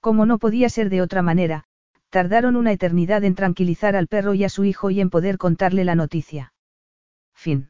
Como 0.00 0.26
no 0.26 0.38
podía 0.38 0.68
ser 0.68 0.88
de 0.88 1.02
otra 1.02 1.22
manera, 1.22 1.64
tardaron 2.10 2.56
una 2.56 2.72
eternidad 2.72 3.24
en 3.24 3.34
tranquilizar 3.34 3.96
al 3.96 4.06
perro 4.06 4.34
y 4.34 4.44
a 4.44 4.48
su 4.48 4.64
hijo 4.64 4.90
y 4.90 5.00
en 5.00 5.10
poder 5.10 5.38
contarle 5.38 5.84
la 5.84 5.94
noticia. 5.94 6.52
Fin. 7.36 7.68